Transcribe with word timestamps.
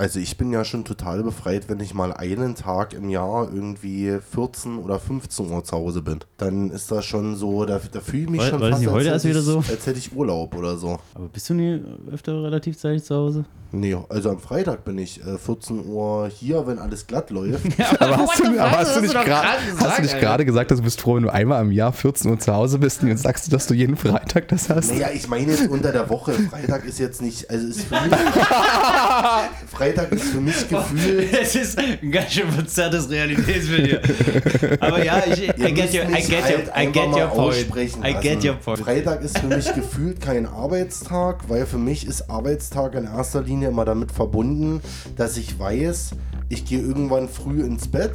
Also 0.00 0.18
ich 0.18 0.38
bin 0.38 0.50
ja 0.50 0.64
schon 0.64 0.86
total 0.86 1.22
befreit, 1.22 1.68
wenn 1.68 1.78
ich 1.78 1.92
mal 1.92 2.10
einen 2.14 2.54
Tag 2.54 2.94
im 2.94 3.10
Jahr 3.10 3.50
irgendwie 3.52 4.16
14 4.32 4.78
oder 4.78 4.98
15 4.98 5.50
Uhr 5.50 5.62
zu 5.62 5.76
Hause 5.76 6.00
bin. 6.00 6.20
Dann 6.38 6.70
ist 6.70 6.90
das 6.90 7.04
schon 7.04 7.36
so, 7.36 7.66
da, 7.66 7.78
da 7.92 8.00
fühle 8.00 8.22
ich 8.22 8.30
mich 8.30 8.40
Weil- 8.40 8.48
schon 8.48 8.60
weil 8.62 8.72
fast, 8.72 8.86
heute 8.86 9.12
als, 9.12 9.24
erst 9.24 9.24
hätte 9.26 9.46
wieder 9.46 9.58
ich, 9.60 9.66
so? 9.66 9.72
als 9.74 9.86
hätte 9.86 9.98
ich 9.98 10.16
Urlaub 10.16 10.56
oder 10.56 10.78
so. 10.78 10.98
Aber 11.12 11.28
bist 11.28 11.50
du 11.50 11.54
nie 11.54 11.82
öfter 12.10 12.42
relativ 12.42 12.78
zeitig 12.78 13.04
zu 13.04 13.14
Hause? 13.14 13.44
Nee, 13.72 13.96
also 14.08 14.30
am 14.30 14.40
Freitag 14.40 14.84
bin 14.84 14.98
ich 14.98 15.24
äh, 15.24 15.38
14 15.38 15.86
Uhr 15.86 16.28
hier, 16.28 16.66
wenn 16.66 16.78
alles 16.80 17.06
glatt 17.06 17.30
läuft. 17.30 17.60
Aber 18.00 18.16
hast 18.16 18.40
du, 18.40 18.58
aber 18.58 18.70
hast 18.72 18.96
du 18.96 19.00
nicht 19.02 19.12
gerade 19.14 19.46
hast 19.78 19.98
du 19.98 20.02
nicht 20.02 20.18
gerade 20.18 20.44
gesagt, 20.44 20.72
dass 20.72 20.78
du 20.78 20.84
bist 20.84 21.00
froh, 21.00 21.14
wenn 21.16 21.22
du 21.22 21.32
einmal 21.32 21.62
im 21.62 21.70
Jahr 21.70 21.92
14 21.92 22.28
Uhr 22.32 22.38
zu 22.40 22.52
Hause 22.52 22.78
bist 22.78 23.02
und 23.02 23.08
jetzt 23.08 23.22
sagst 23.22 23.46
du, 23.46 23.50
dass 23.52 23.68
du 23.68 23.74
jeden 23.74 23.96
Freitag 23.96 24.48
das 24.48 24.68
hast? 24.70 24.90
Naja, 24.90 25.10
ich 25.14 25.28
meine 25.28 25.52
jetzt 25.52 25.68
unter 25.68 25.92
der 25.92 26.10
Woche. 26.10 26.32
Freitag 26.32 26.84
ist 26.84 26.98
jetzt 26.98 27.22
nicht, 27.22 27.48
also 27.48 27.68
ist 27.68 27.82
für 27.82 27.94
mich, 28.00 28.12
Freitag 29.70 29.89
ist 29.98 30.24
für 30.24 30.40
mich 30.40 30.68
gefühlt 30.68 31.32
Es 31.32 31.54
ist 31.54 31.78
ein 31.78 32.10
ganz 32.10 32.32
schön 32.32 32.50
verzerrtes 32.50 33.08
Realitätsbild 33.10 33.86
hier. 33.86 34.80
Aber 34.80 35.04
ja, 35.04 35.22
ich, 35.26 35.48
I 35.48 35.72
get 35.72 35.76
müsst 35.76 35.94
your, 35.94 36.04
I 36.04 36.12
mich 36.12 36.28
get 36.28 36.42
your, 36.44 36.58
I 36.58 36.70
einfach 36.72 36.92
get 36.92 37.10
mal 37.10 37.20
your 37.22 37.28
point. 37.28 37.38
aussprechen 37.54 38.04
I 38.04 38.12
get 38.14 38.34
lassen. 38.36 38.48
your 38.48 38.54
point. 38.56 38.78
Freitag 38.80 39.22
ist 39.22 39.38
für 39.38 39.46
mich 39.46 39.74
gefühlt 39.74 40.20
kein 40.20 40.46
Arbeitstag, 40.46 41.48
weil 41.48 41.66
für 41.66 41.78
mich 41.78 42.06
ist 42.06 42.30
Arbeitstag 42.30 42.94
in 42.94 43.04
erster 43.04 43.42
Linie 43.42 43.68
immer 43.68 43.84
damit 43.84 44.12
verbunden, 44.12 44.80
dass 45.16 45.36
ich 45.36 45.58
weiß, 45.58 46.10
ich 46.48 46.64
gehe 46.64 46.80
irgendwann 46.80 47.28
früh 47.28 47.62
ins 47.62 47.88
Bett 47.88 48.12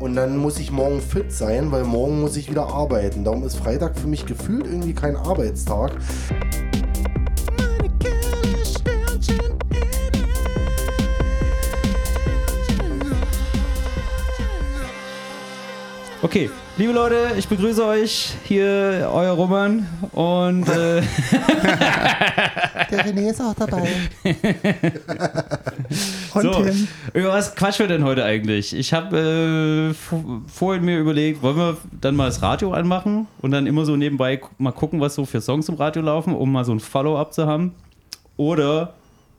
und 0.00 0.16
dann 0.16 0.36
muss 0.36 0.58
ich 0.58 0.70
morgen 0.70 1.00
fit 1.00 1.32
sein, 1.32 1.70
weil 1.72 1.84
morgen 1.84 2.20
muss 2.20 2.36
ich 2.36 2.50
wieder 2.50 2.66
arbeiten. 2.66 3.24
Darum 3.24 3.44
ist 3.44 3.56
Freitag 3.56 3.96
für 3.98 4.08
mich 4.08 4.26
gefühlt 4.26 4.66
irgendwie 4.66 4.92
kein 4.92 5.16
Arbeitstag. 5.16 5.92
Okay, 16.24 16.48
liebe 16.78 16.94
Leute, 16.94 17.32
ich 17.36 17.46
begrüße 17.48 17.84
euch 17.84 18.32
hier, 18.44 19.10
euer 19.12 19.32
Roman 19.32 19.86
und 20.12 20.66
äh, 20.70 21.02
Der 22.90 23.04
René 23.04 23.28
ist 23.30 23.42
auch 23.42 23.52
dabei. 23.52 23.86
Und 26.34 26.42
so, 26.42 26.64
Tim? 26.64 26.88
über 27.12 27.28
was 27.28 27.54
quatschen 27.54 27.80
wir 27.86 27.94
denn 27.94 28.04
heute 28.04 28.24
eigentlich? 28.24 28.74
Ich 28.74 28.94
habe 28.94 29.90
äh, 29.90 29.94
vor- 29.94 30.40
vorhin 30.46 30.82
mir 30.84 30.98
überlegt, 30.98 31.42
wollen 31.42 31.56
wir 31.58 31.76
dann 32.00 32.16
mal 32.16 32.24
das 32.26 32.40
Radio 32.40 32.72
anmachen 32.72 33.26
und 33.42 33.50
dann 33.50 33.66
immer 33.66 33.84
so 33.84 33.94
nebenbei 33.96 34.40
mal 34.56 34.72
gucken, 34.72 35.00
was 35.00 35.14
so 35.14 35.26
für 35.26 35.40
Songs 35.42 35.68
im 35.68 35.74
Radio 35.76 36.00
laufen, 36.02 36.34
um 36.34 36.50
mal 36.50 36.64
so 36.64 36.72
ein 36.72 36.80
Follow-up 36.80 37.34
zu 37.34 37.46
haben? 37.46 37.74
Oder 38.38 38.94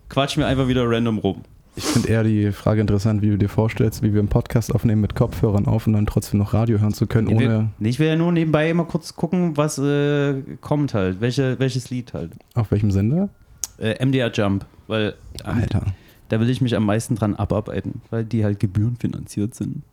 quatschen 0.07 0.41
wir 0.43 0.47
einfach 0.47 0.67
wieder 0.67 0.87
random 0.87 1.17
rum? 1.17 1.41
Ich 1.77 1.83
finde 1.83 2.07
eher 2.09 2.23
die 2.23 2.51
Frage 2.53 2.79
interessant, 2.81 3.21
wie 3.21 3.29
du 3.29 3.37
dir 3.37 3.49
vorstellst, 3.49 4.01
wie 4.01 4.13
wir 4.13 4.19
einen 4.19 4.29
Podcast 4.29 4.73
aufnehmen 4.73 5.01
mit 5.01 5.13
Kopfhörern 5.15 5.65
auf 5.65 5.87
und 5.87 5.93
dann 5.93 6.05
trotzdem 6.05 6.39
noch 6.39 6.53
Radio 6.53 6.79
hören 6.79 6.93
zu 6.93 7.05
können, 7.05 7.27
wir- 7.27 7.35
ohne 7.35 7.69
nee, 7.79 7.89
ich 7.89 7.99
will 7.99 8.07
ja 8.07 8.15
nur 8.15 8.31
nebenbei 8.31 8.69
immer 8.69 8.85
kurz 8.85 9.15
gucken, 9.15 9.57
was 9.57 9.77
äh, 9.77 10.41
kommt 10.61 10.93
halt, 10.93 11.19
welche, 11.21 11.59
welches 11.59 11.89
Lied 11.89 12.13
halt. 12.13 12.31
auf 12.53 12.71
welchem 12.71 12.91
Sender? 12.91 13.29
Äh, 13.77 14.03
MDR 14.05 14.31
Jump, 14.31 14.65
weil 14.87 15.15
ähm, 15.43 15.57
Alter. 15.57 15.85
da 16.29 16.39
will 16.39 16.49
ich 16.49 16.61
mich 16.61 16.75
am 16.77 16.85
meisten 16.85 17.15
dran 17.15 17.35
abarbeiten, 17.35 18.01
weil 18.09 18.23
die 18.23 18.45
halt 18.45 18.59
gebührenfinanziert 18.61 19.53
sind. 19.53 19.83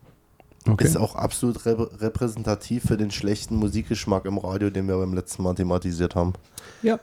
Okay. 0.69 0.84
Ist 0.84 0.96
auch 0.96 1.17
absolut 1.17 1.67
rep 1.67 2.00
repräsentativ 2.00 2.84
für 2.84 2.96
den 2.96 3.11
schlechten 3.11 3.56
Musikgeschmack 3.56 4.24
im 4.27 4.39
Radio, 4.39 4.70
den 4.70 4.86
wir 4.86 4.96
beim 4.98 5.12
letzten 5.14 5.42
Mal 5.42 5.55
thematisiert 5.56 6.14
haben. 6.14 6.34
Ja. 6.83 7.00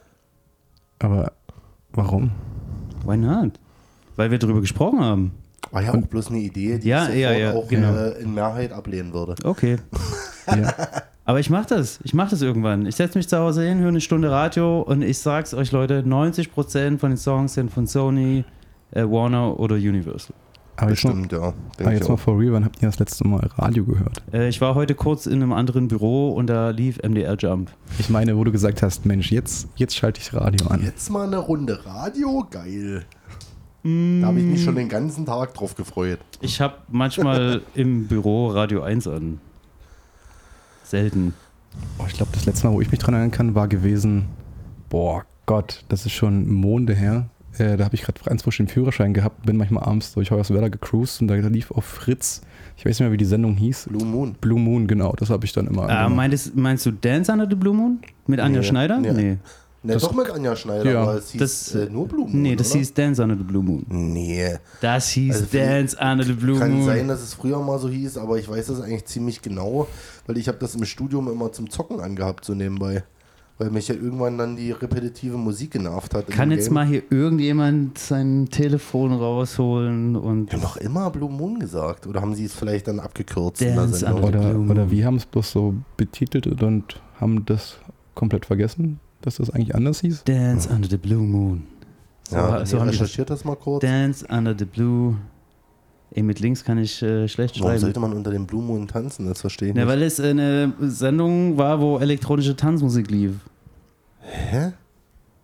Aber 1.00 1.34
warum? 1.92 2.32
Why 3.06 3.18
not? 3.18 3.60
Weil 4.20 4.32
wir 4.32 4.38
darüber 4.38 4.60
gesprochen 4.60 5.00
haben. 5.00 5.32
War 5.72 5.82
ja 5.82 5.94
auch 5.94 6.06
bloß 6.06 6.28
eine 6.28 6.40
Idee, 6.40 6.78
die 6.78 6.90
Ja, 6.90 7.08
ich 7.08 7.20
ja, 7.22 7.32
ja, 7.32 7.54
auch 7.54 7.70
genau. 7.70 7.96
äh, 7.96 8.22
in 8.22 8.34
Mehrheit 8.34 8.74
ablehnen 8.74 9.14
würde. 9.14 9.36
Okay. 9.46 9.78
Ja. 10.48 10.74
Aber 11.26 11.40
ich 11.40 11.52
mach 11.52 11.68
das. 11.68 12.00
Ich 12.04 12.16
mach 12.16 12.28
das 12.32 12.42
irgendwann. 12.42 12.88
Ich 12.88 12.96
setze 12.96 13.20
mich 13.20 13.30
zu 13.30 13.38
Hause 13.38 13.64
hin, 13.64 13.78
höre 13.82 13.90
eine 13.90 14.02
Stunde 14.02 14.32
Radio 14.32 14.82
und 14.82 15.04
ich 15.04 15.20
sag's 15.20 15.54
euch, 15.54 15.72
Leute, 15.72 16.02
90% 16.02 16.98
von 16.98 17.12
den 17.12 17.18
Songs 17.18 17.54
sind 17.54 17.72
von 17.72 17.86
Sony, 17.86 18.46
äh, 18.92 19.04
Warner 19.04 19.60
oder 19.60 19.76
Universal. 19.76 20.34
Aber 20.76 20.90
jetzt, 20.90 21.04
mal, 21.04 21.12
Bestimmt, 21.12 21.32
ja. 21.34 21.54
aber 21.80 21.94
jetzt 21.94 22.08
mal 22.08 22.16
auch. 22.16 22.20
for 22.20 22.40
real, 22.40 22.54
wann 22.54 22.66
habt 22.66 22.82
ihr 22.82 22.88
das 22.88 22.98
letzte 22.98 23.28
Mal 23.28 23.48
Radio 23.58 23.86
gehört? 23.86 24.24
Äh, 24.34 24.50
ich 24.50 24.60
war 24.60 24.74
heute 24.74 24.96
kurz 24.96 25.28
in 25.28 25.34
einem 25.44 25.54
anderen 25.54 25.88
Büro 25.88 26.32
und 26.32 26.48
da 26.48 26.72
lief 26.72 26.98
MDR 27.04 27.36
Jump. 27.38 27.70
Ich 28.00 28.10
meine, 28.10 28.36
wo 28.36 28.44
du 28.44 28.52
gesagt 28.52 28.82
hast, 28.82 29.06
Mensch, 29.06 29.32
jetzt, 29.32 29.68
jetzt 29.76 29.96
schalte 29.96 30.20
ich 30.20 30.34
Radio 30.34 30.68
an. 30.68 30.82
Jetzt 30.84 31.12
mal 31.12 31.28
eine 31.28 31.38
Runde 31.38 31.86
Radio, 31.86 32.48
geil. 32.50 33.06
Da 33.84 34.28
habe 34.28 34.40
ich 34.40 34.46
mich 34.46 34.64
schon 34.64 34.76
den 34.76 34.90
ganzen 34.90 35.26
Tag 35.26 35.54
drauf 35.54 35.76
gefreut. 35.76 36.20
Ich 36.42 36.60
habe 36.60 36.76
manchmal 36.90 37.62
im 37.76 38.08
Büro 38.08 38.48
Radio 38.50 38.82
1 38.82 39.08
an. 39.08 39.40
Selten. 40.84 41.34
Oh, 41.98 42.04
ich 42.08 42.14
glaube, 42.14 42.32
das 42.34 42.46
letzte 42.46 42.68
Mal, 42.68 42.74
wo 42.74 42.82
ich 42.82 42.92
mich 42.92 43.00
dran 43.00 43.14
erinnern 43.14 43.32
kann, 43.32 43.56
war 43.56 43.68
gewesen, 43.68 44.26
boah 44.90 45.24
Gott, 45.46 45.84
das 45.88 46.06
ist 46.06 46.12
schon 46.14 46.50
Monde 46.52 46.94
her. 46.94 47.30
Äh, 47.58 47.78
da 47.78 47.86
habe 47.86 47.96
ich 47.96 48.02
gerade 48.04 48.20
ganz 48.24 48.44
frisch 48.44 48.58
den 48.58 48.68
Führerschein 48.68 49.14
gehabt, 49.14 49.46
bin 49.46 49.58
manchmal 49.58 49.84
abends 49.84 50.14
durch 50.14 50.30
Hoyerswerda 50.32 50.68
gecruised 50.68 51.22
und 51.22 51.28
da 51.30 51.36
lief 51.36 51.72
auf 51.72 51.86
Fritz, 51.86 52.42
ich 52.78 52.86
weiß 52.86 53.00
nicht 53.00 53.02
mehr, 53.02 53.12
wie 53.12 53.18
die 53.18 53.26
Sendung 53.26 53.56
hieß. 53.56 53.88
Blue 53.90 54.06
Moon. 54.06 54.36
Blue 54.40 54.60
Moon, 54.60 54.88
genau, 54.88 55.14
das 55.18 55.30
habe 55.30 55.46
ich 55.46 55.54
dann 55.54 55.68
immer. 55.68 55.90
Äh, 55.90 56.10
meinst, 56.10 56.56
meinst 56.56 56.86
du 56.86 56.92
Dance 56.92 57.32
Under 57.32 57.48
the 57.50 57.56
Blue 57.56 57.74
Moon? 57.74 58.00
Mit 58.28 58.40
Anja 58.40 58.62
Nee, 58.62 58.68
Schneider? 58.68 59.00
nee. 59.00 59.12
Nee. 59.12 59.38
Ne, 59.82 59.94
Das- 59.94 60.02
doch 60.04 60.14
mit 60.14 60.30
Anja 60.30 60.56
Schneider, 60.58 60.92
Ja. 60.92 61.02
aber 61.04 61.16
es 61.16 61.30
hieß 61.32 61.40
Das- 61.40 61.76
äh, 61.76 61.90
nur 61.90 62.06
Blue 62.08 62.28
Moon, 62.28 62.42
Nee, 62.42 62.56
das 62.58 62.72
oder? 62.72 62.80
hieß 62.80 62.94
Dance 62.94 63.24
Under 63.24 63.38
the 63.38 63.44
Blue 63.44 63.64
Moon. 63.64 63.86
Nee. 63.88 64.58
Das 64.82 65.08
hieß 65.10 65.36
Also 65.36 65.46
Dance 65.58 65.98
Under 66.02 66.24
the 66.26 66.34
Blue 66.34 66.60
Kann 66.60 66.74
Moon. 66.74 66.86
sein, 66.86 67.08
dass 67.08 67.22
es 67.22 67.34
früher 67.34 67.60
mal 67.62 67.80
so 67.80 67.88
hieß, 67.88 68.18
aber 68.18 68.38
ich 68.38 68.50
weiß 68.50 68.68
das 68.68 68.82
eigentlich 68.82 69.06
ziemlich 69.06 69.42
genau, 69.42 69.88
weil 70.28 70.38
ich 70.38 70.50
habe 70.50 70.58
das 70.60 70.76
im 70.76 70.84
Studium 70.84 71.30
immer 71.32 71.52
zum 71.54 71.70
Zocken 71.70 72.02
angehabt, 72.02 72.44
so 72.44 72.54
nebenbei. 72.54 73.04
Weil 73.58 73.72
mich 73.72 73.90
ja 73.90 73.96
irgendwann 73.96 74.38
dann 74.38 74.56
die 74.56 74.72
repetitive 74.72 75.36
Musik 75.38 75.72
genervt 75.72 76.14
hat. 76.14 76.28
Kann 76.28 76.50
jetzt 76.52 76.66
Game. 76.68 76.74
mal 76.76 76.86
hier 76.86 77.04
irgendjemand 77.10 77.98
sein 77.98 78.48
Telefon 78.50 79.12
rausholen 79.14 80.16
und 80.16 80.48
Wir 80.52 80.54
haben 80.60 80.62
doch 80.62 80.78
immer 80.78 81.10
Blue 81.10 81.30
Moon 81.30 81.60
gesagt. 81.60 82.08
Oder 82.08 82.22
haben 82.22 82.36
sie 82.36 82.46
es 82.46 82.54
vielleicht 82.54 82.88
dann 82.88 83.00
abgekürzt 83.02 83.62
in 83.62 83.70
der 83.70 83.76
Dance? 83.78 84.06
Under- 84.06 84.24
oder, 84.28 84.40
Blue 84.40 84.54
Moon. 84.60 84.70
oder 84.72 84.92
wir 84.92 85.06
haben 85.06 85.16
es 85.18 85.26
bloß 85.26 85.52
so 85.52 85.74
betitelt 85.98 86.48
und 86.64 87.02
haben 87.20 87.44
das 87.46 87.76
komplett 88.16 88.46
vergessen, 88.46 89.00
dass 89.22 89.36
das 89.38 89.50
eigentlich 89.50 89.76
anders 89.76 90.02
hieß. 90.02 90.24
Dance 90.26 90.70
Under 90.70 90.88
the 90.90 90.98
Blue 90.98 91.22
Moon. 91.22 91.64
So, 92.30 92.36
Ja, 92.36 92.66
so 92.66 92.80
haben 92.80 92.90
recherchiert 92.90 93.30
das 93.30 93.44
mal 93.44 93.56
kurz. 93.56 93.82
Dance 93.82 94.26
Under 94.30 94.56
the 94.58 94.66
Blue. 94.66 95.16
Ey, 96.12 96.24
mit 96.24 96.40
links 96.40 96.64
kann 96.64 96.78
ich 96.80 97.02
äh, 97.04 97.28
schlecht 97.28 97.56
Warum 97.60 97.70
schreiben. 97.70 97.82
sollte 97.82 98.00
man 98.00 98.14
unter 98.14 98.32
dem 98.32 98.48
Blue 98.48 98.64
Moon 98.64 98.88
tanzen? 98.88 99.28
Das 99.28 99.42
verstehe 99.42 99.70
ich 99.70 99.76
Ja, 99.76 99.84
nicht. 99.84 99.92
weil 99.92 100.02
es 100.02 100.20
eine 100.20 100.74
Sendung 100.80 101.58
war, 101.58 101.80
wo 101.82 101.98
elektronische 102.00 102.56
Tanzmusik 102.56 103.12
lief. 103.12 103.34
Hä? 104.22 104.72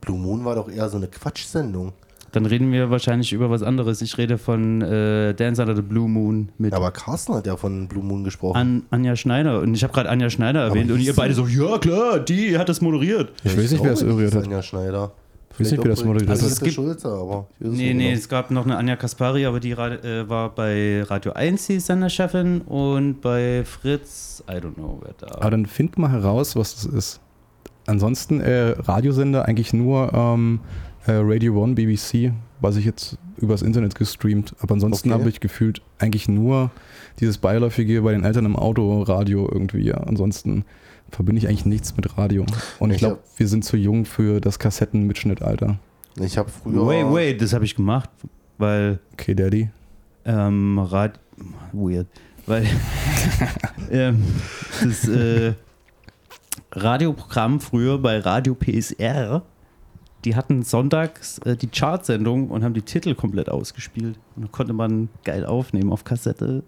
Blue 0.01 0.17
Moon 0.17 0.43
war 0.45 0.55
doch 0.55 0.69
eher 0.69 0.89
so 0.89 0.97
eine 0.97 1.07
Quatschsendung. 1.07 1.93
Dann 2.35 2.46
reden 2.46 2.72
wir 2.73 2.90
wahrscheinlich 2.90 3.31
über 3.31 3.50
was 3.50 3.63
anderes. 3.63 4.01
Ich 4.01 4.18
rede 4.18 4.38
von 4.38 4.81
äh, 4.81 5.34
Dance 5.34 5.62
Under 5.62 5.73
the 5.75 5.81
Blue 5.81 6.09
Moon 6.09 6.50
mit 6.57 6.73
Aber 6.73 6.91
Carsten 6.91 7.34
hat 7.34 7.47
ja 7.47 7.56
von 7.56 7.88
Blue 7.88 8.03
Moon 8.03 8.25
gesprochen. 8.25 8.57
An 8.57 8.84
Anja 8.90 9.16
Schneider. 9.16 9.62
Und 9.62 9.73
ich 9.73 9.84
habe 9.84 9.94
gerade 9.94 10.09
Anja 10.09 10.29
Schneider 10.29 10.62
erwähnt 10.63 10.91
und 10.91 11.00
ihr 11.00 11.16
beide 11.16 11.34
so, 11.34 11.47
ja 11.47 11.78
klar, 11.78 12.19
die 12.19 12.57
hat 12.57 12.68
das 12.68 12.81
moderiert. 12.81 13.31
Ich 13.46 13.57
weiß 13.57 13.72
nicht, 13.72 13.84
wer 13.84 13.91
das 13.91 14.03
moderiert 14.03 14.31
ist 14.31 14.35
hat. 14.35 14.44
Anja 14.44 14.62
Schneider. 14.62 15.12
Ich 15.53 15.59
weiß 15.62 15.72
nicht, 15.72 15.84
wer 15.85 15.91
das 15.91 16.03
moderiert 16.03 16.29
Also 16.29 16.41
hat. 16.41 16.47
es 16.51 16.53
Es 16.57 16.59
gibt- 16.59 16.73
Schulze, 16.75 17.07
aber 17.07 17.47
ich 17.62 17.68
Nee, 17.68 17.94
nee, 17.94 18.03
genau. 18.09 18.18
es 18.18 18.28
gab 18.28 18.52
noch 18.52 18.66
eine 18.66 18.75
Anja 18.75 18.97
Kaspari, 18.97 19.46
aber 19.46 19.62
die 19.62 19.72
äh, 19.72 20.28
war 20.28 20.50
bei 20.53 21.03
Radio 21.03 21.31
1 21.31 21.67
die 21.67 21.79
Senderchefin 21.79 22.59
und 22.63 23.22
bei 23.22 23.63
Fritz, 23.63 24.44
I 24.50 24.56
don't 24.56 24.73
know, 24.73 25.00
wer 25.02 25.13
da 25.17 25.35
Aber 25.40 25.52
dann 25.52 25.66
find 25.66 25.97
mal 25.97 26.12
heraus, 26.12 26.57
was 26.57 26.75
das 26.75 26.85
ist. 26.85 27.22
Ansonsten 27.88 28.41
äh, 28.41 28.75
Radiosender 28.79 29.46
eigentlich 29.46 29.72
nur 29.72 30.12
ähm, 30.13 30.59
äh, 30.63 30.84
Radio 31.07 31.61
One, 31.61 31.73
BBC, 31.75 32.31
was 32.61 32.77
ich 32.77 32.85
jetzt 32.85 33.17
übers 33.38 33.61
Internet 33.61 33.95
gestreamt. 33.95 34.55
Aber 34.59 34.73
ansonsten 34.73 35.11
Okay. 35.11 35.19
habe 35.19 35.29
ich 35.29 35.40
gefühlt 35.40 35.81
eigentlich 35.99 36.28
nur 36.28 36.72
dieses 37.19 37.37
beiläufige 37.37 38.02
bei 38.02 38.11
den 38.13 38.23
Eltern 38.23 38.46
im 38.46 38.55
Auto 38.55 39.02
Radio 39.03 39.47
irgendwie. 39.52 39.91
Ansonsten 39.93 40.66
verbinde 41.11 41.40
ich 41.40 41.47
eigentlich 41.47 41.66
nichts 41.66 41.96
mit 41.96 42.17
Radio. 42.17 42.46
Und 42.79 42.90
ich 42.90 42.96
Ich 42.96 42.99
glaube, 42.99 43.19
wir 43.37 43.47
sind 43.47 43.63
zu 43.63 43.78
jung 43.78 44.05
für 44.05 44.40
das 44.41 44.57
Kassettenmitschnittalter. 44.59 45.78
Ich 46.19 46.37
habe 46.37 46.49
früher. 46.49 46.87
Wait, 46.87 47.05
wait, 47.13 47.41
das 47.41 47.53
habe 47.53 47.66
ich 47.66 47.75
gemacht, 47.75 48.09
weil 48.57 48.99
Okay, 49.13 49.35
Daddy. 49.35 49.69
ähm, 50.25 50.79
Rad 50.79 51.19
weird, 51.73 52.07
weil 52.46 52.66
ähm, 53.91 54.23
das 54.84 55.07
äh, 55.09 55.53
Radioprogramm 56.72 57.59
früher 57.59 57.97
bei 57.97 58.19
Radio 58.19 58.55
PSR, 58.55 59.43
die 60.25 60.35
hatten 60.35 60.63
sonntags 60.63 61.39
äh, 61.39 61.55
die 61.55 61.67
Chartsendung 61.67 62.49
und 62.49 62.63
haben 62.63 62.73
die 62.73 62.81
Titel 62.81 63.16
komplett 63.16 63.49
ausgespielt 63.49 64.17
und 64.35 64.45
da 64.45 64.49
konnte 64.51 64.73
man 64.73 65.09
geil 65.23 65.45
aufnehmen 65.45 65.91
auf 65.91 66.03
Kassette. 66.03 66.63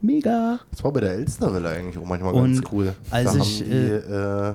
Mega. 0.00 0.60
Das 0.70 0.82
war 0.84 0.92
bei 0.92 1.00
der 1.00 1.12
Elsterwelle 1.12 1.68
eigentlich 1.68 1.98
auch 1.98 2.06
manchmal 2.06 2.32
Und 2.32 2.54
ganz 2.54 2.72
cool. 2.72 2.94
als 3.10 3.32
da 3.32 3.38
ich, 3.38 3.60
haben 3.60 3.70
die 3.70 3.76
äh, 3.76 4.54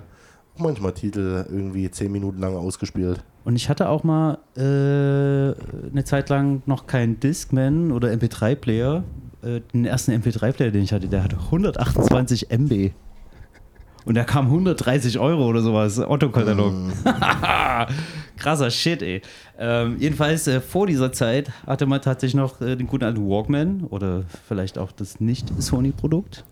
auch 0.56 0.60
manchmal 0.60 0.94
Titel 0.94 1.46
irgendwie 1.50 1.90
zehn 1.92 2.12
Minuten 2.12 2.40
lang 2.40 2.56
ausgespielt. 2.56 3.24
Und 3.44 3.56
ich 3.56 3.68
hatte 3.70 3.90
auch 3.90 4.04
mal 4.04 4.38
äh, 4.56 4.62
eine 4.62 6.04
Zeit 6.06 6.30
lang 6.30 6.64
noch 6.66 6.88
keinen 6.88 7.20
Discman 7.20 7.92
oder 7.92 8.10
MP3-Player. 8.10 9.04
Äh, 9.42 9.60
den 9.74 9.86
ersten 9.86 10.12
MP3-Player, 10.12 10.72
den 10.72 10.84
ich 10.84 10.94
hatte, 10.94 11.08
der 11.08 11.24
hatte 11.24 11.38
128 11.38 12.50
MB. 12.50 12.92
Und 14.06 14.16
der 14.16 14.26
kam 14.26 14.46
130 14.46 15.20
Euro 15.20 15.48
oder 15.48 15.62
sowas, 15.62 16.00
Otto-Katalog. 16.00 16.74
Krasser 18.44 18.70
Shit, 18.70 19.02
ey. 19.02 19.22
Ähm, 19.58 19.96
jedenfalls 20.00 20.48
äh, 20.48 20.60
vor 20.60 20.86
dieser 20.86 21.14
Zeit 21.14 21.50
hatte 21.66 21.86
man 21.86 22.02
tatsächlich 22.02 22.36
noch 22.36 22.60
äh, 22.60 22.76
den 22.76 22.88
guten 22.88 23.06
alten 23.06 23.26
Walkman 23.26 23.86
oder 23.86 24.26
vielleicht 24.48 24.78
auch 24.78 24.92
das 24.92 25.22
nicht-Sony-Produkt. 25.22 26.44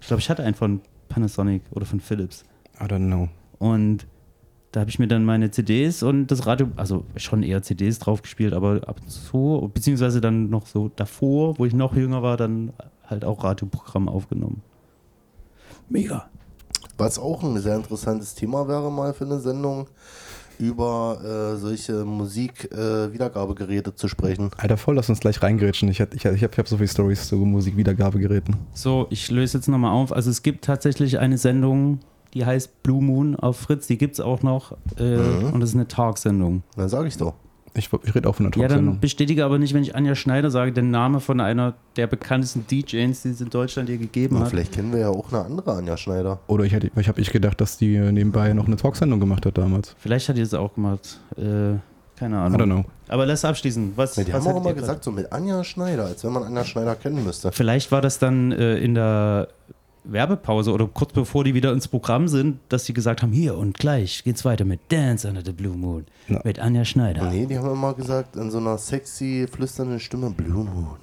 Ich 0.00 0.06
glaube, 0.06 0.20
ich 0.20 0.30
hatte 0.30 0.44
einen 0.44 0.54
von 0.54 0.80
Panasonic 1.08 1.62
oder 1.72 1.84
von 1.84 1.98
Philips. 1.98 2.44
I 2.80 2.84
don't 2.84 3.08
know. 3.08 3.28
Und 3.58 4.06
da 4.70 4.80
habe 4.80 4.90
ich 4.90 5.00
mir 5.00 5.08
dann 5.08 5.24
meine 5.24 5.50
CDs 5.50 6.04
und 6.04 6.28
das 6.28 6.46
Radio, 6.46 6.68
also 6.76 7.04
schon 7.16 7.42
eher 7.42 7.60
CDs 7.62 7.98
drauf 7.98 8.22
gespielt, 8.22 8.52
aber 8.52 8.80
ab 8.86 9.00
und 9.02 9.10
zu, 9.10 9.68
beziehungsweise 9.74 10.20
dann 10.20 10.48
noch 10.48 10.66
so 10.66 10.92
davor, 10.94 11.58
wo 11.58 11.66
ich 11.66 11.74
noch 11.74 11.96
jünger 11.96 12.22
war, 12.22 12.36
dann 12.36 12.72
halt 13.04 13.24
auch 13.24 13.42
Radioprogramm 13.42 14.08
aufgenommen. 14.08 14.62
Mega. 15.88 16.28
Was 16.98 17.18
auch 17.18 17.42
ein 17.42 17.58
sehr 17.58 17.74
interessantes 17.74 18.36
Thema 18.36 18.68
wäre 18.68 18.92
mal 18.92 19.12
für 19.12 19.24
eine 19.24 19.40
Sendung, 19.40 19.88
über 20.62 21.54
äh, 21.54 21.56
solche 21.58 22.04
Musik-Wiedergabegeräte 22.04 23.96
zu 23.96 24.06
sprechen. 24.06 24.50
Alter, 24.56 24.76
voll, 24.76 24.94
lass 24.94 25.08
uns 25.08 25.18
gleich 25.18 25.42
reingrätschen. 25.42 25.88
Ich, 25.88 25.98
ich, 25.98 26.14
ich 26.14 26.24
habe 26.26 26.36
ich 26.36 26.42
hab 26.58 26.68
so 26.68 26.76
viele 26.76 26.88
Stories 26.88 27.26
zu 27.26 27.36
Musikwiedergabegeräten. 27.36 28.54
So, 28.72 29.06
ich 29.10 29.28
löse 29.30 29.58
jetzt 29.58 29.66
nochmal 29.66 29.90
auf. 29.92 30.12
Also 30.12 30.30
es 30.30 30.42
gibt 30.42 30.64
tatsächlich 30.64 31.18
eine 31.18 31.36
Sendung, 31.36 31.98
die 32.32 32.46
heißt 32.46 32.84
Blue 32.84 33.02
Moon 33.02 33.34
auf 33.34 33.56
Fritz, 33.58 33.88
die 33.88 33.98
gibt 33.98 34.14
es 34.14 34.20
auch 34.20 34.42
noch. 34.42 34.76
Äh, 34.98 35.16
Mhm. 35.16 35.52
Und 35.52 35.60
das 35.60 35.70
ist 35.70 35.74
eine 35.76 35.88
Talksendung. 35.88 36.62
Dann 36.76 36.88
sage 36.88 37.08
ich 37.08 37.16
doch. 37.16 37.34
Ich, 37.74 37.88
ich 38.04 38.14
rede 38.14 38.28
auch 38.28 38.34
von 38.34 38.50
der 38.50 38.52
Ja, 38.60 38.68
dann 38.68 38.76
Talksendung. 38.76 39.00
bestätige 39.00 39.44
aber 39.46 39.58
nicht, 39.58 39.72
wenn 39.72 39.82
ich 39.82 39.96
Anja 39.96 40.14
Schneider 40.14 40.50
sage, 40.50 40.72
den 40.72 40.90
Name 40.90 41.20
von 41.20 41.40
einer 41.40 41.72
der 41.96 42.06
bekanntesten 42.06 42.66
DJs, 42.70 43.22
die 43.22 43.28
es 43.30 43.40
in 43.40 43.48
Deutschland 43.48 43.88
je 43.88 43.96
gegeben 43.96 44.36
Na, 44.36 44.42
hat. 44.44 44.50
vielleicht 44.50 44.72
kennen 44.72 44.92
wir 44.92 45.00
ja 45.00 45.08
auch 45.08 45.32
eine 45.32 45.44
andere 45.44 45.72
Anja 45.72 45.96
Schneider. 45.96 46.38
Oder 46.48 46.64
ich, 46.64 46.72
hätte- 46.74 46.90
ich 46.94 47.08
habe 47.08 47.20
ich 47.20 47.30
gedacht, 47.30 47.60
dass 47.62 47.78
die 47.78 47.98
nebenbei 47.98 48.52
noch 48.52 48.66
eine 48.66 48.76
Talksendung 48.76 49.20
gemacht 49.20 49.46
hat 49.46 49.56
damals. 49.56 49.94
Vielleicht 49.98 50.28
hat 50.28 50.36
die 50.36 50.42
es 50.42 50.52
auch 50.52 50.74
gemacht. 50.74 51.18
Äh, 51.36 51.76
keine 52.18 52.36
I 52.36 52.38
Ahnung. 52.40 52.60
don't 52.60 52.64
know. 52.66 52.84
Aber 53.08 53.24
lass 53.26 53.44
abschließen. 53.44 53.92
Was, 53.96 54.16
Nee, 54.18 54.24
die 54.24 54.32
was 54.34 54.44
haben 54.46 54.54
auch 54.54 54.60
immer 54.60 54.74
gesagt, 54.74 55.02
so 55.04 55.10
mit 55.10 55.32
Anja 55.32 55.64
Schneider, 55.64 56.04
als 56.04 56.22
wenn 56.24 56.32
man 56.32 56.42
Anja 56.44 56.64
Schneider 56.64 56.94
kennen 56.94 57.24
müsste. 57.24 57.52
Vielleicht 57.52 57.90
war 57.90 58.00
das 58.02 58.18
dann 58.18 58.52
äh, 58.52 58.76
in 58.78 58.94
der 58.94 59.48
Werbepause 60.04 60.72
oder 60.72 60.86
kurz 60.88 61.12
bevor 61.12 61.44
die 61.44 61.54
wieder 61.54 61.72
ins 61.72 61.86
Programm 61.88 62.26
sind, 62.28 62.58
dass 62.68 62.84
sie 62.86 62.92
gesagt 62.92 63.22
haben, 63.22 63.32
hier 63.32 63.56
und 63.56 63.78
gleich 63.78 64.24
geht's 64.24 64.44
weiter 64.44 64.64
mit 64.64 64.80
Dance 64.90 65.28
Under 65.28 65.42
the 65.44 65.52
Blue 65.52 65.76
Moon 65.76 66.06
Ja. 66.28 66.40
mit 66.44 66.58
Anja 66.58 66.84
Schneider. 66.84 67.30
Nee, 67.30 67.46
die 67.46 67.56
haben 67.58 67.70
immer 67.72 67.94
gesagt, 67.94 68.36
in 68.36 68.50
so 68.50 68.58
einer 68.58 68.78
sexy, 68.78 69.46
flüsternden 69.50 70.00
Stimme, 70.00 70.30
Blue 70.30 70.64
Moon. 70.64 70.96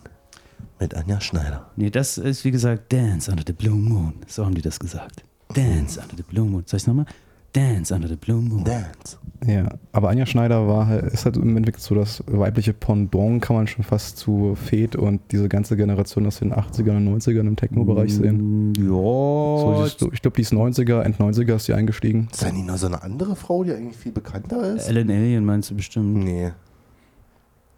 Mit 0.79 0.95
Anja 0.95 1.19
Schneider. 1.21 1.69
Nee, 1.75 1.89
das 1.89 2.17
ist 2.17 2.43
wie 2.45 2.51
gesagt 2.51 2.91
Dance 2.91 3.29
Under 3.31 3.43
the 3.45 3.53
Blue 3.53 3.75
Moon. 3.75 4.13
So 4.27 4.45
haben 4.45 4.55
die 4.55 4.61
das 4.61 4.79
gesagt. 4.79 5.23
Dance 5.53 5.99
Under 5.99 6.15
the 6.17 6.23
Blue 6.23 6.45
Moon. 6.45 6.63
Soll 6.65 6.77
ich 6.77 6.87
nochmal? 6.87 7.05
Dance 7.53 7.93
Under 7.93 8.07
the 8.07 8.15
Blue 8.15 8.41
Moon. 8.41 8.63
Dance. 8.63 9.17
Ja, 9.47 9.69
aber 9.93 10.09
Anja 10.09 10.25
Schneider 10.25 10.67
war 10.67 10.87
halt, 10.87 11.05
ist 11.13 11.23
halt 11.25 11.37
im 11.37 11.55
Endeffekt 11.55 11.81
so 11.81 11.95
das 11.95 12.21
weibliche 12.27 12.73
Pendant, 12.73 13.41
kann 13.41 13.55
man 13.55 13.67
schon 13.67 13.83
fast 13.85 14.17
zu 14.17 14.55
Fed 14.55 14.95
und 14.97 15.21
diese 15.31 15.47
ganze 15.47 15.77
Generation 15.77 16.27
aus 16.27 16.39
den 16.39 16.53
80ern 16.53 16.97
und 16.97 17.21
90ern 17.21 17.47
im 17.47 17.55
Techno-Bereich 17.55 18.13
sehen. 18.13 18.71
Mm, 18.71 18.73
Ja. 18.75 19.87
So, 19.97 20.11
ich 20.11 20.21
glaube, 20.21 20.35
die 20.35 20.41
ist 20.41 20.51
90er, 20.53 21.01
End 21.03 21.17
90er 21.17 21.55
ist 21.55 21.67
die 21.69 21.73
eingestiegen. 21.73 22.27
Ist 22.31 22.43
da 22.43 22.51
nicht 22.51 22.67
noch 22.67 22.75
so 22.77 22.87
eine 22.87 23.01
andere 23.01 23.35
Frau, 23.37 23.63
die 23.63 23.71
eigentlich 23.71 23.95
viel 23.97 24.11
bekannter 24.11 24.75
ist? 24.75 24.87
Ellen 24.89 25.09
Alien 25.09 25.45
meinst 25.45 25.71
du 25.71 25.75
bestimmt. 25.75 26.17
Nee. 26.25 26.51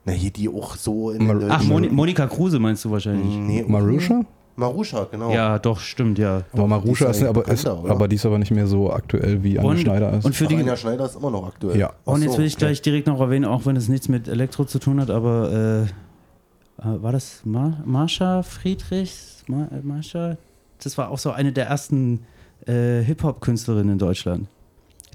Na, 0.04 0.14
hier 0.14 0.32
die 0.32 0.50
auch 0.50 0.76
so 0.76 1.12
in 1.12 1.28
Mar- 1.28 1.40
Ach, 1.48 1.64
Moni 1.64 1.90
Monika 1.90 2.26
Kruse 2.26 2.58
meinst 2.58 2.84
du 2.86 2.90
wahrscheinlich. 2.92 3.36
Nee, 3.38 3.64
Marusha? 3.68 4.22
Marusha, 4.56 5.08
genau. 5.10 5.32
Ja, 5.34 5.58
doch, 5.60 5.80
stimmt, 5.80 6.20
ja. 6.20 6.44
Aber 6.54 6.68
Marusha 6.68 7.10
ist 7.10 7.22
ist, 7.22 7.28
aber, 7.28 7.48
ist, 7.48 7.66
aber 7.66 8.08
die 8.08 8.16
ist 8.18 8.26
aber 8.26 8.38
nicht 8.38 8.52
mehr 8.52 8.68
so 8.68 8.92
aktuell 8.92 9.42
wie 9.44 9.58
Anja 9.58 9.72
Und- 9.72 9.80
Schneider 9.80 10.14
ist. 10.18 10.26
und 10.26 10.36
für 10.36 10.46
Ach, 10.46 10.50
die- 10.50 10.56
Anja 10.58 10.76
Schneider 10.78 11.06
ist 11.06 11.16
immer 11.16 11.32
noch 11.32 11.48
aktuell. 11.48 11.78
Ja. 11.80 11.94
Ach 12.06 12.14
Und 12.14 12.22
jetzt 12.24 12.38
will 12.38 12.46
ich 12.46 12.54
okay. 12.56 12.66
gleich 12.66 12.82
direkt 12.82 13.08
noch 13.08 13.20
erwähnen, 13.20 13.46
auch 13.46 13.66
wenn 13.66 13.76
es 13.76 13.88
nichts 13.88 14.10
mit 14.10 14.28
Elektro 14.28 14.66
zu 14.66 14.78
tun 14.80 15.00
hat, 15.00 15.10
aber 15.10 15.52
äh, 15.52 15.82
äh, 15.84 17.02
war 17.02 17.12
das 17.12 17.42
Mar 17.46 17.82
Marsha 17.86 18.44
Friedrichs? 18.44 19.44
Mar 19.48 19.70
äh, 19.72 19.82
Marsha? 19.86 20.38
Das 20.84 20.98
war 20.98 21.10
auch 21.12 21.18
so 21.20 21.32
eine 21.32 21.52
der 21.52 21.68
ersten 21.68 22.26
äh, 22.68 23.02
Hip-Hop-Künstlerinnen 23.02 23.94
in 23.94 24.00
Deutschland. 24.00 24.48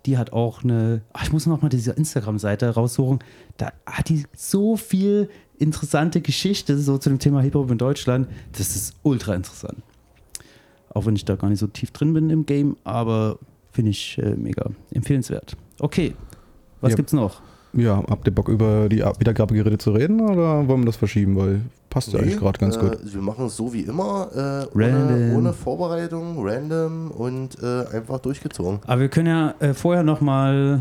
Die 0.06 0.16
hat 0.18 0.32
auch 0.32 0.62
eine, 0.62 1.02
ach, 1.12 1.24
ich 1.24 1.32
muss 1.32 1.46
noch 1.46 1.62
mal 1.62 1.68
diese 1.68 1.90
Instagram-Seite 1.92 2.70
raussuchen, 2.70 3.18
da 3.56 3.72
hat 3.84 4.08
die 4.08 4.24
so 4.36 4.76
viel 4.76 5.28
interessante 5.58 6.20
Geschichte 6.20 6.78
so 6.78 6.98
zu 6.98 7.08
dem 7.08 7.18
Thema 7.18 7.40
Hip-Hop 7.40 7.70
in 7.70 7.78
Deutschland. 7.78 8.28
Das 8.52 8.74
ist 8.76 8.94
ultra 9.02 9.34
interessant. 9.34 9.78
Auch 10.90 11.06
wenn 11.06 11.16
ich 11.16 11.24
da 11.24 11.36
gar 11.36 11.48
nicht 11.48 11.58
so 11.58 11.66
tief 11.66 11.90
drin 11.90 12.12
bin 12.14 12.30
im 12.30 12.46
Game, 12.46 12.76
aber 12.84 13.38
finde 13.72 13.90
ich 13.90 14.18
äh, 14.18 14.34
mega 14.36 14.70
empfehlenswert. 14.92 15.56
Okay, 15.80 16.14
was 16.80 16.92
Ja. 16.92 16.96
gibt's 16.96 17.12
noch? 17.12 17.42
Ja, 17.74 18.02
habt 18.08 18.26
ihr 18.26 18.34
Bock 18.34 18.48
über 18.48 18.88
die 18.88 19.02
Ab- 19.02 19.20
Wiedergabegeräte 19.20 19.76
zu 19.76 19.90
reden 19.90 20.20
oder 20.22 20.66
wollen 20.66 20.80
wir 20.80 20.86
das 20.86 20.96
verschieben? 20.96 21.36
Weil 21.36 21.60
passt 21.90 22.08
ja 22.12 22.18
Nee, 22.18 22.24
eigentlich 22.26 22.38
gerade 22.38 22.58
ganz 22.58 22.76
äh, 22.76 22.80
gut. 22.80 22.98
Wir 23.12 23.20
machen 23.20 23.46
es 23.46 23.56
so 23.56 23.70
wie 23.74 23.82
immer, 23.82 24.28
äh, 24.34 24.74
ohne, 24.74 24.92
Random. 24.94 25.36
ohne 25.36 25.52
Vorbereitung, 25.52 26.36
random 26.46 27.10
und 27.10 27.62
äh, 27.62 27.84
einfach 27.94 28.20
durchgezogen. 28.20 28.78
Aber 28.86 29.00
wir 29.02 29.08
können 29.10 29.26
ja 29.28 29.54
äh, 29.58 29.74
vorher 29.74 30.02
nochmal 30.02 30.80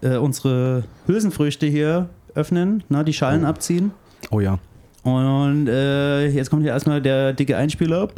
äh, 0.00 0.16
unsere 0.16 0.84
Hülsenfrüchte 1.06 1.66
hier 1.66 2.08
öffnen, 2.38 2.82
na, 2.88 3.02
die 3.04 3.12
Schalen 3.12 3.44
Oh. 3.44 3.48
abziehen. 3.48 3.90
Oh 4.30 4.40
ja. 4.40 4.58
Und 5.02 5.68
äh, 5.68 6.28
jetzt 6.28 6.50
kommt 6.50 6.62
hier 6.62 6.72
erstmal 6.72 7.00
der 7.02 7.32
dicke 7.32 7.56
Einspieler. 7.56 8.08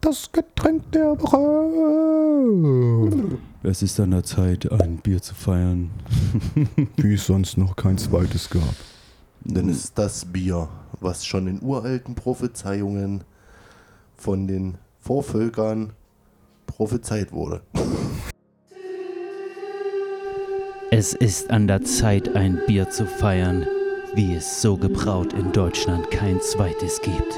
Das 0.00 0.30
Getränk 0.32 0.90
der 0.92 1.16
Woche. 1.20 1.38
Es 3.62 3.82
ist 3.82 4.00
an 4.00 4.10
der 4.10 4.24
Zeit, 4.24 4.70
ein 4.72 4.96
Bier 4.96 5.22
zu 5.22 5.34
feiern. 5.34 5.90
Wie 6.96 7.14
es 7.14 7.26
sonst 7.26 7.56
noch 7.58 7.76
kein 7.76 7.98
zweites 7.98 8.50
gab. 8.50 8.74
Denn 9.44 9.68
es 9.68 9.84
ist 9.84 9.98
das 9.98 10.24
Bier, 10.24 10.68
was 11.00 11.24
schon 11.24 11.46
in 11.46 11.60
uralten 11.62 12.14
Prophezeiungen 12.14 13.22
von 14.16 14.46
den 14.46 14.76
Vorvölkern 15.00 15.92
prophezeit 16.66 17.32
wurde. 17.32 17.60
Es 20.94 21.14
ist 21.14 21.50
an 21.50 21.66
der 21.68 21.82
Zeit, 21.82 22.36
ein 22.36 22.60
Bier 22.66 22.90
zu 22.90 23.06
feiern, 23.06 23.66
wie 24.14 24.34
es 24.34 24.60
so 24.60 24.76
gebraut 24.76 25.32
in 25.32 25.50
Deutschland 25.52 26.10
kein 26.10 26.38
zweites 26.42 27.00
gibt. 27.00 27.32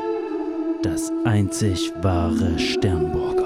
Das 0.82 1.12
einzig 1.24 1.92
wahre 2.02 2.58
Sternburger. 2.58 3.44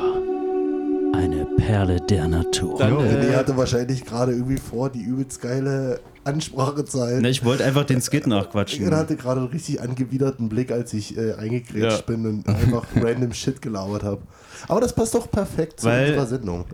Eine 1.14 1.44
Perle 1.58 2.00
der 2.00 2.26
Natur. 2.26 2.78
Dann, 2.78 2.94
René 2.94 3.36
hatte 3.36 3.54
wahrscheinlich 3.58 4.04
gerade 4.06 4.32
irgendwie 4.32 4.56
vor, 4.56 4.88
die 4.88 5.02
übelst 5.02 5.42
geile 5.42 6.00
Ansprache 6.24 6.86
zu 6.86 7.02
halten. 7.02 7.20
Ne, 7.22 7.28
ich 7.28 7.44
wollte 7.44 7.64
einfach 7.64 7.84
den 7.84 8.00
Skit 8.00 8.26
nachquatschen. 8.26 8.86
Ich 8.86 8.90
hatte 8.90 9.14
gerade 9.16 9.40
einen 9.40 9.50
richtig 9.50 9.82
angewiderten 9.82 10.48
Blick, 10.48 10.72
als 10.72 10.94
ich 10.94 11.18
äh, 11.18 11.34
eingegrätscht 11.34 11.98
Ja. 12.08 12.14
bin 12.14 12.24
und 12.26 12.48
einfach 12.48 12.86
random 12.96 13.34
Shit 13.34 13.60
gelabert 13.60 14.04
habe. 14.04 14.22
Aber 14.68 14.80
das 14.80 14.94
passt 14.94 15.14
doch 15.14 15.30
perfekt 15.30 15.80
zu 15.80 15.86
Weil- 15.86 16.08
unserer 16.08 16.26
Sendung. 16.26 16.64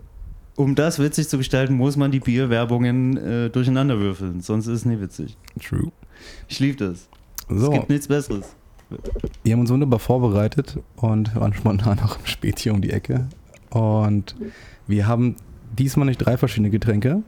Um 0.55 0.75
das 0.75 0.99
witzig 0.99 1.27
zu 1.27 1.37
gestalten, 1.37 1.75
muss 1.75 1.97
man 1.97 2.11
die 2.11 2.19
Bierwerbungen 2.19 3.17
äh, 3.17 3.49
durcheinander 3.49 3.99
würfeln. 3.99 4.39
Sonst 4.41 4.67
ist 4.67 4.73
es 4.79 4.85
nicht 4.85 5.01
witzig. 5.01 5.37
True. 5.61 5.91
Ich 6.47 6.59
liebe 6.59 6.77
das. 6.77 7.07
So, 7.49 7.67
Es 7.67 7.73
gibt 7.73 7.89
nichts 7.89 8.07
Besseres. 8.07 8.55
wir 9.43 9.53
haben 9.53 9.59
uns 9.59 9.69
wunderbar 9.69 9.99
vorbereitet 9.99 10.79
und 10.95 11.35
waren 11.35 11.53
spontan 11.53 11.99
auch 11.99 12.17
im 12.19 12.25
Späti 12.25 12.69
um 12.69 12.81
die 12.81 12.91
Ecke. 12.91 13.27
Und 13.69 14.35
wir 14.87 15.07
haben 15.07 15.35
diesmal 15.77 16.05
nicht 16.07 16.19
drei 16.19 16.37
verschiedene 16.37 16.69
Getränke, 16.69 17.21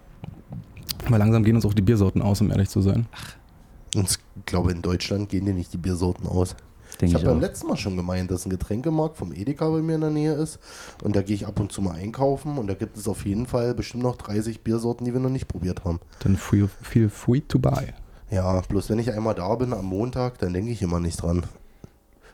weil 1.10 1.20
langsam 1.20 1.44
gehen 1.44 1.56
uns 1.56 1.66
auch 1.66 1.74
die 1.74 1.82
Biersorten 1.82 2.22
aus, 2.22 2.40
um 2.40 2.50
ehrlich 2.50 2.70
zu 2.70 2.82
sein. 2.82 3.08
Und 3.96 4.10
ich 4.10 4.46
glaube, 4.46 4.72
in 4.72 4.82
Deutschland 4.82 5.28
gehen 5.30 5.46
dir 5.46 5.54
nicht 5.54 5.74
die 5.74 5.78
Biersorten 5.78 6.28
aus. 6.28 6.56
Ich 6.98 7.02
Denke 7.02 7.16
habe 7.16 7.26
ich, 7.26 7.30
beim 7.30 7.42
letzten 7.42 7.68
Mal 7.68 7.78
schon 7.78 7.96
gemeint, 7.96 8.32
dass 8.32 8.48
ein 8.48 8.50
Getränkemarkt 8.50 9.18
vom 9.18 9.32
Edeka 9.32 9.70
bei 9.70 9.84
mir 9.84 9.96
in 9.96 10.02
der 10.02 10.10
Nähe 10.10 10.34
ist. 10.34 10.58
Und 11.04 11.16
da 11.16 11.22
gehe 11.22 11.36
ich 11.36 11.46
ab 11.46 11.60
und 11.60 11.72
zu 11.72 11.84
mal 11.84 11.92
einkaufen. 11.94 12.58
Und 12.58 12.66
da 12.66 12.74
gibt 12.74 12.98
es 12.98 13.08
auf 13.08 13.24
jeden 13.24 13.46
Fall 13.46 13.76
bestimmt 13.76 14.02
noch 14.02 14.16
30 14.16 14.62
Biersorten, 14.62 15.06
die 15.06 15.14
wir 15.14 15.20
noch 15.20 15.30
nicht 15.30 15.48
probiert 15.48 15.86
haben. 15.86 16.00
Dann 16.22 16.38
feel, 16.38 16.68
feel 16.82 17.08
free 17.08 17.42
to 17.42 17.60
buy. 17.60 17.94
Ja, 18.32 18.62
bloß 18.62 18.90
wenn 18.90 18.98
ich 18.98 19.14
einmal 19.14 19.36
da 19.36 19.54
bin 19.54 19.74
am 19.74 19.86
Montag, 19.86 20.40
dann 20.40 20.54
denke 20.54 20.72
ich 20.72 20.82
immer 20.82 21.00
nicht 21.00 21.22
dran. 21.22 21.44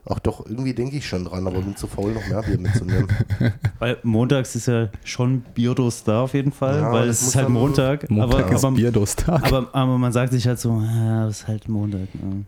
Ach 0.05 0.19
doch, 0.19 0.45
irgendwie 0.45 0.73
denke 0.73 0.95
ich 0.95 1.07
schon 1.07 1.25
dran, 1.25 1.45
aber 1.45 1.61
bin 1.61 1.75
zu 1.75 1.87
faul, 1.87 2.13
noch 2.13 2.25
mehr 2.27 2.41
Bier 2.41 2.57
mitzunehmen. 2.57 3.07
Weil 3.79 3.97
montags 4.03 4.55
ist 4.55 4.67
ja 4.67 4.87
schon 5.03 5.41
Bierdos 5.53 6.05
da 6.05 6.21
auf 6.21 6.33
jeden 6.33 6.53
Fall, 6.53 6.79
Ja, 6.79 6.91
weil 6.91 7.09
es 7.09 7.21
ist 7.21 7.35
halt 7.35 7.47
Montag. 7.47 8.09
Montag 8.09 8.45
aber, 8.45 8.55
ist 8.55 8.65
aber, 8.65 9.43
aber, 9.43 9.69
aber 9.73 9.97
man 9.97 10.11
sagt 10.11 10.33
sich 10.33 10.47
halt 10.47 10.59
so, 10.59 10.81
ja, 10.81 11.27
es 11.27 11.41
ist 11.41 11.47
halt 11.47 11.69
Montag. 11.69 12.13
Ne? 12.15 12.45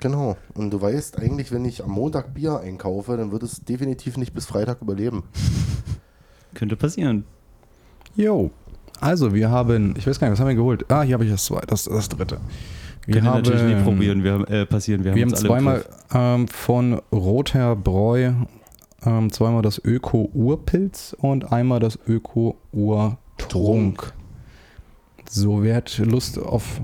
Genau. 0.00 0.36
Und 0.54 0.70
du 0.70 0.80
weißt 0.80 1.18
eigentlich, 1.18 1.52
wenn 1.52 1.64
ich 1.64 1.84
am 1.84 1.90
Montag 1.90 2.34
Bier 2.34 2.60
einkaufe, 2.60 3.16
dann 3.16 3.32
wird 3.32 3.42
es 3.42 3.64
definitiv 3.64 4.16
nicht 4.16 4.34
bis 4.34 4.46
Freitag 4.46 4.82
überleben. 4.82 5.22
Könnte 6.54 6.76
passieren. 6.76 7.24
Jo. 8.16 8.50
Also, 9.00 9.32
wir 9.32 9.50
haben, 9.50 9.94
ich 9.96 10.06
weiß 10.06 10.18
gar 10.18 10.28
nicht, 10.28 10.32
was 10.32 10.40
haben 10.40 10.48
wir 10.48 10.56
geholt? 10.56 10.90
Ah, 10.90 11.02
hier 11.02 11.14
habe 11.14 11.24
ich 11.24 11.30
das 11.30 11.44
zweite, 11.44 11.68
das, 11.68 11.84
das 11.84 12.08
dritte. 12.08 12.40
Wir 13.06 13.14
Kann 13.14 13.24
ja 13.24 13.30
haben, 13.30 13.42
natürlich 13.42 13.76
nie 13.76 13.82
probieren, 13.82 14.24
wir 14.24 14.32
haben, 14.32 14.44
äh, 14.46 14.66
passieren. 14.66 15.04
Wir, 15.04 15.14
Wir 15.14 15.22
haben 15.22 15.32
haben 15.32 15.38
zweimal 15.38 15.84
ähm, 16.12 16.48
von 16.48 17.00
Rother 17.12 17.76
Bräu 17.76 18.32
ähm, 19.04 19.32
zweimal 19.32 19.62
das 19.62 19.82
Öko-Urpilz 19.82 21.16
und 21.18 21.50
einmal 21.52 21.80
das 21.80 21.98
Öko-Urtrunk. 22.06 24.12
So, 25.28 25.62
wer 25.62 25.76
hat 25.76 25.96
Lust 25.98 26.38
auf 26.38 26.80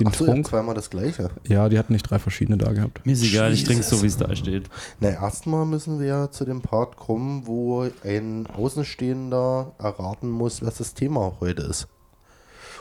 den 0.00 0.08
ja, 0.08 0.12
Trunk? 0.12 0.46
zweimal 0.48 0.74
das 0.74 0.90
gleiche. 0.90 1.30
Ja, 1.48 1.68
die 1.68 1.78
hatten 1.78 1.92
nicht 1.92 2.08
drei 2.10 2.18
verschiedene 2.18 2.58
da 2.58 2.72
gehabt. 2.72 3.04
Mir 3.06 3.12
ist 3.12 3.22
egal, 3.22 3.52
ich 3.52 3.64
trinke 3.64 3.82
Jesus. 3.82 3.98
so, 3.98 4.02
wie 4.02 4.08
es 4.08 4.16
da 4.16 4.34
steht. 4.34 4.68
Na, 5.00 5.10
erstmal 5.10 5.66
müssen 5.66 6.00
wir 6.00 6.06
ja 6.06 6.30
zu 6.30 6.44
dem 6.44 6.60
Part 6.62 6.96
kommen, 6.96 7.46
wo 7.46 7.86
ein 8.04 8.46
Außenstehender 8.46 9.72
erraten 9.78 10.30
muss, 10.30 10.62
was 10.64 10.76
das 10.78 10.94
Thema 10.94 11.32
heute 11.40 11.62
ist. 11.62 11.86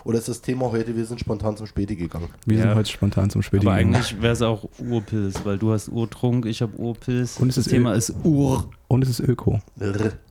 Oder 0.05 0.17
ist 0.17 0.29
das 0.29 0.41
Thema 0.41 0.71
heute, 0.71 0.95
wir 0.95 1.05
sind 1.05 1.19
spontan 1.19 1.57
zum 1.57 1.67
Späti 1.67 1.97
gegangen. 1.97 2.29
Wir 2.45 2.57
Ja. 2.57 2.63
sind 2.63 2.75
heute 2.75 2.89
spontan 2.89 3.29
zum 3.29 3.41
Späti 3.41 3.67
Aber 3.67 3.75
gegangen. 3.75 3.95
eigentlich 3.95 4.21
wäre 4.21 4.31
es 4.31 4.41
auch 4.41 4.69
Urpilz, 4.79 5.41
weil 5.43 5.57
du 5.57 5.73
hast 5.73 5.89
Urtrunk, 5.89 6.45
ich 6.45 6.61
habe 6.61 6.77
Urpilz. 6.77 7.38
Und 7.38 7.49
es 7.49 7.55
das 7.55 7.67
ist 7.67 7.71
Thema 7.73 7.93
Ö- 7.93 7.97
ist 7.97 8.13
Ur. 8.23 8.69
Und 8.88 9.03
es 9.03 9.09
ist 9.09 9.19
Öko. 9.19 9.59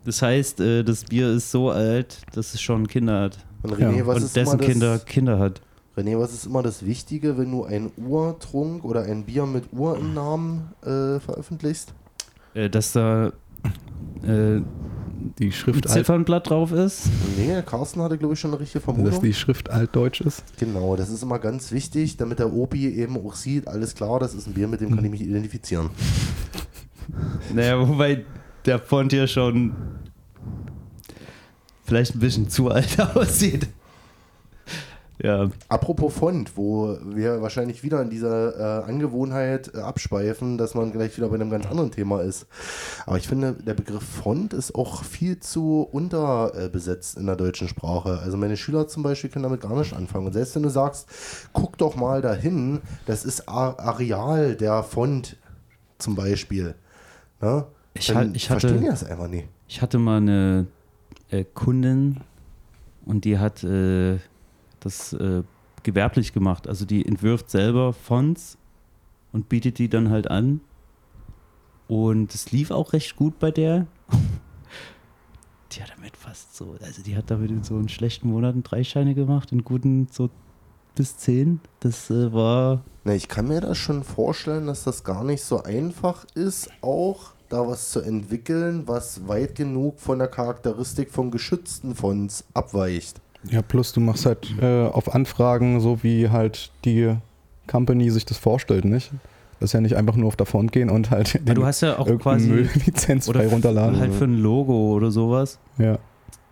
Das 0.05 0.23
heißt, 0.23 0.61
äh, 0.61 0.85
das 0.85 1.05
Bier 1.05 1.29
ist 1.33 1.51
so 1.51 1.71
alt, 1.71 2.23
dass 2.35 2.55
es 2.55 2.63
schon 2.63 2.87
Kinder 2.89 3.21
hat. 3.21 3.39
Und 3.63 3.75
René, 3.75 3.99
Ja. 3.99 4.07
was 4.07 4.17
Und 4.17 4.23
ist 4.25 4.37
dessen 4.37 4.57
das, 4.59 4.67
Kinder 4.67 4.99
Kinder 5.01 5.39
hat. 5.39 5.61
René, 5.99 6.17
was 6.19 6.33
ist 6.33 6.47
immer 6.47 6.63
das 6.63 6.87
Wichtige, 6.87 7.37
wenn 7.39 7.51
du 7.51 7.65
einen 7.65 7.91
Urtrunk 7.97 8.85
oder 8.85 9.03
ein 9.03 9.25
Bier 9.25 9.47
mit 9.47 9.65
Ur 9.73 9.99
im 9.99 10.15
Namen 10.15 10.73
äh, 10.83 11.19
veröffentlichst? 11.19 11.93
Äh, 12.55 12.71
dass 12.71 12.93
da 12.93 13.33
äh, 14.23 14.61
Die 15.39 15.47
ein 15.47 15.53
Schrift, 15.53 15.89
alt, 15.89 15.93
Ziffernblatt 15.95 16.51
drauf 16.51 16.71
ist. 16.71 17.09
Nee, 17.37 17.63
Carsten 17.67 18.01
hatte, 18.01 18.17
glaube 18.17 18.35
ich, 18.35 18.41
schon 18.41 18.53
eine 18.53 18.61
richtige 18.61 18.79
dass 18.79 18.85
Vermutung. 18.95 19.23
die 19.23 19.35
Schrift 19.35 19.71
altdeutsch 19.71 20.21
ist. 20.21 20.45
Genau, 20.59 20.95
das 20.95 21.11
ist 21.11 21.25
immer 21.25 21.41
ganz 21.41 21.73
wichtig, 21.73 22.17
damit 22.17 22.39
der 22.39 22.53
Opi 22.53 22.95
eben 22.95 23.17
auch 23.17 23.35
sieht, 23.35 23.67
alles 23.67 23.95
klar, 23.97 24.21
das 24.21 24.35
ist 24.35 24.47
ein 24.47 24.55
Bier, 24.55 24.69
mit 24.69 24.81
dem 24.81 24.95
kann 24.95 25.05
ich 25.05 25.11
mich 25.11 25.23
identifizieren. 25.23 25.91
Naja, 27.55 27.89
wobei 27.89 28.27
der 28.67 28.79
Font 28.79 29.13
hier 29.13 29.27
schon 29.27 29.75
vielleicht 31.85 32.15
ein 32.15 32.19
bisschen 32.19 32.51
zu 32.51 32.69
alt 32.69 33.01
aussieht. 33.17 33.67
Ja, 35.21 35.51
Apropos 35.69 36.15
Font, 36.15 36.57
wo 36.57 36.97
wir 37.05 37.43
wahrscheinlich 37.43 37.83
wieder 37.83 38.01
in 38.03 38.09
dieser 38.09 38.85
äh, 38.85 38.89
Angewohnheit 38.89 39.73
äh, 39.75 39.79
abschweifen, 39.81 40.59
dass 40.59 40.75
man 40.77 40.93
gleich 40.93 41.17
wieder 41.17 41.29
bei 41.29 41.35
einem 41.35 41.51
ganz 41.51 41.67
anderen 41.67 41.91
Thema 41.91 42.23
ist. 42.23 42.47
Aber 43.05 43.17
ich 43.17 43.27
finde, 43.27 43.55
der 43.55 43.75
Begriff 43.75 44.05
Font 44.05 44.53
ist 44.53 44.77
auch 44.77 45.03
viel 45.03 45.41
zu 45.41 45.83
unterbesetzt 45.91 47.17
in 47.19 47.27
der 47.27 47.35
deutschen 47.35 47.67
Sprache. 47.67 48.21
Also 48.23 48.37
meine 48.37 48.57
Schüler 48.57 48.87
zum 48.87 49.03
Beispiel 49.03 49.29
können 49.29 49.43
damit 49.43 49.61
gar 49.61 49.77
nicht 49.77 49.93
anfangen. 49.93 50.27
Und 50.27 50.35
selbst 50.35 50.55
wenn 50.55 50.63
du 50.63 50.69
sagst, 50.71 51.09
guck 51.53 51.77
doch 51.79 51.97
mal 51.97 52.23
dahin, 52.23 52.81
das 53.07 53.25
ist 53.25 53.49
A 53.49 53.71
Areal 53.77 54.55
der 54.55 54.85
Font 54.85 55.37
zum 55.99 56.15
Beispiel. 56.15 56.77
Ne? 57.41 57.65
Ich 57.95 58.07
Dann 58.07 58.17
halt- 58.19 58.37
ich 58.37 58.49
hatte- 58.51 58.61
verstehen 58.61 58.83
die 58.85 58.89
das 58.89 59.03
einfach 59.03 59.27
nicht. 59.27 59.49
ich 59.67 59.83
hatte 59.83 59.99
mal 59.99 60.19
eine 60.19 60.67
äh, 61.31 61.43
Kundin 61.43 62.21
und 63.05 63.25
die 63.25 63.39
hat 63.39 63.65
äh, 63.65 64.19
das 64.81 65.13
äh, 65.13 65.43
gewerblich 65.83 66.33
gemacht. 66.33 66.67
Also 66.67 66.85
die 66.85 67.05
entwirft 67.05 67.51
selber 67.51 67.93
Fonts 67.93 68.59
und 69.33 69.49
bietet 69.49 69.79
die 69.79 69.89
dann 69.89 70.11
halt 70.11 70.31
an. 70.31 70.61
Und 71.87 72.35
es 72.35 72.53
lief 72.53 72.71
auch 72.71 72.93
recht 72.93 73.17
gut 73.17 73.39
bei 73.39 73.51
der. 73.51 73.87
Die 75.73 75.83
hat 75.83 75.93
damit 75.95 76.17
fast 76.17 76.57
so, 76.57 76.77
also 76.83 77.03
die 77.03 77.15
hat 77.15 77.31
damit 77.31 77.51
in 77.51 77.63
so 77.63 77.75
einen 77.75 77.91
schlechten 77.91 78.31
Monaten 78.31 78.63
drei 78.63 78.85
Scheine 78.85 79.15
gemacht, 79.15 79.53
in 79.53 79.65
guten 79.65 80.09
so 80.11 80.31
bis 80.95 81.19
zehn. 81.19 81.61
Das 81.81 82.09
äh, 82.09 82.33
war 82.33 82.83
Na, 83.05 83.15
ich 83.15 83.29
kann 83.29 83.49
mir 83.49 83.61
das 83.61 83.77
schon 83.77 84.03
vorstellen, 84.03 84.67
dass 84.67 84.85
das 84.85 85.05
gar 85.05 85.25
nicht 85.25 85.43
so 85.43 85.63
einfach 85.63 86.25
ist, 86.35 86.71
auch 86.81 87.33
da 87.51 87.67
was 87.67 87.91
zu 87.91 88.01
entwickeln, 88.01 88.89
was 88.89 89.29
weit 89.29 89.55
genug 89.55 90.01
von 90.01 90.19
der 90.19 90.29
Charakteristik 90.29 91.11
von 91.11 91.31
geschützten 91.31 91.95
Fonts 91.95 92.45
abweicht. 92.55 93.21
Ja, 93.45 93.63
plus 93.63 93.93
du 93.93 94.01
machst 94.01 94.27
halt 94.27 94.55
äh, 94.61 94.87
auf 94.87 95.15
Anfragen, 95.15 95.81
so 95.81 96.03
wie 96.03 96.29
halt 96.29 96.71
die 96.85 97.15
Company 97.67 98.11
sich 98.11 98.27
das 98.27 98.39
vorstellt, 98.39 98.85
nicht? 98.85 99.13
Das 99.61 99.71
ist 99.71 99.73
ja 99.75 99.81
nicht 99.81 99.97
einfach 99.97 100.17
nur 100.17 100.29
auf 100.29 100.37
der 100.37 100.47
Font 100.47 100.73
gehen 100.73 100.89
und 100.89 101.11
halt 101.11 101.41
Ja, 101.47 101.55
du 101.55 101.67
hast 101.67 101.81
ja 101.81 101.99
auch 101.99 102.07
quasi 102.19 102.49
Müll 102.49 102.69
lizenzfrei 102.87 103.41
oder 103.41 103.49
runterladen. 103.49 103.99
halt 103.99 104.15
für 104.15 104.25
ein 104.25 104.39
Logo 104.39 104.95
oder 104.95 105.11
sowas. 105.11 105.59
Ja. 105.79 105.99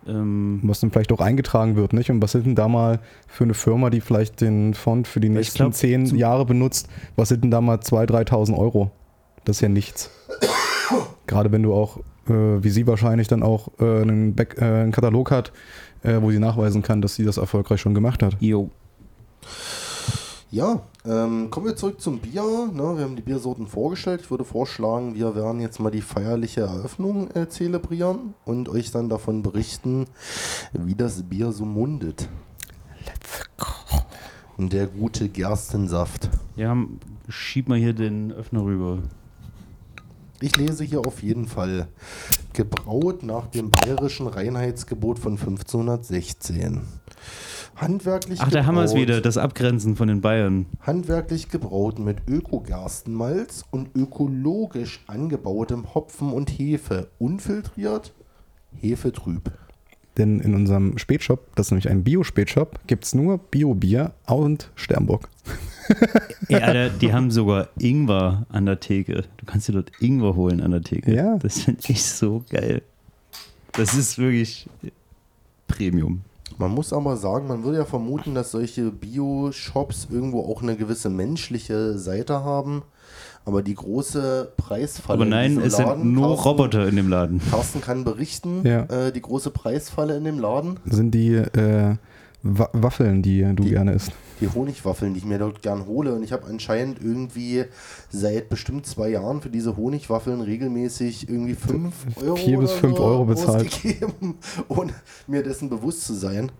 Ähm, 0.07 0.59
Was 0.63 0.79
dann 0.79 0.91
vielleicht 0.91 1.11
auch 1.11 1.19
eingetragen 1.19 1.75
wird, 1.75 1.91
nicht? 1.93 2.09
Und 2.09 2.21
was 2.21 2.31
sind 2.31 2.45
denn 2.45 2.55
da 2.55 2.67
mal 2.67 2.99
für 3.27 3.43
eine 3.43 3.53
Firma, 3.53 3.89
die 3.89 3.99
vielleicht 4.01 4.39
den 4.41 4.73
Font 4.73 5.07
für 5.07 5.19
die 5.19 5.29
nächsten 5.29 5.57
glaub, 5.57 5.73
zehn 5.73 6.05
Jahre 6.15 6.45
benutzt, 6.45 6.87
was 7.17 7.29
sind 7.29 7.43
denn 7.43 7.51
da 7.51 7.59
mal 7.59 7.77
2.000, 7.77 8.29
3.000 8.29 8.57
Euro? 8.57 8.91
Das 9.43 9.57
ist 9.57 9.61
ja 9.61 9.69
nichts. 9.69 10.09
Gerade 11.27 11.51
wenn 11.51 11.63
du 11.63 11.73
auch, 11.73 11.97
äh, 12.29 12.63
wie 12.63 12.69
sie 12.69 12.87
wahrscheinlich 12.87 13.27
dann 13.27 13.43
auch 13.43 13.69
äh, 13.79 14.01
einen, 14.01 14.33
Back, 14.33 14.55
äh, 14.59 14.63
einen 14.65 14.91
Katalog 14.93 15.31
hat, 15.31 15.51
äh, 16.03 16.21
wo 16.21 16.31
sie 16.31 16.39
nachweisen 16.39 16.81
kann, 16.81 17.01
dass 17.01 17.15
sie 17.15 17.25
das 17.25 17.37
erfolgreich 17.37 17.81
schon 17.81 17.93
gemacht 17.93 18.23
hat. 18.23 18.37
jo. 18.39 18.69
Ja, 20.49 20.81
ähm, 21.03 21.49
kommen 21.49 21.65
wir 21.65 21.75
zurück 21.75 21.99
zum 21.99 22.19
Bier. 22.19 22.69
Ne? 22.73 22.97
Wir 22.97 23.03
haben 23.03 23.17
die 23.17 23.21
Biersorten 23.21 23.67
vorgestellt. 23.67 24.21
Ich 24.23 24.31
würde 24.31 24.45
vorschlagen, 24.45 25.13
wir 25.13 25.35
werden 25.35 25.59
jetzt 25.59 25.79
mal 25.81 25.91
die 25.91 26.01
feierliche 26.01 26.61
Eröffnung 26.61 27.29
äh, 27.31 27.49
zelebrieren 27.49 28.33
und 28.45 28.69
euch 28.69 28.91
dann 28.91 29.09
davon 29.09 29.43
berichten, 29.43 30.05
wie 30.71 30.95
das 30.95 31.23
Bier 31.23 31.51
so 31.51 31.65
mundet. 31.65 32.29
Let's 33.05 33.49
go. 33.57 33.97
Der 34.57 34.87
gute 34.87 35.27
Gerstensaft. 35.27 36.29
Ja, 36.55 36.77
schieb 37.27 37.67
mal 37.67 37.77
hier 37.77 37.93
den 37.93 38.31
Öffner 38.31 38.63
rüber. 38.63 38.99
Ich 40.39 40.55
lese 40.55 40.85
hier 40.85 41.01
auf 41.01 41.23
jeden 41.23 41.45
Fall. 41.45 41.89
Gebraut 42.57 43.21
nach 43.21 43.45
dem 43.45 43.69
bayerischen 43.69 44.25
Reinheitsgebot 44.25 45.19
von 45.19 45.33
1516. 45.33 46.81
Handwerklich 47.75 48.39
Ach, 48.41 48.49
da 48.49 48.65
haben 48.65 48.73
wir 48.73 48.83
es 48.83 48.91
gebraut- 48.93 49.01
wieder, 49.07 49.21
das 49.21 49.37
Abgrenzen 49.37 49.95
von 49.95 50.07
den 50.07 50.21
Bayern. 50.21 50.65
Handwerklich 50.81 51.49
gebraut 51.49 51.99
mit 51.99 52.17
Öko-Gerstenmalz 52.27 53.63
und 53.69 53.95
ökologisch 53.95 55.03
angebautem 55.05 55.93
Hopfen 55.93 56.33
und 56.33 56.49
Hefe. 56.49 57.11
Unfiltriert, 57.19 58.15
Hefe 58.73 59.11
trüb. 59.11 59.51
Denn 60.17 60.39
in 60.39 60.55
unserem 60.55 60.97
Spätshop, 60.97 61.55
das 61.55 61.67
ist 61.67 61.71
nämlich 61.71 61.89
ein 61.89 62.03
Bio-Spätshop, 62.03 62.79
gibt 62.87 63.03
es 63.05 63.13
nur 63.13 63.37
Bio-Bier 63.37 64.13
und 64.25 64.71
Sternburg. 64.73 65.29
Ey, 66.49 66.55
Alter, 66.61 66.89
die 66.89 67.13
haben 67.13 67.31
sogar 67.31 67.67
Ingwer 67.79 68.45
an 68.49 68.65
der 68.65 68.79
Theke. 68.79 69.23
Du 69.37 69.45
kannst 69.45 69.67
dir 69.67 69.73
dort 69.73 69.91
Ingwer 69.99 70.35
holen 70.35 70.61
an 70.61 70.71
der 70.71 70.81
Theke. 70.81 71.13
Ja. 71.13 71.37
Das 71.37 71.61
finde 71.61 71.81
ich 71.87 72.03
so 72.03 72.43
geil. 72.49 72.81
Das 73.73 73.93
ist 73.93 74.17
wirklich 74.17 74.67
Premium. 75.67 76.21
Man 76.57 76.71
muss 76.71 76.91
aber 76.93 77.17
sagen, 77.17 77.47
man 77.47 77.63
würde 77.63 77.77
ja 77.79 77.85
vermuten, 77.85 78.33
dass 78.33 78.51
solche 78.51 78.89
Bio-Shops 78.91 80.07
irgendwo 80.09 80.41
auch 80.41 80.63
eine 80.63 80.75
gewisse 80.75 81.09
menschliche 81.09 81.97
Seite 81.99 82.43
haben. 82.43 82.81
Aber 83.45 83.61
die 83.61 83.75
große 83.75 84.51
Preisfalle. 84.57 85.13
Aber 85.17 85.23
in 85.23 85.29
nein, 85.29 85.49
diesem 85.51 85.63
es 85.63 85.75
sind 85.77 85.85
Laden, 85.85 86.13
nur 86.13 86.27
Carsten, 86.29 86.47
Roboter 86.49 86.87
in 86.87 86.95
dem 86.97 87.07
Laden. 87.09 87.41
Carsten 87.49 87.79
kann 87.81 88.03
berichten, 88.03 88.65
Ja. 88.65 88.83
äh, 88.85 89.11
die 89.13 89.21
große 89.21 89.51
Preisfalle 89.51 90.17
in 90.17 90.23
dem 90.25 90.39
Laden. 90.39 90.79
sind 90.85 91.11
die 91.11 91.35
äh, 91.35 91.95
Wa 92.43 92.69
Waffeln, 92.73 93.21
die 93.21 93.43
du 93.55 93.63
Die- 93.63 93.69
gerne 93.69 93.93
isst. 93.93 94.11
Die 94.41 94.47
Honigwaffeln, 94.47 95.13
die 95.13 95.19
ich 95.19 95.25
mir 95.25 95.39
dort 95.39 95.61
gern 95.61 95.85
hole. 95.85 96.13
Und 96.13 96.23
ich 96.23 96.31
habe 96.31 96.47
anscheinend 96.47 97.01
irgendwie 97.01 97.65
seit 98.09 98.49
bestimmt 98.49 98.85
zwei 98.85 99.09
Jahren 99.09 99.41
für 99.41 99.49
diese 99.49 99.77
Honigwaffeln 99.77 100.41
regelmäßig 100.41 101.29
irgendwie 101.29 101.55
5 101.55 101.93
Euro. 102.21 102.35
Vier 102.35 102.59
bis 102.59 102.71
oder 102.71 102.79
fünf 102.79 102.97
so 102.97 103.03
Euro 103.03 103.25
bezahlt. 103.25 103.79
Ohne 104.67 104.93
mir 105.27 105.43
dessen 105.43 105.69
bewusst 105.69 106.05
zu 106.05 106.13
sein. 106.13 106.51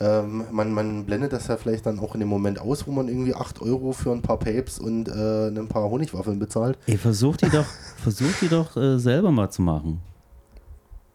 Ähm, 0.00 0.44
man, 0.50 0.72
man 0.72 1.04
blendet 1.04 1.32
das 1.32 1.46
ja 1.46 1.56
vielleicht 1.56 1.86
dann 1.86 1.98
auch 1.98 2.14
in 2.14 2.20
dem 2.20 2.28
Moment 2.28 2.60
aus, 2.60 2.86
wo 2.86 2.92
man 2.92 3.08
irgendwie 3.08 3.34
8 3.34 3.62
Euro 3.62 3.92
für 3.92 4.12
ein 4.12 4.22
paar 4.22 4.38
Papes 4.38 4.78
und 4.78 5.08
äh, 5.08 5.48
ein 5.48 5.68
paar 5.68 5.88
Honigwaffeln 5.88 6.38
bezahlt. 6.38 6.78
Ey, 6.86 6.98
versuch 6.98 7.36
die 7.36 7.48
doch, 7.48 7.66
versuch 8.02 8.32
die 8.40 8.48
doch 8.48 8.76
äh, 8.76 8.98
selber 8.98 9.30
mal 9.30 9.50
zu 9.50 9.62
machen. 9.62 10.00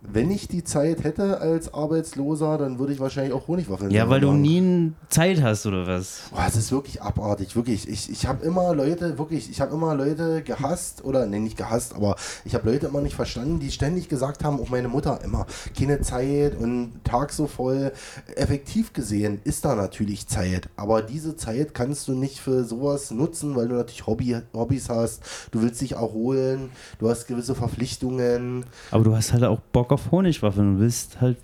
Wenn 0.01 0.31
ich 0.31 0.47
die 0.47 0.63
Zeit 0.63 1.03
hätte 1.03 1.41
als 1.41 1.73
Arbeitsloser, 1.73 2.57
dann 2.57 2.79
würde 2.79 2.93
ich 2.93 3.01
wahrscheinlich 3.01 3.33
auch 3.33 3.49
Honigwaffeln 3.49 3.91
Ja, 3.91 4.09
weil 4.09 4.21
du 4.21 4.27
machen. 4.27 4.41
nie 4.41 4.93
Zeit 5.09 5.41
hast 5.41 5.65
oder 5.65 5.85
was? 5.87 6.21
Boah, 6.31 6.45
es 6.47 6.55
ist 6.55 6.71
wirklich 6.71 7.01
abartig, 7.01 7.53
wirklich. 7.57 7.85
Ich, 7.89 8.09
ich 8.09 8.25
habe 8.25 8.45
immer 8.45 8.73
Leute, 8.73 9.17
wirklich, 9.17 9.49
ich 9.49 9.59
habe 9.59 9.73
immer 9.73 9.93
Leute 9.95 10.41
gehasst, 10.41 11.03
oder 11.03 11.25
ne, 11.25 11.41
nicht 11.41 11.57
gehasst, 11.57 11.93
aber 11.95 12.15
ich 12.45 12.55
habe 12.55 12.71
Leute 12.71 12.87
immer 12.87 13.01
nicht 13.01 13.15
verstanden, 13.15 13.59
die 13.59 13.71
ständig 13.71 14.07
gesagt 14.07 14.45
haben, 14.45 14.61
auch 14.61 14.69
meine 14.69 14.87
Mutter 14.87 15.19
immer, 15.21 15.45
keine 15.77 15.99
Zeit 15.99 16.57
und 16.57 16.91
Tag 17.03 17.33
so 17.33 17.47
voll. 17.47 17.91
Effektiv 18.37 18.93
gesehen 18.93 19.41
ist 19.43 19.65
da 19.65 19.75
natürlich 19.75 20.27
Zeit, 20.27 20.69
aber 20.77 21.01
diese 21.01 21.35
Zeit 21.35 21.73
kannst 21.73 22.07
du 22.07 22.13
nicht 22.13 22.39
für 22.39 22.63
sowas 22.63 23.11
nutzen, 23.11 23.57
weil 23.57 23.67
du 23.67 23.75
natürlich 23.75 24.07
Hobby, 24.07 24.37
Hobbys 24.53 24.87
hast, 24.87 25.23
du 25.51 25.61
willst 25.61 25.81
dich 25.81 25.93
erholen, 25.93 26.69
du 26.99 27.09
hast 27.09 27.27
gewisse 27.27 27.53
Verpflichtungen. 27.53 28.63
Aber 28.91 29.03
du 29.03 29.13
hast 29.13 29.33
halt 29.33 29.43
auch 29.43 29.59
Bock 29.59 29.88
auf 29.91 30.12
Honigwaffeln 30.12 30.75
und 30.75 30.79
willst 30.79 31.22
halt 31.22 31.38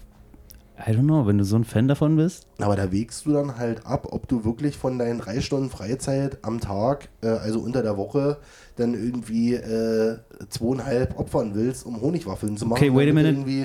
I 0.78 0.92
don't 0.92 1.04
know, 1.04 1.26
wenn 1.26 1.38
du 1.38 1.46
so 1.46 1.56
ein 1.56 1.64
Fan 1.64 1.88
davon 1.88 2.18
bist. 2.18 2.48
Aber 2.60 2.76
da 2.76 2.92
wägst 2.92 3.26
du 3.26 3.32
dann 3.32 3.58
halt 3.58 3.86
ab, 3.86 4.08
ob 4.12 4.28
du 4.28 4.44
wirklich 4.44 4.78
von 4.78 5.00
deinen 5.00 5.20
drei 5.20 5.40
Stunden 5.40 5.70
Freizeit 5.70 6.40
am 6.42 6.60
Tag, 6.60 7.08
äh, 7.22 7.28
also 7.28 7.62
unter 7.62 7.82
der 7.82 7.96
Woche, 7.96 8.38
dann 8.76 8.94
irgendwie 8.94 9.54
äh, 9.54 10.18
zweieinhalb 10.50 11.18
opfern 11.18 11.52
willst, 11.56 11.86
um 11.86 12.02
Honigwaffeln 12.02 12.58
zu 12.58 12.66
machen. 12.66 12.80
Okay, 12.84 12.94
wait 12.94 13.10
a 13.10 13.14
minute. 13.14 13.30
Irgendwie, 13.30 13.62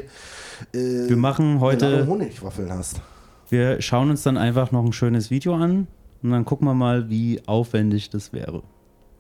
äh, 0.72 1.08
Wir 1.08 1.16
machen 1.16 1.58
heute, 1.58 2.06
Honigwaffeln 2.06 2.70
hast. 2.72 3.00
wir 3.48 3.82
schauen 3.82 4.10
uns 4.10 4.22
dann 4.22 4.36
einfach 4.36 4.70
noch 4.70 4.84
ein 4.84 4.92
schönes 4.92 5.32
Video 5.32 5.56
an 5.56 5.88
und 6.22 6.30
dann 6.30 6.44
gucken 6.44 6.68
wir 6.68 6.74
mal, 6.74 7.10
wie 7.10 7.40
aufwendig 7.46 8.10
das 8.10 8.32
wäre. 8.32 8.62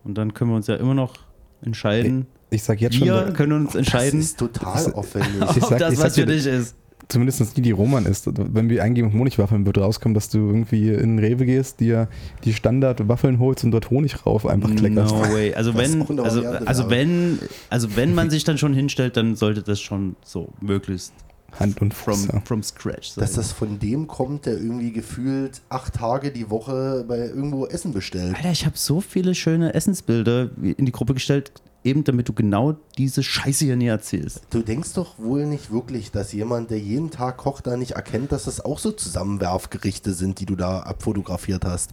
Und 0.04 0.16
dann 0.16 0.32
können 0.32 0.50
wir 0.50 0.56
uns 0.56 0.68
ja 0.68 0.76
immer 0.76 0.94
noch 0.94 1.14
entscheiden. 1.60 2.28
Ich 2.50 2.62
sag 2.62 2.80
jetzt 2.80 2.96
schon, 2.96 3.06
Wir 3.08 3.32
können 3.32 3.52
uns 3.52 3.66
Das 3.72 3.76
entscheiden, 3.76 4.20
ist 4.20 4.38
total 4.38 4.92
aufwendig. 4.92 5.30
Ich 5.56 5.62
ob 5.62 5.68
sag- 5.70 5.78
das 5.78 5.92
ich 5.92 5.98
sag 5.98 6.06
was 6.06 6.14
für 6.16 6.26
dich 6.26 6.46
ist. 6.46 6.74
zumindest 7.08 7.56
die, 7.56 7.62
die 7.62 7.70
Roman 7.70 8.06
isst. 8.06 8.28
Wenn 8.54 8.68
wir 8.68 8.82
eingeben 8.82 9.12
Honigwaffeln, 9.12 9.66
wird 9.66 9.78
rauskommen, 9.78 10.14
dass 10.14 10.28
du 10.28 10.38
irgendwie 10.38 10.90
in 10.90 11.18
Rewe 11.18 11.46
gehst, 11.46 11.80
dir 11.80 12.08
die 12.44 12.52
Standardwaffeln 12.54 13.38
holst 13.38 13.64
und 13.64 13.70
dort 13.70 13.90
Honig 13.90 14.26
rauf 14.26 14.46
einfach 14.46 14.74
kleckerst. 14.74 15.14
No 15.14 15.22
way. 15.32 15.54
Also 15.54 15.72
Das 15.72 15.88
ist 15.88 16.08
wenn, 16.08 16.18
also, 16.20 16.42
Variante, 16.44 16.68
also 16.68 16.90
wenn, 16.90 17.38
also 17.68 17.96
wenn 17.96 18.14
man 18.14 18.30
sich 18.30 18.44
dann 18.44 18.58
schon 18.58 18.74
hinstellt, 18.74 19.16
dann 19.16 19.36
sollte 19.36 19.62
das 19.62 19.80
schon 19.80 20.16
so 20.24 20.48
möglichst 20.60 21.12
Hand 21.58 21.82
und 21.82 21.92
from, 21.94 22.14
Fuß. 22.14 22.28
ja. 22.32 22.40
from 22.44 22.62
scratch 22.62 23.08
sein. 23.10 23.22
Dass 23.22 23.32
das 23.32 23.50
von 23.50 23.80
dem 23.80 24.06
kommt, 24.06 24.46
der 24.46 24.52
irgendwie 24.54 24.92
gefühlt 24.92 25.60
acht 25.68 25.94
Tage 25.94 26.30
die 26.30 26.48
Woche 26.48 27.04
bei 27.08 27.18
irgendwo 27.18 27.66
Essen 27.66 27.92
bestellt. 27.92 28.36
Alter, 28.36 28.52
ich 28.52 28.66
habe 28.66 28.76
so 28.78 29.00
viele 29.00 29.34
schöne 29.34 29.74
Essensbilder 29.74 30.50
in 30.62 30.86
die 30.86 30.92
Gruppe 30.92 31.14
gestellt, 31.14 31.50
eben 31.84 32.04
damit 32.04 32.28
du 32.28 32.32
genau 32.32 32.76
diese 32.98 33.22
Scheiße 33.22 33.64
hier 33.64 33.76
nie 33.76 33.86
erzählst. 33.86 34.42
Du 34.50 34.62
denkst 34.62 34.92
doch 34.94 35.18
wohl 35.18 35.46
nicht 35.46 35.70
wirklich, 35.70 36.10
dass 36.10 36.32
jemand, 36.32 36.70
der 36.70 36.78
jeden 36.78 37.10
Tag 37.10 37.38
kocht, 37.38 37.66
da 37.66 37.76
nicht 37.76 37.92
erkennt, 37.92 38.32
dass 38.32 38.44
das 38.44 38.64
auch 38.64 38.78
so 38.78 38.92
Zusammenwerfgerichte 38.92 40.12
sind, 40.12 40.40
die 40.40 40.46
du 40.46 40.56
da 40.56 40.80
abfotografiert 40.80 41.64
hast. 41.64 41.92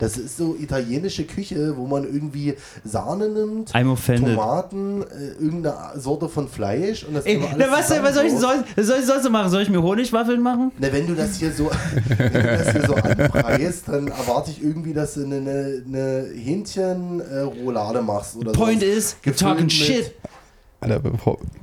Das 0.00 0.16
ist 0.16 0.38
so 0.38 0.56
italienische 0.58 1.24
Küche, 1.24 1.76
wo 1.76 1.86
man 1.86 2.04
irgendwie 2.04 2.54
Sahne 2.84 3.28
nimmt. 3.28 3.74
Tomaten, 4.34 5.02
äh, 5.02 5.42
irgendeine 5.42 6.00
Sorte 6.00 6.28
von 6.28 6.48
Fleisch 6.48 7.04
und 7.04 7.14
das 7.14 7.26
Ey, 7.26 7.34
immer 7.34 7.48
na, 7.56 7.66
alles 7.66 7.90
was, 7.90 8.02
was 8.02 8.14
soll 8.14 8.24
ich 8.24 8.32
so. 8.32 8.38
soll, 8.38 8.64
soll, 8.84 8.98
ich 8.98 9.04
sonst 9.04 9.30
machen? 9.30 9.50
Soll 9.50 9.62
ich 9.62 9.68
mir 9.68 9.82
Honigwaffeln 9.82 10.40
machen? 10.40 10.72
Na, 10.78 10.90
wenn 10.90 11.06
du 11.06 11.14
das 11.14 11.36
hier 11.36 11.52
so, 11.52 11.70
wenn 12.08 12.32
du 12.32 12.42
das 12.42 12.72
hier 12.72 12.86
so 12.86 12.94
anpreist, 12.94 13.88
dann 13.88 14.08
erwarte 14.08 14.50
ich 14.50 14.62
irgendwie, 14.62 14.94
dass 14.94 15.14
du 15.14 15.24
eine, 15.24 15.82
eine, 15.86 16.26
Hähnchenroulade 16.34 18.00
machst 18.02 18.36
oder 18.36 18.52
Point 18.52 18.80
so. 18.80 18.86
is, 18.86 19.16
you're 19.24 19.36
talking 19.36 19.64
mit- 19.64 19.72
shit. 19.72 20.14
Alter, 20.80 21.02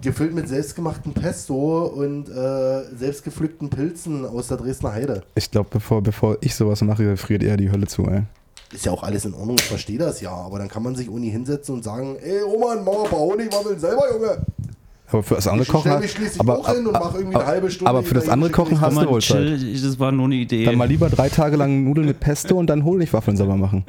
Gefüllt 0.01 0.35
mit 0.35 0.47
selbstgemachten 0.47 1.13
Pesto 1.13 1.85
und 1.85 2.29
äh, 2.29 2.95
selbstgepflückten 2.95 3.69
Pilzen 3.69 4.25
aus 4.25 4.47
der 4.47 4.57
Dresdner 4.57 4.93
Heide. 4.93 5.23
ich 5.33 5.49
glaube, 5.49 5.69
bevor, 5.71 6.03
bevor 6.03 6.37
ich 6.41 6.53
sowas 6.53 6.81
mache, 6.81 7.17
friert 7.17 7.41
eher 7.41 7.57
die 7.57 7.71
Hölle 7.71 7.87
zu, 7.87 8.05
ey. 8.05 8.23
Ist 8.71 8.85
ja 8.85 8.91
auch 8.91 9.03
alles 9.03 9.25
in 9.25 9.33
Ordnung, 9.33 9.55
ich 9.57 9.65
verstehe 9.65 9.97
das 9.97 10.21
ja. 10.21 10.31
Aber 10.31 10.59
dann 10.59 10.67
kann 10.67 10.83
man 10.83 10.95
sich 10.95 11.09
Uni 11.09 11.31
hinsetzen 11.31 11.75
und 11.75 11.83
sagen, 11.83 12.17
ey 12.21 12.41
Roman, 12.41 12.83
mach 12.83 12.93
mal 12.93 13.03
ein 13.05 13.09
paar 13.09 13.19
Honigwaffeln 13.19 13.79
selber, 13.79 14.03
Junge. 14.13 14.45
Aber 15.09 15.23
für 15.23 15.35
das 15.35 15.47
andere 15.47 15.63
Ich 15.63 15.69
Kochen. 15.69 15.91
aber, 16.39 16.59
auch 16.59 16.69
hin 16.69 16.85
und 16.85 16.91
mach 16.93 17.13
irgendwie 17.15 17.35
eine 17.37 17.45
halbe 17.45 17.71
Stunde 17.71 17.89
aber 17.89 18.03
für 18.03 18.13
das 18.13 18.27
andere 18.27 18.49
Kochen 18.51 18.81
hast 18.81 18.97
du 18.97 19.07
wohl 19.07 19.21
Zeit. 19.21 19.61
das 19.61 19.99
war 19.99 20.11
nur 20.11 20.25
eine 20.25 20.35
Idee. 20.35 20.65
Dann 20.65 20.75
mal 20.77 20.87
lieber 20.87 21.09
drei 21.09 21.29
Tage 21.29 21.55
lang 21.55 21.85
Nudeln 21.85 22.07
mit 22.07 22.19
Pesto 22.19 22.57
und 22.57 22.67
dann 22.67 22.83
Honigwaffeln 22.83 23.37
selber 23.37 23.55
machen. 23.55 23.85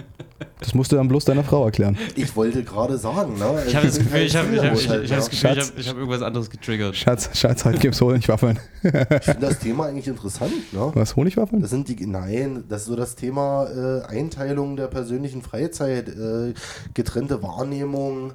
Das 0.61 0.75
musst 0.75 0.93
du 0.93 0.97
dann 0.97 1.09
bloß 1.09 1.25
deiner 1.25 1.43
Frau 1.43 1.65
erklären. 1.65 1.97
Ich 2.15 2.35
wollte 2.37 2.63
gerade 2.63 2.97
sagen, 2.99 3.37
ne? 3.39 3.63
ich 3.67 3.75
habe 3.75 3.87
das 3.87 3.99
Gefühl, 3.99 4.21
ich 4.23 4.37
habe 4.37 4.55
ich 4.55 4.61
hab, 4.63 4.73
ich 4.75 4.89
hab, 4.89 5.03
ich 5.03 5.11
hab 5.13 5.19
das 5.19 5.29
ich 5.29 5.41
Gefühl, 5.41 5.51
ich 5.51 5.59
Schatz. 5.59 5.71
hab, 5.71 5.79
ich 5.79 5.89
hab 5.89 5.97
irgendwas 5.97 6.23
anderes 6.23 6.51
getriggert. 6.51 6.97
Schatz, 6.97 7.31
Schatz, 7.37 7.65
heute 7.65 7.79
gibt's 7.79 8.01
Honigwaffeln. 8.01 8.59
finde 8.81 9.37
das 9.41 9.59
Thema 9.59 9.87
eigentlich 9.87 10.07
interessant, 10.07 10.53
ne? 10.73 10.91
Was, 10.95 11.17
Honigwaffeln? 11.17 11.61
Das 11.61 11.71
sind 11.71 11.89
die, 11.89 12.07
nein, 12.07 12.65
das 12.69 12.83
ist 12.83 12.87
so 12.89 12.97
das 12.97 13.17
Thema 13.17 13.67
äh, 13.67 14.03
Einteilung 14.07 14.77
der 14.77 14.87
persönlichen 14.87 15.43
Freizeit, 15.43 16.09
äh, 16.09 16.55
getrennte 16.95 17.43
Wahrnehmung. 17.43 18.33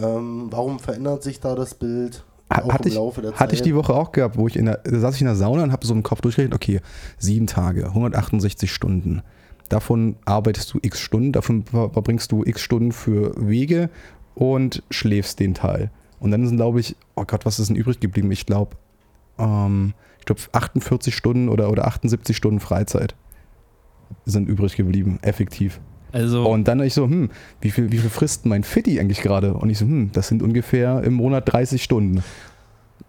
Ähm, 0.00 0.48
warum 0.50 0.78
verändert 0.78 1.22
sich 1.22 1.40
da 1.40 1.54
das 1.54 1.74
Bild 1.74 2.24
hatte 2.50 2.82
im 2.84 2.88
ich, 2.88 2.94
Laufe 2.94 3.22
der 3.22 3.30
Zeit? 3.32 3.40
hatte 3.40 3.54
ich 3.54 3.62
die 3.62 3.74
Woche 3.74 3.94
auch 3.94 4.12
gehabt, 4.12 4.36
wo 4.36 4.46
ich 4.48 4.56
in 4.56 4.66
der, 4.66 4.78
da 4.78 4.98
saß 4.98 5.14
ich 5.14 5.20
in 5.20 5.26
der 5.26 5.36
Sauna 5.36 5.62
und 5.64 5.72
habe 5.72 5.86
so 5.86 5.94
im 5.94 6.02
Kopf 6.02 6.20
durchgerechnet, 6.20 6.54
okay, 6.54 6.80
sieben 7.18 7.46
Tage, 7.46 7.86
168 7.86 8.72
Stunden. 8.72 9.22
Davon 9.68 10.16
arbeitest 10.24 10.74
du 10.74 10.78
x 10.82 11.00
Stunden, 11.00 11.32
davon 11.32 11.64
ver- 11.64 11.90
verbringst 11.90 12.30
du 12.32 12.44
x 12.44 12.60
Stunden 12.60 12.92
für 12.92 13.32
Wege 13.36 13.88
und 14.34 14.82
schläfst 14.90 15.40
den 15.40 15.54
Teil. 15.54 15.90
Und 16.20 16.30
dann 16.32 16.46
sind, 16.46 16.56
glaube 16.56 16.80
ich, 16.80 16.96
oh 17.14 17.24
Gott, 17.26 17.46
was 17.46 17.58
ist 17.58 17.68
denn 17.68 17.76
übrig 17.76 18.00
geblieben? 18.00 18.30
Ich 18.32 18.46
glaube, 18.46 18.76
ähm, 19.38 19.94
ich 20.18 20.26
glaube 20.26 20.40
48 20.52 21.14
Stunden 21.14 21.48
oder, 21.48 21.70
oder 21.70 21.86
78 21.86 22.36
Stunden 22.36 22.60
Freizeit 22.60 23.14
sind 24.26 24.48
übrig 24.48 24.76
geblieben, 24.76 25.18
effektiv. 25.22 25.80
Also, 26.14 26.48
Und 26.48 26.68
dann 26.68 26.80
ich 26.80 26.94
so, 26.94 27.06
hm, 27.06 27.28
wie 27.60 27.72
viel, 27.72 27.90
wie 27.90 27.98
viel 27.98 28.08
frisst 28.08 28.46
mein 28.46 28.62
Fitti 28.62 29.00
eigentlich 29.00 29.20
gerade? 29.20 29.54
Und 29.54 29.68
ich 29.68 29.78
so, 29.78 29.84
hm, 29.84 30.10
das 30.12 30.28
sind 30.28 30.44
ungefähr 30.44 31.02
im 31.02 31.14
Monat 31.14 31.52
30 31.52 31.82
Stunden. 31.82 32.22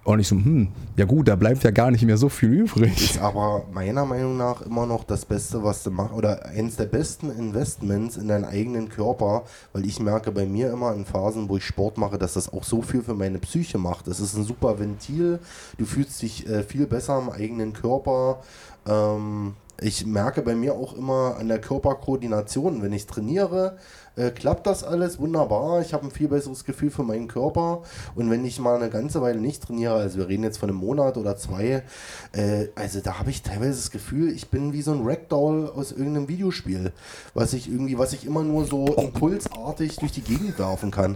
Und 0.04 0.20
ich 0.20 0.28
so, 0.28 0.36
hm, 0.36 0.70
ja 0.98 1.06
gut, 1.06 1.28
da 1.28 1.36
bleibt 1.36 1.64
ja 1.64 1.70
gar 1.70 1.92
nicht 1.92 2.04
mehr 2.04 2.18
so 2.18 2.30
viel 2.30 2.50
übrig. 2.50 3.12
Ist 3.12 3.22
aber 3.22 3.66
meiner 3.72 4.06
Meinung 4.06 4.38
nach 4.38 4.64
immer 4.64 4.88
noch 4.88 5.04
das 5.04 5.24
Beste, 5.24 5.64
was 5.64 5.84
du 5.84 5.92
machst, 5.92 6.16
oder 6.16 6.46
eins 6.46 6.78
der 6.78 6.86
besten 6.86 7.30
Investments 7.30 8.18
in 8.18 8.28
deinen 8.28 8.46
eigenen 8.46 8.90
Körper, 8.90 9.44
weil 9.72 9.86
ich 9.86 10.00
merke 10.00 10.32
bei 10.32 10.48
mir 10.48 10.72
immer 10.72 10.96
in 10.96 11.06
Phasen, 11.06 11.48
wo 11.48 11.58
ich 11.58 11.64
Sport 11.64 12.00
mache, 12.00 12.18
dass 12.18 12.34
das 12.34 12.52
auch 12.52 12.64
so 12.64 12.82
viel 12.82 13.04
für 13.04 13.14
meine 13.14 13.38
Psyche 13.38 13.78
macht. 13.78 14.08
Das 14.08 14.20
ist 14.20 14.36
ein 14.36 14.46
super 14.46 14.80
Ventil, 14.80 15.40
du 15.78 15.86
fühlst 15.86 16.24
dich 16.24 16.50
äh, 16.50 16.64
viel 16.64 16.88
besser 16.88 17.20
im 17.20 17.30
eigenen 17.30 17.74
Körper. 17.74 18.42
Ähm, 18.88 19.54
ich 19.82 20.06
merke 20.06 20.42
bei 20.42 20.56
mir 20.56 20.76
auch 20.76 20.94
immer 20.94 21.38
an 21.38 21.48
der 21.48 21.60
Körperkoordination, 21.60 22.82
wenn 22.82 22.94
ich 22.94 23.08
trainiere, 23.08 23.78
äh, 24.16 24.32
klappt 24.32 24.66
das 24.68 24.84
alles 24.84 25.20
wunderbar. 25.20 25.82
Ich 25.82 25.94
habe 25.94 26.06
ein 26.06 26.12
viel 26.12 26.30
besseres 26.30 26.64
Gefühl 26.64 26.90
für 26.90 27.04
meinen 27.04 27.28
Körper. 27.28 27.84
Und 28.16 28.30
wenn 28.30 28.46
ich 28.46 28.60
mal 28.60 28.76
eine 28.76 28.90
ganze 28.90 29.22
Weile 29.22 29.40
nicht 29.40 29.64
trainiere, 29.64 29.96
also 29.96 30.18
wir 30.18 30.28
reden 30.28 30.44
jetzt 30.44 30.58
von 30.58 30.70
einem 30.70 30.80
Monat 30.80 31.18
oder 31.18 31.36
zwei, 31.36 31.84
äh, 32.32 32.68
also 32.76 33.02
da 33.02 33.20
habe 33.20 33.30
ich 33.30 33.42
teilweise 33.42 33.76
das 33.76 33.92
Gefühl, 33.92 34.30
ich 34.30 34.50
bin 34.50 34.72
wie 34.72 34.82
so 34.82 34.94
ein 34.94 35.02
Ragdoll 35.04 35.70
aus 35.70 35.92
irgendeinem 35.92 36.30
Videospiel, 36.30 36.92
was 37.34 37.54
ich 37.54 37.70
irgendwie, 37.70 37.98
was 37.98 38.14
ich 38.14 38.26
immer 38.26 38.44
nur 38.44 38.66
so 38.66 38.86
impulsartig 38.96 39.98
durch 39.98 40.14
die 40.14 40.22
Gegend 40.22 40.58
werfen 40.58 40.92
kann. 40.92 41.16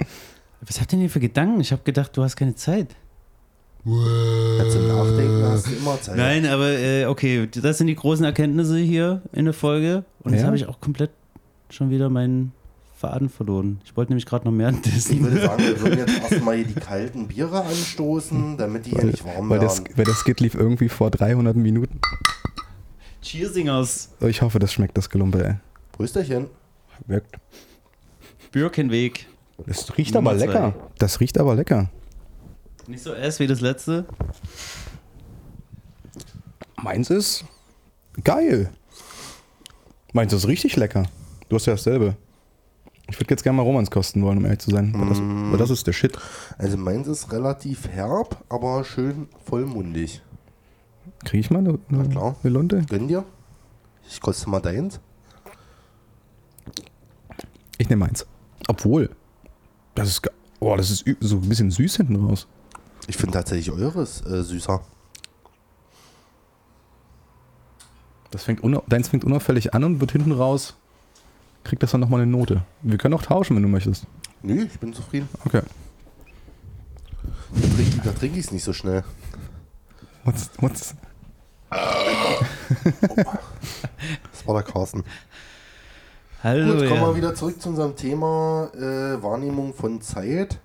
was 0.62 0.82
habt 0.82 0.91
ihr 0.91 1.00
denn 1.00 1.10
für 1.10 1.22
Gedanken? 1.22 1.62
Ich 1.62 1.72
habe 1.72 1.84
gedacht, 1.84 2.15
du 2.17 2.24
hast 2.24 2.36
keine 2.36 2.56
Zeit. 2.56 2.95
Zum 3.84 4.88
Nachdenken 4.88 5.44
hast 5.44 5.68
du 5.68 5.72
immer 5.76 6.02
Zeit. 6.02 6.18
Nein, 6.18 6.46
aber 6.46 6.70
äh, 6.70 7.06
okay, 7.06 7.48
das 7.48 7.78
sind 7.78 7.88
die 7.88 7.96
großen 7.96 8.26
Erkenntnisse 8.26 8.78
hier 8.78 9.22
in 9.32 9.46
der 9.46 9.54
Folge. 9.54 10.04
Und 10.24 10.34
jetzt 10.34 10.42
Ja? 10.42 10.48
habe 10.48 10.58
ich 10.58 10.68
auch 10.68 10.80
komplett 10.82 11.12
schon 11.70 11.89
wieder 11.89 12.10
meinen 12.10 12.52
Faden 12.98 13.30
verloren. 13.30 13.80
Ich 13.86 13.96
wollte 13.96 14.12
nämlich 14.12 14.26
gerade 14.26 14.46
noch 14.46 14.52
mehr 14.52 14.74
Ich 14.84 15.22
würde 15.22 15.39
sagen, 15.42 15.63
wir 15.63 15.80
würden 15.82 16.00
jetzt 16.00 16.20
erstmal 16.32 16.58
hier 16.58 16.65
die 16.65 16.74
kalten 16.74 17.28
Biere 17.30 17.63
anstoßen, 17.63 18.58
damit 18.58 18.86
die 18.86 18.89
hier 18.92 19.06
nicht 19.06 19.24
warm 19.24 19.50
weil, 19.50 19.62
werden. 19.62 19.84
das, 19.88 19.98
weil 19.98 20.06
das 20.06 20.18
Skit 20.20 20.42
lief 20.42 20.56
irgendwie 20.56 20.89
vor 20.89 21.10
300 21.10 21.56
Minuten. 21.56 22.02
Cheersingers. 23.22 24.10
Ich 24.22 24.42
hoffe, 24.42 24.60
das 24.60 24.74
schmeckt, 24.74 24.98
das 24.98 25.10
Gelumpe, 25.10 25.46
ey. 25.46 25.56
Prösterchen. 25.94 26.48
Wirkt. 27.08 27.38
Birkenweg. 28.52 29.28
Das 29.65 29.98
riecht 29.98 30.13
Nummer 30.15 30.32
aber 30.32 30.39
lecker. 30.39 30.74
Das 30.98 31.20
riecht 31.20 31.38
aber 31.38 31.56
lecker. 31.56 31.89
Nicht 32.89 33.04
so 33.04 33.13
ass 33.13 33.39
wie 33.39 33.45
das 33.45 33.62
letzte. 33.62 34.06
Meins 36.82 37.12
ist 37.12 37.45
geil. 38.23 38.71
Meins 40.12 40.34
ist 40.34 40.47
richtig 40.47 40.75
lecker. 40.75 41.04
Du 41.49 41.56
hast 41.56 41.67
ja 41.67 41.73
dasselbe. 41.73 42.17
Ich 43.12 43.19
würde 43.19 43.30
jetzt 43.32 43.43
gerne 43.43 43.58
mal 43.58 43.63
Romans 43.63 43.91
kosten 43.91 44.23
wollen, 44.23 44.39
um 44.39 44.45
ehrlich 44.45 44.60
zu 44.60 44.71
sein. 44.71 44.91
Weil 44.95 45.08
das, 45.10 45.19
weil 45.21 45.58
das 45.58 45.69
ist 45.69 45.86
der 45.86 45.93
Shit. 45.93 46.17
Also 46.58 46.78
meins 46.78 47.08
ist 47.08 47.32
relativ 47.32 47.88
herb, 47.89 48.43
aber 48.49 48.84
schön 48.84 49.28
vollmundig. 49.45 50.21
Kriege 51.25 51.41
ich 51.41 51.52
mal 51.52 51.60
eine, 51.60 51.78
eine, 51.91 52.10
klar. 52.10 52.36
eine 52.41 52.52
Lunte? 52.54 52.82
Gönn 52.89 53.08
dir. 53.08 53.23
Ich 54.08 54.19
koste 54.19 54.49
mal 54.49 54.60
deins. 54.62 54.99
Ich 57.78 57.88
nehme 57.89 58.06
meins. 58.06 58.25
Obwohl, 58.67 59.12
das 59.95 60.08
ist, 60.10 60.23
ge- 60.23 60.32
oh, 60.60 60.75
das 60.75 60.89
ist 60.89 61.06
ü- 61.08 61.17
so 61.19 61.38
ein 61.38 61.49
bisschen 61.49 61.69
süß 61.71 61.97
hinten 61.97 62.15
raus. 62.25 62.47
Ich 63.08 63.18
finde 63.18 63.34
tatsächlich 63.34 63.72
eures 63.72 64.26
äh, 64.26 64.44
süßer. 64.44 64.82
Das 68.32 68.44
fängt 68.44 68.62
deins 68.88 69.08
fängt 69.08 69.24
unauffällig 69.24 69.74
an 69.74 69.84
und 69.84 70.00
wird 70.00 70.12
hinten 70.12 70.32
raus, 70.32 70.76
kriegt 71.64 71.82
das 71.82 71.92
dann 71.92 72.02
nochmal 72.02 72.22
eine 72.22 72.32
Note. 72.32 72.64
Wir 72.84 72.98
können 72.98 73.16
auch 73.16 73.24
tauschen, 73.24 73.56
wenn 73.56 73.64
du 73.64 73.70
möchtest. 73.70 74.06
Nö, 74.44 74.66
ich 74.66 74.80
bin 74.80 74.94
zufrieden. 74.94 75.28
Okay. 75.46 75.62
Da 78.04 78.12
trinke 78.12 78.20
trink 78.20 78.38
ich 78.38 78.46
es 78.46 78.52
nicht 78.52 78.64
so 78.64 78.74
schnell. 78.74 79.04
What's, 80.24 80.52
what's, 80.60 80.96
Das 84.32 84.46
war 84.46 84.62
der 84.62 84.72
Carsten. 84.72 85.04
Hallo, 86.41 86.73
Gut, 86.73 86.88
kommen 86.88 87.02
ja. 87.02 87.08
wir 87.08 87.15
wieder 87.17 87.36
zurück 87.36 87.62
zu 87.62 87.67
unserem 87.67 87.97
Thema 87.97 88.69
äh, 88.73 89.21
Wahrnehmung 89.21 89.73
von 89.73 89.99
Zeit. 89.99 90.62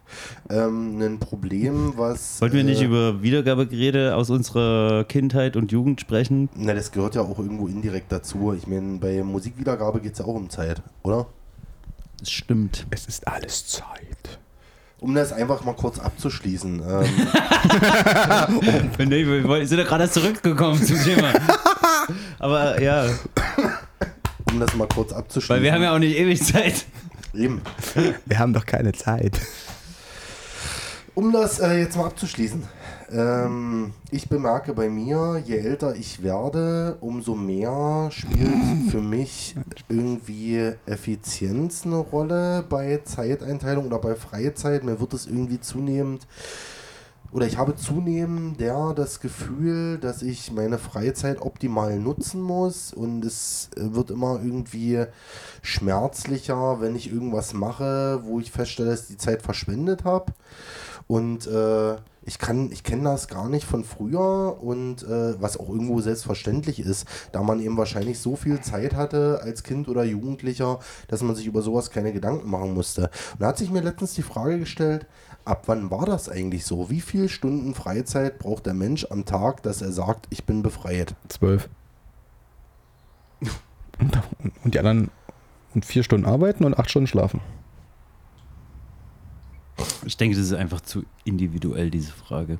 Ähm, 0.48 1.00
ein 1.02 1.18
Problem, 1.18 1.94
was. 1.96 2.40
Wollten 2.40 2.54
wir 2.54 2.62
nicht 2.62 2.82
äh, 2.82 2.84
über 2.84 3.22
Wiedergabegeräte 3.22 4.14
aus 4.14 4.30
unserer 4.30 5.02
Kindheit 5.02 5.56
und 5.56 5.72
Jugend 5.72 6.00
sprechen? 6.00 6.48
Na, 6.54 6.74
das 6.74 6.92
gehört 6.92 7.16
ja 7.16 7.22
auch 7.22 7.40
irgendwo 7.40 7.66
indirekt 7.66 8.12
dazu. 8.12 8.54
Ich 8.56 8.68
meine, 8.68 8.98
bei 8.98 9.24
Musikwiedergabe 9.24 9.98
geht 9.98 10.12
es 10.12 10.20
ja 10.20 10.26
auch 10.26 10.36
um 10.36 10.48
Zeit, 10.48 10.80
oder? 11.02 11.26
Das 12.20 12.30
stimmt. 12.30 12.86
Es 12.90 13.06
ist 13.06 13.26
alles 13.26 13.66
Zeit. 13.66 14.38
Um 15.00 15.12
das 15.12 15.32
einfach 15.32 15.64
mal 15.64 15.74
kurz 15.74 15.98
abzuschließen. 15.98 16.82
Ähm, 16.88 17.04
nee, 19.08 19.26
wir 19.26 19.66
sind 19.66 19.78
ja 19.78 19.84
gerade 19.84 20.04
erst 20.04 20.14
zurückgekommen 20.14 20.80
zum 20.80 21.02
Thema. 21.02 21.32
Aber 22.38 22.80
ja, 22.80 23.06
um 24.54 24.60
das 24.60 24.74
mal 24.76 24.86
kurz 24.86 25.12
abzuschließen. 25.12 25.56
weil 25.56 25.62
wir 25.62 25.72
haben 25.72 25.82
ja 25.82 25.94
auch 25.94 25.98
nicht 25.98 26.16
ewig 26.16 26.42
Zeit. 26.42 26.86
Eben. 27.34 27.60
Wir 28.24 28.38
haben 28.38 28.52
doch 28.52 28.64
keine 28.64 28.92
Zeit. 28.92 29.40
Um 31.16 31.32
das 31.32 31.58
äh, 31.58 31.80
jetzt 31.80 31.96
mal 31.96 32.06
abzuschließen. 32.06 32.62
Ähm, 33.10 33.92
ich 34.10 34.28
bemerke 34.28 34.72
bei 34.72 34.88
mir, 34.88 35.42
je 35.44 35.56
älter 35.56 35.94
ich 35.96 36.22
werde, 36.22 36.96
umso 37.00 37.34
mehr 37.34 38.08
spielt 38.12 38.90
für 38.90 39.00
mich 39.00 39.56
irgendwie 39.88 40.72
Effizienz 40.86 41.84
eine 41.84 41.96
Rolle 41.96 42.64
bei 42.68 43.00
Zeiteinteilung 43.04 43.86
oder 43.86 43.98
bei 43.98 44.14
Freizeit. 44.14 44.84
Mir 44.84 45.00
wird 45.00 45.14
es 45.14 45.26
irgendwie 45.26 45.60
zunehmend 45.60 46.26
oder 47.34 47.46
ich 47.46 47.58
habe 47.58 47.74
zunehmend 47.74 48.60
ja, 48.60 48.92
das 48.92 49.18
Gefühl, 49.18 49.98
dass 49.98 50.22
ich 50.22 50.52
meine 50.52 50.78
Freizeit 50.78 51.42
optimal 51.42 51.98
nutzen 51.98 52.40
muss 52.40 52.92
und 52.92 53.24
es 53.24 53.70
äh, 53.76 53.92
wird 53.92 54.12
immer 54.12 54.40
irgendwie 54.40 55.04
schmerzlicher, 55.60 56.80
wenn 56.80 56.94
ich 56.94 57.12
irgendwas 57.12 57.52
mache, 57.52 58.20
wo 58.22 58.38
ich 58.38 58.52
feststelle, 58.52 58.90
dass 58.90 59.02
ich 59.02 59.08
die 59.08 59.16
Zeit 59.16 59.42
verschwendet 59.42 60.04
habe. 60.04 60.32
Und 61.08 61.48
äh, 61.48 61.96
ich 62.22 62.38
kann, 62.38 62.70
ich 62.70 62.84
kenne 62.84 63.04
das 63.04 63.26
gar 63.26 63.48
nicht 63.48 63.66
von 63.66 63.84
früher 63.84 64.62
und 64.62 65.02
äh, 65.02 65.40
was 65.42 65.58
auch 65.58 65.68
irgendwo 65.68 66.00
selbstverständlich 66.00 66.78
ist, 66.80 67.06
da 67.32 67.42
man 67.42 67.60
eben 67.60 67.76
wahrscheinlich 67.76 68.20
so 68.20 68.36
viel 68.36 68.60
Zeit 68.60 68.94
hatte 68.94 69.40
als 69.42 69.64
Kind 69.64 69.88
oder 69.88 70.04
Jugendlicher, 70.04 70.78
dass 71.08 71.22
man 71.22 71.34
sich 71.34 71.46
über 71.46 71.62
sowas 71.62 71.90
keine 71.90 72.12
Gedanken 72.12 72.48
machen 72.48 72.72
musste. 72.72 73.10
Und 73.32 73.40
da 73.40 73.48
hat 73.48 73.58
sich 73.58 73.70
mir 73.70 73.82
letztens 73.82 74.14
die 74.14 74.22
Frage 74.22 74.60
gestellt, 74.60 75.06
ab 75.44 75.64
wann 75.66 75.90
war 75.90 76.06
das 76.06 76.28
eigentlich 76.28 76.64
so? 76.64 76.90
Wie 76.90 77.00
viele 77.00 77.28
Stunden 77.28 77.74
Freizeit 77.74 78.38
braucht 78.38 78.66
der 78.66 78.74
Mensch 78.74 79.06
am 79.10 79.24
Tag, 79.24 79.62
dass 79.62 79.82
er 79.82 79.92
sagt, 79.92 80.26
ich 80.30 80.44
bin 80.44 80.62
befreit? 80.62 81.14
Zwölf. 81.28 81.68
Und, 83.98 84.18
und 84.64 84.74
die 84.74 84.78
anderen 84.78 85.10
und 85.74 85.84
vier 85.84 86.02
Stunden 86.02 86.26
arbeiten 86.26 86.64
und 86.64 86.78
acht 86.78 86.90
Stunden 86.90 87.06
schlafen. 87.06 87.40
Ich 90.04 90.16
denke, 90.16 90.36
das 90.36 90.46
ist 90.46 90.52
einfach 90.52 90.80
zu 90.80 91.04
individuell, 91.24 91.90
diese 91.90 92.12
Frage. 92.12 92.58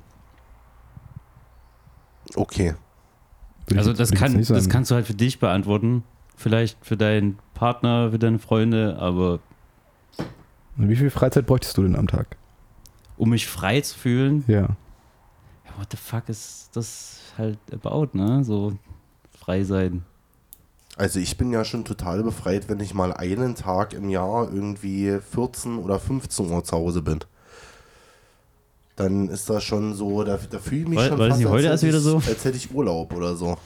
Okay. 2.35 2.75
Würde 3.67 3.79
Also 3.79 3.93
das, 3.93 4.11
kann, 4.11 4.43
das 4.43 4.69
kannst 4.69 4.91
du 4.91 4.95
halt 4.95 5.07
für 5.07 5.13
dich 5.13 5.39
beantworten. 5.39 6.03
Vielleicht 6.35 6.83
für 6.85 6.97
deinen 6.97 7.39
Partner, 7.53 8.11
für 8.11 8.19
deine 8.19 8.39
Freunde, 8.39 8.97
aber 8.99 9.39
Und 10.77 10.89
Wie 10.89 10.95
viel 10.95 11.09
Freizeit 11.09 11.45
bräuchtest 11.45 11.77
du 11.77 11.83
denn 11.83 11.95
am 11.95 12.07
Tag? 12.07 12.35
Um 13.17 13.29
mich 13.29 13.47
frei 13.47 13.81
zu 13.81 13.97
fühlen, 13.97 14.43
Ja. 14.47 14.61
ja, 14.61 14.67
what 15.77 15.87
the 15.91 15.97
fuck 15.97 16.27
ist 16.29 16.69
das 16.73 17.19
halt 17.37 17.59
about, 17.71 18.09
ne? 18.17 18.43
So 18.43 18.73
frei 19.39 19.63
sein. 19.63 20.03
Also 20.97 21.19
ich 21.19 21.35
bin 21.37 21.51
ja 21.51 21.65
schon 21.65 21.83
total 21.83 22.23
befreit, 22.23 22.69
wenn 22.69 22.79
ich 22.79 22.93
mal 22.93 23.11
einen 23.11 23.55
Tag 23.55 23.93
im 23.93 24.09
Jahr 24.09 24.51
irgendwie 24.51 25.19
14 25.31 25.77
oder 25.77 25.99
15 25.99 26.49
Uhr 26.49 26.63
zu 26.63 26.75
Hause 26.77 27.01
bin. 27.01 27.19
Dann 28.95 29.27
ist 29.27 29.49
das 29.49 29.61
schon 29.63 29.93
so, 29.93 30.23
da, 30.23 30.37
da 30.49 30.57
fühle 30.57 30.81
ich 30.83 30.87
mich 30.87 30.97
War- 30.99 31.07
schon 31.09 31.37
nicht 31.37 31.45
heute 31.49 31.69
als, 31.69 31.83
erst 31.83 31.83
hätte 31.83 31.87
wieder 32.05 32.17
ich, 32.17 32.25
so? 32.25 32.31
als 32.31 32.45
hätte 32.45 32.57
ich 32.57 32.73
Urlaub 32.73 33.13
oder 33.13 33.35
so. 33.35 33.57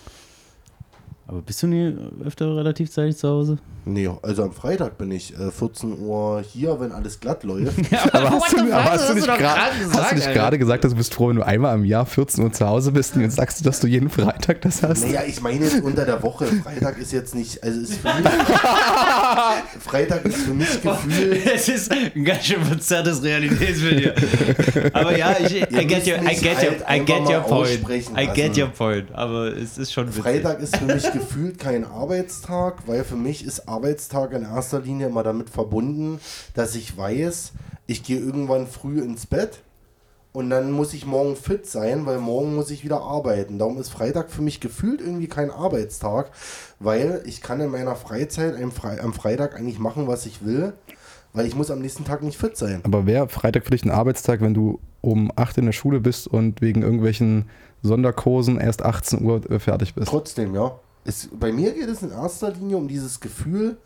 Aber 1.30 1.44
bist 1.44 1.62
du 1.62 1.68
nie 1.68 1.96
öfter 2.26 2.56
relativ 2.56 2.90
zeitig 2.90 3.16
zu 3.16 3.30
Hause? 3.30 3.60
Nee, 3.86 4.10
also 4.24 4.44
am 4.44 4.52
Freitag 4.52 4.98
bin 4.98 5.12
ich 5.12 5.32
äh, 5.38 5.52
14 5.52 6.00
Uhr 6.00 6.42
hier, 6.42 6.80
wenn 6.80 6.92
alles 6.92 7.20
glatt 7.20 7.44
läuft. 7.44 7.78
Aber 8.14 8.32
hast 8.32 8.54
du, 8.54 8.62
aber 8.62 8.84
hast 8.84 9.10
du 9.10 9.14
nicht 9.14 9.28
gerade 9.28 9.62
hast 9.92 10.12
du 10.12 10.16
nicht 10.16 10.34
gerade 10.34 10.58
gesagt, 10.58 10.84
dass 10.84 10.92
du 10.92 10.98
bist 10.98 11.14
froh, 11.14 11.30
wenn 11.30 11.38
du 11.38 11.46
einmal 11.46 11.76
im 11.76 11.86
Jahr 11.86 12.06
14 12.06 12.44
Uhr 12.44 12.52
zu 12.52 12.68
Hause 12.68 12.92
bist 12.92 13.16
und 13.16 13.22
jetzt 13.22 13.36
sagst 13.36 13.60
du, 13.60 13.64
dass 13.64 13.80
du 13.80 13.88
jeden 13.88 14.10
Freitag 14.10 14.62
das 14.62 14.82
hast? 14.84 15.06
Naja, 15.06 15.22
ich 15.28 15.42
meine 15.42 15.66
jetzt 15.66 15.82
unter 15.84 16.06
der 16.06 16.22
Woche. 16.24 16.46
Freitag 16.46 16.98
ist 16.98 17.12
jetzt 17.12 17.36
nicht, 17.36 17.64
also 17.64 17.80
ist 17.80 17.94
für 17.96 18.08
mich, 18.08 18.26
Freitag 19.80 20.26
ist 20.26 20.38
für 20.38 20.54
mich 20.54 20.82
gefühlt, 20.82 21.46
Es 21.56 21.70
ist 21.70 21.92
ein 21.92 22.26
ganz 22.26 22.46
schön 22.46 22.64
verzerrtes 22.64 23.22
Realitätsbild 23.24 24.00
hier. 24.00 24.16
Aber 24.94 25.18
ja, 25.18 25.36
ich, 25.40 25.62
I 25.62 25.88
get, 25.88 26.08
your, 26.08 26.22
müsst 26.22 26.42
I 26.42 26.44
get, 26.44 26.64
your, 26.64 26.88
halt 26.88 27.02
I 27.02 27.06
get 27.06 27.30
your 27.30 27.40
point. 27.42 27.52
aussprechen 27.52 28.18
I 28.18 28.28
get 28.28 28.58
your 28.58 28.68
point. 28.68 29.14
Aber 29.14 29.56
es 29.56 29.78
ist 29.78 29.94
schon 29.94 30.08
witzig. 30.08 30.24
Freitag 30.24 30.60
ist 30.60 30.76
für 30.76 30.86
mich 30.86 31.04
gefühlt 31.20 31.60
kein 31.60 31.84
Arbeitstag, 31.84 32.88
weil 32.88 33.04
für 33.04 33.18
mich 33.18 33.46
ist 33.46 33.68
Arbeitstag 33.68 34.32
in 34.32 34.44
erster 34.44 34.80
Linie 34.80 35.08
immer 35.08 35.24
damit 35.24 35.50
verbunden, 35.50 36.20
dass 36.54 36.76
ich 36.76 36.98
weiß, 36.98 37.52
ich 37.88 38.04
gehe 38.04 38.20
irgendwann 38.20 38.68
früh 38.68 39.02
ins 39.02 39.26
Bett 39.26 39.60
und 40.32 40.50
dann 40.50 40.72
muss 40.72 40.94
ich 40.94 41.06
morgen 41.06 41.36
fit 41.36 41.66
sein, 41.66 42.06
weil 42.06 42.20
morgen 42.20 42.56
muss 42.56 42.72
ich 42.72 42.86
wieder 42.86 43.02
arbeiten. 43.02 43.60
Darum 43.60 43.78
ist 43.80 43.90
Freitag 43.90 44.32
für 44.32 44.42
mich 44.42 44.62
gefühlt 44.62 45.02
irgendwie 45.02 45.28
kein 45.28 45.52
Arbeitstag, 45.52 46.32
weil 46.80 47.22
ich 47.26 47.42
kann 47.42 47.60
in 47.60 47.72
meiner 47.72 47.96
Freizeit 47.96 48.56
am, 48.56 48.72
Fre 48.72 49.02
am 49.02 49.14
Freitag 49.14 49.58
eigentlich 49.58 49.80
machen, 49.80 50.08
was 50.08 50.26
ich 50.26 50.46
will, 50.46 50.72
weil 51.34 51.46
ich 51.46 51.56
muss 51.56 51.70
am 51.70 51.80
nächsten 51.80 52.06
Tag 52.06 52.24
nicht 52.24 52.38
fit 52.38 52.56
sein. 52.56 52.80
Aber 52.84 53.06
wäre 53.06 53.28
Freitag 53.28 53.66
für 53.66 53.72
dich 53.72 53.84
ein 53.84 53.92
Arbeitstag, 53.92 54.40
wenn 54.40 54.54
du 54.54 54.80
um 55.02 55.32
8 55.36 55.58
in 55.58 55.66
der 55.66 55.74
Schule 55.74 56.00
bist 56.00 56.28
und 56.28 56.62
wegen 56.62 56.82
irgendwelchen 56.82 57.50
Sonderkursen 57.82 58.58
erst 58.58 58.84
18 58.86 59.22
Uhr 59.24 59.50
äh, 59.52 59.60
fertig 59.60 59.96
bist? 59.96 60.08
Trotzdem, 60.08 60.56
ja. 60.56 60.80
Es, 61.10 61.28
bei 61.34 61.52
mir 61.52 61.74
geht 61.74 61.90
es 61.90 62.04
in 62.04 62.12
erster 62.12 62.52
Linie 62.52 62.78
um 62.78 62.88
dieses 62.88 63.20
Gefühl, 63.20 63.78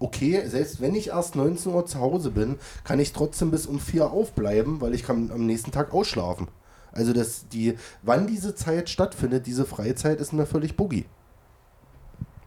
okay, 0.00 0.42
selbst 0.48 0.80
wenn 0.80 0.96
ich 0.96 1.10
erst 1.10 1.36
19 1.36 1.72
Uhr 1.72 1.86
zu 1.86 2.00
Hause 2.00 2.32
bin, 2.32 2.56
kann 2.82 2.98
ich 2.98 3.12
trotzdem 3.12 3.52
bis 3.52 3.66
um 3.66 3.78
4 3.78 4.10
aufbleiben, 4.10 4.80
weil 4.80 4.92
ich 4.92 5.04
kann 5.04 5.30
am 5.30 5.46
nächsten 5.46 5.70
Tag 5.70 5.94
ausschlafen. 5.94 6.48
Also 6.90 7.12
das, 7.12 7.46
die, 7.46 7.78
wann 8.02 8.26
diese 8.26 8.56
Zeit 8.56 8.90
stattfindet, 8.90 9.46
diese 9.46 9.64
Freizeit, 9.64 10.20
ist 10.20 10.32
mir 10.32 10.44
völlig 10.44 10.76
boogie. 10.76 11.04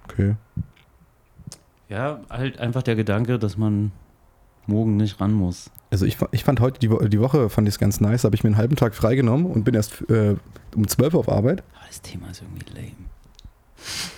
Okay. 0.04 0.36
Ja, 1.88 2.19
halt 2.30 2.60
einfach 2.60 2.84
der 2.84 2.98
Gedanke, 2.98 3.39
dass 3.39 3.56
man 3.56 3.93
morgen 4.67 4.98
nicht 4.98 5.21
ran 5.21 5.32
muss. 5.32 5.71
Also 5.91 6.06
ich, 6.06 6.17
ich 6.32 6.43
fand 6.43 6.60
heute 6.60 6.80
die, 6.80 6.91
Wo 6.91 6.98
die 6.98 7.21
Woche 7.21 7.50
fand 7.50 7.69
ich 7.69 7.76
es 7.76 7.80
ganz 7.80 8.02
nice, 8.02 8.26
habe 8.26 8.36
ich 8.36 8.43
mir 8.43 8.50
einen 8.50 8.58
halben 8.58 8.76
Tag 8.76 8.95
freigenommen 8.95 9.45
und 9.45 9.63
bin 9.63 9.76
erst 9.76 10.02
äh, 10.10 10.36
um 10.76 10.86
12 10.86 11.13
Uhr 11.13 11.19
auf 11.21 11.30
Arbeit. 11.30 11.63
Aber 11.74 11.88
das 11.88 12.02
Thema 12.02 12.30
ist 12.32 12.41
irgendwie 12.41 12.65
lame. 12.74 13.05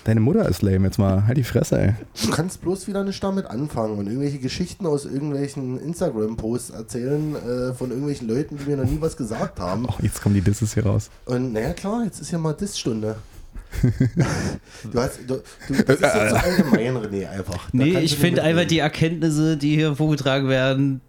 Deine 0.04 0.20
Mutter 0.20 0.48
ist 0.48 0.62
lame, 0.62 0.86
jetzt 0.86 0.98
mal 0.98 1.26
halt 1.26 1.36
die 1.36 1.44
Fresse, 1.44 1.80
ey. 1.80 1.94
Du 2.24 2.30
kannst 2.30 2.60
bloß 2.60 2.86
wieder 2.88 3.04
nicht 3.04 3.22
damit 3.22 3.46
anfangen 3.46 3.98
und 3.98 4.06
irgendwelche 4.06 4.38
Geschichten 4.38 4.86
aus 4.86 5.04
irgendwelchen 5.04 5.78
Instagram-Posts 5.80 6.70
erzählen 6.70 7.34
äh, 7.36 7.74
von 7.74 7.90
irgendwelchen 7.90 8.28
Leuten, 8.28 8.56
die 8.58 8.64
mir 8.64 8.76
noch 8.76 8.90
nie 8.90 9.00
was 9.00 9.16
gesagt 9.16 9.60
haben. 9.60 9.86
Oh, 9.88 9.94
jetzt 10.02 10.22
kommen 10.22 10.34
die 10.34 10.40
Disses 10.40 10.74
hier 10.74 10.86
raus. 10.86 11.10
Und 11.26 11.52
naja, 11.52 11.72
klar, 11.72 12.04
jetzt 12.04 12.20
ist 12.20 12.30
ja 12.30 12.38
mal 12.38 12.54
Diss-Stunde. 12.54 13.16
du 14.92 14.98
hast, 14.98 15.18
du, 15.26 15.34
du, 15.34 15.42
das 15.68 15.96
ist 15.96 16.02
jetzt 16.02 16.30
so 16.30 16.36
allgemein, 16.36 16.96
René, 16.96 17.28
einfach. 17.28 17.70
Da 17.70 17.84
Nee, 17.84 17.98
ich 17.98 18.16
finde 18.16 18.42
einfach 18.42 18.64
die 18.64 18.78
Erkenntnisse, 18.78 19.56
die 19.56 19.74
hier 19.74 19.94
vorgetragen 19.94 20.48
werden. 20.48 21.00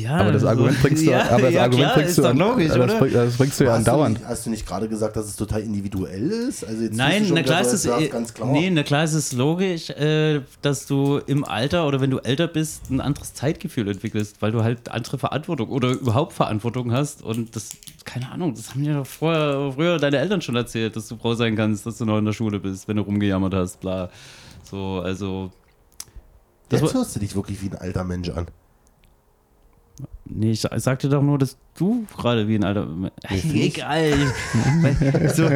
Ja, 0.00 0.16
Aber 0.16 0.32
das 0.32 0.44
Argument 0.44 0.80
bringst 0.80 1.04
du, 1.06 1.10
ja, 1.10 1.28
aber 1.30 1.42
das 1.42 1.52
ja, 1.52 1.62
Argument 1.64 1.84
klar, 1.84 1.94
bringst 1.94 2.10
ist 2.10 2.18
du 2.18 2.22
doch 2.22 2.30
an, 2.30 2.36
logisch, 2.38 2.68
das, 2.68 2.76
oder? 2.76 3.08
das 3.08 3.36
bringst 3.36 3.60
du 3.60 3.64
ja 3.64 3.72
hast, 3.72 3.86
du 3.86 3.90
andauernd. 3.90 4.18
nicht, 4.18 4.28
hast 4.28 4.46
du 4.46 4.50
nicht 4.50 4.66
gerade 4.66 4.88
gesagt, 4.88 5.16
dass 5.16 5.26
es 5.26 5.36
total 5.36 5.60
individuell 5.60 6.30
ist? 6.30 6.64
Also 6.64 6.82
jetzt 6.84 6.96
Nein, 6.96 7.28
du 7.28 7.34
na 7.34 7.42
klar, 7.42 7.60
ist 7.60 7.82
so, 7.82 7.92
es, 7.92 8.10
ganz 8.10 8.32
klar. 8.32 8.50
nee, 8.50 8.70
na 8.70 8.82
klar 8.82 9.04
ist 9.04 9.12
es 9.12 9.32
logisch, 9.32 9.90
äh, 9.90 10.40
dass 10.62 10.86
du 10.86 11.18
im 11.26 11.44
Alter 11.44 11.86
oder 11.86 12.00
wenn 12.00 12.10
du 12.10 12.18
älter 12.18 12.48
bist, 12.48 12.90
ein 12.90 13.00
anderes 13.00 13.34
Zeitgefühl 13.34 13.88
entwickelst, 13.88 14.40
weil 14.40 14.52
du 14.52 14.62
halt 14.64 14.88
andere 14.90 15.18
Verantwortung 15.18 15.68
oder 15.68 15.90
überhaupt 15.90 16.32
Verantwortung 16.32 16.92
hast 16.92 17.22
und 17.22 17.54
das, 17.54 17.70
keine 18.04 18.30
Ahnung, 18.32 18.54
das 18.54 18.70
haben 18.70 18.82
dir 18.82 18.94
doch 18.94 19.06
vorher, 19.06 19.72
früher 19.74 19.98
deine 19.98 20.18
Eltern 20.18 20.40
schon 20.40 20.56
erzählt, 20.56 20.96
dass 20.96 21.08
du 21.08 21.16
Frau 21.16 21.34
sein 21.34 21.56
kannst, 21.56 21.84
dass 21.84 21.98
du 21.98 22.06
noch 22.06 22.18
in 22.18 22.24
der 22.24 22.32
Schule 22.32 22.58
bist, 22.58 22.88
wenn 22.88 22.96
du 22.96 23.02
rumgejammert 23.02 23.54
hast, 23.54 23.80
bla. 23.80 24.08
So, 24.64 25.02
also. 25.04 25.50
Das 26.70 26.80
Jetzt 26.80 26.94
hörst 26.94 27.14
du 27.16 27.20
dich 27.20 27.36
wirklich 27.36 27.60
wie 27.62 27.68
ein 27.68 27.76
alter 27.76 28.02
Mensch 28.02 28.30
an. 28.30 28.46
Nee, 30.24 30.52
ich 30.52 30.60
sagte 30.60 31.08
doch 31.08 31.22
nur, 31.22 31.38
dass 31.38 31.56
du 31.76 32.04
gerade 32.16 32.48
wie 32.48 32.56
ein 32.56 32.64
alter. 32.64 32.86
Egal. 33.54 34.12
So, 35.34 35.48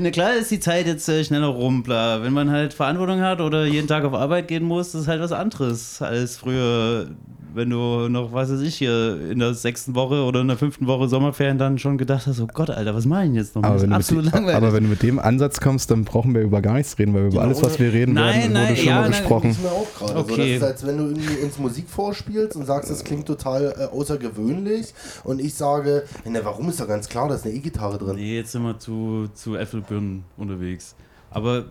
na 0.00 0.10
klar 0.10 0.34
ist 0.36 0.50
die 0.50 0.60
Zeit 0.60 0.86
jetzt 0.86 1.08
äh, 1.08 1.24
schneller 1.24 1.48
rum, 1.48 1.82
bla. 1.82 2.22
Wenn 2.22 2.32
man 2.32 2.50
halt 2.50 2.72
Verantwortung 2.72 3.20
hat 3.20 3.40
oder 3.40 3.66
jeden 3.66 3.88
Tag 3.88 4.04
auf 4.04 4.14
Arbeit 4.14 4.48
gehen 4.48 4.64
muss, 4.64 4.94
ist 4.94 5.08
halt 5.08 5.20
was 5.20 5.32
anderes 5.32 6.00
als 6.00 6.36
früher, 6.36 7.08
wenn 7.56 7.70
du 7.70 8.08
noch, 8.10 8.34
was 8.34 8.52
weiß 8.52 8.60
ich, 8.60 8.74
hier 8.76 9.30
in 9.30 9.38
der 9.38 9.54
sechsten 9.54 9.94
Woche 9.94 10.22
oder 10.24 10.42
in 10.42 10.48
der 10.48 10.58
fünften 10.58 10.86
Woche 10.86 11.08
Sommerferien 11.08 11.56
dann 11.56 11.78
schon 11.78 11.96
gedacht 11.96 12.26
hast, 12.26 12.38
oh 12.38 12.46
Gott, 12.52 12.68
Alter, 12.68 12.94
was 12.94 13.06
mache 13.06 13.22
ich 13.22 13.28
denn 13.28 13.34
jetzt 13.36 13.56
noch? 13.56 13.62
Aber 13.64 13.74
Das 13.74 13.82
wenn, 13.82 13.92
absolut 13.94 14.24
langweilig. 14.26 14.54
aber 14.56 14.74
wenn 14.74 14.84
du 14.84 14.90
mit 14.90 15.02
dem 15.02 15.18
Ansatz 15.18 15.58
kommst, 15.58 15.90
dann 15.90 16.04
brauchen 16.04 16.34
wir 16.34 16.42
über 16.42 16.60
gar 16.60 16.74
nichts 16.74 16.98
reden, 16.98 17.14
weil 17.14 17.22
über 17.22 17.30
Genau, 17.30 17.42
alles, 17.42 17.62
was 17.62 17.78
wir 17.78 17.90
reden 17.90 18.12
Nein, 18.12 18.40
werden, 18.40 18.52
nein, 18.52 18.68
wurde 18.68 18.76
schon 18.76 18.86
ja, 18.86 18.94
mal 19.00 19.10
nein, 19.10 19.50
ist 19.50 19.62
mir 19.62 19.70
auch 19.70 19.86
gerade. 19.98 20.18
Okay. 20.18 20.30
So, 20.30 20.36
das 20.36 20.46
ist, 20.48 20.62
als 20.62 20.86
wenn 20.86 20.98
du 20.98 21.04
irgendwie 21.04 21.44
uns 21.44 21.58
Musik 21.58 21.88
vorspielst 21.88 22.56
und 22.56 22.66
sagst, 22.66 22.90
das 22.90 23.02
klingt 23.02 23.26
total 23.26 23.74
äh, 23.78 23.84
außergewöhnlich. 23.84 24.92
Und 25.24 25.40
ich 25.40 25.54
sage, 25.54 26.04
na, 26.26 26.40
warum 26.44 26.68
ist 26.68 26.78
doch 26.78 26.88
ganz 26.88 27.08
klar, 27.08 27.28
da 27.28 27.36
ist 27.36 27.46
eine 27.46 27.54
E-Gitarre 27.54 27.96
drin. 27.96 28.16
Nee, 28.16 28.36
jetzt 28.36 28.52
sind 28.52 28.64
wir 28.64 28.78
zu, 28.78 29.28
zu 29.32 29.56
Äpfelbirnen 29.56 30.24
unterwegs. 30.36 30.94
Aber 31.30 31.64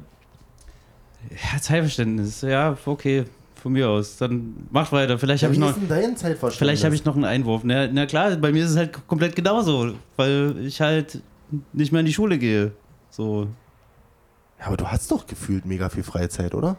ja, 1.30 1.62
Zeitverständnis, 1.62 2.42
ja, 2.42 2.76
okay, 2.86 3.26
von 3.66 3.74
mir 3.74 3.90
aus. 3.90 4.18
Dann 4.18 4.68
mach 4.70 4.92
weiter. 4.92 5.18
Vielleicht 5.18 5.42
Ja, 5.42 5.48
habe 5.48 5.56
ich 5.56 5.60
ist 5.60 6.40
noch. 6.40 6.52
Vielleicht 6.52 6.84
habe 6.84 6.94
ich 6.94 7.04
noch 7.04 7.16
einen 7.16 7.26
Einwurf. 7.26 7.62
Na, 7.64 7.88
na 7.88 8.06
klar, 8.06 8.36
bei 8.36 8.52
mir 8.52 8.64
ist 8.64 8.70
es 8.70 8.78
halt 8.78 9.08
komplett 9.08 9.36
genauso, 9.36 9.94
weil 10.18 10.56
ich 10.60 10.80
halt 10.82 11.20
nicht 11.74 11.92
mehr 11.92 12.02
in 12.02 12.06
die 12.06 12.14
Schule 12.14 12.38
gehe. 12.38 12.74
So. 13.10 13.48
Ja, 14.60 14.68
aber 14.68 14.78
du 14.78 14.86
hast 14.86 15.10
doch 15.10 15.26
gefühlt 15.26 15.66
mega 15.66 15.90
viel 15.90 16.04
Freizeit, 16.04 16.54
oder? 16.54 16.78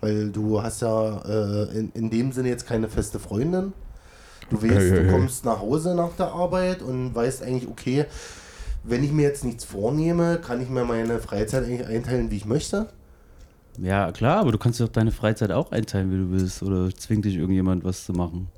Weil 0.00 0.30
du 0.30 0.62
hast 0.62 0.80
ja 0.80 1.18
äh, 1.26 1.78
in, 1.78 1.92
in 1.92 2.08
dem 2.08 2.32
Sinne 2.32 2.48
jetzt 2.48 2.66
keine 2.66 2.88
feste 2.88 3.18
Freundin. 3.18 3.74
Du 4.48 4.62
weißt, 4.62 4.72
Hey, 4.72 4.90
hey, 4.92 5.04
du 5.04 5.10
kommst 5.12 5.44
nach 5.44 5.60
Hause 5.60 5.94
nach 5.94 6.16
der 6.16 6.28
Arbeit 6.28 6.80
und 6.80 7.14
weißt 7.14 7.42
eigentlich, 7.42 7.68
okay, 7.68 8.06
wenn 8.82 9.04
ich 9.04 9.12
mir 9.12 9.24
jetzt 9.24 9.44
nichts 9.44 9.64
vornehme, 9.64 10.38
kann 10.38 10.62
ich 10.62 10.70
mir 10.70 10.86
meine 10.86 11.18
Freizeit 11.18 11.64
eigentlich 11.64 11.86
einteilen, 11.86 12.30
wie 12.30 12.36
ich 12.36 12.46
möchte. 12.46 12.88
Ja, 13.80 14.12
klar, 14.12 14.38
aber 14.38 14.52
du 14.52 14.58
kannst 14.58 14.78
dir 14.80 14.84
doch 14.84 14.92
deine 14.92 15.10
Freizeit 15.12 15.50
auch 15.50 15.72
einteilen, 15.72 16.10
wie 16.12 16.16
du 16.16 16.30
willst. 16.30 16.62
Oder 16.62 16.90
zwingt 16.94 17.24
dich 17.24 17.36
irgendjemand, 17.36 17.84
was 17.84 18.04
zu 18.04 18.12
machen. 18.12 18.48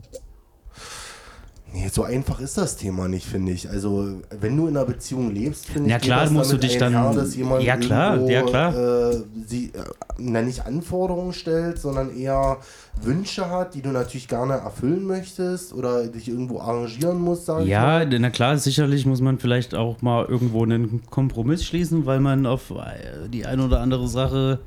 Nee, 1.73 1.89
so 1.93 2.05
einfach 2.05 2.41
ist 2.41 2.57
das 2.57 2.77
Thema 2.77 3.07
nicht, 3.09 3.27
finde 3.27 3.53
ich. 3.53 3.69
Also, 3.69 4.23
wenn 4.31 4.57
du 4.57 4.67
in 4.67 4.77
einer 4.77 4.87
Beziehung 4.87 5.35
lebst, 5.35 5.67
finde 5.67 5.91
Ja, 5.91 5.97
ich, 5.97 6.03
klar, 6.03 6.23
das 6.23 6.31
musst 6.31 6.53
du 6.53 6.57
dich 6.59 6.79
dann- 6.79 7.15
dass 7.15 7.35
jemand 7.35 7.65
Ja, 7.65 7.77
klar, 7.77 8.15
irgendwo, 8.15 8.31
ja, 8.33 8.43
klar. 8.43 8.75
Äh, 9.13 9.23
sie, 9.47 9.73
äh, 10.19 10.43
nicht 10.43 10.65
Anforderungen 10.65 11.33
stellt, 11.35 11.79
sondern 11.79 12.17
eher 12.17 12.59
Wünsche 13.03 13.51
hat, 13.51 13.75
die 13.75 13.83
du 13.83 13.91
natürlich 13.91 14.29
gerne 14.29 14.55
erfüllen 14.55 15.05
möchtest 15.05 15.75
oder 15.75 16.07
dich 16.07 16.29
irgendwo 16.29 16.61
arrangieren 16.61 17.21
musst, 17.21 17.45
sag 17.47 17.63
ich 17.63 17.69
Ja, 17.69 17.83
mal. 18.07 18.19
na 18.21 18.31
klar, 18.31 18.57
sicherlich 18.57 19.05
muss 19.05 19.21
man 19.21 19.39
vielleicht 19.39 19.75
auch 19.75 20.01
mal 20.01 20.25
irgendwo 20.25 20.63
einen 20.63 21.03
Kompromiss 21.11 21.65
schließen, 21.65 22.07
weil 22.07 22.21
man 22.21 22.47
auf 22.47 22.71
äh, 22.71 23.29
die 23.29 23.45
eine 23.45 23.65
oder 23.65 23.81
andere 23.81 24.09
Sache 24.09 24.61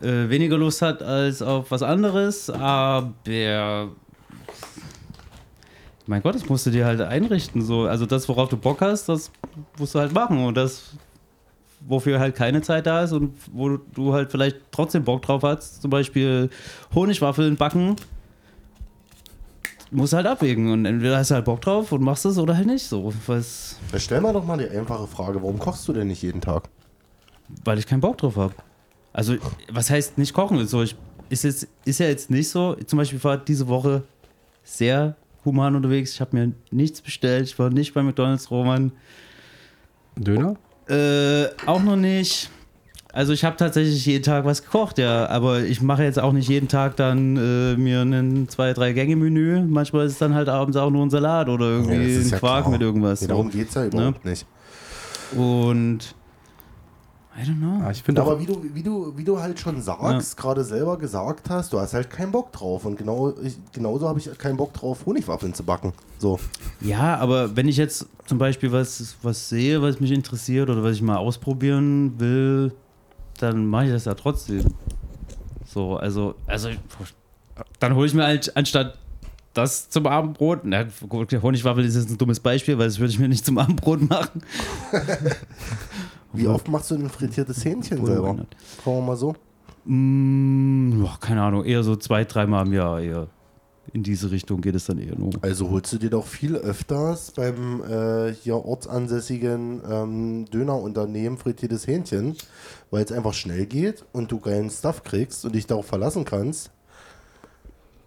äh, 0.00 0.28
weniger 0.28 0.58
Lust 0.58 0.82
hat 0.82 1.02
als 1.02 1.42
auf 1.42 1.70
was 1.70 1.82
anderes. 1.82 2.50
Aber 2.50 3.12
mein 6.06 6.22
Gott, 6.22 6.34
das 6.34 6.48
musst 6.48 6.66
du 6.66 6.70
dir 6.70 6.86
halt 6.86 7.00
einrichten. 7.00 7.62
So. 7.62 7.82
Also 7.82 8.06
das, 8.06 8.28
worauf 8.28 8.48
du 8.48 8.56
Bock 8.56 8.80
hast, 8.80 9.08
das 9.08 9.30
musst 9.78 9.94
du 9.94 9.98
halt 9.98 10.12
machen. 10.12 10.44
Und 10.44 10.56
das, 10.56 10.94
wofür 11.86 12.18
halt 12.18 12.34
keine 12.34 12.62
Zeit 12.62 12.86
da 12.86 13.02
ist 13.04 13.12
und 13.12 13.34
wo 13.52 13.76
du 13.76 14.14
halt 14.14 14.30
vielleicht 14.30 14.56
trotzdem 14.70 15.04
Bock 15.04 15.22
drauf 15.22 15.42
hast, 15.42 15.82
zum 15.82 15.90
Beispiel 15.90 16.50
Honigwaffeln 16.94 17.56
backen, 17.56 17.96
musst 19.90 20.12
du 20.12 20.16
halt 20.16 20.26
abwägen. 20.26 20.72
Und 20.72 20.86
entweder 20.86 21.18
hast 21.18 21.30
du 21.30 21.34
halt 21.34 21.44
Bock 21.44 21.60
drauf 21.60 21.92
und 21.92 22.02
machst 22.02 22.24
es 22.24 22.38
oder 22.38 22.56
halt 22.56 22.66
nicht 22.66 22.86
so. 22.86 23.12
Was, 23.26 23.76
Stell 23.96 24.20
mal 24.20 24.32
doch 24.32 24.44
mal 24.44 24.56
die 24.56 24.68
einfache 24.68 25.06
Frage, 25.06 25.42
warum 25.42 25.58
kochst 25.58 25.86
du 25.88 25.92
denn 25.92 26.06
nicht 26.06 26.22
jeden 26.22 26.40
Tag? 26.40 26.68
weil 27.64 27.78
ich 27.78 27.86
keinen 27.86 28.00
Bock 28.00 28.18
drauf 28.18 28.36
habe. 28.36 28.54
Also, 29.18 29.34
was 29.72 29.90
heißt 29.90 30.16
nicht 30.16 30.32
kochen? 30.32 30.64
So, 30.68 30.80
ich, 30.82 30.94
ist, 31.28 31.42
jetzt, 31.42 31.66
ist 31.84 31.98
ja 31.98 32.06
jetzt 32.06 32.30
nicht 32.30 32.48
so. 32.48 32.76
Zum 32.86 32.98
Beispiel 32.98 33.22
war 33.24 33.36
diese 33.36 33.66
Woche 33.66 34.04
sehr 34.62 35.16
human 35.44 35.74
unterwegs. 35.74 36.12
Ich 36.12 36.20
habe 36.20 36.36
mir 36.36 36.52
nichts 36.70 37.00
bestellt. 37.02 37.46
Ich 37.48 37.58
war 37.58 37.68
nicht 37.68 37.92
bei 37.94 38.02
McDonalds, 38.04 38.48
Roman. 38.48 38.92
Döner? 40.14 40.54
Äh, 40.88 41.46
auch 41.66 41.82
noch 41.82 41.96
nicht. 41.96 42.48
Also 43.12 43.32
ich 43.32 43.42
habe 43.44 43.56
tatsächlich 43.56 44.06
jeden 44.06 44.22
Tag 44.22 44.44
was 44.44 44.62
gekocht, 44.62 44.98
ja, 44.98 45.26
aber 45.26 45.62
ich 45.62 45.82
mache 45.82 46.04
jetzt 46.04 46.20
auch 46.20 46.32
nicht 46.32 46.48
jeden 46.48 46.68
Tag 46.68 46.94
dann 46.94 47.36
äh, 47.36 47.74
mir 47.76 48.02
ein 48.02 48.48
zwei, 48.48 48.72
drei 48.72 48.92
Gänge 48.92 49.16
Menü. 49.16 49.62
Manchmal 49.66 50.06
ist 50.06 50.12
es 50.12 50.18
dann 50.18 50.34
halt 50.34 50.48
abends 50.48 50.76
auch 50.76 50.90
nur 50.90 51.04
ein 51.04 51.10
Salat 51.10 51.48
oder 51.48 51.66
irgendwie 51.66 51.94
Ja, 51.94 52.20
ein 52.20 52.28
ja 52.28 52.38
Quark 52.38 52.62
klar. 52.66 52.70
mit 52.70 52.82
irgendwas. 52.82 53.22
Nee, 53.22 53.26
darum 53.26 53.50
geht 53.50 53.70
es 53.70 53.74
ja 53.74 53.86
überhaupt 53.86 54.24
nicht. 54.24 54.46
Und 55.34 56.14
I 57.38 57.42
don't 57.42 57.58
know. 57.58 57.84
Ah, 57.84 57.90
ich 57.92 58.02
finde 58.02 58.22
auch, 58.22 58.26
Aber 58.26 58.40
wie 58.40 58.46
du, 58.46 58.60
wie, 58.74 58.82
du, 58.82 59.16
wie 59.16 59.22
du 59.22 59.38
halt 59.38 59.60
schon 59.60 59.80
sagst, 59.80 60.36
gerade 60.36 60.64
selber 60.64 60.98
gesagt 60.98 61.48
hast, 61.48 61.72
du 61.72 61.78
hast 61.78 61.94
halt 61.94 62.10
keinen 62.10 62.32
Bock 62.32 62.50
drauf. 62.50 62.84
Und 62.84 62.96
genau, 62.96 63.32
ich, 63.40 63.56
genauso 63.72 64.08
habe 64.08 64.18
ich 64.18 64.36
keinen 64.38 64.56
Bock 64.56 64.72
drauf, 64.72 65.06
Honigwaffeln 65.06 65.54
zu 65.54 65.62
backen. 65.62 65.92
So. 66.18 66.40
Ja, 66.80 67.16
aber 67.16 67.54
wenn 67.56 67.68
ich 67.68 67.76
jetzt 67.76 68.06
zum 68.26 68.38
Beispiel 68.38 68.72
was, 68.72 69.16
was 69.22 69.48
sehe, 69.48 69.80
was 69.80 70.00
mich 70.00 70.10
interessiert 70.10 70.68
oder 70.68 70.82
was 70.82 70.96
ich 70.96 71.02
mal 71.02 71.16
ausprobieren 71.16 72.18
will, 72.18 72.72
dann 73.38 73.66
mache 73.66 73.84
ich 73.86 73.92
das 73.92 74.06
ja 74.06 74.14
trotzdem. 74.14 74.64
So, 75.64 75.96
also, 75.96 76.34
also 76.46 76.70
dann 77.78 77.94
hole 77.94 78.06
ich 78.06 78.14
mir 78.14 78.24
halt 78.24 78.56
anstatt 78.56 78.98
das 79.54 79.90
zum 79.90 80.06
Abendbrot, 80.06 80.60
na 80.64 80.86
Honigwaffel 81.42 81.84
ist 81.84 81.96
jetzt 81.96 82.10
ein 82.10 82.18
dummes 82.18 82.40
Beispiel, 82.40 82.78
weil 82.78 82.86
das 82.86 82.98
würde 82.98 83.12
ich 83.12 83.18
mir 83.18 83.28
nicht 83.28 83.44
zum 83.44 83.58
Abendbrot 83.58 84.08
machen. 84.08 84.42
Wie 86.38 86.46
oft 86.46 86.68
machst 86.68 86.90
du 86.90 86.94
ein 86.94 87.08
frittiertes 87.08 87.64
Hähnchen 87.64 88.04
selber? 88.04 88.36
Fragen 88.82 88.96
wir 88.98 89.02
mal 89.02 89.16
so. 89.16 89.34
Mm, 89.84 91.00
boah, 91.00 91.18
keine 91.20 91.42
Ahnung, 91.42 91.64
eher 91.64 91.82
so 91.82 91.96
zwei, 91.96 92.24
dreimal 92.24 92.66
im 92.66 92.72
Jahr 92.72 93.00
eher. 93.00 93.28
In 93.94 94.02
diese 94.02 94.30
Richtung 94.30 94.60
geht 94.60 94.74
es 94.74 94.84
dann 94.84 94.98
eher 94.98 95.18
nur. 95.18 95.30
Also 95.40 95.70
holst 95.70 95.92
du 95.94 95.98
dir 95.98 96.10
doch 96.10 96.26
viel 96.26 96.56
öfters 96.56 97.30
beim 97.30 97.82
äh, 97.82 98.34
hier 98.34 98.56
ortsansässigen 98.56 99.80
ähm, 99.90 100.44
Dönerunternehmen 100.44 101.38
frittiertes 101.38 101.86
Hähnchen, 101.86 102.36
weil 102.90 103.04
es 103.04 103.12
einfach 103.12 103.32
schnell 103.32 103.64
geht 103.64 104.04
und 104.12 104.30
du 104.30 104.40
geilen 104.40 104.68
Stuff 104.68 105.04
kriegst 105.04 105.46
und 105.46 105.54
dich 105.54 105.66
darauf 105.66 105.86
verlassen 105.86 106.26
kannst 106.26 106.70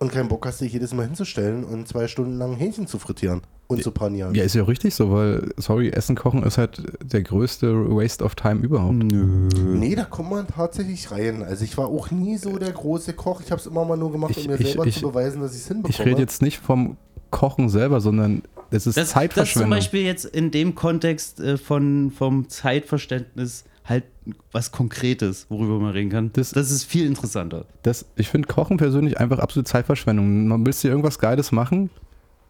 und 0.02 0.12
keinen 0.12 0.28
Bock 0.28 0.46
hast, 0.46 0.60
dich 0.62 0.74
jedes 0.74 0.94
Mal 0.94 1.06
hinzustellen 1.06 1.64
und 1.64 1.88
zwei 1.88 2.08
Stunden 2.08 2.38
lang 2.38 2.56
Hähnchen 2.56 2.88
zu 2.88 2.98
frittieren 3.00 3.42
und 3.68 3.84
zu 3.84 3.92
panieren. 3.92 4.34
ja, 4.36 4.44
ist 4.44 4.56
ja 4.56 4.64
auch 4.64 4.68
richtig 4.68 4.94
so, 4.96 5.12
weil, 5.12 5.54
sorry, 5.58 5.90
Essen 5.90 6.16
kochen 6.16 6.44
ist 6.44 6.58
halt 6.58 6.82
der 7.02 7.22
größte 7.22 7.72
Waste 7.96 8.24
of 8.26 8.36
Time 8.36 8.62
überhaupt. 8.62 8.96
Nö. 8.96 9.48
Nee, 9.56 9.96
da 9.96 10.04
kommt 10.04 10.32
man 10.32 10.48
tatsächlich 10.48 11.10
rein. 11.12 11.44
Also 11.44 11.64
ich 11.64 11.78
war 11.78 11.86
auch 11.88 12.12
nie 12.12 12.38
so 12.38 12.58
der 12.58 12.72
große 12.72 13.14
Koch. 13.14 13.42
Ich 13.46 13.52
habe 13.52 13.62
es 13.62 13.68
immer 13.68 13.86
mal 13.86 13.96
nur 13.96 14.12
gemacht, 14.12 14.32
Ich- 14.36 14.40
um 14.46 14.52
mir 14.52 14.60
ich- 14.60 14.68
selber 14.68 14.88
ich- 14.88 14.96
zu 14.96 15.02
beweisen, 15.10 15.40
dass 15.42 15.54
ich 15.56 15.62
es 15.62 15.68
hinbekomme. 15.68 15.94
Ich 15.94 16.00
rede 16.06 16.20
jetzt 16.20 16.42
nicht 16.42 16.58
vom 16.60 16.98
Kochen 17.30 17.70
selber, 17.70 18.02
sondern 18.02 18.42
es 18.72 18.88
ist 18.88 18.98
Das, 18.98 19.04
das 19.06 19.10
zum 19.12 19.14
Zeitverschwendung. 19.22 19.70
Beispiel 19.70 20.02
jetzt 20.02 20.26
in 20.26 20.52
dem 20.52 20.76
Kontext 20.76 21.40
äh, 21.40 21.58
von, 21.58 22.12
vom 22.12 22.50
Zeitverständnis 22.50 23.64
halt 23.86 24.04
was 24.52 24.72
Konkretes, 24.72 25.48
worüber 25.50 25.80
man 25.80 25.92
reden 25.92 26.10
kann. 26.10 26.30
Das- 26.34 26.52
Das, 26.52 26.72
ist 26.72 26.84
viel 26.84 27.06
interessanter. 27.06 27.66
Das, 27.84 28.06
ich 28.16 28.30
finde 28.30 28.48
Kochen 28.48 28.78
persönlich 28.78 29.20
einfach 29.20 29.40
absolute 29.40 29.70
Zeitverschwendung. 29.70 30.48
Man 30.48 30.66
willst 30.66 30.84
dir 30.84 30.90
irgendwas 30.90 31.18
Geiles 31.20 31.52
machen 31.52 31.90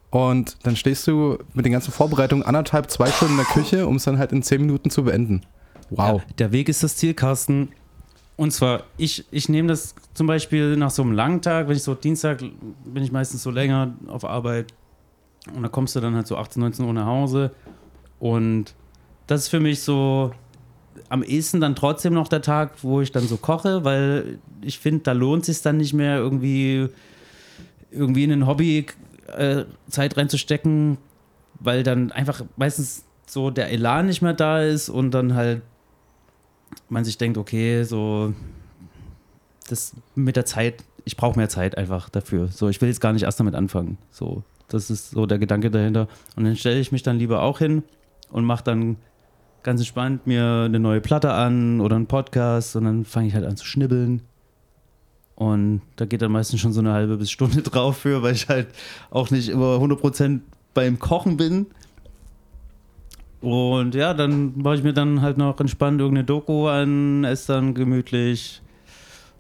und 0.09 0.57
dann 0.63 0.75
stehst 0.75 1.07
du 1.07 1.37
mit 1.53 1.65
den 1.65 1.71
ganzen 1.71 1.91
Vorbereitungen 1.91 2.45
anderthalb, 2.45 2.91
zwei 2.91 3.07
Stunden 3.09 3.35
in 3.35 3.37
der 3.37 3.45
Küche, 3.47 3.87
um 3.87 3.95
es 3.95 4.03
dann 4.03 4.17
halt 4.17 4.31
in 4.33 4.43
zehn 4.43 4.61
Minuten 4.61 4.89
zu 4.89 5.03
beenden. 5.03 5.41
Wow. 5.89 6.21
Ja, 6.21 6.33
der 6.37 6.51
Weg 6.51 6.67
ist 6.69 6.83
das 6.83 6.95
Ziel, 6.97 7.13
Carsten. 7.13 7.69
Und 8.37 8.51
zwar, 8.51 8.83
ich, 8.97 9.25
ich 9.31 9.49
nehme 9.49 9.67
das 9.67 9.93
zum 10.13 10.27
Beispiel 10.27 10.75
nach 10.75 10.89
so 10.89 11.01
einem 11.03 11.11
langen 11.13 11.41
Tag, 11.41 11.67
wenn 11.67 11.75
ich 11.75 11.83
so 11.83 11.93
Dienstag 11.95 12.39
bin 12.39 13.03
ich 13.03 13.11
meistens 13.11 13.43
so 13.43 13.51
länger 13.51 13.93
auf 14.07 14.25
Arbeit 14.25 14.73
und 15.55 15.61
da 15.63 15.69
kommst 15.69 15.95
du 15.95 15.99
dann 15.99 16.15
halt 16.15 16.27
so 16.27 16.37
18, 16.37 16.59
19 16.61 16.85
Uhr 16.85 16.93
nach 16.93 17.05
Hause 17.05 17.51
und 18.19 18.73
das 19.27 19.41
ist 19.41 19.47
für 19.49 19.59
mich 19.59 19.81
so 19.81 20.31
am 21.11 21.23
ehesten 21.23 21.59
dann 21.59 21.75
trotzdem 21.75 22.13
noch 22.13 22.29
der 22.29 22.41
Tag, 22.41 22.83
wo 22.83 23.01
ich 23.01 23.11
dann 23.11 23.27
so 23.27 23.35
koche, 23.35 23.83
weil 23.83 24.39
ich 24.61 24.79
finde, 24.79 25.03
da 25.03 25.11
lohnt 25.11 25.41
es 25.41 25.47
sich 25.57 25.61
dann 25.61 25.75
nicht 25.75 25.91
mehr 25.91 26.17
irgendwie 26.17 26.87
irgendwie 27.91 28.23
in 28.23 28.31
ein 28.31 28.47
Hobby 28.47 28.85
äh, 29.27 29.65
Zeit 29.89 30.15
reinzustecken, 30.15 30.97
weil 31.59 31.83
dann 31.83 32.13
einfach 32.13 32.43
meistens 32.55 33.03
so 33.25 33.51
der 33.51 33.71
Elan 33.71 34.05
nicht 34.05 34.21
mehr 34.21 34.33
da 34.33 34.61
ist 34.61 34.87
und 34.87 35.11
dann 35.11 35.35
halt 35.35 35.63
man 36.87 37.03
sich 37.03 37.17
denkt, 37.17 37.37
okay, 37.37 37.83
so 37.83 38.33
das 39.67 39.93
mit 40.15 40.37
der 40.37 40.45
Zeit, 40.45 40.81
ich 41.03 41.17
brauche 41.17 41.37
mehr 41.37 41.49
Zeit 41.49 41.77
einfach 41.77 42.07
dafür. 42.07 42.47
So, 42.47 42.69
ich 42.69 42.79
will 42.79 42.87
jetzt 42.87 43.01
gar 43.01 43.11
nicht 43.11 43.23
erst 43.23 43.41
damit 43.41 43.55
anfangen. 43.55 43.97
So, 44.11 44.43
das 44.69 44.89
ist 44.89 45.11
so 45.11 45.25
der 45.25 45.39
Gedanke 45.39 45.71
dahinter. 45.71 46.07
Und 46.37 46.45
dann 46.45 46.55
stelle 46.55 46.79
ich 46.79 46.93
mich 46.93 47.03
dann 47.03 47.19
lieber 47.19 47.41
auch 47.41 47.59
hin 47.59 47.83
und 48.29 48.45
mache 48.45 48.63
dann 48.63 48.95
ganz 49.63 49.81
entspannt 49.81 50.27
mir 50.27 50.63
eine 50.65 50.79
neue 50.79 51.01
Platte 51.01 51.33
an 51.33 51.81
oder 51.81 51.95
einen 51.95 52.07
Podcast 52.07 52.75
und 52.75 52.85
dann 52.85 53.05
fange 53.05 53.27
ich 53.27 53.33
halt 53.33 53.45
an 53.45 53.57
zu 53.57 53.65
schnibbeln. 53.65 54.21
Und 55.35 55.81
da 55.95 56.05
geht 56.05 56.21
dann 56.21 56.31
meistens 56.31 56.59
schon 56.59 56.73
so 56.73 56.81
eine 56.81 56.93
halbe 56.93 57.17
bis 57.17 57.31
Stunde 57.31 57.61
drauf 57.63 57.97
für, 57.97 58.21
weil 58.21 58.35
ich 58.35 58.47
halt 58.47 58.67
auch 59.09 59.31
nicht 59.31 59.49
immer 59.49 59.77
100% 59.77 60.41
beim 60.73 60.99
Kochen 60.99 61.37
bin. 61.37 61.67
Und 63.41 63.95
ja, 63.95 64.13
dann 64.13 64.53
mache 64.57 64.75
ich 64.75 64.83
mir 64.83 64.93
dann 64.93 65.21
halt 65.21 65.37
noch 65.37 65.59
entspannt 65.59 65.99
irgendeine 65.99 66.25
Doku 66.25 66.67
an, 66.67 67.23
esse 67.23 67.53
dann 67.53 67.73
gemütlich, 67.73 68.61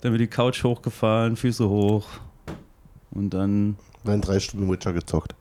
dann 0.01 0.11
wird 0.11 0.21
die 0.21 0.27
Couch 0.27 0.63
hochgefahren, 0.63 1.35
Füße 1.35 1.69
hoch 1.69 2.07
und 3.11 3.31
dann 3.31 3.75
Dann 4.03 4.21
drei 4.21 4.39
Stunden 4.39 4.71
Witcher 4.71 4.93
gezockt. 4.93 5.35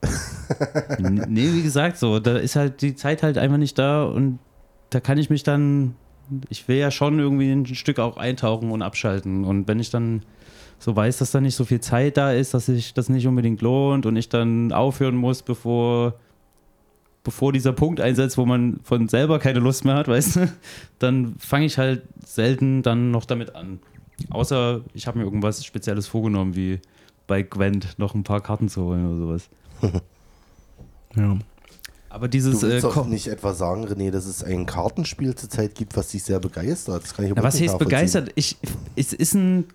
Nee, 0.98 1.52
wie 1.54 1.62
gesagt, 1.62 1.96
so, 1.96 2.18
da 2.18 2.36
ist 2.36 2.56
halt 2.56 2.82
die 2.82 2.94
Zeit 2.94 3.22
halt 3.22 3.38
einfach 3.38 3.56
nicht 3.56 3.78
da 3.78 4.02
und 4.02 4.38
da 4.90 5.00
kann 5.00 5.18
ich 5.18 5.30
mich 5.30 5.42
dann, 5.42 5.94
ich 6.48 6.68
will 6.68 6.76
ja 6.76 6.90
schon 6.90 7.18
irgendwie 7.18 7.50
ein 7.50 7.66
Stück 7.66 7.98
auch 7.98 8.16
eintauchen 8.16 8.70
und 8.70 8.82
abschalten. 8.82 9.44
Und 9.44 9.68
wenn 9.68 9.80
ich 9.80 9.90
dann 9.90 10.22
so 10.78 10.94
weiß, 10.94 11.18
dass 11.18 11.30
da 11.30 11.40
nicht 11.40 11.54
so 11.54 11.64
viel 11.64 11.80
Zeit 11.80 12.16
da 12.16 12.32
ist, 12.32 12.54
dass 12.54 12.66
sich 12.66 12.94
das 12.94 13.08
nicht 13.08 13.26
unbedingt 13.26 13.60
lohnt 13.62 14.06
und 14.06 14.16
ich 14.16 14.28
dann 14.28 14.72
aufhören 14.72 15.16
muss, 15.16 15.42
bevor, 15.42 16.14
bevor 17.22 17.52
dieser 17.52 17.72
Punkt 17.72 18.00
einsetzt, 18.00 18.38
wo 18.38 18.46
man 18.46 18.80
von 18.82 19.08
selber 19.08 19.38
keine 19.38 19.60
Lust 19.60 19.84
mehr 19.84 19.94
hat, 19.94 20.08
weißt 20.08 20.36
du, 20.36 20.52
dann 20.98 21.36
fange 21.38 21.66
ich 21.66 21.78
halt 21.78 22.02
selten 22.24 22.82
dann 22.82 23.10
noch 23.10 23.24
damit 23.26 23.54
an. 23.54 23.78
Außer 24.30 24.82
ich 24.92 25.06
habe 25.06 25.18
mir 25.18 25.24
irgendwas 25.24 25.64
Spezielles 25.64 26.06
vorgenommen, 26.06 26.56
wie 26.56 26.80
bei 27.26 27.42
Gwent 27.42 27.98
noch 27.98 28.14
ein 28.14 28.24
paar 28.24 28.40
Karten 28.40 28.68
zu 28.68 28.84
holen 28.84 29.06
oder 29.06 29.16
sowas. 29.16 29.50
Ja. 31.16 31.36
Aber 32.10 32.26
Du 32.26 32.32
dieses 32.32 32.60
willst 32.62 32.78
äh, 32.78 32.80
doch 32.80 33.06
nicht 33.06 33.28
etwa 33.28 33.54
sagen, 33.54 33.86
René, 33.86 34.10
dass 34.10 34.26
es 34.26 34.42
ein 34.42 34.66
Kartenspiel 34.66 35.36
zurzeit 35.36 35.76
gibt, 35.76 35.96
was 35.96 36.08
dich 36.08 36.24
sehr 36.24 36.40
begeistert. 36.40 37.04
Das 37.04 37.14
kann 37.14 37.24
ich 37.24 37.30
überhaupt 37.30 37.54
was 37.54 37.60
heißt 37.60 37.78
begeistert? 37.78 38.32
Ich, 38.34 38.56
es 38.96 39.12
ist 39.12 39.34
ein, 39.34 39.66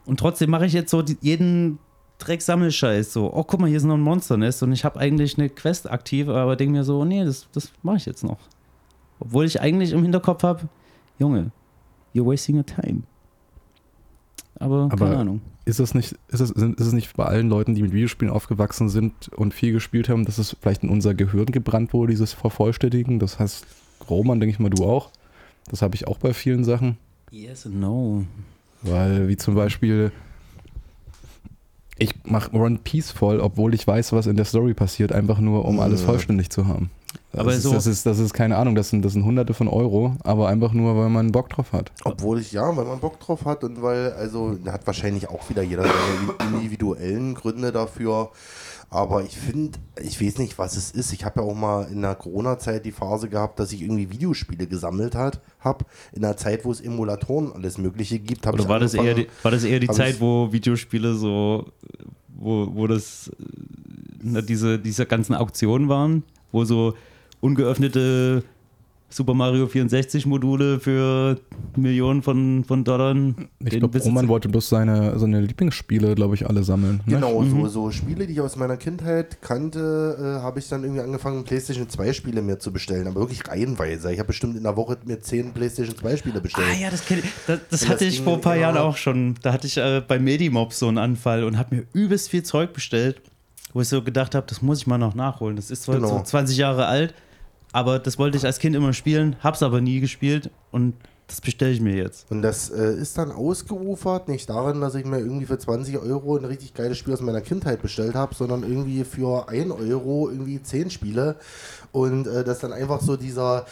Und 0.05 0.19
trotzdem 0.19 0.51
mache 0.51 0.67
ich 0.67 0.73
jetzt 0.73 0.91
so 0.91 1.03
jeden 1.21 1.79
Drecksammelscheiß 2.19 3.13
so. 3.13 3.33
Oh, 3.33 3.45
guck 3.45 3.61
mal, 3.61 3.69
hier 3.69 3.77
ist 3.77 3.85
noch 3.85 3.95
ein 3.95 4.01
Monsternest 4.01 4.63
und 4.63 4.73
ich 4.73 4.85
habe 4.85 4.99
eigentlich 4.99 5.39
eine 5.39 5.49
Quest 5.49 5.91
aktiv, 5.91 6.29
aber 6.29 6.57
denke 6.57 6.73
mir 6.73 6.85
so, 6.85 7.05
nee, 7.05 7.25
das, 7.25 7.49
das 7.53 7.73
mache 7.83 7.97
ich 7.97 8.07
jetzt 8.07 8.25
noch. 8.25 8.39
Obwohl 9.21 9.45
ich 9.45 9.61
eigentlich 9.61 9.93
im 9.93 10.03
Hinterkopf 10.03 10.43
habe, 10.43 10.69
Junge, 11.19 11.53
you're 12.15 12.27
wasting 12.27 12.57
your 12.57 12.67
time. 12.67 13.03
Aber, 14.63 14.89
Aber- 14.91 14.97
keine 14.97 15.17
Ahnung. 15.19 15.41
Ist 15.65 15.79
es 15.79 15.95
nicht, 15.95 16.17
ist 16.29 16.41
es, 16.41 16.51
ist 16.51 16.81
es 16.81 16.93
nicht 16.93 17.17
bei 17.17 17.25
allen 17.25 17.49
Leuten, 17.49 17.77
die 17.77 17.83
mit 17.83 17.93
Videospielen 17.93 18.35
aufgewachsen 18.35 18.89
sind 18.89 19.29
und 19.29 19.55
viel 19.55 19.73
gespielt 19.73 20.09
haben, 20.09 20.25
dass 20.25 20.39
es 20.39 20.57
vielleicht 20.61 20.83
in 20.83 20.89
unser 20.89 21.15
Gehirn 21.15 21.47
gebrannt 21.47 21.93
wurde, 21.93 22.11
dieses 22.11 22.33
Vervollständigen? 22.33 23.21
Das 23.21 23.39
heißt, 23.39 23.65
Roman, 24.11 24.41
denke 24.41 24.53
ich 24.53 24.59
mal, 24.59 24.71
du 24.71 24.85
auch. 24.85 25.11
Das 25.71 25.81
habe 25.81 25.95
ich 25.95 26.09
auch 26.09 26.19
bei 26.19 26.35
vielen 26.35 26.65
Sachen. 26.65 26.97
Yes 27.31 27.65
and 27.65 27.79
no. 27.81 28.25
Weil, 28.83 29.29
wie 29.29 29.37
zum 29.37 29.55
Beispiel, 29.55 30.11
ich 31.97 32.13
mache 32.25 32.53
One 32.57 32.81
Piece 32.83 33.13
voll, 33.13 33.39
obwohl 33.39 33.73
ich 33.75 33.87
weiß, 33.87 34.13
was 34.13 34.27
in 34.27 34.35
der 34.35 34.45
Story 34.45 34.75
passiert, 34.75 35.13
einfach 35.13 35.39
nur, 35.39 35.65
um 35.65 35.79
alles 35.79 36.03
vollständig 36.03 36.51
zu 36.51 36.67
haben. 36.67 36.91
Das, 37.33 37.41
Aber 37.41 37.55
ist, 37.55 37.63
so- 37.63 37.73
das, 37.73 37.87
ist, 37.87 38.05
das 38.05 38.19
ist 38.19 38.35
keine 38.35 38.57
Ahnung, 38.57 38.75
das 38.75 38.91
sind, 38.91 39.05
das 39.05 39.15
sind 39.15 39.25
hunderte 39.25 39.55
von 39.55 39.69
Euro, 39.69 40.17
aber 40.23 40.49
einfach 40.49 40.73
nur, 40.73 40.97
weil 40.97 41.09
man 41.09 41.33
Bock 41.33 41.49
drauf 41.49 41.73
hat. 41.73 41.91
Obwohl 42.05 42.41
ich, 42.41 42.53
ja, 42.53 42.77
weil 42.77 42.85
man 42.85 43.01
Bock 43.01 43.19
drauf 43.21 43.45
hat 43.45 43.65
und 43.65 43.83
weil, 43.83 44.13
also, 44.13 44.55
da 44.63 44.73
hat 44.73 44.87
wahrscheinlich 44.87 45.29
auch 45.29 45.49
wieder 45.49 45.63
jeder 45.63 45.85
seine 45.85 46.57
individuellen 46.57 47.35
Gründe 47.35 47.73
dafür. 47.73 48.31
Aber 48.91 49.23
ich 49.23 49.39
finde, 49.39 49.79
ich 50.03 50.21
weiß 50.21 50.37
nicht, 50.37 50.59
was 50.59 50.77
es 50.77 50.91
ist. 50.91 51.15
Ich 51.15 51.25
habe 51.25 51.41
ja 51.41 51.47
auch 51.47 51.55
mal 51.55 51.89
in 51.91 52.03
der 52.03 52.15
Corona-Zeit 52.15 52.85
die 52.85 52.93
Phase 52.93 53.31
gehabt, 53.31 53.59
dass 53.59 53.73
ich 53.73 53.81
irgendwie 53.81 54.11
Videospiele 54.11 54.67
gesammelt 54.67 55.15
hat, 55.15 55.41
habe. 55.61 55.87
In 56.13 56.23
einer 56.23 56.37
Zeit, 56.37 56.67
wo 56.67 56.73
es 56.73 56.83
Emulatoren 56.83 57.47
und 57.47 57.57
alles 57.57 57.79
Mögliche 57.79 58.19
gibt. 58.19 58.47
hab 58.47 58.53
Oder 58.53 58.65
ich 58.65 58.69
war 58.69 58.81
das, 58.81 58.93
eher 58.93 59.15
die, 59.15 59.29
war 59.43 59.51
das 59.51 59.65
eher 59.65 59.81
die 59.81 59.89
Zeit, 59.89 60.21
wo 60.21 60.53
Videospiele 60.53 61.15
so, 61.15 61.73
wo, 62.35 62.69
wo 62.75 62.87
das, 62.87 63.29
äh, 63.29 63.45
na, 64.23 64.43
diese, 64.43 64.79
diese 64.79 65.07
ganzen 65.07 65.35
Auktionen 65.37 65.89
waren, 65.89 66.23
wo 66.53 66.65
so 66.65 66.95
ungeöffnete 67.41 68.45
Super 69.13 69.35
Mario 69.35 69.67
64 69.67 70.25
Module 70.27 70.81
für 70.81 71.39
Millionen 71.77 72.23
von, 72.23 72.65
von 72.65 72.83
Dollar. 72.83 73.15
Ich 73.61 73.79
glaube, 73.79 73.99
Roman 73.99 74.27
wollte 74.29 74.49
bloß 74.49 74.71
seine, 74.71 75.19
seine 75.19 75.41
Lieblingsspiele, 75.43 76.15
glaube 76.15 76.35
ich, 76.35 76.49
alle 76.49 76.65
sammeln. 76.65 77.01
Ne? 77.05 77.17
Genau, 77.17 77.45
so, 77.45 77.69
so 77.69 77.91
Spiele, 77.91 78.27
die 78.27 78.33
ich 78.33 78.41
aus 78.41 78.57
meiner 78.57 78.79
Kindheit 78.79 79.43
kannte, 79.43 80.17
äh, 80.19 80.43
habe 80.43 80.61
ich 80.61 80.69
dann 80.69 80.83
irgendwie 80.83 81.03
angefangen, 81.03 81.45
PlayStation 81.45 81.89
2 81.89 82.13
Spiele 82.15 82.41
mir 82.41 82.59
zu 82.59 82.73
bestellen. 82.73 83.07
Aber 83.07 83.21
wirklich 83.21 83.47
reihenweise. 83.47 84.11
Ich 84.13 84.19
habe 84.19 84.29
bestimmt 84.29 84.57
in 84.57 84.63
der 84.63 84.77
Woche 84.77 84.97
mir 85.05 85.21
10 85.21 85.53
PlayStation 85.53 85.97
2 85.97 86.17
Spiele 86.17 86.41
bestellt. 86.41 86.69
Ah 86.71 86.81
ja, 86.81 86.91
das, 86.91 87.05
kenn 87.05 87.19
ich. 87.19 87.31
das, 87.47 87.61
das 87.71 87.89
hatte 87.89 88.07
das 88.07 88.15
ich 88.15 88.23
vor 88.23 88.35
ein 88.35 88.41
paar 88.41 88.57
Jahren 88.57 88.79
auch 88.79 88.97
schon. 88.97 89.35
Da 89.43 89.53
hatte 89.53 89.67
ich 89.67 89.77
äh, 89.77 90.03
bei 90.07 90.19
Medimob 90.19 90.73
so 90.73 90.89
einen 90.89 90.99
Anfall 90.99 91.45
und 91.45 91.59
habe 91.59 91.77
mir 91.77 91.85
übelst 91.93 92.31
viel 92.31 92.45
Zeug 92.45 92.73
bestellt, 92.73 93.21
wo 93.73 93.81
ich 93.81 93.89
so 93.89 94.03
gedacht 94.03 94.35
habe, 94.35 94.47
das 94.49 94.63
muss 94.63 94.79
ich 94.79 94.87
mal 94.87 94.99
noch 94.99 95.15
nachholen. 95.15 95.57
Das 95.57 95.71
ist 95.71 95.85
zwar 95.85 95.97
Genau. 95.97 96.09
so 96.19 96.23
20 96.23 96.57
Jahre 96.57 96.87
alt, 96.87 97.15
aber 97.73 97.99
das 97.99 98.19
wollte 98.19 98.37
ich 98.37 98.45
als 98.45 98.59
Kind 98.59 98.77
immer 98.77 98.93
spielen, 98.93 99.37
hab's 99.41 99.63
aber 99.63 99.81
nie 99.81 100.01
gespielt 100.01 100.51
und 100.71 100.95
das 101.29 101.41
bestelle 101.41 101.73
ich 101.73 101.81
mir 101.81 101.95
jetzt. 101.95 102.31
Und 102.31 102.43
das 102.43 102.69
äh, 102.69 102.93
ist 102.95 103.17
dann 103.17 103.33
ausgeufert, 103.33 104.29
nicht 104.29 104.51
darin, 104.51 104.83
dass 104.83 104.95
ich 104.95 105.07
mir 105.07 105.19
irgendwie 105.19 105.47
für 105.47 105.57
20 105.57 105.97
Euro 105.99 106.37
ein 106.37 106.45
richtig 106.45 106.75
geiles 106.75 106.99
Spiel 106.99 107.15
aus 107.15 107.23
meiner 107.23 107.41
Kindheit 107.41 107.81
bestellt 107.81 108.15
habe, 108.15 108.35
sondern 108.35 108.65
irgendwie 108.65 109.05
für 109.05 109.49
1 109.49 109.71
Euro 109.71 110.29
irgendwie 110.29 110.63
10 110.63 110.91
Spiele. 110.91 111.37
Und 111.91 112.27
äh, 112.27 112.45
das 112.45 112.59
dann 112.59 112.75
einfach 112.75 113.01
so 113.01 113.17
dieser 113.17 113.65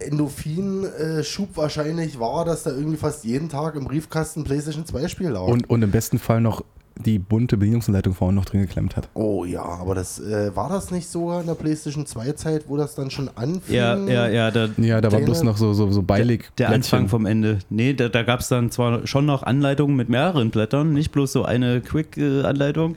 Endorphin-Schub 0.00 1.56
wahrscheinlich 1.56 2.18
war, 2.18 2.44
dass 2.44 2.64
da 2.64 2.70
irgendwie 2.70 2.96
fast 2.96 3.24
jeden 3.24 3.48
Tag 3.48 3.74
im 3.76 3.84
Briefkasten 3.84 4.44
PlayStation 4.44 4.84
2 4.86 5.08
Spiel 5.08 5.28
lag. 5.28 5.42
Und, 5.42 5.68
und 5.70 5.82
im 5.82 5.90
besten 5.90 6.18
Fall 6.18 6.40
noch 6.40 6.64
die 7.04 7.18
bunte 7.18 7.56
Bedienungsanleitung 7.56 8.14
vorne 8.14 8.34
noch 8.34 8.44
drin 8.44 8.60
geklemmt 8.60 8.96
hat. 8.96 9.08
oh 9.14 9.44
ja, 9.44 9.62
aber 9.62 9.94
das 9.94 10.18
äh, 10.20 10.54
war 10.54 10.68
das 10.68 10.90
nicht 10.90 11.08
sogar 11.08 11.40
in 11.40 11.46
der 11.46 11.54
PlayStation 11.54 12.06
2 12.06 12.32
Zeit, 12.32 12.64
wo 12.68 12.76
das 12.76 12.94
dann 12.94 13.10
schon 13.10 13.30
anfing? 13.34 13.74
Ja, 13.74 13.96
ja, 13.96 14.28
ja, 14.28 14.50
da, 14.50 14.68
Ja, 14.78 15.00
da 15.00 15.12
war 15.12 15.20
bloß 15.20 15.42
noch 15.42 15.56
so, 15.56 15.72
so, 15.72 15.90
so 15.90 16.02
beilig. 16.02 16.50
der 16.58 16.68
Blättchen. 16.68 16.74
Anfang 16.74 17.08
vom 17.08 17.26
Ende. 17.26 17.58
Nee, 17.70 17.94
da, 17.94 18.08
da 18.08 18.22
gab 18.22 18.40
es 18.40 18.48
dann 18.48 18.70
zwar 18.70 19.06
schon 19.06 19.26
noch 19.26 19.42
Anleitungen 19.42 19.96
mit 19.96 20.08
mehreren 20.08 20.50
Blättern, 20.50 20.92
nicht 20.92 21.12
bloß 21.12 21.32
so 21.32 21.44
eine 21.44 21.80
Quick-Anleitung. 21.80 22.96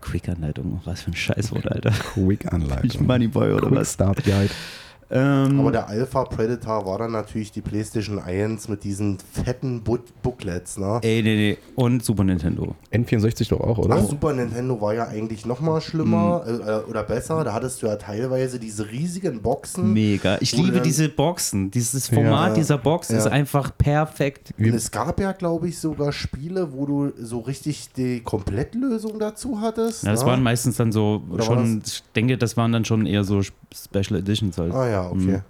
Quick-Anleitung, 0.00 0.80
was 0.84 1.02
für 1.02 1.10
ein 1.10 1.16
Scheißwort, 1.16 1.70
Alter. 1.70 1.90
Ich 1.90 1.98
Quick-Anleitung. 2.14 3.06
Moneyboy 3.06 3.52
oder 3.52 3.68
Quick 3.68 3.78
was? 3.80 3.92
Start 3.92 4.24
Guide. 4.24 4.50
Ähm, 5.12 5.58
Aber 5.60 5.72
der 5.72 5.88
Alpha 5.88 6.24
Predator 6.24 6.86
war 6.86 6.98
dann 6.98 7.10
natürlich 7.12 7.50
die 7.50 7.62
PlayStation 7.62 8.20
1 8.20 8.68
mit 8.68 8.84
diesen 8.84 9.18
fetten 9.32 9.82
Book 9.82 10.02
Booklets, 10.22 10.78
ne? 10.78 11.00
ey, 11.02 11.22
nee, 11.22 11.34
nee. 11.34 11.58
Und 11.74 12.04
Super 12.04 12.22
Nintendo. 12.24 12.76
N64 12.92 13.48
doch 13.48 13.60
auch, 13.60 13.78
oder? 13.78 13.96
Ach, 13.96 14.04
Super 14.08 14.32
Nintendo 14.32 14.80
war 14.80 14.94
ja 14.94 15.08
eigentlich 15.08 15.44
noch 15.46 15.60
mal 15.60 15.80
schlimmer 15.80 16.44
äh, 16.46 16.88
oder 16.88 17.02
besser. 17.02 17.42
Da 17.42 17.52
hattest 17.52 17.82
du 17.82 17.86
ja 17.86 17.96
teilweise 17.96 18.60
diese 18.60 18.88
riesigen 18.90 19.42
Boxen. 19.42 19.92
Mega. 19.92 20.38
Ich 20.40 20.56
liebe 20.56 20.72
dann- 20.72 20.82
diese 20.84 21.08
Boxen. 21.08 21.70
Dieses 21.70 22.08
Format 22.08 22.50
Ja. 22.50 22.54
dieser 22.54 22.78
Box 22.78 23.08
Ja. 23.08 23.18
ist 23.18 23.26
einfach 23.26 23.76
perfekt. 23.76 24.52
Und 24.58 24.66
es 24.74 24.90
gab 24.90 25.18
ja, 25.20 25.32
glaube 25.32 25.68
ich, 25.68 25.78
sogar 25.78 26.12
Spiele, 26.12 26.72
wo 26.72 26.86
du 26.86 27.12
so 27.20 27.40
richtig 27.40 27.92
die 27.96 28.20
Komplettlösung 28.20 29.18
dazu 29.18 29.60
hattest. 29.60 30.04
Ja, 30.04 30.12
das 30.12 30.20
ne? 30.20 30.26
waren 30.26 30.42
meistens 30.42 30.76
dann 30.76 30.92
so 30.92 31.22
Oder 31.30 31.42
schon, 31.44 31.82
ich 31.84 32.02
denke, 32.14 32.38
das 32.38 32.56
waren 32.56 32.70
dann 32.72 32.84
schon 32.84 33.06
eher 33.06 33.24
so 33.24 33.40
Special 33.42 34.18
Editions 34.18 34.58
halt. 34.58 34.72
Ah 34.72 34.88
ja, 34.88 34.99
okay. 35.08 35.38
Mhm. 35.38 35.42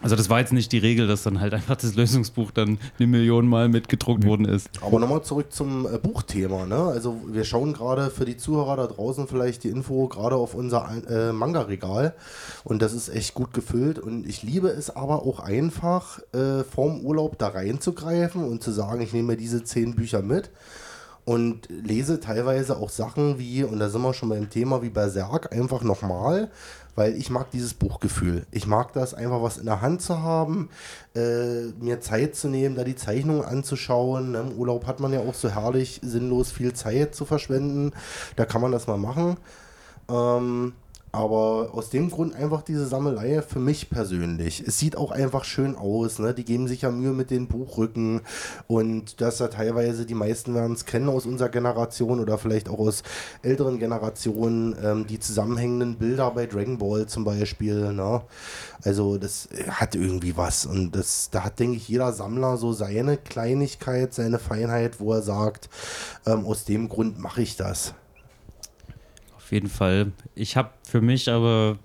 Also 0.00 0.14
das 0.14 0.30
war 0.30 0.38
jetzt 0.38 0.52
nicht 0.52 0.70
die 0.70 0.78
Regel, 0.78 1.08
dass 1.08 1.24
dann 1.24 1.40
halt 1.40 1.54
einfach 1.54 1.74
das 1.74 1.96
Lösungsbuch 1.96 2.52
dann 2.52 2.78
eine 2.98 3.08
Million 3.08 3.48
Mal 3.48 3.68
mitgedruckt 3.68 4.24
worden 4.24 4.46
ist. 4.46 4.70
Aber 4.80 5.00
nochmal 5.00 5.22
zurück 5.22 5.52
zum 5.52 5.86
äh, 5.92 5.98
Buchthema. 5.98 6.66
Ne? 6.66 6.76
Also 6.76 7.20
wir 7.26 7.44
schauen 7.44 7.72
gerade 7.72 8.10
für 8.10 8.24
die 8.24 8.36
Zuhörer 8.36 8.76
da 8.76 8.86
draußen 8.86 9.26
vielleicht 9.26 9.64
die 9.64 9.70
Info 9.70 10.06
gerade 10.06 10.36
auf 10.36 10.54
unser 10.54 10.88
äh, 11.10 11.32
Manga-Regal 11.32 12.14
und 12.62 12.80
das 12.80 12.92
ist 12.92 13.08
echt 13.08 13.34
gut 13.34 13.52
gefüllt 13.52 13.98
und 13.98 14.24
ich 14.26 14.44
liebe 14.44 14.68
es 14.68 14.94
aber 14.94 15.26
auch 15.26 15.40
einfach 15.40 16.20
äh, 16.32 16.62
vorm 16.62 17.00
Urlaub 17.00 17.36
da 17.38 17.48
reinzugreifen 17.48 18.44
und 18.44 18.62
zu 18.62 18.70
sagen, 18.70 19.00
ich 19.00 19.12
nehme 19.12 19.32
mir 19.32 19.36
diese 19.36 19.64
zehn 19.64 19.96
Bücher 19.96 20.22
mit 20.22 20.50
und 21.24 21.68
lese 21.68 22.20
teilweise 22.20 22.76
auch 22.76 22.88
Sachen 22.88 23.38
wie, 23.38 23.64
und 23.64 23.80
da 23.80 23.90
sind 23.90 24.00
wir 24.00 24.14
schon 24.14 24.30
beim 24.30 24.48
Thema 24.48 24.80
wie 24.80 24.88
Berserk, 24.88 25.52
einfach 25.52 25.82
nochmal, 25.82 26.50
weil 26.98 27.16
ich 27.16 27.30
mag 27.30 27.52
dieses 27.52 27.74
Buchgefühl. 27.74 28.44
Ich 28.50 28.66
mag 28.66 28.92
das 28.92 29.14
einfach 29.14 29.40
was 29.40 29.56
in 29.56 29.66
der 29.66 29.80
Hand 29.80 30.02
zu 30.02 30.20
haben, 30.20 30.68
äh, 31.14 31.66
mir 31.78 32.00
Zeit 32.00 32.34
zu 32.34 32.48
nehmen, 32.48 32.74
da 32.74 32.82
die 32.82 32.96
Zeichnungen 32.96 33.44
anzuschauen. 33.44 34.32
Ne? 34.32 34.40
Im 34.40 34.58
Urlaub 34.58 34.84
hat 34.88 34.98
man 34.98 35.12
ja 35.12 35.20
auch 35.20 35.34
so 35.34 35.48
herrlich 35.48 36.00
sinnlos 36.02 36.50
viel 36.50 36.72
Zeit 36.72 37.14
zu 37.14 37.24
verschwenden. 37.24 37.92
Da 38.34 38.44
kann 38.46 38.60
man 38.60 38.72
das 38.72 38.88
mal 38.88 38.98
machen. 38.98 39.36
Ähm, 40.10 40.72
aber 41.12 41.70
aus 41.72 41.90
dem 41.90 42.10
Grund 42.10 42.34
einfach 42.34 42.62
diese 42.62 42.86
Sammelei 42.86 43.40
für 43.42 43.60
mich 43.60 43.88
persönlich. 43.88 44.62
Es 44.66 44.78
sieht 44.78 44.96
auch 44.96 45.10
einfach 45.10 45.44
schön 45.44 45.74
aus. 45.74 46.18
Ne? 46.18 46.34
Die 46.34 46.44
geben 46.44 46.68
sich 46.68 46.82
ja 46.82 46.90
Mühe 46.90 47.12
mit 47.12 47.30
den 47.30 47.48
Buchrücken. 47.48 48.20
Und 48.66 49.20
das 49.20 49.38
ja 49.38 49.48
teilweise, 49.48 50.04
die 50.04 50.14
meisten 50.14 50.54
werden 50.54 50.74
es 50.74 50.84
kennen 50.84 51.08
aus 51.08 51.24
unserer 51.24 51.48
Generation 51.48 52.20
oder 52.20 52.36
vielleicht 52.36 52.68
auch 52.68 52.78
aus 52.78 53.02
älteren 53.42 53.78
Generationen, 53.78 54.76
ähm, 54.82 55.06
die 55.06 55.18
zusammenhängenden 55.18 55.96
Bilder 55.96 56.30
bei 56.30 56.46
Dragon 56.46 56.78
Ball 56.78 57.06
zum 57.06 57.24
Beispiel. 57.24 57.92
Ne? 57.92 58.22
Also 58.82 59.16
das 59.16 59.48
hat 59.70 59.94
irgendwie 59.94 60.36
was. 60.36 60.66
Und 60.66 60.92
das, 60.92 61.30
da 61.30 61.44
hat, 61.44 61.58
denke 61.58 61.76
ich, 61.78 61.88
jeder 61.88 62.12
Sammler 62.12 62.58
so 62.58 62.72
seine 62.72 63.16
Kleinigkeit, 63.16 64.12
seine 64.12 64.38
Feinheit, 64.38 65.00
wo 65.00 65.14
er 65.14 65.22
sagt, 65.22 65.70
ähm, 66.26 66.44
aus 66.44 66.64
dem 66.64 66.88
Grund 66.88 67.18
mache 67.18 67.42
ich 67.42 67.56
das. 67.56 67.94
Auf 69.48 69.52
jeden 69.52 69.70
Fall. 69.70 70.12
Ich 70.34 70.58
habe 70.58 70.72
für 70.82 71.00
mich 71.00 71.30
aber 71.30 71.78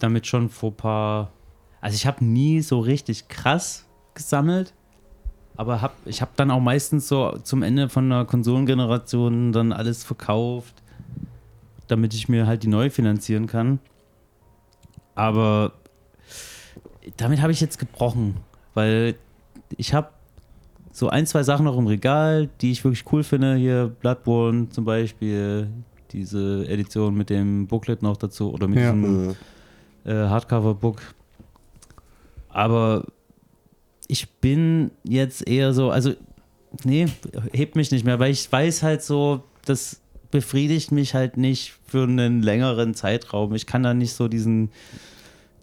damit 0.00 0.26
schon 0.26 0.50
vor 0.50 0.76
paar. 0.76 1.32
Also, 1.80 1.94
ich 1.94 2.06
habe 2.06 2.22
nie 2.22 2.60
so 2.60 2.78
richtig 2.78 3.28
krass 3.28 3.86
gesammelt. 4.12 4.74
Aber 5.56 5.80
hab, 5.80 5.94
ich 6.04 6.20
habe 6.20 6.32
dann 6.36 6.50
auch 6.50 6.60
meistens 6.60 7.08
so 7.08 7.38
zum 7.42 7.62
Ende 7.62 7.88
von 7.88 8.10
der 8.10 8.26
Konsolengeneration 8.26 9.50
dann 9.50 9.72
alles 9.72 10.04
verkauft, 10.04 10.82
damit 11.86 12.12
ich 12.12 12.28
mir 12.28 12.46
halt 12.46 12.64
die 12.64 12.68
neu 12.68 12.90
finanzieren 12.90 13.46
kann. 13.46 13.78
Aber 15.14 15.72
damit 17.16 17.40
habe 17.40 17.52
ich 17.52 17.62
jetzt 17.62 17.78
gebrochen, 17.78 18.36
weil 18.74 19.14
ich 19.78 19.94
habe 19.94 20.10
so 20.92 21.08
ein, 21.08 21.24
zwei 21.24 21.44
Sachen 21.44 21.64
noch 21.64 21.78
im 21.78 21.86
Regal, 21.86 22.50
die 22.60 22.72
ich 22.72 22.84
wirklich 22.84 23.10
cool 23.10 23.24
finde. 23.24 23.54
Hier 23.54 23.86
Bloodborne 23.86 24.68
zum 24.68 24.84
Beispiel, 24.84 25.70
diese 26.14 26.66
Edition 26.68 27.14
mit 27.14 27.28
dem 27.30 27.66
Booklet 27.66 28.02
noch 28.02 28.16
dazu 28.16 28.52
oder 28.52 28.66
mit 28.68 28.78
Ja. 28.78 28.92
diesem 28.92 29.34
äh, 30.04 30.12
Hardcover-Book. 30.14 31.02
Aber 32.48 33.04
ich 34.06 34.28
bin 34.30 34.90
jetzt 35.02 35.46
eher 35.48 35.72
so, 35.72 35.90
also, 35.90 36.12
nee, 36.84 37.06
hebt 37.52 37.76
mich 37.76 37.90
nicht 37.90 38.04
mehr, 38.04 38.18
weil 38.18 38.30
ich 38.32 38.50
weiß 38.50 38.82
halt 38.82 39.02
so, 39.02 39.42
das 39.64 40.00
befriedigt 40.30 40.92
mich 40.92 41.14
halt 41.14 41.36
nicht 41.36 41.74
für 41.86 42.04
einen 42.04 42.42
längeren 42.42 42.94
Zeitraum. 42.94 43.54
Ich 43.54 43.66
kann 43.66 43.82
da 43.82 43.94
nicht 43.94 44.12
so 44.14 44.28
diesen, 44.28 44.70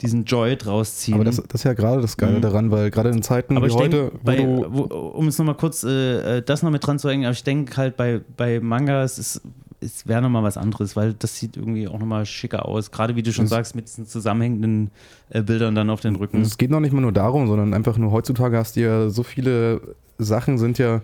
diesen 0.01 0.23
Joy 0.25 0.55
draus 0.57 0.95
ziehen. 0.97 1.15
Aber 1.15 1.23
das, 1.25 1.37
das 1.37 1.61
ist 1.61 1.63
ja 1.65 1.73
gerade 1.73 2.01
das 2.01 2.17
Geile 2.17 2.37
Mhm. 2.37 2.41
daran, 2.41 2.71
weil 2.71 2.89
gerade 2.89 3.09
in 3.09 3.21
Zeiten 3.21 3.57
Aber 3.57 3.67
wie 3.67 3.69
ich 3.69 3.75
heute, 3.75 4.11
denke, 4.25 4.63
wo 4.69 4.79
bei, 4.79 4.89
wo, 4.89 4.95
um 4.95 5.27
es 5.27 5.37
nochmal 5.37 5.55
kurz 5.55 5.83
äh, 5.83 6.37
äh, 6.37 6.41
das 6.41 6.63
noch 6.63 6.71
mit 6.71 6.85
dran 6.85 6.99
zu 6.99 7.09
hängen, 7.09 7.25
aber 7.25 7.33
ich 7.33 7.43
denke 7.43 7.75
halt 7.77 7.95
bei, 7.97 8.21
bei 8.37 8.59
Mangas, 8.59 9.17
es, 9.17 9.41
es 9.83 10.07
wäre 10.07 10.21
nochmal 10.21 10.43
was 10.43 10.57
anderes, 10.57 10.95
weil 10.95 11.13
das 11.13 11.35
sieht 11.37 11.57
irgendwie 11.57 11.87
auch 11.87 11.97
nochmal 11.99 12.25
schicker 12.25 12.65
aus. 12.67 12.91
Gerade 12.91 13.15
wie 13.15 13.23
du 13.23 13.33
schon 13.33 13.45
Es- 13.45 13.49
sagst, 13.51 13.75
mit 13.75 13.87
diesen 13.87 14.05
zusammenhängenden 14.05 14.91
äh, 15.29 15.41
Bildern 15.41 15.73
dann 15.75 15.89
auf 15.89 16.01
den 16.01 16.15
Rücken. 16.15 16.41
es 16.41 16.57
geht 16.57 16.69
noch 16.69 16.79
nicht 16.79 16.93
mal 16.93 17.01
nur 17.01 17.11
darum, 17.11 17.47
sondern 17.47 17.73
einfach 17.73 17.97
nur 17.97 18.11
heutzutage 18.11 18.57
hast 18.57 18.75
du 18.75 18.81
ja 18.81 19.09
so 19.09 19.23
viele 19.23 19.81
Sachen 20.19 20.57
sind 20.59 20.77
ja, 20.77 21.01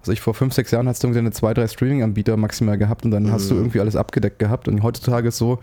also 0.00 0.12
ich 0.12 0.20
vor 0.20 0.34
fünf, 0.34 0.52
sechs 0.54 0.70
Jahren 0.70 0.86
hast 0.88 1.02
du 1.02 1.06
irgendwie 1.08 1.20
eine 1.20 1.30
zwei, 1.32 1.54
drei 1.54 1.66
Streaming-Anbieter 1.66 2.36
maximal 2.36 2.76
gehabt 2.76 3.04
und 3.04 3.10
dann 3.12 3.32
hast 3.32 3.50
du 3.50 3.54
Mhm. 3.54 3.60
irgendwie 3.60 3.80
alles 3.80 3.96
abgedeckt 3.96 4.38
gehabt 4.38 4.68
und 4.68 4.82
heutzutage 4.82 5.28
ist 5.28 5.38
so, 5.38 5.58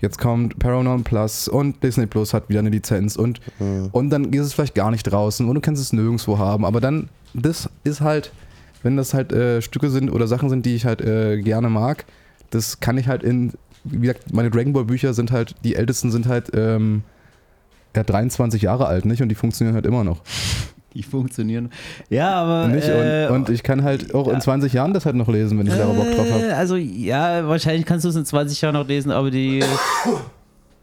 jetzt 0.00 0.18
kommt 0.18 0.58
Paramount 0.58 1.04
Plus 1.04 1.48
und 1.48 1.82
Disney 1.82 2.06
Plus 2.06 2.32
hat 2.32 2.48
wieder 2.48 2.60
eine 2.60 2.70
Lizenz 2.70 3.16
und 3.16 3.40
Mhm. 3.58 3.90
Und 3.92 4.08
dann 4.08 4.32
ist 4.32 4.46
es 4.46 4.54
vielleicht 4.54 4.74
gar 4.74 4.90
nicht 4.90 5.02
draußen 5.02 5.46
und 5.46 5.54
du 5.54 5.60
kannst 5.60 5.82
es 5.82 5.92
nirgendwo 5.92 6.38
haben. 6.38 6.64
Aber 6.64 6.80
dann, 6.80 7.10
das 7.34 7.68
ist 7.84 8.00
halt, 8.00 8.32
wenn 8.82 8.96
das 8.96 9.14
halt 9.14 9.32
äh, 9.32 9.62
Stücke 9.62 9.90
sind 9.90 10.10
oder 10.10 10.26
Sachen 10.26 10.48
sind, 10.48 10.66
die 10.66 10.74
ich 10.74 10.84
halt 10.86 11.00
äh, 11.00 11.40
gerne 11.40 11.68
mag, 11.68 12.04
das 12.50 12.80
kann 12.80 12.98
ich 12.98 13.08
halt 13.08 13.22
in, 13.22 13.52
wie 13.84 14.00
gesagt, 14.06 14.32
meine 14.32 14.50
Dragon 14.50 14.72
Ball 14.72 14.84
Bücher 14.84 15.14
sind 15.14 15.30
halt, 15.30 15.54
die 15.64 15.76
ältesten 15.76 16.10
sind 16.10 16.26
halt 16.26 16.50
ähm, 16.54 17.02
ja, 17.94 18.02
23 18.02 18.62
Jahre 18.62 18.86
alt, 18.86 19.04
nicht? 19.04 19.22
Und 19.22 19.28
die 19.28 19.34
funktionieren 19.34 19.74
halt 19.74 19.86
immer 19.86 20.04
noch. 20.04 20.22
Die 20.94 21.02
funktionieren. 21.04 21.70
Ja, 22.08 22.32
aber. 22.34 22.68
nicht? 22.68 22.88
äh, 22.88 23.28
und, 23.28 23.48
und 23.48 23.50
ich 23.50 23.62
kann 23.62 23.84
halt 23.84 24.12
auch 24.14 24.26
ja. 24.26 24.34
in 24.34 24.40
20 24.40 24.72
Jahren 24.72 24.92
das 24.92 25.06
halt 25.06 25.14
noch 25.14 25.28
lesen, 25.28 25.58
wenn 25.58 25.66
ich 25.66 25.74
da 25.74 25.86
Bock 25.86 26.10
drauf 26.16 26.30
habe. 26.30 26.48
Äh, 26.48 26.52
Also, 26.52 26.76
ja, 26.76 27.46
wahrscheinlich 27.46 27.86
kannst 27.86 28.04
du 28.04 28.08
es 28.08 28.16
in 28.16 28.24
20 28.24 28.60
Jahren 28.60 28.74
noch 28.74 28.88
lesen, 28.88 29.12
aber 29.12 29.30
die. 29.30 29.62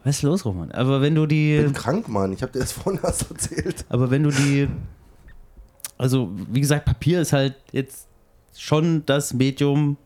Was 0.04 0.18
ist 0.18 0.22
los, 0.22 0.46
Roman? 0.46 0.72
Aber 0.72 1.02
wenn 1.02 1.16
du 1.16 1.26
die. 1.26 1.58
Ich 1.58 1.64
bin 1.64 1.74
krank, 1.74 2.08
Mann. 2.08 2.32
Ich 2.32 2.42
habe 2.42 2.54
dir 2.54 2.60
das 2.60 2.72
vorhin 2.72 3.02
erst 3.04 3.30
erzählt. 3.30 3.84
Aber 3.90 4.10
wenn 4.10 4.24
du 4.24 4.32
die. 4.32 4.70
Also, 5.98 6.32
wie 6.52 6.62
gesagt, 6.62 6.86
Papier 6.86 7.22
ist 7.22 7.34
halt 7.34 7.56
jetzt 7.72 8.08
schon 8.56 9.06
das 9.06 9.34
Medium, 9.34 9.98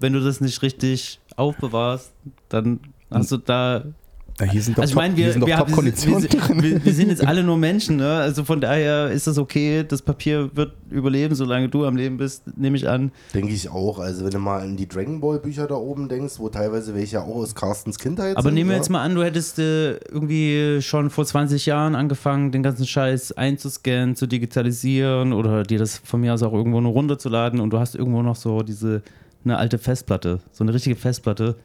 wenn 0.00 0.12
du 0.12 0.20
das 0.20 0.40
nicht 0.40 0.62
richtig 0.62 1.20
aufbewahrst, 1.36 2.12
dann 2.48 2.80
hast 3.10 3.32
du 3.32 3.36
da. 3.38 3.84
Ja, 4.40 4.46
hier 4.46 4.62
sind 4.62 4.78
doch 4.78 4.82
Also, 4.82 4.92
ich 4.92 4.96
meine, 4.96 5.16
wir, 5.16 5.26
wir, 5.34 5.34
haben- 5.34 5.46
wir, 5.46 5.56
Top-Konditionen 5.56 6.22
wir, 6.22 6.62
wir, 6.62 6.84
wir 6.84 6.92
sind 6.94 7.08
jetzt 7.08 7.26
alle 7.26 7.42
nur 7.42 7.56
Menschen, 7.56 7.96
ne? 7.96 8.08
Also 8.18 8.44
von 8.44 8.60
daher 8.60 9.10
ist 9.10 9.26
das 9.26 9.36
okay. 9.36 9.84
Das 9.86 10.00
Papier 10.00 10.50
wird 10.54 10.74
überleben, 10.90 11.34
solange 11.34 11.68
du 11.68 11.84
am 11.84 11.96
Leben 11.96 12.16
bist, 12.18 12.44
nehme 12.56 12.76
ich 12.76 12.88
an. 12.88 13.10
Denke 13.34 13.52
ich 13.52 13.68
auch. 13.68 13.98
Also, 13.98 14.24
wenn 14.24 14.30
du 14.30 14.38
mal 14.38 14.60
an 14.62 14.76
die 14.76 14.86
Dragon 14.88 15.20
Ball 15.20 15.38
Bücher 15.40 15.66
da 15.66 15.74
oben 15.74 16.08
denkst, 16.08 16.34
wo 16.38 16.48
teilweise 16.48 16.94
welche 16.94 17.20
auch 17.20 17.34
aus 17.36 17.54
Carstens 17.54 17.98
Kindheit 17.98 18.36
Aber 18.36 18.44
sind. 18.50 18.54
nehmen 18.54 18.70
wir 18.70 18.76
ja. 18.76 18.80
jetzt 18.82 18.90
mal 18.90 19.02
an, 19.02 19.14
du 19.14 19.24
hättest 19.24 19.58
äh, 19.58 19.94
irgendwie 19.96 20.80
schon 20.82 21.10
vor 21.10 21.24
20 21.24 21.66
Jahren 21.66 21.94
angefangen, 21.96 22.52
den 22.52 22.62
ganzen 22.62 22.86
Scheiß 22.86 23.32
einzuscannen, 23.32 24.14
zu 24.14 24.26
digitalisieren 24.26 25.32
oder 25.32 25.62
dir 25.64 25.78
das 25.78 25.98
von 26.04 26.20
mir 26.20 26.34
aus 26.34 26.42
auch 26.42 26.52
irgendwo 26.52 26.80
nur 26.80 26.92
runterzuladen 26.92 27.60
und 27.60 27.70
du 27.70 27.78
hast 27.78 27.94
irgendwo 27.94 28.22
noch 28.22 28.36
so 28.36 28.62
diese, 28.62 29.02
eine 29.44 29.56
alte 29.56 29.78
Festplatte, 29.78 30.40
so 30.52 30.62
eine 30.64 30.74
richtige 30.74 30.96
Festplatte. 30.96 31.56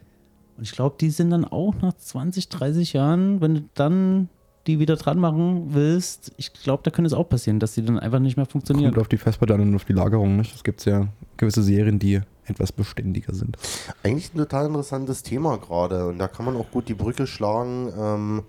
Und 0.58 0.64
ich 0.64 0.72
glaube, 0.72 0.95
die 0.99 1.10
sind 1.10 1.32
dann 1.32 1.45
auch 1.45 1.74
nach 1.82 1.93
20, 1.93 2.49
30 2.49 2.93
Jahren, 2.93 3.41
wenn 3.41 3.56
du 3.56 3.62
dann 3.74 4.30
die 4.68 4.80
wieder 4.80 4.95
dran 4.95 5.20
machen 5.20 5.74
willst, 5.74 6.32
ich 6.38 6.54
glaube, 6.54 6.84
da 6.84 6.91
könnte 6.91 7.08
es 7.08 7.14
auch 7.14 7.28
passieren, 7.28 7.60
dass 7.60 7.74
die 7.74 7.84
dann 7.84 7.99
einfach 7.99 8.20
nicht 8.20 8.38
mehr 8.38 8.45
funktionieren. 8.45 8.91
Kommt 8.91 9.01
auf 9.01 9.10
die 9.10 9.18
Festplatte 9.18 9.56
und 9.56 9.76
auf 9.76 9.84
die 9.84 9.93
Lagerung, 9.93 10.38
nicht? 10.38 10.56
Es 10.56 10.64
gibt 10.64 10.86
ja 10.86 11.10
gewisse 11.36 11.64
Serien, 11.64 11.99
die 11.99 12.22
etwas 12.45 12.72
beständiger 12.72 13.34
sind. 13.34 13.58
Eigentlich 14.04 14.34
ein 14.34 14.38
total 14.38 14.68
interessantes 14.68 15.24
Thema 15.24 15.58
gerade. 15.58 16.08
Und 16.08 16.18
da 16.20 16.28
kann 16.28 16.45
man 16.45 16.56
auch 16.56 16.70
gut 16.72 16.88
die 16.88 16.93
Brücke 16.93 17.28
schlagen 17.28 17.91
ähm, 17.97 18.43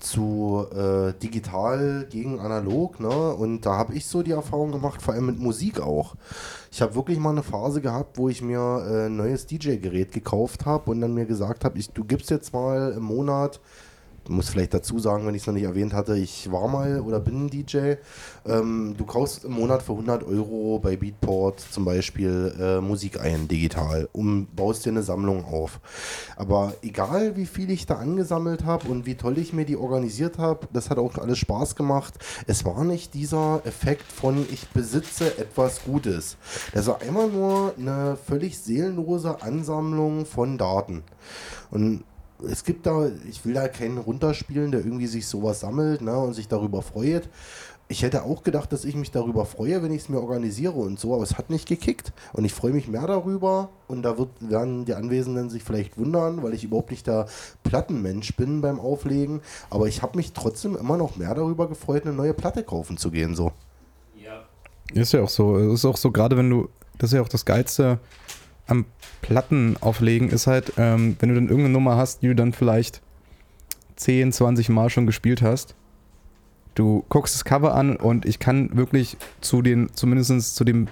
zu 0.00 0.66
äh, 0.74 1.12
digital 1.22 2.06
gegen 2.10 2.40
analog. 2.40 3.00
Ne? 3.00 3.34
Und 3.34 3.66
da 3.66 3.76
habe 3.76 3.94
ich 3.94 4.06
so 4.06 4.22
die 4.22 4.32
Erfahrung 4.32 4.72
gemacht, 4.72 5.00
vor 5.02 5.14
allem 5.14 5.26
mit 5.26 5.38
Musik 5.38 5.80
auch. 5.80 6.16
Ich 6.72 6.82
habe 6.82 6.94
wirklich 6.94 7.18
mal 7.18 7.30
eine 7.30 7.42
Phase 7.42 7.80
gehabt, 7.80 8.18
wo 8.18 8.28
ich 8.28 8.42
mir 8.42 8.84
äh, 8.86 9.06
ein 9.06 9.16
neues 9.16 9.46
DJ-Gerät 9.46 10.12
gekauft 10.12 10.66
habe 10.66 10.90
und 10.90 11.00
dann 11.00 11.14
mir 11.14 11.26
gesagt 11.26 11.64
habe, 11.64 11.78
du 11.94 12.04
gibst 12.04 12.30
jetzt 12.30 12.52
mal 12.52 12.92
im 12.96 13.04
Monat 13.04 13.60
muss 14.30 14.48
vielleicht 14.48 14.72
dazu 14.74 14.98
sagen, 14.98 15.26
wenn 15.26 15.34
ich 15.34 15.42
es 15.42 15.46
noch 15.46 15.54
nicht 15.54 15.64
erwähnt 15.64 15.92
hatte, 15.92 16.16
ich 16.16 16.50
war 16.50 16.68
mal 16.68 17.00
oder 17.00 17.20
bin 17.20 17.48
DJ. 17.48 17.94
Ähm, 18.46 18.94
du 18.96 19.04
kaufst 19.04 19.44
im 19.44 19.52
Monat 19.52 19.82
für 19.82 19.92
100 19.92 20.24
Euro 20.24 20.78
bei 20.78 20.96
Beatport 20.96 21.60
zum 21.60 21.84
Beispiel 21.84 22.54
äh, 22.58 22.80
Musik 22.80 23.20
ein, 23.20 23.48
digital, 23.48 24.08
und 24.12 24.54
baust 24.56 24.86
dir 24.86 24.90
eine 24.90 25.02
Sammlung 25.02 25.44
auf. 25.44 25.80
Aber 26.36 26.74
egal, 26.82 27.36
wie 27.36 27.46
viel 27.46 27.70
ich 27.70 27.86
da 27.86 27.96
angesammelt 27.96 28.64
habe 28.64 28.88
und 28.88 29.06
wie 29.06 29.16
toll 29.16 29.38
ich 29.38 29.52
mir 29.52 29.64
die 29.64 29.76
organisiert 29.76 30.38
habe, 30.38 30.68
das 30.72 30.90
hat 30.90 30.98
auch 30.98 31.18
alles 31.18 31.38
Spaß 31.38 31.76
gemacht. 31.76 32.14
Es 32.46 32.64
war 32.64 32.84
nicht 32.84 33.14
dieser 33.14 33.62
Effekt 33.64 34.10
von, 34.10 34.46
ich 34.50 34.68
besitze 34.68 35.38
etwas 35.38 35.82
Gutes. 35.84 36.36
Das 36.72 36.86
war 36.86 37.02
immer 37.02 37.26
nur 37.26 37.74
eine 37.78 38.16
völlig 38.16 38.58
seelenlose 38.58 39.42
Ansammlung 39.42 40.26
von 40.26 40.56
Daten. 40.56 41.02
Und 41.70 42.04
es 42.48 42.64
gibt 42.64 42.86
da, 42.86 43.08
ich 43.28 43.44
will 43.44 43.54
da 43.54 43.68
keinen 43.68 43.98
runterspielen, 43.98 44.70
der 44.70 44.80
irgendwie 44.80 45.06
sich 45.06 45.26
sowas 45.26 45.60
sammelt 45.60 46.00
ne, 46.00 46.16
und 46.16 46.34
sich 46.34 46.48
darüber 46.48 46.82
freut. 46.82 47.28
Ich 47.88 48.02
hätte 48.02 48.22
auch 48.22 48.44
gedacht, 48.44 48.72
dass 48.72 48.84
ich 48.84 48.94
mich 48.94 49.10
darüber 49.10 49.44
freue, 49.44 49.82
wenn 49.82 49.90
ich 49.90 50.02
es 50.02 50.08
mir 50.08 50.20
organisiere 50.20 50.74
und 50.74 51.00
so, 51.00 51.12
aber 51.12 51.24
es 51.24 51.36
hat 51.36 51.50
nicht 51.50 51.66
gekickt. 51.66 52.12
Und 52.32 52.44
ich 52.44 52.52
freue 52.52 52.72
mich 52.72 52.86
mehr 52.86 53.06
darüber 53.06 53.70
und 53.88 54.02
da 54.02 54.16
wird, 54.16 54.28
werden 54.38 54.84
die 54.84 54.94
Anwesenden 54.94 55.50
sich 55.50 55.64
vielleicht 55.64 55.98
wundern, 55.98 56.44
weil 56.44 56.54
ich 56.54 56.62
überhaupt 56.62 56.92
nicht 56.92 57.08
der 57.08 57.26
Plattenmensch 57.64 58.36
bin 58.36 58.60
beim 58.60 58.78
Auflegen. 58.78 59.40
Aber 59.70 59.88
ich 59.88 60.02
habe 60.02 60.16
mich 60.18 60.32
trotzdem 60.32 60.76
immer 60.76 60.96
noch 60.96 61.16
mehr 61.16 61.34
darüber 61.34 61.68
gefreut, 61.68 62.06
eine 62.06 62.14
neue 62.14 62.32
Platte 62.32 62.62
kaufen 62.62 62.96
zu 62.96 63.10
gehen. 63.10 63.34
So. 63.34 63.50
Ist 64.94 65.12
ja 65.12 65.22
auch 65.22 65.28
so. 65.28 65.56
Ist 65.56 65.84
auch 65.84 65.96
so, 65.96 66.12
gerade 66.12 66.36
wenn 66.36 66.48
du, 66.48 66.68
das 66.98 67.10
ist 67.10 67.16
ja 67.16 67.22
auch 67.22 67.28
das 67.28 67.44
Geilste 67.44 67.98
am 68.70 68.86
Platten 69.22 69.76
auflegen, 69.80 70.28
ist 70.30 70.46
halt, 70.46 70.72
ähm, 70.76 71.16
wenn 71.18 71.28
du 71.28 71.34
dann 71.34 71.48
irgendeine 71.48 71.72
Nummer 71.72 71.96
hast, 71.96 72.22
die 72.22 72.28
du 72.28 72.34
dann 72.34 72.52
vielleicht 72.52 73.02
10, 73.96 74.32
20 74.32 74.68
Mal 74.70 74.90
schon 74.90 75.06
gespielt 75.06 75.42
hast. 75.42 75.74
Du 76.74 77.04
guckst 77.08 77.34
das 77.34 77.44
Cover 77.44 77.74
an 77.74 77.96
und 77.96 78.24
ich 78.24 78.38
kann 78.38 78.76
wirklich 78.76 79.16
zu 79.40 79.60
den, 79.60 79.90
zumindest 79.92 80.56
zu 80.56 80.64
den 80.64 80.88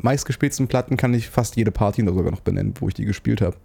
meistgespielten 0.00 0.68
Platten 0.68 0.96
kann 0.96 1.14
ich 1.14 1.28
fast 1.28 1.56
jede 1.56 1.70
Party 1.70 2.02
noch 2.02 2.14
sogar 2.14 2.30
noch 2.30 2.40
benennen, 2.40 2.74
wo 2.80 2.88
ich 2.88 2.94
die 2.94 3.04
gespielt 3.04 3.40
habe. 3.40 3.56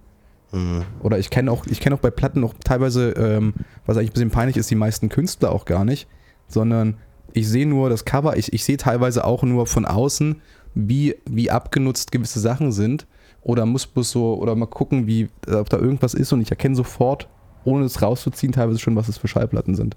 Mhm. 0.52 0.84
Oder 1.02 1.20
ich 1.20 1.30
kenne 1.30 1.52
auch, 1.52 1.66
ich 1.68 1.80
kenne 1.80 1.96
auch 1.96 2.00
bei 2.00 2.12
Platten 2.12 2.42
noch 2.42 2.54
teilweise, 2.64 3.12
ähm, 3.12 3.54
was 3.86 3.98
eigentlich 3.98 4.12
ein 4.12 4.14
bisschen 4.14 4.32
peinlich 4.32 4.58
ist, 4.58 4.70
die 4.70 4.76
meisten 4.76 5.10
Künstler 5.10 5.52
auch 5.52 5.66
gar 5.66 5.86
nicht, 5.86 6.08
sondern 6.48 6.98
ich 7.34 7.48
sehe 7.48 7.66
nur 7.66 7.90
das 7.90 8.06
Cover, 8.06 8.36
ich, 8.38 8.52
ich 8.52 8.64
sehe 8.66 8.78
teilweise 8.78 9.24
auch 9.24 9.44
nur 9.44 9.68
von 9.68 9.86
außen, 9.86 10.42
wie, 10.74 11.16
wie 11.30 11.52
abgenutzt 11.52 12.12
gewisse 12.12 12.40
Sachen 12.40 12.72
sind. 12.72 13.08
Oder 13.44 13.66
muss 13.66 13.88
bloß 13.88 14.12
so, 14.12 14.36
oder 14.36 14.56
mal 14.56 14.68
gucken, 14.68 15.08
wie, 15.08 15.30
ob 15.52 15.70
da 15.70 15.78
irgendwas 15.78 16.14
ist 16.14 16.32
und 16.32 16.42
ich 16.42 16.52
erkenne 16.52 16.76
sofort, 16.76 17.28
ohne 17.64 17.86
es 17.86 18.02
rauszuziehen, 18.02 18.54
teilweise 18.54 18.80
schon, 18.80 18.96
was 18.96 19.08
es 19.08 19.18
für 19.18 19.28
Schallplatten 19.28 19.76
sind. 19.76 19.96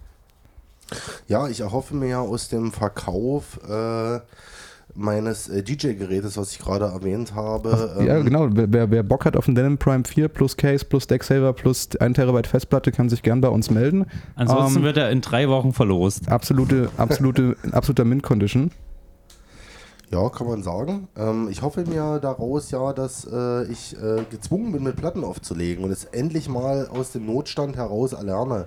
Ja, 1.28 1.48
ich 1.48 1.60
erhoffe 1.60 1.94
mir 1.94 2.08
ja 2.08 2.20
aus 2.20 2.48
dem 2.48 2.72
Verkauf 2.72 3.58
äh, 3.68 4.20
meines 4.94 5.48
äh, 5.48 5.62
DJ-Gerätes, 5.62 6.36
was 6.36 6.52
ich 6.52 6.58
gerade 6.58 6.86
erwähnt 6.86 7.34
habe. 7.34 7.96
ja, 8.06 8.18
ähm, 8.18 8.24
genau. 8.24 8.48
Wer, 8.50 8.90
wer, 8.90 9.02
Bock 9.02 9.24
hat 9.24 9.36
auf 9.36 9.46
einen 9.46 9.54
Denim 9.54 9.78
Prime 9.78 10.04
4 10.04 10.28
plus 10.28 10.56
Case 10.56 10.84
plus 10.84 11.06
Decksaver 11.06 11.52
plus 11.52 11.88
1 11.96 12.16
Terabyte 12.16 12.46
Festplatte, 12.46 12.92
kann 12.92 13.08
sich 13.08 13.22
gern 13.22 13.40
bei 13.40 13.48
uns 13.48 13.70
melden. 13.70 14.06
Ansonsten 14.36 14.78
Ähm, 14.78 14.84
wird 14.84 14.96
er 14.96 15.10
in 15.10 15.20
drei 15.20 15.48
Wochen 15.48 15.72
verlost. 15.72 16.28
Absolute, 16.28 16.90
absolute, 16.96 17.56
in 17.62 17.72
absoluter 17.72 18.04
Mint-Condition. 18.04 18.70
Ja, 20.14 20.28
kann 20.28 20.46
man 20.46 20.62
sagen. 20.62 21.08
Ähm, 21.16 21.48
ich 21.50 21.62
hoffe 21.62 21.84
mir 21.86 22.20
daraus 22.20 22.70
ja, 22.70 22.92
dass 22.92 23.26
äh, 23.30 23.64
ich 23.64 23.96
äh, 24.00 24.22
gezwungen 24.30 24.70
bin, 24.70 24.84
mit 24.84 24.94
Platten 24.94 25.24
aufzulegen 25.24 25.82
und 25.84 25.90
es 25.90 26.04
endlich 26.04 26.48
mal 26.48 26.86
aus 26.86 27.10
dem 27.10 27.26
Notstand 27.26 27.74
heraus 27.76 28.12
erlerne. 28.12 28.66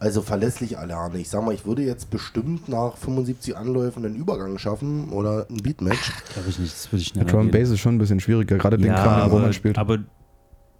Also 0.00 0.22
verlässlich 0.22 0.72
erlerne. 0.72 1.18
Ich 1.20 1.28
sag 1.30 1.44
mal, 1.44 1.54
ich 1.54 1.64
würde 1.66 1.82
jetzt 1.82 2.10
bestimmt 2.10 2.68
nach 2.68 2.96
75 2.96 3.56
Anläufen 3.56 4.04
einen 4.04 4.16
Übergang 4.16 4.58
schaffen 4.58 5.10
oder 5.10 5.46
ein 5.48 5.58
Beatmatch. 5.58 6.12
Glaube 6.34 6.48
ich 6.48 6.58
nicht, 6.58 6.72
das 6.74 6.90
würde 6.90 7.02
ich 7.02 7.12
Der 7.12 7.20
schneller 7.20 7.30
Drum. 7.42 7.50
Bass 7.52 7.70
ist 7.70 7.78
schon 7.78 7.94
ein 7.94 7.98
bisschen 7.98 8.18
schwieriger, 8.18 8.58
gerade 8.58 8.76
den 8.76 8.88
Ja, 8.88 8.94
Kram, 9.04 9.20
aber, 9.20 9.34
Roman 9.34 9.52
spielt. 9.52 9.78
aber 9.78 9.98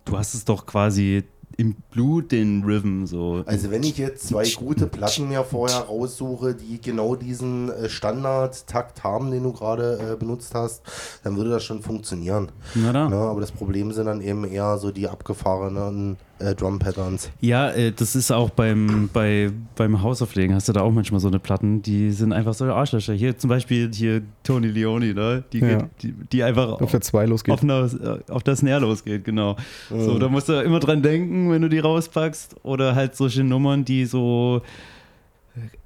du 0.04 0.18
hast 0.18 0.34
es 0.34 0.44
doch 0.44 0.66
quasi 0.66 1.22
im 1.56 1.76
Blut, 1.90 2.32
den 2.32 2.62
Rhythm 2.64 3.06
so. 3.06 3.42
Also 3.46 3.70
wenn 3.70 3.82
ich 3.82 3.98
jetzt 3.98 4.28
zwei 4.28 4.48
gute 4.50 4.86
Platten 4.86 5.28
mir 5.28 5.44
vorher 5.44 5.80
raussuche, 5.80 6.54
die 6.54 6.80
genau 6.80 7.16
diesen 7.16 7.70
äh, 7.70 7.88
Standard-Takt 7.88 9.04
haben, 9.04 9.30
den 9.30 9.42
du 9.42 9.52
gerade 9.52 10.12
äh, 10.12 10.16
benutzt 10.16 10.54
hast, 10.54 10.82
dann 11.24 11.36
würde 11.36 11.50
das 11.50 11.64
schon 11.64 11.82
funktionieren. 11.82 12.50
Na 12.74 12.92
da. 12.92 13.08
Ne? 13.08 13.16
Aber 13.16 13.40
das 13.40 13.52
Problem 13.52 13.92
sind 13.92 14.06
dann 14.06 14.20
eben 14.20 14.44
eher 14.44 14.78
so 14.78 14.90
die 14.90 15.08
abgefahrenen 15.08 16.16
äh, 16.42 16.54
Drum-Patterns. 16.54 17.30
Ja, 17.40 17.70
äh, 17.70 17.92
das 17.92 18.14
ist 18.16 18.30
auch 18.30 18.50
beim, 18.50 19.08
bei, 19.12 19.50
beim 19.76 20.02
Hausauflegen, 20.02 20.54
hast 20.54 20.68
du 20.68 20.72
da 20.72 20.80
auch 20.80 20.90
manchmal 20.92 21.20
so 21.20 21.28
eine 21.28 21.38
Platten, 21.38 21.82
die 21.82 22.10
sind 22.10 22.32
einfach 22.32 22.54
so 22.54 22.64
Arschlöcher. 22.66 23.12
Hier 23.14 23.36
zum 23.38 23.48
Beispiel 23.48 23.90
hier 23.92 24.22
Tony 24.42 24.68
Leone, 24.68 25.14
ne? 25.14 25.44
die, 25.52 25.58
Ja. 25.60 25.78
geht, 25.78 25.86
die, 26.02 26.12
die 26.32 26.42
einfach 26.42 26.80
auf 26.80 26.90
der 26.90 27.00
2 27.00 27.26
losgeht. 27.26 27.54
auf, 27.54 27.62
einer, 27.62 27.84
äh, 27.84 28.30
auf 28.32 28.42
der 28.42 28.56
Snare 28.56 28.80
losgeht, 28.80 29.24
genau. 29.24 29.56
So, 29.88 30.14
Mhm. 30.14 30.20
da 30.20 30.28
musst 30.28 30.48
du 30.48 30.60
immer 30.62 30.80
dran 30.80 31.02
denken, 31.02 31.50
wenn 31.50 31.62
du 31.62 31.68
die 31.68 31.78
rauspackst. 31.78 32.56
Oder 32.64 32.94
halt 32.94 33.16
solche 33.16 33.44
Nummern, 33.44 33.84
die 33.84 34.04
so 34.04 34.62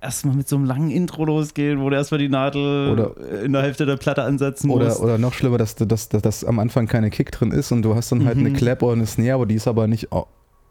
erstmal 0.00 0.36
mit 0.36 0.48
so 0.48 0.54
einem 0.54 0.64
langen 0.64 0.90
Intro 0.92 1.24
losgehen, 1.24 1.80
wo 1.80 1.90
du 1.90 1.96
erstmal 1.96 2.18
die 2.18 2.28
Nadel 2.28 2.90
Oder- 2.92 3.42
in 3.42 3.52
der 3.52 3.62
Hälfte 3.62 3.84
der 3.84 3.96
Platte 3.96 4.22
ansetzen 4.22 4.68
musst. 4.68 5.00
Oder, 5.00 5.02
oder 5.02 5.18
noch 5.18 5.32
schlimmer, 5.32 5.58
dass, 5.58 5.74
dass, 5.74 6.08
dass, 6.08 6.22
dass 6.22 6.44
am 6.44 6.60
Anfang 6.60 6.86
keine 6.86 7.10
Kick 7.10 7.32
drin 7.32 7.50
ist 7.50 7.72
und 7.72 7.82
du 7.82 7.96
hast 7.96 8.12
dann 8.12 8.24
halt 8.24 8.36
Mhm. 8.38 8.46
eine 8.46 8.54
Clap 8.56 8.82
oder 8.84 8.92
eine 8.92 9.06
Snare, 9.06 9.32
aber 9.34 9.46
die 9.46 9.56
ist 9.56 9.66
aber 9.66 9.88
nicht 9.88 10.12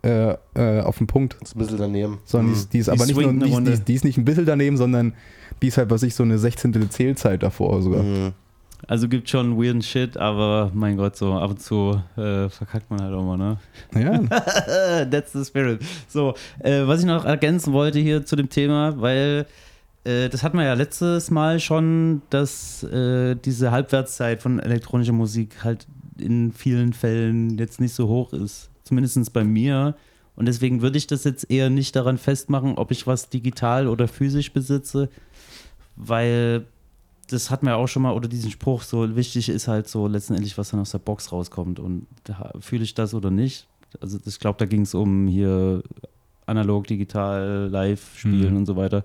äh, 0.06 0.38
äh, 0.56 0.82
auf 0.82 0.98
dem 1.00 1.08
Punkt. 1.08 1.36
Das 1.42 1.50
ist 1.50 1.56
ein 1.56 1.60
bisschen 1.60 1.78
daneben. 1.78 2.20
Sondern 2.26 2.48
die 2.48 2.52
Mhm. 2.52 2.58
ist, 2.60 2.74
die 2.74 2.78
ist 2.80 2.86
Die 2.88 2.92
aber 2.92 3.06
nicht 3.06 3.16
nur, 3.16 3.34
die, 3.62 3.72
ist- 3.72 3.80
die, 3.80 3.86
die 3.86 3.94
ist 3.96 4.04
nicht 4.06 4.18
ein 4.18 4.26
bisschen 4.26 4.46
daneben, 4.46 4.78
sondern 4.78 5.14
die 5.62 5.68
ist 5.68 5.78
halt, 5.78 5.90
was 5.90 6.04
ich, 6.04 6.14
so 6.16 6.24
eine 6.24 6.38
16. 6.38 6.90
Zählzeit 6.90 7.42
davor 7.44 7.82
sogar. 7.82 8.04
Mhm. 8.04 8.32
Also 8.88 9.08
gibt 9.08 9.30
schon 9.30 9.58
weirden 9.58 9.82
Shit, 9.82 10.16
aber 10.18 10.70
mein 10.74 10.96
Gott, 10.98 11.16
so 11.16 11.34
ab 11.34 11.50
und 11.52 11.62
zu 11.62 12.00
äh, 12.18 12.50
verkackt 12.50 12.92
man 12.92 13.02
halt 13.02 13.14
auch 13.14 13.24
mal, 13.24 13.38
ne? 13.38 13.58
Ja, 13.96 14.20
That's 15.06 15.32
the 15.34 15.44
spirit. 15.44 15.82
So, 16.08 16.36
äh, 16.60 16.86
was 16.86 17.00
ich 17.00 17.06
noch 17.06 17.26
ergänzen 17.26 17.74
wollte 17.74 17.98
hier 18.00 18.26
zu 18.26 18.36
dem 18.36 18.50
Thema, 18.50 19.00
weil 19.02 19.48
äh, 20.04 20.30
das 20.30 20.44
hatten 20.44 20.58
wir 20.58 20.66
ja 20.66 20.74
letztes 20.74 21.32
Mal 21.32 21.60
schon, 21.60 22.22
dass 22.30 22.84
äh, 22.84 23.36
diese 23.44 23.72
Halbwertszeit 23.72 24.42
von 24.44 24.60
elektronischer 24.60 25.14
Musik 25.14 25.64
halt 25.64 25.88
in 26.20 26.52
vielen 26.54 26.94
Fällen 26.94 27.58
jetzt 27.58 27.80
nicht 27.82 27.94
so 27.96 28.08
hoch 28.08 28.34
ist. 28.34 28.70
Zumindest 28.86 29.34
bei 29.34 29.44
mir. 29.44 29.96
Und 30.38 30.46
deswegen 30.48 30.82
würde 30.82 30.98
ich 30.98 31.08
das 31.08 31.24
jetzt 31.26 31.50
eher 31.52 31.70
nicht 31.70 31.96
daran 31.96 32.18
festmachen, 32.18 32.78
ob 32.78 32.92
ich 32.92 33.06
was 33.08 33.30
digital 33.30 33.88
oder 33.88 34.08
physisch 34.08 34.54
besitze, 34.54 35.10
weil 35.96 36.66
das 37.30 37.50
hatten 37.50 37.66
wir 37.66 37.78
auch 37.78 37.88
schon 37.88 38.04
mal, 38.04 38.14
oder 38.14 38.28
diesen 38.28 38.52
Spruch, 38.52 38.84
so 38.84 39.16
wichtig 39.16 39.50
ist 39.50 39.68
halt 39.68 39.88
so 39.90 40.08
letztendlich, 40.08 40.58
was 40.58 40.70
dann 40.70 40.80
aus 40.80 40.92
der 40.92 41.00
Box 41.00 41.32
rauskommt. 41.32 41.80
Und 41.80 42.06
da 42.26 42.54
fühle 42.60 42.84
ich 42.84 42.94
das 42.94 43.14
oder 43.14 43.32
nicht. 43.32 43.68
Also 44.00 44.20
ich 44.26 44.40
glaube, 44.40 44.60
da 44.60 44.66
ging 44.66 44.82
es 44.82 44.94
um 44.94 45.28
hier 45.28 45.82
analog, 46.46 46.86
digital, 46.86 47.68
live 47.72 48.18
spielen 48.18 48.52
Mhm. 48.52 48.58
und 48.58 48.66
so 48.68 48.76
weiter. 48.76 49.04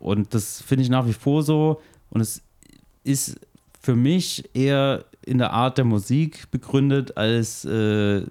Und 0.00 0.34
das 0.34 0.60
finde 0.60 0.82
ich 0.82 0.90
nach 0.90 1.06
wie 1.06 1.12
vor 1.12 1.42
so. 1.42 1.80
Und 2.10 2.20
es 2.20 2.42
ist 3.04 3.38
für 3.80 3.94
mich 3.94 4.48
eher 4.52 5.04
in 5.24 5.38
der 5.38 5.52
Art 5.52 5.78
der 5.78 5.84
Musik 5.84 6.50
begründet 6.50 7.16
als 7.16 7.64
äh, 7.64 8.22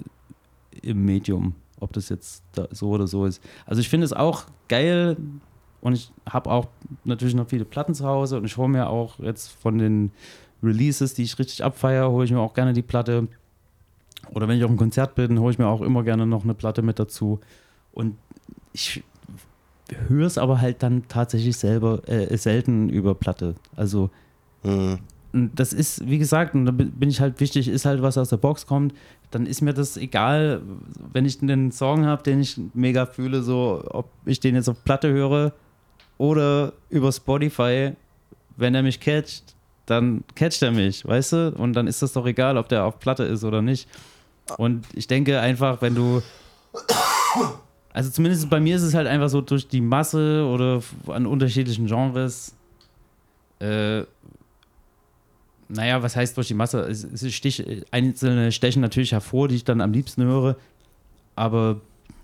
im 0.86 1.06
Medium, 1.06 1.56
ob 1.80 1.94
das 1.94 2.10
jetzt 2.10 2.44
da 2.54 2.68
so 2.72 2.90
oder 2.90 3.08
so 3.08 3.26
ist. 3.26 3.42
Also 3.66 3.82
ich 3.82 3.90
finde 3.90 4.06
es 4.06 4.14
auch 4.14 4.46
geil 4.68 5.18
und 5.82 5.94
ich 5.94 6.12
habe 6.30 6.50
auch 6.50 6.68
natürlich 7.04 7.36
noch 7.36 7.48
viele 7.48 7.66
Platten 7.66 7.94
zu 7.94 8.06
Hause 8.06 8.38
und 8.38 8.46
ich 8.46 8.58
hole 8.58 8.70
mir 8.70 8.90
auch 8.90 9.20
jetzt 9.20 9.52
von 9.52 9.78
den 9.78 10.12
Releases, 10.64 11.14
die 11.14 11.24
ich 11.24 11.38
richtig 11.38 11.64
abfeiere, 11.64 12.12
hole 12.12 12.26
ich 12.26 12.32
mir 12.32 12.40
auch 12.40 12.54
gerne 12.54 12.74
die 12.74 12.82
Platte. 12.82 13.28
Oder 14.34 14.48
wenn 14.48 14.58
ich 14.58 14.64
auf 14.64 14.70
einem 14.70 14.80
Konzert 14.80 15.14
bin, 15.16 15.40
hole 15.40 15.52
ich 15.52 15.60
mir 15.60 15.68
auch 15.68 15.82
immer 15.82 16.04
gerne 16.04 16.26
noch 16.26 16.44
eine 16.44 16.56
Platte 16.56 16.82
mit 16.82 16.98
dazu. 16.98 17.40
Und 17.92 18.18
ich 18.74 19.04
höre 20.08 20.26
es 20.26 20.40
aber 20.40 20.62
halt 20.62 20.82
dann 20.82 21.08
tatsächlich 21.08 21.58
selber 21.58 22.08
äh, 22.10 22.36
selten 22.38 22.90
über 22.90 23.14
Platte. 23.14 23.56
Also 23.76 24.10
Mhm. 24.66 25.00
das 25.54 25.74
ist, 25.74 26.08
wie 26.08 26.18
gesagt, 26.18 26.56
und 26.56 26.66
da 26.66 26.72
bin 26.72 27.10
ich 27.10 27.22
halt 27.22 27.40
wichtig, 27.40 27.68
ist 27.68 27.86
halt 27.86 28.02
was 28.02 28.18
aus 28.18 28.30
der 28.30 28.38
Box 28.38 28.66
kommt, 28.66 28.94
dann 29.36 29.48
ist 29.48 29.60
mir 29.60 29.74
das 29.74 29.98
egal, 29.98 30.62
wenn 31.12 31.26
ich 31.26 31.42
einen 31.42 31.70
Song 31.74 32.06
habe, 32.06 32.24
den 32.24 32.40
ich 32.40 32.58
mega 32.74 33.06
fühle, 33.06 33.42
so 33.42 33.84
ob 33.90 34.10
ich 34.26 34.40
den 34.40 34.56
jetzt 34.56 34.70
auf 34.70 34.82
Platte 34.86 35.12
höre 35.12 35.52
oder 36.18 36.72
über 36.90 37.12
Spotify, 37.12 37.92
wenn 38.56 38.74
er 38.76 38.82
mich 38.82 39.02
catcht, 39.02 39.44
dann 39.88 40.24
catcht 40.36 40.62
er 40.62 40.72
mich, 40.72 41.06
weißt 41.06 41.34
du? 41.34 41.54
Und 41.58 41.74
dann 41.74 41.86
ist 41.86 42.02
das 42.02 42.14
doch 42.14 42.26
egal, 42.26 42.58
ob 42.58 42.70
der 42.70 42.86
auf 42.86 42.98
Platte 43.00 43.24
ist 43.24 43.44
oder 43.44 43.62
nicht. 43.62 43.90
Und 44.58 44.86
ich 44.94 45.08
denke 45.08 45.42
einfach, 45.42 45.82
wenn 45.82 45.96
du 45.96 46.22
also 47.92 48.12
zumindest 48.12 48.50
bei 48.50 48.62
mir 48.62 48.78
ist 48.78 48.84
es 48.84 48.94
halt 48.94 49.08
einfach 49.08 49.28
so 49.28 49.42
durch 49.42 49.68
die 49.68 49.82
Masse 49.82 50.46
oder 50.46 50.82
an 51.08 51.26
unterschiedlichen 51.26 51.88
Genres 51.88 52.56
äh, 53.60 54.04
naja, 55.68 56.04
was 56.04 56.16
heißt 56.16 56.38
durch 56.38 56.48
die 56.48 56.54
Masse? 56.54 56.82
Es, 56.82 57.04
es 57.04 57.24
ist 57.24 57.34
Stich, 57.34 57.66
einzelne 57.92 58.52
stechen 58.52 58.82
natürlich 58.82 59.12
hervor, 59.12 59.48
die 59.48 59.56
ich 59.56 59.64
dann 59.64 59.82
am 59.82 59.92
liebsten 59.92 60.24
höre. 60.24 60.56
Aber 61.36 61.82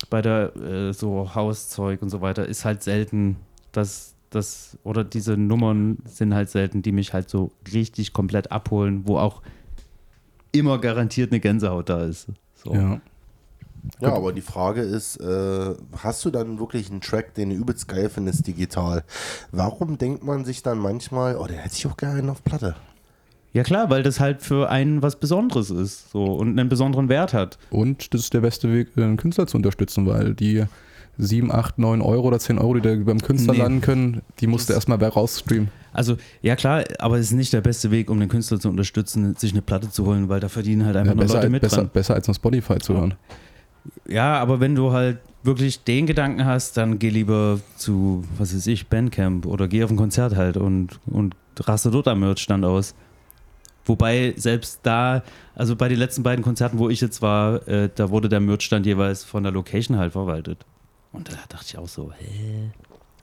bei 0.10 0.22
der 0.22 0.56
äh, 0.56 0.94
so 0.94 1.34
Hauszeug 1.36 2.02
und 2.02 2.10
so 2.10 2.22
weiter 2.22 2.46
ist 2.46 2.66
halt 2.66 2.84
selten, 2.84 3.38
dass 3.72 4.16
das 4.30 4.78
oder 4.84 5.04
diese 5.04 5.38
Nummern 5.38 5.98
sind 6.06 6.34
halt 6.34 6.50
selten, 6.50 6.82
die 6.82 6.92
mich 6.92 7.14
halt 7.14 7.30
so 7.30 7.52
richtig 7.74 8.14
komplett 8.14 8.52
abholen, 8.52 9.04
wo 9.06 9.18
auch 9.18 9.42
immer 10.52 10.80
garantiert 10.80 11.32
eine 11.32 11.40
Gänsehaut 11.40 11.90
da 11.90 12.04
ist. 12.06 12.28
So. 12.56 12.74
ja. 12.74 13.02
Ja, 14.00 14.14
aber 14.14 14.32
die 14.32 14.42
Frage 14.42 14.82
ist, 14.82 15.18
äh, 15.18 15.74
hast 15.98 16.24
du 16.24 16.30
dann 16.30 16.60
wirklich 16.60 16.92
einen 16.92 17.02
Track, 17.02 17.34
den 17.34 17.50
du 17.50 17.56
übelst 17.56 17.88
geil 17.88 18.12
findest, 18.12 18.46
digital? 18.46 19.04
Warum 19.52 19.98
denkt 19.98 20.24
man 20.24 20.46
sich 20.46 20.62
dann 20.62 20.78
manchmal, 20.78 21.36
oh, 21.36 21.48
der 21.48 21.58
hätte 21.58 21.76
ich 21.76 21.88
auch 21.88 21.98
gerne 21.98 22.32
auf 22.32 22.44
Platte? 22.44 22.76
Ja 23.54 23.64
klar, 23.64 23.90
weil 23.90 24.02
das 24.04 24.20
halt 24.20 24.42
für 24.42 24.70
einen 24.70 25.02
was 25.02 25.18
Besonderes 25.18 25.70
ist 25.72 26.12
so 26.12 26.24
und 26.24 26.58
einen 26.58 26.70
besonderen 26.70 27.10
Wert 27.10 27.34
hat. 27.34 27.58
Und 27.70 28.14
das 28.14 28.22
ist 28.22 28.34
der 28.34 28.40
beste 28.42 28.72
Weg, 28.72 28.90
einen 28.98 29.18
Künstler 29.18 29.46
zu 29.48 29.58
unterstützen, 29.58 30.06
weil 30.08 30.34
die 30.34 30.64
7, 31.18 31.52
8, 31.52 31.78
9 31.78 32.02
Euro 32.02 32.28
oder 32.30 32.40
10 32.40 32.58
Euro, 32.58 32.76
die 32.76 32.82
da 32.82 32.96
beim 32.96 33.20
Künstler 33.22 33.54
Nee. 33.54 33.60
landen 33.60 33.82
können, 33.82 34.22
die 34.40 34.48
musst 34.48 34.70
du 34.70 34.74
erstmal 34.74 35.02
wer 35.02 35.10
rausstreamen. 35.10 35.70
Also, 35.92 36.16
ja 36.42 36.56
klar, 36.56 36.86
aber 37.00 37.18
es 37.18 37.28
ist 37.28 37.34
nicht 37.34 37.52
der 37.52 37.60
beste 37.60 37.92
Weg, 37.92 38.10
um 38.10 38.18
den 38.22 38.30
Künstler 38.30 38.60
zu 38.62 38.70
unterstützen, 38.70 39.36
sich 39.36 39.52
eine 39.52 39.62
Platte 39.62 39.90
zu 39.90 40.06
holen, 40.06 40.30
weil 40.30 40.40
da 40.40 40.48
verdienen 40.48 40.86
halt 40.86 40.96
einfach 40.96 41.12
Ja, 41.14 41.20
nur 41.26 41.28
Leute 41.28 41.50
mit 41.50 41.62
besser, 41.62 41.76
dran. 41.78 41.90
besser 41.92 42.14
als 42.14 42.30
auf 42.30 42.38
Spotify 42.38 42.78
zu 42.78 42.94
hören. 42.96 43.16
Ja, 44.08 44.40
aber 44.40 44.62
wenn 44.62 44.76
du 44.76 44.94
halt 44.94 45.18
wirklich 45.44 45.84
den 45.84 46.06
Gedanken 46.06 46.46
hast, 46.46 46.78
dann 46.78 47.00
geh 47.00 47.10
lieber 47.10 47.60
zu, 47.76 48.24
was 48.38 48.56
weiß 48.56 48.68
ich, 48.68 48.88
Bandcamp 48.88 49.46
oder 49.46 49.68
geh 49.68 49.84
auf 49.84 49.90
ein 49.92 49.98
Konzert 49.98 50.36
halt 50.38 50.56
und, 50.56 51.00
und 51.08 51.36
raste 51.60 51.92
dort 51.92 52.08
am 52.08 52.22
Merchstand 52.22 52.64
aus. 52.64 52.96
Wobei 53.86 54.34
selbst 54.38 54.80
da, 54.84 55.24
also 55.56 55.76
bei 55.76 55.88
den 55.88 55.98
letzten 55.98 56.24
beiden 56.24 56.44
Konzerten, 56.44 56.78
wo 56.78 56.90
ich 56.90 57.02
jetzt 57.02 57.22
war, 57.22 57.68
äh, 57.68 57.90
da 57.94 58.10
wurde 58.10 58.30
der 58.30 58.40
Merchstand 58.40 58.86
jeweils 58.86 59.24
von 59.24 59.44
der 59.44 59.52
Location 59.52 59.98
halt 59.98 60.14
verwaltet. 60.14 60.66
Und 61.12 61.30
da 61.30 61.34
dachte 61.50 61.66
ich 61.68 61.78
auch 61.78 61.88
so, 61.88 62.12
hä? 62.18 62.72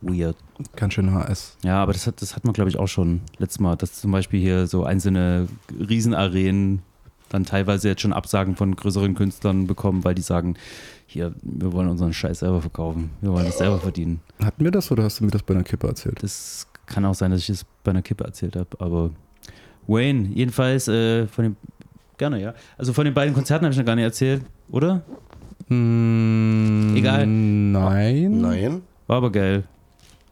Weird. 0.01 0.37
Ganz 0.77 0.95
schön 0.95 1.13
HS. 1.13 1.57
Ja, 1.65 1.83
aber 1.83 1.93
das 1.93 2.07
hat, 2.07 2.23
das 2.23 2.37
hat 2.37 2.45
man, 2.45 2.53
glaube 2.53 2.71
ich, 2.71 2.79
auch 2.79 2.87
schon 2.87 3.21
letztes 3.39 3.61
Mal, 3.61 3.77
dass 3.77 4.01
zum 4.01 4.13
Beispiel 4.13 4.41
hier 4.41 4.67
so 4.67 4.85
einzelne 4.85 5.49
Riesenarenen 5.77 6.83
dann 7.29 7.45
teilweise 7.45 7.89
jetzt 7.89 8.03
schon 8.03 8.13
Absagen 8.13 8.57
von 8.57 8.75
größeren 8.75 9.15
Künstlern 9.15 9.67
bekommen, 9.67 10.05
weil 10.05 10.15
die 10.15 10.23
sagen, 10.23 10.55
hier, 11.07 11.35
wir 11.43 11.73
wollen 11.73 11.89
unseren 11.89 12.13
Scheiß 12.13 12.41
selber 12.41 12.61
verkaufen, 12.61 13.11
wir 13.21 13.33
wollen 13.33 13.47
das 13.47 13.59
selber 13.59 13.79
verdienen. 13.79 14.21
Hatten 14.43 14.65
wir 14.65 14.71
das 14.71 14.91
oder 14.91 15.05
hast 15.05 15.21
du 15.21 15.25
mir 15.25 15.31
das 15.31 15.43
bei 15.43 15.55
einer 15.55 15.65
Kippe 15.65 15.87
erzählt? 15.87 16.23
Das 16.23 16.67
kann 16.87 17.05
auch 17.05 17.15
sein, 17.15 17.31
dass 17.31 17.41
ich 17.41 17.51
es 17.51 17.65
bei 17.85 17.91
einer 17.91 18.03
Kippe 18.03 18.25
erzählt 18.25 18.57
habe, 18.57 18.69
aber 18.79 19.11
Wayne, 19.89 20.29
jedenfalls 20.35 20.87
äh, 20.87 21.27
von 21.27 21.45
dem 21.45 21.57
gerne, 22.19 22.41
ja. 22.41 22.55
Also 22.77 22.93
von 22.93 23.05
den 23.05 23.15
beiden 23.15 23.35
Konzerten 23.35 23.65
habe 23.65 23.73
ich 23.73 23.79
noch 23.79 23.87
gar 23.87 23.95
nicht 23.97 24.05
erzählt, 24.05 24.43
oder? 24.71 25.03
Mm, 25.69 26.95
Egal. 26.97 27.27
Nein. 27.27 28.41
Nein. 28.41 28.83
War 29.07 29.17
aber 29.17 29.33
geil. 29.33 29.65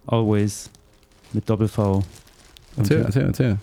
Always. 0.06 0.70
Mit 1.32 1.48
Doppel-V. 1.48 2.02
Erzähl, 2.76 3.02
erzähl, 3.02 3.22
erzähl. 3.22 3.56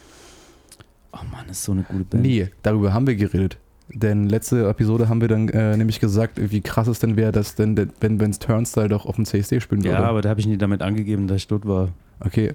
Oh 1.13 1.17
Mann, 1.31 1.45
das 1.47 1.57
ist 1.59 1.63
so 1.65 1.71
eine 1.71 1.83
gute 1.83 2.03
Band. 2.03 2.23
Nee, 2.23 2.49
darüber 2.63 2.93
haben 2.93 3.05
wir 3.07 3.15
geredet. 3.15 3.57
Denn 3.89 4.27
letzte 4.27 4.67
Episode 4.67 5.07
haben 5.09 5.21
wir 5.21 5.27
dann 5.27 5.49
äh, 5.49 5.77
nämlich 5.77 5.99
gesagt, 5.99 6.39
wie 6.41 6.61
krass 6.61 6.87
es 6.87 6.99
denn 6.99 7.15
wäre, 7.15 7.31
dass 7.31 7.53
denn, 7.55 7.91
wenn 7.99 8.17
Ben's 8.17 8.39
Turnstile 8.39 8.89
doch 8.89 9.05
auf 9.05 9.15
dem 9.15 9.25
CSD 9.25 9.59
spielen 9.59 9.83
würde. 9.83 9.97
Ja, 9.97 10.05
aber 10.05 10.21
da 10.21 10.29
habe 10.29 10.39
ich 10.39 10.47
nie 10.47 10.57
damit 10.57 10.81
angegeben, 10.81 11.27
dass 11.27 11.37
ich 11.37 11.47
dort 11.47 11.67
war. 11.67 11.89
Okay, 12.19 12.53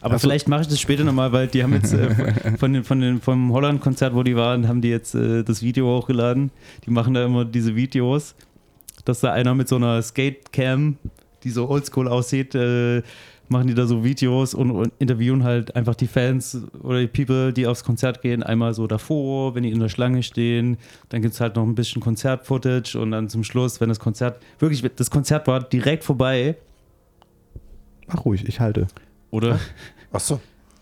Aber 0.00 0.14
Ach 0.14 0.20
so. 0.20 0.28
vielleicht 0.28 0.48
mache 0.48 0.62
ich 0.62 0.68
das 0.68 0.80
später 0.80 1.04
nochmal, 1.04 1.32
weil 1.32 1.48
die 1.48 1.62
haben 1.62 1.72
jetzt 1.72 1.92
äh, 1.92 2.56
von 2.58 2.72
den, 2.72 2.84
von 2.84 3.00
den, 3.00 3.20
vom 3.20 3.52
Holland-Konzert, 3.52 4.14
wo 4.14 4.22
die 4.22 4.36
waren, 4.36 4.68
haben 4.68 4.80
die 4.80 4.90
jetzt 4.90 5.14
äh, 5.14 5.42
das 5.42 5.62
Video 5.62 5.86
hochgeladen. 5.96 6.50
Die 6.86 6.90
machen 6.90 7.14
da 7.14 7.24
immer 7.24 7.44
diese 7.44 7.74
Videos, 7.74 8.34
dass 9.04 9.20
da 9.20 9.32
einer 9.32 9.54
mit 9.54 9.68
so 9.68 9.76
einer 9.76 10.00
Skate-Cam, 10.00 10.96
die 11.42 11.50
so 11.50 11.68
oldschool 11.68 12.08
aussieht, 12.08 12.54
äh, 12.54 13.02
machen 13.48 13.66
die 13.66 13.74
da 13.74 13.86
so 13.86 14.04
Videos 14.04 14.54
und, 14.54 14.70
und 14.70 14.92
interviewen 14.98 15.42
halt 15.42 15.74
einfach 15.74 15.94
die 15.94 16.06
Fans 16.06 16.58
oder 16.82 17.00
die 17.00 17.06
People, 17.06 17.52
die 17.52 17.66
aufs 17.66 17.82
Konzert 17.82 18.20
gehen, 18.20 18.42
einmal 18.42 18.74
so 18.74 18.86
davor, 18.86 19.54
wenn 19.54 19.62
die 19.62 19.70
in 19.70 19.80
der 19.80 19.88
Schlange 19.88 20.22
stehen. 20.22 20.76
Dann 21.08 21.22
gibt 21.22 21.34
es 21.34 21.40
halt 21.40 21.56
noch 21.56 21.64
ein 21.64 21.74
bisschen 21.74 22.02
Konzert-Footage 22.02 22.96
und 22.96 23.10
dann 23.10 23.28
zum 23.28 23.44
Schluss, 23.44 23.80
wenn 23.80 23.88
das 23.88 23.98
Konzert, 23.98 24.42
wirklich, 24.58 24.84
das 24.96 25.10
Konzert 25.10 25.46
war 25.46 25.62
direkt 25.62 26.04
vorbei. 26.04 26.56
mach 28.06 28.24
ruhig, 28.24 28.46
ich 28.46 28.60
halte. 28.60 28.86
Oder 29.30 29.58
Achso. 30.12 30.40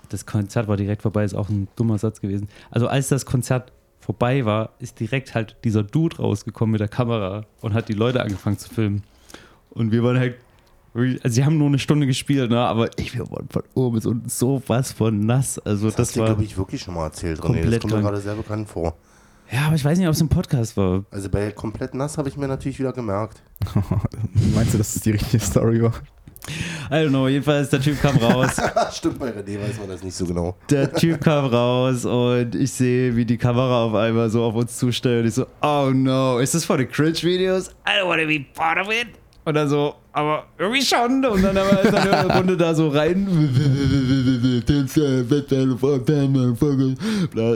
das 0.08 0.26
Konzert 0.26 0.68
war 0.68 0.76
direkt 0.76 1.02
vorbei, 1.02 1.24
ist 1.24 1.34
auch 1.34 1.48
ein 1.48 1.68
dummer 1.76 1.98
Satz 1.98 2.20
gewesen. 2.20 2.48
Also 2.70 2.88
als 2.88 3.08
das 3.08 3.26
Konzert 3.26 3.72
vorbei 4.00 4.44
war, 4.44 4.70
ist 4.78 5.00
direkt 5.00 5.34
halt 5.34 5.56
dieser 5.64 5.82
Dude 5.82 6.18
rausgekommen 6.18 6.72
mit 6.72 6.80
der 6.80 6.88
Kamera 6.88 7.44
und 7.60 7.74
hat 7.74 7.88
die 7.88 7.92
Leute 7.92 8.22
angefangen 8.22 8.56
zu 8.56 8.68
filmen. 8.72 9.02
Und 9.70 9.90
wir 9.90 10.02
waren 10.04 10.18
halt, 10.18 10.36
also 10.94 11.28
sie 11.28 11.44
haben 11.44 11.58
nur 11.58 11.66
eine 11.66 11.78
Stunde 11.78 12.06
gespielt, 12.06 12.50
ne? 12.50 12.60
aber 12.60 12.88
ich, 12.98 13.14
wir 13.14 13.28
waren 13.30 13.48
von 13.50 13.62
oben 13.74 13.96
bis 13.96 14.06
unten 14.06 14.28
sowas 14.28 14.92
von 14.92 15.26
nass. 15.26 15.58
Also 15.58 15.86
Das, 15.86 15.96
das, 15.96 16.08
hast 16.08 16.16
du, 16.16 16.20
war, 16.20 16.26
glaube 16.28 16.44
ich, 16.44 16.56
wirklich 16.56 16.82
schon 16.82 16.94
mal 16.94 17.04
erzählt, 17.06 17.40
René. 17.40 17.42
Das 17.42 17.52
komplett 17.52 17.80
kommt 17.82 17.94
mir 17.94 18.00
gerade 18.00 18.20
sehr 18.20 18.34
bekannt 18.36 18.68
vor. 18.68 18.96
ja, 19.50 19.66
aber 19.66 19.74
ich 19.74 19.84
weiß 19.84 19.98
nicht, 19.98 20.06
ob 20.06 20.14
es 20.14 20.20
im 20.20 20.28
Podcast 20.28 20.76
war. 20.76 21.04
Also 21.10 21.28
bei 21.28 21.50
komplett 21.50 21.94
nass 21.94 22.16
habe 22.16 22.28
ich 22.28 22.36
mir 22.36 22.46
natürlich 22.46 22.78
wieder 22.78 22.92
gemerkt. 22.92 23.42
Meinst 24.54 24.72
du, 24.72 24.78
dass 24.78 24.94
es 24.94 25.02
die 25.02 25.10
richtige 25.10 25.44
Story 25.44 25.82
war? 25.82 25.94
I 26.90 26.94
don't 26.94 27.08
know, 27.08 27.28
jedenfalls 27.28 27.70
der 27.70 27.80
Typ 27.80 28.00
kam 28.00 28.16
raus. 28.16 28.56
Stimmt, 28.92 29.18
bei 29.18 29.30
René 29.30 29.60
weiß 29.60 29.78
man 29.78 29.88
das 29.88 30.02
nicht 30.02 30.14
so 30.14 30.26
genau. 30.26 30.56
der 30.70 30.92
Typ 30.92 31.20
kam 31.20 31.46
raus 31.46 32.04
und 32.04 32.54
ich 32.54 32.72
sehe, 32.72 33.16
wie 33.16 33.24
die 33.24 33.38
Kamera 33.38 33.84
auf 33.84 33.94
einmal 33.94 34.30
so 34.30 34.44
auf 34.44 34.54
uns 34.54 34.78
zusteuert. 34.78 35.22
Und 35.22 35.28
ich 35.28 35.34
so, 35.34 35.46
oh 35.62 35.90
no, 35.92 36.38
ist 36.38 36.54
das 36.54 36.64
for 36.64 36.78
the 36.78 36.86
Cringe-Videos? 36.86 37.70
I 37.86 38.00
don't 38.00 38.08
want 38.08 38.20
to 38.20 38.26
be 38.26 38.44
part 38.54 38.78
of 38.78 38.92
it. 38.92 39.08
Und 39.44 39.54
dann 39.54 39.68
so, 39.68 39.94
aber 40.12 40.46
irgendwie 40.58 40.82
schon. 40.82 41.24
Und 41.24 41.42
dann 41.42 41.56
aber 41.56 41.80
ist 41.82 41.94
eine 41.94 42.34
Runde 42.34 42.56
da 42.56 42.74
so 42.74 42.88
rein. 42.88 43.28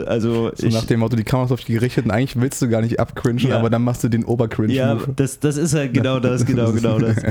Also, 0.05 0.51
So 0.55 0.67
ich, 0.67 0.73
nach 0.73 0.85
dem 0.85 0.99
Motto, 1.01 1.15
die 1.15 1.23
Kamera 1.23 1.45
ist 1.45 1.51
auf 1.51 1.59
dich 1.63 1.75
gerichtet 1.75 2.05
und 2.05 2.11
eigentlich 2.11 2.39
willst 2.39 2.61
du 2.61 2.69
gar 2.69 2.81
nicht 2.81 2.99
abcringen, 2.99 3.39
Ja. 3.39 3.57
aber 3.57 3.69
dann 3.69 3.83
machst 3.83 4.03
du 4.03 4.09
den 4.09 4.23
Obercringe. 4.25 4.73
ja, 4.73 4.97
das, 5.15 5.39
das 5.39 5.57
ist 5.57 5.73
halt 5.73 5.93
genau 5.93 6.19
das, 6.19 6.45
genau, 6.45 6.71
genau 6.71 6.99
das. 6.99 7.15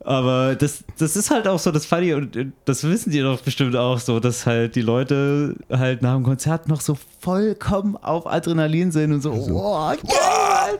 Aber 0.00 0.54
das, 0.54 0.84
das 0.98 1.16
ist 1.16 1.32
halt 1.32 1.48
auch 1.48 1.58
so 1.58 1.72
das 1.72 1.84
Funny 1.84 2.14
und 2.14 2.36
äh, 2.36 2.46
das 2.64 2.84
wissen 2.84 3.10
die 3.10 3.18
doch 3.18 3.40
bestimmt 3.40 3.74
auch 3.74 3.98
so, 3.98 4.20
dass 4.20 4.46
halt 4.46 4.76
die 4.76 4.80
Leute 4.82 5.56
halt 5.68 6.00
nach 6.00 6.14
dem 6.14 6.22
Konzert 6.22 6.68
noch 6.68 6.80
so 6.80 6.96
vollkommen 7.18 7.96
auf 7.96 8.24
Adrenalin 8.24 8.92
sind 8.92 9.12
und 9.12 9.20
so, 9.20 9.32
oh, 9.32 9.88
geil, 9.88 10.78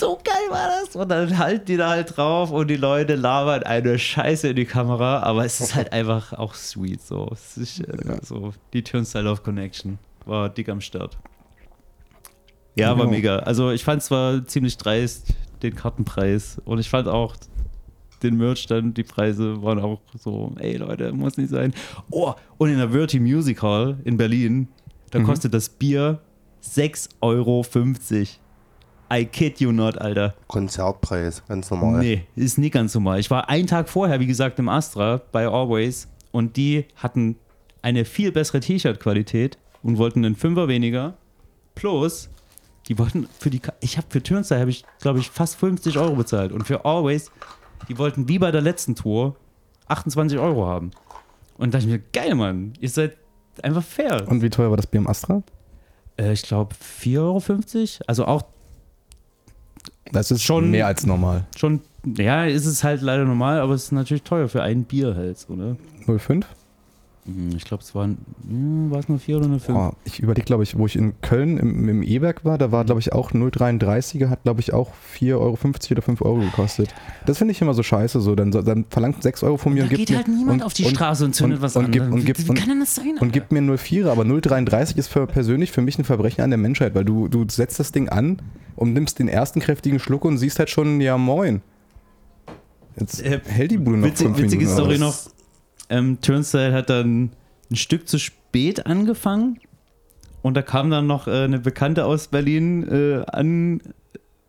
so 0.00 0.18
geil 0.24 0.34
war 0.50 0.68
das. 0.80 0.96
Und 0.96 1.08
dann 1.10 1.38
halten 1.38 1.66
die 1.66 1.76
da 1.76 1.90
halt 1.90 2.16
drauf 2.16 2.50
und 2.50 2.68
die 2.68 2.76
Leute 2.76 3.14
labern 3.14 3.62
eine 3.62 3.98
Scheiße 3.98 4.48
in 4.48 4.56
die 4.56 4.64
Kamera, 4.64 5.20
aber 5.20 5.44
es 5.44 5.60
ist 5.60 5.74
halt 5.74 5.92
einfach 5.92 6.32
auch 6.32 6.54
sweet 6.54 7.00
so. 7.02 7.28
Ist, 7.56 7.80
äh, 7.80 8.18
so 8.22 8.52
die 8.72 8.82
Turnstile 8.82 9.30
of 9.30 9.42
Connection 9.42 9.98
war 10.26 10.48
dick 10.48 10.68
am 10.68 10.80
Start. 10.80 11.16
Ja, 12.76 12.90
war 12.90 12.96
Genau. 13.04 13.10
mega. 13.10 13.36
Also 13.40 13.70
ich 13.70 13.84
fand 13.84 14.02
zwar 14.02 14.44
ziemlich 14.46 14.76
dreist 14.76 15.34
den 15.62 15.74
Kartenpreis 15.74 16.60
und 16.64 16.78
ich 16.78 16.88
fand 16.88 17.06
auch 17.08 17.36
den 18.22 18.36
Merch 18.36 18.66
dann, 18.66 18.92
die 18.94 19.02
Preise 19.02 19.62
waren 19.62 19.78
auch 19.80 20.00
so, 20.18 20.52
ey 20.58 20.76
Leute, 20.76 21.12
muss 21.12 21.36
nicht 21.36 21.50
sein. 21.50 21.72
Oh, 22.10 22.34
und 22.58 22.68
in 22.70 22.76
der 22.78 22.90
Verti 22.90 23.18
Music 23.18 23.62
Hall 23.62 23.98
in 24.04 24.16
Berlin, 24.16 24.68
da 25.10 25.18
Mhm. 25.18 25.24
kostet 25.24 25.54
das 25.54 25.68
Bier 25.68 26.20
6,50 26.62 27.08
Euro. 27.20 27.64
I 29.12 29.24
kid 29.24 29.60
you 29.60 29.72
not, 29.72 30.00
Alter. 30.00 30.34
Konzertpreis, 30.46 31.42
ganz 31.48 31.70
normal. 31.70 32.00
Nee, 32.00 32.24
ist 32.36 32.58
nicht 32.58 32.72
ganz 32.72 32.94
normal. 32.94 33.18
Ich 33.18 33.30
war 33.30 33.48
einen 33.48 33.66
Tag 33.66 33.88
vorher, 33.88 34.20
wie 34.20 34.26
gesagt, 34.26 34.58
im 34.58 34.68
Astra 34.68 35.20
bei 35.32 35.46
Always 35.46 36.08
und 36.30 36.56
die 36.56 36.86
hatten 36.96 37.36
eine 37.82 38.04
viel 38.04 38.30
bessere 38.30 38.60
T-Shirt-Qualität 38.60 39.58
und 39.82 39.98
wollten 39.98 40.24
einen 40.24 40.36
Fünfer 40.36 40.68
weniger. 40.68 41.14
Plus, 41.74 42.28
die 42.88 42.98
wollten 42.98 43.28
für 43.38 43.50
die, 43.50 43.60
ich 43.80 43.96
habe 43.96 44.06
für 44.10 44.22
Turnstyle 44.22 44.60
habe 44.60 44.70
ich, 44.70 44.84
glaube 45.00 45.18
ich, 45.18 45.30
fast 45.30 45.56
50 45.56 45.98
Euro 45.98 46.14
bezahlt 46.14 46.52
und 46.52 46.64
für 46.64 46.84
Always, 46.84 47.30
die 47.88 47.98
wollten 47.98 48.28
wie 48.28 48.38
bei 48.38 48.50
der 48.50 48.60
letzten 48.60 48.94
Tour 48.94 49.36
28 49.88 50.38
Euro 50.38 50.66
haben. 50.66 50.92
Und 51.58 51.74
da 51.74 51.78
dachte 51.78 51.90
ich 51.90 51.92
mir, 51.92 52.02
geil, 52.12 52.34
Mann, 52.34 52.74
ihr 52.80 52.88
seid 52.88 53.16
einfach 53.62 53.82
fair. 53.82 54.28
Und 54.28 54.42
wie 54.42 54.50
teuer 54.50 54.70
war 54.70 54.76
das 54.76 54.86
Bier 54.86 55.00
im 55.00 55.08
Astra? 55.08 55.42
äh, 56.20 56.32
ich 56.32 56.42
glaube 56.42 56.74
4,50 56.74 57.18
Euro, 57.18 58.04
also 58.06 58.24
auch 58.26 58.42
Das 60.12 60.30
ist 60.30 60.42
Schon- 60.42 60.70
mehr 60.70 60.86
als 60.86 61.06
normal. 61.06 61.44
schon, 61.56 61.80
ja, 62.04 62.44
ist 62.44 62.66
es 62.66 62.82
halt 62.82 63.00
leider 63.02 63.24
normal, 63.24 63.60
aber 63.60 63.74
es 63.74 63.84
ist 63.84 63.92
natürlich 63.92 64.22
teuer 64.22 64.48
für 64.48 64.62
ein 64.62 64.84
Bier 64.84 65.14
halt, 65.14 65.38
so, 65.38 65.54
ne? 65.54 65.76
05? 66.06 66.46
Hm, 67.26 67.50
Ich 67.56 67.64
glaube, 67.64 67.82
es 67.82 67.94
waren, 67.94 68.16
hm, 68.48 68.90
war 68.90 68.98
es 69.00 69.08
nur 69.08 69.18
vier 69.18 69.36
oder 69.36 69.44
eine 69.46 69.60
fünf? 69.60 69.76
Oh, 69.78 69.92
ich 70.04 70.20
überlege, 70.20 70.46
glaube 70.46 70.62
ich, 70.62 70.78
wo 70.78 70.86
ich 70.86 70.96
in 70.96 71.20
Köln 71.20 71.58
im, 71.58 71.88
im 71.88 72.02
E-Werk 72.02 72.44
war, 72.46 72.56
da 72.56 72.72
war, 72.72 72.84
glaube 72.86 73.00
ich, 73.00 73.12
auch 73.12 73.32
0,33er, 73.32 74.28
hat, 74.30 74.42
glaube 74.42 74.60
ich, 74.60 74.72
auch 74.72 74.90
4,50 75.18 75.34
Euro 75.34 75.58
oder 75.92 76.02
5 76.02 76.22
Euro 76.22 76.38
gekostet. 76.38 76.94
Das 77.26 77.36
finde 77.38 77.52
ich 77.52 77.60
immer 77.60 77.74
so 77.74 77.82
scheiße, 77.82 78.20
so. 78.20 78.34
Dann, 78.34 78.50
dann 78.50 78.86
verlangt 78.88 79.22
6 79.22 79.42
Euro 79.42 79.58
von 79.58 79.74
mir 79.74 79.80
da 79.80 79.84
und 79.84 79.88
gibt 79.90 80.06
geht 80.08 80.16
halt 80.16 80.28
mir, 80.28 80.34
niemand 80.36 80.60
und, 80.62 80.66
auf 80.66 80.72
die 80.72 80.84
und, 80.86 80.94
Straße 80.94 81.24
und 81.26 81.34
zündet 81.34 81.58
und- 81.58 81.62
was 81.62 81.76
und 81.76 81.84
an. 81.84 81.90
gibt- 81.90 82.06
Wie- 82.06 82.12
und 82.14 82.24
gibt- 82.24 82.38
wie, 82.40 82.44
wie 82.46 82.50
und- 82.50 82.58
kann 82.58 82.68
denn 82.70 82.80
das 82.80 82.94
sein? 82.94 83.18
und 83.20 83.32
gibt 83.34 83.52
mir 83.52 83.60
0,4er, 83.60 84.08
aber 84.10 84.24
0,33 84.24 84.96
ist 84.96 85.08
für 85.08 85.26
persönlich 85.26 85.72
für 85.72 85.82
mich 85.82 85.98
ein 85.98 86.04
Verbrechen 86.04 86.42
an 86.42 86.50
der 86.50 86.58
Menschheit, 86.58 86.94
weil 86.94 87.04
du, 87.04 87.28
du 87.28 87.44
setzt 87.50 87.78
das 87.78 87.92
Ding 87.92 88.08
an 88.08 88.40
und 88.76 88.94
nimmst 88.94 89.18
den 89.18 89.28
ersten 89.28 89.60
kräftigen 89.60 89.98
Schluck 89.98 90.24
und 90.24 90.38
siehst 90.38 90.58
halt 90.58 90.70
schon, 90.70 91.02
ja 91.02 91.18
moin. 91.18 91.60
Jetzt 92.98 93.22
Äh, 93.22 93.40
hält 93.44 93.70
die 93.72 93.78
Bude 93.78 93.98
noch 93.98 94.06
witzig- 94.08 94.26
5 94.26 94.38
witzige 94.38 94.64
Minuten. 94.64 94.74
Story 94.74 94.94
aus. 94.94 95.00
noch. 95.00 95.39
Ähm, 95.90 96.20
Turnstile 96.20 96.72
hat 96.72 96.88
dann 96.88 97.30
ein 97.70 97.76
Stück 97.76 98.08
zu 98.08 98.18
spät 98.18 98.86
angefangen 98.86 99.60
und 100.42 100.56
da 100.56 100.62
kam 100.62 100.90
dann 100.90 101.06
noch 101.06 101.28
äh, 101.28 101.44
eine 101.44 101.58
Bekannte 101.58 102.06
aus 102.06 102.28
Berlin 102.28 102.88
äh, 102.88 103.24
an, 103.30 103.82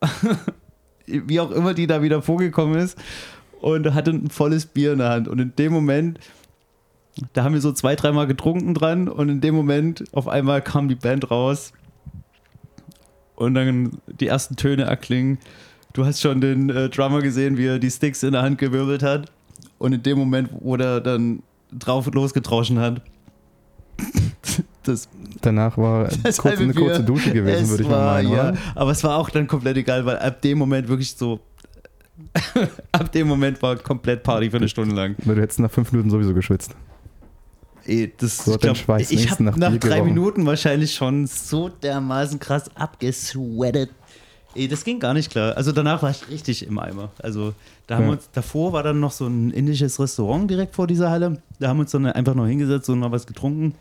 wie 1.06 1.40
auch 1.40 1.52
immer 1.52 1.74
die 1.74 1.88
da 1.88 2.02
wieder 2.02 2.22
vorgekommen 2.22 2.80
ist 2.80 2.98
und 3.60 3.94
hatte 3.94 4.12
ein 4.12 4.30
volles 4.30 4.66
Bier 4.66 4.94
in 4.94 5.00
der 5.00 5.10
Hand 5.10 5.28
und 5.28 5.40
in 5.40 5.54
dem 5.56 5.74
Moment 5.74 6.20
da 7.34 7.44
haben 7.44 7.54
wir 7.54 7.62
so 7.62 7.72
zwei, 7.72 7.96
dreimal 7.96 8.28
getrunken 8.28 8.74
dran 8.74 9.08
und 9.08 9.30
in 9.30 9.42
dem 9.42 9.56
Moment 9.56 10.06
auf 10.14 10.28
einmal 10.28 10.62
kam 10.62 10.88
die 10.88 10.96
Band 10.96 11.30
raus 11.30 11.74
und 13.36 13.54
dann 13.54 14.00
die 14.08 14.28
ersten 14.28 14.56
Töne 14.56 14.84
erklingen. 14.84 15.40
Du 15.94 16.06
hast 16.06 16.22
schon 16.22 16.40
den 16.40 16.70
äh, 16.70 16.90
Drummer 16.90 17.22
gesehen, 17.22 17.58
wie 17.58 17.66
er 17.66 17.80
die 17.80 17.92
Sticks 17.92 18.24
in 18.24 18.32
der 18.32 18.44
Hand 18.44 18.58
gewirbelt 18.58 19.04
hat. 19.04 19.32
Und 19.82 19.94
in 19.94 20.04
dem 20.04 20.20
Moment, 20.20 20.50
wo 20.60 20.78
der 20.78 21.02
dann 21.02 21.42
drauf 21.72 22.06
losgetroschen 22.14 22.78
hat, 22.78 23.02
das, 24.84 25.10
Danach 25.42 25.76
war 25.76 26.10
das 26.24 26.38
kurz, 26.38 26.60
eine 26.60 26.74
kurze 26.74 26.98
Bier, 27.00 27.06
Dusche 27.06 27.32
gewesen, 27.32 27.64
es 27.64 27.70
würde 27.70 27.84
ich 27.84 27.90
mal 27.90 27.96
war, 27.96 28.14
meinen. 28.14 28.32
ja, 28.32 28.50
oder? 28.50 28.58
Aber 28.76 28.92
es 28.92 29.04
war 29.04 29.18
auch 29.18 29.32
dann 29.32 29.48
komplett 29.48 29.78
egal, 29.78 30.06
weil 30.06 30.18
ab 30.20 30.40
dem 30.44 30.60
Moment 30.60 30.88
wirklich 30.88 31.16
so, 31.16 31.40
ab 32.92 33.12
dem 33.12 33.28
Moment 33.28 33.60
war 33.64 33.76
komplett 33.76 34.22
Party 34.22 34.52
für 34.52 34.58
eine 34.58 34.70
Stunde 34.70 34.96
lang. 34.96 35.16
Weil 35.26 35.36
du 35.36 35.42
hättest 35.42 35.60
nach 35.60 35.72
5 35.72 35.92
Minuten 35.94 36.12
sowieso 36.12 36.36
geschwitzt. 36.36 36.76
Ey, 37.86 38.14
das, 38.16 38.38
So 38.38 38.54
hat 38.54 38.64
dein 38.64 38.76
Schweiß 38.76 39.10
ich 39.10 39.32
habe 39.32 39.44
nach 39.44 39.58
nach 39.58 39.76
drei 39.78 39.96
gerochen. 39.96 40.06
Minuten 40.14 40.46
wahrscheinlich 40.46 40.94
schon 40.94 41.26
so 41.26 41.70
dermaßen 41.70 42.40
krass 42.40 42.70
abgesweatet. 42.76 43.90
Ey, 44.54 44.68
das 44.68 44.84
ging 44.84 45.00
gar 45.00 45.14
nicht 45.14 45.32
klar. 45.32 45.56
Also 45.56 45.72
danach 45.72 46.04
war 46.04 46.10
ich 46.12 46.28
richtig 46.30 46.66
im 46.68 46.78
Eimer. 46.78 47.12
Also 47.20 47.54
da 47.88 47.96
haben 47.96 48.04
Ja. 48.04 48.08
wir 48.10 48.14
uns, 48.14 48.30
davor 48.34 48.74
war 48.74 48.84
dann 48.84 49.00
noch 49.00 49.12
so 49.12 49.26
ein 49.28 49.52
indisches 49.52 50.00
Restaurant 50.00 50.50
direkt 50.50 50.76
vor 50.76 50.88
dieser 50.88 51.10
Halle. 51.10 51.42
Da 51.60 51.70
haben 51.70 51.78
wir 51.78 51.82
uns 51.82 51.92
dann 51.92 52.06
einfach 52.06 52.36
noch 52.36 52.48
hingesetzt 52.48 52.90
und 52.90 53.00
noch 53.00 53.12
was 53.12 53.26
getrunken. 53.26 53.74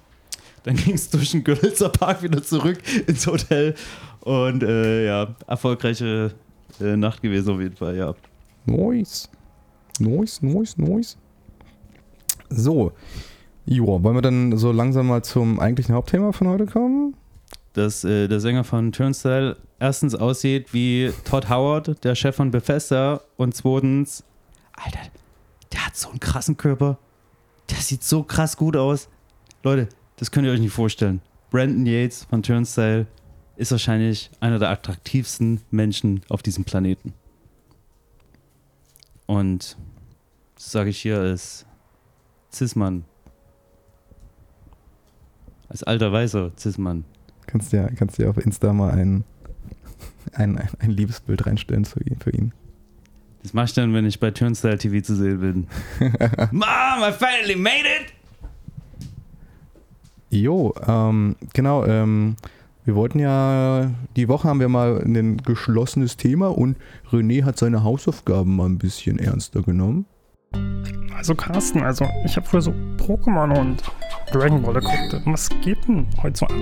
Dann 0.63 0.77
ging 0.77 0.95
es 0.95 1.11
durch 1.11 1.33
den 1.33 1.43
Görlitzer 1.43 1.89
Park 1.89 2.23
wieder 2.23 2.43
zurück 2.43 2.79
ins 3.07 3.27
Hotel. 3.27 3.75
Und 4.21 4.63
äh, 4.63 5.07
ja, 5.07 5.35
erfolgreiche 5.47 6.33
äh, 6.81 6.97
Nacht 6.97 7.23
gewesen 7.23 7.51
auf 7.55 7.61
jeden 7.61 7.77
Fall, 7.77 7.97
ja. 7.97 8.15
Nice. 8.67 9.29
Nice, 9.99 10.41
nice, 10.43 10.77
nice. 10.77 11.17
So. 12.49 12.93
Joa, 13.67 14.03
wollen 14.03 14.17
wir 14.17 14.23
dann 14.23 14.57
so 14.57 14.73
langsam 14.73 15.07
mal 15.09 15.23
zum 15.23 15.61
eigentlichen 15.61 15.95
Hauptthema 15.95 16.33
von 16.33 16.49
heute 16.49 16.67
kommen? 16.67 17.15
dass 17.75 18.03
äh, 18.03 18.27
der 18.27 18.41
Sänger 18.41 18.65
von 18.65 18.91
Turnstile 18.91 19.57
erstens 19.81 20.15
aussieht 20.15 20.73
wie 20.73 21.13
Todd 21.25 21.49
Howard, 21.49 22.05
der 22.05 22.15
Chef 22.15 22.37
von 22.37 22.53
Bethesda, 22.53 23.21
und 23.37 23.57
zweitens, 23.57 24.23
Alter, 24.73 25.01
der 25.73 25.87
hat 25.87 25.97
so 25.97 26.11
einen 26.11 26.21
krassen 26.21 26.57
Körper. 26.57 26.99
Der 27.69 27.79
sieht 27.79 28.05
so 28.05 28.23
krass 28.23 28.57
gut 28.57 28.77
aus. 28.77 29.09
Leute, 29.65 29.89
das 30.17 30.31
könnt 30.31 30.47
ihr 30.47 30.53
euch 30.53 30.61
nicht 30.61 30.73
vorstellen. 30.73 31.21
Brandon 31.51 31.87
Yates 31.87 32.25
von 32.25 32.43
Turnstile 32.43 33.07
ist 33.57 33.73
wahrscheinlich 33.73 34.31
einer 34.41 34.59
der 34.59 34.71
attraktivsten 34.71 35.61
Menschen 35.71 36.23
auf 36.29 36.43
diesem 36.43 36.65
Planeten. 36.65 37.13
Und 39.27 39.77
das 40.55 40.73
sage 40.73 40.91
ich 40.91 41.01
hier 41.01 41.19
als 41.19 41.67
Cis-Mann. 42.53 43.05
Als 45.69 45.83
alter 45.83 46.13
weißer 46.13 46.53
Cis-Mann. 46.59 47.05
Kannst 47.47 47.73
ja, 47.73 47.89
kannst 47.91 48.19
ja 48.19 48.29
auf 48.29 48.39
Insta 48.39 48.73
mal 48.73 48.91
ein, 48.91 49.25
ein, 50.33 50.61
ein, 50.79 50.91
Liebesbild 50.91 51.47
reinstellen 51.47 51.85
zu 51.85 52.01
ihm, 52.01 52.19
für 52.21 52.31
ihn. 52.31 52.53
Das 53.43 53.55
mach 53.55 53.65
ich 53.65 53.73
dann, 53.73 53.95
wenn 53.95 54.05
ich 54.05 54.21
bei 54.21 54.31
Turnstile 54.31 54.79
TV 54.79 55.05
zu 55.05 55.15
sehen 55.15 55.41
bin. 55.41 55.67
Mom, 56.51 57.03
I 57.03 57.13
finally 57.13 57.57
made 57.57 57.87
it! 57.87 58.13
Jo, 60.31 60.75
ähm, 60.87 61.37
genau, 61.55 61.85
ähm, 61.87 62.37
wir 62.85 62.95
wollten 62.95 63.19
ja, 63.19 63.91
die 64.17 64.29
Woche 64.29 64.49
haben 64.49 64.61
wir 64.61 64.69
mal 64.69 65.03
ein 65.03 65.39
geschlossenes 65.39 66.17
Thema 66.17 66.49
und 66.49 66.77
René 67.11 67.45
hat 67.45 67.59
seine 67.59 67.83
Hausaufgaben 67.83 68.57
mal 68.57 68.67
ein 68.67 68.79
bisschen 68.79 69.19
ernster 69.19 69.63
genommen. 69.63 70.07
Also 71.15 71.35
Carsten, 71.35 71.83
also 71.83 72.07
ich 72.25 72.37
habe 72.37 72.47
früher 72.47 72.63
so 72.63 72.71
Pokémon 72.97 73.59
und 73.59 73.83
Dragon 74.33 74.63
Ball 74.63 74.75
geguckt. 74.75 75.21
Was 75.27 75.51
geht 75.63 75.87
denn 75.87 76.07
heute 76.23 76.39
so 76.39 76.47
ab? 76.47 76.55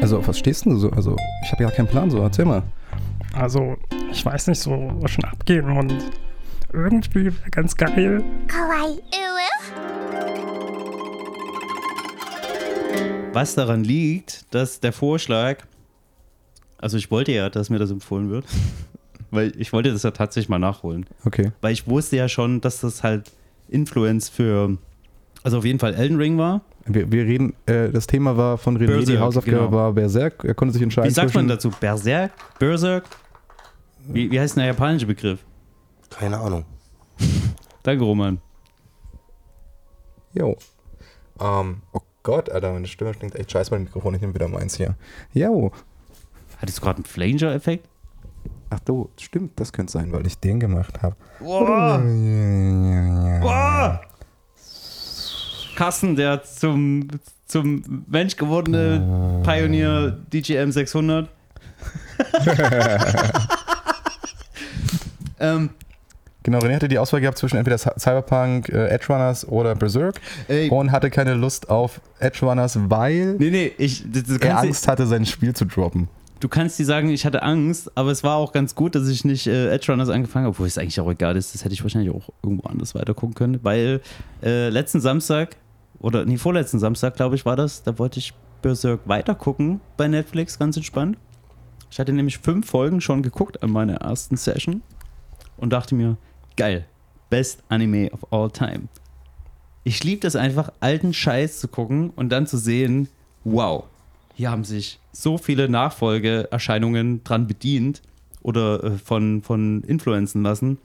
Also 0.00 0.18
auf 0.18 0.28
was 0.28 0.38
stehst 0.38 0.66
du 0.66 0.76
so? 0.76 0.90
Also 0.90 1.16
ich 1.44 1.52
habe 1.52 1.64
ja 1.64 1.70
keinen 1.70 1.88
Plan 1.88 2.10
so, 2.10 2.18
erzähl 2.20 2.44
mal. 2.44 2.62
Also 3.32 3.76
ich 4.10 4.24
weiß 4.24 4.46
nicht 4.48 4.60
so, 4.60 4.92
was 5.00 5.10
schon 5.10 5.24
abgeht 5.24 5.64
und 5.64 5.94
irgendwie 6.72 7.26
wäre 7.26 7.50
ganz 7.50 7.76
geil. 7.76 8.22
Kawaii. 8.46 8.98
Äh, 9.10 9.26
was 13.36 13.54
daran 13.54 13.84
liegt, 13.84 14.46
dass 14.54 14.80
der 14.80 14.94
Vorschlag, 14.94 15.58
also 16.78 16.96
ich 16.96 17.10
wollte 17.10 17.32
ja, 17.32 17.50
dass 17.50 17.68
mir 17.68 17.78
das 17.78 17.90
empfohlen 17.90 18.30
wird, 18.30 18.46
weil 19.30 19.52
ich 19.60 19.74
wollte 19.74 19.92
das 19.92 20.02
ja 20.04 20.10
tatsächlich 20.10 20.48
mal 20.48 20.58
nachholen. 20.58 21.04
Okay. 21.26 21.52
Weil 21.60 21.74
ich 21.74 21.86
wusste 21.86 22.16
ja 22.16 22.30
schon, 22.30 22.62
dass 22.62 22.80
das 22.80 23.02
halt 23.02 23.32
Influence 23.68 24.30
für 24.30 24.78
also 25.46 25.58
auf 25.58 25.64
jeden 25.64 25.78
Fall 25.78 25.94
Elden 25.94 26.16
Ring 26.16 26.38
war. 26.38 26.62
Wir, 26.86 27.12
wir 27.12 27.24
reden, 27.24 27.54
äh, 27.66 27.90
das 27.90 28.08
Thema 28.08 28.36
war 28.36 28.58
von 28.58 28.76
René, 28.76 28.80
die 28.80 28.86
Berserk, 28.86 29.20
Hausaufgabe 29.20 29.56
genau. 29.58 29.70
war 29.72 29.92
Berserk. 29.92 30.42
Er 30.42 30.54
konnte 30.54 30.72
sich 30.72 30.82
entscheiden. 30.82 31.08
Wie 31.08 31.14
sagt 31.14 31.32
man 31.36 31.46
dazu? 31.46 31.70
Berserk? 31.70 32.32
Berserk? 32.58 33.04
Wie, 34.08 34.28
wie 34.28 34.40
heißt 34.40 34.56
denn 34.56 34.62
der 34.62 34.72
japanische 34.72 35.06
Begriff? 35.06 35.44
Keine 36.10 36.38
Ahnung. 36.38 36.64
Danke, 37.84 38.02
Roman. 38.02 38.40
Jo. 40.32 40.56
Ähm, 41.40 41.82
oh 41.92 42.00
Gott, 42.24 42.50
Alter, 42.50 42.72
meine 42.72 42.88
Stimme 42.88 43.12
klingt 43.12 43.36
echt 43.36 43.52
scheiße 43.52 43.70
beim 43.70 43.84
Mikrofon. 43.84 44.16
Ich 44.16 44.20
nehme 44.22 44.34
wieder 44.34 44.48
meins 44.48 44.76
hier. 44.76 44.96
Jo. 45.32 45.70
Hattest 46.58 46.78
du 46.78 46.82
gerade 46.82 46.96
einen 46.96 47.04
Flanger-Effekt? 47.04 47.88
Ach 48.70 48.80
du, 48.80 49.10
stimmt, 49.20 49.60
das 49.60 49.72
könnte 49.72 49.92
sein, 49.92 50.10
weil 50.10 50.26
ich 50.26 50.40
den 50.40 50.58
gemacht 50.58 51.04
habe. 51.04 51.14
Wow. 51.38 52.00
Wow. 53.42 54.00
Carsten, 55.76 56.16
der 56.16 56.42
zum, 56.42 57.06
zum 57.46 58.04
Mensch 58.08 58.36
gewordene 58.36 59.40
Pioneer 59.44 60.16
DJM 60.32 60.72
600. 60.72 61.28
ähm, 65.40 65.70
Genau, 66.42 66.60
René 66.60 66.76
hatte 66.76 66.86
die 66.86 66.98
Auswahl 67.00 67.20
gehabt 67.20 67.38
zwischen 67.38 67.56
entweder 67.56 67.74
Cy- 67.76 67.98
Cyberpunk, 67.98 68.68
äh, 68.68 68.86
Edge 68.86 69.06
Runners 69.08 69.48
oder 69.48 69.74
Berserk 69.74 70.20
ey, 70.46 70.70
und 70.70 70.92
hatte 70.92 71.10
keine 71.10 71.34
Lust 71.34 71.68
auf 71.68 72.00
Edge 72.20 72.46
Runners, 72.46 72.78
weil 72.88 73.34
nee, 73.40 73.50
nee, 73.50 73.72
ich, 73.78 74.04
das, 74.08 74.22
das 74.24 74.38
er 74.38 74.58
Angst 74.60 74.86
hatte, 74.86 75.08
sein 75.08 75.26
Spiel 75.26 75.54
zu 75.54 75.64
droppen. 75.64 76.06
du 76.38 76.46
kannst 76.48 76.78
dir 76.78 76.84
sagen, 76.86 77.10
ich 77.10 77.26
hatte 77.26 77.42
Angst, 77.42 77.90
aber 77.96 78.12
es 78.12 78.22
war 78.22 78.36
auch 78.36 78.52
ganz 78.52 78.76
gut, 78.76 78.94
dass 78.94 79.08
ich 79.08 79.24
nicht 79.24 79.48
äh, 79.48 79.70
Edge 79.74 79.90
Runners 79.90 80.08
angefangen 80.08 80.44
habe, 80.44 80.52
obwohl 80.54 80.68
es 80.68 80.78
eigentlich 80.78 81.00
auch 81.00 81.10
egal 81.10 81.36
ist. 81.36 81.52
Das 81.52 81.64
hätte 81.64 81.74
ich 81.74 81.82
wahrscheinlich 81.82 82.14
auch 82.14 82.28
irgendwo 82.44 82.68
anders 82.68 82.94
weiter 82.94 83.12
gucken 83.14 83.34
können, 83.34 83.58
weil 83.64 84.00
äh, 84.44 84.68
letzten 84.68 85.00
Samstag, 85.00 85.56
oder 86.00 86.24
nee, 86.24 86.36
vorletzten 86.36 86.78
Samstag, 86.78 87.16
glaube 87.16 87.34
ich, 87.34 87.44
war 87.44 87.56
das, 87.56 87.82
da 87.82 87.98
wollte 87.98 88.18
ich 88.18 88.34
Berserk 88.62 89.06
weiter 89.06 89.34
gucken 89.34 89.80
bei 89.96 90.08
Netflix, 90.08 90.58
ganz 90.58 90.76
entspannt. 90.76 91.18
Ich 91.90 91.98
hatte 91.98 92.12
nämlich 92.12 92.38
fünf 92.38 92.68
Folgen 92.68 93.00
schon 93.00 93.22
geguckt 93.22 93.62
an 93.62 93.70
meiner 93.70 93.96
ersten 93.96 94.36
Session 94.36 94.82
und 95.56 95.72
dachte 95.72 95.94
mir, 95.94 96.16
geil, 96.56 96.86
best 97.30 97.62
Anime 97.68 98.10
of 98.10 98.32
all 98.32 98.50
time. 98.50 98.88
Ich 99.84 100.02
liebe 100.02 100.20
das 100.20 100.36
einfach, 100.36 100.72
alten 100.80 101.14
Scheiß 101.14 101.60
zu 101.60 101.68
gucken 101.68 102.10
und 102.10 102.30
dann 102.30 102.46
zu 102.46 102.56
sehen, 102.58 103.08
wow, 103.44 103.84
hier 104.34 104.50
haben 104.50 104.64
sich 104.64 104.98
so 105.12 105.38
viele 105.38 105.68
Nachfolgeerscheinungen 105.68 107.24
dran 107.24 107.46
bedient 107.46 108.02
oder 108.42 108.82
äh, 108.84 108.90
von, 108.98 109.42
von 109.42 109.82
influenzen 109.84 110.42
lassen. 110.42 110.78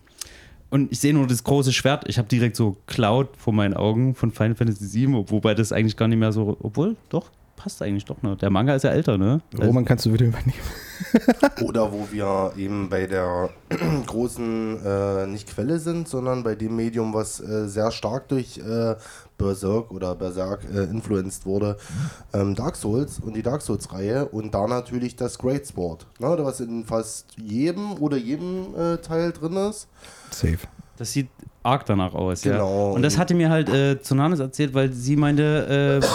Und 0.72 0.92
ich 0.92 1.00
sehe 1.00 1.14
nur 1.14 1.28
das 1.28 1.44
große 1.44 1.74
Schwert. 1.74 2.06
Ich 2.08 2.18
habe 2.18 2.30
direkt 2.30 2.56
so 2.56 2.78
Cloud 2.88 3.28
vor 3.38 3.54
meinen 3.54 3.76
Augen 3.76 4.16
von 4.16 4.32
Final 4.32 4.56
Fantasy 4.56 5.06
VII, 5.06 5.26
wobei 5.28 5.54
das 5.54 5.74
eigentlich 5.74 5.98
gar 5.98 6.08
nicht 6.08 6.18
mehr 6.18 6.32
so. 6.32 6.58
Obwohl, 6.62 6.96
doch, 7.10 7.30
passt 7.58 7.82
eigentlich 7.82 8.06
doch 8.06 8.22
noch. 8.24 8.38
Der 8.38 8.50
Manga 8.50 8.74
ist 8.74 8.84
ja 8.84 8.92
älter, 8.92 9.18
ne? 9.18 9.42
Roman, 9.60 9.84
kannst 9.84 10.06
du 10.06 10.14
wieder 10.14 10.28
übernehmen? 10.28 10.54
Oder 11.62 11.92
wo 11.92 12.08
wir 12.10 12.54
eben 12.58 12.90
bei 12.90 13.06
der 13.06 13.50
großen, 14.08 14.80
äh, 14.84 15.28
nicht 15.28 15.50
Quelle 15.50 15.78
sind, 15.78 16.08
sondern 16.08 16.44
bei 16.44 16.56
dem 16.56 16.76
Medium, 16.76 17.14
was 17.14 17.42
äh, 17.42 17.68
sehr 17.68 17.92
stark 17.92 18.30
durch 18.30 18.58
äh, 18.58 18.96
Berserk 19.42 19.92
oder 19.92 20.16
Berserk 20.16 20.62
äh, 20.74 20.84
influenced 20.84 21.46
wurde, 21.46 21.78
ähm, 22.34 22.56
Dark 22.56 22.76
Souls 22.76 23.20
und 23.20 23.36
die 23.36 23.42
Dark 23.44 23.62
Souls-Reihe 23.62 24.26
und 24.30 24.54
da 24.54 24.68
natürlich 24.68 25.16
das 25.16 25.38
Great 25.38 25.66
Sword, 25.66 26.06
ne, 26.20 26.36
was 26.40 26.60
in 26.60 26.86
fast 26.86 27.26
jedem 27.38 27.94
oder 28.02 28.18
jedem 28.18 28.76
äh, 28.76 28.98
Teil 28.98 29.32
drin 29.32 29.54
ist. 29.58 29.88
Safe. 30.32 30.58
Das 30.98 31.12
sieht 31.12 31.30
arg 31.64 31.86
danach 31.86 32.14
aus, 32.14 32.42
Genau. 32.42 32.90
ja. 32.90 32.96
Und 32.96 33.02
das 33.02 33.18
hatte 33.18 33.34
mir 33.34 33.50
halt 33.50 33.70
äh, 33.70 34.00
Tsunamis 34.02 34.40
erzählt, 34.40 34.74
weil 34.74 34.92
sie 34.94 35.16
meinte, 35.16 36.02
äh, 36.02 36.06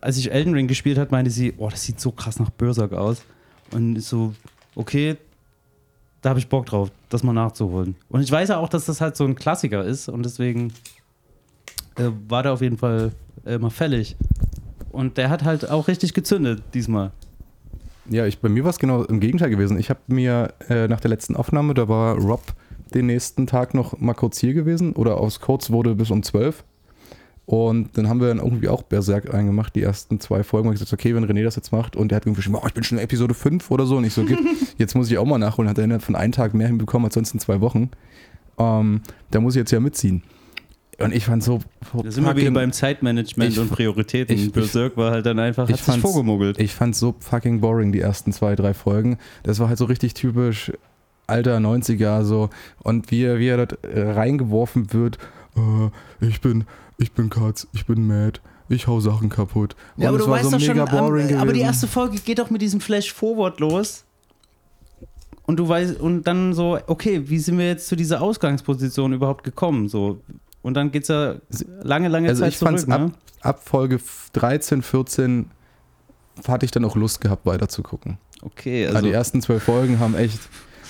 als 0.00 0.16
ich 0.16 0.32
Elden 0.32 0.54
Ring 0.54 0.66
gespielt 0.68 0.96
hat, 0.98 1.10
meinte 1.12 1.30
sie, 1.30 1.54
oh, 1.58 1.68
das 1.68 1.82
sieht 1.82 2.00
so 2.00 2.10
krass 2.12 2.38
nach 2.38 2.50
Berserk 2.50 2.92
aus. 2.92 3.22
Und 3.72 4.00
so, 4.00 4.32
okay, 4.74 5.16
da 6.22 6.30
habe 6.30 6.38
ich 6.38 6.48
Bock 6.48 6.66
drauf, 6.66 6.90
das 7.08 7.22
mal 7.22 7.32
nachzuholen. 7.32 7.96
Und 8.08 8.22
ich 8.22 8.30
weiß 8.30 8.48
ja 8.50 8.58
auch, 8.58 8.68
dass 8.68 8.86
das 8.86 9.00
halt 9.00 9.16
so 9.16 9.24
ein 9.24 9.34
Klassiker 9.34 9.84
ist 9.84 10.08
und 10.08 10.22
deswegen 10.24 10.72
äh, 11.96 12.10
war 12.28 12.42
der 12.42 12.52
auf 12.52 12.60
jeden 12.60 12.78
Fall 12.78 13.12
äh, 13.44 13.58
mal 13.58 13.70
fällig. 13.70 14.16
Und 14.92 15.18
der 15.18 15.30
hat 15.30 15.44
halt 15.44 15.70
auch 15.70 15.88
richtig 15.88 16.14
gezündet 16.14 16.62
diesmal. 16.74 17.12
Ja, 18.08 18.26
ich, 18.26 18.40
bei 18.40 18.48
mir 18.48 18.64
war 18.64 18.70
es 18.70 18.78
genau 18.78 19.04
im 19.04 19.20
Gegenteil 19.20 19.50
gewesen. 19.50 19.78
Ich 19.78 19.88
habe 19.88 20.00
mir 20.08 20.52
äh, 20.68 20.88
nach 20.88 21.00
der 21.00 21.10
letzten 21.10 21.36
Aufnahme, 21.36 21.74
da 21.74 21.88
war 21.88 22.16
Rob 22.16 22.42
den 22.92 23.06
nächsten 23.06 23.46
Tag 23.46 23.72
noch 23.72 24.00
mal 24.00 24.14
kurz 24.14 24.38
hier 24.38 24.52
gewesen 24.52 24.94
oder 24.94 25.18
aus 25.18 25.40
kurz 25.40 25.70
wurde 25.70 25.94
bis 25.94 26.10
um 26.10 26.22
12. 26.22 26.64
Und 27.46 27.96
dann 27.98 28.08
haben 28.08 28.20
wir 28.20 28.28
dann 28.28 28.38
irgendwie 28.38 28.68
auch 28.68 28.82
Berserk 28.82 29.34
eingemacht, 29.34 29.74
die 29.74 29.82
ersten 29.82 30.20
zwei 30.20 30.44
Folgen. 30.44 30.68
Und 30.68 30.74
ich 30.74 30.80
gesagt, 30.80 30.92
okay, 30.92 31.14
wenn 31.14 31.24
René 31.24 31.42
das 31.42 31.56
jetzt 31.56 31.72
macht 31.72 31.96
und 31.96 32.10
der 32.10 32.16
hat 32.16 32.24
irgendwie 32.24 32.38
geschrieben, 32.38 32.58
oh, 32.60 32.66
ich 32.66 32.74
bin 32.74 32.84
schon 32.84 32.98
in 32.98 33.04
Episode 33.04 33.34
5 33.34 33.70
oder 33.72 33.86
so. 33.86 33.96
Und 33.96 34.04
ich 34.04 34.14
so, 34.14 34.22
okay, 34.22 34.38
jetzt 34.78 34.94
muss 34.94 35.10
ich 35.10 35.18
auch 35.18 35.24
mal 35.24 35.38
nachholen. 35.38 35.68
Hat 35.68 35.78
er 35.78 35.84
innerhalb 35.84 36.02
von 36.02 36.14
einem 36.14 36.32
Tag 36.32 36.54
mehr 36.54 36.68
hinbekommen 36.68 37.06
als 37.06 37.14
sonst 37.14 37.34
in 37.34 37.40
zwei 37.40 37.60
Wochen. 37.60 37.90
Ähm, 38.56 39.02
da 39.32 39.40
muss 39.40 39.56
ich 39.56 39.60
jetzt 39.60 39.72
ja 39.72 39.80
mitziehen. 39.80 40.22
Und 41.02 41.14
ich 41.14 41.24
fand 41.24 41.42
so. 41.42 41.60
so 41.92 42.02
Da 42.02 42.10
sind 42.10 42.24
wir 42.24 42.30
wieder 42.36 42.40
fucking- 42.46 42.54
beim 42.54 42.72
Zeitmanagement 42.72 43.52
Ich- 43.52 43.58
und 43.58 43.70
Prioritäten. 43.70 44.36
ich- 44.36 44.52
Berserk 44.52 44.96
war 44.96 45.12
halt 45.12 45.24
dann 45.26 45.38
einfach, 45.38 45.64
ich 45.68 45.72
hat 45.72 45.78
sich 45.78 45.86
fand's- 45.86 46.02
vorgemuggelt. 46.02 46.60
Ich 46.60 46.74
fand 46.74 46.94
so 46.94 47.14
fucking 47.18 47.60
boring, 47.60 47.92
die 47.92 48.00
ersten 48.00 48.32
zwei, 48.32 48.54
drei 48.54 48.74
Folgen. 48.74 49.18
Das 49.42 49.58
war 49.60 49.68
halt 49.68 49.78
so 49.78 49.86
richtig 49.86 50.14
typisch 50.14 50.72
alter 51.26 51.58
90er 51.60 52.24
so. 52.24 52.50
Und 52.82 53.10
wie 53.10 53.22
er, 53.24 53.38
wie 53.38 53.48
er 53.48 53.56
dort 53.66 53.84
äh, 53.84 54.02
reingeworfen 54.10 54.92
wird, 54.92 55.18
äh, 55.56 56.26
ich 56.26 56.40
bin, 56.40 56.64
ich 56.98 57.12
bin 57.12 57.30
Katz, 57.30 57.66
ich 57.72 57.86
bin 57.86 58.06
mad, 58.06 58.40
ich 58.68 58.86
hau 58.86 59.00
Sachen 59.00 59.28
kaputt. 59.30 59.76
Und 59.96 60.04
es 60.04 60.26
war 60.28 60.42
so 60.44 60.50
mega 60.58 60.84
boring 60.84 61.28
gewesen. 61.28 61.40
aber 61.40 61.52
die 61.52 61.60
erste 61.60 61.86
Folge 61.86 62.18
geht 62.18 62.38
doch 62.40 62.50
mit 62.50 62.60
diesem 62.62 62.80
Flash 62.80 63.12
Forward 63.12 63.58
los. 63.60 64.04
Und 65.46 65.56
du 65.58 65.68
weißt, 65.68 65.98
und 65.98 66.24
dann 66.28 66.52
so, 66.52 66.78
okay, 66.86 67.22
wie 67.28 67.38
sind 67.38 67.58
wir 67.58 67.66
jetzt 67.66 67.88
zu 67.88 67.96
dieser 67.96 68.20
Ausgangsposition 68.22 69.12
überhaupt 69.12 69.42
gekommen? 69.42 69.88
So. 69.88 70.20
Und 70.62 70.74
dann 70.74 70.90
geht's 70.90 71.08
ja 71.08 71.36
lange, 71.82 72.08
lange 72.08 72.28
also 72.28 72.42
Zeit 72.42 72.52
ich 72.52 72.58
zurück, 72.58 72.88
ab, 72.88 73.00
ne? 73.00 73.12
ab 73.40 73.60
Folge 73.64 73.98
13, 74.32 74.82
14 74.82 75.50
hatte 76.46 76.64
ich 76.64 76.70
dann 76.70 76.84
auch 76.84 76.96
Lust 76.96 77.20
gehabt, 77.20 77.46
weiterzugucken. 77.46 78.18
Okay, 78.42 78.86
Also, 78.86 78.96
also 78.96 79.08
die 79.08 79.12
ersten 79.12 79.42
zwölf 79.42 79.62
Folgen 79.62 79.98
haben 79.98 80.14
echt, 80.14 80.38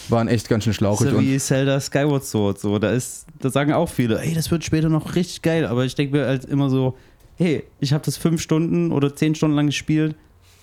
waren 0.09 0.29
echt 0.29 0.49
ganz 0.49 0.64
schön 0.64 0.73
schlauchig. 0.73 1.11
so 1.11 1.21
wie 1.21 1.39
Zelda 1.39 1.81
Skyward 1.81 2.25
Sword. 2.25 2.61
So, 2.61 2.79
da 2.79 2.91
ist, 2.91 3.27
da 3.41 3.51
sagen 3.51 3.73
auch 3.73 3.89
viele, 3.89 4.21
ey, 4.21 4.35
das 4.35 4.51
wird 4.51 4.64
später 4.64 4.89
noch 4.89 5.14
richtig 5.14 5.43
geil. 5.43 5.66
Aber 5.66 5.85
ich 5.85 5.95
denke 5.95 6.16
mir 6.16 6.27
halt 6.27 6.45
immer 6.45 6.71
so, 6.71 6.97
hey, 7.37 7.64
ich 7.81 7.93
habe 7.93 8.05
das 8.05 8.16
fünf 8.16 8.41
Stunden 8.41 8.93
oder 8.93 9.14
zehn 9.14 9.35
Stunden 9.35 9.57
lang 9.57 9.66
gespielt 9.66 10.14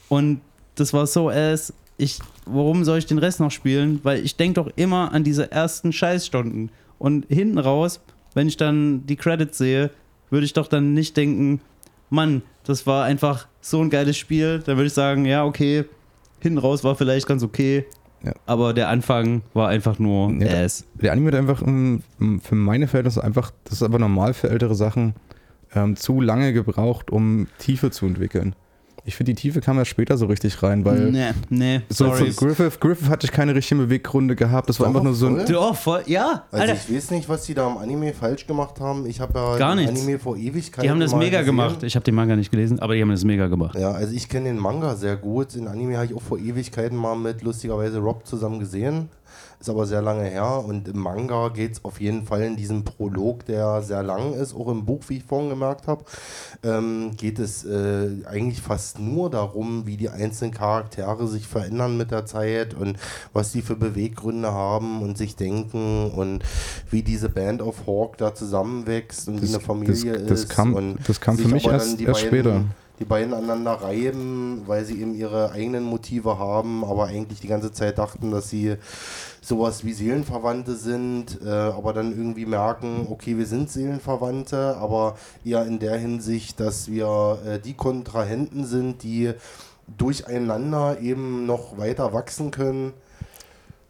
und 0.10 0.42
das 0.76 0.94
war 0.94 1.08
so 1.08 1.30
ass. 1.30 1.74
Ich, 1.98 2.20
warum 2.46 2.84
soll 2.84 3.00
ich 3.00 3.08
den 3.08 3.18
Rest 3.18 3.40
noch 3.40 3.50
spielen? 3.50 4.00
Weil 4.04 4.24
ich 4.24 4.36
denke 4.36 4.62
doch 4.62 4.70
immer 4.76 5.12
an 5.12 5.24
diese 5.24 5.52
ersten 5.52 5.92
Scheißstunden. 5.92 6.70
Und 7.00 7.26
hinten 7.30 7.58
raus, 7.58 8.00
wenn 8.38 8.48
ich 8.48 8.56
dann 8.56 9.04
die 9.08 9.16
Credits 9.16 9.58
sehe, 9.58 9.90
würde 10.30 10.46
ich 10.46 10.54
doch 10.54 10.68
dann 10.68 10.94
nicht 10.94 11.18
denken, 11.18 11.60
Mann, 12.12 12.44
das 12.66 12.86
war 12.86 13.04
einfach 13.04 13.48
so 13.62 13.82
ein 13.82 13.90
geiles 13.90 14.16
Spiel. 14.16 14.62
Dann 14.64 14.78
würde 14.78 14.88
ich 14.88 14.94
sagen, 14.94 15.26
ja, 15.26 15.44
okay, 15.44 15.86
hinten 16.40 16.60
raus 16.60 16.84
war 16.84 16.96
vielleicht 16.96 17.26
ganz 17.26 17.42
okay. 17.42 17.86
Ja. 18.24 18.34
Aber 18.46 18.76
der 18.76 18.90
Anfang 18.90 19.42
war 19.56 19.70
einfach 19.70 19.98
nur 19.98 20.32
Ja, 20.34 20.64
ass. 20.64 20.86
Der 21.02 21.14
Anime 21.14 21.32
hat 21.32 21.36
einfach 21.36 21.64
ähm, 21.64 22.04
für 22.44 22.54
meine 22.54 22.88
Verhältnisse 22.88 23.24
einfach, 23.24 23.52
das 23.64 23.74
ist 23.74 23.84
aber 23.84 23.98
normal 23.98 24.36
für 24.36 24.52
ältere 24.52 24.76
Sachen, 24.76 25.16
ähm, 25.74 25.96
zu 25.96 26.22
lange 26.22 26.54
gebraucht, 26.54 27.10
um 27.10 27.48
Tiefe 27.58 27.90
zu 27.90 28.06
entwickeln. 28.06 28.56
Ich 29.08 29.16
finde, 29.16 29.34
die 29.34 29.42
Tiefe 29.42 29.62
kam 29.62 29.78
erst 29.78 29.90
später 29.92 30.18
so 30.18 30.26
richtig 30.26 30.62
rein, 30.62 30.84
weil 30.84 31.12
Nee, 31.12 31.30
nee, 31.50 31.82
so 31.90 32.08
sorry. 32.08 32.30
für 32.32 32.46
Griffith, 32.46 32.80
Griffith 32.82 33.08
hatte 33.10 33.26
ich 33.26 33.32
keine 33.32 33.56
richtigen 33.56 33.80
Beweggründe 33.80 34.36
gehabt. 34.36 34.68
Das 34.68 34.80
war 34.82 34.88
Doch, 34.88 34.90
einfach 34.96 35.04
nur 35.04 35.14
so 35.14 35.28
ein. 35.28 35.46
Doch, 35.46 35.74
voll, 35.78 36.04
ja, 36.08 36.44
Also 36.52 36.62
Alter. 36.64 36.74
ich 36.90 36.94
weiß 36.94 37.12
nicht, 37.12 37.30
was 37.30 37.44
die 37.46 37.54
da 37.54 37.68
im 37.72 37.78
Anime 37.78 38.14
falsch 38.14 38.46
gemacht 38.46 38.82
haben. 38.82 39.06
Ich 39.06 39.22
habe 39.22 39.40
ja 39.40 39.58
Gar 39.58 39.76
den 39.78 39.86
nichts. 39.86 40.02
Anime 40.02 40.20
vor 40.20 40.36
Ewigkeiten 40.36 40.82
Die 40.84 40.90
haben 40.90 41.00
das 41.00 41.16
mega 41.16 41.40
gesehen. 41.40 41.46
gemacht. 41.46 41.84
Ich 41.84 41.96
habe 41.96 42.04
den 42.04 42.16
Manga 42.16 42.36
nicht 42.36 42.52
gelesen, 42.52 42.80
aber 42.80 42.96
die 42.96 43.02
haben 43.02 43.10
das 43.10 43.24
mega 43.24 43.48
gemacht. 43.48 43.78
Ja, 43.80 43.92
also 43.92 44.14
ich 44.14 44.28
kenne 44.28 44.50
den 44.50 44.58
Manga 44.60 44.96
sehr 44.96 45.16
gut. 45.16 45.56
Den 45.56 45.70
Anime 45.70 45.96
habe 45.96 46.08
ich 46.08 46.14
auch 46.14 46.22
vor 46.22 46.38
Ewigkeiten 46.38 46.98
mal 46.98 47.16
mit 47.16 47.44
lustigerweise 47.44 48.00
Rob 48.00 48.28
zusammen 48.28 48.60
gesehen. 48.60 49.08
Ist 49.60 49.70
aber 49.72 49.88
sehr 49.88 50.04
lange 50.04 50.24
her. 50.26 50.64
Und 50.64 50.88
im 50.88 51.00
Manga 51.00 51.50
geht 51.50 51.74
es 51.74 51.84
auf 51.84 52.00
jeden 52.00 52.24
Fall 52.28 52.44
in 52.44 52.56
diesem 52.58 52.84
Prolog, 52.84 53.44
der 53.48 53.82
sehr 53.82 54.04
lang 54.04 54.34
ist, 54.34 54.54
auch 54.56 54.68
im 54.68 54.86
Buch, 54.86 55.02
wie 55.08 55.18
ich 55.18 55.24
vorhin 55.24 55.50
gemerkt 55.50 55.88
habe, 55.88 56.06
ähm, 56.64 57.14
geht 57.18 57.40
es 57.40 57.66
äh, 57.66 58.10
eigentlich 58.28 58.62
fast 58.62 59.00
nur 59.00 59.32
darum, 59.32 59.88
wie 59.88 59.98
die 59.98 60.10
einzelnen 60.10 60.54
Charaktere 60.54 61.28
sich 61.28 61.48
verändern 61.48 61.98
mit 61.98 62.12
der 62.12 62.28
Zeit 62.28 62.76
und 62.76 62.98
was 63.34 63.52
die 63.52 63.64
für 63.64 63.76
Beweggründe 63.76 64.52
haben 64.54 65.02
und 65.02 65.18
sich 65.18 65.36
denken 65.36 66.12
und 66.12 66.44
wie 66.92 67.02
diese 67.02 67.30
Band 67.30 67.64
of 67.64 67.88
Hawk 67.88 68.18
da 68.18 68.36
zusammenwächst 68.36 69.28
und 69.28 69.38
wie 69.38 69.48
Das- 69.48 69.56
eine 69.56 69.64
Familie 69.64 70.14
das- 70.20 70.28
das 70.28 70.40
ist. 70.42 70.50
kam- 70.50 70.76
und 70.76 70.98
das 71.08 71.20
kam 71.20 71.36
für 71.36 71.48
mich 71.48 71.66
erst- 71.66 72.00
erst 72.00 72.20
später. 72.22 72.62
die 73.00 73.06
beiden 73.06 73.32
aneinander 73.34 73.74
reiben, 73.74 74.64
weil 74.66 74.84
sie 74.84 75.00
eben 75.02 75.14
ihre 75.14 75.52
eigenen 75.52 75.84
Motive 75.84 76.40
haben, 76.40 76.84
aber 76.84 77.06
eigentlich 77.06 77.40
die 77.40 77.48
ganze 77.48 77.72
Zeit 77.72 78.00
dachten, 78.00 78.32
dass 78.32 78.50
sie 78.50 78.76
sowas 79.48 79.86
wie 79.86 79.94
Seelenverwandte 79.94 80.76
sind, 80.76 81.40
äh, 81.42 81.48
aber 81.50 81.94
dann 81.94 82.12
irgendwie 82.12 82.46
merken, 82.46 83.08
okay, 83.10 83.38
wir 83.38 83.46
sind 83.46 83.70
Seelenverwandte, 83.70 84.76
aber 84.76 85.16
eher 85.46 85.66
in 85.66 85.80
der 85.80 85.98
Hinsicht, 85.98 86.60
dass 86.60 86.92
wir 86.92 87.40
äh, 87.46 87.60
die 87.60 87.74
Kontrahenten 87.74 88.66
sind, 88.66 89.04
die 89.04 89.32
durcheinander 89.98 91.00
eben 91.00 91.46
noch 91.46 91.78
weiter 91.78 92.12
wachsen 92.12 92.52
können. 92.52 92.92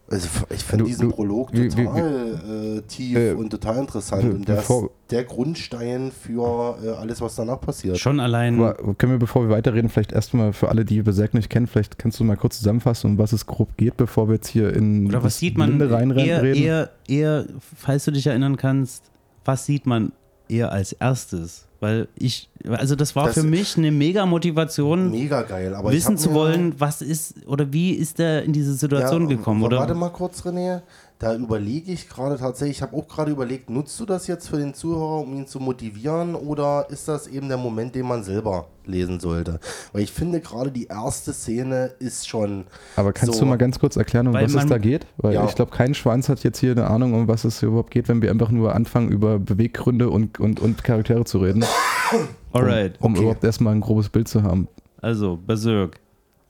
Also 0.10 0.30
ich 0.52 0.64
finde 0.64 0.86
diesen 0.86 1.10
du- 1.10 1.16
Prolog 1.16 1.52
wie- 1.52 1.64
wie- 1.76 1.84
total 1.84 2.78
äh, 2.78 2.82
tief 2.84 3.18
Äh, 3.18 3.34
und 3.34 3.50
total 3.50 3.78
interessant. 3.80 4.24
Und 4.24 4.48
der 4.48 4.60
ist 4.60 4.72
der 5.10 5.26
Grundstein 5.26 6.12
für 6.14 6.78
äh, 6.82 6.90
alles, 6.92 7.20
was 7.20 7.36
danach 7.36 7.60
passiert. 7.60 7.98
Schon 8.00 8.22
allein. 8.22 8.56
Aber 8.62 8.94
können 8.96 9.12
wir, 9.12 9.20
bevor 9.20 9.44
wir 9.44 9.50
weiterreden, 9.50 9.90
vielleicht 9.90 10.14
erstmal 10.14 10.54
für 10.54 10.70
alle, 10.70 10.86
die 10.86 11.02
Berserk 11.02 11.34
nicht 11.34 11.50
kennen, 11.50 11.68
vielleicht 11.68 12.00
kannst 12.00 12.20
du 12.22 12.24
mal 12.24 12.38
kurz 12.38 12.58
zusammenfassen, 12.58 13.12
um 13.12 13.18
was 13.18 13.34
es 13.34 13.46
grob 13.46 13.76
geht, 13.76 13.98
bevor 13.98 14.30
wir 14.30 14.36
jetzt 14.36 14.48
hier 14.48 14.74
in 14.74 15.08
Oder 15.08 15.18
was 15.18 15.34
das 15.34 15.40
sieht 15.40 15.58
man 15.58 15.80
eher, 15.82 16.42
reden? 16.42 16.64
eher, 16.64 16.90
eher, 17.10 17.46
falls 17.76 18.06
du 18.06 18.12
dich 18.12 18.28
erinnern 18.28 18.56
kannst, 18.56 19.04
was 19.44 19.66
sieht 19.66 19.86
man 19.86 20.14
eher 20.48 20.72
als 20.72 20.94
erstes? 20.94 21.67
Weil 21.80 22.08
ich, 22.18 22.50
also 22.68 22.96
das 22.96 23.16
war 23.16 23.26
Das- 23.28 23.36
für 23.36 23.44
mich 23.44 23.78
eine 23.78 23.92
mega 23.92 24.26
Motivation, 24.26 25.12
Mega 25.12 25.44
geil. 25.44 25.76
Aber 25.76 25.92
wissen 25.92 26.18
zu 26.18 26.34
wollen, 26.34 26.74
was 26.80 27.02
ist 27.04 27.36
oder 27.46 27.72
wie 27.72 27.92
ist 27.92 28.20
er 28.20 28.44
in 28.44 28.52
diese 28.52 28.74
Situation 28.74 29.30
Ja, 29.30 29.36
gekommen? 29.38 29.60
aber 29.62 29.68
Oder? 29.68 29.80
Warte 29.82 29.94
mal 29.94 30.10
kurz, 30.10 30.42
René. 30.42 30.82
Da 31.20 31.36
überlege 31.36 31.92
ich 31.92 32.08
gerade 32.10 32.38
tatsächlich, 32.38 32.78
ich 32.78 32.82
habe 32.84 32.96
auch 32.96 33.08
gerade 33.08 33.32
überlegt, 33.32 33.72
nutzt 33.72 34.00
du 34.00 34.06
das 34.06 34.28
jetzt 34.28 34.50
für 34.50 34.58
den 34.58 34.76
Zuhörer, 34.76 35.22
um 35.22 35.34
ihn 35.34 35.48
zu 35.48 35.60
motivieren 35.60 36.36
oder 36.36 36.88
ist 36.92 37.08
das 37.08 37.26
eben 37.26 37.48
der 37.48 37.58
Moment, 37.58 37.96
den 37.96 38.06
man 38.06 38.24
selber 38.24 38.68
lesen 38.86 39.20
sollte? 39.20 39.60
Weil 39.94 40.04
ich 40.04 40.12
finde 40.12 40.42
gerade 40.42 40.72
die 40.72 40.86
erste 40.86 41.34
Szene 41.34 41.88
ist 41.98 42.28
schon. 42.28 42.66
Aber 42.96 43.14
kannst 43.14 43.34
so, 43.34 43.40
du 43.40 43.46
mal 43.48 43.56
ganz 43.58 43.80
kurz 43.80 43.96
erklären, 43.96 44.28
um 44.28 44.36
was 44.36 44.54
es 44.54 44.68
da 44.68 44.78
geht? 44.78 45.08
Weil 45.18 45.34
Ja. 45.34 45.46
ich 45.46 45.56
glaube, 45.56 45.72
kein 45.72 45.96
Schwanz 45.96 46.30
hat 46.30 46.44
jetzt 46.44 46.60
hier 46.60 46.72
eine 46.72 46.86
Ahnung, 46.88 47.16
um 47.16 47.28
was 47.28 47.46
es 47.46 47.64
überhaupt 47.64 47.90
geht, 47.90 48.08
wenn 48.10 48.22
wir 48.22 48.30
einfach 48.30 48.52
nur 48.52 48.76
anfangen, 48.76 49.10
über 49.10 49.40
Beweggründe 49.40 50.12
und, 50.12 50.40
und, 50.40 50.60
und 50.60 50.84
Charaktere 50.84 51.26
zu 51.26 51.40
reden, 51.40 51.66
Alright. 52.54 52.94
um 53.02 53.14
Okay. 53.14 53.22
überhaupt 53.24 53.44
erstmal 53.44 53.74
ein 53.74 53.82
grobes 53.82 54.10
Bild 54.10 54.28
zu 54.28 54.44
haben. 54.44 54.68
Also, 55.02 55.38
Berserk. 55.38 56.00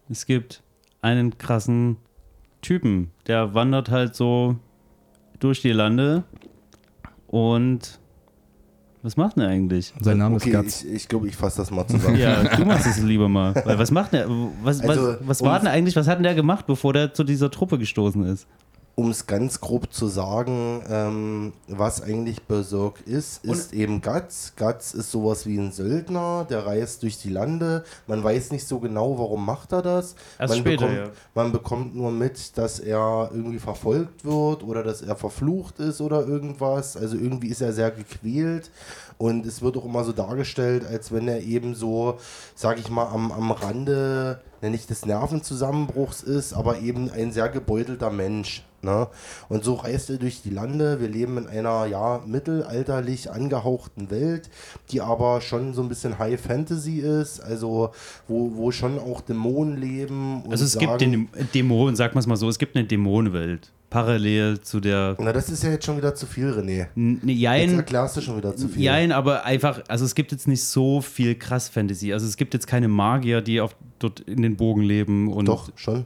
Es 0.10 0.26
gibt 0.26 0.62
einen 1.02 1.38
krassen 1.38 1.96
Typen, 2.62 3.12
der 3.28 3.54
wandert 3.54 3.90
halt 3.90 4.16
so 4.16 4.56
durch 5.40 5.62
die 5.62 5.72
Lande 5.72 6.24
und 7.28 8.00
was 9.04 9.16
macht 9.16 9.38
denn 9.38 9.44
er 9.44 9.50
eigentlich? 9.50 9.94
Sein 10.02 10.18
Name 10.18 10.36
okay, 10.36 10.50
ist 10.50 10.56
Guts. 10.56 10.84
ich, 10.84 10.94
ich 10.94 11.08
glaube, 11.08 11.28
ich 11.28 11.36
fasse 11.36 11.58
das 11.58 11.72
mal 11.72 11.88
zusammen. 11.88 12.18
Ja, 12.18 12.44
du 12.44 12.66
machst 12.66 12.88
es 12.88 13.02
lieber 13.02 13.30
mal. 13.30 13.56
Weil 13.64 13.78
was 13.78 13.92
macht 13.92 14.14
der? 14.14 14.28
Was, 14.64 14.82
Also, 14.82 15.08
was, 15.10 15.18
was 15.22 15.42
war 15.44 15.60
denn 15.60 15.68
eigentlich, 15.68 15.96
was 15.96 16.08
hat 16.08 16.18
denn 16.18 16.24
der 16.24 16.36
gemacht, 16.36 16.66
bevor 16.68 16.94
der 16.94 17.14
zu 17.14 17.24
dieser 17.24 17.52
Truppe 17.52 17.78
gestoßen 17.78 18.24
ist? 18.24 18.48
Um 19.00 19.12
es 19.12 19.28
ganz 19.28 19.62
grob 19.62 19.94
zu 19.94 20.08
sagen, 20.08 20.82
ähm, 20.90 21.54
was 21.68 22.02
eigentlich 22.02 22.42
Berserk 22.42 23.02
ist, 23.06 23.46
ist 23.46 23.72
eben 23.72 24.02
Guts. 24.02 24.54
Guts 24.58 24.96
ist 24.96 25.12
sowas 25.12 25.46
wie 25.46 25.56
ein 25.56 25.72
Söldner, 25.72 26.48
der 26.50 26.66
reist 26.66 27.04
durch 27.04 27.20
die 27.20 27.30
Lande. 27.30 27.84
Man 28.08 28.24
weiß 28.24 28.52
nicht 28.52 28.68
so 28.68 28.80
genau, 28.80 29.20
warum 29.20 29.46
macht 29.46 29.72
er 29.72 29.84
das. 29.84 30.16
Erst 30.40 30.56
man, 30.56 30.60
später, 30.62 30.88
bekommt, 30.88 30.98
ja. 30.98 31.12
man 31.36 31.52
bekommt 31.52 31.96
nur 31.96 32.10
mit, 32.10 32.58
dass 32.58 32.80
er 32.80 33.30
irgendwie 33.32 33.60
verfolgt 33.60 34.26
wird 34.26 34.64
oder 34.64 34.82
dass 34.82 35.04
er 35.04 35.16
verflucht 35.16 35.80
ist 35.80 36.02
oder 36.02 36.26
irgendwas. 36.26 36.98
Also 36.98 37.18
irgendwie 37.18 37.50
ist 37.50 37.62
er 37.62 37.74
sehr 37.74 37.92
gequält. 37.92 38.72
Und 39.20 39.46
es 39.46 39.62
wird 39.62 39.78
auch 39.78 39.86
immer 39.86 40.06
so 40.06 40.12
dargestellt, 40.12 40.88
als 40.88 41.12
wenn 41.12 41.28
er 41.28 41.42
eben 41.42 41.76
so, 41.76 42.18
sag 42.56 42.80
ich 42.80 42.90
mal, 42.90 43.06
am, 43.06 43.32
am 43.32 43.52
Rande, 43.52 44.42
nicht 44.64 44.90
des 44.90 45.06
Nervenzusammenbruchs 45.06 46.24
ist, 46.24 46.54
aber 46.54 46.80
eben 46.80 47.12
ein 47.12 47.32
sehr 47.32 47.50
gebeutelter 47.50 48.10
Mensch. 48.10 48.64
Ne? 48.88 49.08
Und 49.50 49.64
so 49.66 49.74
reist 49.76 50.10
er 50.10 50.18
durch 50.18 50.42
die 50.42 50.50
Lande. 50.50 51.02
Wir 51.02 51.10
leben 51.10 51.38
in 51.38 51.48
einer 51.48 51.86
ja 51.86 52.22
mittelalterlich 52.26 53.30
angehauchten 53.30 54.10
Welt, 54.10 54.50
die 54.92 55.02
aber 55.02 55.42
schon 55.42 55.74
so 55.74 55.82
ein 55.82 55.90
bisschen 55.90 56.18
High 56.20 56.40
Fantasy 56.40 57.00
ist, 57.00 57.42
also 57.42 57.92
wo, 58.30 58.52
wo 58.56 58.72
schon 58.72 58.98
auch 58.98 59.20
Dämonen 59.22 59.76
leben. 59.80 60.44
Also 60.50 60.64
es 60.64 60.78
gibt 60.78 61.00
sagen- 61.02 61.28
den 61.36 61.48
Dämonen, 61.54 61.96
sag 61.98 62.16
mal 62.16 62.22
es 62.22 62.28
mal 62.28 62.38
so, 62.38 62.48
es 62.48 62.58
gibt 62.58 62.76
eine 62.78 62.86
Dämonenwelt. 62.86 63.72
Parallel 63.90 64.60
zu 64.62 64.82
der. 64.82 65.16
Na, 65.20 65.32
das 65.32 65.50
ist 65.50 65.64
ja 65.64 65.70
jetzt 65.72 65.86
schon 65.86 65.96
wieder 65.98 66.14
zu 66.14 66.26
viel, 66.26 66.48
René. 66.52 66.88
Ne, 66.96 67.20
Jetzt 67.24 67.40
Jein, 67.40 67.76
erklärst 67.78 68.18
du 68.18 68.22
schon 68.22 68.36
wieder 68.38 68.54
zu 68.56 68.68
viel. 68.68 68.84
jein, 68.84 69.14
aber 69.14 69.46
einfach, 69.46 69.82
also 69.88 70.04
es 70.04 70.14
gibt 70.14 70.34
jetzt 70.34 70.46
nicht 70.48 70.62
so 70.64 71.00
viel 71.00 71.36
krass 71.36 71.70
Fantasy. 71.70 72.12
Also 72.12 72.26
es 72.26 72.36
gibt 72.36 72.54
jetzt 72.54 72.68
keine 72.68 72.90
Magier, 72.90 73.42
die 73.42 73.62
auf, 73.62 73.76
dort 74.00 74.20
in 74.22 74.42
den 74.42 74.58
Bogen 74.58 74.82
leben. 74.82 75.32
Und, 75.32 75.48
Doch, 75.48 75.70
schon. 75.76 76.06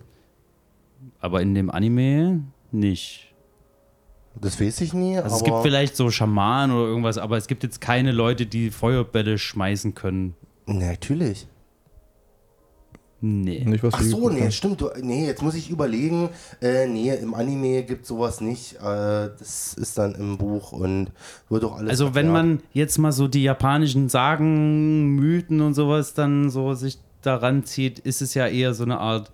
Aber 1.19 1.41
in 1.41 1.55
dem 1.55 1.71
Anime 1.71 2.41
nicht. 2.73 3.33
Das 4.39 4.59
weiß 4.61 4.81
ich 4.81 4.93
nie, 4.93 5.17
Also 5.17 5.37
es 5.37 5.43
gibt 5.43 5.61
vielleicht 5.61 5.95
so 5.95 6.09
Schamanen 6.09 6.75
oder 6.75 6.87
irgendwas, 6.87 7.17
aber 7.17 7.37
es 7.37 7.47
gibt 7.47 7.63
jetzt 7.63 7.81
keine 7.81 8.11
Leute, 8.11 8.45
die 8.45 8.71
Feuerbälle 8.71 9.37
schmeißen 9.37 9.93
können. 9.93 10.35
natürlich. 10.65 11.47
Nee. 13.23 13.63
Nicht, 13.65 13.83
was 13.83 13.93
Ach 13.93 14.01
so, 14.01 14.29
nee, 14.29 14.49
stimmt. 14.49 14.81
Du, 14.81 14.89
nee, 14.99 15.27
jetzt 15.27 15.43
muss 15.43 15.53
ich 15.53 15.69
überlegen. 15.69 16.29
Äh, 16.59 16.87
nee, 16.87 17.13
im 17.13 17.35
Anime 17.35 17.83
gibt 17.83 18.07
sowas 18.07 18.41
nicht. 18.41 18.77
Äh, 18.77 18.79
das 19.37 19.75
ist 19.75 19.99
dann 19.99 20.15
im 20.15 20.39
Buch 20.39 20.71
und 20.71 21.11
wird 21.47 21.63
auch 21.63 21.77
alles. 21.77 21.91
Also 21.91 22.15
wenn 22.15 22.27
erklärt. 22.27 22.45
man 22.47 22.63
jetzt 22.73 22.97
mal 22.97 23.11
so 23.11 23.27
die 23.27 23.43
japanischen 23.43 24.09
Sagen, 24.09 25.09
Mythen 25.15 25.61
und 25.61 25.75
sowas 25.75 26.15
dann 26.15 26.49
so 26.49 26.73
sich 26.73 26.97
daran 27.21 27.63
zieht, 27.63 27.99
ist 27.99 28.23
es 28.23 28.33
ja 28.33 28.47
eher 28.47 28.73
so 28.73 28.85
eine 28.85 28.97
Art, 28.99 29.31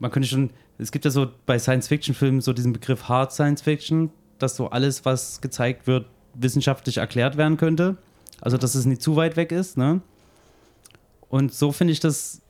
man 0.00 0.10
könnte 0.10 0.28
schon, 0.28 0.50
es 0.80 0.92
gibt 0.92 1.04
ja 1.04 1.10
so 1.10 1.28
bei 1.46 1.58
Science-Fiction-Filmen 1.58 2.40
so 2.40 2.52
diesen 2.52 2.72
Begriff 2.72 3.08
Hard 3.08 3.32
Science-Fiction, 3.32 4.10
dass 4.38 4.56
so 4.56 4.70
alles, 4.70 5.04
was 5.04 5.40
gezeigt 5.40 5.86
wird, 5.86 6.06
wissenschaftlich 6.34 6.98
erklärt 6.98 7.36
werden 7.36 7.56
könnte. 7.56 7.96
Also 8.40 8.56
dass 8.56 8.74
es 8.74 8.86
nicht 8.86 9.02
zu 9.02 9.16
weit 9.16 9.36
weg 9.36 9.52
ist, 9.52 9.76
ne? 9.76 10.00
Und 11.28 11.52
so 11.54 11.72
finde 11.72 11.92
ich 11.92 12.00
das 12.00 12.40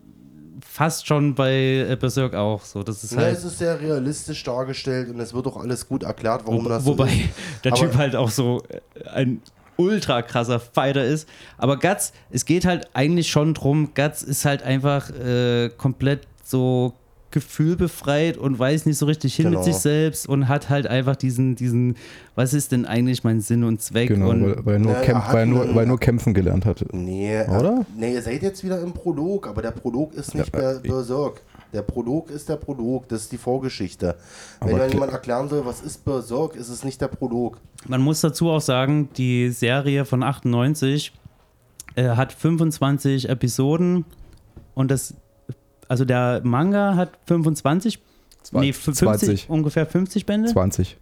fast 0.67 1.07
schon 1.07 1.35
bei 1.35 1.87
äh, 1.89 1.97
Berserk 1.99 2.35
auch 2.35 2.65
so. 2.65 2.83
Das 2.83 3.03
ist 3.03 3.13
Ja, 3.13 3.19
halt, 3.19 3.37
es 3.37 3.45
ist 3.45 3.59
sehr 3.59 3.81
realistisch 3.81 4.43
dargestellt 4.45 5.11
und 5.11 5.19
es 5.21 5.35
wird 5.35 5.47
auch 5.47 5.57
alles 5.57 5.89
gut 5.89 6.03
erklärt, 6.05 6.43
warum 6.47 6.65
Wo, 6.65 6.69
das 6.69 6.85
wobei 6.85 7.09
so 7.09 7.13
ist. 7.13 7.29
der 7.65 7.73
Typ 7.73 7.97
halt 7.97 8.17
auch 8.17 8.31
so 8.31 8.63
äh, 8.69 9.09
ein 9.09 9.43
ultra 9.77 10.23
krasser 10.23 10.61
Fighter 10.61 11.05
ist. 11.05 11.29
Aber 11.59 11.79
Guts, 11.79 12.13
es 12.31 12.45
geht 12.45 12.65
halt 12.65 12.89
eigentlich 12.95 13.31
schon 13.31 13.55
drum, 13.55 13.93
Guts 13.95 14.23
ist 14.23 14.45
halt 14.45 14.63
einfach 14.63 15.11
äh, 15.11 15.71
komplett 15.71 16.29
so 16.45 16.95
gefühlbefreit 17.31 18.37
und 18.37 18.59
weiß 18.59 18.87
nicht 18.87 18.99
so 18.99 19.07
richtig 19.07 19.35
hin 19.35 19.47
Genau. 19.47 19.59
mit 19.59 19.65
sich 19.65 19.77
selbst 19.77 20.29
und 20.29 20.49
hat 20.49 20.69
halt 20.69 20.87
einfach 20.87 21.17
diesen, 21.17 21.55
diesen, 21.57 21.97
was 22.35 22.55
ist 22.55 22.73
denn 22.73 22.85
eigentlich 22.87 23.23
mein 23.25 23.41
Sinn 23.41 23.65
und 23.65 23.81
Zweck? 23.81 24.09
Genau, 24.09 24.31
und 24.31 24.43
weil, 24.45 24.67
weil, 24.67 24.75
er 24.75 24.79
nur 24.81 24.93
Ja, 24.93 25.01
kämpf, 25.03 25.25
hat 25.25 25.35
weil, 25.35 25.47
nur, 25.47 25.75
weil 25.75 25.87
nur 25.87 25.99
kämpfen 25.99 26.35
gelernt 26.35 26.67
hatte. 26.67 26.87
Nee, 26.93 27.41
Oder? 27.49 27.85
Nee, 27.97 28.15
ihr 28.15 28.23
seid 28.23 28.43
jetzt 28.43 28.65
wieder 28.65 28.81
im 28.81 28.93
Prolog, 28.93 29.47
aber 29.47 29.63
der 29.63 29.71
Prolog 29.73 30.15
ist 30.15 30.35
nicht 30.35 30.55
Ja, 30.55 30.73
äh, 30.73 30.79
Berserk. 30.81 31.43
Der 31.73 31.83
Prolog 31.83 32.31
ist 32.31 32.49
der 32.49 32.57
Prolog, 32.57 33.09
das 33.09 33.23
ist 33.23 33.33
die 33.33 33.39
Vorgeschichte. 33.39 34.17
Wenn 34.61 34.91
jemand 34.91 35.13
erklären 35.13 35.49
soll, 35.49 35.65
was 35.65 35.81
ist 35.83 36.05
Berserk, 36.05 36.57
ist 36.57 36.69
es 36.69 36.83
nicht 36.83 37.01
der 37.01 37.07
Prolog. 37.09 37.59
Man 37.87 38.03
muss 38.03 38.21
dazu 38.21 38.51
auch 38.51 38.61
sagen, 38.61 39.09
die 39.17 39.51
Serie 39.51 40.05
von 40.05 40.25
98 40.25 41.13
äh, 41.95 42.09
hat 42.11 42.33
25 42.33 43.29
Episoden 43.29 44.05
und 44.75 44.91
das, 44.91 45.15
also 45.91 46.05
der 46.05 46.41
Manga 46.45 46.95
hat 46.95 47.11
25, 47.27 47.99
Zwei- 48.45 48.61
nee, 48.61 48.73
50, 48.73 48.97
20. 49.09 49.51
ungefähr 49.51 49.85
50 49.87 50.25
Bände, 50.25 50.49
20. 50.51 50.97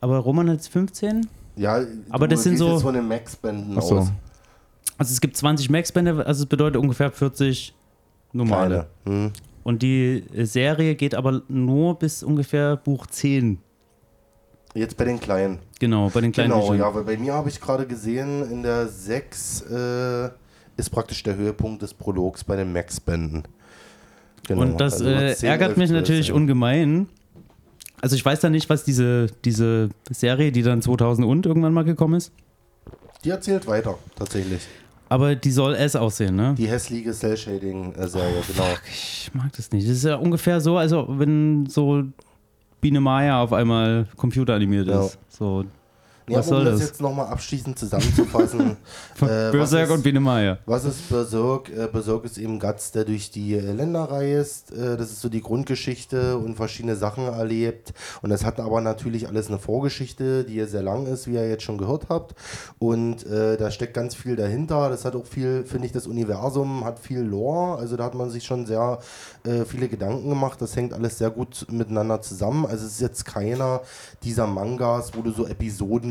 aber 0.00 0.18
Roman 0.18 0.48
hat 0.50 0.62
15. 0.66 1.28
Ja, 1.56 1.80
Aber 2.08 2.26
du 2.26 2.34
das 2.34 2.44
sind 2.44 2.56
so- 2.56 2.72
jetzt 2.72 2.82
von 2.82 2.94
den 2.94 3.06
Max-Bänden 3.06 3.76
Achso. 3.76 3.98
aus. 3.98 4.12
Also 4.96 5.12
es 5.12 5.20
gibt 5.20 5.36
20 5.36 5.68
Max-Bände, 5.68 6.24
also 6.26 6.42
es 6.44 6.46
bedeutet 6.48 6.80
ungefähr 6.80 7.10
40 7.10 7.74
normale. 8.32 8.86
Hm. 9.04 9.32
Und 9.64 9.82
die 9.82 10.24
äh, 10.34 10.44
Serie 10.46 10.94
geht 10.94 11.14
aber 11.14 11.42
nur 11.48 11.98
bis 11.98 12.22
ungefähr 12.22 12.76
Buch 12.76 13.06
10. 13.06 13.58
Jetzt 14.74 14.96
bei 14.96 15.04
den 15.04 15.20
Kleinen. 15.20 15.58
Genau, 15.78 16.08
bei 16.08 16.20
den 16.22 16.32
kleinen 16.32 16.50
Genau, 16.52 16.62
Büchern. 16.62 16.78
ja, 16.78 16.94
weil 16.94 17.04
bei 17.04 17.16
mir 17.18 17.34
habe 17.34 17.48
ich 17.50 17.60
gerade 17.60 17.86
gesehen, 17.86 18.50
in 18.50 18.62
der 18.62 18.88
6 18.88 19.62
äh, 19.62 20.30
ist 20.78 20.88
praktisch 20.90 21.22
der 21.22 21.36
Höhepunkt 21.36 21.82
des 21.82 21.92
Prologs 21.92 22.44
bei 22.44 22.56
den 22.56 22.72
Max-Bänden. 22.72 23.42
Genau, 24.50 24.62
Und 24.62 24.80
das 24.80 24.94
also 24.94 25.06
äh, 25.08 25.32
10, 25.34 25.48
ärgert 25.48 25.68
11, 25.70 25.76
mich 25.78 25.88
12, 25.90 26.00
natürlich 26.00 26.28
ja. 26.28 26.34
ungemein. 26.34 27.06
Also 28.00 28.16
ich 28.16 28.24
weiß 28.24 28.40
da 28.40 28.50
nicht, 28.50 28.68
was 28.68 28.82
diese, 28.82 29.28
diese 29.44 29.90
Serie, 30.10 30.50
die 30.50 30.62
dann 30.62 30.82
2000 30.82 31.24
und 31.26 31.46
irgendwann 31.46 31.72
mal 31.72 31.84
gekommen 31.84 32.14
ist, 32.14 32.32
Die 33.24 33.30
erzählt 33.30 33.66
weiter, 33.68 33.96
tatsächlich. 34.16 34.62
aber 35.08 35.36
die 35.36 35.52
soll 35.52 35.74
S 35.76 35.94
aussehen, 35.94 36.34
ne? 36.34 36.54
Die 36.58 36.66
hässliche 36.66 37.12
Cell-Shading-Serie, 37.12 38.42
genau. 38.48 38.68
Ich 38.90 39.30
mag 39.34 39.52
das 39.56 39.70
nicht. 39.70 39.86
Das 39.88 39.96
ist 39.98 40.04
ja 40.04 40.16
ungefähr 40.16 40.60
so, 40.60 40.76
also 40.78 41.06
wenn 41.10 41.66
so 41.66 42.02
Biene 42.80 43.00
Maya 43.00 43.40
auf 43.42 43.52
einmal 43.52 44.06
computeranimiert 44.16 44.88
Ja. 44.88 45.04
ist. 45.04 45.18
So 45.28 45.64
Ja, 46.30 46.38
Was 46.38 46.46
um 46.46 46.54
soll 46.54 46.64
das 46.66 46.78
das? 46.78 46.88
jetzt 46.88 47.00
nochmal 47.00 47.26
abschließend 47.26 47.76
zusammenzufassen. 47.78 48.76
äh, 49.20 49.50
Berserk 49.50 49.88
ist- 49.88 49.94
und 49.96 50.02
Biene 50.02 50.20
Maya. 50.20 50.58
Was 50.64 50.84
ist 50.84 51.08
Berserk? 51.08 51.68
Äh, 51.70 51.88
Berserk 51.88 52.24
ist 52.24 52.38
eben 52.38 52.60
Guts, 52.60 52.92
der 52.92 53.04
durch 53.04 53.32
die 53.32 53.54
äh, 53.54 53.72
Länder 53.72 54.04
reist. 54.04 54.70
Äh, 54.72 54.96
das 54.96 55.10
ist 55.10 55.20
so 55.20 55.28
die 55.28 55.40
Grundgeschichte 55.40 56.36
und 56.36 56.54
verschiedene 56.54 56.94
Sachen 56.94 57.24
erlebt. 57.26 57.92
Und 58.22 58.30
das 58.30 58.44
hat 58.44 58.60
aber 58.60 58.80
natürlich 58.80 59.26
alles 59.26 59.48
eine 59.48 59.58
Vorgeschichte, 59.58 60.44
die 60.44 60.54
ja 60.54 60.66
sehr 60.66 60.82
lang 60.82 61.06
ist, 61.06 61.26
wie 61.26 61.34
ihr 61.34 61.48
jetzt 61.48 61.64
schon 61.64 61.78
gehört 61.78 62.08
habt. 62.08 62.34
Und 62.78 63.26
äh, 63.26 63.56
da 63.56 63.72
steckt 63.72 63.94
ganz 63.94 64.14
viel 64.14 64.36
dahinter. 64.36 64.88
Das 64.88 65.04
hat 65.04 65.16
auch 65.16 65.26
viel, 65.26 65.64
finde 65.64 65.86
ich, 65.86 65.92
das 65.92 66.06
Universum 66.06 66.84
hat 66.84 67.00
viel 67.00 67.20
Lore. 67.20 67.78
Also 67.78 67.96
da 67.96 68.04
hat 68.04 68.14
man 68.14 68.30
sich 68.30 68.44
schon 68.44 68.66
sehr 68.66 69.00
viele 69.66 69.88
Gedanken 69.88 70.28
gemacht. 70.28 70.60
Das 70.60 70.76
hängt 70.76 70.92
alles 70.92 71.18
sehr 71.18 71.30
gut 71.30 71.66
miteinander 71.70 72.20
zusammen. 72.20 72.66
Also 72.66 72.86
es 72.86 72.92
ist 72.92 73.00
jetzt 73.00 73.24
keiner 73.24 73.80
dieser 74.22 74.46
Mangas, 74.46 75.12
wo 75.14 75.22
du 75.22 75.32
so 75.32 75.46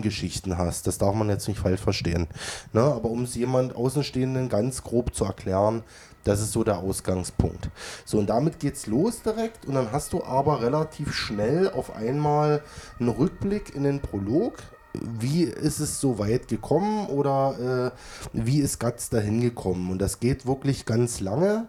Episodengeschichten 0.10 0.57
hast. 0.57 0.88
Das 0.88 0.97
darf 0.97 1.16
man 1.16 1.30
jetzt 1.30 1.47
nicht 1.47 1.60
falsch 1.60 1.82
verstehen. 1.82 2.28
Ne? 2.74 2.82
Aber 2.82 3.10
um 3.10 3.24
es 3.24 3.36
jemand 3.36 3.76
Außenstehenden 3.76 4.49
ganz 4.49 4.84
grob 4.84 5.16
zu 5.16 5.26
erklären, 5.26 5.84
das 6.24 6.41
ist 6.41 6.51
so 6.51 6.64
der 6.64 6.80
Ausgangspunkt. 6.80 7.70
So, 8.05 8.18
und 8.18 8.30
damit 8.30 8.60
geht's 8.60 8.88
los 8.88 9.22
direkt. 9.22 9.66
Und 9.66 9.76
dann 9.76 9.91
hast 9.91 10.14
du 10.14 10.24
aber 10.24 10.62
relativ 10.62 11.14
schnell 11.14 11.70
auf 11.70 11.95
einmal 11.95 12.62
einen 12.99 13.10
Rückblick 13.10 13.74
in 13.76 13.84
den 13.84 14.01
Prolog. 14.01 14.57
Wie 14.93 15.43
ist 15.43 15.80
es 15.80 16.01
so 16.01 16.18
weit 16.18 16.47
gekommen 16.47 17.07
oder 17.07 17.93
äh, 17.93 18.39
wie 18.43 18.60
ist 18.60 18.80
Guts 18.80 19.10
dahin 19.10 19.39
gekommen? 19.39 19.91
Und 19.91 19.99
das 20.01 20.20
geht 20.20 20.45
wirklich 20.45 20.86
ganz 20.86 21.20
lange, 21.20 21.68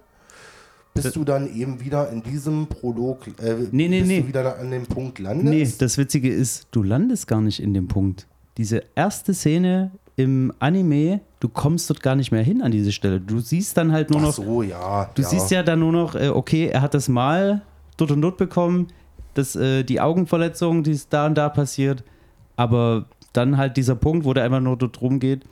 bis 0.95 1.05
Das- 1.05 1.13
du 1.15 1.25
dann 1.25 1.55
eben 1.55 1.81
wieder 1.81 2.11
in 2.11 2.23
diesem 2.23 2.67
Prolog, 2.67 3.27
äh, 3.41 3.55
Nee, 3.71 3.89
nee, 3.89 4.03
nee. 4.03 4.21
du 4.23 4.29
wieder 4.29 4.59
an 4.59 4.71
dem 4.71 4.87
Punkt 4.87 5.19
Nee, 5.21 5.25
landest. 5.27 5.81
das 5.83 5.99
Witzige 5.99 6.29
ist, 6.33 6.67
du 6.73 6.83
landest 6.83 7.27
gar 7.29 7.41
nicht 7.41 7.61
in 7.63 7.75
dem 7.75 7.87
Punkt. 7.89 8.27
Diese 8.57 8.83
erste 8.95 9.33
Szene 9.33 9.93
im 10.17 10.53
Anime, 10.59 11.21
du 11.39 11.49
kommst 11.49 11.89
dort 11.89 12.03
gar 12.03 12.15
nicht 12.17 12.31
mehr 12.33 12.43
hin 12.43 12.61
an 12.61 12.73
diese 12.73 12.93
Stelle. 12.93 13.21
Du 13.21 13.39
siehst 13.41 13.77
dann 13.77 13.93
halt 13.93 14.11
nur 14.11 14.19
Ach 14.21 14.25
noch, 14.25 14.33
so, 14.35 14.63
ja. 14.63 15.09
du 15.15 15.23
siehst 15.23 15.51
ja 15.51 15.63
dann 15.63 15.79
nur 15.79 15.93
noch, 15.93 16.15
äh, 16.15 16.29
okay, 16.29 16.67
er 16.67 16.83
hat 16.83 16.93
das 16.95 17.09
Mal 17.09 17.63
dort 17.97 18.11
und 18.11 18.21
dort 18.21 18.37
bekommen, 18.37 18.89
das, 19.35 19.55
äh, 19.57 19.85
die 19.85 20.01
Augenverletzung, 20.01 20.83
die 20.83 20.91
ist 20.91 21.13
da 21.13 21.27
und 21.27 21.37
da 21.39 21.49
passiert, 21.49 22.03
aber 22.57 23.07
dann 23.33 23.57
halt 23.57 23.77
dieser 23.77 23.95
Punkt, 23.95 24.25
wo 24.27 24.35
der 24.35 24.45
einfach 24.45 24.61
nur 24.61 24.77
dort 24.77 25.01
rumgeht. 25.01 25.45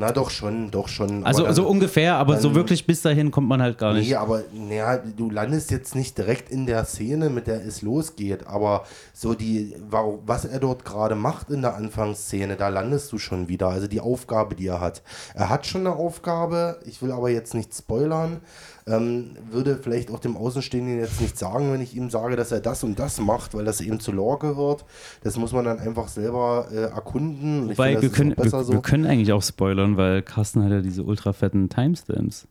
Na 0.00 0.12
doch 0.12 0.30
schon, 0.30 0.70
doch 0.70 0.86
schon. 0.86 1.24
Also 1.26 1.44
Aber 1.44 1.52
so 1.54 1.62
dann- 1.62 1.72
ungefähr, 1.72 2.14
aber 2.14 2.38
so 2.38 2.48
dann- 2.50 2.54
wirklich 2.54 2.86
bis 2.86 3.02
dahin 3.02 3.32
kommt 3.32 3.48
man 3.48 3.60
halt 3.60 3.78
gar 3.78 3.92
nicht. 3.94 4.08
Nee, 4.08 4.14
aber 4.14 4.42
naja, 4.52 4.98
du 4.98 5.28
landest 5.28 5.72
jetzt 5.72 5.96
nicht 5.96 6.16
direkt 6.16 6.50
in 6.50 6.66
der 6.66 6.84
Szene, 6.84 7.30
mit 7.30 7.48
der 7.48 7.66
es 7.66 7.82
losgeht, 7.82 8.46
aber 8.46 8.84
so 9.12 9.34
die, 9.34 9.74
wa- 9.90 10.14
was 10.24 10.44
er 10.44 10.60
dort 10.60 10.84
gerade 10.84 11.16
macht 11.16 11.50
in 11.50 11.62
der 11.62 11.74
Anfangsszene, 11.74 12.54
da 12.54 12.68
landest 12.68 13.10
du 13.10 13.18
schon 13.18 13.48
wieder. 13.48 13.70
Also 13.70 13.88
die 13.88 14.00
Aufgabe, 14.00 14.54
die 14.54 14.68
er 14.68 14.80
hat. 14.80 15.02
Er 15.34 15.48
hat 15.48 15.66
schon 15.66 15.80
eine 15.80 15.96
Aufgabe, 15.96 16.78
ich 16.86 17.02
will 17.02 17.10
aber 17.10 17.30
jetzt 17.30 17.54
nicht 17.54 17.74
spoilern, 17.74 18.40
ähm, 18.88 19.36
würde 19.50 19.76
vielleicht 19.76 20.10
auch 20.10 20.18
dem 20.18 20.36
Außenstehenden 20.36 20.98
jetzt 20.98 21.20
nicht 21.20 21.38
sagen, 21.38 21.72
wenn 21.72 21.80
ich 21.80 21.94
ihm 21.96 22.10
sage, 22.10 22.36
dass 22.36 22.52
er 22.52 22.60
das 22.60 22.82
und 22.84 22.98
das 22.98 23.20
macht, 23.20 23.54
weil 23.54 23.64
das 23.64 23.80
eben 23.80 24.00
zu 24.00 24.12
Lore 24.12 24.38
gehört. 24.38 24.84
Das 25.22 25.36
muss 25.36 25.52
man 25.52 25.64
dann 25.64 25.78
einfach 25.78 26.08
selber 26.08 26.68
äh, 26.72 26.76
erkunden. 26.84 27.68
Wobei, 27.68 27.92
finde, 27.92 28.02
wir 28.02 28.10
können, 28.10 28.34
wir, 28.36 28.64
so. 28.64 28.72
wir 28.72 28.80
können 28.80 29.06
eigentlich 29.06 29.32
auch 29.32 29.42
spoilern, 29.42 29.96
weil 29.96 30.22
Carsten 30.22 30.64
hat 30.64 30.70
ja 30.70 30.80
diese 30.80 31.02
ultra 31.02 31.32
fetten 31.32 31.68
Timestamps. 31.68 32.46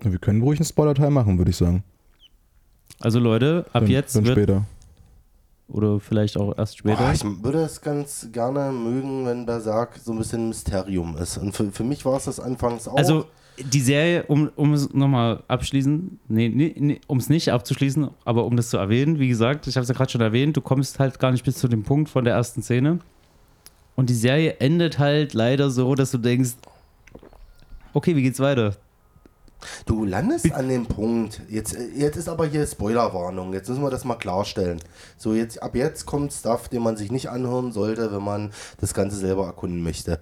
Wir 0.00 0.18
können 0.18 0.42
ruhig 0.42 0.60
einen 0.60 0.66
Spoiler-Teil 0.66 1.10
machen, 1.10 1.38
würde 1.38 1.50
ich 1.50 1.56
sagen. 1.56 1.82
Also 3.00 3.18
Leute, 3.18 3.64
ab 3.72 3.82
Dann- 3.82 3.86
jetzt 3.90 4.16
dann 4.16 4.24
wird, 4.24 4.36
später. 4.36 4.64
oder 5.68 6.00
vielleicht 6.00 6.36
auch 6.36 6.56
erst 6.56 6.78
später. 6.78 6.98
Boah, 6.98 7.12
ich 7.12 7.24
würde 7.24 7.62
es 7.62 7.80
ganz 7.80 8.28
gerne 8.32 8.72
mögen, 8.72 9.26
wenn 9.26 9.46
Berserk 9.46 9.98
so 10.02 10.12
ein 10.12 10.18
bisschen 10.18 10.42
ein 10.44 10.48
Mysterium 10.48 11.16
ist. 11.16 11.38
Und 11.38 11.52
für, 11.54 11.70
für 11.70 11.84
mich 11.84 12.04
war 12.04 12.16
es 12.16 12.24
das 12.24 12.40
anfangs 12.40 12.86
auch. 12.88 12.96
Also 12.96 13.26
die 13.64 13.80
Serie, 13.80 14.24
um, 14.24 14.50
um 14.56 14.72
es 14.72 14.92
nochmal 14.92 15.42
abschließen, 15.48 16.18
nee, 16.28 16.48
nee, 16.48 16.74
nee 16.78 17.00
um 17.06 17.18
es 17.18 17.28
nicht 17.28 17.52
abzuschließen, 17.52 18.08
aber 18.24 18.44
um 18.44 18.56
das 18.56 18.70
zu 18.70 18.76
erwähnen, 18.76 19.18
wie 19.18 19.28
gesagt, 19.28 19.66
ich 19.66 19.76
habe 19.76 19.82
es 19.82 19.88
ja 19.88 19.94
gerade 19.94 20.10
schon 20.10 20.20
erwähnt, 20.20 20.56
du 20.56 20.60
kommst 20.60 20.98
halt 20.98 21.18
gar 21.18 21.32
nicht 21.32 21.44
bis 21.44 21.56
zu 21.56 21.68
dem 21.68 21.82
Punkt 21.82 22.08
von 22.08 22.24
der 22.24 22.34
ersten 22.34 22.62
Szene. 22.62 23.00
Und 23.96 24.10
die 24.10 24.14
Serie 24.14 24.56
endet 24.60 24.98
halt 24.98 25.34
leider 25.34 25.70
so, 25.70 25.94
dass 25.94 26.12
du 26.12 26.18
denkst, 26.18 26.52
okay, 27.92 28.14
wie 28.14 28.22
geht's 28.22 28.40
weiter? 28.40 28.76
Du 29.86 30.04
landest 30.04 30.52
an 30.52 30.68
dem 30.68 30.86
Punkt. 30.86 31.40
Jetzt, 31.48 31.74
äh, 31.74 31.88
jetzt 31.94 32.16
ist 32.16 32.28
aber 32.28 32.46
hier 32.46 32.66
Spoilerwarnung. 32.66 33.52
Jetzt 33.52 33.68
müssen 33.68 33.82
wir 33.82 33.90
das 33.90 34.04
mal 34.04 34.16
klarstellen. 34.16 34.80
So, 35.16 35.34
jetzt, 35.34 35.62
ab 35.62 35.74
jetzt 35.74 36.06
kommt 36.06 36.32
Stuff, 36.32 36.68
den 36.68 36.82
man 36.82 36.96
sich 36.96 37.10
nicht 37.10 37.28
anhören 37.30 37.72
sollte, 37.72 38.12
wenn 38.12 38.22
man 38.22 38.52
das 38.80 38.94
Ganze 38.94 39.16
selber 39.16 39.46
erkunden 39.46 39.82
möchte. 39.82 40.20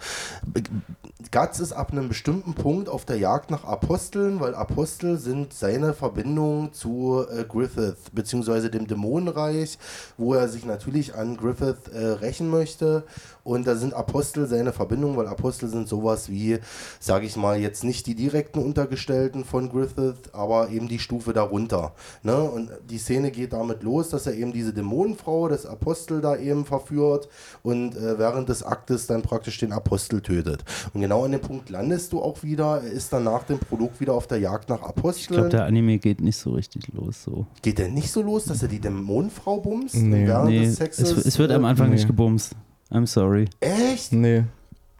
Guts 1.31 1.61
ist 1.61 1.73
ab 1.73 1.93
einem 1.93 2.09
bestimmten 2.09 2.55
Punkt 2.55 2.89
auf 2.89 3.05
der 3.05 3.19
Jagd 3.19 3.51
nach 3.51 3.65
Aposteln, 3.65 4.41
weil 4.41 4.55
Apostel 4.55 5.19
sind 5.19 5.53
seine 5.53 5.93
Verbindung 5.95 6.73
zu 6.73 7.25
äh, 7.31 7.45
Griffith, 7.45 7.97
beziehungsweise 8.13 8.71
dem 8.71 8.87
Dämonenreich, 8.87 9.79
wo 10.17 10.35
er 10.35 10.49
sich 10.49 10.65
natürlich 10.65 11.15
an 11.15 11.37
Griffith 11.37 11.89
äh, 11.93 12.07
rächen 12.07 12.51
möchte. 12.51 13.05
Und 13.47 13.65
da 13.69 13.77
sind 13.77 13.95
Apostel 13.95 14.49
seine 14.49 14.73
Verbindung, 14.73 15.17
weil 15.17 15.29
Apostel 15.29 15.69
sind 15.69 15.87
sowas 15.87 16.29
wie, 16.29 16.59
sage 16.99 17.27
ich 17.27 17.37
mal, 17.37 17.57
jetzt 17.61 17.85
nicht 17.85 18.09
die 18.09 18.17
direkten 18.17 18.59
Untergestellten 18.59 19.45
von 19.45 19.69
Griffith, 19.71 20.17
aber 20.33 20.71
eben 20.71 20.89
die 20.89 20.99
Stufe 20.99 21.33
darunter. 21.33 21.95
Ne? 22.25 22.35
Und 22.43 22.71
die 22.91 22.99
Szene 22.99 23.31
geht 23.31 23.53
damit 23.53 23.85
los, 23.85 24.09
dass 24.09 24.27
er 24.27 24.35
eben 24.35 24.53
diese 24.53 24.73
Dämonenfrau, 24.73 25.49
das 25.49 25.65
Apostel 25.65 26.21
da 26.21 26.37
eben 26.37 26.65
verführt 26.65 27.29
und 27.63 27.97
äh, 27.97 28.19
während 28.19 28.49
des 28.49 28.65
Aktes 28.65 29.07
dann 29.07 29.23
praktisch 29.23 29.59
den 29.59 29.71
Apostel 29.73 30.21
tötet. 30.23 30.65
Und 30.93 31.03
genau 31.03 31.25
an 31.25 31.31
dem 31.31 31.41
Punkt 31.41 31.71
landest 31.71 32.13
du 32.13 32.21
auch 32.21 32.43
wieder. 32.43 32.83
Er 32.83 32.91
ist 32.91 33.13
dann 33.13 33.23
nach 33.23 33.45
dem 33.45 33.61
Prolog 33.61 34.01
wieder 34.01 34.15
auf 34.15 34.27
der 34.27 34.39
Jagd 34.39 34.69
nach 34.71 34.81
Ich 34.81 34.87
Aposteln. 34.87 35.37
glaube, 35.37 35.51
der 35.51 35.67
Anime 35.67 35.99
geht 35.99 36.21
nicht 36.21 36.37
so 36.37 36.51
richtig 36.51 36.89
los. 36.93 37.23
So. 37.23 37.47
Geht 37.63 37.79
der 37.79 37.91
nicht 37.91 38.11
so 38.11 38.23
los, 38.23 38.47
dass 38.47 38.61
er 38.63 38.69
die 38.69 38.81
Dämonenfrau 38.81 39.61
bumst? 39.61 39.95
Nee. 39.95 40.27
während 40.27 40.49
Nee, 40.51 40.61
des 40.65 40.71
es, 40.71 40.77
Sexes? 40.79 41.25
es 41.25 41.39
wird 41.39 41.53
am 41.53 41.65
Anfang 41.65 41.91
nee. 41.91 41.95
nicht 41.95 42.09
gebumst. 42.09 42.57
I'm 42.91 43.07
sorry. 43.07 43.47
Echt? 43.61 44.13
Nee. 44.13 44.45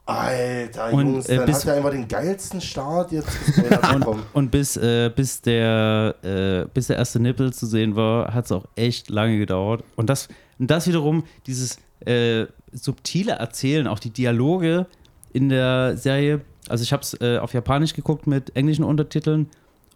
Alter, 0.05 0.93
Und, 0.93 1.05
Jungs, 1.15 1.25
äh, 1.27 1.35
dann 1.35 1.45
bis- 1.47 1.55
hat 1.59 1.65
er 1.67 1.73
einfach 1.75 1.91
den 1.91 2.07
geilsten 2.07 2.61
Start 2.61 3.11
jetzt 3.11 3.27
bekommen. 3.55 4.21
Und 4.33 4.51
bis, 4.51 4.77
äh, 4.77 5.11
bis, 5.13 5.41
der, 5.41 6.15
äh, 6.23 6.65
bis 6.73 6.87
der 6.87 6.95
erste 6.95 7.19
Nippel 7.19 7.51
zu 7.51 7.65
sehen 7.65 7.95
war, 7.97 8.33
hat 8.33 8.45
es 8.45 8.51
auch 8.53 8.65
echt 8.77 9.09
lange 9.09 9.37
gedauert. 9.37 9.83
Und 9.97 10.09
das, 10.09 10.29
und 10.59 10.71
das 10.71 10.87
wiederum, 10.87 11.23
dieses 11.45 11.77
äh, 12.05 12.45
subtile 12.71 13.33
Erzählen, 13.33 13.85
auch 13.87 13.99
die 13.99 14.11
Dialoge 14.11 14.85
in 15.33 15.49
der 15.49 15.97
Serie. 15.97 16.39
Also 16.69 16.83
ich 16.83 16.93
habe 16.93 17.01
es 17.03 17.19
äh, 17.19 17.37
auf 17.39 17.53
Japanisch 17.53 17.93
geguckt 17.93 18.27
mit 18.27 18.55
englischen 18.55 18.85
Untertiteln 18.85 19.49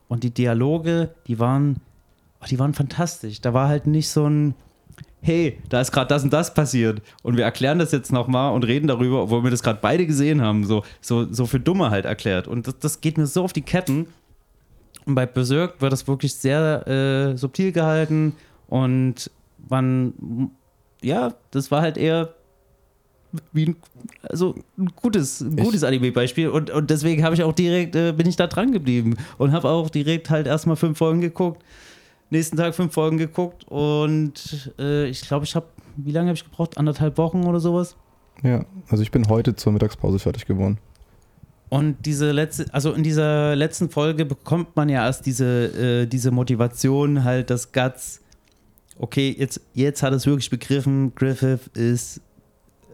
und 0.09 0.23
die 0.23 0.31
Dialoge, 0.31 1.11
die 1.27 1.39
waren, 1.39 1.79
oh, 2.41 2.45
die 2.49 2.59
waren 2.59 2.73
fantastisch. 2.73 3.39
Da 3.39 3.53
war 3.53 3.69
halt 3.69 3.87
nicht 3.87 4.09
so 4.09 4.25
ein 4.27 4.55
hey, 5.21 5.59
da 5.69 5.81
ist 5.81 5.91
gerade 5.91 6.07
das 6.07 6.23
und 6.23 6.33
das 6.33 6.53
passiert. 6.53 7.01
Und 7.21 7.37
wir 7.37 7.43
erklären 7.43 7.79
das 7.79 7.91
jetzt 7.91 8.11
nochmal 8.11 8.53
und 8.53 8.65
reden 8.65 8.87
darüber, 8.87 9.23
obwohl 9.23 9.43
wir 9.43 9.51
das 9.51 9.63
gerade 9.63 9.79
beide 9.81 10.05
gesehen 10.07 10.41
haben, 10.41 10.65
so, 10.65 10.83
so, 10.99 11.31
so 11.31 11.45
für 11.45 11.59
Dumme 11.59 11.91
halt 11.91 12.05
erklärt. 12.05 12.47
Und 12.47 12.67
das, 12.67 12.79
das 12.79 13.01
geht 13.01 13.17
mir 13.17 13.27
so 13.27 13.43
auf 13.43 13.53
die 13.53 13.61
Ketten. 13.61 14.07
Und 15.05 15.15
bei 15.15 15.25
Berserk 15.25 15.81
wird 15.81 15.93
das 15.93 16.07
wirklich 16.07 16.33
sehr 16.33 16.87
äh, 16.87 17.37
subtil 17.37 17.71
gehalten. 17.71 18.35
Und 18.67 19.29
man, 19.69 20.51
ja, 21.01 21.33
das 21.51 21.69
war 21.69 21.81
halt 21.81 21.97
eher 21.97 22.33
wie 23.53 23.67
ein, 23.67 23.75
also 24.23 24.55
ein 24.77 24.89
gutes, 24.95 25.41
ein 25.41 25.55
gutes 25.55 25.83
Anime-Beispiel. 25.83 26.49
Und, 26.49 26.69
und 26.71 26.89
deswegen 26.89 27.23
habe 27.23 27.35
ich 27.35 27.43
auch 27.43 27.53
direkt, 27.53 27.95
äh, 27.95 28.11
bin 28.11 28.27
ich 28.27 28.35
da 28.35 28.47
dran 28.47 28.71
geblieben. 28.71 29.17
Und 29.37 29.51
habe 29.51 29.69
auch 29.69 29.89
direkt 29.89 30.31
halt 30.31 30.47
erstmal 30.47 30.75
fünf 30.75 30.97
Folgen 30.97 31.21
geguckt, 31.21 31.63
nächsten 32.31 32.57
Tag 32.57 32.73
fünf 32.73 32.93
Folgen 32.93 33.17
geguckt 33.17 33.65
und 33.67 34.73
äh, 34.79 35.07
ich 35.07 35.21
glaube, 35.21 35.45
ich 35.45 35.55
habe, 35.55 35.67
wie 35.97 36.11
lange 36.11 36.29
habe 36.29 36.35
ich 36.35 36.43
gebraucht? 36.43 36.77
Anderthalb 36.77 37.17
Wochen 37.17 37.43
oder 37.43 37.59
sowas? 37.59 37.95
Ja, 38.41 38.65
also 38.89 39.03
ich 39.03 39.11
bin 39.11 39.27
heute 39.29 39.55
zur 39.55 39.71
Mittagspause 39.71 40.17
fertig 40.19 40.45
geworden. 40.45 40.79
Und 41.69 42.05
diese 42.05 42.31
letzte, 42.31 42.65
also 42.73 42.91
in 42.91 43.03
dieser 43.03 43.55
letzten 43.55 43.89
Folge 43.89 44.25
bekommt 44.25 44.75
man 44.75 44.89
ja 44.89 45.05
erst 45.05 45.25
diese, 45.25 46.01
äh, 46.01 46.05
diese 46.05 46.31
Motivation, 46.31 47.23
halt, 47.23 47.49
dass 47.49 47.71
Guts, 47.71 48.21
okay, 48.97 49.33
jetzt, 49.37 49.61
jetzt 49.73 50.03
hat 50.03 50.11
es 50.11 50.25
wirklich 50.25 50.49
begriffen, 50.49 51.15
Griffith 51.15 51.67
ist 51.75 52.21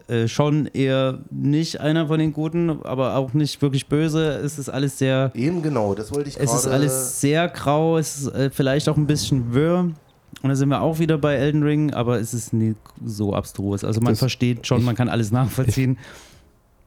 äh, 0.08 0.26
schon 0.28 0.66
eher 0.66 1.18
nicht 1.30 1.80
einer 1.80 2.06
von 2.08 2.18
den 2.18 2.32
Guten, 2.32 2.70
aber 2.84 3.16
auch 3.16 3.32
nicht 3.34 3.60
wirklich 3.62 3.86
böse. 3.86 4.28
Es 4.30 4.58
ist 4.58 4.68
alles 4.68 4.98
sehr, 4.98 5.30
Eben 5.34 5.62
genau, 5.62 5.94
das 5.94 6.12
wollte 6.14 6.28
ich 6.30 6.36
gerade. 6.36 6.48
es 6.50 6.54
ist 6.54 6.66
alles 6.66 7.20
sehr 7.20 7.48
grau, 7.48 7.98
es 7.98 8.18
ist 8.22 8.28
äh, 8.34 8.50
vielleicht 8.50 8.88
auch 8.88 8.96
ein 8.96 9.06
bisschen 9.06 9.52
wirr. 9.54 9.90
Und 10.42 10.50
da 10.50 10.54
sind 10.54 10.68
wir 10.68 10.80
auch 10.82 10.98
wieder 10.98 11.18
bei 11.18 11.34
Elden 11.34 11.62
Ring, 11.62 11.92
aber 11.94 12.20
es 12.20 12.32
ist 12.34 12.52
nicht 12.52 12.76
so 13.04 13.34
abstrus. 13.34 13.82
Also 13.84 14.00
man 14.00 14.12
Das- 14.12 14.18
versteht 14.20 14.66
schon, 14.66 14.78
ich- 14.80 14.84
man 14.84 14.94
kann 14.94 15.08
alles 15.08 15.30
nachvollziehen. 15.32 15.98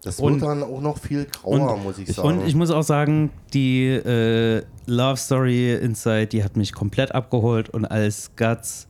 Das 0.03 0.19
und- 0.19 0.41
wird 0.41 0.49
dann 0.49 0.63
auch 0.63 0.81
noch 0.81 0.97
viel 0.97 1.25
grauer, 1.25 1.77
muss 1.77 1.99
ich 1.99 2.11
sagen. 2.11 2.27
Und 2.27 2.47
ich 2.47 2.55
muss 2.55 2.71
auch 2.71 2.81
sagen, 2.81 3.29
die 3.53 3.85
äh, 3.85 4.63
Love 4.87 5.15
Story 5.17 5.75
Inside, 5.75 6.25
die 6.25 6.43
hat 6.43 6.57
mich 6.57 6.73
komplett 6.73 7.13
abgeholt 7.13 7.69
und 7.69 7.85
als 7.85 8.31
Guts 8.35 8.87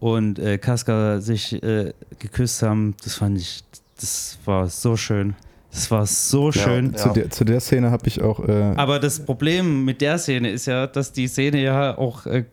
und 0.00 0.38
äh, 0.38 0.58
Casca 0.58 1.20
sich 1.20 1.62
äh, 1.62 1.92
geküsst 2.18 2.62
haben, 2.62 2.94
das 3.02 3.14
fand 3.14 3.38
ich, 3.38 3.62
das 3.98 4.38
war 4.44 4.68
so 4.68 4.96
schön. 4.96 5.34
Das 5.70 5.90
war 5.90 6.06
so 6.06 6.52
schön. 6.52 6.92
Ja. 6.92 6.96
Zu, 6.96 7.08
der, 7.10 7.30
zu 7.30 7.44
der 7.44 7.60
Szene 7.60 7.90
habe 7.90 8.06
ich 8.06 8.22
auch. 8.22 8.40
Äh, 8.40 8.72
Aber 8.76 8.98
das 8.98 9.24
Problem 9.24 9.84
mit 9.84 10.00
der 10.00 10.16
Szene 10.18 10.50
ist 10.50 10.66
ja, 10.66 10.86
dass 10.86 11.12
die 11.12 11.28
Szene 11.28 11.62
ja 11.62 11.98
auch 11.98 12.24
äh, 12.24 12.44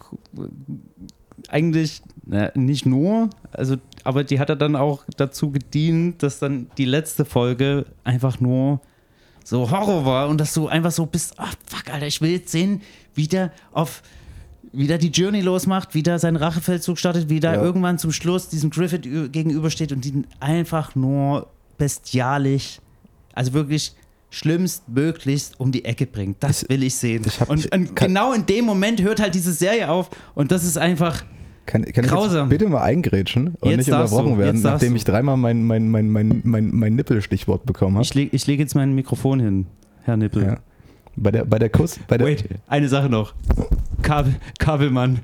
eigentlich 1.48 2.02
na, 2.26 2.52
nicht 2.56 2.86
nur, 2.86 3.30
also, 3.52 3.78
aber 4.04 4.24
die 4.24 4.40
hat 4.40 4.50
ja 4.50 4.56
dann 4.56 4.76
auch 4.76 5.06
dazu 5.18 5.52
gedient, 5.52 6.22
dass 6.24 6.40
dann 6.40 6.68
die 6.78 6.86
letzte 6.86 7.24
Folge 7.26 7.86
einfach 8.04 8.40
nur 8.40 8.82
so 9.44 9.70
Horror 9.70 10.06
war 10.06 10.30
und 10.30 10.40
dass 10.40 10.54
du 10.54 10.68
einfach 10.68 10.92
so 10.92 11.06
bist, 11.06 11.36
ach 11.38 11.54
fuck, 11.66 11.94
Alter, 11.94 12.08
ich 12.08 12.22
will 12.22 12.32
jetzt 12.32 12.52
sehen, 12.52 12.82
wie 13.14 13.28
der 13.28 13.52
auf 13.72 14.02
wie 14.74 14.88
der 14.88 14.98
die 14.98 15.10
Journey 15.10 15.42
losmacht, 15.42 15.94
wie 15.94 16.04
der 16.04 16.18
seinen 16.20 16.36
Rachefeldzug 16.36 16.98
startet, 16.98 17.30
wie 17.30 17.40
der 17.40 17.54
Ja. 17.56 17.62
irgendwann 17.64 18.00
zum 18.00 18.12
Schluss 18.12 18.50
diesem 18.50 18.70
Griffith 18.72 19.04
gegenübersteht 19.32 19.92
und 19.92 20.06
ihn 20.06 20.26
einfach 20.40 20.96
nur 20.96 21.48
bestialisch, 21.78 22.80
also 23.34 23.54
wirklich 23.54 23.94
schlimmstmöglichst 24.32 25.60
um 25.60 25.72
die 25.72 25.86
Ecke 25.86 26.06
bringt. 26.06 26.38
Das 26.42 26.68
will 26.70 26.84
ich 26.84 26.96
sehen. 26.96 27.24
ich 27.26 27.40
und 27.48 27.60
ich 27.66 27.72
und 27.72 27.96
genau 27.96 28.34
in 28.34 28.46
dem 28.46 28.66
Moment 28.66 29.02
hört 29.02 29.20
halt 29.22 29.36
diese 29.36 29.54
Serie 29.54 29.90
auf 29.90 30.10
und 30.36 30.52
das 30.52 30.64
ist 30.64 30.78
einfach, 30.78 31.24
kann, 31.66 31.84
kann 31.86 32.04
ich 32.06 32.10
grausam. 32.10 32.50
jetzt 32.50 32.60
bitte 32.60 32.70
mal 32.72 32.82
eingrätschen 32.82 33.56
und 33.60 33.70
Jetzt 33.70 33.78
nicht 33.78 33.92
unterbrochen 33.92 34.34
du, 34.34 34.38
werden, 34.40 34.62
nachdem 34.62 34.92
du. 34.92 34.96
ich 34.98 35.04
dreimal 35.04 35.38
mein, 35.38 35.64
mein, 35.64 35.90
mein, 35.90 36.10
mein, 36.10 36.42
mein, 36.44 36.72
mein 36.74 36.96
Nippelstichwort 36.96 37.66
bekommen 37.66 37.96
habe? 37.98 38.04
ich 38.06 38.14
lege 38.16 38.36
ich 38.36 38.48
leg 38.48 38.60
jetzt 38.60 38.76
mein 38.76 38.94
Mikrofon 38.96 39.40
hin, 39.40 39.68
Herr 40.04 40.18
Nippel. 40.18 40.44
Ja. 40.44 40.58
Bei 41.16 41.30
der, 41.30 41.46
bei 41.46 41.60
der 41.60 41.70
Kuss. 41.70 42.00
Bei 42.08 42.18
der, 42.18 42.26
Wait, 42.26 42.44
eine 42.68 42.90
Sache 42.90 43.08
noch. 43.08 43.36
Kabel, 44.04 44.36
Kabelmann. 44.60 45.22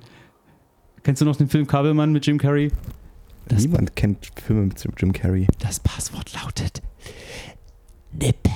Kennst 1.04 1.22
du 1.22 1.26
noch 1.26 1.36
den 1.36 1.48
Film 1.48 1.68
Kabelmann 1.68 2.12
mit 2.12 2.26
Jim 2.26 2.38
Carrey? 2.38 2.72
Das, 3.48 3.62
Niemand 3.62 3.96
kennt 3.96 4.32
Filme 4.44 4.64
mit 4.64 4.84
Jim 4.98 5.14
Carrey. 5.14 5.48
das 5.60 5.80
Passwort 5.80 6.34
lautet 6.34 6.82
Nippel. 8.12 8.52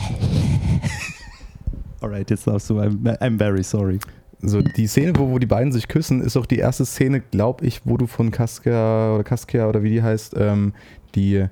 Alright, 2.01 2.30
jetzt 2.30 2.47
darfst 2.47 2.69
du. 2.69 2.80
I'm, 2.80 3.17
I'm 3.19 3.38
very 3.38 3.63
sorry. 3.63 3.99
So, 4.41 4.61
die 4.61 4.88
Szene, 4.88 5.13
wo, 5.15 5.30
wo 5.30 5.39
die 5.39 5.45
beiden 5.45 5.71
sich 5.71 5.88
küssen, 5.88 6.21
ist 6.21 6.36
auch 6.36 6.45
die 6.45 6.57
erste 6.57 6.86
Szene, 6.86 7.21
glaube 7.21 7.65
ich, 7.65 7.82
wo 7.86 7.97
du 7.97 8.07
von 8.07 8.32
Casca 8.32 9.13
oder 9.13 9.24
Casca 9.24 9.69
oder 9.69 9.84
wie 9.84 9.89
die 9.89 10.03
heißt, 10.03 10.36
ähm, 10.38 10.74
die 11.15 11.45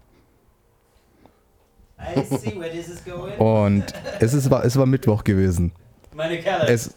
Und 3.38 3.84
es, 4.20 4.34
ist, 4.34 4.50
war, 4.50 4.64
es 4.64 4.76
war 4.76 4.86
Mittwoch 4.86 5.24
gewesen. 5.24 5.72
Meine 6.14 6.38
Kerle. 6.38 6.68
Es, 6.68 6.94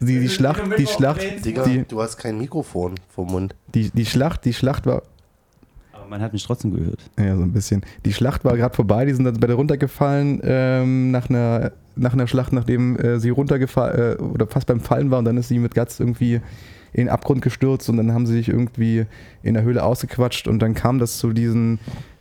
die, 0.00 0.20
die 0.20 0.28
Schlacht, 0.28 0.62
die 0.78 0.86
Schlacht, 0.86 1.44
Digga, 1.44 1.64
die, 1.64 1.84
du 1.84 2.02
hast 2.02 2.18
kein 2.18 2.38
Mikrofon 2.38 2.94
vom 3.08 3.28
Mund. 3.28 3.54
die, 3.74 3.90
die 3.90 4.04
Schlacht, 4.04 4.44
die 4.44 4.52
Schlacht 4.52 4.84
war, 4.84 5.02
Aber 5.92 6.06
man 6.06 6.20
hat 6.20 6.32
mich 6.32 6.44
trotzdem 6.44 6.74
gehört. 6.74 7.00
Ja, 7.18 7.34
so 7.36 7.42
ein 7.42 7.52
bisschen. 7.52 7.82
Die 8.04 8.12
Schlacht 8.12 8.44
war 8.44 8.56
gerade 8.56 8.74
vorbei, 8.74 9.06
die 9.06 9.14
sind 9.14 9.24
dann 9.24 9.40
beide 9.40 9.54
runtergefallen 9.54 10.40
ähm, 10.44 11.10
nach, 11.10 11.30
einer, 11.30 11.72
nach 11.94 12.12
einer 12.12 12.26
Schlacht, 12.26 12.52
nachdem 12.52 12.98
äh, 12.98 13.18
sie 13.18 13.30
runtergefallen 13.30 14.18
äh, 14.18 14.22
oder 14.22 14.46
fast 14.46 14.66
beim 14.66 14.80
Fallen 14.80 15.10
war 15.10 15.18
und 15.20 15.24
dann 15.24 15.38
ist 15.38 15.48
sie 15.48 15.58
mit 15.58 15.74
Guts 15.74 15.98
irgendwie 15.98 16.40
in 16.92 17.06
den 17.06 17.08
Abgrund 17.08 17.42
gestürzt 17.42 17.88
und 17.88 17.96
dann 17.96 18.12
haben 18.12 18.26
sie 18.26 18.34
sich 18.34 18.48
irgendwie 18.48 19.06
in 19.42 19.54
der 19.54 19.62
Höhle 19.62 19.82
ausgequatscht 19.82 20.46
und 20.46 20.60
dann 20.60 20.74
kam 20.74 20.98
das 20.98 21.18
zu 21.18 21.32
diesem, 21.32 21.78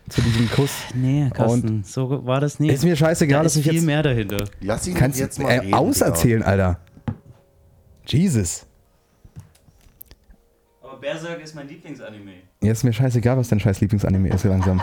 zu 0.09 0.21
diesem 0.21 0.49
Kuss. 0.51 0.71
Nee, 0.93 1.29
Carsten, 1.33 1.83
so 1.83 2.25
war 2.25 2.39
das 2.39 2.59
nie. 2.59 2.69
Ist 2.69 2.83
mir 2.83 2.95
scheißegal, 2.95 3.39
da 3.39 3.43
dass 3.43 3.53
ist 3.53 3.59
ich 3.61 3.65
viel 3.65 3.75
jetzt. 3.75 3.85
mehr 3.85 4.03
dahinter. 4.03 4.43
Lass 4.61 4.87
ihn 4.87 4.93
Kannst 4.93 5.19
jetzt 5.19 5.39
mal 5.39 5.49
äh, 5.49 5.59
reden. 5.59 5.73
auserzählen, 5.73 6.43
Alter. 6.43 6.79
Jesus. 8.05 8.65
Aber 10.83 10.97
Berserk 10.99 11.41
ist 11.41 11.55
mein 11.55 11.67
Lieblingsanime. 11.67 12.31
Ja, 12.61 12.71
ist 12.71 12.83
mir 12.83 12.93
scheißegal, 12.93 13.37
was 13.37 13.49
dein 13.49 13.59
scheiß 13.59 13.81
Lieblingsanime 13.81 14.29
ist, 14.29 14.41
so 14.43 14.49
langsam. 14.49 14.81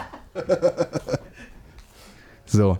So. 2.47 2.79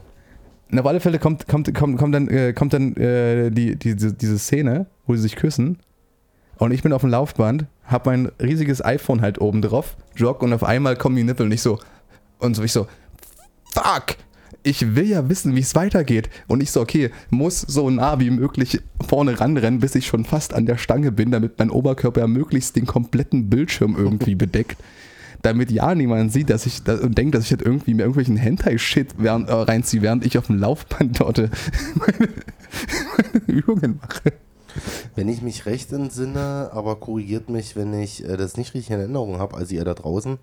Und 0.71 0.79
auf 0.79 0.87
alle 0.87 1.01
Fälle 1.01 1.19
kommt, 1.19 1.47
kommt, 1.47 1.73
kommt, 1.75 1.99
kommt 1.99 2.15
dann, 2.15 2.29
äh, 2.29 2.53
kommt 2.53 2.73
dann 2.73 2.97
äh, 2.97 3.51
die, 3.51 3.77
diese, 3.77 4.13
diese 4.15 4.39
Szene, 4.39 4.87
wo 5.07 5.15
sie 5.15 5.23
sich 5.23 5.37
küssen. 5.37 5.79
Und 6.59 6.73
ich 6.73 6.83
bin 6.83 6.93
auf 6.93 7.03
dem 7.03 7.11
Laufband, 7.11 7.67
hab 7.85 8.07
mein 8.07 8.31
riesiges 8.41 8.85
iPhone 8.85 9.21
halt 9.21 9.41
oben 9.41 9.63
drauf, 9.63 9.97
jog 10.17 10.43
und 10.43 10.53
auf 10.53 10.65
einmal 10.65 10.97
kommen 10.97 11.17
die 11.17 11.25
Nippel 11.25 11.47
und 11.47 11.53
ich 11.53 11.61
so, 11.63 11.79
und 12.43 12.55
so, 12.55 12.63
ich 12.63 12.73
so, 12.73 12.87
fuck! 13.73 14.17
Ich 14.65 14.95
will 14.95 15.09
ja 15.09 15.29
wissen, 15.29 15.57
wie 15.57 15.61
es 15.61 15.75
weitergeht. 15.75 16.31
Und 16.47 16.63
ich 16.63 16.71
so, 16.71 16.81
okay, 16.81 17.11
muss 17.31 17.61
so 17.61 17.91
nah 17.91 18.21
wie 18.21 18.31
möglich 18.31 18.81
vorne 19.01 19.41
ranrennen, 19.41 19.81
bis 19.81 19.97
ich 19.97 20.07
schon 20.07 20.25
fast 20.25 20.55
an 20.55 20.67
der 20.67 20.79
Stange 20.79 21.11
bin, 21.11 21.33
damit 21.33 21.59
mein 21.59 21.71
Oberkörper 21.71 22.29
möglichst 22.29 22.77
den 22.77 22.87
kompletten 22.87 23.51
Bildschirm 23.51 23.97
irgendwie 23.97 24.35
bedeckt. 24.37 24.77
Damit 25.43 25.73
ja 25.73 25.93
niemand 25.97 26.33
sieht, 26.33 26.51
dass 26.51 26.67
ich 26.67 26.85
da, 26.85 26.95
und 26.95 27.19
denkt, 27.19 27.35
dass 27.35 27.45
ich 27.45 27.51
jetzt 27.51 27.65
irgendwie 27.65 27.95
mir 27.95 28.03
irgendwelchen 28.03 28.37
Hentai-Shit 28.37 29.17
äh, 29.21 29.29
reinziehe, 29.29 30.03
während 30.03 30.25
ich 30.25 30.39
auf 30.39 30.47
dem 30.47 30.59
Laufband 30.59 31.19
dort 31.19 31.39
äh, 31.41 31.49
meine, 31.97 32.29
meine 33.17 33.45
Übungen 33.47 34.01
mache. 34.01 34.33
Wenn 35.15 35.29
ich 35.29 35.43
mich 35.43 35.67
recht 35.67 35.93
entsinne, 35.93 36.71
aber 36.73 36.97
korrigiert 36.97 37.49
mich, 37.51 37.77
wenn 37.77 37.93
ich 37.95 38.25
äh, 38.25 38.37
das 38.37 38.57
nicht 38.57 38.75
richtig 38.75 38.91
in 38.95 39.01
Erinnerung 39.01 39.39
habe, 39.39 39.57
also 39.57 39.75
ihr 39.75 39.85
da 39.85 39.95
draußen, 39.95 40.39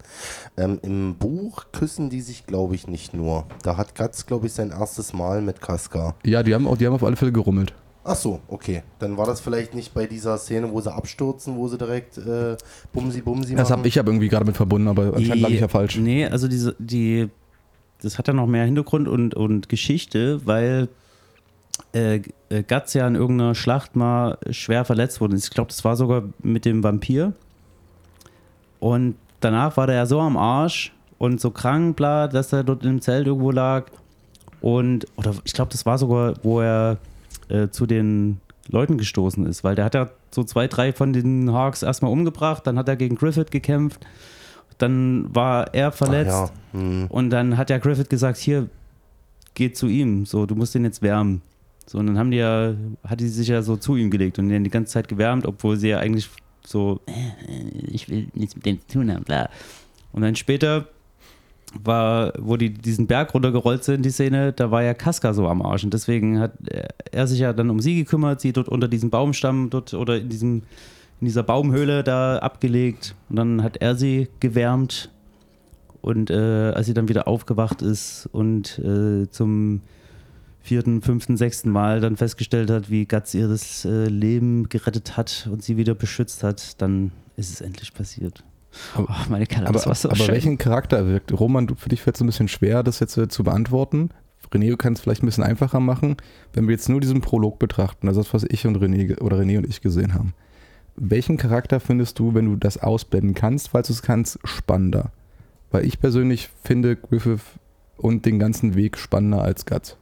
ähm, 0.58 0.80
im 0.84 1.16
Buch 1.16 1.66
küssen 1.72 2.10
die 2.10 2.22
sich, 2.22 2.46
glaube 2.46 2.76
ich, 2.76 2.88
nicht 2.88 3.14
nur. 3.14 3.46
Da 3.64 3.78
hat 3.78 3.96
Katz, 3.96 4.26
glaube 4.26 4.48
ich, 4.48 4.54
sein 4.54 4.72
erstes 4.72 5.14
Mal 5.14 5.42
mit 5.42 5.62
Kaska. 5.62 6.16
Ja, 6.26 6.44
die 6.44 6.54
haben, 6.54 6.68
auch, 6.68 6.78
die 6.78 6.86
haben 6.86 6.94
auf 6.94 7.04
alle 7.04 7.16
Fälle 7.16 7.32
gerummelt. 7.32 7.74
Ach 8.04 8.16
so, 8.16 8.40
okay. 8.48 8.82
Dann 9.00 9.18
war 9.18 9.26
das 9.26 9.40
vielleicht 9.42 9.76
nicht 9.76 9.94
bei 9.94 10.08
dieser 10.08 10.38
Szene, 10.38 10.72
wo 10.72 10.80
sie 10.82 10.92
abstürzen, 10.92 11.58
wo 11.58 11.68
sie 11.68 11.78
direkt 11.78 12.18
äh, 12.18 12.56
Bumsi 12.94 13.22
Bumsi 13.22 13.56
Das 13.56 13.70
machen. 13.70 13.80
habe 13.80 13.88
ich 13.88 14.00
aber 14.00 14.10
irgendwie 14.10 14.30
gerade 14.30 14.46
mit 14.46 14.56
verbunden, 14.56 14.88
aber 14.88 15.14
anscheinend 15.16 15.42
lag 15.42 15.50
ich 15.50 15.60
ja 15.60 15.68
falsch. 15.68 15.98
Nee, 15.98 16.26
also 16.26 16.48
diese, 16.48 16.76
die, 16.80 17.30
das 18.02 18.18
hat 18.18 18.28
ja 18.28 18.34
noch 18.34 18.48
mehr 18.48 18.66
Hintergrund 18.66 19.08
und, 19.08 19.36
und 19.36 19.70
Geschichte, 19.70 20.46
weil 20.46 20.88
äh, 21.94 22.22
äh, 22.50 22.64
ja 22.70 23.08
in 23.08 23.16
irgendeiner 23.16 23.56
Schlacht 23.56 23.96
mal 23.96 24.38
schwer 24.52 24.86
verletzt 24.86 25.22
wurde. 25.22 25.36
Ich 25.36 25.50
glaube, 25.50 25.70
das 25.70 25.84
war 25.84 25.96
sogar 25.96 26.24
mit 26.42 26.66
dem 26.66 26.84
Vampir. 26.84 27.34
Und 28.80 29.16
danach 29.40 29.78
war 29.78 29.88
der 29.88 29.96
ja 29.98 30.06
so 30.06 30.20
am 30.20 30.38
Arsch 30.38 30.94
und 31.18 31.42
so 31.42 31.52
krank, 31.52 31.96
bla, 31.96 32.28
dass 32.28 32.54
er 32.54 32.64
dort 32.64 32.86
im 32.86 33.02
Zelt 33.02 33.28
irgendwo 33.28 33.52
lag. 33.52 33.86
Und, 34.62 35.06
oder 35.16 35.34
ich 35.44 35.54
glaube, 35.54 35.72
das 35.72 35.86
war 35.86 35.98
sogar, 35.98 36.34
wo 36.44 36.62
er 36.62 36.98
äh, 37.50 37.70
zu 37.70 37.86
den 37.86 38.40
Leuten 38.68 38.98
gestoßen 38.98 39.46
ist, 39.46 39.64
weil 39.64 39.76
der 39.76 39.86
hat 39.86 39.96
ja 39.96 40.10
so 40.32 40.44
zwei, 40.44 40.68
drei 40.68 40.94
von 40.94 41.14
den 41.14 41.52
Hawks 41.52 41.82
erstmal 41.82 42.12
umgebracht, 42.12 42.68
dann 42.68 42.78
hat 42.78 42.88
er 42.88 42.96
gegen 42.96 43.16
Griffith 43.16 43.52
gekämpft, 43.52 44.06
dann 44.78 45.34
war 45.34 45.74
er 45.74 45.92
verletzt 45.92 46.52
ja. 46.74 46.80
Hm. 46.80 47.08
und 47.10 47.32
dann 47.32 47.58
hat 47.58 47.70
ja 47.70 47.80
Griffith 47.80 48.10
gesagt, 48.10 48.38
hier, 48.38 48.70
geh 49.56 49.72
zu 49.72 49.88
ihm, 49.88 50.26
so, 50.26 50.46
du 50.46 50.56
musst 50.56 50.76
den 50.76 50.84
jetzt 50.84 51.02
wärmen. 51.02 51.42
So, 51.90 51.98
und 51.98 52.06
dann 52.06 52.20
haben 52.20 52.30
die 52.30 52.38
ja, 52.38 52.76
hat 53.04 53.20
die 53.20 53.28
sich 53.28 53.48
ja 53.48 53.64
so 53.64 53.76
zu 53.76 53.96
ihm 53.96 54.12
gelegt 54.12 54.38
und 54.38 54.48
den 54.48 54.64
die 54.64 54.70
ganze 54.70 54.94
Zeit 54.94 55.08
gewärmt, 55.08 55.48
obwohl 55.48 55.76
sie 55.76 55.90
ja 55.90 55.98
eigentlich 55.98 56.30
so, 56.64 57.00
äh, 57.08 57.88
ich 57.88 58.08
will 58.10 58.28
nichts 58.36 58.56
mit 58.56 58.68
denen 58.68 58.80
zu 58.82 59.00
tun 59.00 59.12
haben, 59.12 59.24
bla. 59.24 59.50
Und 60.12 60.22
dann 60.22 60.36
später 60.36 60.86
war, 61.84 62.32
wo 62.38 62.58
die 62.58 62.72
diesen 62.72 63.08
Berg 63.08 63.34
runtergerollt 63.34 63.84
sind, 63.84 64.06
die 64.06 64.12
Szene, 64.12 64.54
da 64.54 64.70
war 64.70 64.84
ja 64.84 64.94
Casca 64.94 65.34
so 65.34 65.48
am 65.48 65.64
Arsch. 65.64 65.84
Und 65.84 65.92
deswegen 65.96 66.40
hat 66.40 66.52
er 67.12 67.26
sich 67.26 67.40
ja 67.40 67.54
dann 67.54 67.72
um 67.72 67.80
sie 67.80 67.96
gekümmert, 67.96 68.40
sie 68.40 68.54
dort 68.54 68.70
unter 68.70 68.88
diesem 68.88 69.10
Baumstamm 69.10 69.72
dort 69.72 69.96
oder 69.96 70.18
in 70.18 70.30
diesem 70.30 70.62
in 71.22 71.26
dieser 71.26 71.42
Baumhöhle 71.42 72.04
da 72.04 72.38
abgelegt. 72.38 73.16
Und 73.30 73.38
dann 73.38 73.64
hat 73.64 73.78
er 73.78 73.96
sie 73.96 74.28
gewärmt. 74.40 75.10
Und 76.02 76.30
äh, 76.30 76.72
als 76.76 76.86
sie 76.86 76.94
dann 76.94 77.10
wieder 77.10 77.28
aufgewacht 77.28 77.82
ist 77.82 78.30
und 78.32 78.78
äh, 78.78 79.28
zum 79.32 79.82
vierten, 80.70 81.02
fünften, 81.02 81.36
sechsten 81.36 81.72
Mal 81.72 82.00
dann 82.00 82.16
festgestellt 82.16 82.70
hat, 82.70 82.92
wie 82.92 83.06
Guts 83.08 83.34
ihr 83.34 83.48
das 83.48 83.86
äh, 83.86 84.06
Leben 84.06 84.70
gerettet 84.70 85.18
hat 85.18 85.50
und 85.52 85.64
sie 85.64 85.78
wieder 85.78 85.96
beschützt 85.96 86.44
hat, 86.44 86.80
dann 86.80 87.12
ist 87.38 87.50
es 87.52 87.60
endlich 87.62 87.92
passiert. 87.94 88.44
Aber- 88.94 89.08
oh, 89.10 89.30
meine 89.30 89.48
Kerle, 89.48 89.68
Aber, 89.68 89.80
so 89.80 89.90
aber 89.90 90.16
schön. 90.16 90.28
welchen 90.28 90.58
Charakter 90.60 91.08
wirkt? 91.08 91.38
Roman, 91.38 91.66
du, 91.66 91.74
für 91.74 91.90
dich 91.90 92.04
fällt 92.04 92.18
es 92.18 92.22
ein 92.22 92.28
bisschen 92.28 92.48
schwer, 92.48 92.84
das 92.84 93.00
jetzt 93.00 93.18
äh, 93.18 93.28
zu 93.28 93.44
beantworten. 93.44 94.12
René, 94.54 94.70
du 94.70 94.78
kannst 94.78 95.00
es 95.00 95.04
vielleicht 95.04 95.24
ein 95.24 95.26
bisschen 95.28 95.44
einfacher 95.44 95.80
machen. 95.80 96.18
Wenn 96.54 96.68
wir 96.68 96.72
jetzt 96.74 96.88
nur 96.90 97.00
diesen 97.02 97.22
Prolog 97.22 97.58
betrachten, 97.60 98.08
also 98.08 98.22
das, 98.22 98.34
was 98.34 98.46
ich 98.48 98.66
und 98.68 98.78
René 98.78 99.20
oder 99.22 99.38
René 99.38 99.58
und 99.58 99.68
ich 99.68 99.82
gesehen 99.82 100.14
haben. 100.14 100.34
Welchen 100.96 101.38
Charakter 101.38 101.80
findest 101.80 102.20
du, 102.20 102.34
wenn 102.36 102.46
du 102.46 102.56
das 102.56 102.78
ausblenden 102.78 103.34
kannst, 103.34 103.70
falls 103.70 103.88
du 103.88 103.94
es 103.94 104.02
kannst, 104.02 104.40
spannender? 104.44 105.12
Weil 105.72 105.86
ich 105.86 106.00
persönlich 106.00 106.50
finde 106.64 106.96
Griffith 106.96 107.42
und 107.98 108.26
den 108.26 108.38
ganzen 108.40 108.76
Weg 108.76 108.98
spannender 108.98 109.42
als 109.44 109.66
Guts. 109.66 109.98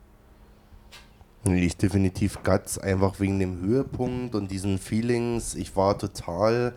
Ich 1.43 1.77
definitiv 1.77 2.39
Guts, 2.43 2.77
einfach 2.77 3.19
wegen 3.19 3.39
dem 3.39 3.61
Höhepunkt 3.61 4.35
und 4.35 4.51
diesen 4.51 4.79
Feelings. 4.79 5.55
Ich 5.55 5.75
war 5.75 5.97
total 5.97 6.73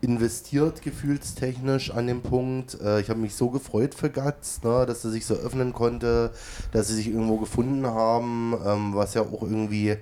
investiert 0.00 0.82
gefühlstechnisch 0.82 1.90
an 1.90 2.06
dem 2.06 2.22
Punkt. 2.22 2.80
Äh, 2.80 3.00
ich 3.00 3.10
habe 3.10 3.18
mich 3.18 3.34
so 3.34 3.50
gefreut 3.50 3.94
für 3.94 4.10
Guts, 4.10 4.62
ne, 4.62 4.86
dass 4.86 5.04
er 5.04 5.10
sich 5.10 5.26
so 5.26 5.34
öffnen 5.34 5.72
konnte, 5.72 6.30
dass 6.72 6.88
sie 6.88 6.94
sich 6.94 7.08
irgendwo 7.08 7.36
gefunden 7.38 7.86
haben, 7.86 8.54
ähm, 8.64 8.94
was 8.94 9.14
ja 9.14 9.22
auch 9.22 9.42
irgendwie 9.42 9.96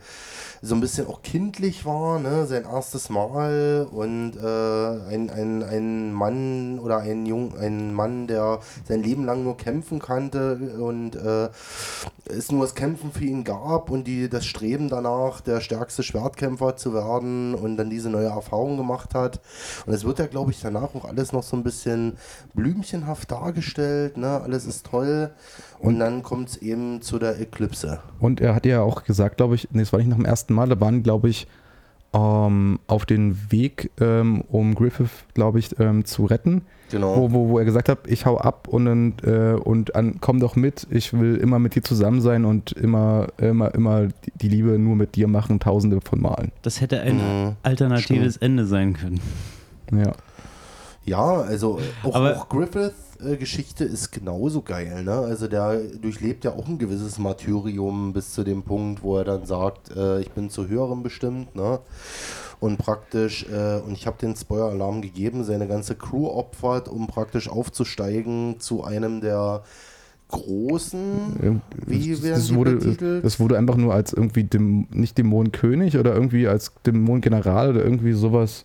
so 0.66 0.74
ein 0.74 0.80
bisschen 0.80 1.06
auch 1.06 1.22
kindlich 1.22 1.86
war, 1.86 2.18
ne? 2.18 2.46
sein 2.46 2.64
erstes 2.64 3.08
Mal 3.08 3.86
und 3.90 4.32
äh, 4.36 5.14
ein, 5.14 5.30
ein, 5.30 5.62
ein 5.62 6.12
Mann 6.12 6.80
oder 6.80 6.98
ein 6.98 7.24
Jung, 7.24 7.56
ein 7.56 7.94
Mann, 7.94 8.26
der 8.26 8.58
sein 8.84 9.02
Leben 9.02 9.24
lang 9.24 9.44
nur 9.44 9.56
kämpfen 9.56 10.00
kannte 10.00 10.56
und 10.78 11.14
äh, 11.14 11.48
es 12.28 12.50
nur 12.50 12.62
das 12.62 12.74
Kämpfen 12.74 13.12
für 13.12 13.24
ihn 13.24 13.44
gab 13.44 13.90
und 13.90 14.06
die, 14.06 14.28
das 14.28 14.44
Streben 14.44 14.88
danach, 14.88 15.40
der 15.40 15.60
stärkste 15.60 16.02
Schwertkämpfer 16.02 16.76
zu 16.76 16.92
werden 16.92 17.54
und 17.54 17.76
dann 17.76 17.88
diese 17.88 18.10
neue 18.10 18.26
Erfahrung 18.26 18.76
gemacht 18.76 19.14
hat. 19.14 19.40
Und 19.86 19.94
es 19.94 20.04
wird 20.04 20.18
ja, 20.18 20.26
glaube 20.26 20.50
ich, 20.50 20.60
danach 20.60 20.94
auch 20.94 21.04
alles 21.04 21.32
noch 21.32 21.44
so 21.44 21.56
ein 21.56 21.62
bisschen 21.62 22.14
blümchenhaft 22.54 23.30
dargestellt, 23.30 24.16
ne? 24.16 24.40
alles 24.40 24.66
ist 24.66 24.86
toll. 24.86 25.30
Und 25.78 25.98
dann 25.98 26.22
kommt 26.22 26.48
es 26.48 26.56
eben 26.56 27.02
zu 27.02 27.18
der 27.18 27.38
Eklipse. 27.38 28.00
Und 28.18 28.40
er 28.40 28.54
hat 28.54 28.64
ja 28.64 28.80
auch 28.80 29.04
gesagt, 29.04 29.36
glaube 29.36 29.54
ich, 29.54 29.68
nee, 29.72 29.82
es 29.82 29.92
war 29.92 29.98
nicht 29.98 30.08
nach 30.08 30.16
dem 30.16 30.24
ersten 30.24 30.54
Mal, 30.56 30.68
da 30.68 30.80
waren, 30.80 31.02
glaube 31.04 31.28
ich, 31.28 31.46
ähm, 32.12 32.78
auf 32.86 33.04
den 33.04 33.36
Weg, 33.50 33.90
ähm, 34.00 34.42
um 34.50 34.74
Griffith, 34.74 35.10
glaube 35.34 35.58
ich, 35.58 35.78
ähm, 35.78 36.04
zu 36.04 36.24
retten, 36.24 36.62
Genau. 36.90 37.16
wo, 37.16 37.32
wo, 37.32 37.48
wo 37.50 37.58
er 37.58 37.64
gesagt 37.64 37.88
hat, 37.88 37.98
ich 38.06 38.24
hau 38.26 38.38
ab 38.38 38.68
und, 38.68 38.84
dann, 38.86 39.14
äh, 39.24 39.54
und 39.54 39.94
an, 39.96 40.16
komm 40.20 40.38
doch 40.40 40.54
mit, 40.56 40.86
ich 40.90 41.12
will 41.12 41.36
immer 41.36 41.58
mit 41.58 41.74
dir 41.74 41.82
zusammen 41.82 42.20
sein 42.20 42.44
und 42.44 42.72
immer, 42.72 43.26
immer, 43.38 43.74
immer 43.74 44.08
die- 44.40 44.48
Liebe 44.48 44.78
nur 44.78 44.94
mit 44.96 45.16
dir 45.16 45.26
machen, 45.28 45.58
tausende 45.60 46.00
von 46.00 46.20
Malen. 46.22 46.52
Das 46.62 46.80
hätte 46.80 47.00
ein 47.00 47.16
Mhm. 47.16 47.52
alternatives 47.64 48.36
Ende 48.38 48.64
sein 48.66 48.94
können. 48.94 49.20
Ja. 49.92 50.12
Ja, 51.04 51.22
also 51.42 51.78
auch, 52.02 52.14
Aber- 52.14 52.36
auch 52.36 52.48
Griffith-Geschichte 53.18 53.84
ist 53.84 54.12
genauso 54.12 54.62
geil. 54.62 55.02
Ne? 55.04 55.12
Also 55.12 55.48
der 55.48 55.78
durchlebt 55.78 56.44
ja 56.44 56.52
auch 56.52 56.66
ein 56.66 56.78
gewisses 56.78 57.18
Martyrium 57.18 58.12
bis 58.12 58.32
zu 58.32 58.44
dem 58.44 58.62
Punkt, 58.62 59.02
wo 59.02 59.18
er 59.18 59.24
dann 59.24 59.46
sagt, 59.46 59.94
äh, 59.96 60.20
ich 60.20 60.30
bin 60.30 60.50
zu 60.50 60.68
höherem 60.68 61.02
bestimmt. 61.02 61.54
Ne? 61.54 61.80
Und 62.60 62.78
praktisch, 62.78 63.46
äh, 63.50 63.80
und 63.80 63.92
ich 63.92 64.06
habe 64.06 64.18
den 64.18 64.34
Spoiler-Alarm 64.34 65.02
gegeben, 65.02 65.44
seine 65.44 65.68
ganze 65.68 65.94
Crew 65.94 66.28
opfert, 66.28 66.88
um 66.88 67.06
praktisch 67.06 67.48
aufzusteigen 67.48 68.56
zu 68.58 68.84
einem 68.84 69.20
der 69.20 69.62
großen, 70.28 71.60
wie 71.86 72.22
werden 72.22 72.34
das, 72.34 72.52
wurde, 72.52 72.76
betitelt? 72.76 73.24
das 73.24 73.38
wurde 73.38 73.56
einfach 73.56 73.76
nur 73.76 73.94
als 73.94 74.12
irgendwie, 74.12 74.42
Däm, 74.42 74.88
nicht 74.90 75.16
Dämonenkönig 75.18 75.98
oder 75.98 76.14
irgendwie 76.14 76.48
als 76.48 76.72
Dämonengeneral 76.84 77.70
oder 77.70 77.84
irgendwie 77.84 78.12
sowas. 78.12 78.64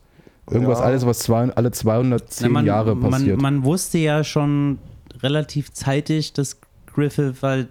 Irgendwas, 0.52 0.80
Ja. 0.80 0.86
alles, 0.86 1.06
was 1.06 1.19
zwei, 1.19 1.49
alle 1.49 1.72
210 1.72 2.48
Na, 2.48 2.49
man, 2.53 2.65
Jahre 2.65 2.95
passiert. 2.95 3.41
Man, 3.41 3.56
man 3.56 3.64
wusste 3.64 3.98
ja 3.98 4.23
schon 4.23 4.80
relativ 5.22 5.72
zeitig, 5.72 6.34
dass 6.34 6.57
Griffith 6.94 7.41
halt 7.41 7.69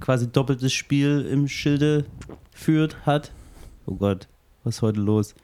quasi 0.00 0.30
doppeltes 0.30 0.72
Spiel 0.72 1.26
im 1.30 1.48
Schilde 1.48 2.04
führt 2.52 2.96
hat. 3.06 3.32
Oh 3.86 3.94
Gott, 3.94 4.28
was 4.64 4.76
ist 4.76 4.82
heute 4.82 5.00
los? 5.00 5.34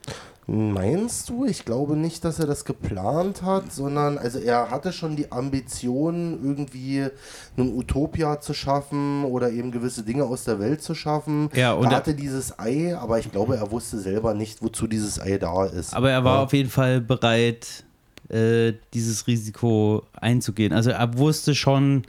Meinst 0.48 1.28
du? 1.28 1.44
Ich 1.44 1.64
glaube 1.64 1.96
nicht, 1.96 2.24
dass 2.24 2.38
er 2.38 2.46
das 2.46 2.64
geplant 2.64 3.42
hat, 3.42 3.72
sondern 3.72 4.16
also 4.16 4.38
er 4.38 4.70
hatte 4.70 4.92
schon 4.92 5.16
die 5.16 5.32
Ambition, 5.32 6.38
irgendwie 6.40 7.08
eine 7.56 7.70
Utopia 7.70 8.40
zu 8.40 8.54
schaffen 8.54 9.24
oder 9.24 9.50
eben 9.50 9.72
gewisse 9.72 10.04
Dinge 10.04 10.22
aus 10.24 10.44
der 10.44 10.60
Welt 10.60 10.82
zu 10.82 10.94
schaffen. 10.94 11.50
Ja, 11.54 11.72
und 11.72 11.86
er 11.86 11.90
er- 11.92 11.96
hatte 11.96 12.14
dieses 12.14 12.58
Ei, 12.60 12.96
aber 12.96 13.18
ich 13.18 13.32
glaube, 13.32 13.56
er 13.56 13.72
wusste 13.72 13.98
selber 13.98 14.34
nicht, 14.34 14.62
wozu 14.62 14.86
dieses 14.86 15.20
Ei 15.20 15.36
da 15.38 15.64
ist. 15.66 15.94
Aber 15.94 16.10
er 16.12 16.22
war 16.22 16.36
ja. 16.36 16.42
auf 16.44 16.52
jeden 16.52 16.70
Fall 16.70 17.00
bereit, 17.00 17.84
äh, 18.28 18.72
dieses 18.94 19.26
Risiko 19.26 20.02
einzugehen. 20.14 20.72
Also 20.72 20.90
er 20.90 21.18
wusste 21.18 21.56
schon, 21.56 22.02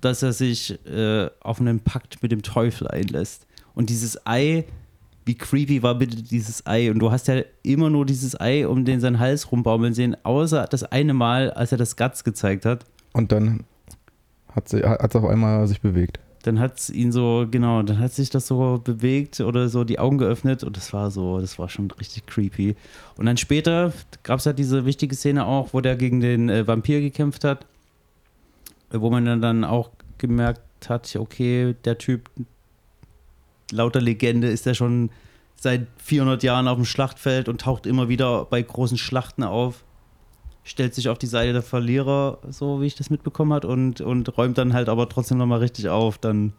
dass 0.00 0.22
er 0.22 0.32
sich 0.32 0.78
äh, 0.86 1.28
auf 1.40 1.60
einen 1.60 1.80
Pakt 1.80 2.22
mit 2.22 2.30
dem 2.30 2.42
Teufel 2.42 2.86
einlässt. 2.86 3.46
Und 3.74 3.90
dieses 3.90 4.26
Ei, 4.26 4.64
wie 5.24 5.34
creepy 5.34 5.82
war 5.82 5.94
bitte 5.94 6.22
dieses 6.22 6.66
Ei? 6.66 6.90
Und 6.90 6.98
du 6.98 7.10
hast 7.10 7.28
ja 7.28 7.42
immer 7.62 7.90
nur 7.90 8.06
dieses 8.06 8.40
Ei 8.40 8.66
um 8.66 8.84
den 8.84 9.00
seinen 9.00 9.18
Hals 9.18 9.50
rumbaumeln 9.52 9.94
sehen, 9.94 10.16
außer 10.22 10.66
das 10.68 10.84
eine 10.84 11.14
Mal, 11.14 11.50
als 11.50 11.72
er 11.72 11.78
das 11.78 11.96
Guts 11.96 12.24
gezeigt 12.24 12.64
hat. 12.64 12.84
Und 13.12 13.32
dann 13.32 13.64
hat 14.54 14.68
sie 14.68 14.82
hat 14.82 15.10
es 15.10 15.16
auf 15.16 15.28
einmal 15.28 15.66
sich 15.66 15.80
bewegt. 15.80 16.18
Dann 16.42 16.58
hat 16.58 16.78
es 16.78 16.88
ihn 16.88 17.12
so, 17.12 17.46
genau, 17.50 17.82
dann 17.82 17.98
hat 17.98 18.12
sich 18.12 18.30
das 18.30 18.46
so 18.46 18.80
bewegt 18.82 19.40
oder 19.40 19.68
so 19.68 19.84
die 19.84 19.98
Augen 19.98 20.16
geöffnet 20.16 20.64
und 20.64 20.74
das 20.74 20.92
war 20.94 21.10
so, 21.10 21.38
das 21.38 21.58
war 21.58 21.68
schon 21.68 21.90
richtig 21.90 22.26
creepy. 22.26 22.76
Und 23.16 23.26
dann 23.26 23.36
später 23.36 23.92
gab 24.22 24.38
es 24.38 24.46
halt 24.46 24.58
diese 24.58 24.86
wichtige 24.86 25.14
Szene 25.14 25.44
auch, 25.44 25.74
wo 25.74 25.82
der 25.82 25.96
gegen 25.96 26.20
den 26.20 26.48
äh, 26.48 26.66
Vampir 26.66 27.02
gekämpft 27.02 27.44
hat, 27.44 27.66
wo 28.90 29.10
man 29.10 29.42
dann 29.42 29.64
auch 29.64 29.90
gemerkt 30.16 30.88
hat, 30.88 31.14
okay, 31.14 31.74
der 31.84 31.98
Typ, 31.98 32.30
lauter 33.72 34.00
Legende, 34.00 34.48
ist 34.48 34.66
er 34.66 34.74
schon 34.74 35.10
seit 35.56 35.86
400 35.98 36.42
Jahren 36.42 36.68
auf 36.68 36.76
dem 36.76 36.84
Schlachtfeld 36.84 37.48
und 37.48 37.60
taucht 37.60 37.86
immer 37.86 38.08
wieder 38.08 38.46
bei 38.46 38.62
großen 38.62 38.96
Schlachten 38.96 39.42
auf. 39.42 39.84
Stellt 40.64 40.94
sich 40.94 41.08
auf 41.08 41.18
die 41.18 41.26
Seite 41.26 41.52
der 41.52 41.62
Verlierer, 41.62 42.38
so 42.48 42.80
wie 42.80 42.86
ich 42.86 42.94
das 42.94 43.10
mitbekommen 43.10 43.52
hat, 43.52 43.64
und, 43.64 44.00
und 44.00 44.36
räumt 44.36 44.58
dann 44.58 44.72
halt 44.72 44.88
aber 44.88 45.08
trotzdem 45.08 45.38
nochmal 45.38 45.58
richtig 45.60 45.88
auf. 45.88 46.18
Dann 46.18 46.52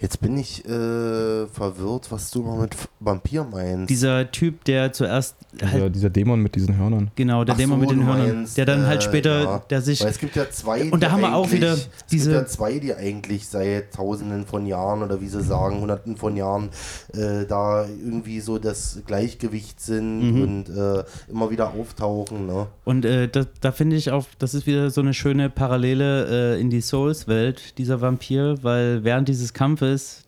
Jetzt 0.00 0.20
bin 0.20 0.36
ich 0.36 0.64
äh, 0.66 1.46
verwirrt, 1.46 2.10
was 2.10 2.30
du 2.30 2.42
mal 2.42 2.58
mit 2.62 2.76
Vampir 3.00 3.44
meinst. 3.44 3.88
dieser 3.90 4.30
Typ, 4.30 4.64
der 4.64 4.92
zuerst 4.92 5.36
Dieser, 5.52 5.70
halt, 5.72 5.94
dieser 5.94 6.10
Dämon 6.10 6.40
mit 6.40 6.54
diesen 6.54 6.76
Hörnern. 6.76 7.10
genau, 7.14 7.44
der 7.44 7.54
Ach 7.54 7.58
Dämon 7.58 7.78
so, 7.78 7.80
mit 7.86 7.90
den 7.90 8.06
Hörnern, 8.06 8.36
meinst, 8.36 8.56
der 8.58 8.66
dann 8.66 8.86
halt 8.86 9.00
äh, 9.00 9.04
später, 9.04 9.42
ja. 9.42 9.58
der 9.70 9.80
sich 9.82 10.02
Weil 10.02 10.10
es 10.10 10.18
gibt 10.18 10.36
ja 10.36 10.50
zwei, 10.50 10.90
Und 10.90 11.02
da 11.02 11.06
die 11.08 11.12
haben 11.12 11.20
wir 11.22 11.34
auch 11.34 11.50
wieder 11.50 11.72
Es 11.74 11.88
diese- 12.10 12.30
gibt 12.30 12.42
ja 12.42 12.46
zwei, 12.46 12.78
die 12.78 12.94
eigentlich 12.94 13.48
seit 13.48 13.92
tausenden 13.94 14.46
von 14.46 14.66
Jahren 14.66 15.02
oder 15.02 15.20
wie 15.20 15.28
sie 15.28 15.42
sagen, 15.42 15.80
hunderten 15.80 16.16
von 16.16 16.36
Jahren 16.36 16.70
äh, 17.14 17.46
da 17.46 17.84
irgendwie 17.86 18.40
so 18.40 18.58
das 18.58 19.00
Gleichgewicht 19.06 19.80
sind 19.80 20.02
Mhm. 20.34 20.42
und 20.42 20.68
äh, 20.68 21.04
immer 21.30 21.50
wieder 21.50 21.70
auftauchen. 21.72 22.46
Ne? 22.46 22.66
Und 22.84 23.04
äh, 23.04 23.28
da, 23.28 23.44
da 23.60 23.72
finde 23.72 23.96
ich 23.96 24.10
auch, 24.10 24.26
das 24.38 24.54
ist 24.54 24.66
wieder 24.66 24.90
so 24.90 25.00
eine 25.00 25.14
schöne 25.14 25.48
Parallele 25.50 26.56
äh, 26.56 26.60
in 26.60 26.70
die 26.70 26.80
Souls-Welt, 26.80 27.78
dieser 27.78 28.00
Vampir, 28.00 28.56
weil 28.62 29.04
während 29.04 29.28
dieses 29.28 29.52
Kampfes, 29.62 30.24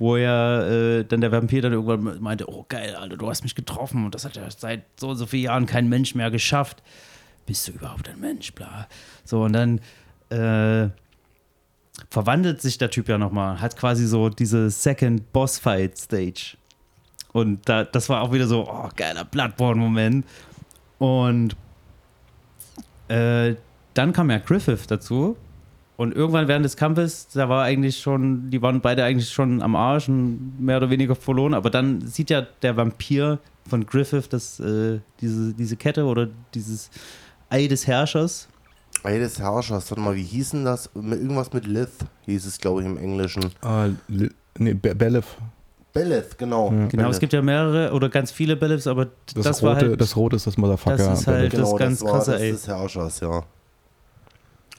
wo 0.00 0.16
ja 0.16 0.66
äh, 0.66 1.04
dann 1.04 1.20
der 1.20 1.30
Vampir 1.30 1.62
dann 1.62 1.72
irgendwann 1.72 2.20
meinte, 2.20 2.50
oh 2.50 2.66
geil, 2.68 2.96
Alter, 2.96 3.16
du 3.16 3.28
hast 3.28 3.44
mich 3.44 3.54
getroffen 3.54 4.04
und 4.04 4.16
das 4.16 4.24
hat 4.24 4.34
ja 4.34 4.50
seit 4.50 4.82
so 4.98 5.10
und 5.10 5.16
so 5.16 5.26
vielen 5.26 5.44
Jahren 5.44 5.66
kein 5.66 5.88
Mensch 5.88 6.16
mehr 6.16 6.32
geschafft. 6.32 6.82
Bist 7.46 7.68
du 7.68 7.72
überhaupt 7.72 8.08
ein 8.08 8.18
Mensch, 8.18 8.52
bla. 8.52 8.88
So, 9.24 9.44
und 9.44 9.52
dann 9.52 9.78
äh, 10.30 10.90
verwandelt 12.10 12.60
sich 12.60 12.78
der 12.78 12.90
Typ 12.90 13.08
ja 13.08 13.16
nochmal, 13.16 13.60
hat 13.60 13.76
quasi 13.76 14.08
so 14.08 14.28
diese 14.28 14.70
Second 14.70 15.32
Boss 15.32 15.60
Fight 15.60 15.96
Stage. 15.96 16.56
Und 17.32 17.68
da, 17.68 17.84
das 17.84 18.08
war 18.08 18.22
auch 18.22 18.32
wieder 18.32 18.48
so, 18.48 18.68
oh, 18.68 18.88
geiler 18.96 19.24
Bloodborne-Moment. 19.24 20.26
Und 20.98 21.54
äh, 23.06 23.54
dann 23.94 24.12
kam 24.12 24.32
ja 24.32 24.38
Griffith 24.38 24.86
dazu. 24.88 25.36
Und 25.98 26.14
irgendwann 26.14 26.46
während 26.46 26.64
des 26.64 26.76
Kampfes, 26.76 27.26
da 27.34 27.48
war 27.48 27.64
eigentlich 27.64 27.98
schon, 28.00 28.50
die 28.50 28.62
waren 28.62 28.80
beide 28.80 29.02
eigentlich 29.02 29.30
schon 29.30 29.60
am 29.60 29.74
Arsch 29.74 30.08
und 30.08 30.54
mehr 30.60 30.76
oder 30.76 30.90
weniger 30.90 31.16
verloren. 31.16 31.54
Aber 31.54 31.70
dann 31.70 32.00
sieht 32.06 32.30
ja 32.30 32.42
der 32.62 32.76
Vampir 32.76 33.40
von 33.68 33.84
Griffith 33.84 34.28
das, 34.30 34.60
äh, 34.60 35.00
diese, 35.20 35.52
diese 35.54 35.76
Kette 35.76 36.04
oder 36.04 36.28
dieses 36.54 36.88
Ei 37.50 37.66
des 37.66 37.88
Herrschers. 37.88 38.48
Ei 39.02 39.18
des 39.18 39.40
Herrschers, 39.40 39.90
warte 39.90 40.00
mal, 40.00 40.14
wie 40.14 40.22
hießen 40.22 40.64
das? 40.64 40.88
Irgendwas 40.94 41.52
mit 41.52 41.66
Lith 41.66 41.90
hieß 42.26 42.46
es, 42.46 42.58
glaube 42.58 42.80
ich, 42.82 42.86
im 42.86 42.96
Englischen. 42.96 43.46
Ah, 43.60 43.88
Li- 44.06 44.30
nee, 44.58 44.74
Be 44.74 44.94
Belef. 44.94 45.36
Beleth, 45.92 46.38
genau. 46.38 46.72
Ja. 46.72 46.86
Genau, 46.86 47.10
es 47.10 47.18
gibt 47.18 47.32
ja 47.32 47.42
mehrere 47.42 47.92
oder 47.92 48.08
ganz 48.08 48.30
viele 48.30 48.54
Bellifs, 48.56 48.86
aber 48.86 49.06
Das, 49.34 49.44
das, 49.44 49.62
rote, 49.62 49.66
war 49.66 49.76
halt. 49.88 50.00
das 50.00 50.14
rote 50.14 50.36
ist 50.36 50.46
das 50.46 50.56
Motherfucker. 50.56 50.96
Das 50.96 51.20
ist 51.22 51.26
halt- 51.26 51.50
Belef. 51.50 51.60
das 51.60 51.72
ist 51.72 51.78
ganz 51.78 52.02
war 52.02 52.12
krasse, 52.12 52.30
das 52.32 52.40
ey. 52.42 52.52
des 52.52 52.68
Herrschers, 52.68 53.20
ja. 53.20 53.42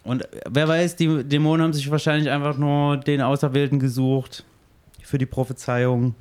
Und 0.09 0.27
wer 0.49 0.67
weiß, 0.67 0.95
die 0.95 1.23
Dämonen 1.23 1.63
haben 1.63 1.73
sich 1.73 1.89
wahrscheinlich 1.89 2.29
einfach 2.29 2.57
nur 2.57 2.97
den 2.97 3.21
Auserwählten 3.21 3.79
gesucht 3.79 4.43
für 5.03 5.17
die 5.17 5.25
Prophezeiung. 5.25 6.15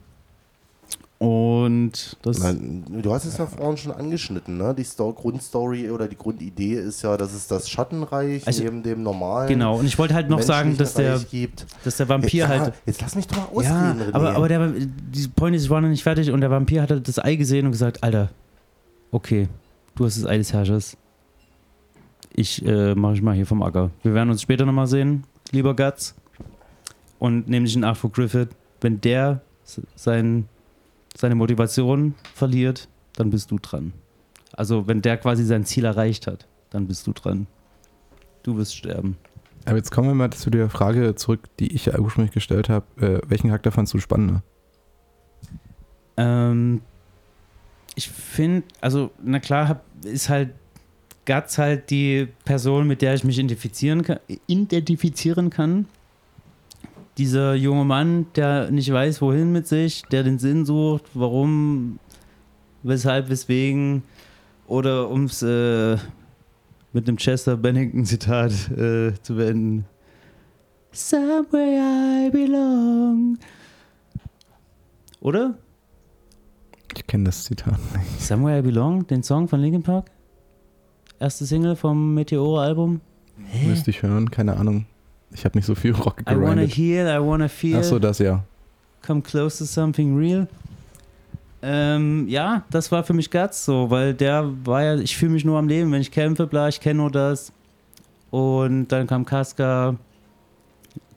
Und 1.19 2.17
das. 2.23 2.39
Nein, 2.39 2.85
du 3.03 3.13
hast 3.13 3.25
es 3.25 3.39
ja 3.39 3.47
vorhin 3.47 3.77
schon 3.77 3.91
angeschnitten, 3.91 4.57
ne? 4.57 4.73
Die 4.73 4.85
Sto 4.85 5.13
Grundstory 5.13 5.91
oder 5.91 6.07
die 6.07 6.17
Grundidee 6.17 6.75
ist 6.75 7.03
ja, 7.03 7.17
dass 7.17 7.35
es 7.35 7.49
das 7.49 7.69
Schattenreich 7.69 8.47
Also- 8.47 8.63
neben 8.63 8.85
dem 8.85 9.03
normalen. 9.03 9.49
Genau, 9.49 9.79
und 9.79 9.87
ich 9.87 9.99
wollte 9.99 10.15
halt 10.15 10.29
noch 10.31 10.43
sagen, 10.43 10.77
dass 10.77 10.95
der, 10.95 11.19
gibt. 11.19 11.67
dass 11.85 11.97
der 11.97 12.09
Vampir 12.09 12.47
jetzt, 12.47 12.49
halt. 12.49 12.73
jetzt 12.87 13.01
lass 13.01 13.17
mich 13.17 13.27
doch 13.27 13.53
mal 13.53 13.65
Ja, 13.65 13.71
ausreden, 13.91 14.03
René. 14.11 14.15
aber, 14.15 14.37
aber 14.37 14.49
der, 14.49 14.69
die 14.69 15.27
Point 15.35 15.57
ist, 15.57 15.65
ich 15.65 15.71
war 15.71 15.81
noch 15.81 15.89
nicht 15.89 16.05
fertig 16.05 16.31
und 16.31 16.41
der 16.41 16.53
Vampir 16.53 16.83
hat 16.83 16.91
halt 16.93 17.09
das 17.09 17.19
Ei 17.19 17.35
gesehen 17.35 17.67
und 17.67 17.73
gesagt, 17.73 18.05
Alter, 18.05 18.29
okay, 19.11 19.49
du 19.97 20.05
hast 20.05 20.19
das 20.19 20.25
Ei 20.25 20.39
des 20.39 20.53
Herrschers. 20.53 20.97
Ich 22.39 22.65
äh, 22.65 22.95
mache 22.95 23.15
ich 23.15 23.23
mal 23.23 23.35
hier 23.35 23.47
vom 23.47 23.65
Acker. 23.65 23.91
Wir 24.05 24.15
werden 24.15 24.31
uns 24.31 24.43
später 24.43 24.65
nochmal 24.65 24.87
sehen, 24.87 25.25
lieber 25.51 25.75
Guts. 25.75 26.15
Und 27.19 27.49
nämlich 27.49 27.75
in 27.75 27.83
Acht 27.83 27.99
vor 27.99 28.13
Griffith. 28.13 28.51
Wenn 28.81 29.01
der 29.01 29.41
sein, 29.97 30.49
seine 31.17 31.35
Motivation 31.35 32.15
verliert, 32.35 32.89
dann 33.17 33.31
bist 33.31 33.51
du 33.51 33.59
dran. 33.59 33.93
Also 34.53 34.87
wenn 34.87 35.03
der 35.03 35.17
quasi 35.17 35.43
sein 35.43 35.65
Ziel 35.65 35.85
erreicht 35.85 36.29
hat, 36.29 36.47
dann 36.71 36.87
bist 36.87 37.09
du 37.09 37.13
dran. 37.13 37.49
Du 38.45 38.57
wirst 38.57 38.77
sterben. 38.77 39.17
Aber 39.65 39.77
jetzt 39.77 39.91
kommen 39.91 40.07
wir 40.07 40.15
mal 40.15 40.31
zu 40.31 40.49
der 40.49 40.71
Frage 40.71 41.17
zurück, 41.17 41.41
die 41.59 41.75
ich 41.75 41.87
ja 41.87 41.99
ursprünglich 41.99 42.33
gestellt 42.33 42.69
habe. 42.69 42.87
Äh, 43.01 43.21
welchen 43.27 43.49
Charakter 43.49 43.73
fandst 43.73 43.95
du 43.95 43.99
spannender? 43.99 44.45
Ähm, 46.17 46.83
ich 47.97 48.09
finde, 48.09 48.63
also, 48.81 49.11
na 49.21 49.41
klar, 49.41 49.67
hab, 49.67 49.83
ist 50.05 50.29
halt 50.29 50.51
Guts 51.29 51.59
halt 51.59 51.91
die 51.91 52.27
Person, 52.47 52.89
mit 52.89 53.03
der 53.03 53.13
ich 53.13 53.23
mich 53.23 53.37
identifizieren 53.37 54.03
kann, 54.03 54.19
identifizieren 54.47 55.51
kann. 55.51 55.87
Dieser 57.19 57.55
junge 57.55 57.85
Mann, 57.85 58.27
der 58.35 58.71
nicht 58.71 58.91
weiß, 58.91 59.21
wohin 59.21 59.53
mit 59.53 59.67
sich, 59.67 60.03
der 60.11 60.23
den 60.23 60.39
Sinn 60.39 60.65
sucht, 60.65 61.05
warum, 61.13 61.99
weshalb, 62.83 63.29
weswegen, 63.29 64.05
oder 64.67 65.11
um 65.11 65.25
es 65.25 65.43
äh, 65.43 65.99
mit 66.95 67.07
einem 67.07 67.19
Chester 67.19 67.59
Bennington-Zitat 67.59 68.71
äh, 68.71 69.13
zu 69.21 69.37
beenden. 69.37 69.85
Somewhere 70.93 72.27
I 72.27 72.31
belong. 72.31 73.39
Oder? 75.21 75.59
Ich 76.97 77.07
kenne 77.07 77.25
das 77.25 77.45
Zitat. 77.45 77.79
Somewhere 78.19 78.61
I 78.61 78.63
Belong, 78.63 79.07
den 79.07 79.23
Song 79.23 79.47
von 79.47 79.61
Linkin 79.61 79.83
Park? 79.83 80.11
Erste 81.21 81.47
Single 81.47 81.77
vom 81.77 82.15
Meteore-Album? 82.15 83.01
Müsste 83.67 83.91
ich 83.91 84.03
hören, 84.03 84.31
keine 84.31 84.57
Ahnung. 84.57 84.87
Ich 85.33 85.45
habe 85.45 85.59
nicht 85.59 85.67
so 85.67 85.75
viel 85.75 85.93
Rock 85.93 86.23
I 86.29 86.35
wanna 86.35 86.63
heal, 86.63 87.07
I 87.07 87.25
wanna 87.25 87.49
feel, 87.49 87.77
Achso, 87.77 87.99
das 87.99 88.19
ja. 88.19 88.43
come 89.05 89.21
close 89.21 89.59
to 89.59 89.65
something 89.65 90.17
real. 90.17 90.49
Ähm, 91.61 92.27
ja, 92.29 92.63
das 92.71 92.91
war 92.93 93.03
für 93.03 93.15
mich 93.15 93.31
Guts 93.31 93.65
so, 93.65 93.91
weil 93.91 94.15
der 94.15 94.49
war 94.65 94.83
ja, 94.83 94.95
ich 94.97 95.17
fühle 95.17 95.33
mich 95.33 95.45
nur 95.45 95.59
am 95.59 95.69
Leben, 95.69 95.91
wenn 95.93 96.01
ich 96.01 96.11
kämpfe, 96.11 96.47
bla, 96.47 96.69
ich 96.69 96.81
kenne 96.81 97.01
nur 97.01 97.11
das. 97.11 97.53
Und 98.31 98.89
dann 98.89 99.07
kam 99.07 99.25
Casca, 99.25 99.97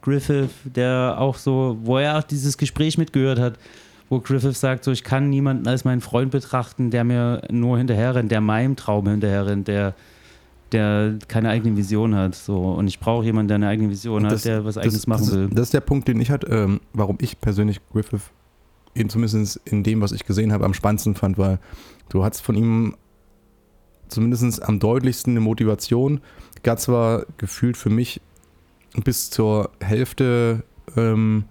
Griffith, 0.00 0.50
der 0.64 1.16
auch 1.18 1.36
so, 1.36 1.78
wo 1.82 1.98
er 1.98 2.18
auch 2.18 2.24
dieses 2.24 2.58
Gespräch 2.58 2.98
mitgehört 2.98 3.38
hat, 3.38 3.54
wo 4.12 4.20
Griffith 4.20 4.58
sagt, 4.58 4.84
so, 4.84 4.90
ich 4.90 5.04
kann 5.04 5.30
niemanden 5.30 5.66
als 5.66 5.86
meinen 5.86 6.02
Freund 6.02 6.30
betrachten, 6.30 6.90
der 6.90 7.02
mir 7.02 7.40
nur 7.50 7.78
hinterherrennt, 7.78 8.30
der 8.30 8.42
meinem 8.42 8.76
Traum 8.76 9.08
hinterherrennt, 9.08 9.68
der, 9.68 9.94
der 10.70 11.18
keine 11.28 11.48
eigene 11.48 11.78
Vision 11.78 12.14
hat. 12.14 12.34
So. 12.34 12.72
Und 12.72 12.88
ich 12.88 13.00
brauche 13.00 13.24
jemanden, 13.24 13.48
der 13.48 13.54
eine 13.54 13.68
eigene 13.68 13.88
Vision 13.88 14.26
hat, 14.26 14.44
der 14.44 14.66
was 14.66 14.76
eigenes 14.76 15.06
machen 15.06 15.24
das, 15.24 15.34
will. 15.34 15.44
Ist, 15.44 15.54
das 15.56 15.62
ist 15.68 15.72
der 15.72 15.80
Punkt, 15.80 16.08
den 16.08 16.20
ich 16.20 16.30
hatte, 16.30 16.46
ähm, 16.48 16.80
warum 16.92 17.16
ich 17.22 17.40
persönlich 17.40 17.80
Griffith 17.90 18.20
in, 18.92 19.08
zumindest 19.08 19.58
in 19.64 19.82
dem, 19.82 20.02
was 20.02 20.12
ich 20.12 20.26
gesehen 20.26 20.52
habe, 20.52 20.66
am 20.66 20.74
spannendsten 20.74 21.14
fand, 21.14 21.38
weil 21.38 21.58
du 22.10 22.22
hattest 22.22 22.42
von 22.42 22.54
ihm 22.54 22.94
zumindest 24.08 24.62
am 24.62 24.78
deutlichsten 24.78 25.32
eine 25.32 25.40
Motivation. 25.40 26.20
Guts 26.62 26.86
war 26.86 27.24
gefühlt 27.38 27.78
für 27.78 27.88
mich 27.88 28.20
bis 29.04 29.30
zur 29.30 29.70
Hälfte, 29.80 30.64
ähm, 30.98 31.44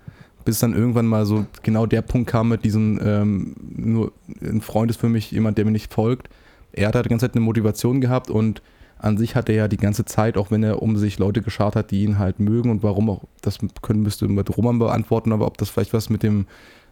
bis 0.52 0.60
dann 0.60 0.74
irgendwann 0.74 1.08
mal 1.08 1.26
so 1.26 1.46
genau 1.64 1.86
der 1.86 2.02
Punkt 2.02 2.30
kam 2.30 2.50
mit 2.50 2.66
diesem, 2.66 3.00
ähm, 3.02 3.56
nur 3.74 4.12
ein 4.42 4.60
Freund 4.60 4.92
ist 4.92 5.00
für 5.00 5.08
mich 5.08 5.32
jemand, 5.32 5.58
der 5.58 5.64
mir 5.64 5.72
nicht 5.72 5.94
folgt. 5.94 6.28
Er 6.74 6.90
hat 6.90 6.96
halt 6.96 7.06
die 7.06 7.10
ganze 7.10 7.26
Zeit 7.26 7.36
eine 7.36 7.46
Motivation 7.46 8.02
gehabt 8.02 8.30
und 8.30 8.62
an 9.00 9.18
sich 9.18 9.38
hat 9.38 9.48
er 9.48 9.56
ja 9.56 9.68
die 9.70 9.78
ganze 9.78 10.04
Zeit, 10.04 10.36
auch 10.36 10.52
wenn 10.52 10.62
er 10.62 10.82
um 10.82 10.98
sich 10.98 11.20
Leute 11.20 11.42
geschart 11.42 11.78
hat, 11.78 11.92
die 11.92 12.04
ihn 12.04 12.20
halt 12.20 12.42
mögen 12.42 12.70
und 12.70 12.84
warum 12.84 13.10
auch, 13.10 13.22
das 13.42 13.60
können 13.82 14.02
müsste 14.02 14.28
mit 14.28 14.58
Roman 14.58 14.78
beantworten, 14.78 15.32
aber 15.32 15.48
ob 15.48 15.58
das 15.58 15.70
vielleicht 15.70 15.94
was 15.94 16.10
mit 16.10 16.22
dem 16.22 16.48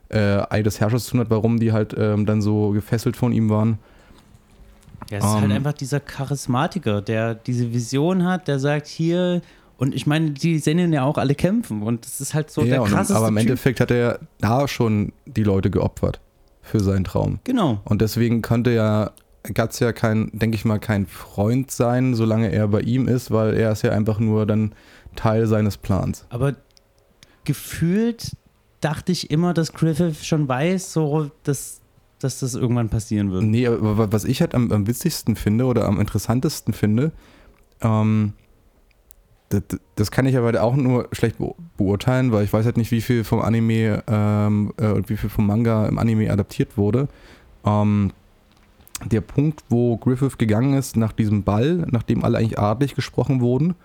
äh, 0.07 0.41
Ei 0.49 0.63
des 0.63 0.79
Herrschers 0.79 1.03
zu 1.03 1.11
tun 1.11 1.19
hat, 1.19 1.29
warum 1.29 1.59
die 1.59 1.73
halt 1.73 1.93
ähm, 1.97 2.25
dann 2.25 2.41
so 2.41 2.69
gefesselt 2.69 3.17
von 3.17 3.33
ihm 3.33 3.49
waren. 3.49 3.77
Ja, 5.11 5.17
es 5.17 5.25
ist 5.25 5.31
halt 5.31 5.43
Ähm, 5.43 5.51
einfach 5.51 5.73
dieser 5.73 5.99
Charismatiker, 5.99 7.01
der 7.01 7.35
diese 7.35 7.73
Vision 7.73 8.23
hat, 8.23 8.47
der 8.47 8.57
sagt 8.57 8.87
hier, 8.87 9.41
und 9.79 9.95
ich 9.95 10.05
meine, 10.05 10.31
die 10.31 10.59
sehen 10.59 10.77
ihn 10.77 10.93
ja 10.93 11.03
auch 11.03 11.17
alle 11.17 11.33
kämpfen 11.33 11.81
und 11.81 12.05
das 12.05 12.21
ist 12.21 12.33
halt 12.35 12.51
so 12.51 12.63
der 12.63 12.83
und, 12.83 12.89
krasseste 12.89 13.15
aber 13.17 13.29
im 13.29 13.35
Typ. 13.35 13.41
Endeffekt 13.41 13.79
hat 13.79 13.89
er 13.91 14.19
da 14.39 14.67
schon 14.67 15.11
die 15.25 15.43
Leute 15.43 15.71
geopfert 15.71 16.19
für 16.61 16.79
seinen 16.79 17.03
Traum. 17.05 17.39
Genau. 17.45 17.79
Und 17.85 18.01
deswegen 18.01 18.41
konnte 18.43 18.71
ja 18.71 19.11
Guts 19.53 19.79
ja 19.79 19.91
kein, 19.93 20.29
denke 20.33 20.55
ich 20.55 20.65
mal, 20.65 20.79
kein 20.79 21.07
Freund 21.07 21.71
sein, 21.71 22.13
solange 22.13 22.51
er 22.51 22.67
bei 22.67 22.81
ihm 22.81 23.07
ist, 23.07 23.31
weil 23.31 23.55
er 23.55 23.71
ist 23.71 23.81
ja 23.81 23.91
einfach 23.91 24.19
nur 24.19 24.45
dann 24.45 24.73
Teil 25.15 25.47
seines 25.47 25.77
Plans. 25.77 26.25
Aber 26.29 26.55
gefühlt 27.45 28.35
dachte 28.81 29.11
ich 29.11 29.31
immer, 29.31 29.53
dass 29.53 29.73
Griffith 29.73 30.25
schon 30.25 30.47
weiß, 30.47 30.93
so, 30.93 31.31
dass, 31.43 31.81
dass 32.19 32.39
das 32.41 32.55
irgendwann 32.55 32.89
passieren 32.89 33.31
wird. 33.31 33.43
Nee, 33.43 33.67
aber 33.67 33.97
wa- 33.97 34.07
was 34.11 34.25
ich 34.25 34.41
halt 34.41 34.53
am, 34.55 34.71
am 34.71 34.87
witzigsten 34.87 35.35
finde 35.35 35.65
oder 35.65 35.85
am 35.85 35.99
interessantesten 35.99 36.73
finde, 36.73 37.11
ähm, 37.81 38.33
das, 39.49 39.63
das 39.95 40.11
kann 40.11 40.25
ich 40.25 40.37
aber 40.37 40.61
auch 40.61 40.75
nur 40.75 41.07
schlecht 41.11 41.37
beu- 41.39 41.55
beurteilen, 41.77 42.31
weil 42.31 42.43
ich 42.43 42.53
weiß 42.53 42.65
halt 42.65 42.77
nicht, 42.77 42.91
wie 42.91 43.01
viel 43.01 43.23
vom 43.23 43.41
Anime 43.41 44.03
ähm, 44.07 44.73
äh, 44.77 44.87
und 44.87 45.09
wie 45.09 45.17
viel 45.17 45.29
vom 45.29 45.47
Manga 45.47 45.87
im 45.87 45.97
Anime 45.97 46.31
adaptiert 46.31 46.77
wurde. 46.77 47.07
Ähm, 47.65 48.11
der 49.05 49.21
Punkt, 49.21 49.63
wo 49.69 49.97
Griffith 49.97 50.37
gegangen 50.37 50.73
ist 50.73 50.97
nach 50.97 51.13
diesem 51.13 51.43
Ball, 51.43 51.87
nachdem 51.89 52.23
alle 52.23 52.37
eigentlich 52.37 52.59
adlig 52.59 52.95
gesprochen 52.95 53.41
wurden 53.41 53.75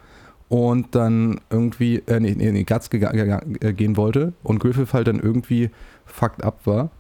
und 0.49 0.95
dann 0.95 1.41
irgendwie, 1.51 2.03
äh, 2.07 2.21
nee, 2.21 2.35
nee, 2.37 2.53
nee 2.53 2.65
Guts 2.65 2.89
äh, 2.93 3.73
gehen 3.73 3.97
wollte 3.97 4.33
und 4.43 4.59
Griffith 4.59 4.93
halt 4.93 5.07
dann 5.07 5.21
irgendwie 5.21 5.71
fucked 6.05 6.43
up 6.45 6.67
war 6.67 6.91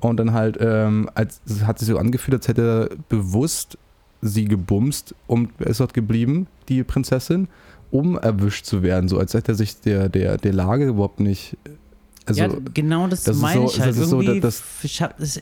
und 0.00 0.18
dann 0.18 0.32
halt, 0.32 0.56
ähm, 0.60 1.10
als, 1.14 1.40
es 1.46 1.66
hat 1.66 1.78
sich 1.78 1.88
so 1.88 1.98
angefühlt, 1.98 2.36
als 2.36 2.48
hätte 2.48 2.90
er 2.90 2.96
bewusst 3.08 3.76
sie 4.20 4.46
gebumst 4.46 5.14
und 5.26 5.50
ist 5.60 5.80
dort 5.80 5.94
geblieben, 5.94 6.46
die 6.68 6.82
Prinzessin, 6.82 7.48
um 7.90 8.18
erwischt 8.18 8.64
zu 8.66 8.82
werden. 8.82 9.08
So 9.08 9.18
als 9.18 9.34
hätte 9.34 9.52
er 9.52 9.54
sich 9.54 9.80
der, 9.80 10.08
der, 10.08 10.36
der 10.36 10.52
Lage 10.52 10.86
überhaupt 10.86 11.20
nicht. 11.20 11.56
Also, 12.26 12.40
ja, 12.42 12.48
genau 12.74 13.06
das, 13.08 13.24
das 13.24 13.38
meine 13.38 13.62
so- 13.62 13.66
ich 13.72 13.80
halt. 13.80 13.90
das 13.90 13.98
ist 13.98 14.10
so, 14.10 14.20
Irgendwie, 14.20 14.40
dass- 14.40 14.62
ich 14.82 15.00
hab, 15.02 15.16
das, 15.18 15.40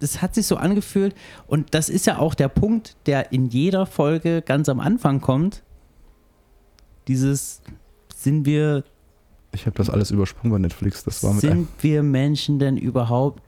das 0.00 0.22
hat 0.22 0.34
sich 0.36 0.46
so 0.46 0.56
angefühlt 0.56 1.14
und 1.48 1.74
das 1.74 1.88
ist 1.88 2.06
ja 2.06 2.18
auch 2.18 2.34
der 2.34 2.48
Punkt, 2.48 2.94
der 3.06 3.32
in 3.32 3.46
jeder 3.46 3.84
Folge 3.86 4.42
ganz 4.42 4.68
am 4.68 4.78
Anfang 4.78 5.20
kommt. 5.20 5.62
Dieses, 7.08 7.60
sind 8.14 8.44
wir, 8.46 8.84
ich 9.52 9.66
habe 9.66 9.76
das 9.76 9.88
alles 9.90 10.10
übersprungen 10.10 10.52
bei 10.52 10.58
Netflix. 10.58 11.04
Das 11.04 11.22
war 11.24 11.32
mit 11.32 11.40
sind 11.40 11.68
wir 11.80 12.02
Menschen 12.02 12.58
denn 12.58 12.76
überhaupt 12.76 13.42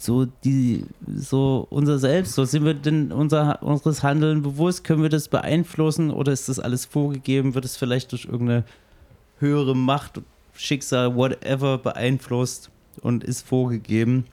so 0.00 0.24
die 0.24 0.86
so 1.14 1.66
unser 1.68 1.98
Selbst 1.98 2.34
so 2.34 2.46
sind 2.46 2.64
wir 2.64 2.72
denn 2.72 3.12
unser 3.12 3.62
unseres 3.62 4.02
Handeln 4.02 4.40
bewusst? 4.40 4.82
Können 4.82 5.02
wir 5.02 5.10
das 5.10 5.28
beeinflussen 5.28 6.10
oder 6.10 6.32
ist 6.32 6.48
das 6.48 6.58
alles 6.58 6.86
vorgegeben? 6.86 7.54
Wird 7.54 7.66
es 7.66 7.76
vielleicht 7.76 8.12
durch 8.12 8.24
irgendeine 8.24 8.64
höhere 9.38 9.76
Macht 9.76 10.22
Schicksal 10.54 11.14
whatever 11.16 11.76
beeinflusst 11.76 12.70
und 13.02 13.24
ist 13.24 13.46
vorgegeben? 13.46 14.24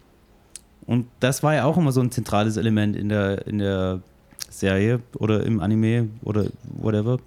Und 0.85 1.07
das 1.19 1.43
war 1.43 1.53
ja 1.53 1.65
auch 1.65 1.75
immer 1.75 1.91
so 1.91 1.99
ein 1.99 2.11
zentrales 2.11 2.55
Element 2.55 2.95
in 2.95 3.09
der 3.09 3.45
in 3.45 3.57
der 3.57 3.99
Serie 4.49 5.01
oder 5.17 5.43
im 5.43 5.59
Anime 5.59 6.07
oder 6.23 6.45
whatever. 6.63 7.19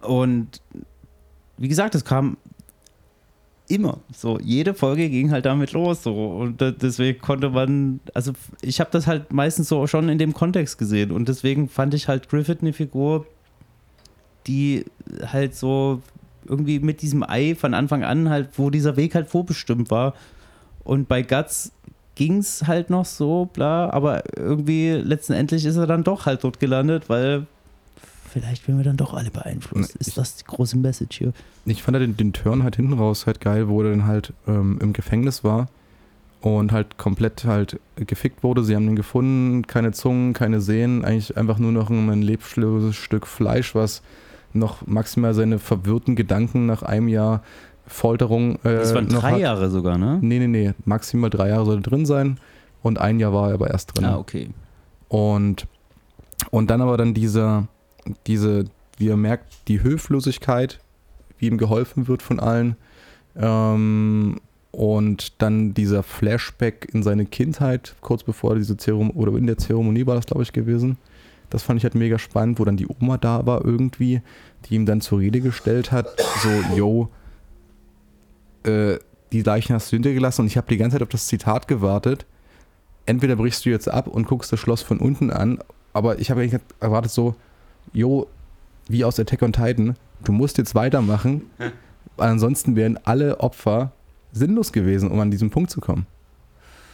Und 0.00 0.60
wie 1.58 1.68
gesagt, 1.68 1.96
es 1.96 2.04
kam 2.04 2.36
immer. 3.68 3.98
So, 4.14 4.38
jede 4.40 4.74
Folge 4.74 5.08
ging 5.08 5.30
halt 5.30 5.46
damit 5.46 5.72
los. 5.72 6.02
So. 6.02 6.14
Und 6.14 6.60
deswegen 6.60 7.20
konnte 7.20 7.50
man, 7.50 8.00
also 8.14 8.32
ich 8.60 8.80
habe 8.80 8.90
das 8.90 9.06
halt 9.06 9.32
meistens 9.32 9.68
so 9.68 9.86
schon 9.86 10.08
in 10.08 10.18
dem 10.18 10.34
Kontext 10.34 10.78
gesehen. 10.78 11.10
Und 11.10 11.28
deswegen 11.28 11.68
fand 11.68 11.94
ich 11.94 12.08
halt 12.08 12.28
Griffith 12.28 12.58
eine 12.60 12.72
Figur, 12.72 13.26
die 14.46 14.84
halt 15.24 15.54
so 15.54 16.02
irgendwie 16.46 16.80
mit 16.80 17.02
diesem 17.02 17.22
Ei 17.22 17.54
von 17.54 17.74
Anfang 17.74 18.02
an 18.02 18.28
halt, 18.28 18.50
wo 18.56 18.70
dieser 18.70 18.96
Weg 18.96 19.14
halt 19.14 19.28
vorbestimmt 19.28 19.90
war. 19.90 20.14
Und 20.84 21.08
bei 21.08 21.22
Guts 21.22 21.72
ging 22.14 22.38
es 22.38 22.66
halt 22.66 22.90
noch 22.90 23.04
so, 23.04 23.48
bla, 23.52 23.90
aber 23.90 24.22
irgendwie 24.36 24.90
letztendlich 24.90 25.64
ist 25.64 25.76
er 25.76 25.86
dann 25.86 26.04
doch 26.04 26.26
halt 26.26 26.44
dort 26.44 26.60
gelandet, 26.60 27.08
weil 27.08 27.46
vielleicht 28.32 28.66
werden 28.66 28.78
wir 28.78 28.84
dann 28.84 28.96
doch 28.96 29.14
alle 29.14 29.30
beeinflusst. 29.30 29.96
Ist 29.96 30.16
das 30.16 30.36
die 30.36 30.44
große 30.44 30.76
Message 30.78 31.18
hier? 31.18 31.32
Ich 31.66 31.82
fand 31.82 31.94
ja 31.94 32.00
den, 32.00 32.16
den 32.16 32.32
Turn 32.32 32.62
halt 32.62 32.76
hinten 32.76 32.94
raus 32.94 33.26
halt 33.26 33.40
geil, 33.40 33.68
wo 33.68 33.82
er 33.82 33.90
dann 33.90 34.06
halt 34.06 34.32
ähm, 34.46 34.78
im 34.80 34.92
Gefängnis 34.92 35.44
war 35.44 35.68
und 36.40 36.72
halt 36.72 36.98
komplett 36.98 37.44
halt 37.44 37.78
gefickt 37.96 38.42
wurde. 38.42 38.64
Sie 38.64 38.74
haben 38.74 38.88
ihn 38.88 38.96
gefunden, 38.96 39.66
keine 39.66 39.92
Zungen, 39.92 40.32
keine 40.32 40.60
Sehnen, 40.60 41.04
eigentlich 41.04 41.36
einfach 41.36 41.58
nur 41.58 41.72
noch 41.72 41.90
ein 41.90 42.22
lebloses 42.22 42.96
Stück 42.96 43.26
Fleisch, 43.26 43.74
was 43.74 44.02
noch 44.52 44.86
maximal 44.86 45.34
seine 45.34 45.58
verwirrten 45.58 46.16
Gedanken 46.16 46.66
nach 46.66 46.82
einem 46.82 47.08
Jahr 47.08 47.42
Folterung 47.86 48.56
äh, 48.64 48.74
Das 48.74 48.94
waren 48.94 49.06
noch 49.06 49.20
drei 49.20 49.32
hat. 49.32 49.40
Jahre 49.40 49.70
sogar, 49.70 49.98
ne? 49.98 50.18
Nee, 50.20 50.38
nee, 50.38 50.46
nee, 50.46 50.72
maximal 50.84 51.30
drei 51.30 51.48
Jahre 51.48 51.66
soll 51.66 51.76
er 51.78 51.82
drin 51.82 52.06
sein 52.06 52.38
und 52.82 52.98
ein 52.98 53.20
Jahr 53.20 53.32
war 53.32 53.48
er 53.48 53.54
aber 53.54 53.70
erst 53.70 53.96
drin. 53.96 54.04
Ah, 54.04 54.18
okay. 54.18 54.50
Und, 55.08 55.66
und 56.50 56.70
dann 56.70 56.80
aber 56.80 56.96
dann 56.96 57.14
dieser, 57.14 57.68
diese, 58.26 58.64
wie 58.98 59.08
er 59.08 59.16
merkt, 59.16 59.68
die 59.68 59.80
Hilflosigkeit, 59.80 60.80
wie 61.38 61.46
ihm 61.46 61.58
geholfen 61.58 62.08
wird 62.08 62.22
von 62.22 62.40
allen. 62.40 62.76
Ähm, 63.36 64.40
und 64.70 65.42
dann 65.42 65.74
dieser 65.74 66.02
Flashback 66.02 66.88
in 66.92 67.02
seine 67.02 67.26
Kindheit, 67.26 67.94
kurz 68.00 68.22
bevor 68.22 68.54
diese 68.54 68.76
Zeremonie, 68.76 69.14
oder 69.14 69.36
in 69.36 69.46
der 69.46 69.58
Zeremonie 69.58 70.06
war 70.06 70.14
das, 70.14 70.26
glaube 70.26 70.42
ich, 70.42 70.52
gewesen. 70.52 70.96
Das 71.50 71.62
fand 71.62 71.78
ich 71.78 71.84
halt 71.84 71.94
mega 71.94 72.18
spannend, 72.18 72.58
wo 72.58 72.64
dann 72.64 72.78
die 72.78 72.86
Oma 72.88 73.18
da 73.18 73.44
war 73.44 73.64
irgendwie, 73.64 74.22
die 74.64 74.74
ihm 74.76 74.86
dann 74.86 75.02
zur 75.02 75.18
Rede 75.18 75.40
gestellt 75.40 75.92
hat, 75.92 76.08
so, 76.42 76.48
yo, 76.74 77.10
äh, 78.64 78.98
die 79.32 79.42
Leichen 79.42 79.74
hast 79.74 79.92
du 79.92 79.96
hintergelassen 79.96 80.42
und 80.42 80.46
ich 80.46 80.56
habe 80.56 80.68
die 80.68 80.78
ganze 80.78 80.94
Zeit 80.94 81.02
auf 81.02 81.08
das 81.08 81.26
Zitat 81.26 81.68
gewartet. 81.68 82.24
Entweder 83.04 83.36
brichst 83.36 83.64
du 83.66 83.70
jetzt 83.70 83.88
ab 83.88 84.06
und 84.06 84.26
guckst 84.26 84.52
das 84.52 84.60
Schloss 84.60 84.80
von 84.82 84.98
unten 84.98 85.30
an, 85.30 85.58
aber 85.92 86.18
ich 86.18 86.30
habe 86.30 86.40
eigentlich 86.40 86.60
erwartet 86.80 87.10
so, 87.10 87.34
jo, 87.92 88.26
wie 88.88 89.04
aus 89.04 89.18
Attack 89.18 89.42
on 89.42 89.52
Titan, 89.52 89.96
du 90.24 90.32
musst 90.32 90.58
jetzt 90.58 90.74
weitermachen, 90.74 91.42
weil 92.16 92.28
ansonsten 92.30 92.76
wären 92.76 92.98
alle 93.04 93.40
Opfer 93.40 93.92
sinnlos 94.32 94.72
gewesen, 94.72 95.10
um 95.10 95.20
an 95.20 95.30
diesen 95.30 95.50
Punkt 95.50 95.70
zu 95.70 95.80
kommen. 95.80 96.06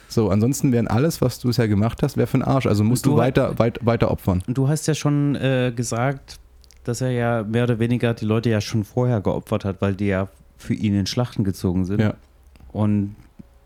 So, 0.09 0.31
ansonsten 0.31 0.73
wären 0.73 0.89
alles, 0.89 1.21
was 1.21 1.39
du 1.39 1.49
bisher 1.49 1.69
gemacht 1.69 2.03
hast, 2.03 2.17
wäre 2.17 2.27
für 2.27 2.39
den 2.39 2.43
Arsch. 2.45 2.67
Also 2.67 2.83
musst 2.83 3.05
du, 3.05 3.11
du- 3.11 3.17
weiter, 3.19 3.59
weit, 3.59 3.85
weiter 3.85 4.11
opfern. 4.11 4.43
Und 4.47 4.57
du 4.57 4.67
hast 4.69 4.87
ja 4.87 4.95
schon 4.95 5.35
äh, 5.37 5.73
gesagt, 5.75 6.39
dass 6.85 7.03
er 7.03 7.11
ja 7.11 7.43
mehr 7.43 7.65
oder 7.65 7.79
weniger 7.79 8.15
die 8.15 8.25
Leute 8.25 8.49
ja 8.49 8.61
schon 8.63 8.85
vorher 8.85 9.21
geopfert 9.21 9.65
hat, 9.67 9.83
weil 9.83 9.95
die 9.95 10.07
ja 10.07 10.29
für 10.57 10.73
ihn 10.75 10.95
in 10.95 11.07
Schlachten 11.07 11.45
gezogen 11.45 11.85
sind. 11.85 12.01
Ja. 12.01 12.15
Und 12.73 13.17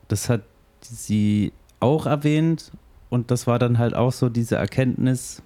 das 0.09 0.29
hat 0.29 0.43
sie 0.81 1.53
auch 1.79 2.07
erwähnt 2.07 2.73
und 3.09 3.31
das 3.31 3.47
war 3.47 3.59
dann 3.61 3.79
halt 3.79 3.95
auch 3.95 4.13
so 4.13 4.29
diese 4.29 4.57
Erkenntnis, 4.57 5.43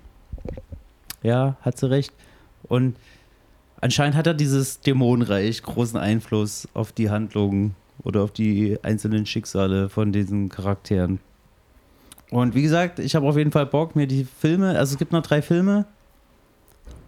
ja, 1.22 1.56
hat 1.60 1.78
sie 1.78 1.90
recht. 1.90 2.12
Und 2.64 2.96
anscheinend 3.80 4.16
hat 4.16 4.26
er 4.26 4.34
dieses 4.34 4.80
Dämonenreich 4.80 5.62
großen 5.62 5.98
Einfluss 5.98 6.68
auf 6.74 6.92
die 6.92 7.10
Handlungen 7.10 7.74
oder 8.02 8.22
auf 8.22 8.32
die 8.32 8.78
einzelnen 8.82 9.26
Schicksale 9.26 9.88
von 9.88 10.12
diesen 10.12 10.48
Charakteren. 10.48 11.20
Und 12.30 12.54
wie 12.54 12.62
gesagt, 12.62 12.98
ich 12.98 13.14
habe 13.14 13.26
auf 13.26 13.36
jeden 13.36 13.52
Fall 13.52 13.66
Bock, 13.66 13.94
mir 13.94 14.06
die 14.06 14.24
Filme, 14.24 14.76
also 14.76 14.94
es 14.94 14.98
gibt 14.98 15.12
noch 15.12 15.22
drei 15.22 15.42
Filme 15.42 15.86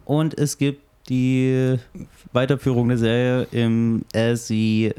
und 0.04 0.38
es 0.38 0.58
gibt 0.58 0.82
die 1.08 1.76
Weiterführung 2.32 2.88
der 2.88 2.98
Serie 2.98 3.46
im 3.50 4.04
SE 4.12 4.94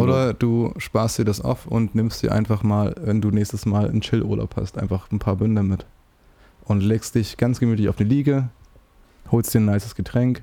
Oder, 0.00 0.14
oder 0.14 0.34
du 0.34 0.72
sparst 0.78 1.18
dir 1.18 1.24
das 1.24 1.40
auf 1.40 1.66
und 1.66 1.94
nimmst 1.94 2.22
dir 2.22 2.32
einfach 2.32 2.62
mal, 2.62 2.94
wenn 2.98 3.20
du 3.20 3.30
nächstes 3.30 3.66
Mal 3.66 3.88
einen 3.88 4.00
Chill-Urlaub 4.00 4.56
hast, 4.56 4.78
einfach 4.78 5.10
ein 5.12 5.18
paar 5.18 5.36
Bünder 5.36 5.62
mit. 5.62 5.84
Und 6.66 6.80
legst 6.82 7.14
dich 7.14 7.36
ganz 7.36 7.60
gemütlich 7.60 7.88
auf 7.88 7.96
die 7.96 8.04
Liege, 8.04 8.48
holst 9.30 9.54
dir 9.54 9.60
ein 9.60 9.66
nices 9.66 9.94
Getränk, 9.94 10.42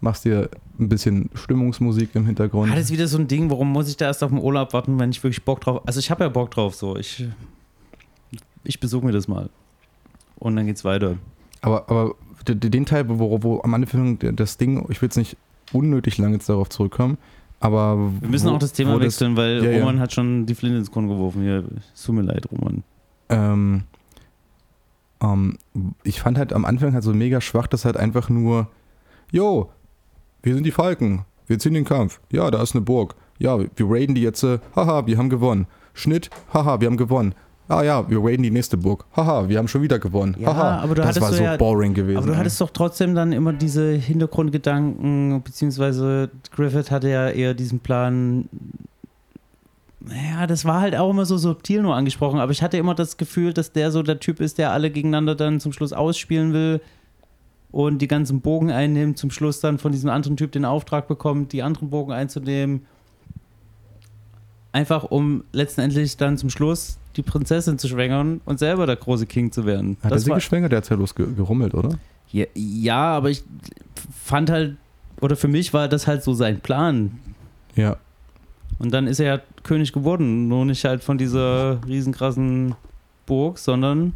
machst 0.00 0.24
dir 0.24 0.50
ein 0.78 0.88
bisschen 0.88 1.30
Stimmungsmusik 1.34 2.10
im 2.14 2.26
Hintergrund. 2.26 2.70
Ah, 2.70 2.74
das 2.76 2.86
ist 2.86 2.92
wieder 2.92 3.08
so 3.08 3.16
ein 3.18 3.26
Ding, 3.26 3.48
warum 3.50 3.72
muss 3.72 3.88
ich 3.88 3.96
da 3.96 4.06
erst 4.06 4.22
auf 4.22 4.30
den 4.30 4.38
Urlaub 4.38 4.72
warten, 4.74 4.98
wenn 4.98 5.10
ich 5.10 5.22
wirklich 5.22 5.42
Bock 5.44 5.62
drauf 5.62 5.82
Also 5.86 5.98
ich 6.00 6.10
habe 6.10 6.24
ja 6.24 6.28
Bock 6.28 6.50
drauf 6.50 6.74
so. 6.74 6.96
Ich, 6.96 7.26
ich 8.64 8.80
besuche 8.80 9.04
mir 9.06 9.12
das 9.12 9.26
mal. 9.28 9.48
Und 10.36 10.56
dann 10.56 10.66
geht's 10.66 10.84
weiter. 10.84 11.16
Aber, 11.62 11.88
aber 11.88 12.14
den 12.46 12.84
Teil, 12.84 13.08
wo, 13.08 13.42
wo 13.42 13.62
am 13.62 13.72
Anfang 13.72 14.18
das 14.36 14.58
Ding, 14.58 14.84
ich 14.90 15.00
will 15.00 15.06
jetzt 15.06 15.16
nicht 15.16 15.36
unnötig 15.72 16.18
lange 16.18 16.34
jetzt 16.34 16.48
darauf 16.50 16.68
zurückkommen, 16.68 17.16
aber. 17.60 17.96
Wir 18.20 18.28
müssen 18.28 18.50
wo, 18.50 18.54
auch 18.56 18.58
das 18.58 18.74
Thema 18.74 19.00
wechseln, 19.00 19.36
weil 19.38 19.64
Ja, 19.64 19.70
ja. 19.70 19.78
Roman 19.78 20.00
hat 20.00 20.12
schon 20.12 20.44
die 20.44 20.54
Flinte 20.54 20.76
ins 20.78 20.90
Korn 20.90 21.08
geworfen. 21.08 21.40
Hier, 21.42 21.64
es 21.94 22.02
tut 22.02 22.14
mir 22.16 22.22
leid, 22.22 22.46
Roman. 22.52 22.82
ähm, 23.30 23.84
ähm, 25.24 25.58
ich 26.02 26.20
fand 26.20 26.38
halt 26.38 26.52
am 26.52 26.64
Anfang 26.64 26.92
halt 26.92 27.04
so 27.04 27.12
mega 27.14 27.40
schwach, 27.40 27.66
dass 27.66 27.84
halt 27.84 27.96
einfach 27.96 28.28
nur, 28.28 28.68
jo, 29.32 29.70
wir 30.42 30.54
sind 30.54 30.64
die 30.64 30.70
Falken, 30.70 31.24
wir 31.46 31.58
ziehen 31.58 31.74
den 31.74 31.84
Kampf, 31.84 32.20
ja, 32.30 32.50
da 32.50 32.62
ist 32.62 32.74
eine 32.74 32.82
Burg, 32.82 33.14
ja, 33.38 33.58
wir 33.58 33.68
raiden 33.88 34.14
die 34.14 34.22
jetzt, 34.22 34.42
äh, 34.42 34.58
haha, 34.76 35.06
wir 35.06 35.18
haben 35.18 35.30
gewonnen. 35.30 35.66
Schnitt, 35.92 36.30
haha, 36.52 36.80
wir 36.80 36.86
haben 36.88 36.96
gewonnen. 36.96 37.34
Ah 37.66 37.82
ja, 37.82 38.08
wir 38.10 38.22
raiden 38.22 38.42
die 38.42 38.50
nächste 38.50 38.76
Burg. 38.76 39.06
Haha, 39.16 39.48
wir 39.48 39.56
haben 39.56 39.68
schon 39.68 39.80
wieder 39.80 39.98
gewonnen. 39.98 40.36
Ja, 40.38 40.48
haha. 40.54 40.82
aber 40.82 40.96
du 40.96 41.02
das 41.02 41.18
war 41.18 41.32
so 41.32 41.42
ja- 41.42 41.56
boring 41.56 41.94
gewesen. 41.94 42.18
Aber 42.18 42.26
du 42.26 42.32
ey. 42.34 42.38
hattest 42.38 42.60
doch 42.60 42.68
trotzdem 42.70 43.14
dann 43.14 43.32
immer 43.32 43.54
diese 43.54 43.92
Hintergrundgedanken, 43.92 45.42
beziehungsweise 45.42 46.30
Griffith 46.54 46.90
hatte 46.90 47.08
ja 47.08 47.30
eher 47.30 47.54
diesen 47.54 47.80
Plan. 47.80 48.48
Naja, 50.06 50.46
das 50.46 50.64
war 50.64 50.80
halt 50.80 50.94
auch 50.94 51.10
immer 51.10 51.24
so 51.24 51.38
subtil 51.38 51.82
nur 51.82 51.94
angesprochen, 51.94 52.38
aber 52.38 52.52
ich 52.52 52.62
hatte 52.62 52.76
immer 52.76 52.94
das 52.94 53.16
Gefühl, 53.16 53.52
dass 53.54 53.72
der 53.72 53.90
so 53.90 54.02
der 54.02 54.20
Typ 54.20 54.40
ist, 54.40 54.58
der 54.58 54.72
alle 54.72 54.90
gegeneinander 54.90 55.34
dann 55.34 55.60
zum 55.60 55.72
Schluss 55.72 55.92
ausspielen 55.92 56.52
will 56.52 56.80
und 57.70 57.98
die 58.00 58.08
ganzen 58.08 58.40
Bogen 58.40 58.70
einnimmt, 58.70 59.18
zum 59.18 59.30
Schluss 59.30 59.60
dann 59.60 59.78
von 59.78 59.92
diesem 59.92 60.10
anderen 60.10 60.36
Typ 60.36 60.52
den 60.52 60.64
Auftrag 60.64 61.08
bekommt, 61.08 61.52
die 61.52 61.62
anderen 61.62 61.90
Bogen 61.90 62.12
einzunehmen. 62.12 62.86
Einfach 64.72 65.04
um 65.04 65.44
letztendlich 65.52 66.16
dann 66.16 66.36
zum 66.36 66.50
Schluss 66.50 66.98
die 67.16 67.22
Prinzessin 67.22 67.78
zu 67.78 67.88
schwängern 67.88 68.40
und 68.44 68.58
selber 68.58 68.86
der 68.86 68.96
große 68.96 69.26
King 69.26 69.52
zu 69.52 69.64
werden. 69.64 69.96
Hat 70.02 70.10
er 70.10 70.16
das 70.16 70.24
sie 70.24 70.30
war, 70.30 70.36
geschwängert? 70.36 70.72
Der 70.72 70.78
hat 70.78 70.90
ja 70.90 70.96
bloß 70.96 71.14
ge 71.14 71.32
gerummelt, 71.34 71.74
oder? 71.74 71.98
ja, 72.34 72.46
ja, 72.54 73.16
aber 73.16 73.30
ich 73.30 73.44
fand 74.24 74.50
halt, 74.50 74.76
oder 75.20 75.36
für 75.36 75.48
mich 75.48 75.72
war 75.72 75.88
das 75.88 76.06
halt 76.06 76.24
so 76.24 76.34
sein 76.34 76.60
Plan. 76.60 77.20
Ja. 77.76 77.96
Und 78.78 78.92
dann 78.92 79.06
ist 79.06 79.20
er 79.20 79.26
ja 79.36 79.42
König 79.62 79.92
geworden. 79.92 80.48
Nur 80.48 80.64
nicht 80.64 80.84
halt 80.84 81.02
von 81.02 81.18
dieser 81.18 81.80
riesenkrassen 81.86 82.74
Burg, 83.26 83.58
sondern 83.58 84.14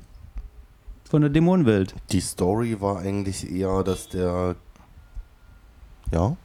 von 1.09 1.22
der 1.22 1.30
Dämonenwelt. 1.30 1.94
Die 2.10 2.20
Story 2.20 2.80
war 2.80 2.98
eigentlich 2.98 3.51
eher, 3.51 3.82
dass 3.82 4.09
der. 4.09 4.56
Ja? 6.12 6.36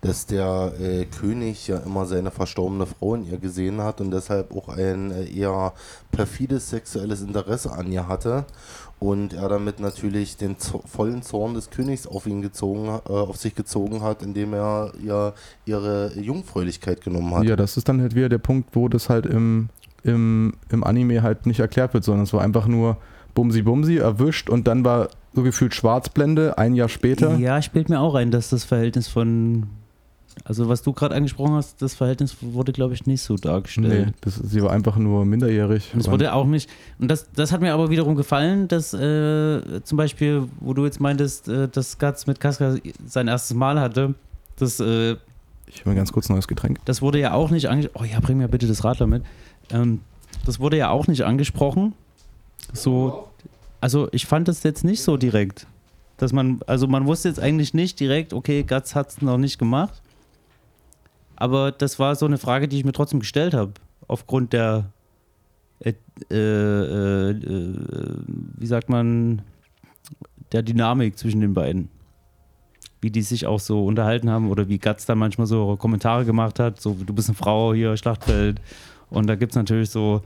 Dass 0.00 0.26
der 0.26 0.72
äh, 0.80 1.06
König 1.06 1.66
ja 1.66 1.78
immer 1.78 2.06
seine 2.06 2.30
verstorbene 2.30 2.86
Frau 2.86 3.16
in 3.16 3.24
ihr 3.24 3.38
gesehen 3.38 3.82
hat 3.82 4.00
und 4.00 4.12
deshalb 4.12 4.54
auch 4.54 4.68
ein 4.68 5.10
äh, 5.10 5.24
eher 5.24 5.72
perfides 6.12 6.70
sexuelles 6.70 7.20
Interesse 7.20 7.72
an 7.72 7.90
ihr 7.90 8.06
hatte. 8.06 8.46
Und 9.00 9.32
er 9.32 9.48
damit 9.48 9.78
natürlich 9.78 10.36
den 10.36 10.58
zo- 10.58 10.82
vollen 10.84 11.22
Zorn 11.22 11.54
des 11.54 11.70
Königs 11.70 12.06
auf 12.06 12.26
ihn 12.26 12.42
gezogen, 12.42 12.88
äh, 12.88 13.12
auf 13.12 13.36
sich 13.36 13.54
gezogen 13.54 14.02
hat, 14.02 14.22
indem 14.22 14.54
er 14.54 14.92
ihr 15.00 15.34
ihre 15.66 16.18
Jungfräulichkeit 16.18 17.00
genommen 17.00 17.32
hat. 17.34 17.44
Ja, 17.44 17.54
das 17.54 17.76
ist 17.76 17.88
dann 17.88 18.00
halt 18.00 18.14
wieder 18.16 18.28
der 18.28 18.38
Punkt, 18.38 18.70
wo 18.74 18.88
das 18.88 19.08
halt 19.08 19.24
im, 19.26 19.68
im, 20.02 20.54
im 20.70 20.82
Anime 20.82 21.22
halt 21.22 21.46
nicht 21.46 21.60
erklärt 21.60 21.94
wird, 21.94 22.02
sondern 22.02 22.24
es 22.24 22.32
war 22.32 22.42
einfach 22.42 22.66
nur 22.66 22.96
Bumsi 23.34 23.62
Bumsi 23.62 23.98
erwischt 23.98 24.50
und 24.50 24.66
dann 24.66 24.84
war 24.84 25.08
so 25.32 25.44
gefühlt 25.44 25.74
Schwarzblende 25.74 26.58
ein 26.58 26.74
Jahr 26.74 26.88
später. 26.88 27.36
Ja, 27.36 27.62
spielt 27.62 27.88
mir 27.88 28.00
auch 28.00 28.16
ein, 28.16 28.32
dass 28.32 28.50
das 28.50 28.64
Verhältnis 28.64 29.06
von. 29.06 29.68
Also, 30.44 30.68
was 30.68 30.82
du 30.82 30.92
gerade 30.92 31.14
angesprochen 31.14 31.54
hast, 31.54 31.80
das 31.82 31.94
Verhältnis 31.94 32.36
wurde, 32.40 32.72
glaube 32.72 32.94
ich, 32.94 33.06
nicht 33.06 33.22
so 33.22 33.36
dargestellt. 33.36 34.06
Nee, 34.06 34.12
das, 34.20 34.36
sie 34.36 34.62
war 34.62 34.70
einfach 34.70 34.96
nur 34.96 35.24
minderjährig. 35.24 35.90
Und 35.92 36.00
es 36.00 36.10
wurde 36.10 36.32
auch 36.32 36.46
nicht. 36.46 36.68
Und 36.98 37.08
das, 37.08 37.30
das 37.32 37.52
hat 37.52 37.60
mir 37.60 37.72
aber 37.74 37.90
wiederum 37.90 38.14
gefallen, 38.16 38.68
dass 38.68 38.94
äh, 38.94 39.82
zum 39.82 39.96
Beispiel, 39.96 40.48
wo 40.60 40.74
du 40.74 40.84
jetzt 40.84 41.00
meintest, 41.00 41.48
äh, 41.48 41.68
dass 41.68 41.98
Guts 41.98 42.26
mit 42.26 42.40
Casca 42.40 42.76
sein 43.06 43.28
erstes 43.28 43.56
Mal 43.56 43.80
hatte, 43.80 44.14
das, 44.56 44.80
äh, 44.80 45.12
ich 45.66 45.84
will 45.84 45.92
mir 45.92 45.96
ganz 45.96 46.12
kurz 46.12 46.28
ein 46.28 46.34
neues 46.34 46.48
Getränk. 46.48 46.78
das 46.84 47.02
wurde 47.02 47.20
ja 47.20 47.32
auch 47.32 47.50
nicht 47.50 47.68
angesprochen. 47.68 48.06
Oh 48.08 48.12
ja, 48.12 48.20
bring 48.20 48.38
mir 48.38 48.48
bitte 48.48 48.66
das 48.66 48.84
Radler 48.84 49.06
mit. 49.06 49.22
Ähm, 49.70 50.00
das 50.44 50.60
wurde 50.60 50.76
ja 50.76 50.90
auch 50.90 51.06
nicht 51.06 51.22
angesprochen. 51.22 51.94
So, 52.72 53.28
also 53.80 54.08
ich 54.12 54.26
fand 54.26 54.48
das 54.48 54.62
jetzt 54.62 54.84
nicht 54.84 55.02
so 55.02 55.16
direkt. 55.16 55.66
Dass 56.16 56.32
man, 56.32 56.60
also 56.66 56.88
man 56.88 57.06
wusste 57.06 57.28
jetzt 57.28 57.38
eigentlich 57.38 57.74
nicht 57.74 58.00
direkt, 58.00 58.32
okay, 58.32 58.64
Guts 58.64 58.94
hat 58.94 59.10
es 59.10 59.22
noch 59.22 59.38
nicht 59.38 59.58
gemacht. 59.58 60.02
Aber 61.40 61.70
das 61.70 62.00
war 62.00 62.16
so 62.16 62.26
eine 62.26 62.36
Frage, 62.36 62.66
die 62.66 62.78
ich 62.78 62.84
mir 62.84 62.92
trotzdem 62.92 63.20
gestellt 63.20 63.54
habe, 63.54 63.74
aufgrund 64.08 64.52
der, 64.52 64.90
äh, 65.78 65.92
äh, 66.32 67.30
äh, 67.30 68.16
wie 68.56 68.66
sagt 68.66 68.88
man, 68.88 69.42
der 70.50 70.62
Dynamik 70.62 71.16
zwischen 71.16 71.40
den 71.40 71.54
beiden. 71.54 71.90
Wie 73.00 73.12
die 73.12 73.22
sich 73.22 73.46
auch 73.46 73.60
so 73.60 73.86
unterhalten 73.86 74.28
haben 74.28 74.50
oder 74.50 74.68
wie 74.68 74.78
Gatz 74.78 75.06
dann 75.06 75.18
manchmal 75.18 75.46
so 75.46 75.76
Kommentare 75.76 76.24
gemacht 76.24 76.58
hat, 76.58 76.80
so 76.80 76.94
du 76.94 77.14
bist 77.14 77.28
eine 77.28 77.36
Frau 77.36 77.72
hier, 77.72 77.96
Schlachtfeld. 77.96 78.60
Und 79.08 79.28
da 79.28 79.36
gibt 79.36 79.52
es 79.52 79.56
natürlich 79.56 79.90
so 79.90 80.22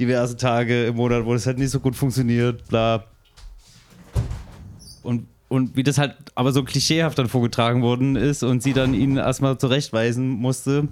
diverse 0.00 0.36
Tage 0.36 0.86
im 0.86 0.96
Monat, 0.96 1.24
wo 1.24 1.34
das 1.34 1.46
halt 1.46 1.58
nicht 1.58 1.70
so 1.70 1.78
gut 1.78 1.94
funktioniert, 1.94 2.66
bla. 2.66 3.04
Und, 5.04 5.28
und 5.52 5.76
wie 5.76 5.82
das 5.82 5.98
halt 5.98 6.14
aber 6.34 6.52
so 6.52 6.64
klischeehaft 6.64 7.18
dann 7.18 7.28
vorgetragen 7.28 7.82
worden 7.82 8.16
ist 8.16 8.42
und 8.42 8.62
sie 8.62 8.72
dann 8.72 8.94
ihn 8.94 9.16
erstmal 9.16 9.58
zurechtweisen 9.58 10.28
musste. 10.28 10.88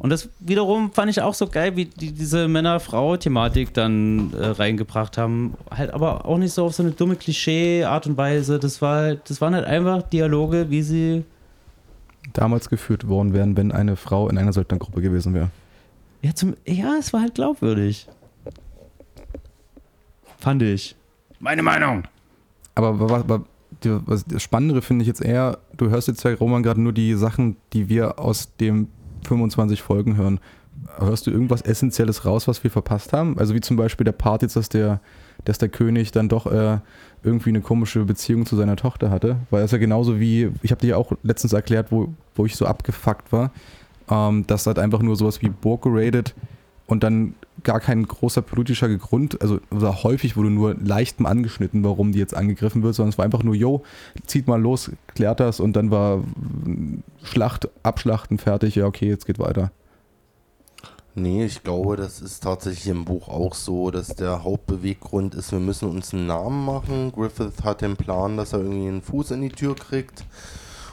Und 0.00 0.10
das 0.10 0.28
wiederum 0.38 0.92
fand 0.92 1.10
ich 1.10 1.20
auch 1.22 1.34
so 1.34 1.48
geil, 1.48 1.74
wie 1.76 1.86
die 1.86 2.12
diese 2.12 2.46
Männer-Frau-Thematik 2.46 3.74
dann 3.74 4.32
äh, 4.32 4.46
reingebracht 4.46 5.18
haben. 5.18 5.54
Halt 5.70 5.92
aber 5.92 6.24
auch 6.24 6.38
nicht 6.38 6.52
so 6.52 6.64
auf 6.66 6.74
so 6.74 6.84
eine 6.84 6.92
dumme 6.92 7.16
Klischee-Art 7.16 8.06
und 8.06 8.16
Weise. 8.16 8.60
Das, 8.60 8.80
war, 8.80 8.96
halt- 8.96 9.28
das 9.28 9.40
waren 9.40 9.54
halt 9.56 9.64
einfach 9.66 10.02
Dialoge, 10.02 10.70
wie 10.70 10.82
sie. 10.82 11.24
Damals 12.32 12.68
geführt 12.68 13.08
worden 13.08 13.32
wären, 13.32 13.56
wenn 13.56 13.72
eine 13.72 13.96
Frau 13.96 14.28
in 14.28 14.38
einer 14.38 14.52
Söldnergruppe 14.52 15.00
gewesen 15.02 15.34
wäre. 15.34 15.50
Ja, 16.22 16.32
zum, 16.34 16.54
ja, 16.66 16.94
es 17.00 17.12
war 17.12 17.20
halt 17.22 17.34
glaubwürdig. 17.34 18.06
Fand 20.38 20.62
ich. 20.62 20.94
Meine 21.40 21.62
Meinung. 21.62 22.04
Aber 22.74 22.98
wa- 23.00 23.24
wa- 23.26 23.44
das 23.80 24.42
Spannendere 24.42 24.82
finde 24.82 25.02
ich 25.02 25.08
jetzt 25.08 25.22
eher, 25.22 25.58
du 25.76 25.90
hörst 25.90 26.08
jetzt 26.08 26.22
ja, 26.24 26.34
Roman, 26.34 26.62
gerade 26.62 26.80
nur 26.80 26.92
die 26.92 27.14
Sachen, 27.14 27.56
die 27.72 27.88
wir 27.88 28.18
aus 28.18 28.54
dem 28.56 28.88
25 29.26 29.82
Folgen 29.82 30.16
hören. 30.16 30.40
Hörst 30.98 31.26
du 31.26 31.30
irgendwas 31.30 31.62
Essentielles 31.62 32.24
raus, 32.24 32.48
was 32.48 32.62
wir 32.64 32.70
verpasst 32.70 33.12
haben? 33.12 33.38
Also 33.38 33.54
wie 33.54 33.60
zum 33.60 33.76
Beispiel 33.76 34.04
der 34.04 34.12
Part 34.12 34.42
jetzt, 34.42 34.56
dass 34.56 34.68
der, 34.68 35.00
dass 35.44 35.58
der 35.58 35.68
König 35.68 36.12
dann 36.12 36.28
doch 36.28 36.46
äh, 36.46 36.78
irgendwie 37.22 37.50
eine 37.50 37.60
komische 37.60 38.04
Beziehung 38.04 38.46
zu 38.46 38.56
seiner 38.56 38.76
Tochter 38.76 39.10
hatte. 39.10 39.36
Weil 39.50 39.64
es 39.64 39.70
ja 39.70 39.78
genauso 39.78 40.18
wie, 40.20 40.50
ich 40.62 40.70
habe 40.70 40.80
dir 40.80 40.88
ja 40.88 40.96
auch 40.96 41.12
letztens 41.22 41.52
erklärt, 41.52 41.90
wo, 41.90 42.14
wo 42.34 42.46
ich 42.46 42.56
so 42.56 42.66
abgefuckt 42.66 43.32
war, 43.32 43.52
ähm, 44.08 44.46
dass 44.46 44.66
halt 44.66 44.78
einfach 44.78 45.02
nur 45.02 45.16
sowas 45.16 45.42
wie 45.42 45.48
Burg 45.48 45.82
geradet 45.82 46.34
und 46.86 47.02
dann 47.02 47.34
gar 47.64 47.80
kein 47.80 48.06
großer 48.06 48.42
politischer 48.42 48.88
Grund, 48.96 49.40
also 49.40 49.60
häufig 49.72 50.36
wurde 50.36 50.50
nur 50.50 50.74
leicht 50.74 51.20
mal 51.20 51.30
angeschnitten, 51.30 51.84
warum 51.84 52.12
die 52.12 52.18
jetzt 52.18 52.34
angegriffen 52.34 52.82
wird, 52.82 52.94
sondern 52.94 53.10
es 53.10 53.18
war 53.18 53.24
einfach 53.24 53.42
nur, 53.42 53.54
yo, 53.54 53.82
zieht 54.26 54.46
mal 54.46 54.60
los, 54.60 54.90
klärt 55.14 55.40
das 55.40 55.60
und 55.60 55.74
dann 55.74 55.90
war 55.90 56.22
Schlacht, 57.22 57.68
Abschlachten, 57.82 58.38
fertig, 58.38 58.76
ja 58.76 58.86
okay, 58.86 59.08
jetzt 59.08 59.26
geht 59.26 59.38
weiter. 59.38 59.70
Nee, 61.14 61.44
ich 61.46 61.64
glaube, 61.64 61.96
das 61.96 62.20
ist 62.20 62.44
tatsächlich 62.44 62.86
im 62.86 63.04
Buch 63.04 63.28
auch 63.28 63.54
so, 63.54 63.90
dass 63.90 64.08
der 64.08 64.44
Hauptbeweggrund 64.44 65.34
ist, 65.34 65.50
wir 65.50 65.58
müssen 65.58 65.88
uns 65.88 66.14
einen 66.14 66.28
Namen 66.28 66.64
machen. 66.64 67.10
Griffith 67.10 67.64
hat 67.64 67.80
den 67.80 67.96
Plan, 67.96 68.36
dass 68.36 68.52
er 68.52 68.60
irgendwie 68.60 68.86
einen 68.86 69.02
Fuß 69.02 69.32
in 69.32 69.42
die 69.42 69.48
Tür 69.48 69.74
kriegt. 69.74 70.24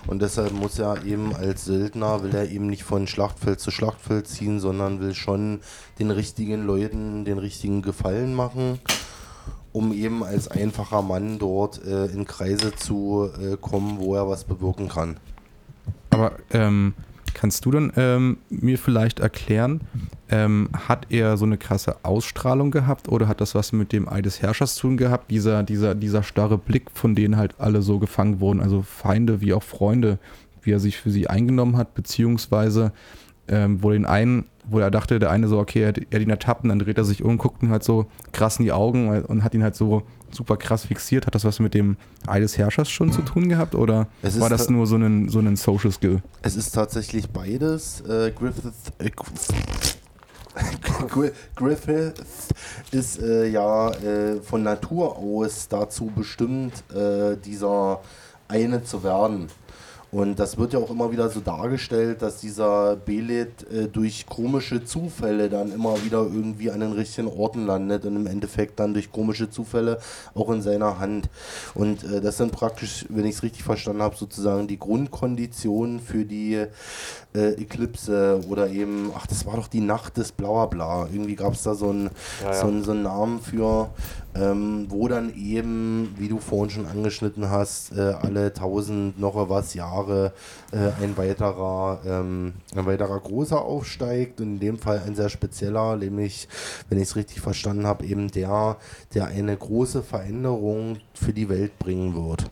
Und 0.07 0.22
deshalb 0.22 0.53
muss 0.53 0.77
er 0.77 1.03
eben 1.03 1.36
als 1.36 1.65
Söldner, 1.65 2.23
will 2.23 2.36
er 2.36 2.49
eben 2.49 2.68
nicht 2.68 2.84
von 2.84 3.07
Schlachtfeld 3.07 3.60
zu 3.60 3.72
Schlachtfeld 3.72 4.27
ziehen, 4.27 4.60
sondern 4.60 4.99
will 4.99 5.14
schon 5.14 5.61
den 5.99 6.11
richtigen 6.11 6.65
Leuten 6.65 7.26
den 7.26 7.40
richtigen 7.40 7.82
Gefallen 7.82 8.36
machen, 8.36 8.80
um 9.72 9.91
eben 9.91 10.23
als 10.23 10.48
einfacher 10.48 11.02
Mann 11.02 11.40
dort 11.40 11.84
äh, 11.84 12.06
in 12.06 12.26
Kreise 12.26 12.73
zu 12.76 13.30
äh, 13.41 13.57
kommen, 13.57 13.98
wo 13.99 14.15
er 14.15 14.27
was 14.27 14.44
bewirken 14.44 14.90
kann. 14.90 15.18
Aber 16.11 16.34
ähm, 16.52 16.94
kannst 17.34 17.65
du 17.65 17.72
dann 17.72 17.91
ähm, 17.98 18.38
mir 18.49 18.77
vielleicht 18.77 19.19
erklären, 19.19 19.82
ähm, 20.30 20.69
hat 20.73 21.07
er 21.10 21.38
so 21.38 21.45
eine 21.45 21.57
krasse 21.57 21.97
Ausstrahlung 22.03 22.72
gehabt 22.72 23.10
oder 23.10 23.27
hat 23.27 23.41
das 23.41 23.53
was 23.53 23.72
mit 23.72 23.91
dem 23.91 24.10
Ei 24.10 24.22
des 24.22 24.41
Herrschers 24.41 24.76
zu 24.76 24.88
tun 24.88 24.97
gehabt? 24.97 25.30
Dieser, 25.30 25.64
dieser, 25.64 25.95
dieser 25.95 26.23
starre 26.23 26.57
Blick, 26.57 26.89
von 26.93 27.15
denen 27.15 27.38
halt 27.38 27.56
alle 27.60 27.81
so 27.81 27.99
gefangen 27.99 28.39
wurden, 28.39 28.60
also 28.60 28.81
Feinde 28.81 29.41
wie 29.41 29.53
auch 29.53 29.64
Freunde, 29.64 30.18
wie 30.64 30.72
er 30.72 30.80
sich 30.80 30.97
für 30.97 31.11
sie 31.11 31.27
eingenommen 31.27 31.77
hat, 31.77 31.93
beziehungsweise 31.93 32.91
ähm, 33.47 33.84
wo 33.84 33.91
den 33.91 34.06
einen, 34.06 34.45
wo 34.68 34.80
er 34.80 34.89
dachte, 34.89 35.19
der 35.19 35.30
eine 35.30 35.47
so, 35.47 35.60
okay, 35.60 35.84
er 35.84 35.89
hat, 35.89 35.97
er 35.97 36.19
hat 36.19 36.22
ihn 36.22 36.30
ertappt 36.30 36.64
und 36.64 36.69
dann 36.69 36.80
dreht 36.80 36.97
er 36.97 37.03
sich 37.03 37.23
um, 37.23 37.38
guckt 37.38 37.61
ihn 37.61 37.69
halt 37.69 37.84
so 37.84 38.07
krass 38.31 38.57
in 38.57 38.65
die 38.65 38.72
Augen 38.72 39.10
und 39.23 39.43
hat 39.43 39.53
ihn 39.53 39.61
halt 39.61 39.76
so 39.76 40.03
super 40.31 40.57
krass 40.57 40.85
fixiert. 40.85 41.27
Hat 41.27 41.35
das 41.35 41.45
was 41.45 41.60
mit 41.60 41.76
dem 41.76 41.97
Ei 42.26 42.39
des 42.39 42.57
Herrschers 42.57 42.89
schon 42.89 43.11
zu 43.11 43.22
tun 43.22 43.47
gehabt 43.47 43.76
oder 43.76 44.07
war 44.39 44.49
das 44.49 44.69
nur 44.69 44.88
so 44.88 44.95
ein, 44.95 45.30
so 45.30 45.39
ein 45.39 45.56
Social 45.56 45.91
Skill? 45.91 46.23
Es 46.41 46.56
ist 46.56 46.72
tatsächlich 46.72 47.30
beides. 47.30 48.02
Äh, 48.02 48.31
Griffith, 48.31 48.73
äh, 48.97 49.11
Griffith 51.56 52.23
ist 52.91 53.22
äh, 53.22 53.48
ja 53.48 53.90
äh, 53.91 54.41
von 54.41 54.64
Natur 54.64 55.18
aus 55.18 55.68
dazu 55.68 56.11
bestimmt, 56.15 56.84
äh, 56.94 57.36
dieser 57.38 58.02
eine 58.48 58.84
zu 58.84 59.03
werden. 59.03 59.49
Und 60.15 60.39
das 60.39 60.57
wird 60.57 60.71
ja 60.71 60.79
auch 60.79 60.91
immer 60.91 61.11
wieder 61.11 61.27
so 61.29 61.41
dargestellt, 61.41 62.21
dass 62.21 62.37
dieser 62.37 62.95
Belit 62.95 63.69
äh, 63.69 63.89
durch 63.89 64.25
komische 64.25 64.85
Zufälle 64.85 65.49
dann 65.49 65.73
immer 65.73 66.01
wieder 66.05 66.19
irgendwie 66.19 66.71
an 66.71 66.79
den 66.79 66.93
richtigen 66.93 67.27
Orten 67.27 67.65
landet 67.65 68.05
und 68.05 68.15
im 68.15 68.25
Endeffekt 68.25 68.79
dann 68.79 68.93
durch 68.93 69.11
komische 69.11 69.49
Zufälle 69.49 69.99
auch 70.33 70.49
in 70.51 70.61
seiner 70.61 70.99
Hand. 70.99 71.27
Und 71.73 72.05
äh, 72.05 72.21
das 72.21 72.37
sind 72.37 72.53
praktisch, 72.53 73.05
wenn 73.09 73.25
ich 73.25 73.35
es 73.35 73.43
richtig 73.43 73.63
verstanden 73.63 74.01
habe, 74.01 74.15
sozusagen 74.15 74.69
die 74.69 74.79
Grundkonditionen 74.79 75.99
für 75.99 76.23
die 76.23 76.65
äh, 77.33 77.49
Eklipse 77.61 78.39
oder 78.47 78.69
eben, 78.69 79.11
ach, 79.17 79.27
das 79.27 79.45
war 79.45 79.57
doch 79.57 79.67
die 79.67 79.81
Nacht 79.81 80.15
des 80.15 80.31
Blauer 80.31 80.69
Irgendwie 81.11 81.35
gab 81.35 81.55
es 81.55 81.63
da 81.63 81.75
so 81.75 81.89
einen, 81.89 82.09
So, 82.53 82.67
einen, 82.67 82.85
so 82.85 82.91
einen 82.91 83.03
Namen 83.03 83.41
für, 83.41 83.89
ähm, 84.35 84.87
wo 84.89 85.07
dann 85.07 85.33
eben, 85.35 86.13
wie 86.17 86.27
du 86.27 86.39
vorhin 86.39 86.69
schon 86.69 86.85
angeschnitten 86.85 87.49
hast, 87.49 87.93
äh, 87.97 88.15
alle 88.21 88.53
tausend 88.53 89.19
noch 89.19 89.49
was 89.49 89.73
Jahre 89.73 90.33
äh, 90.71 90.91
ein 91.01 91.15
weiterer, 91.15 92.01
ähm, 92.05 92.53
ein 92.75 92.85
weiterer 92.85 93.19
großer 93.19 93.61
aufsteigt. 93.61 94.41
Und 94.41 94.55
in 94.55 94.59
dem 94.59 94.79
Fall 94.79 95.01
ein 95.05 95.15
sehr 95.15 95.29
spezieller, 95.29 95.95
nämlich, 95.95 96.49
wenn 96.89 96.97
ich 96.97 97.09
es 97.09 97.15
richtig 97.15 97.39
verstanden 97.39 97.87
habe, 97.87 98.05
eben 98.05 98.29
der, 98.29 98.77
der 99.13 99.27
eine 99.27 99.55
große 99.55 100.03
Veränderung 100.03 100.97
für 101.13 101.31
die 101.31 101.47
Welt 101.47 101.79
bringen 101.79 102.13
wird. 102.15 102.49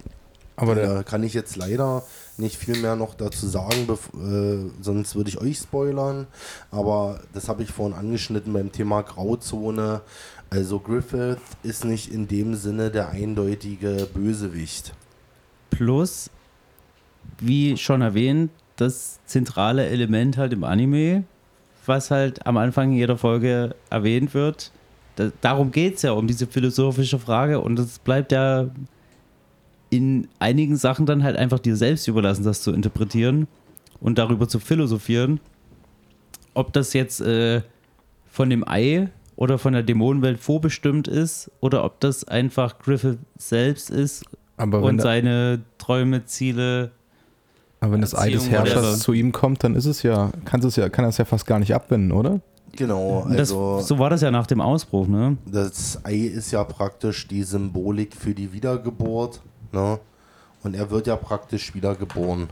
Aber 0.56 0.76
Da 0.76 1.04
kann 1.04 1.24
ich 1.24 1.34
jetzt 1.34 1.56
leider 1.56 2.04
nicht 2.38 2.58
viel 2.58 2.78
mehr 2.78 2.96
noch 2.96 3.16
dazu 3.16 3.48
sagen, 3.48 3.88
äh, 3.90 4.84
sonst 4.84 5.16
würde 5.16 5.30
ich 5.30 5.40
euch 5.40 5.58
spoilern. 5.58 6.28
Aber 6.72 7.22
das 7.34 7.50
habe 7.50 7.64
ich 7.64 7.72
vorhin 7.72 7.98
angeschnitten 7.98 8.54
beim 8.54 8.72
Thema 8.72 9.02
Grauzone. 9.02 10.02
Also 10.54 10.78
Griffith 10.78 11.40
ist 11.64 11.84
nicht 11.84 12.14
in 12.14 12.28
dem 12.28 12.54
Sinne 12.54 12.92
der 12.92 13.10
eindeutige 13.10 14.08
Bösewicht. 14.14 14.94
Plus, 15.72 16.30
wie 17.40 17.76
schon 17.76 18.04
erwähnt, 18.04 18.52
das 18.76 19.20
zentrale 19.26 19.88
Element 19.88 20.38
halt 20.38 20.54
im 20.54 20.64
Anime, 20.64 21.24
was 21.88 22.12
halt 22.12 22.46
am 22.46 22.58
Anfang 22.58 22.92
jeder 22.92 23.18
Folge 23.18 23.74
erwähnt 23.90 24.36
wird. 24.36 24.72
Da, 25.16 25.32
darum 25.42 25.72
geht 25.72 25.96
es 25.96 26.04
ja, 26.04 26.12
um 26.12 26.28
diese 26.28 26.46
philosophische 26.46 27.18
Frage. 27.18 27.60
Und 27.60 27.80
es 27.80 27.98
bleibt 27.98 28.32
ja 28.32 28.70
in 29.90 30.28
einigen 30.38 30.76
Sachen 30.76 31.08
dann 31.08 31.24
halt 31.24 31.36
einfach 31.36 31.58
dir 31.58 31.76
selbst 31.76 32.08
überlassen, 32.08 32.44
das 32.44 32.62
zu 32.62 32.74
interpretieren 32.74 33.48
und 34.00 34.20
darüber 34.20 34.48
zu 34.48 34.60
philosophieren. 34.60 35.40
Ob 36.54 36.74
das 36.74 36.94
jetzt 36.94 37.22
äh, 37.22 37.64
von 38.28 38.52
dem 38.52 38.64
Ei 38.68 39.10
oder 39.36 39.58
von 39.58 39.74
der 39.74 39.84
Dämonenwelt 39.84 40.40
vorbestimmt 40.40 41.08
ist 41.08 41.52
oder 41.60 41.84
ob 41.84 42.00
das 42.00 42.28
einfach 42.28 42.80
Griffith 42.80 43.18
selbst 43.38 43.90
ist 43.90 44.26
und 44.58 44.98
da, 44.98 45.04
seine 45.04 45.62
Träume, 45.78 46.26
Ziele. 46.26 46.92
aber 47.80 47.94
wenn 47.94 48.02
das 48.02 48.16
Ei 48.16 48.32
des 48.32 48.48
oder 48.48 48.52
Herrschers 48.60 49.00
zu 49.00 49.14
ihm 49.14 49.32
kommt, 49.32 49.64
dann 49.64 49.76
ist 49.76 49.86
es 49.86 50.04
ja, 50.04 50.32
kann 50.46 50.62
es 50.62 50.76
ja, 50.76 50.90
kann 50.90 51.06
er 51.06 51.10
es 51.10 51.18
ja 51.18 51.26
fast 51.26 51.46
gar 51.46 51.60
nicht 51.60 51.74
abwenden, 51.74 52.12
oder? 52.12 52.40
Genau, 52.76 53.26
Das, 53.30 53.38
also 53.38 53.82
so 53.82 54.00
war 54.00 54.10
das 54.10 54.22
ja 54.22 54.32
nach 54.32 54.48
dem 54.48 54.60
Ausbruch, 54.60 55.08
ne? 55.08 55.38
das 55.46 56.04
Ei 56.04 56.16
ist 56.16 56.52
ja 56.52 56.64
praktisch 56.64 57.28
die 57.28 57.44
Symbolik 57.44 58.16
für 58.16 58.34
die 58.34 58.52
Wiedergeburt. 58.52 59.42
Ne? 59.72 60.00
Und 60.64 60.76
er 60.76 60.90
wird 60.90 61.08
ja 61.08 61.16
praktisch 61.16 61.76
wiedergeboren. 61.76 62.48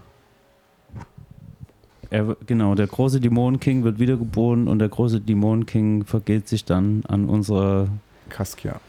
Er, 2.11 2.35
genau, 2.45 2.75
der 2.75 2.87
große 2.87 3.21
Dämonenking 3.21 3.85
wird 3.85 3.97
wiedergeboren 3.97 4.67
und 4.67 4.79
der 4.79 4.89
große 4.89 5.21
Dämonenking 5.21 6.03
vergeht 6.03 6.49
sich 6.49 6.65
dann 6.65 7.03
an 7.07 7.29
unsere 7.29 7.87
Kaskia. 8.27 8.81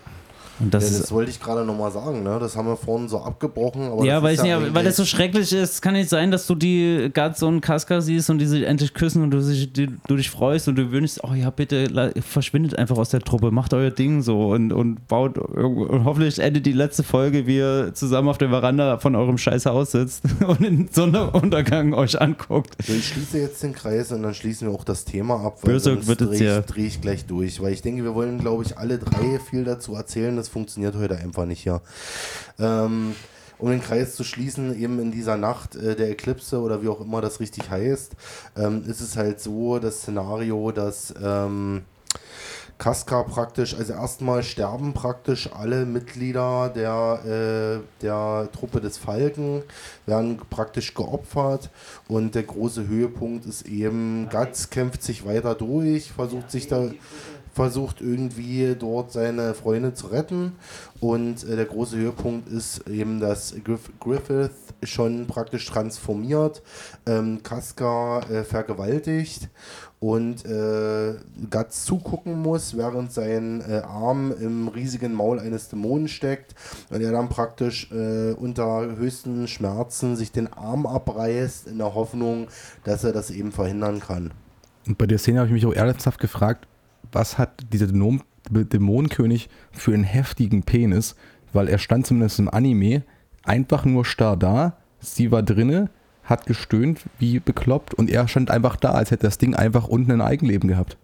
Und 0.62 0.72
das 0.72 0.92
ja, 0.92 0.98
das 0.98 1.10
wollte 1.12 1.30
ich 1.30 1.40
gerade 1.40 1.64
nochmal 1.64 1.90
sagen, 1.90 2.22
ne? 2.22 2.38
Das 2.40 2.56
haben 2.56 2.68
wir 2.68 2.76
vorhin 2.76 3.08
so 3.08 3.20
abgebrochen. 3.20 4.04
Ja, 4.04 4.22
weil, 4.22 4.34
ich 4.34 4.42
nicht, 4.42 4.74
weil 4.74 4.84
das 4.84 4.96
so 4.96 5.04
schrecklich 5.04 5.52
ist. 5.52 5.72
Es 5.74 5.82
kann 5.82 5.94
nicht 5.94 6.08
sein, 6.08 6.30
dass 6.30 6.46
du 6.46 6.54
die 6.54 7.10
Guts 7.12 7.42
und 7.42 7.60
Casca 7.60 8.00
siehst 8.00 8.30
und 8.30 8.38
die 8.38 8.46
sich 8.46 8.62
endlich 8.64 8.94
küssen 8.94 9.22
und 9.22 9.30
du, 9.32 9.40
sich, 9.42 9.72
die, 9.72 9.88
du 10.06 10.16
dich 10.16 10.30
freust 10.30 10.68
und 10.68 10.76
du 10.76 10.90
wünschst, 10.92 11.20
oh 11.24 11.34
ja, 11.34 11.50
bitte 11.50 12.12
verschwindet 12.26 12.78
einfach 12.78 12.96
aus 12.96 13.10
der 13.10 13.20
Truppe, 13.20 13.50
macht 13.50 13.74
euer 13.74 13.90
Ding 13.90 14.22
so 14.22 14.50
und, 14.50 14.72
und 14.72 15.06
baut 15.08 15.36
und 15.38 16.04
hoffentlich 16.04 16.38
endet 16.38 16.64
die 16.66 16.72
letzte 16.72 17.02
Folge, 17.02 17.46
wie 17.46 17.56
ihr 17.56 17.90
zusammen 17.94 18.28
auf 18.28 18.38
der 18.38 18.50
Veranda 18.50 18.98
von 18.98 19.16
eurem 19.16 19.38
scheiß 19.38 19.66
Haus 19.66 19.92
sitzt 19.92 20.24
und 20.46 20.60
in 20.60 20.88
Sonnenuntergang 20.90 21.94
euch 21.94 22.20
anguckt. 22.20 22.76
So, 22.86 22.92
ich 22.92 23.08
schließe 23.08 23.38
jetzt 23.38 23.62
den 23.62 23.72
Kreis 23.72 24.12
und 24.12 24.22
dann 24.22 24.34
schließen 24.34 24.68
wir 24.68 24.74
auch 24.74 24.84
das 24.84 25.04
Thema 25.04 25.44
ab, 25.44 25.58
weil 25.62 25.74
Böse 25.74 25.94
sonst 26.02 26.20
drehe 26.20 26.34
ich, 26.34 26.40
ja- 26.40 26.60
dreh 26.60 26.86
ich 26.86 27.00
gleich 27.00 27.24
durch. 27.26 27.60
Weil 27.60 27.72
ich 27.72 27.82
denke, 27.82 28.04
wir 28.04 28.14
wollen, 28.14 28.38
glaube 28.38 28.62
ich, 28.64 28.78
alle 28.78 28.98
drei 28.98 29.38
viel 29.38 29.64
dazu 29.64 29.94
erzählen. 29.94 30.36
Das 30.36 30.48
funktioniert 30.52 30.94
heute 30.94 31.16
einfach 31.16 31.46
nicht 31.46 31.62
hier. 31.62 31.80
Ähm, 32.58 33.14
um 33.58 33.70
den 33.70 33.80
Kreis 33.80 34.16
zu 34.16 34.24
schließen, 34.24 34.78
eben 34.78 34.98
in 34.98 35.12
dieser 35.12 35.36
Nacht 35.36 35.76
äh, 35.76 35.94
der 35.94 36.10
Eklipse 36.10 36.60
oder 36.60 36.82
wie 36.82 36.88
auch 36.88 37.00
immer 37.00 37.20
das 37.20 37.40
richtig 37.40 37.70
heißt, 37.70 38.12
ähm, 38.56 38.84
ist 38.86 39.00
es 39.00 39.16
halt 39.16 39.40
so, 39.40 39.78
das 39.78 40.02
Szenario, 40.02 40.72
dass 40.72 41.14
ähm, 41.22 41.82
Casca 42.82 43.22
praktisch, 43.22 43.76
also 43.76 43.92
erstmal 43.92 44.42
sterben 44.42 44.92
praktisch 44.92 45.48
alle 45.52 45.86
Mitglieder 45.86 46.68
der, 46.74 47.20
äh, 47.24 48.02
der 48.02 48.48
Truppe 48.50 48.80
des 48.80 48.98
Falken, 48.98 49.62
werden 50.06 50.40
praktisch 50.50 50.92
geopfert 50.92 51.70
und 52.08 52.34
der 52.34 52.42
große 52.42 52.88
Höhepunkt 52.88 53.46
ist 53.46 53.68
eben, 53.68 54.28
Guts 54.28 54.70
kämpft 54.70 55.04
sich 55.04 55.24
weiter 55.24 55.54
durch, 55.54 56.10
versucht 56.10 56.50
sich 56.50 56.66
da 56.66 56.90
versucht 57.52 58.00
irgendwie 58.00 58.74
dort 58.78 59.12
seine 59.12 59.54
Freunde 59.54 59.94
zu 59.94 60.08
retten 60.08 60.52
und 61.00 61.44
äh, 61.44 61.56
der 61.56 61.66
große 61.66 61.96
Höhepunkt 61.96 62.48
ist 62.48 62.88
eben, 62.88 63.20
dass 63.20 63.54
Griff 63.64 63.90
Griffith 64.00 64.50
schon 64.82 65.26
praktisch 65.26 65.66
transformiert, 65.66 66.62
ähm, 67.06 67.42
Casca 67.42 68.20
äh, 68.20 68.44
vergewaltigt 68.44 69.48
und 70.00 70.44
äh, 70.44 71.14
Guts 71.50 71.84
zugucken 71.84 72.40
muss, 72.40 72.76
während 72.76 73.12
sein 73.12 73.62
äh, 73.68 73.82
Arm 73.86 74.34
im 74.40 74.68
riesigen 74.68 75.14
Maul 75.14 75.38
eines 75.38 75.68
Dämonen 75.68 76.08
steckt 76.08 76.54
und 76.90 77.02
er 77.02 77.12
dann 77.12 77.28
praktisch 77.28 77.90
äh, 77.92 78.32
unter 78.32 78.96
höchsten 78.96 79.46
Schmerzen 79.46 80.16
sich 80.16 80.32
den 80.32 80.52
Arm 80.52 80.86
abreißt 80.86 81.68
in 81.68 81.78
der 81.78 81.94
Hoffnung, 81.94 82.48
dass 82.82 83.04
er 83.04 83.12
das 83.12 83.30
eben 83.30 83.52
verhindern 83.52 84.00
kann. 84.00 84.32
Und 84.86 84.98
bei 84.98 85.06
der 85.06 85.18
Szene 85.18 85.38
habe 85.38 85.48
ich 85.48 85.54
mich 85.54 85.66
auch 85.66 85.74
ernsthaft 85.74 86.18
gefragt, 86.18 86.66
was 87.12 87.38
hat 87.38 87.60
dieser 87.72 87.86
Dämon 87.86 88.22
Dämonenkönig 88.50 89.48
für 89.70 89.94
einen 89.94 90.04
heftigen 90.04 90.62
Penis? 90.64 91.14
Weil 91.52 91.68
er 91.68 91.78
stand 91.78 92.06
zumindest 92.06 92.38
im 92.38 92.48
Anime 92.48 93.02
einfach 93.44 93.84
nur 93.84 94.04
starr 94.04 94.36
da, 94.36 94.76
sie 95.00 95.30
war 95.30 95.42
drinne, 95.42 95.90
hat 96.24 96.46
gestöhnt 96.46 97.00
wie 97.18 97.40
bekloppt 97.40 97.94
und 97.94 98.08
er 98.10 98.26
stand 98.28 98.50
einfach 98.50 98.76
da, 98.76 98.92
als 98.92 99.10
hätte 99.10 99.26
das 99.26 99.38
Ding 99.38 99.54
einfach 99.54 99.86
unten 99.88 100.12
ein 100.12 100.20
Eigenleben 100.20 100.68
gehabt. 100.68 100.96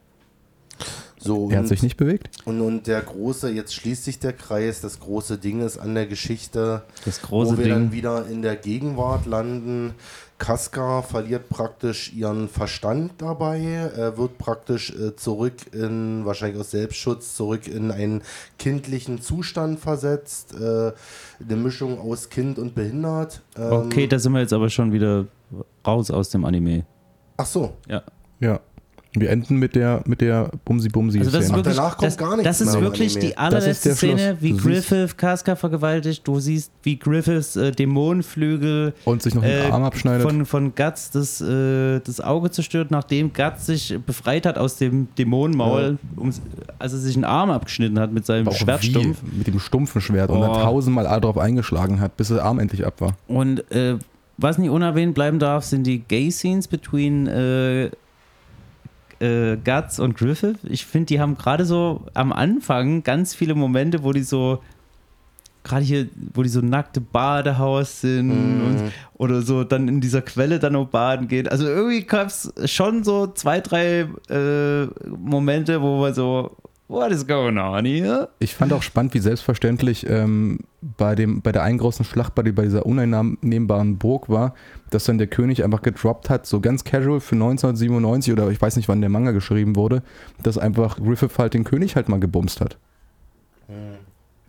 So, 1.20 1.50
Er 1.50 1.56
hat 1.56 1.62
und- 1.64 1.68
sich 1.68 1.82
nicht 1.82 1.96
bewegt. 1.96 2.30
Und, 2.44 2.60
und 2.60 2.86
der 2.86 3.00
große, 3.02 3.50
jetzt 3.50 3.74
schließt 3.74 4.04
sich 4.04 4.20
der 4.20 4.32
Kreis, 4.32 4.80
das 4.80 5.00
große 5.00 5.36
Ding 5.38 5.60
ist 5.60 5.76
an 5.76 5.94
der 5.94 6.06
Geschichte, 6.06 6.82
Das 7.04 7.20
große 7.22 7.52
wo 7.54 7.58
wir 7.58 7.68
dann 7.68 7.90
Ding. 7.90 7.92
wieder 7.92 8.26
in 8.28 8.40
der 8.42 8.54
Gegenwart 8.54 9.26
landen. 9.26 9.94
Casca 10.38 11.02
verliert 11.02 11.48
praktisch 11.48 12.12
ihren 12.12 12.48
Verstand 12.48 13.12
dabei, 13.18 13.58
äh, 13.58 14.16
wird 14.16 14.38
praktisch 14.38 14.90
äh, 14.94 15.16
zurück 15.16 15.54
in, 15.72 16.24
wahrscheinlich 16.24 16.60
aus 16.60 16.70
Selbstschutz, 16.70 17.34
zurück 17.34 17.66
in 17.66 17.90
einen 17.90 18.22
kindlichen 18.58 19.20
Zustand 19.20 19.80
versetzt. 19.80 20.54
Äh, 20.54 20.92
eine 21.42 21.56
Mischung 21.56 21.98
aus 22.00 22.30
Kind 22.30 22.58
und 22.58 22.74
behindert. 22.74 23.42
Ähm, 23.56 23.72
Okay, 23.88 24.06
da 24.06 24.18
sind 24.18 24.32
wir 24.32 24.40
jetzt 24.40 24.52
aber 24.52 24.70
schon 24.70 24.92
wieder 24.92 25.26
raus 25.86 26.10
aus 26.10 26.30
dem 26.30 26.44
Anime. 26.44 26.84
Ach 27.36 27.46
so, 27.46 27.74
Ja. 27.88 28.02
Ja. 28.40 28.60
Wir 29.20 29.30
enden 29.30 29.56
mit 29.56 29.74
der, 29.74 30.02
mit 30.06 30.20
der 30.20 30.50
Bumsi-Bumsi-Szene. 30.66 31.24
Also 31.24 31.36
das 31.38 31.46
ist 31.46 31.54
wirklich, 31.54 31.76
danach 31.76 31.96
kommt 31.96 32.06
das, 32.06 32.16
gar 32.16 32.36
nichts 32.36 32.44
das 32.44 32.60
ist 32.60 32.80
wirklich 32.80 33.16
Anime. 33.16 33.30
die 33.30 33.38
allerletzte 33.38 33.94
Szene, 33.94 34.36
wie 34.40 34.52
Du 34.52 34.56
Griffith 34.58 35.16
Casca 35.16 35.56
vergewaltigt. 35.56 36.26
Du 36.26 36.40
siehst, 36.40 36.70
wie 36.82 36.98
Griffiths 36.98 37.56
äh, 37.56 37.72
Dämonenflügel 37.72 38.94
und 39.04 39.22
sich 39.22 39.34
noch 39.34 39.42
den 39.42 39.50
äh, 39.68 39.70
Arm 39.70 39.84
abschneidet. 39.84 40.22
von, 40.22 40.46
von 40.46 40.74
Guts 40.74 41.10
das, 41.10 41.40
äh, 41.40 42.00
das 42.00 42.20
Auge 42.20 42.50
zerstört, 42.50 42.90
nachdem 42.90 43.32
Guts 43.32 43.66
sich 43.66 43.98
befreit 44.06 44.46
hat 44.46 44.58
aus 44.58 44.76
dem 44.76 45.08
Dämonenmaul, 45.16 45.98
um, 46.16 46.30
also 46.78 46.96
sich 46.96 47.14
einen 47.16 47.24
Arm 47.24 47.50
abgeschnitten 47.50 47.98
hat 47.98 48.12
mit 48.12 48.26
seinem 48.26 48.50
Schwertstumpf. 48.52 49.18
wie, 49.22 49.38
mit 49.38 49.46
dem 49.46 49.58
stumpfen 49.60 50.00
Schwert 50.00 50.30
und 50.30 50.38
Oh. 50.38 50.42
dann 50.42 50.52
tausendmal 50.62 51.20
drauf 51.20 51.38
eingeschlagen 51.38 52.00
hat, 52.00 52.16
bis 52.16 52.28
der 52.28 52.44
Arm 52.44 52.58
endlich 52.58 52.86
ab 52.86 53.00
war. 53.00 53.14
Und 53.26 53.70
äh, 53.72 53.96
was 54.36 54.56
nicht 54.58 54.70
unerwähnt 54.70 55.14
bleiben 55.14 55.38
darf, 55.40 55.64
sind 55.64 55.84
die 55.84 55.98
Gay-Scenes 55.98 56.68
between 56.68 57.26
äh, 57.26 57.90
äh, 59.20 59.56
Guts 59.56 59.98
und 59.98 60.16
Griffith. 60.16 60.58
Ich 60.64 60.86
finde, 60.86 61.06
die 61.06 61.20
haben 61.20 61.36
gerade 61.36 61.64
so 61.64 62.04
am 62.14 62.32
Anfang 62.32 63.02
ganz 63.02 63.34
viele 63.34 63.54
Momente, 63.54 64.02
wo 64.02 64.12
die 64.12 64.22
so 64.22 64.60
gerade 65.64 65.84
hier, 65.84 66.08
wo 66.34 66.42
die 66.42 66.48
so 66.48 66.60
nackte 66.60 67.00
Badehaus 67.00 68.00
sind 68.00 68.30
und, 68.30 68.92
oder 69.14 69.42
so 69.42 69.64
dann 69.64 69.86
in 69.88 70.00
dieser 70.00 70.22
Quelle 70.22 70.58
dann 70.58 70.76
auch 70.76 70.88
baden 70.88 71.28
gehen. 71.28 71.46
Also 71.46 71.66
irgendwie 71.66 72.02
gab 72.02 72.28
es 72.28 72.52
schon 72.64 73.04
so 73.04 73.26
zwei, 73.28 73.60
drei 73.60 74.08
äh, 74.28 74.86
Momente, 75.06 75.82
wo 75.82 76.00
man 76.00 76.14
so, 76.14 76.56
what 76.88 77.12
is 77.12 77.26
going 77.26 77.58
on 77.58 77.84
here? 77.84 78.28
Ich 78.38 78.54
fand 78.54 78.72
auch 78.72 78.82
spannend, 78.82 79.14
wie 79.14 79.18
selbstverständlich 79.18 80.06
ähm, 80.08 80.60
bei, 80.96 81.14
dem, 81.14 81.42
bei 81.42 81.52
der 81.52 81.62
einen 81.62 81.78
großen 81.78 82.04
Schlacht, 82.04 82.34
bei, 82.34 82.42
die- 82.42 82.52
bei 82.52 82.62
dieser 82.64 82.86
uneinnehmbaren 82.86 83.98
Burg 83.98 84.28
war, 84.28 84.54
dass 84.90 85.04
dann 85.04 85.18
der 85.18 85.26
König 85.26 85.62
einfach 85.64 85.82
gedroppt 85.82 86.30
hat, 86.30 86.46
so 86.46 86.60
ganz 86.60 86.84
casual 86.84 87.20
für 87.20 87.34
1997 87.36 88.32
oder 88.32 88.48
ich 88.50 88.60
weiß 88.60 88.76
nicht, 88.76 88.88
wann 88.88 89.00
der 89.00 89.10
Manga 89.10 89.32
geschrieben 89.32 89.76
wurde, 89.76 90.02
dass 90.42 90.56
einfach 90.58 90.96
Griffith 90.98 91.38
halt 91.38 91.54
den 91.54 91.64
König 91.64 91.94
halt 91.96 92.08
mal 92.08 92.20
gebumst 92.20 92.60
hat. 92.60 92.78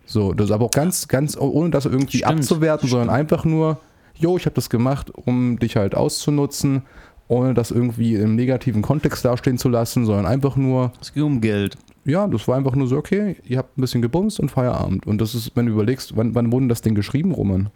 So, 0.06 0.32
das 0.32 0.46
ist 0.46 0.52
aber 0.52 0.64
auch 0.66 0.70
ganz, 0.70 1.08
ganz, 1.08 1.36
ohne 1.36 1.70
das 1.70 1.84
irgendwie 1.84 2.18
Stimmt, 2.18 2.38
abzuwerten, 2.40 2.88
sondern 2.88 3.10
einfach 3.10 3.44
nur, 3.44 3.78
jo, 4.16 4.36
ich 4.36 4.46
habe 4.46 4.54
das 4.54 4.70
gemacht, 4.70 5.10
um 5.14 5.58
dich 5.58 5.76
halt 5.76 5.94
auszunutzen, 5.94 6.82
ohne 7.28 7.54
das 7.54 7.70
irgendwie 7.70 8.14
im 8.16 8.34
negativen 8.34 8.82
Kontext 8.82 9.24
dastehen 9.24 9.56
zu 9.58 9.68
lassen, 9.68 10.06
sondern 10.06 10.26
einfach 10.26 10.56
nur, 10.56 10.92
Es 11.00 11.12
ging 11.12 11.22
um 11.22 11.40
Geld. 11.40 11.76
Ja, 12.04 12.26
das 12.26 12.48
war 12.48 12.56
einfach 12.56 12.74
nur 12.74 12.86
so, 12.86 12.96
okay, 12.96 13.36
ihr 13.44 13.58
habt 13.58 13.76
ein 13.76 13.80
bisschen 13.80 14.02
gebumst 14.02 14.40
und 14.40 14.50
Feierabend. 14.50 15.06
Und 15.06 15.20
das 15.20 15.34
ist, 15.34 15.54
wenn 15.54 15.66
du 15.66 15.72
überlegst, 15.72 16.16
wann, 16.16 16.34
wann 16.34 16.50
wurde 16.50 16.68
das 16.68 16.82
Ding 16.82 16.94
geschrieben, 16.94 17.32
Roman? 17.32 17.70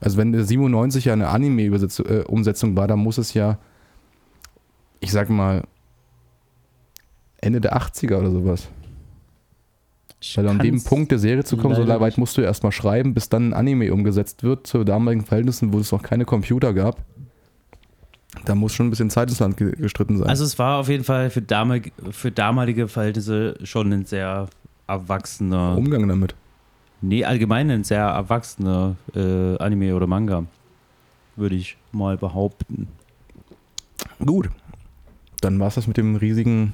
Also 0.00 0.16
wenn 0.16 0.32
der 0.32 0.44
97 0.44 1.04
ja 1.04 1.12
eine 1.12 1.28
Anime-Umsetzung 1.28 2.76
war, 2.76 2.88
dann 2.88 2.98
muss 2.98 3.18
es 3.18 3.34
ja, 3.34 3.58
ich 5.00 5.12
sag 5.12 5.28
mal, 5.30 5.62
Ende 7.40 7.60
der 7.60 7.76
80er 7.76 8.18
oder 8.18 8.30
sowas. 8.30 8.68
Weil 10.36 10.48
an 10.48 10.60
dem 10.60 10.82
Punkt 10.82 11.10
der 11.10 11.18
Serie 11.18 11.42
zu 11.42 11.56
kommen, 11.56 11.74
so 11.74 11.86
weit 11.86 12.00
nicht. 12.00 12.18
musst 12.18 12.36
du 12.36 12.42
erstmal 12.42 12.70
schreiben, 12.70 13.12
bis 13.12 13.28
dann 13.28 13.50
ein 13.50 13.54
Anime 13.54 13.92
umgesetzt 13.92 14.44
wird, 14.44 14.66
zu 14.68 14.84
damaligen 14.84 15.24
Verhältnissen, 15.24 15.72
wo 15.72 15.80
es 15.80 15.90
noch 15.90 16.02
keine 16.02 16.24
Computer 16.24 16.72
gab. 16.72 17.04
Da 18.44 18.54
muss 18.54 18.72
schon 18.74 18.86
ein 18.86 18.90
bisschen 18.90 19.10
Zeit 19.10 19.28
ins 19.28 19.38
Land 19.40 19.56
ge- 19.56 19.74
gestritten 19.76 20.18
sein. 20.18 20.26
Also 20.28 20.44
es 20.44 20.58
war 20.58 20.78
auf 20.78 20.88
jeden 20.88 21.04
Fall 21.04 21.30
für, 21.30 21.42
damalige, 21.42 21.90
für 22.10 22.30
damalige 22.30 22.88
Verhältnisse 22.88 23.56
schon 23.62 23.92
ein 23.92 24.04
sehr 24.06 24.48
erwachsener, 24.86 25.76
Umgang 25.76 26.08
damit. 26.08 26.34
nee, 27.00 27.24
allgemein 27.24 27.70
ein 27.70 27.84
sehr 27.84 28.02
erwachsener 28.04 28.96
äh, 29.14 29.56
Anime 29.58 29.94
oder 29.94 30.06
Manga, 30.06 30.44
würde 31.36 31.54
ich 31.54 31.76
mal 31.92 32.16
behaupten. 32.16 32.88
Gut. 34.24 34.48
Dann 35.40 35.58
war 35.60 35.68
es 35.68 35.74
das 35.74 35.86
mit 35.86 35.96
dem 35.96 36.16
riesigen 36.16 36.72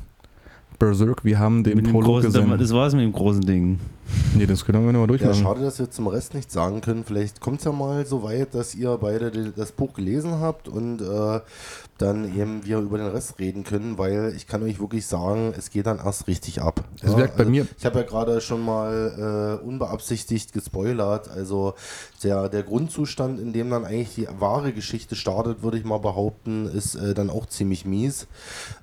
Berserk. 0.79 1.25
Wir 1.25 1.39
haben 1.39 1.65
den 1.65 1.77
Mit 1.77 1.91
Prolog 1.91 2.23
großen, 2.23 2.33
gesehen. 2.33 2.59
das 2.59 2.73
war's 2.73 2.95
mit 2.95 3.03
dem 3.03 3.13
großen 3.13 3.43
Ding. 3.43 3.79
Nee, 4.35 4.47
das 4.47 4.65
können 4.65 4.85
wir 4.85 4.93
nochmal 4.93 5.03
Ja, 5.03 5.07
durchmachen. 5.27 5.43
schade, 5.43 5.61
dass 5.63 5.79
wir 5.79 5.91
zum 5.91 6.07
Rest 6.07 6.35
nichts 6.35 6.55
sagen 6.55 6.81
können. 6.81 7.05
Vielleicht 7.05 7.41
kommt 7.41 7.59
es 7.59 7.65
ja 7.65 7.73
mal 7.73 8.07
so 8.07 8.23
weit, 8.23 8.55
dass 8.55 8.75
ihr 8.75 8.97
beide 9.01 9.31
das 9.53 9.73
Buch 9.73 9.95
gelesen 9.95 10.41
habt 10.41 10.69
und 10.69 11.01
äh, 11.01 11.41
dann 11.99 12.25
eben 12.39 12.65
wir 12.65 12.79
über 12.79 12.99
den 12.99 13.09
Rest 13.09 13.39
reden 13.41 13.65
können, 13.65 13.99
weil 13.99 14.33
ich 14.37 14.47
kann 14.47 14.63
euch 14.63 14.79
wirklich 14.79 15.07
sagen, 15.07 15.53
es 15.59 15.71
geht 15.71 15.87
dann 15.87 15.99
erst 15.99 16.29
richtig 16.29 16.63
ab. 16.63 16.85
Es 17.03 17.17
wirkt 17.17 17.37
bei 17.37 17.45
mir- 17.45 17.67
Ich 17.77 17.85
habe 17.85 17.99
ja 17.99 18.05
gerade 18.07 18.41
schon 18.41 18.65
mal 18.65 19.59
äh, 19.61 19.67
unbeabsichtigt 19.67 20.53
gespoilert. 20.53 21.29
Also 21.29 21.75
der, 22.23 22.49
der 22.49 22.63
Grundzustand, 22.63 23.41
in 23.41 23.53
dem 23.53 23.71
dann 23.71 23.85
eigentlich 23.85 24.15
die 24.15 24.29
wahre 24.39 24.73
Geschichte 24.73 25.17
startet, 25.17 25.63
würde 25.63 25.77
ich 25.79 25.85
mal 25.85 25.99
behaupten, 25.99 26.67
ist 26.67 26.95
äh, 26.95 27.15
dann 27.15 27.31
auch 27.31 27.47
ziemlich 27.47 27.85
mies. 27.85 28.29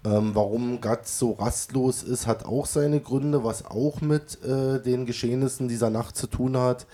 Ähm, 0.04 0.32
warum 0.34 0.82
Guts 0.82 1.18
so 1.18 1.32
rastlos 1.34 2.04
ist, 2.04 2.28
hat 2.28 2.46
auch 2.46 2.66
seine 2.66 3.00
Gründe, 3.00 3.46
was 3.46 3.66
auch 3.66 4.02
mit 4.02 4.44
äh, 4.44 4.82
den 4.82 5.06
Geschehnissen 5.20 5.68
dieser 5.70 5.90
Nacht 5.90 6.18
zu 6.18 6.28
tun 6.28 6.58
hat. 6.58 6.86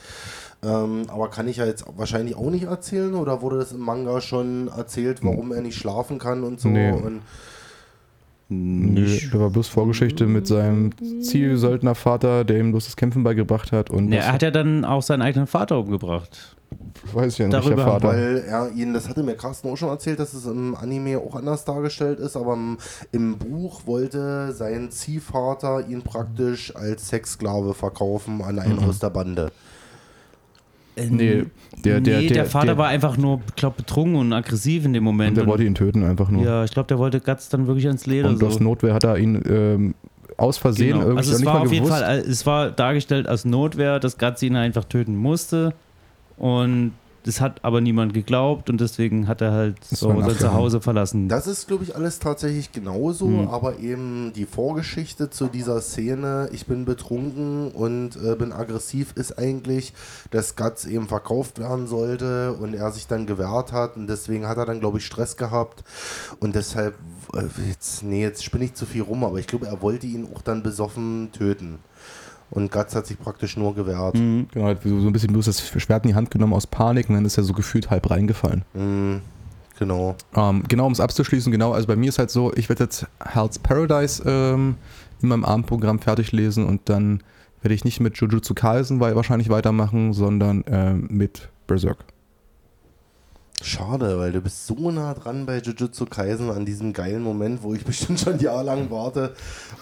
Ähm, 0.64 1.04
aber 1.08 1.30
kann 1.32 1.48
ich 1.48 1.58
ja 1.58 1.66
jetzt 1.66 1.86
wahrscheinlich 1.98 2.36
auch 2.36 2.52
nicht 2.52 2.66
erzählen 2.66 3.16
oder 3.16 3.42
wurde 3.42 3.58
das 3.58 3.72
im 3.72 3.80
Manga 3.80 4.22
schon 4.22 4.68
erzählt, 4.68 5.24
warum 5.24 5.52
er 5.52 5.62
nicht 5.62 5.76
schlafen 5.76 6.20
kann 6.20 6.44
und 6.44 6.60
so? 6.60 6.68
Nee. 6.70 6.92
Und 6.92 7.22
Nö, 8.50 9.02
nicht. 9.02 9.34
der 9.34 9.40
war 9.40 9.50
bloß 9.50 9.70
Vorgeschichte 9.70 10.28
mit 10.28 10.46
seinem 10.46 10.92
Zielsöldnervater, 11.24 12.44
der 12.44 12.60
ihm 12.60 12.72
bloß 12.72 12.86
das 12.86 12.96
Kämpfen 12.96 13.24
beigebracht 13.24 13.72
hat. 13.72 13.90
Und 13.90 14.12
das- 14.12 14.26
er 14.26 14.34
hat 14.34 14.42
ja 14.44 14.52
dann 14.52 14.86
auch 14.86 15.02
seinen 15.02 15.22
eigenen 15.24 15.48
Vater 15.48 15.80
umgebracht. 15.80 16.56
Weiß 17.14 17.34
ich 17.34 17.40
ja 17.40 17.46
nicht, 17.48 17.54
darüber 17.56 17.76
der 17.76 17.86
Vater. 17.86 18.08
Weil 18.10 18.44
er 18.48 18.72
ihn, 18.72 18.94
das 18.94 19.10
hatte 19.10 19.24
mir 19.24 19.36
Carsten 19.36 19.70
auch 19.70 19.76
schon 19.78 19.90
erzählt, 19.90 20.20
dass 20.20 20.34
es 20.34 20.46
im 20.46 20.76
Anime 20.76 21.18
auch 21.20 21.36
anders 21.36 21.66
dargestellt 21.66 22.20
ist, 22.20 22.36
aber 22.38 22.54
im, 22.54 22.78
im 23.12 23.38
Buch 23.38 23.82
wollte 23.86 24.52
sein 24.54 24.92
Ziehvater 24.92 25.88
ihn 25.88 26.02
praktisch 26.02 26.76
als 26.76 27.10
Sexsklave 27.10 27.74
verkaufen 27.74 28.42
an 28.42 28.60
einen 28.60 28.80
aus 28.80 29.00
der 29.00 29.10
Bande. 29.10 29.52
Nee, 30.98 31.46
der, 31.86 32.00
der, 32.02 32.20
nee, 32.22 32.28
der, 32.28 32.34
der 32.36 32.46
Vater 32.46 32.66
der, 32.68 32.78
war 32.78 32.90
einfach 32.90 33.18
nur, 33.18 33.40
glaube 33.56 33.78
betrunken 33.78 34.16
und 34.18 34.34
aggressiv 34.34 34.86
in 34.86 34.94
dem 34.94 35.04
Moment. 35.06 35.38
der 35.38 35.44
Und- 35.46 35.50
wollte 35.50 35.64
ihn 35.64 35.74
töten 35.74 36.04
einfach 36.04 36.30
nur. 36.30 36.44
ja, 36.44 36.64
ich 36.66 36.72
glaube, 36.72 36.88
der 36.88 37.00
wollte 37.00 37.22
Guts 37.22 37.50
dann 37.50 37.66
wirklich 37.68 37.88
ans 37.88 38.06
Leder. 38.06 38.30
und 38.30 38.38
so. 38.40 38.48
aus 38.48 38.60
Notwehr 38.60 38.94
hat 38.94 39.06
er 39.06 39.18
ihn 39.18 39.42
ähm, 39.50 39.96
aus 40.38 40.58
Versehen 40.58 40.90
Genau. 40.90 41.02
irgendwie 41.02 41.18
Also 41.20 41.32
es 41.32 41.40
nicht 41.40 41.46
war 41.48 41.54
mal 41.56 41.62
auf 41.62 41.72
jeden 41.72 41.86
gewusst. 41.86 42.02
Fall, 42.04 42.20
äh, 42.20 42.22
es 42.22 42.46
war 42.46 42.72
dargestellt 42.72 43.28
als 43.28 43.46
Notwehr, 43.46 44.00
dass 44.00 44.18
Guts 44.18 44.44
ihn 44.44 44.56
einfach 44.58 44.84
töten 44.84 45.16
musste. 45.16 45.74
Und 46.42 46.94
das 47.24 47.40
hat 47.40 47.64
aber 47.64 47.82
niemand 47.82 48.16
geglaubt 48.16 48.72
und 48.72 48.82
deswegen 48.82 49.28
hat 49.28 49.42
er 49.42 49.52
halt 49.52 49.76
Das 49.92 50.00
so 50.00 50.22
sein. 50.22 50.38
Zuhause 50.40 50.82
verlassen. 50.82 51.28
Das 51.30 51.46
ist, 51.46 51.68
glaube 51.68 51.84
ich, 51.84 51.96
alles 51.96 52.18
tatsächlich 52.18 52.72
genauso, 52.72 53.28
Hm. 53.28 53.48
aber 53.48 53.78
eben 53.78 54.34
die 54.36 54.48
Vorgeschichte 54.48 55.30
zu 55.30 55.46
dieser 55.46 55.82
Szene, 55.82 56.50
ich 56.52 56.66
bin 56.66 56.84
betrunken 56.84 57.70
und 57.74 58.16
äh, 58.16 58.34
bin 58.36 58.52
aggressiv, 58.52 59.14
ist 59.16 59.38
eigentlich, 59.38 59.94
dass 60.32 60.56
Guts 60.56 60.86
eben 60.86 61.08
verkauft 61.08 61.60
werden 61.60 61.86
sollte 61.86 62.54
und 62.54 62.74
er 62.74 62.92
sich 62.92 63.06
dann 63.06 63.28
gewehrt 63.28 63.72
hat 63.72 63.98
und 63.98 64.08
deswegen 64.08 64.48
hat 64.48 64.58
er 64.58 64.66
dann, 64.66 64.80
glaube 64.80 64.98
ich, 64.98 65.06
Stress 65.06 65.38
gehabt 65.38 65.84
und 66.40 66.56
deshalb, 66.56 66.96
äh, 67.36 67.44
jetzt, 67.70 68.02
nee, 68.02 68.24
jetzt 68.24 68.44
spinne 68.44 68.66
ich 68.66 68.74
zu 68.74 68.88
viel 68.88 69.04
rum, 69.04 69.24
aber 69.24 69.38
ich 69.38 69.46
glaube, 69.46 69.68
er 69.68 69.80
wollte 69.84 70.08
ihn 70.08 70.28
auch 70.34 70.42
dann 70.42 70.64
besoffen 70.64 71.30
töten. 71.34 71.78
Und 72.52 72.70
Guts 72.70 72.96
hat 72.96 73.08
sich 73.08 73.18
praktisch 73.18 73.56
nur 73.58 73.74
gewehrt. 73.74 74.16
Mhm. 74.16 74.48
Genau, 74.52 74.76
so 74.84 75.08
ein 75.08 75.14
bisschen 75.14 75.32
bloß 75.32 75.46
das 75.46 75.66
Schwert 75.68 76.04
in 76.04 76.10
die 76.10 76.16
Hand 76.16 76.32
genommen 76.32 76.54
aus 76.54 76.68
Panik 76.68 77.10
und 77.10 77.16
dann 77.16 77.26
ist 77.26 77.38
er 77.38 77.44
so 77.44 77.54
gefühlt 77.54 77.90
halb 77.90 78.10
reingefallen. 78.12 78.64
Mhm, 78.74 79.22
genau. 79.80 80.16
Ähm, 80.36 80.64
genau, 80.68 80.86
um 80.86 80.92
es 80.92 81.00
abzuschließen, 81.00 81.52
genau, 81.52 81.72
also 81.72 81.88
bei 81.88 81.96
mir 81.96 82.10
ist 82.10 82.20
halt 82.20 82.30
so, 82.30 82.54
ich 82.56 82.68
werde 82.68 82.84
jetzt 82.84 83.08
Hell's 83.24 83.58
Paradise 83.58 84.22
ähm, 84.26 84.76
in 85.22 85.30
meinem 85.30 85.46
Abendprogramm 85.46 86.00
fertig 86.00 86.34
lesen 86.34 86.66
und 86.66 86.82
dann 86.90 87.24
werde 87.62 87.74
ich 87.74 87.86
nicht 87.86 88.02
mit 88.02 88.18
Jujutsu 88.18 88.54
Kaisen 88.54 89.00
wahrscheinlich 89.00 89.50
weitermachen, 89.50 90.14
sondern 90.14 90.64
ähm, 90.68 91.08
mit 91.10 91.50
Berserk. 91.68 92.04
Schade, 93.64 94.18
weil 94.18 94.32
du 94.32 94.42
bist 94.42 94.66
so 94.68 94.92
nah 94.92 95.14
dran 95.14 95.46
bei 95.46 95.60
Jujutsu 95.60 96.06
Kaisen 96.06 96.50
an 96.50 96.66
diesem 96.66 96.94
geilen 96.94 97.22
Moment, 97.22 97.64
wo 97.64 97.74
ich 97.74 97.84
bestimmt 97.86 98.20
schon 98.20 98.40
jahrelang 98.40 98.90
warte. 98.90 99.34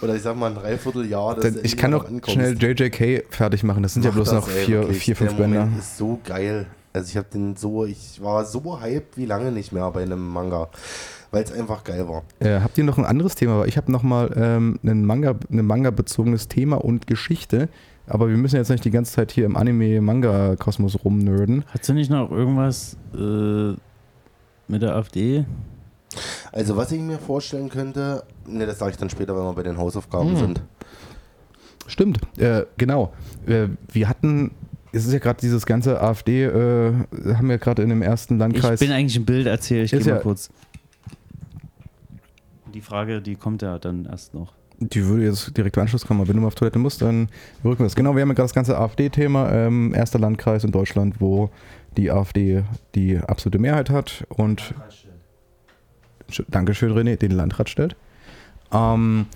Oder 0.02 0.14
ich 0.16 0.22
sag 0.22 0.36
mal 0.36 0.48
ein 0.50 0.54
Dreivierteljahr. 0.56 1.36
dass 1.36 1.56
ich 1.56 1.76
kann 1.76 1.92
mal 1.92 1.98
ankommst. 2.00 2.30
schnell 2.32 2.56
JJK 2.60 3.24
fertig 3.30 3.62
machen, 3.62 3.82
das 3.82 3.94
sind 3.94 4.04
ja 4.04 4.10
Mach 4.10 4.16
bloß 4.16 4.30
das, 4.30 4.46
noch 4.46 4.54
ey, 4.54 4.64
vier, 4.64 4.80
wirklich. 4.80 4.98
vier 4.98 5.16
fünf 5.16 5.30
Der 5.36 5.42
Bänder. 5.42 5.60
Moment 5.60 5.78
ist 5.78 5.96
so 5.96 6.20
geil. 6.24 6.66
Also 6.92 7.08
ich 7.08 7.16
habe 7.16 7.28
den 7.32 7.56
so, 7.56 7.84
ich 7.84 8.20
war 8.20 8.44
so 8.44 8.80
hyped 8.80 9.16
wie 9.16 9.26
lange 9.26 9.52
nicht 9.52 9.72
mehr 9.72 9.88
bei 9.90 10.02
einem 10.02 10.26
Manga. 10.28 10.68
Weil 11.30 11.44
es 11.44 11.52
einfach 11.52 11.84
geil 11.84 12.08
war. 12.08 12.24
Äh, 12.40 12.60
habt 12.60 12.76
ihr 12.76 12.82
noch 12.82 12.98
ein 12.98 13.04
anderes 13.06 13.36
Thema? 13.36 13.64
Ich 13.64 13.76
habe 13.76 13.92
nochmal 13.92 14.32
ähm, 14.34 14.80
ein 14.82 15.04
Manga, 15.04 15.36
ein 15.48 15.64
Manga-bezogenes 15.64 16.48
Thema 16.48 16.84
und 16.84 17.06
Geschichte, 17.06 17.68
aber 18.10 18.28
wir 18.28 18.36
müssen 18.36 18.56
jetzt 18.56 18.68
nicht 18.70 18.84
die 18.84 18.90
ganze 18.90 19.12
Zeit 19.12 19.30
hier 19.32 19.46
im 19.46 19.56
Anime-Manga-Kosmos 19.56 21.04
rumnörden. 21.04 21.64
Hast 21.68 21.88
du 21.88 21.94
nicht 21.94 22.10
noch 22.10 22.30
irgendwas 22.30 22.96
äh, 23.14 23.74
mit 24.68 24.82
der 24.82 24.94
AfD? 24.96 25.44
Also 26.52 26.76
was 26.76 26.90
ich 26.92 27.00
mir 27.00 27.18
vorstellen 27.18 27.68
könnte, 27.68 28.24
ne, 28.46 28.66
das 28.66 28.78
sage 28.78 28.90
ich 28.92 28.96
dann 28.96 29.10
später, 29.10 29.34
wenn 29.36 29.44
wir 29.44 29.52
bei 29.54 29.62
den 29.62 29.78
Hausaufgaben 29.78 30.30
Hm. 30.30 30.36
sind. 30.36 30.62
Stimmt, 31.86 32.20
äh, 32.38 32.64
genau. 32.76 33.12
Äh, 33.46 33.68
wir 33.92 34.08
hatten, 34.08 34.50
es 34.92 35.06
ist 35.06 35.12
ja 35.12 35.18
gerade 35.18 35.40
dieses 35.40 35.66
ganze 35.66 36.00
AfD, 36.00 36.44
äh, 36.44 36.92
haben 37.34 37.48
wir 37.48 37.58
gerade 37.58 37.82
in 37.82 37.88
dem 37.88 38.02
ersten 38.02 38.34
Ich 38.34 38.40
Landkreis. 38.40 38.80
bin 38.80 38.90
eigentlich 38.92 39.16
im 39.16 39.24
Bild, 39.24 39.46
erzähl 39.46 39.84
ich 39.84 39.90
geh 39.92 39.98
mal 39.98 40.06
ja- 40.06 40.16
kurz. 40.18 40.50
Die 42.74 42.80
Frage, 42.80 43.20
die 43.20 43.34
kommt 43.34 43.62
ja 43.62 43.78
dann 43.78 44.04
erst 44.06 44.34
noch. 44.34 44.52
Die 44.80 45.06
würde 45.06 45.24
jetzt 45.24 45.56
direkt 45.56 45.76
im 45.76 45.82
Anschluss 45.82 46.06
kommen, 46.06 46.20
aber 46.20 46.28
wenn 46.28 46.36
du 46.36 46.42
mal 46.42 46.48
auf 46.48 46.54
Toilette 46.54 46.78
musst, 46.78 47.02
dann 47.02 47.28
rücken 47.64 47.80
wir 47.80 47.86
das. 47.86 47.94
Genau, 47.94 48.14
wir 48.14 48.22
haben 48.22 48.28
ja 48.30 48.34
gerade 48.34 48.46
das 48.46 48.54
ganze 48.54 48.78
AfD-Thema, 48.78 49.52
ähm, 49.52 49.94
erster 49.94 50.18
Landkreis 50.18 50.64
in 50.64 50.72
Deutschland, 50.72 51.20
wo 51.20 51.50
die 51.96 52.10
AfD 52.10 52.62
die 52.94 53.18
absolute 53.18 53.58
Mehrheit 53.58 53.90
hat 53.90 54.24
und 54.30 54.74
Sch- 56.30 56.44
Dankeschön, 56.48 56.92
René, 56.92 57.16
den 57.16 57.32
Landrat 57.32 57.68
stellt. 57.68 57.94
Ähm, 58.72 59.26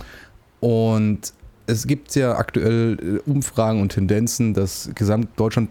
und 0.60 1.32
es 1.66 1.86
gibt 1.86 2.14
ja 2.14 2.36
aktuell 2.36 3.20
äh, 3.26 3.30
Umfragen 3.30 3.80
und 3.82 3.90
Tendenzen, 3.90 4.54
dass 4.54 4.90
Gesamtdeutschland 4.94 5.70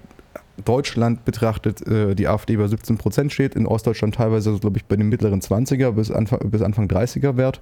Deutschland 0.66 1.26
betrachtet 1.26 1.82
äh, 1.88 2.14
die 2.14 2.28
AfD 2.28 2.58
bei 2.58 2.68
17 2.68 3.00
Prozent 3.00 3.34
steht, 3.34 3.56
in 3.56 3.66
Ostdeutschland 3.66 4.14
teilweise, 4.14 4.56
glaube 4.60 4.78
ich, 4.78 4.86
bei 4.86 4.96
den 4.96 5.10
mittleren 5.10 5.42
20er 5.42 5.92
bis 5.94 6.12
Anfang, 6.12 6.48
bis 6.52 6.62
Anfang 6.62 6.88
30er 6.88 7.38
Wert 7.38 7.60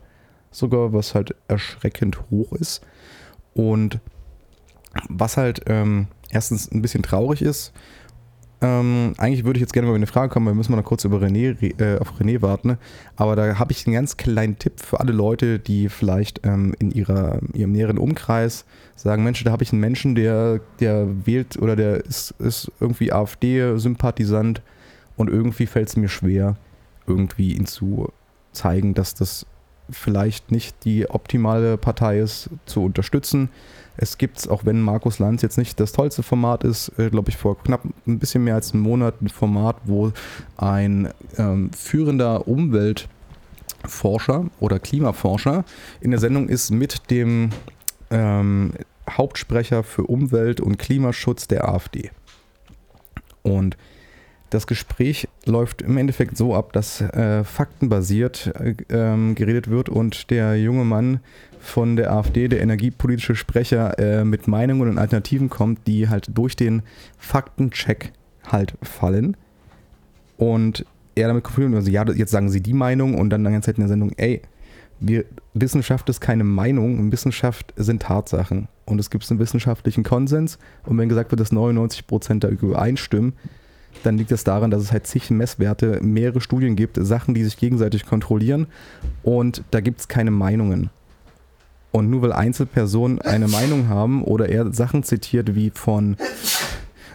sogar, 0.51 0.93
was 0.93 1.15
halt 1.15 1.35
erschreckend 1.47 2.19
hoch 2.29 2.53
ist. 2.53 2.81
Und 3.53 3.99
was 5.09 5.37
halt 5.37 5.61
ähm, 5.67 6.07
erstens 6.29 6.71
ein 6.71 6.81
bisschen 6.81 7.03
traurig 7.03 7.41
ist, 7.41 7.73
ähm, 8.63 9.13
eigentlich 9.17 9.43
würde 9.43 9.57
ich 9.57 9.61
jetzt 9.61 9.73
gerne 9.73 9.87
mal 9.87 9.93
mit 9.93 10.01
einer 10.01 10.11
Frage 10.11 10.31
kommen, 10.31 10.45
weil 10.45 10.53
wir 10.53 10.57
müssen 10.57 10.75
mal 10.75 10.83
kurz 10.83 11.03
über 11.03 11.17
René, 11.17 11.59
re- 11.59 11.95
äh, 11.95 11.99
auf 11.99 12.19
René 12.19 12.43
warten. 12.43 12.67
ne? 12.67 12.77
Aber 13.15 13.35
da 13.35 13.57
habe 13.57 13.71
ich 13.71 13.87
einen 13.87 13.95
ganz 13.95 14.17
kleinen 14.17 14.59
Tipp 14.59 14.79
für 14.79 14.99
alle 14.99 15.13
Leute, 15.13 15.57
die 15.57 15.89
vielleicht 15.89 16.45
ähm, 16.45 16.75
in 16.77 16.91
ihrer, 16.91 17.39
ihrem 17.53 17.71
näheren 17.71 17.97
Umkreis 17.97 18.65
sagen, 18.95 19.23
Mensch, 19.23 19.43
da 19.43 19.51
habe 19.51 19.63
ich 19.63 19.71
einen 19.71 19.81
Menschen, 19.81 20.13
der, 20.13 20.59
der 20.79 21.25
wählt 21.25 21.57
oder 21.57 21.75
der 21.75 22.05
ist, 22.05 22.35
ist 22.37 22.71
irgendwie 22.79 23.11
AfD-Sympathisant 23.11 24.61
und 25.17 25.27
irgendwie 25.29 25.65
fällt 25.65 25.89
es 25.89 25.97
mir 25.97 26.09
schwer, 26.09 26.55
irgendwie 27.07 27.53
ihn 27.55 27.65
zu 27.65 28.09
zeigen, 28.51 28.93
dass 28.93 29.15
das 29.15 29.47
vielleicht 29.91 30.51
nicht 30.51 30.85
die 30.85 31.09
optimale 31.09 31.77
Partei 31.77 32.19
ist, 32.19 32.49
zu 32.65 32.83
unterstützen. 32.83 33.49
Es 33.97 34.17
gibt, 34.17 34.49
auch 34.49 34.65
wenn 34.65 34.81
Markus 34.81 35.19
Lanz 35.19 35.41
jetzt 35.41 35.57
nicht 35.57 35.79
das 35.79 35.91
tollste 35.91 36.23
Format 36.23 36.63
ist, 36.63 36.91
äh, 36.97 37.09
glaube 37.09 37.29
ich, 37.29 37.37
vor 37.37 37.61
knapp 37.61 37.83
ein 38.07 38.19
bisschen 38.19 38.43
mehr 38.43 38.55
als 38.55 38.73
einem 38.73 38.83
Monat 38.83 39.21
ein 39.21 39.29
Format, 39.29 39.75
wo 39.85 40.11
ein 40.57 41.09
ähm, 41.37 41.71
führender 41.73 42.47
Umweltforscher 42.47 44.45
oder 44.59 44.79
Klimaforscher 44.79 45.65
in 45.99 46.11
der 46.11 46.19
Sendung 46.19 46.49
ist 46.49 46.71
mit 46.71 47.11
dem 47.11 47.49
ähm, 48.09 48.73
Hauptsprecher 49.09 49.83
für 49.83 50.03
Umwelt- 50.03 50.61
und 50.61 50.77
Klimaschutz 50.77 51.47
der 51.47 51.67
AfD. 51.67 52.11
Und 53.43 53.77
das 54.51 54.67
Gespräch 54.67 55.27
läuft 55.45 55.81
im 55.81 55.97
Endeffekt 55.97 56.37
so 56.37 56.53
ab, 56.53 56.73
dass 56.73 57.01
äh, 57.01 57.43
faktenbasiert 57.43 58.51
äh, 58.59 58.75
ähm, 58.89 59.33
geredet 59.33 59.69
wird 59.69 59.89
und 59.89 60.29
der 60.29 60.61
junge 60.61 60.83
Mann 60.83 61.21
von 61.59 61.95
der 61.95 62.11
AfD, 62.11 62.49
der 62.49 62.61
energiepolitische 62.61 63.35
Sprecher, 63.35 63.97
äh, 63.97 64.25
mit 64.25 64.47
Meinungen 64.47 64.89
und 64.89 64.97
Alternativen 64.97 65.49
kommt, 65.49 65.87
die 65.87 66.09
halt 66.09 66.37
durch 66.37 66.55
den 66.55 66.83
Faktencheck 67.17 68.11
halt 68.45 68.73
fallen. 68.81 69.37
Und 70.37 70.85
er 71.15 71.29
damit 71.29 71.43
konfrontiert, 71.45 71.75
also 71.75 71.91
ja, 71.91 72.05
jetzt 72.11 72.31
sagen 72.31 72.49
sie 72.49 72.61
die 72.61 72.73
Meinung 72.73 73.15
und 73.15 73.29
dann 73.29 73.43
die 73.45 73.51
ganze 73.51 73.67
Zeit 73.67 73.77
in 73.77 73.83
der 73.83 73.89
Sendung, 73.89 74.11
ey, 74.17 74.41
wir, 74.99 75.25
Wissenschaft 75.53 76.09
ist 76.09 76.19
keine 76.19 76.43
Meinung, 76.43 77.11
Wissenschaft 77.11 77.73
sind 77.77 78.03
Tatsachen. 78.03 78.67
Und 78.85 78.99
es 78.99 79.09
gibt 79.09 79.29
einen 79.31 79.39
wissenschaftlichen 79.39 80.03
Konsens. 80.03 80.59
Und 80.85 80.97
wenn 80.97 81.09
gesagt 81.09 81.31
wird, 81.31 81.39
dass 81.39 81.51
99% 81.51 82.39
da 82.39 82.49
übereinstimmen, 82.49 83.33
dann 84.03 84.17
liegt 84.17 84.31
es 84.31 84.43
daran, 84.43 84.71
dass 84.71 84.81
es 84.81 84.91
halt 84.91 85.07
zig 85.07 85.29
Messwerte, 85.29 85.99
mehrere 86.01 86.41
Studien 86.41 86.75
gibt, 86.75 86.97
Sachen, 86.99 87.33
die 87.33 87.43
sich 87.43 87.57
gegenseitig 87.57 88.05
kontrollieren. 88.05 88.67
Und 89.23 89.63
da 89.71 89.81
gibt 89.81 89.99
es 90.01 90.07
keine 90.07 90.31
Meinungen. 90.31 90.89
Und 91.91 92.09
nur 92.09 92.21
weil 92.21 92.33
Einzelpersonen 92.33 93.21
eine 93.21 93.47
Meinung 93.47 93.89
haben 93.89 94.23
oder 94.23 94.49
er 94.49 94.73
Sachen 94.73 95.03
zitiert 95.03 95.55
wie 95.55 95.71
von, 95.71 96.15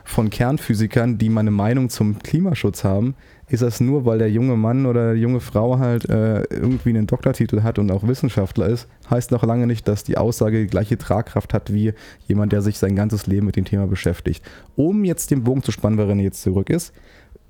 von 0.04 0.28
Kernphysikern, 0.28 1.18
die 1.18 1.30
mal 1.30 1.40
eine 1.40 1.50
Meinung 1.50 1.88
zum 1.88 2.18
Klimaschutz 2.18 2.84
haben, 2.84 3.14
ist 3.48 3.62
das 3.62 3.80
nur, 3.80 4.04
weil 4.04 4.18
der 4.18 4.30
junge 4.30 4.56
Mann 4.56 4.86
oder 4.86 5.14
junge 5.14 5.40
Frau 5.40 5.78
halt 5.78 6.08
äh, 6.08 6.42
irgendwie 6.50 6.90
einen 6.90 7.06
Doktortitel 7.06 7.62
hat 7.62 7.78
und 7.78 7.90
auch 7.92 8.06
Wissenschaftler 8.06 8.68
ist, 8.68 8.88
heißt 9.08 9.30
noch 9.30 9.44
lange 9.44 9.66
nicht, 9.68 9.86
dass 9.86 10.02
die 10.02 10.16
Aussage 10.18 10.62
die 10.62 10.66
gleiche 10.66 10.98
Tragkraft 10.98 11.54
hat 11.54 11.72
wie 11.72 11.92
jemand, 12.26 12.52
der 12.52 12.62
sich 12.62 12.78
sein 12.78 12.96
ganzes 12.96 13.26
Leben 13.26 13.46
mit 13.46 13.56
dem 13.56 13.64
Thema 13.64 13.86
beschäftigt. 13.86 14.44
Um 14.74 15.04
jetzt 15.04 15.30
den 15.30 15.44
Bogen 15.44 15.62
zu 15.62 15.70
spannen, 15.70 15.96
weil 15.96 16.10
René 16.10 16.22
jetzt 16.22 16.42
zurück 16.42 16.70
ist, 16.70 16.92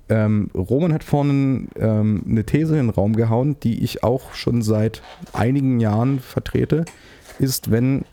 ähm, 0.09 0.49
Roman 0.53 0.93
hat 0.93 1.03
vorhin 1.03 1.67
ähm, 1.77 2.23
eine 2.27 2.45
These 2.45 2.77
in 2.77 2.87
den 2.87 2.89
Raum 2.91 3.15
gehauen, 3.15 3.57
die 3.61 3.83
ich 3.83 4.03
auch 4.03 4.33
schon 4.33 4.61
seit 4.61 5.01
einigen 5.33 5.79
Jahren 5.79 6.19
vertrete, 6.19 6.85
ist, 7.39 7.71
wenn 7.71 8.05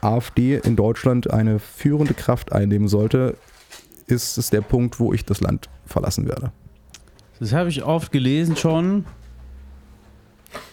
AfD 0.00 0.56
in 0.56 0.76
Deutschland 0.76 1.30
eine 1.30 1.58
führende 1.58 2.14
Kraft 2.14 2.52
einnehmen 2.52 2.88
sollte, 2.88 3.36
ist 4.06 4.38
es 4.38 4.50
der 4.50 4.60
Punkt, 4.60 5.00
wo 5.00 5.12
ich 5.12 5.24
das 5.24 5.40
Land 5.40 5.68
verlassen 5.84 6.28
werde. 6.28 6.52
Das 7.40 7.52
habe 7.52 7.68
ich 7.68 7.82
oft 7.84 8.12
gelesen 8.12 8.56
schon. 8.56 9.04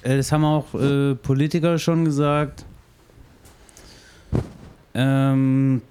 Äh, 0.03 0.17
das 0.17 0.31
haben 0.31 0.45
auch 0.45 0.73
äh, 0.75 1.15
Politiker 1.15 1.77
schon 1.79 2.05
gesagt. 2.05 2.65
Ähm, 4.93 5.81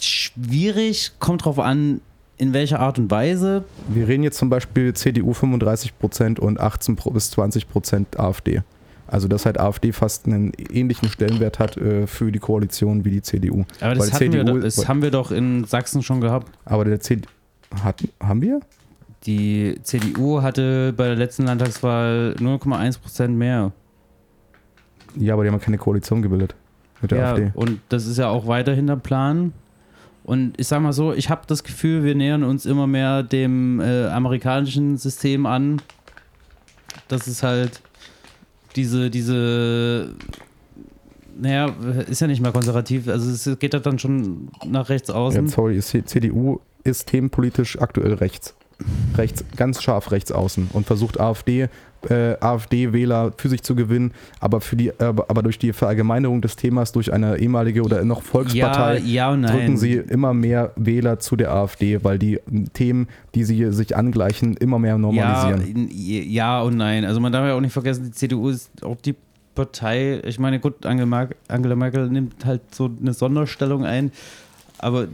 schwierig, 0.00 1.12
kommt 1.18 1.44
drauf 1.44 1.58
an, 1.58 2.00
in 2.38 2.52
welcher 2.52 2.80
Art 2.80 2.98
und 2.98 3.10
Weise. 3.10 3.64
Wir 3.88 4.08
reden 4.08 4.22
jetzt 4.22 4.38
zum 4.38 4.50
Beispiel 4.50 4.92
CDU 4.94 5.32
35% 5.32 6.38
und 6.38 6.60
18 6.60 6.96
pro- 6.96 7.10
bis 7.10 7.32
20% 7.32 8.18
AfD. 8.18 8.62
Also 9.08 9.28
dass 9.28 9.46
halt 9.46 9.60
AfD 9.60 9.92
fast 9.92 10.26
einen 10.26 10.52
ähnlichen 10.70 11.08
Stellenwert 11.08 11.60
hat 11.60 11.76
äh, 11.76 12.08
für 12.08 12.32
die 12.32 12.40
Koalition 12.40 13.04
wie 13.04 13.10
die 13.10 13.22
CDU. 13.22 13.64
Aber 13.80 13.94
das, 13.94 14.10
wir, 14.10 14.18
CDU 14.18 14.42
doch- 14.44 14.60
das 14.60 14.88
haben 14.88 15.00
wir 15.00 15.12
doch 15.12 15.30
in 15.30 15.64
Sachsen 15.64 16.02
schon 16.02 16.20
gehabt. 16.20 16.50
Aber 16.64 16.84
der 16.84 16.98
CDU 17.00 17.28
hat, 17.84 18.02
haben 18.20 18.42
wir? 18.42 18.60
Die 19.26 19.78
CDU 19.82 20.42
hatte 20.42 20.92
bei 20.96 21.06
der 21.06 21.16
letzten 21.16 21.44
Landtagswahl 21.44 22.36
0,1% 22.38 23.28
mehr. 23.28 23.72
Ja, 25.16 25.34
aber 25.34 25.44
die 25.44 25.50
haben 25.50 25.60
keine 25.60 25.78
Koalition 25.78 26.22
gebildet 26.22 26.54
mit 27.02 27.10
der 27.10 27.18
ja, 27.18 27.30
AfD. 27.32 27.50
und 27.54 27.80
das 27.88 28.06
ist 28.06 28.18
ja 28.18 28.28
auch 28.28 28.46
weiterhin 28.46 28.86
der 28.86 28.96
Plan. 28.96 29.52
Und 30.24 30.58
ich 30.58 30.66
sag 30.68 30.80
mal 30.82 30.92
so, 30.92 31.12
ich 31.12 31.30
habe 31.30 31.42
das 31.46 31.62
Gefühl, 31.64 32.02
wir 32.04 32.14
nähern 32.14 32.42
uns 32.42 32.66
immer 32.66 32.86
mehr 32.86 33.22
dem 33.22 33.80
äh, 33.80 34.06
amerikanischen 34.06 34.96
System 34.96 35.46
an. 35.46 35.80
Das 37.08 37.28
ist 37.28 37.42
halt 37.42 37.80
diese, 38.74 39.08
diese, 39.10 40.14
naja, 41.38 41.66
ist 42.08 42.20
ja 42.20 42.26
nicht 42.26 42.40
mehr 42.42 42.52
konservativ, 42.52 43.08
also 43.08 43.30
es 43.30 43.58
geht 43.58 43.72
ja 43.72 43.78
dann 43.80 43.98
schon 43.98 44.48
nach 44.66 44.88
rechts 44.88 45.08
Ja, 45.08 45.14
außen. 45.14 45.48
sorry, 45.48 45.78
C- 45.80 46.04
CDU 46.04 46.58
ist 46.82 47.06
themenpolitisch 47.08 47.80
aktuell 47.80 48.14
rechts. 48.14 48.54
Rechts, 49.16 49.42
ganz 49.56 49.82
scharf 49.82 50.10
rechts 50.12 50.30
außen 50.30 50.68
und 50.72 50.86
versucht 50.86 51.18
AfD, 51.18 51.68
äh, 52.10 52.36
AfD-Wähler 52.40 53.32
für 53.38 53.48
sich 53.48 53.62
zu 53.62 53.74
gewinnen, 53.74 54.12
aber, 54.38 54.60
für 54.60 54.76
die, 54.76 54.92
aber, 55.00 55.30
aber 55.30 55.42
durch 55.42 55.58
die 55.58 55.72
Verallgemeinerung 55.72 56.42
des 56.42 56.56
Themas 56.56 56.92
durch 56.92 57.12
eine 57.12 57.38
ehemalige 57.38 57.82
oder 57.82 58.04
noch 58.04 58.22
Volkspartei 58.22 58.98
ja, 58.98 59.34
ja 59.34 59.36
drücken 59.36 59.78
sie 59.78 59.94
immer 59.94 60.34
mehr 60.34 60.72
Wähler 60.76 61.18
zu 61.18 61.36
der 61.36 61.52
AfD, 61.54 62.04
weil 62.04 62.18
die 62.18 62.38
Themen, 62.74 63.08
die 63.34 63.44
sie 63.44 63.72
sich 63.72 63.96
angleichen, 63.96 64.56
immer 64.58 64.78
mehr 64.78 64.92
ja, 64.92 64.98
normalisieren. 64.98 65.62
in- 65.62 66.30
ja 66.30 66.60
und 66.60 66.76
nein. 66.76 67.06
Also 67.06 67.18
man 67.18 67.32
darf 67.32 67.46
ja 67.46 67.54
auch 67.54 67.60
nicht 67.60 67.72
vergessen, 67.72 68.04
die 68.04 68.12
CDU 68.12 68.50
ist 68.50 68.70
auch 68.84 68.96
die 68.96 69.14
Partei, 69.54 70.20
ich 70.24 70.38
meine, 70.38 70.60
gut, 70.60 70.84
Angela 70.84 71.06
Merkel 71.74 72.10
nimmt 72.10 72.44
halt 72.44 72.74
so 72.74 72.90
eine 73.00 73.14
Sonderstellung 73.14 73.86
ein, 73.86 74.12
aber 74.78 75.08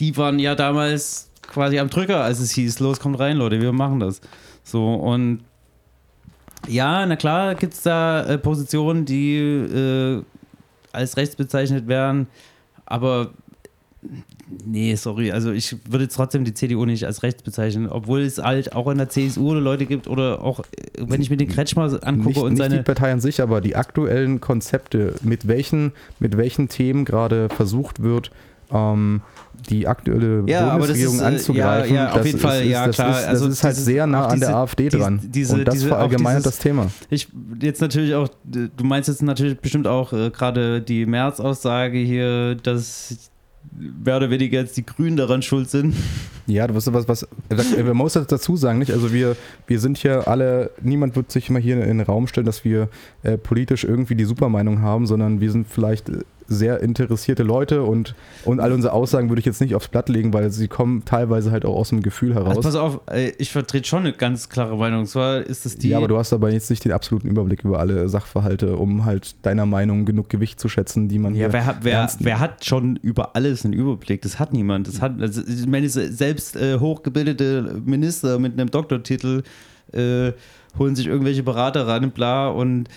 die 0.00 0.16
waren 0.18 0.38
ja 0.38 0.54
damals 0.54 1.27
quasi 1.48 1.78
am 1.78 1.90
Drücker, 1.90 2.22
als 2.22 2.38
es 2.38 2.52
hieß, 2.52 2.78
los, 2.80 3.00
kommt 3.00 3.18
rein, 3.18 3.36
Leute, 3.36 3.60
wir 3.60 3.72
machen 3.72 4.00
das. 4.00 4.20
So, 4.62 4.94
und 4.94 5.40
ja, 6.68 7.04
na 7.06 7.16
klar 7.16 7.54
gibt 7.54 7.74
es 7.74 7.82
da 7.82 8.24
äh, 8.24 8.38
Positionen, 8.38 9.04
die 9.04 9.36
äh, 9.36 10.22
als 10.92 11.16
rechts 11.16 11.36
bezeichnet 11.36 11.88
werden, 11.88 12.26
aber 12.86 13.30
nee, 14.64 14.94
sorry, 14.94 15.32
also 15.32 15.52
ich 15.52 15.76
würde 15.88 16.04
jetzt 16.04 16.14
trotzdem 16.14 16.44
die 16.44 16.54
CDU 16.54 16.84
nicht 16.84 17.04
als 17.04 17.22
rechts 17.22 17.42
bezeichnen, 17.42 17.88
obwohl 17.88 18.20
es 18.20 18.38
halt 18.38 18.74
auch 18.74 18.88
in 18.88 18.98
der 18.98 19.08
CSU 19.08 19.54
Leute 19.54 19.86
gibt 19.86 20.08
oder 20.08 20.42
auch, 20.42 20.60
wenn 20.98 21.20
ich 21.20 21.30
mir 21.30 21.36
den 21.36 21.48
Kretschmer 21.48 21.98
angucke 22.02 22.28
Nicht, 22.28 22.38
und 22.38 22.52
nicht 22.54 22.64
die 22.64 22.70
seine... 22.70 22.82
Partei 22.82 23.12
an 23.12 23.20
sich, 23.20 23.40
aber 23.40 23.60
die 23.60 23.76
aktuellen 23.76 24.40
Konzepte, 24.40 25.14
mit 25.22 25.48
welchen, 25.48 25.92
mit 26.18 26.36
welchen 26.36 26.68
Themen 26.68 27.04
gerade 27.04 27.48
versucht 27.50 28.02
wird, 28.02 28.30
ähm, 28.72 29.22
die 29.68 29.86
aktuelle 29.86 30.44
Ja, 30.46 30.62
das 30.66 30.72
Bundesregierung 30.72 31.16
ist, 31.16 31.20
äh, 31.20 31.24
anzugreifen. 31.24 31.94
ja, 31.94 32.04
ja, 32.04 32.12
auf 32.12 32.24
jeden 32.24 32.36
ist, 32.38 32.42
Fall, 32.42 32.62
ist, 32.62 32.68
ja, 32.70 32.88
klar. 32.88 33.10
Ist, 33.10 33.16
das 33.18 33.26
Also 33.26 33.48
ist 33.48 33.64
halt 33.64 33.74
dieses- 33.74 33.84
sehr 33.86 34.06
nah 34.06 34.26
an 34.26 34.40
der 34.40 34.48
diese- 34.48 34.56
AfD 34.58 34.84
diese- 34.88 34.98
dran. 34.98 35.20
diese- 35.24 35.54
und 35.56 35.64
das 35.66 35.82
verallgemeinert 35.84 36.44
dieses- 36.44 36.56
das 36.56 36.62
Thema. 36.62 36.86
Ich 37.10 37.28
jetzt 37.60 37.80
natürlich 37.80 38.14
auch, 38.14 38.28
du 38.44 38.84
meinst 38.84 39.08
jetzt 39.08 39.22
natürlich 39.22 39.58
bestimmt 39.58 39.86
auch 39.86 40.12
äh, 40.12 40.30
gerade 40.30 40.80
die 40.80 41.06
März-Aussage 41.06 41.98
hier, 41.98 42.54
dass 42.54 43.30
mehr 44.02 44.16
oder 44.16 44.30
weniger 44.30 44.60
jetzt 44.60 44.76
die 44.76 44.86
Grünen 44.86 45.16
daran 45.16 45.42
schuld 45.42 45.70
sind. 45.70 45.94
Ja, 46.50 46.66
du 46.66 46.74
weißt 46.74 46.90
was, 46.94 47.06
was, 47.06 47.26
man 47.76 47.94
muss 47.94 48.14
das 48.14 48.26
dazu 48.26 48.56
sagen, 48.56 48.78
nicht? 48.78 48.90
Also 48.90 49.12
wir, 49.12 49.36
wir 49.66 49.78
sind 49.80 49.98
hier 49.98 50.26
alle, 50.28 50.70
niemand 50.80 51.14
wird 51.14 51.30
sich 51.30 51.50
immer 51.50 51.58
hier 51.58 51.74
in 51.74 51.98
den 51.98 52.00
Raum 52.00 52.26
stellen, 52.26 52.46
dass 52.46 52.64
wir 52.64 52.88
äh, 53.22 53.36
politisch 53.36 53.84
irgendwie 53.84 54.14
die 54.14 54.24
Supermeinung 54.24 54.80
haben, 54.80 55.06
sondern 55.06 55.42
wir 55.42 55.52
sind 55.52 55.66
vielleicht 55.68 56.08
äh, 56.08 56.20
sehr 56.48 56.80
interessierte 56.80 57.42
Leute 57.42 57.82
und, 57.82 58.14
und 58.44 58.60
all 58.60 58.72
unsere 58.72 58.94
Aussagen 58.94 59.28
würde 59.28 59.40
ich 59.40 59.46
jetzt 59.46 59.60
nicht 59.60 59.74
aufs 59.74 59.88
Blatt 59.88 60.08
legen, 60.08 60.32
weil 60.32 60.50
sie 60.50 60.66
kommen 60.66 61.04
teilweise 61.04 61.50
halt 61.50 61.64
auch 61.64 61.76
aus 61.76 61.90
dem 61.90 62.02
Gefühl 62.02 62.34
heraus. 62.34 62.56
Also 62.56 62.62
pass 62.62 62.74
auf, 62.74 63.00
äh, 63.10 63.32
ich 63.38 63.52
vertrete 63.52 63.86
schon 63.86 64.00
eine 64.00 64.12
ganz 64.12 64.48
klare 64.48 64.76
Meinung. 64.76 65.00
Und 65.00 65.06
zwar 65.06 65.42
ist 65.42 65.66
es 65.66 65.76
die. 65.76 65.90
ja, 65.90 65.98
aber 65.98 66.08
du 66.08 66.16
hast 66.16 66.32
aber 66.32 66.50
jetzt 66.50 66.70
nicht 66.70 66.84
den 66.84 66.92
absoluten 66.92 67.28
Überblick 67.28 67.64
über 67.64 67.78
alle 67.78 68.08
Sachverhalte, 68.08 68.76
um 68.76 69.04
halt 69.04 69.36
deiner 69.44 69.66
Meinung 69.66 70.06
genug 70.06 70.30
Gewicht 70.30 70.58
zu 70.58 70.68
schätzen, 70.68 71.08
die 71.08 71.18
man 71.18 71.34
Ja, 71.34 71.46
hier 71.46 71.52
wer 71.52 71.66
hat, 71.66 71.76
wer, 71.82 72.08
wer 72.20 72.40
hat 72.40 72.64
schon 72.64 72.96
über 72.96 73.36
alles 73.36 73.64
einen 73.64 73.74
Überblick? 73.74 74.22
Das 74.22 74.38
hat 74.38 74.52
niemand. 74.52 74.88
Das 74.88 75.02
hat, 75.02 75.20
also, 75.20 75.42
ich 75.46 75.66
meine, 75.66 75.88
selbst 75.88 76.56
äh, 76.56 76.78
hochgebildete 76.78 77.82
Minister 77.84 78.38
mit 78.38 78.54
einem 78.54 78.70
Doktortitel 78.70 79.42
äh, 79.92 80.32
holen 80.78 80.96
sich 80.96 81.06
irgendwelche 81.06 81.42
Berater 81.42 81.86
ran, 81.86 82.10
bla, 82.10 82.48
und 82.48 82.88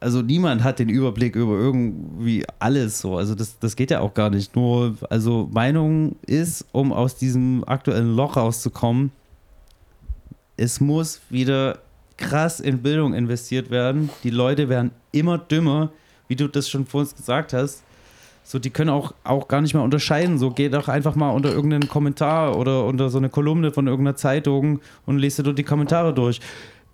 also 0.00 0.22
niemand 0.22 0.62
hat 0.64 0.78
den 0.78 0.88
Überblick 0.88 1.36
über 1.36 1.54
irgendwie 1.54 2.44
alles 2.58 3.00
so. 3.00 3.16
Also 3.16 3.34
das, 3.34 3.58
das 3.58 3.76
geht 3.76 3.90
ja 3.90 4.00
auch 4.00 4.14
gar 4.14 4.30
nicht. 4.30 4.56
Nur, 4.56 4.96
also 5.10 5.48
Meinung 5.52 6.16
ist, 6.26 6.66
um 6.72 6.92
aus 6.92 7.16
diesem 7.16 7.64
aktuellen 7.66 8.14
Loch 8.14 8.36
rauszukommen, 8.36 9.12
es 10.56 10.80
muss 10.80 11.20
wieder 11.30 11.78
krass 12.16 12.60
in 12.60 12.82
Bildung 12.82 13.14
investiert 13.14 13.70
werden. 13.70 14.10
Die 14.24 14.30
Leute 14.30 14.68
werden 14.68 14.90
immer 15.12 15.38
dümmer, 15.38 15.90
wie 16.28 16.36
du 16.36 16.48
das 16.48 16.68
schon 16.68 16.86
vor 16.86 17.00
uns 17.00 17.14
gesagt 17.14 17.52
hast. 17.52 17.82
So, 18.42 18.60
die 18.60 18.70
können 18.70 18.90
auch, 18.90 19.12
auch 19.24 19.48
gar 19.48 19.60
nicht 19.60 19.74
mehr 19.74 19.82
unterscheiden. 19.82 20.38
So, 20.38 20.50
geh 20.50 20.68
doch 20.68 20.88
einfach 20.88 21.16
mal 21.16 21.30
unter 21.30 21.50
irgendeinen 21.50 21.88
Kommentar 21.88 22.56
oder 22.56 22.84
unter 22.84 23.10
so 23.10 23.18
eine 23.18 23.28
Kolumne 23.28 23.72
von 23.72 23.88
irgendeiner 23.88 24.16
Zeitung 24.16 24.80
und 25.04 25.20
dir 25.20 25.42
dort 25.42 25.58
die 25.58 25.64
Kommentare 25.64 26.14
durch. 26.14 26.40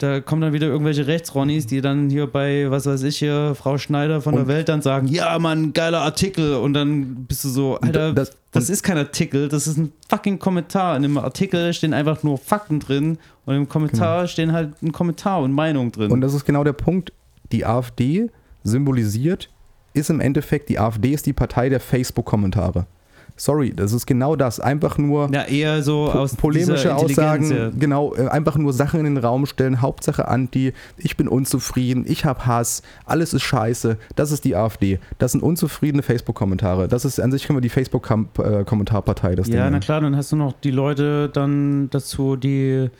Da 0.03 0.21
kommen 0.21 0.43
dann 0.43 0.53
wieder 0.53 0.67
irgendwelche 0.67 1.07
Rechtsronnies, 1.07 1.67
die 1.67 1.81
dann 1.81 2.11
hier 2.11 2.27
bei, 2.27 2.71
was 2.71 2.87
weiß 2.87 3.03
ich 3.05 3.19
hier, 3.19 3.55
Frau 3.55 3.79
Schneider 3.79 4.21
von 4.21 4.33
der 4.35 4.43
Und- 4.43 4.49
Welt 4.49 4.69
dann 4.69 4.83
sagen, 4.83 5.07
ja, 5.07 5.39
Mann, 5.39 5.73
geiler 5.73 6.01
Artikel. 6.01 6.55
Und 6.57 6.75
dann 6.75 7.25
bist 7.27 7.45
du 7.45 7.49
so, 7.49 7.77
Alter, 7.77 8.13
das- 8.13 8.37
das, 8.51 8.69
ist 8.69 8.83
kein 8.83 8.99
Artikel, 8.99 9.49
das 9.49 9.67
ist 9.67 9.79
ein 9.79 9.93
fucking 10.09 10.39
Kommentar. 10.39 10.97
In 10.97 11.03
dem 11.03 11.17
Artikel 11.19 11.73
stehen 11.73 11.95
einfach 11.95 12.23
nur 12.23 12.37
Fakten 12.37 12.81
drin 12.81 13.19
und 13.47 13.55
im 13.55 13.69
Kommentar 13.69 14.27
stehen 14.27 14.53
halt 14.53 14.83
ein 14.83 14.93
Kommentar 14.93 15.41
und 15.41 15.53
Meinung 15.53 15.93
drin. 15.93 16.11
Und 16.11 16.21
das 16.21 16.35
ist 16.35 16.45
genau 16.45 16.65
der 16.65 16.73
Punkt. 16.75 17.13
Die 17.53 17.65
AfD 17.65 18.29
symbolisiert, 18.65 19.51
ist 19.95 20.11
im 20.11 20.21
Endeffekt, 20.21 20.69
die 20.69 20.79
AfD 20.79 21.11
ist 21.13 21.27
die 21.27 21.33
Partei 21.33 21.69
der 21.69 21.81
Facebook-Kommentare. 21.81 22.87
Sorry, 23.37 23.73
das 23.75 23.93
ist 23.93 24.07
genau 24.07 24.37
das. 24.37 24.61
Einfach 24.61 24.99
nur 24.99 25.31
ja, 25.33 25.43
eher 25.43 25.83
so 25.83 26.09
po 26.13 26.19
aus 26.19 26.37
polemische 26.37 26.95
Aussagen, 26.95 27.73
genau, 27.79 28.15
äh, 28.15 28.29
einfach 28.29 28.57
nur 28.57 28.73
Sachen 28.73 29.01
in 29.01 29.07
den 29.07 29.17
Raum 29.17 29.47
stellen, 29.47 29.81
Hauptsache 29.81 30.29
Anti, 30.29 30.73
ich 30.97 31.17
bin 31.17 31.29
unzufrieden, 31.29 32.05
ich 32.07 32.25
habe 32.25 32.47
Hass, 32.47 32.83
alles 33.05 33.33
ist 33.33 33.43
scheiße, 33.43 33.97
das 34.17 34.31
ist 34.33 34.45
die 34.45 34.55
AfD. 34.55 34.99
Das 35.19 35.33
sind 35.33 35.43
unzufriedene 35.43 36.03
Facebook-Kommentare. 36.03 36.89
Das 36.89 37.05
ist, 37.05 37.21
an 37.21 37.33
sich 37.33 37.47
können 37.47 37.57
wir 37.57 37.63
die 37.63 37.69
Facebook-Kommentarpartei, 37.69 39.35
das 39.35 39.49
Ja, 39.49 39.65
Ding 39.65 39.73
na 39.73 39.81
klar, 39.81 40.01
dann 40.01 40.17
hast 40.17 40.33
du 40.33 40.37
noch 40.37 40.53
die 40.53 40.71
Leute 40.71 41.29
dann 41.29 41.91
dazu, 41.91 42.37
die 42.37 42.91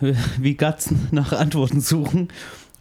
wie 0.38 0.54
Gatzen 0.54 1.08
nach 1.10 1.32
Antworten 1.32 1.80
suchen 1.80 2.28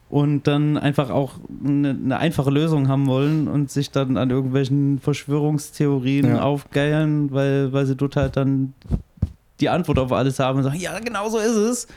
und 0.09 0.47
dann 0.47 0.77
einfach 0.77 1.09
auch 1.11 1.33
eine, 1.63 1.89
eine 1.91 2.17
einfache 2.17 2.49
Lösung 2.49 2.87
haben 2.87 3.05
wollen 3.07 3.47
und 3.47 3.69
sich 3.69 3.91
dann 3.91 4.17
an 4.17 4.29
irgendwelchen 4.31 4.99
Verschwörungstheorien 4.99 6.27
Ja. 6.27 6.41
aufgeilen, 6.41 7.31
weil, 7.31 7.71
weil 7.73 7.85
sie 7.85 7.95
dort 7.95 8.15
halt 8.15 8.35
dann 8.37 8.73
die 9.59 9.69
Antwort 9.69 9.99
auf 9.99 10.11
alles 10.11 10.39
haben 10.39 10.57
und 10.57 10.63
sagen, 10.63 10.79
ja, 10.79 10.97
genau 10.99 11.29
so 11.29 11.37
ist 11.37 11.55
es. 11.55 11.87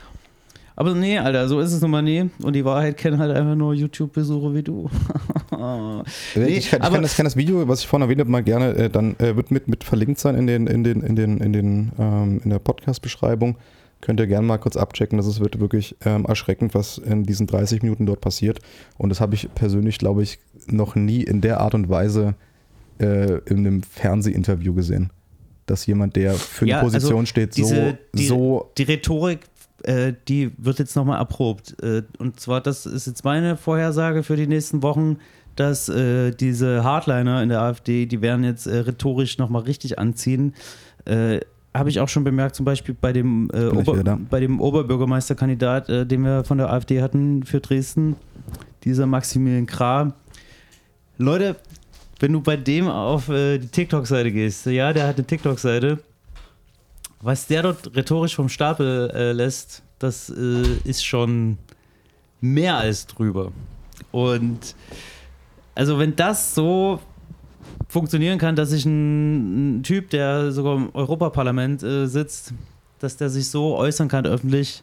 Aber 0.75 0.95
nee, 0.95 1.19
Alter, 1.19 1.49
so 1.49 1.61
ist 1.61 1.73
es 1.73 1.81
nun 1.83 1.91
mal 1.91 2.01
nie. 2.03 2.31
Und 2.43 2.55
die 2.55 2.65
Wahrheit 2.65 2.97
kennen 2.97 3.19
halt 3.19 3.37
einfach 3.37 3.55
nur 3.55 3.75
YouTube-Besucher 3.75 4.55
wie 4.55 4.63
du. 4.63 4.91
Nee, 6.35 6.47
ich, 6.47 6.71
kann, 6.71 6.81
ich 6.81 6.87
aber- 6.87 6.95
kann, 6.95 7.03
das, 7.03 7.15
kann 7.17 7.25
das 7.25 7.37
Video, 7.37 7.67
was 7.69 7.81
ich 7.81 7.87
vorhin 7.87 8.03
erwähnt 8.07 8.21
habe, 8.21 8.31
mal 8.31 8.43
gerne, 8.43 8.71
äh, 8.75 8.91
dann 8.91 9.15
äh, 9.21 9.37
wird 9.37 9.51
mit, 9.51 9.69
mit 9.69 9.85
verlinkt 9.85 10.19
sein 10.19 10.35
in, 10.35 10.47
den, 10.47 10.67
in, 10.67 10.83
den, 10.83 11.03
in, 11.03 11.15
den, 11.15 11.39
in, 11.39 11.53
den, 11.53 11.93
ähm, 11.99 12.41
in 12.43 12.51
der 12.51 12.59
Podcast-Beschreibung. 12.59 13.57
Könnt 14.03 14.21
ihr 14.21 14.27
gerne 14.27 14.47
mal 14.47 14.59
kurz 14.59 14.77
abchecken. 14.77 15.17
Das 15.17 15.27
ist 15.27 15.41
wird 15.41 15.59
wirklich 15.61 15.97
ähm, 16.05 16.27
erschreckend, 16.27 16.75
was 16.75 16.99
in 16.99 17.23
diesen 17.23 17.47
30 17.47 17.83
Minuten 17.83 18.05
dort 18.05 18.21
passiert. 18.21 18.59
Und 18.99 19.09
das 19.09 19.21
habe 19.21 19.35
ich 19.35 19.49
persönlich, 19.55 19.97
glaube 19.99 20.23
ich, 20.23 20.39
noch 20.67 20.95
nie 20.97 21.23
in 21.23 21.41
der 21.41 21.61
Art 21.61 21.75
und 21.75 21.89
Weise 21.89 22.35
äh, 23.01 23.39
in 23.47 23.59
einem 23.59 23.83
Fernsehinterview 23.83 24.75
gesehen. 24.75 25.11
Dass 25.67 25.87
jemand, 25.87 26.17
der 26.17 26.35
für 26.35 26.67
Ja, 26.67 26.79
eine 26.79 26.85
also 26.87 26.97
Position 26.99 27.27
steht, 27.27 27.55
so, 27.55 27.63
diese- 27.63 27.99
die- 28.15 28.27
so 28.27 28.71
die 28.77 28.83
Rhetorik, 28.83 29.41
äh, 29.85 30.13
die 30.29 30.51
wird 30.59 30.81
jetzt 30.81 30.97
nochmal 30.97 31.19
erprobt. 31.19 31.81
Äh, 31.83 32.03
und 32.19 32.41
zwar, 32.41 32.61
das 32.61 32.87
ist 32.87 33.07
jetzt 33.07 33.25
meine 33.25 33.57
Vorhersage 33.57 34.25
für 34.25 34.35
die 34.37 34.47
nächsten 34.49 34.83
Wochen, 34.83 35.19
dass 35.55 35.89
äh, 35.89 36.33
diese 36.33 36.83
Hardliner 36.83 37.41
in 37.43 37.51
der 37.51 37.61
AfD, 37.63 38.07
die 38.07 38.21
werden 38.21 38.43
jetzt 38.45 38.67
äh, 38.67 38.79
rhetorisch 38.79 39.39
nochmal 39.39 39.63
richtig 39.63 39.99
anziehen. 39.99 40.55
Äh, 41.05 41.41
habe 41.75 41.89
ich 41.89 42.01
auch 42.01 42.09
schon 42.09 42.25
bemerkt, 42.25 42.55
zum 42.55 42.65
Beispiel 42.65 42.95
bei 42.99 43.13
dem, 43.13 43.49
äh, 43.53 43.67
Ober, 43.67 44.19
bei 44.29 44.41
dem 44.41 44.61
Oberbürgermeisterkandidat, 44.61 45.89
äh, 45.89 46.07
den 46.07 46.25
wir 46.25 46.45
von 46.45 46.59
der 46.59 46.71
AfD 46.71 47.01
hatten 47.01 47.45
für 47.45 47.61
Dresden, 47.61 48.17
dieser 48.85 49.07
Maximilian 49.07 49.67
Krah. 49.67 50.13
Leute, 51.19 51.57
wenn 52.21 52.33
du 52.33 52.41
bei 52.41 52.57
dem 52.57 52.89
auf 52.89 53.29
äh, 53.29 53.59
die 53.59 53.69
TikTok-Seite 53.69 54.33
gehst, 54.33 54.67
ja, 54.67 54.93
der 54.93 55.07
hat 55.09 55.17
eine 55.17 55.27
TikTok-Seite, 55.27 55.99
was 57.21 57.47
der 57.47 57.63
dort 57.63 57.97
rhetorisch 57.97 58.35
vom 58.35 58.49
Stapel 58.49 59.11
äh, 59.15 59.33
lässt, 59.33 59.83
das 59.99 60.29
äh, 60.31 60.63
ist 60.85 61.05
schon 61.05 61.59
mehr 62.41 62.77
als 62.77 63.07
drüber. 63.07 63.53
Und 64.11 64.75
also 65.75 65.99
wenn 65.99 66.15
das 66.17 66.55
so 66.55 67.01
funktionieren 67.93 68.39
kann, 68.39 68.57
dass 68.57 68.71
sich 68.71 68.87
ein, 68.87 69.81
ein 69.81 69.83
Typ, 69.83 70.09
der 70.09 70.51
sogar 70.51 70.77
im 70.77 70.95
Europaparlament 70.95 71.83
äh, 71.83 72.07
sitzt, 72.07 72.55
dass 73.01 73.19
der 73.19 73.29
sich 73.29 73.51
so 73.51 73.77
äußern 73.77 74.09
kann 74.09 74.25
öffentlich, 74.25 74.83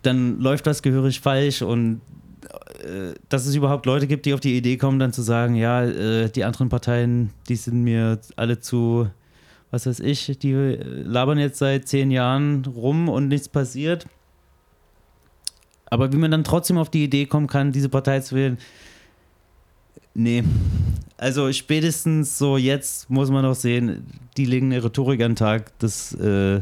dann 0.00 0.40
läuft 0.40 0.66
das 0.66 0.80
gehörig 0.80 1.20
falsch 1.20 1.60
und 1.60 2.00
äh, 2.82 3.12
dass 3.28 3.44
es 3.44 3.54
überhaupt 3.54 3.84
Leute 3.84 4.06
gibt, 4.06 4.24
die 4.24 4.32
auf 4.32 4.40
die 4.40 4.56
Idee 4.56 4.78
kommen, 4.78 4.98
dann 4.98 5.12
zu 5.12 5.20
sagen, 5.20 5.54
ja, 5.54 5.84
äh, 5.84 6.30
die 6.30 6.44
anderen 6.44 6.70
Parteien, 6.70 7.28
die 7.50 7.56
sind 7.56 7.82
mir 7.82 8.18
alle 8.36 8.60
zu, 8.60 9.10
was 9.70 9.84
weiß 9.84 10.00
ich, 10.00 10.38
die 10.38 10.54
labern 10.54 11.38
jetzt 11.38 11.58
seit 11.58 11.86
zehn 11.86 12.10
Jahren 12.10 12.64
rum 12.64 13.10
und 13.10 13.28
nichts 13.28 13.50
passiert. 13.50 14.06
Aber 15.90 16.10
wie 16.10 16.16
man 16.16 16.30
dann 16.30 16.44
trotzdem 16.44 16.78
auf 16.78 16.88
die 16.88 17.04
Idee 17.04 17.26
kommen 17.26 17.48
kann, 17.48 17.70
diese 17.70 17.90
Partei 17.90 18.20
zu 18.20 18.34
wählen, 18.34 18.56
nee. 20.14 20.44
Also 21.16 21.52
spätestens 21.52 22.38
so 22.38 22.56
jetzt 22.56 23.10
muss 23.10 23.30
man 23.30 23.42
doch 23.44 23.54
sehen, 23.54 24.06
die 24.36 24.46
legen 24.46 24.72
eine 24.72 24.82
Rhetorik 24.82 25.20
an 25.20 25.32
den 25.32 25.36
Tag, 25.36 25.78
das, 25.78 26.14
äh, 26.14 26.60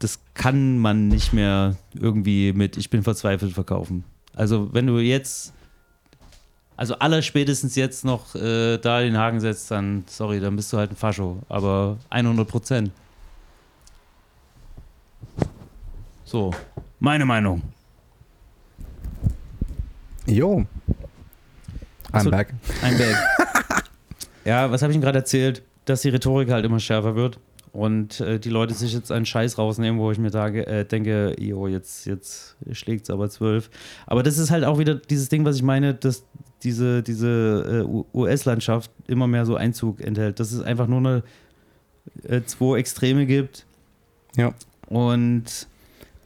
das 0.00 0.18
kann 0.34 0.78
man 0.78 1.08
nicht 1.08 1.32
mehr 1.32 1.76
irgendwie 1.94 2.52
mit 2.52 2.76
Ich 2.76 2.90
bin 2.90 3.02
verzweifelt 3.02 3.52
verkaufen. 3.52 4.04
Also 4.34 4.72
wenn 4.72 4.86
du 4.86 4.98
jetzt, 4.98 5.52
also 6.76 6.94
aller 6.98 7.22
spätestens 7.22 7.76
jetzt 7.76 8.04
noch 8.04 8.34
äh, 8.34 8.78
da 8.78 9.00
den 9.00 9.16
Haken 9.16 9.40
setzt, 9.40 9.70
dann, 9.70 10.04
sorry, 10.08 10.40
dann 10.40 10.56
bist 10.56 10.72
du 10.72 10.76
halt 10.76 10.90
ein 10.90 10.96
Fascho, 10.96 11.38
aber 11.48 11.98
100 12.10 12.48
Prozent. 12.48 12.90
So, 16.24 16.52
meine 16.98 17.24
Meinung. 17.24 17.62
Jo. 20.26 20.66
I'm 22.16 22.30
back. 22.30 22.54
Ein 22.82 22.98
Back. 22.98 23.16
ja, 24.44 24.70
was 24.70 24.82
habe 24.82 24.92
ich 24.92 24.96
Ihnen 24.96 25.02
gerade 25.02 25.18
erzählt? 25.18 25.62
Dass 25.84 26.02
die 26.02 26.08
Rhetorik 26.08 26.50
halt 26.50 26.64
immer 26.64 26.80
schärfer 26.80 27.14
wird 27.14 27.38
und 27.72 28.20
äh, 28.20 28.38
die 28.38 28.50
Leute 28.50 28.72
sich 28.72 28.92
jetzt 28.94 29.10
einen 29.12 29.26
Scheiß 29.26 29.58
rausnehmen, 29.58 30.00
wo 30.00 30.10
ich 30.12 30.18
mir 30.18 30.30
sage, 30.30 30.66
äh, 30.66 30.84
denke, 30.84 31.34
jo, 31.38 31.66
jetzt, 31.66 32.06
jetzt 32.06 32.56
schlägt 32.72 33.04
es 33.04 33.10
aber 33.10 33.28
zwölf. 33.28 33.68
Aber 34.06 34.22
das 34.22 34.38
ist 34.38 34.50
halt 34.50 34.64
auch 34.64 34.78
wieder 34.78 34.94
dieses 34.94 35.28
Ding, 35.28 35.44
was 35.44 35.56
ich 35.56 35.62
meine, 35.62 35.92
dass 35.94 36.24
diese, 36.62 37.02
diese 37.02 37.84
äh, 37.84 38.16
US-Landschaft 38.16 38.90
immer 39.08 39.26
mehr 39.26 39.44
so 39.44 39.56
Einzug 39.56 40.00
enthält. 40.00 40.40
Dass 40.40 40.52
es 40.52 40.62
einfach 40.62 40.86
nur 40.86 40.98
eine, 41.00 41.22
äh, 42.22 42.42
zwei 42.46 42.78
Extreme 42.78 43.26
gibt 43.26 43.66
Ja. 44.36 44.54
und 44.88 45.44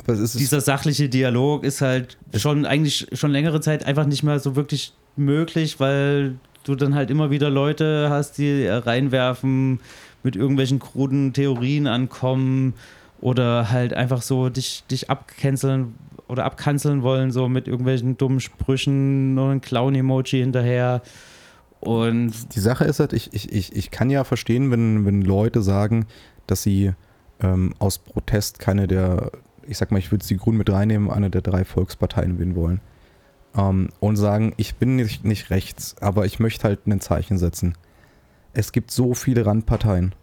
dieser 0.07 0.61
sachliche 0.61 1.09
Dialog 1.09 1.65
ist 1.65 1.81
halt 1.81 2.19
schon 2.35 2.65
eigentlich 2.67 3.07
schon 3.13 3.31
längere 3.33 3.61
Zeit 3.61 3.85
einfach 3.85 4.07
nicht 4.07 4.23
mehr 4.23 4.39
so 4.39 4.55
wirklich 4.55 4.95
möglich, 5.19 5.81
weil 5.81 6.37
du 6.65 6.75
dann 6.75 6.95
halt 6.95 7.11
immer 7.11 7.31
wieder 7.31 7.51
Leute 7.51 8.09
hast, 8.11 8.39
die 8.39 8.67
reinwerfen, 8.67 9.81
mit 10.23 10.37
irgendwelchen 10.37 10.79
kruden 10.79 11.33
Theorien 11.33 11.87
ankommen 11.87 12.75
oder 13.21 13.71
halt 13.71 13.95
einfach 13.95 14.23
so 14.23 14.49
dich, 14.49 14.85
dich 14.91 15.11
abcanceln 15.11 15.95
oder 16.29 16.45
abkanzeln 16.45 17.03
wollen, 17.03 17.31
so 17.31 17.49
mit 17.49 17.67
irgendwelchen 17.67 18.17
dummen 18.17 18.41
Sprüchen, 18.41 19.35
nur 19.35 19.51
ein 19.51 19.61
Clown-Emoji 19.61 20.41
hinterher. 20.41 21.03
Und 21.81 22.33
Die 22.55 22.61
Sache 22.61 22.85
ist 22.85 23.01
halt, 23.01 23.13
ich, 23.13 23.33
ich, 23.33 23.53
ich, 23.53 23.75
ich 23.75 23.91
kann 23.91 24.11
ja 24.11 24.25
verstehen, 24.25 24.71
wenn, 24.71 25.07
wenn 25.07 25.23
Leute 25.23 25.63
sagen, 25.63 26.07
dass 26.47 26.63
sie 26.63 26.93
ähm, 27.41 27.75
aus 27.79 27.99
Protest 27.99 28.59
keine 28.59 28.87
der, 28.87 29.31
ich 29.67 29.79
sag 29.79 29.91
mal, 29.91 29.99
ich 29.99 30.11
würde 30.11 30.27
die 30.27 30.37
Grünen 30.37 30.59
mit 30.59 30.71
reinnehmen, 30.71 31.11
eine 31.11 31.31
der 31.31 31.43
drei 31.43 31.65
Volksparteien 31.65 32.39
wählen 32.39 32.57
wollen. 32.57 32.81
Ähm, 33.59 33.89
und 34.01 34.17
sagen, 34.17 34.55
ich 34.57 34.77
bin 34.77 34.97
nicht, 34.97 35.25
nicht 35.25 35.51
rechts, 35.51 35.97
aber 36.01 36.25
ich 36.25 36.39
möchte 36.39 36.65
halt 36.65 36.87
ein 36.87 37.01
Zeichen 37.01 37.39
setzen. 37.39 37.77
Es 38.53 38.73
gibt 38.73 38.91
so 38.91 39.15
viele 39.15 39.45
Randparteien. 39.45 40.15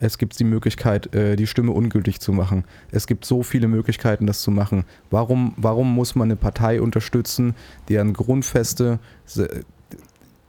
Es 0.00 0.18
gibt 0.18 0.38
die 0.38 0.44
Möglichkeit, 0.44 1.14
äh, 1.14 1.36
die 1.36 1.46
Stimme 1.46 1.72
ungültig 1.72 2.20
zu 2.20 2.32
machen. 2.32 2.64
Es 2.90 3.06
gibt 3.06 3.24
so 3.24 3.42
viele 3.42 3.68
Möglichkeiten, 3.68 4.26
das 4.26 4.42
zu 4.42 4.50
machen. 4.50 4.84
Warum, 5.10 5.54
warum 5.56 5.94
muss 5.94 6.14
man 6.14 6.26
eine 6.26 6.36
Partei 6.36 6.82
unterstützen, 6.82 7.54
deren 7.88 8.12
Grundfeste, 8.12 8.98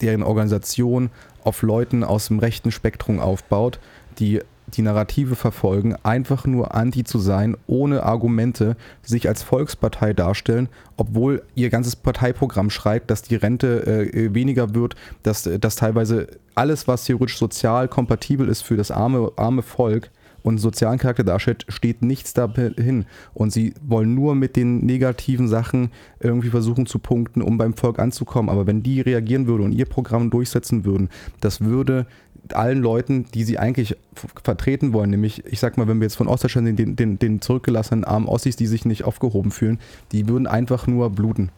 deren 0.02 0.24
Organisation 0.24 1.10
auf 1.44 1.62
Leuten 1.62 2.04
aus 2.04 2.28
dem 2.28 2.40
rechten 2.40 2.72
Spektrum 2.72 3.20
aufbaut, 3.20 3.80
die 4.20 4.42
die 4.76 4.82
Narrative 4.82 5.36
verfolgen, 5.36 5.96
einfach 6.04 6.46
nur 6.46 6.76
anti 6.76 7.04
zu 7.04 7.20
sein, 7.20 7.58
ohne 7.68 8.04
Argumente, 8.04 8.76
sich 9.02 9.28
als 9.28 9.44
Volkspartei 9.44 10.14
darstellen, 10.14 10.70
obwohl 10.98 11.44
ihr 11.56 11.70
ganzes 11.70 11.96
Parteiprogramm 11.96 12.70
schreibt, 12.70 13.10
dass 13.10 13.22
die 13.22 13.36
Rente 13.36 13.86
äh, 13.86 14.34
weniger 14.34 14.76
wird, 14.76 14.96
dass, 15.24 15.46
äh, 15.46 15.60
dass 15.60 15.76
teilweise 15.76 16.28
alles, 16.56 16.88
was 16.88 17.06
theoretisch 17.06 17.38
sozial 17.38 17.88
kompatibel 17.88 18.48
ist 18.48 18.62
für 18.62 18.78
das 18.78 18.92
arme, 18.92 19.32
arme 19.36 19.62
Volk 19.62 20.12
und 20.46 20.60
sozialen 20.60 21.00
Charakter 21.00 21.24
darstellt, 21.24 21.66
steht 21.70 22.04
nichts 22.04 22.34
dahin. 22.34 23.06
Und 23.34 23.52
sie 23.52 23.74
wollen 23.82 24.14
nur 24.14 24.36
mit 24.36 24.56
den 24.56 24.86
negativen 24.86 25.48
Sachen 25.48 25.90
irgendwie 26.20 26.50
versuchen 26.50 26.86
zu 26.86 27.00
punkten, 27.00 27.42
um 27.42 27.58
beim 27.58 27.74
Volk 27.74 27.98
anzukommen. 27.98 28.52
Aber 28.52 28.68
wenn 28.68 28.84
die 28.84 29.02
reagieren 29.02 29.48
würden 29.48 29.64
und 29.64 29.72
ihr 29.72 29.88
Programm 29.88 30.30
durchsetzen 30.30 30.86
würden, 30.86 31.10
das 31.42 31.62
würde 31.62 32.06
allen 32.54 32.82
Leuten, 32.82 33.26
die 33.34 33.44
sie 33.44 33.58
eigentlich 33.58 33.96
vertreten 34.44 34.94
wollen, 34.94 35.10
nämlich, 35.10 35.46
ich 35.46 35.60
sag 35.60 35.78
mal, 35.78 35.88
wenn 35.88 36.00
wir 36.00 36.06
jetzt 36.06 36.16
von 36.16 36.28
Ostdeutschland 36.28 36.68
den, 36.68 36.76
den, 36.76 36.96
den, 36.96 37.20
den 37.20 37.42
zurückgelassenen 37.42 38.04
armen 38.04 38.28
Ossis, 38.28 38.56
die 38.56 38.68
sich 38.68 38.86
nicht 38.86 39.04
aufgehoben 39.04 39.52
fühlen, 39.52 39.80
die 40.12 40.28
würden 40.28 40.48
einfach 40.48 40.88
nur 40.88 41.10
bluten. 41.10 41.50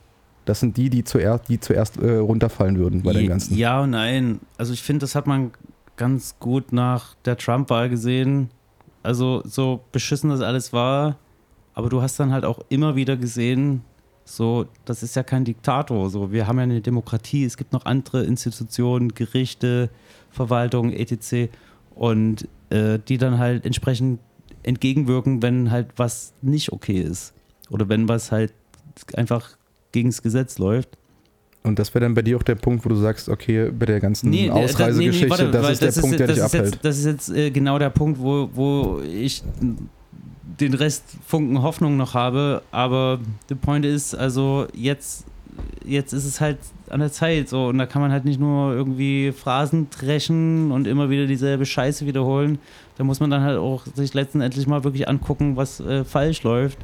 Das 0.46 0.62
sind 0.62 0.78
die, 0.78 0.90
die 0.90 1.04
zuerst, 1.04 1.50
die 1.50 1.60
zuerst 1.60 1.98
äh, 1.98 2.18
runterfallen 2.18 2.78
würden 2.78 3.04
bei 3.04 3.12
dem 3.12 3.28
Ganzen. 3.28 3.58
Ja 3.58 3.82
und 3.82 3.90
nein. 3.90 4.40
Also 4.58 4.72
ich 4.72 4.82
finde, 4.82 5.02
das 5.02 5.14
hat 5.14 5.28
man 5.28 5.52
ganz 5.98 6.36
gut 6.40 6.72
nach 6.72 7.16
der 7.26 7.38
Trump-Wahl 7.38 7.90
gesehen. 7.90 8.50
Also 9.04 9.42
so 9.46 9.82
beschissen 9.92 10.30
das 10.30 10.42
alles 10.42 10.72
war, 10.72 11.18
aber 11.74 11.90
du 11.90 12.02
hast 12.02 12.20
dann 12.20 12.32
halt 12.32 12.46
auch 12.46 12.60
immer 12.70 12.96
wieder 12.96 13.18
gesehen, 13.18 13.82
so, 14.30 14.66
das 14.84 15.04
ist 15.04 15.16
ja 15.16 15.24
kein 15.24 15.46
Diktator. 15.46 16.10
So, 16.10 16.32
wir 16.32 16.48
haben 16.48 16.58
ja 16.58 16.64
eine 16.64 16.82
Demokratie, 16.82 17.46
es 17.46 17.56
gibt 17.56 17.72
noch 17.72 17.86
andere 17.86 18.24
Institutionen, 18.24 19.14
Gerichte, 19.14 19.90
Verwaltung, 20.38 20.94
etc. 20.94 21.52
Und 21.94 22.48
äh, 22.70 23.00
die 23.08 23.18
dann 23.18 23.38
halt 23.38 23.66
entsprechend 23.66 24.20
entgegenwirken, 24.64 25.42
wenn 25.42 25.72
halt 25.72 25.88
was 25.98 26.34
nicht 26.42 26.72
okay 26.72 27.02
ist. 27.02 27.34
Oder 27.70 27.90
wenn 27.90 28.08
was 28.08 28.32
halt 28.32 28.54
einfach 29.14 29.58
gegen 29.92 30.10
das 30.10 30.22
Gesetz 30.22 30.58
läuft. 30.58 30.98
Und 31.64 31.80
das 31.80 31.94
wäre 31.94 32.06
dann 32.06 32.14
bei 32.14 32.22
dir 32.22 32.38
auch 32.38 32.44
der 32.44 32.56
Punkt, 32.56 32.86
wo 32.86 32.90
du 32.90 32.96
sagst, 32.96 33.28
okay, 33.28 33.70
bei 33.72 33.86
der 33.86 34.00
ganzen 34.00 34.30
Nee, 34.30 34.48
äh, 34.48 34.52
Ausreisegeschichte, 34.52 35.28
nee, 35.28 35.34
nee, 35.34 35.40
warte, 35.40 35.52
das 35.52 35.72
ist 35.72 35.96
der 35.96 36.02
Punkt, 36.02 36.20
der 36.20 36.28
das 36.28 36.36
dich 36.36 36.46
ist 36.46 36.56
abhält. 36.56 36.74
Jetzt, 36.76 36.86
das 36.86 36.98
ist 36.98 37.06
jetzt 37.06 37.30
äh, 37.30 37.52
genau 37.52 37.78
der 37.78 37.90
Punkt, 37.90 38.20
wo, 38.20 38.50
wo 38.54 39.02
ich 39.02 39.44
den 40.60 40.74
Rest 40.74 41.04
Funken 41.26 41.62
Hoffnung 41.62 41.98
noch 41.98 42.14
habe. 42.14 42.62
Aber 42.72 43.20
der 43.50 43.56
Point 43.56 43.86
ist, 43.86 44.16
also 44.16 44.68
jetzt, 44.74 45.26
jetzt 45.86 46.14
ist 46.14 46.26
es 46.26 46.42
halt 46.42 46.58
an 46.90 47.00
der 47.00 47.12
Zeit 47.12 47.50
so 47.50 47.68
und 47.68 47.78
da 47.78 47.86
kann 47.86 48.02
man 48.02 48.12
halt 48.12 48.26
nicht 48.26 48.40
nur 48.40 48.74
irgendwie 48.74 49.32
Phrasen 49.32 49.90
dreschen 49.90 50.72
und 50.72 50.88
immer 50.88 51.10
wieder 51.10 51.26
dieselbe 51.26 51.66
Scheiße 51.66 52.06
wiederholen. 52.06 52.60
Da 52.98 53.04
muss 53.04 53.20
man 53.20 53.30
dann 53.30 53.42
halt 53.42 53.58
auch 53.58 53.86
sich 53.86 54.14
letztendlich 54.14 54.68
mal 54.68 54.84
wirklich 54.84 55.08
angucken, 55.08 55.56
was 55.56 55.80
äh, 55.80 56.04
falsch 56.04 56.44
läuft 56.44 56.80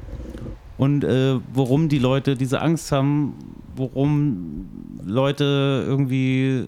und 0.77 1.03
äh, 1.03 1.39
warum 1.53 1.89
die 1.89 1.99
Leute 1.99 2.35
diese 2.35 2.61
Angst 2.61 2.91
haben, 2.91 3.33
warum 3.75 4.69
Leute 5.03 5.83
irgendwie 5.87 6.67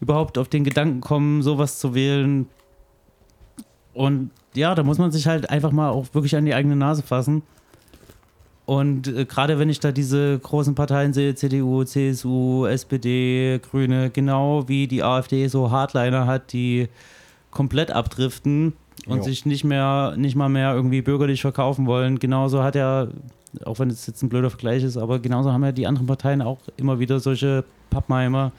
überhaupt 0.00 0.38
auf 0.38 0.48
den 0.48 0.64
Gedanken 0.64 1.00
kommen, 1.00 1.42
sowas 1.42 1.78
zu 1.78 1.94
wählen. 1.94 2.46
Und 3.92 4.30
ja, 4.54 4.74
da 4.74 4.82
muss 4.82 4.98
man 4.98 5.12
sich 5.12 5.26
halt 5.26 5.50
einfach 5.50 5.72
mal 5.72 5.90
auch 5.90 6.06
wirklich 6.12 6.36
an 6.36 6.44
die 6.44 6.54
eigene 6.54 6.76
Nase 6.76 7.02
fassen. 7.02 7.42
Und 8.66 9.08
äh, 9.08 9.24
gerade 9.26 9.58
wenn 9.58 9.68
ich 9.68 9.80
da 9.80 9.92
diese 9.92 10.38
großen 10.38 10.74
Parteien 10.74 11.12
sehe, 11.12 11.34
CDU, 11.34 11.84
CSU, 11.84 12.66
SPD, 12.66 13.58
Grüne, 13.58 14.10
genau 14.10 14.68
wie 14.68 14.86
die 14.86 15.02
AfD 15.02 15.48
so 15.48 15.70
Hardliner 15.70 16.26
hat, 16.26 16.52
die 16.52 16.88
komplett 17.50 17.90
abdriften 17.90 18.72
und 19.06 19.18
Jo. 19.18 19.22
sich 19.24 19.44
nicht 19.44 19.64
mehr, 19.64 20.14
nicht 20.16 20.34
mal 20.34 20.48
mehr 20.48 20.74
irgendwie 20.74 21.02
bürgerlich 21.02 21.42
verkaufen 21.42 21.86
wollen. 21.86 22.18
Genauso 22.18 22.62
hat 22.62 22.74
er, 22.74 23.08
auch 23.64 23.78
wenn 23.78 23.90
es 23.90 24.06
jetzt 24.06 24.22
ein 24.22 24.30
blöder 24.30 24.50
Vergleich 24.50 24.82
ist, 24.82 24.96
aber 24.96 25.18
genauso 25.18 25.52
haben 25.52 25.62
ja 25.62 25.72
die 25.72 25.86
anderen 25.86 26.06
Parteien 26.06 26.40
auch 26.40 26.58
immer 26.76 26.98
wieder 26.98 27.20
solche 27.20 27.64
Pappenheimer, 27.90 28.52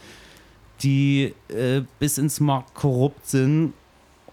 die 0.84 1.34
äh, 1.50 1.82
bis 2.00 2.20
ins 2.20 2.40
Markt 2.40 2.76
korrupt 2.76 3.26
sind 3.28 3.74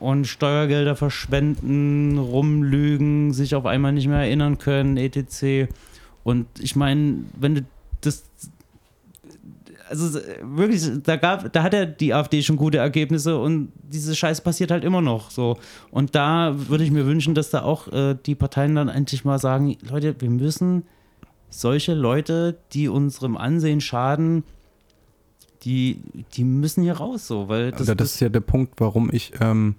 und 0.02 0.26
Steuergelder 0.26 0.96
verschwenden, 0.96 2.18
rumlügen, 2.18 3.32
sich 3.32 3.54
auf 3.54 3.66
einmal 3.66 3.92
nicht 3.92 4.08
mehr 4.08 4.18
erinnern 4.18 4.58
können, 4.58 4.96
etc. 4.96 5.72
Und 6.24 6.46
ich 6.58 6.76
meine, 6.76 7.24
wenn 7.38 7.54
du 7.54 7.60
das 8.00 8.24
also 9.88 10.18
wirklich, 10.42 10.82
da 11.02 11.16
gab, 11.16 11.52
da 11.52 11.62
hat 11.62 11.74
ja 11.74 11.84
die 11.84 12.14
AfD 12.14 12.42
schon 12.42 12.56
gute 12.56 12.78
Ergebnisse 12.78 13.38
und 13.38 13.72
diese 13.82 14.16
Scheiße 14.16 14.40
passiert 14.40 14.70
halt 14.70 14.84
immer 14.84 15.02
noch 15.02 15.30
so. 15.30 15.58
Und 15.90 16.14
da 16.14 16.54
würde 16.68 16.82
ich 16.82 16.90
mir 16.90 17.04
wünschen, 17.04 17.34
dass 17.34 17.50
da 17.50 17.62
auch 17.62 17.88
äh, 17.92 18.16
die 18.24 18.34
Parteien 18.34 18.74
dann 18.74 18.88
endlich 18.88 19.24
mal 19.24 19.38
sagen, 19.38 19.76
Leute, 19.88 20.16
wir 20.18 20.30
müssen 20.30 20.84
solche 21.50 21.92
Leute, 21.92 22.56
die 22.72 22.88
unserem 22.88 23.36
Ansehen 23.36 23.82
schaden, 23.82 24.44
die, 25.64 26.00
die 26.34 26.44
müssen 26.44 26.82
hier 26.82 26.94
raus, 26.94 27.26
so, 27.26 27.48
weil 27.48 27.70
das, 27.70 27.86
Das, 27.86 27.96
das 27.96 28.14
ist 28.14 28.20
ja 28.20 28.30
der 28.30 28.40
Punkt, 28.40 28.80
warum 28.80 29.10
ich 29.12 29.32
ähm, 29.40 29.76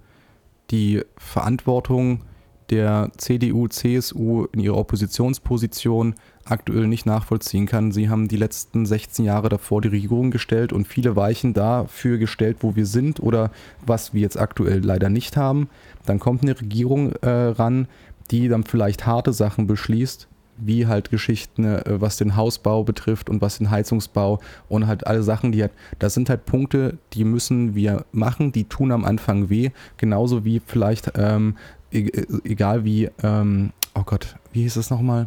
die 0.70 1.02
Verantwortung 1.16 2.22
der 2.70 3.10
CDU, 3.16 3.68
CSU 3.68 4.46
in 4.52 4.60
ihrer 4.60 4.76
Oppositionsposition 4.76 6.14
aktuell 6.44 6.86
nicht 6.86 7.06
nachvollziehen 7.06 7.66
kann. 7.66 7.92
Sie 7.92 8.08
haben 8.08 8.28
die 8.28 8.36
letzten 8.36 8.86
16 8.86 9.24
Jahre 9.24 9.48
davor 9.48 9.80
die 9.82 9.88
Regierung 9.88 10.30
gestellt 10.30 10.72
und 10.72 10.88
viele 10.88 11.16
Weichen 11.16 11.54
dafür 11.54 12.18
gestellt, 12.18 12.58
wo 12.60 12.76
wir 12.76 12.86
sind 12.86 13.20
oder 13.20 13.50
was 13.84 14.14
wir 14.14 14.20
jetzt 14.20 14.38
aktuell 14.38 14.80
leider 14.80 15.10
nicht 15.10 15.36
haben. 15.36 15.68
Dann 16.06 16.18
kommt 16.18 16.42
eine 16.42 16.58
Regierung 16.58 17.12
äh, 17.12 17.28
ran, 17.28 17.86
die 18.30 18.48
dann 18.48 18.64
vielleicht 18.64 19.06
harte 19.06 19.32
Sachen 19.32 19.66
beschließt, 19.66 20.28
wie 20.56 20.86
halt 20.86 21.10
Geschichten, 21.10 21.64
äh, 21.64 21.82
was 22.00 22.16
den 22.16 22.36
Hausbau 22.36 22.84
betrifft 22.84 23.28
und 23.30 23.40
was 23.40 23.58
den 23.58 23.70
Heizungsbau 23.70 24.40
und 24.68 24.86
halt 24.86 25.06
alle 25.06 25.22
Sachen, 25.22 25.52
die 25.52 25.62
halt, 25.62 25.72
das 25.98 26.14
sind 26.14 26.28
halt 26.28 26.46
Punkte, 26.46 26.98
die 27.12 27.24
müssen 27.24 27.74
wir 27.74 28.04
machen, 28.12 28.52
die 28.52 28.64
tun 28.64 28.92
am 28.92 29.04
Anfang 29.04 29.50
weh, 29.50 29.70
genauso 29.96 30.44
wie 30.44 30.60
vielleicht, 30.64 31.12
ähm, 31.16 31.56
e 31.92 32.10
egal 32.44 32.84
wie, 32.84 33.10
ähm, 33.22 33.72
oh 33.94 34.02
Gott, 34.04 34.36
wie 34.52 34.62
hieß 34.62 34.76
es 34.76 34.90
nochmal? 34.90 35.26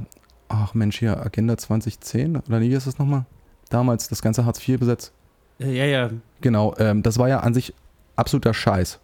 Ach 0.50 0.74
Mensch, 0.74 1.00
hier, 1.00 1.20
Agenda 1.20 1.58
2010, 1.58 2.38
oder 2.38 2.62
wie 2.62 2.70
hieß 2.70 2.88
es 2.88 3.00
nochmal? 3.00 3.26
Damals 3.70 4.08
das 4.08 4.22
ganze 4.22 4.46
Hartz-IV-Gesetz. 4.46 5.12
Äh, 5.60 5.78
ja, 5.78 5.86
ja. 5.86 6.10
Genau, 6.42 6.76
ähm, 6.78 7.04
das 7.04 7.18
war 7.18 7.28
ja 7.28 7.40
an 7.42 7.54
sich 7.54 7.74
absoluter 8.16 8.54
Scheiß. 8.54 9.00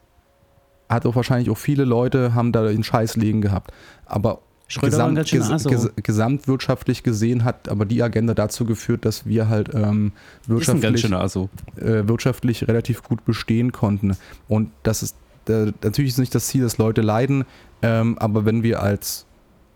Hat 0.90 1.06
auch 1.06 1.16
wahrscheinlich 1.16 1.50
auch 1.50 1.58
viele 1.58 1.86
Leute 1.86 2.34
haben 2.34 2.52
da 2.52 2.64
den 2.68 2.84
Scheiß 2.84 3.16
liegen 3.16 3.42
gehabt. 3.42 3.72
Aber 4.06 4.40
Ein 4.82 5.16
ganz 5.16 5.30
schöner 5.30 5.58
ges 5.58 5.64
ges 5.66 5.90
gesamtwirtschaftlich 6.02 7.04
gesehen 7.04 7.44
hat 7.44 7.70
aber 7.70 7.86
die 7.86 8.02
Agenda 8.02 8.34
dazu 8.34 8.66
geführt, 8.66 9.06
dass 9.06 9.26
wir 9.26 9.50
halt 9.50 9.70
ähm, 9.74 10.14
wirtschaftlich, 10.48 11.14
Asso. 11.14 11.50
äh, 11.76 12.08
wirtschaftlich 12.08 12.68
relativ 12.68 13.04
gut 13.04 13.24
bestehen 13.26 13.72
konnten. 13.72 14.16
Und 14.48 14.72
das 14.84 15.04
ist 15.04 15.16
äh, 15.50 15.72
natürlich 15.84 16.12
ist 16.12 16.18
nicht 16.18 16.34
das 16.34 16.48
Ziel, 16.48 16.62
dass 16.62 16.78
Leute 16.78 17.02
leiden, 17.02 17.46
ähm, 17.82 18.18
aber 18.18 18.46
wenn 18.46 18.64
wir 18.64 18.82
als 18.82 19.26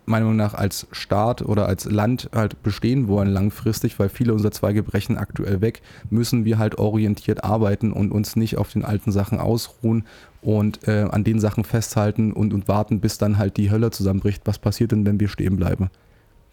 meiner 0.07 0.23
Meinung 0.25 0.37
nach 0.37 0.53
als 0.53 0.87
Staat 0.93 1.41
oder 1.41 1.67
als 1.67 1.83
Land 1.85 2.29
halt 2.33 2.63
bestehen 2.63 3.09
wollen 3.09 3.27
langfristig, 3.27 3.99
weil 3.99 4.07
viele 4.07 4.33
unserer 4.33 4.51
Zweige 4.51 4.81
brechen 4.81 5.17
aktuell 5.17 5.59
weg, 5.59 5.81
müssen 6.09 6.45
wir 6.45 6.57
halt 6.57 6.77
orientiert 6.77 7.43
arbeiten 7.43 7.91
und 7.91 8.11
uns 8.11 8.37
nicht 8.37 8.57
auf 8.57 8.71
den 8.71 8.85
alten 8.85 9.11
Sachen 9.11 9.39
ausruhen 9.39 10.05
und 10.41 10.87
äh, 10.87 11.07
an 11.11 11.23
den 11.23 11.39
Sachen 11.39 11.63
festhalten 11.63 12.31
und, 12.33 12.53
und 12.53 12.67
warten, 12.67 12.99
bis 12.99 13.17
dann 13.17 13.37
halt 13.37 13.57
die 13.57 13.71
Hölle 13.71 13.91
zusammenbricht. 13.91 14.43
Was 14.45 14.59
passiert 14.59 14.91
denn, 14.91 15.05
wenn 15.05 15.19
wir 15.19 15.27
stehen 15.27 15.57
bleiben? 15.57 15.89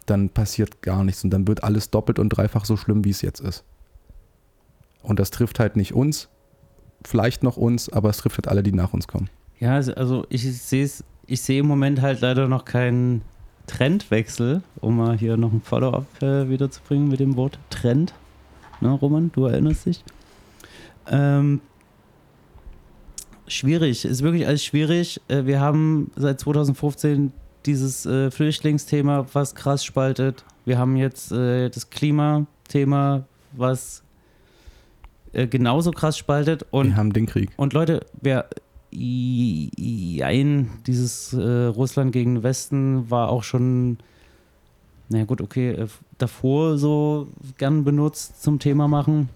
Dann 0.07 0.29
passiert 0.29 0.83
gar 0.83 1.05
nichts 1.05 1.25
und 1.25 1.31
dann 1.31 1.47
wird 1.47 1.65
alles 1.65 1.91
doppelt 1.91 2.19
und 2.19 2.29
dreifach 2.31 2.65
so 2.65 2.77
schlimm, 2.77 3.05
wie 3.05 3.11
es 3.11 3.23
jetzt 3.23 3.41
ist. 3.41 3.65
Und 5.03 5.19
das 5.19 5.31
trifft 5.31 5.61
halt 5.61 5.77
nicht 5.77 5.95
uns, 5.95 6.29
vielleicht 7.05 7.43
noch 7.43 7.57
uns, 7.57 7.91
aber 7.93 8.11
es 8.11 8.17
trifft 8.19 8.37
halt 8.39 8.49
alle, 8.49 8.63
die 8.63 8.73
nach 8.73 8.93
uns 8.95 9.07
kommen. 9.07 9.29
Ja, 9.61 9.75
also- 9.75 9.95
also 9.95 10.27
ich 10.29 10.43
sehe 10.61 10.89
ich 11.27 11.41
sehe 11.41 11.61
im 11.61 11.67
Moment 11.67 12.03
halt 12.03 12.21
leider 12.21 12.49
noch 12.49 12.65
keinen 12.67 13.23
Trendwechsel, 13.67 14.63
um 14.81 14.97
mal 14.99 15.17
hier 15.17 15.39
noch 15.39 15.53
ein 15.53 15.63
Follow-up 15.63 16.07
äh, 16.23 16.51
wiederzubringen 16.51 17.09
mit 17.09 17.19
dem 17.21 17.37
Wort 17.37 17.59
Trend. 17.71 18.13
Ne, 18.83 18.91
Roman, 18.91 19.31
du 19.33 19.47
erinnerst 19.47 19.87
dich? 19.87 20.05
Ähm, 21.11 21.61
schwierig, 23.47 24.05
ist 24.05 24.23
wirklich 24.23 24.47
alles 24.47 24.65
schwierig. 24.65 25.21
Äh, 25.29 25.45
wir 25.47 25.61
haben 25.61 26.11
seit 26.17 26.41
2015 26.41 27.33
dieses 27.67 28.07
äh, 28.07 28.31
Flüchtlingsthema, 28.31 29.27
was 29.33 29.55
krass 29.55 29.85
spaltet. 29.85 30.45
Wir 30.65 30.79
haben 30.79 30.97
jetzt 30.97 31.33
äh, 31.33 31.71
das 31.71 31.91
Klimathema, 31.91 33.25
was 33.53 34.03
äh, 35.33 35.47
genauso 35.47 35.91
krass 35.91 36.19
spaltet. 36.19 36.67
Und 36.71 36.89
wir 36.89 36.97
haben 36.97 37.13
den 37.13 37.27
Krieg. 37.27 37.51
und 37.57 37.73
Leute, 37.73 38.07
wer 38.21 38.49
ein, 38.97 40.71
dieses 40.87 41.35
Russland 41.37 42.13
gegen 42.13 42.37
den 42.37 42.43
Westen 42.45 43.11
war 43.11 43.29
auch 43.29 43.43
schon, 43.43 43.99
na 45.09 45.25
gut, 45.25 45.41
okay, 45.41 45.87
davor 46.19 46.79
so 46.79 47.27
gern 47.59 47.83
benutzt 47.83 48.41
zum 48.41 48.61
Thema 48.61 48.87
machen. 48.87 49.31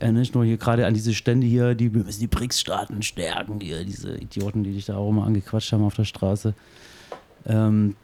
Äh, 0.00 0.12
nicht 0.12 0.34
nur 0.34 0.44
hier 0.44 0.56
gerade 0.56 0.86
an 0.86 0.94
diese 0.94 1.12
Stände 1.14 1.46
hier, 1.46 1.74
die 1.74 1.92
wir 1.92 2.04
müssen 2.04 2.20
die 2.20 2.28
BRICS-Staaten 2.28 3.02
stärken, 3.02 3.60
hier, 3.60 3.84
diese 3.84 4.16
Idioten, 4.16 4.62
die 4.62 4.72
dich 4.72 4.86
da 4.86 4.96
auch 4.96 5.10
immer 5.10 5.26
angequatscht 5.26 5.72
haben 5.72 5.84
auf 5.84 5.94
der 5.94 6.04
Straße. 6.04 6.54
Ähm, 7.46 7.96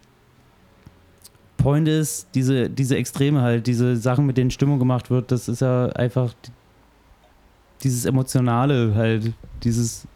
Point 1.57 1.89
ist, 1.89 2.29
diese, 2.35 2.69
diese 2.69 2.97
Extreme 2.97 3.41
halt, 3.41 3.67
diese 3.67 3.97
Sachen, 3.97 4.27
mit 4.27 4.37
denen 4.37 4.51
Stimmung 4.51 4.79
gemacht 4.79 5.11
wird, 5.11 5.31
das 5.31 5.49
ist 5.49 5.61
ja 5.61 5.87
einfach 5.87 6.35
dieses 7.83 8.05
Emotionale 8.05 8.95
halt, 8.95 9.33
dieses, 9.63 10.07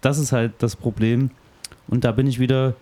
das 0.00 0.18
ist 0.18 0.32
halt 0.32 0.52
das 0.58 0.74
Problem. 0.74 1.30
Und 1.86 2.04
da 2.04 2.12
bin 2.12 2.26
ich 2.26 2.38
wieder, 2.38 2.74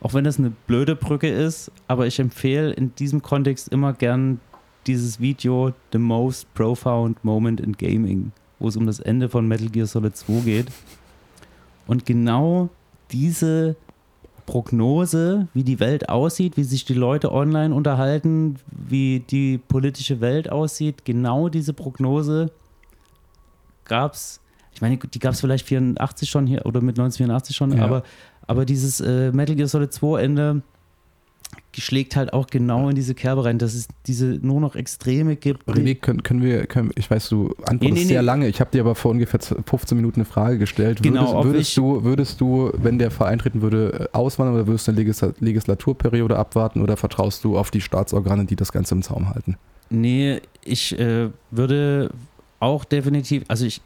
auch 0.00 0.14
wenn 0.14 0.24
das 0.24 0.38
eine 0.38 0.50
blöde 0.66 0.96
Brücke 0.96 1.28
ist, 1.28 1.70
aber 1.86 2.06
ich 2.06 2.18
empfehle 2.18 2.72
in 2.72 2.94
diesem 2.96 3.22
Kontext 3.22 3.68
immer 3.68 3.92
gern 3.92 4.40
dieses 4.86 5.20
Video 5.20 5.72
The 5.92 5.98
Most 5.98 6.52
Profound 6.54 7.22
Moment 7.24 7.60
in 7.60 7.72
Gaming, 7.72 8.32
wo 8.58 8.68
es 8.68 8.76
um 8.76 8.86
das 8.86 9.00
Ende 9.00 9.28
von 9.28 9.46
Metal 9.48 9.68
Gear 9.68 9.86
Solid 9.86 10.16
2 10.16 10.40
geht. 10.40 10.66
Und 11.86 12.06
genau 12.06 12.68
diese 13.10 13.76
Prognose, 14.46 15.48
wie 15.54 15.64
die 15.64 15.80
Welt 15.80 16.08
aussieht, 16.08 16.56
wie 16.56 16.64
sich 16.64 16.84
die 16.84 16.94
Leute 16.94 17.32
online 17.32 17.74
unterhalten, 17.74 18.56
wie 18.70 19.20
die 19.20 19.58
politische 19.58 20.20
Welt 20.20 20.50
aussieht, 20.50 21.04
genau 21.04 21.48
diese 21.48 21.72
Prognose 21.72 22.50
gab 23.84 24.12
es, 24.14 24.40
ich 24.72 24.80
meine, 24.82 24.96
die 24.98 25.18
gab 25.18 25.32
es 25.32 25.40
vielleicht 25.40 25.66
84 25.66 26.28
schon 26.28 26.46
hier 26.46 26.66
oder 26.66 26.80
mit 26.80 26.98
1984 26.98 27.56
schon, 27.56 27.76
Ja. 27.76 27.84
aber, 27.84 28.02
aber 28.46 28.64
dieses 28.64 29.00
äh, 29.00 29.32
Metal 29.32 29.56
Gear 29.56 29.68
Solid 29.68 29.92
2 29.92 30.22
Ende 30.22 30.62
schlägt 31.76 32.16
halt 32.16 32.32
auch 32.32 32.46
genau 32.46 32.88
in 32.88 32.94
diese 32.96 33.14
Kerbe 33.14 33.44
rein, 33.44 33.58
dass 33.58 33.74
es 33.74 33.88
diese 34.06 34.26
nur 34.42 34.60
noch 34.60 34.76
Extreme 34.76 35.36
gibt. 35.36 35.68
René, 35.68 35.94
können, 35.94 36.22
können 36.22 36.42
wir, 36.42 36.66
können, 36.66 36.90
ich 36.96 37.10
weiß, 37.10 37.28
du 37.28 37.54
antwortest 37.64 37.80
Nee, 37.82 37.90
nee, 37.92 38.04
sehr 38.04 38.22
nee. 38.22 38.26
lange. 38.26 38.48
Ich 38.48 38.60
habe 38.60 38.70
dir 38.70 38.80
aber 38.82 38.94
vor 38.94 39.10
ungefähr 39.10 39.40
15 39.40 39.96
Minuten 39.96 40.20
eine 40.20 40.24
Frage 40.24 40.58
gestellt. 40.58 41.02
Genau, 41.02 41.44
würdest, 41.44 41.76
würdest, 41.76 41.76
du, 41.76 42.04
würdest 42.04 42.40
du, 42.40 42.70
wenn 42.76 42.98
der 42.98 43.10
Verein 43.10 43.38
treten 43.38 43.62
würde, 43.62 44.08
äh, 44.12 44.16
auswandern 44.16 44.54
oder 44.56 44.66
würdest 44.66 44.86
du 44.88 44.92
eine 44.92 45.00
Legisla- 45.00 45.34
Legislaturperiode 45.40 46.36
abwarten 46.36 46.80
oder 46.82 46.96
vertraust 46.96 47.44
du 47.44 47.56
auf 47.58 47.70
die 47.70 47.80
Staatsorgane, 47.80 48.44
die 48.44 48.56
das 48.56 48.72
Ganze 48.72 48.94
im 48.94 49.02
Zaum 49.02 49.28
halten? 49.30 49.56
Nee, 49.90 50.40
ich 50.64 50.98
äh, 50.98 51.28
würde 51.50 52.10
auch 52.60 52.84
definitiv, 52.84 53.44
also 53.48 53.66
ich 53.66 53.80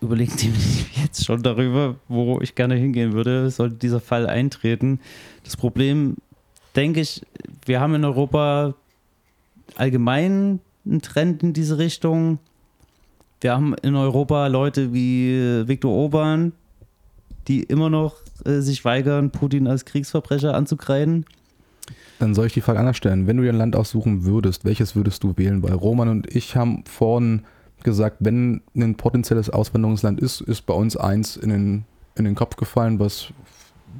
überlege 0.00 0.30
definitiv 0.36 0.88
jetzt 1.02 1.24
schon 1.24 1.42
darüber, 1.42 1.96
wo 2.08 2.40
ich 2.40 2.54
gerne 2.54 2.74
hingehen 2.74 3.12
würde, 3.12 3.50
sollte 3.50 3.76
dieser 3.76 4.00
Fall 4.00 4.26
eintreten. 4.26 5.00
Das 5.44 5.56
Problem, 5.56 6.16
denke 6.76 7.00
ich, 7.00 7.22
wir 7.66 7.80
haben 7.80 7.94
in 7.94 8.04
Europa 8.04 8.74
allgemein 9.76 10.60
einen 10.84 11.02
Trend 11.02 11.42
in 11.42 11.52
diese 11.52 11.78
Richtung. 11.78 12.38
Wir 13.40 13.52
haben 13.52 13.74
in 13.82 13.96
Europa 13.96 14.46
Leute 14.46 14.92
wie 14.92 15.32
äh, 15.32 15.68
Viktor 15.68 15.92
Orban, 15.92 16.52
die 17.48 17.62
immer 17.62 17.90
noch 17.90 18.16
äh, 18.44 18.60
sich 18.60 18.84
weigern, 18.84 19.30
Putin 19.30 19.66
als 19.66 19.84
Kriegsverbrecher 19.84 20.54
anzukreiden. 20.54 21.26
Dann 22.18 22.34
soll 22.34 22.46
ich 22.46 22.52
die 22.52 22.60
Frage 22.60 22.78
anders 22.78 22.96
stellen. 22.96 23.26
Wenn 23.26 23.36
du 23.36 23.42
dir 23.42 23.50
ein 23.50 23.58
Land 23.58 23.76
aussuchen 23.76 24.24
würdest, 24.24 24.64
welches 24.64 24.94
würdest 24.96 25.22
du 25.24 25.36
wählen? 25.36 25.62
Weil 25.62 25.74
Roman 25.74 26.08
und 26.08 26.34
ich 26.34 26.56
haben 26.56 26.84
vorhin 26.86 27.42
gesagt, 27.82 28.18
wenn 28.20 28.62
ein 28.74 28.94
potenzielles 28.94 29.50
Auswanderungsland 29.50 30.20
ist, 30.20 30.40
ist 30.40 30.62
bei 30.62 30.74
uns 30.74 30.96
eins 30.96 31.36
in 31.36 31.50
den, 31.50 31.84
in 32.14 32.24
den 32.24 32.34
Kopf 32.34 32.56
gefallen, 32.56 32.98
was, 32.98 33.28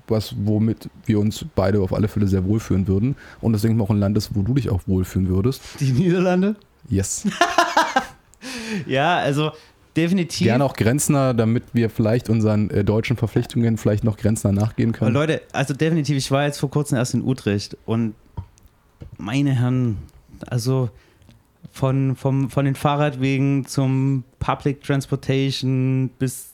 was 0.07 0.35
womit 0.45 0.89
wir 1.07 1.19
uns 1.19 1.45
beide 1.55 1.81
auf 1.81 1.93
alle 1.93 2.09
Fälle 2.09 2.27
sehr 2.27 2.45
wohlfühlen 2.45 2.87
würden. 2.87 3.17
Und 3.41 3.53
das 3.53 3.63
denke 3.63 3.75
ich 3.75 3.79
mal 3.79 3.85
auch 3.85 3.91
ein 3.91 4.01
Land 4.01 4.17
ist, 4.17 4.35
wo 4.35 4.43
du 4.43 4.55
dich 4.55 4.71
auch 4.71 4.83
wohlfühlen 4.87 5.29
würdest. 5.29 5.63
Die 5.81 5.93
Niederlande? 5.93 6.57
Yes. 6.89 7.27
Ja, 8.87 9.19
also 9.19 9.53
definitiv. 9.97 10.45
Gerne 10.45 10.65
auch 10.65 10.75
Grenznah, 10.75 11.33
damit 11.33 11.65
wir 11.73 11.91
vielleicht 11.91 12.29
unseren 12.29 12.71
äh, 12.71 12.85
deutschen 12.85 13.17
Verpflichtungen 13.17 13.79
vielleicht 13.79 14.05
noch 14.05 14.17
Grenznah 14.17 14.53
nachgehen 14.53 14.91
Aber 14.91 14.99
können. 14.99 15.15
Leute, 15.15 15.43
also 15.53 15.75
definitiv, 15.75 16.17
ich 16.17 16.31
war 16.31 16.45
jetzt 16.45 16.59
vor 16.59 16.71
kurzem 16.71 16.99
erst 16.99 17.15
in 17.15 17.23
Utrecht 17.23 17.77
und 17.87 18.15
meine 19.19 19.53
Herren, 19.53 19.99
also 20.47 20.91
von, 21.71 22.17
vom, 22.17 22.51
von 22.51 22.65
den 22.65 22.75
Fahrradwegen 22.75 23.67
zum 23.67 24.25
Public 24.39 24.83
Transportation 24.83 26.11
bis 26.19 26.53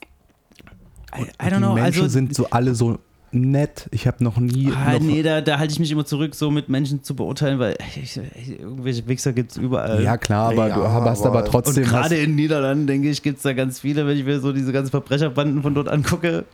I, 1.16 1.22
I 1.22 1.26
Die 1.42 1.46
don't 1.46 1.58
know, 1.58 1.74
Menschen 1.74 2.02
also 2.02 2.08
sind 2.08 2.34
so 2.34 2.48
alle 2.50 2.74
so 2.74 2.98
nett. 3.32 3.86
Ich 3.92 4.06
habe 4.06 4.22
noch 4.24 4.38
nie. 4.38 4.72
Ah, 4.74 4.94
noch, 4.94 5.00
nee, 5.00 5.22
da, 5.22 5.40
da 5.40 5.58
halte 5.58 5.72
ich 5.72 5.78
mich 5.78 5.90
immer 5.90 6.04
zurück, 6.04 6.34
so 6.34 6.50
mit 6.50 6.68
Menschen 6.68 7.02
zu 7.02 7.14
beurteilen, 7.14 7.58
weil 7.58 7.76
ich, 8.02 8.18
ich, 8.36 8.58
irgendwelche 8.60 9.06
Wichser 9.06 9.32
gibt 9.32 9.52
es 9.52 9.56
überall. 9.56 10.02
ja, 10.02 10.16
klar, 10.16 10.50
aber 10.50 10.68
Ja, 10.68 10.74
du 10.76 10.82
hast 10.88 11.20
aber 11.24 11.38
aber- 11.38 11.44
und 11.46 11.50
trotzdem. 11.52 11.84
gerade 11.84 12.16
in 12.16 12.30
den 12.30 12.34
Niederlanden, 12.36 12.86
denke 12.86 13.08
ich, 13.10 13.22
gibt 13.22 13.36
es 13.38 13.42
da 13.42 13.52
ganz 13.52 13.80
viele, 13.80 14.06
wenn 14.06 14.16
ich 14.16 14.24
mir 14.24 14.40
so 14.40 14.52
diese 14.52 14.72
ganzen 14.72 14.90
Verbrecherbanden 14.90 15.62
von 15.62 15.74
dort 15.74 15.88
angucke. 15.88 16.44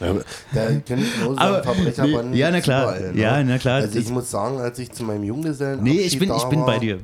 Ja, 0.00 0.12
da 0.52 0.66
können 0.86 1.06
genauso 1.20 1.38
Aber- 1.38 1.62
Verbrecherbanden 1.62 2.30
nee, 2.32 2.38
ja, 2.38 2.50
na 2.50 2.60
klar. 2.60 2.82
überall, 2.96 3.12
ne? 3.12 3.20
Ja, 3.20 3.42
na 3.44 3.58
klar. 3.58 3.76
Also 3.76 3.98
ich 3.98 4.10
muss 4.10 4.30
sagen, 4.30 4.58
als 4.58 4.78
ich 4.80 4.90
zu 4.90 5.04
meinem 5.04 5.22
Junggesellen 5.24 5.82
Nee, 5.84 6.00
ich 6.00 6.18
bin, 6.18 6.32
ich 6.36 6.44
bin 6.44 6.66
bei 6.66 6.78
dir. 6.80 6.98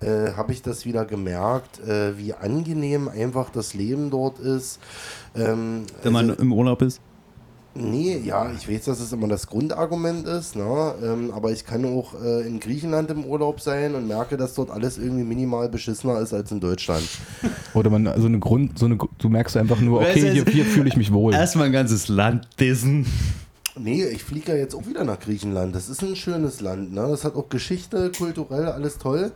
äh, 0.00 0.32
habe 0.36 0.52
ich 0.52 0.62
das 0.62 0.86
wieder 0.86 1.04
gemerkt, 1.04 1.80
äh, 1.80 2.16
wie 2.16 2.32
angenehm 2.34 3.08
einfach 3.08 3.50
das 3.50 3.74
Leben 3.74 4.10
dort 4.10 4.38
ist. 4.38 4.78
Ähm, 5.36 5.82
Wenn 6.04 6.12
man 6.12 6.30
also- 6.30 6.42
im 6.42 6.52
Urlaub 6.52 6.80
ist. 6.82 7.00
Nee, 7.80 8.20
ja, 8.24 8.50
ich 8.56 8.68
weiß, 8.68 8.84
dass 8.86 9.00
es 9.00 9.12
immer 9.12 9.28
das 9.28 9.46
Grundargument 9.46 10.26
ist, 10.26 10.56
ne? 10.56 10.94
ähm, 11.02 11.30
aber 11.32 11.52
ich 11.52 11.64
kann 11.64 11.84
auch 11.84 12.14
äh, 12.22 12.46
in 12.46 12.60
Griechenland 12.60 13.10
im 13.10 13.24
Urlaub 13.24 13.60
sein 13.60 13.94
und 13.94 14.08
merke, 14.08 14.36
dass 14.36 14.54
dort 14.54 14.70
alles 14.70 14.98
irgendwie 14.98 15.24
minimal 15.24 15.68
beschissener 15.68 16.18
ist 16.20 16.32
als 16.34 16.50
in 16.50 16.60
Deutschland. 16.60 17.06
oder 17.74 17.90
man, 17.90 18.12
so 18.20 18.26
eine 18.26 18.38
Grund, 18.38 18.78
so 18.78 18.86
eine, 18.86 18.98
du 19.18 19.28
merkst 19.28 19.56
einfach 19.56 19.80
nur, 19.80 20.00
okay, 20.00 20.32
hier, 20.32 20.44
hier 20.44 20.64
fühle 20.64 20.88
ich 20.88 20.96
mich 20.96 21.12
wohl. 21.12 21.32
Erstmal 21.34 21.66
ein 21.66 21.72
ganzes 21.72 22.08
Land 22.08 22.48
dissen. 22.58 23.06
Nee, 23.78 24.04
ich 24.06 24.24
fliege 24.24 24.52
ja 24.52 24.58
jetzt 24.58 24.74
auch 24.74 24.86
wieder 24.86 25.04
nach 25.04 25.20
Griechenland. 25.20 25.74
Das 25.74 25.88
ist 25.88 26.02
ein 26.02 26.16
schönes 26.16 26.60
Land. 26.60 26.92
Ne? 26.92 27.06
Das 27.08 27.24
hat 27.24 27.36
auch 27.36 27.48
Geschichte, 27.48 28.10
kulturell, 28.16 28.66
alles 28.66 28.98
toll. 28.98 29.30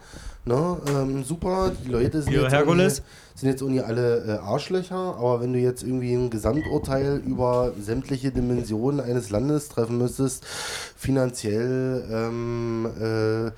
Ne? 0.44 0.76
Ähm, 0.88 1.22
super, 1.22 1.70
die 1.84 1.90
Leute 1.90 2.22
sind 2.22 2.32
jetzt, 2.32 2.52
Herkules? 2.52 2.98
irgendwie- 2.98 3.21
sind 3.34 3.48
jetzt 3.48 3.62
irgendwie 3.62 3.80
alle 3.82 4.24
äh, 4.24 4.30
Arschlöcher, 4.38 5.16
aber 5.18 5.40
wenn 5.40 5.52
du 5.52 5.58
jetzt 5.58 5.82
irgendwie 5.82 6.12
ein 6.14 6.30
Gesamturteil 6.30 7.22
über 7.26 7.72
sämtliche 7.80 8.30
Dimensionen 8.30 9.00
eines 9.00 9.30
Landes 9.30 9.68
treffen 9.68 9.98
müsstest, 9.98 10.44
finanziell, 10.46 12.04
ähm, 12.10 12.86
äh, 13.00 13.50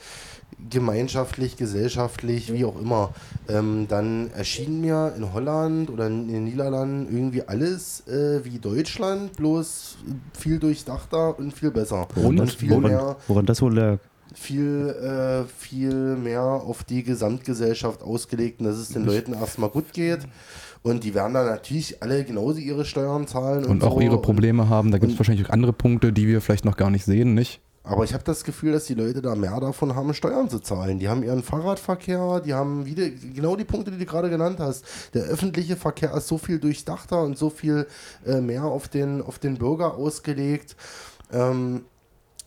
gemeinschaftlich, 0.70 1.56
gesellschaftlich, 1.56 2.52
wie 2.52 2.64
auch 2.64 2.80
immer, 2.80 3.10
ähm, 3.48 3.86
dann 3.88 4.30
erschien 4.30 4.80
mir 4.80 5.12
in 5.16 5.32
Holland 5.32 5.90
oder 5.90 6.06
in 6.06 6.28
den 6.28 6.44
Niederlanden 6.44 7.14
irgendwie 7.14 7.42
alles 7.46 8.06
äh, 8.06 8.44
wie 8.44 8.58
Deutschland, 8.58 9.36
bloß 9.36 9.96
viel 10.38 10.58
durchdachter 10.58 11.38
und 11.38 11.52
viel 11.52 11.70
besser. 11.70 12.06
Und? 12.14 12.40
und 12.40 12.50
viel 12.52 12.70
Woran- 12.70 12.82
mehr 12.90 13.16
Woran 13.28 13.46
das 13.46 13.60
wohl 13.60 13.74
lag? 13.74 13.98
Viel, 14.34 14.88
äh, 14.88 15.44
viel 15.58 16.16
mehr 16.16 16.42
auf 16.42 16.84
die 16.84 17.02
Gesamtgesellschaft 17.02 18.02
ausgelegt 18.02 18.60
und 18.60 18.66
dass 18.66 18.76
es 18.76 18.90
den 18.90 19.04
Leuten 19.04 19.34
erstmal 19.34 19.70
gut 19.70 19.92
geht. 19.92 20.20
Und 20.82 21.02
die 21.02 21.14
werden 21.14 21.32
dann 21.32 21.46
natürlich 21.46 22.02
alle 22.02 22.24
genauso 22.24 22.58
ihre 22.58 22.84
Steuern 22.84 23.26
zahlen. 23.26 23.64
Und, 23.64 23.70
und 23.70 23.84
auch 23.84 23.94
so. 23.94 24.00
ihre 24.00 24.20
Probleme 24.20 24.68
haben. 24.68 24.90
Da 24.90 24.98
gibt 24.98 25.12
es 25.12 25.18
wahrscheinlich 25.18 25.46
auch 25.46 25.50
andere 25.50 25.72
Punkte, 25.72 26.12
die 26.12 26.26
wir 26.26 26.42
vielleicht 26.42 26.66
noch 26.66 26.76
gar 26.76 26.90
nicht 26.90 27.04
sehen, 27.04 27.34
nicht? 27.34 27.60
Aber 27.86 28.02
ich 28.02 28.14
habe 28.14 28.24
das 28.24 28.44
Gefühl, 28.44 28.72
dass 28.72 28.86
die 28.86 28.94
Leute 28.94 29.20
da 29.20 29.34
mehr 29.34 29.60
davon 29.60 29.94
haben, 29.94 30.14
Steuern 30.14 30.48
zu 30.48 30.58
zahlen. 30.58 30.98
Die 30.98 31.08
haben 31.08 31.22
ihren 31.22 31.42
Fahrradverkehr, 31.42 32.40
die 32.40 32.54
haben 32.54 32.86
wieder 32.86 33.10
genau 33.10 33.56
die 33.56 33.64
Punkte, 33.64 33.90
die 33.90 33.98
du 33.98 34.06
gerade 34.06 34.30
genannt 34.30 34.58
hast. 34.58 34.86
Der 35.12 35.24
öffentliche 35.24 35.76
Verkehr 35.76 36.14
ist 36.14 36.28
so 36.28 36.38
viel 36.38 36.58
durchdachter 36.58 37.22
und 37.22 37.36
so 37.36 37.50
viel 37.50 37.86
äh, 38.26 38.40
mehr 38.40 38.64
auf 38.64 38.88
den, 38.88 39.20
auf 39.20 39.38
den 39.38 39.58
Bürger 39.58 39.96
ausgelegt. 39.96 40.76
Ähm, 41.30 41.82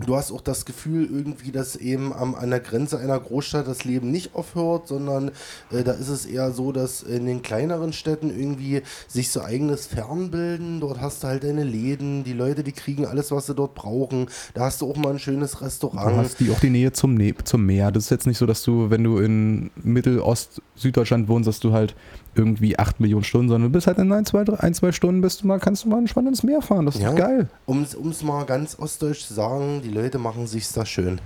Du 0.05 0.15
hast 0.15 0.31
auch 0.31 0.41
das 0.41 0.65
Gefühl 0.65 1.05
irgendwie, 1.11 1.51
dass 1.51 1.75
eben 1.75 2.13
am, 2.13 2.35
an 2.35 2.51
der 2.51 2.59
Grenze 2.59 2.99
einer 2.99 3.19
Großstadt 3.19 3.67
das 3.67 3.83
Leben 3.83 4.11
nicht 4.11 4.35
aufhört, 4.35 4.87
sondern 4.87 5.31
äh, 5.71 5.83
da 5.83 5.93
ist 5.93 6.09
es 6.09 6.27
eher 6.27 6.51
so, 6.51 6.71
dass 6.71 7.01
in 7.01 7.25
den 7.25 7.41
kleineren 7.41 7.93
Städten 7.93 8.29
irgendwie 8.29 8.83
sich 9.07 9.31
so 9.31 9.41
eigenes 9.41 9.87
Fernbilden. 9.87 10.81
Dort 10.81 11.01
hast 11.01 11.23
du 11.23 11.27
halt 11.29 11.43
deine 11.43 11.63
Läden, 11.63 12.23
die 12.23 12.33
Leute, 12.33 12.63
die 12.63 12.73
kriegen 12.73 13.07
alles, 13.07 13.31
was 13.31 13.47
sie 13.47 13.55
dort 13.55 13.73
brauchen. 13.73 14.27
Da 14.53 14.65
hast 14.65 14.81
du 14.81 14.91
auch 14.91 14.97
mal 14.97 15.13
ein 15.13 15.19
schönes 15.19 15.53
Du 15.53 15.57
Restaurant. 15.65 16.15
hast 16.15 16.39
die, 16.41 16.51
auch 16.51 16.59
die 16.59 16.69
Nähe 16.69 16.91
zum, 16.91 17.15
ne 17.15 17.33
zum 17.43 17.65
Meer. 17.65 17.91
Das 17.91 18.03
ist 18.03 18.09
jetzt 18.11 18.27
nicht 18.27 18.37
so, 18.37 18.45
dass 18.45 18.61
du, 18.61 18.91
wenn 18.91 19.03
du 19.03 19.17
in 19.17 19.71
Mittel-Ost, 19.83 20.61
Süddeutschland 20.75 21.27
wohnst, 21.27 21.47
dass 21.47 21.59
du 21.59 21.73
halt 21.73 21.95
irgendwie 22.37 22.77
8 22.77 22.99
Millionen 22.99 23.23
Stunden, 23.23 23.49
sondern 23.49 23.71
du 23.71 23.73
bist 23.73 23.87
halt 23.87 23.97
in 23.97 24.11
ein, 24.11 24.25
zwei, 24.25 24.43
drei, 24.43 24.59
ein, 24.59 24.73
zwei 24.73 24.91
Stunden 24.91 25.21
bist 25.21 25.41
du 25.43 25.47
mal, 25.47 25.59
kannst 25.59 25.83
du 25.85 25.89
mal 25.89 25.97
entspannt 25.99 26.27
ins 26.27 26.43
Meer 26.43 26.61
fahren. 26.61 26.85
Das 26.85 26.95
ist 26.95 27.01
Ja. 27.01 27.09
doch 27.11 27.17
geil. 27.17 27.49
Um 27.65 27.81
es 27.83 28.23
mal 28.23 28.45
ganz 28.45 28.77
ostdeutsch 28.79 29.25
zu 29.25 29.33
sagen, 29.33 29.81
die 29.83 29.89
Leute 29.89 30.17
machen 30.19 30.47
sich's 30.47 30.71
da 30.73 30.85
schön. 30.85 31.19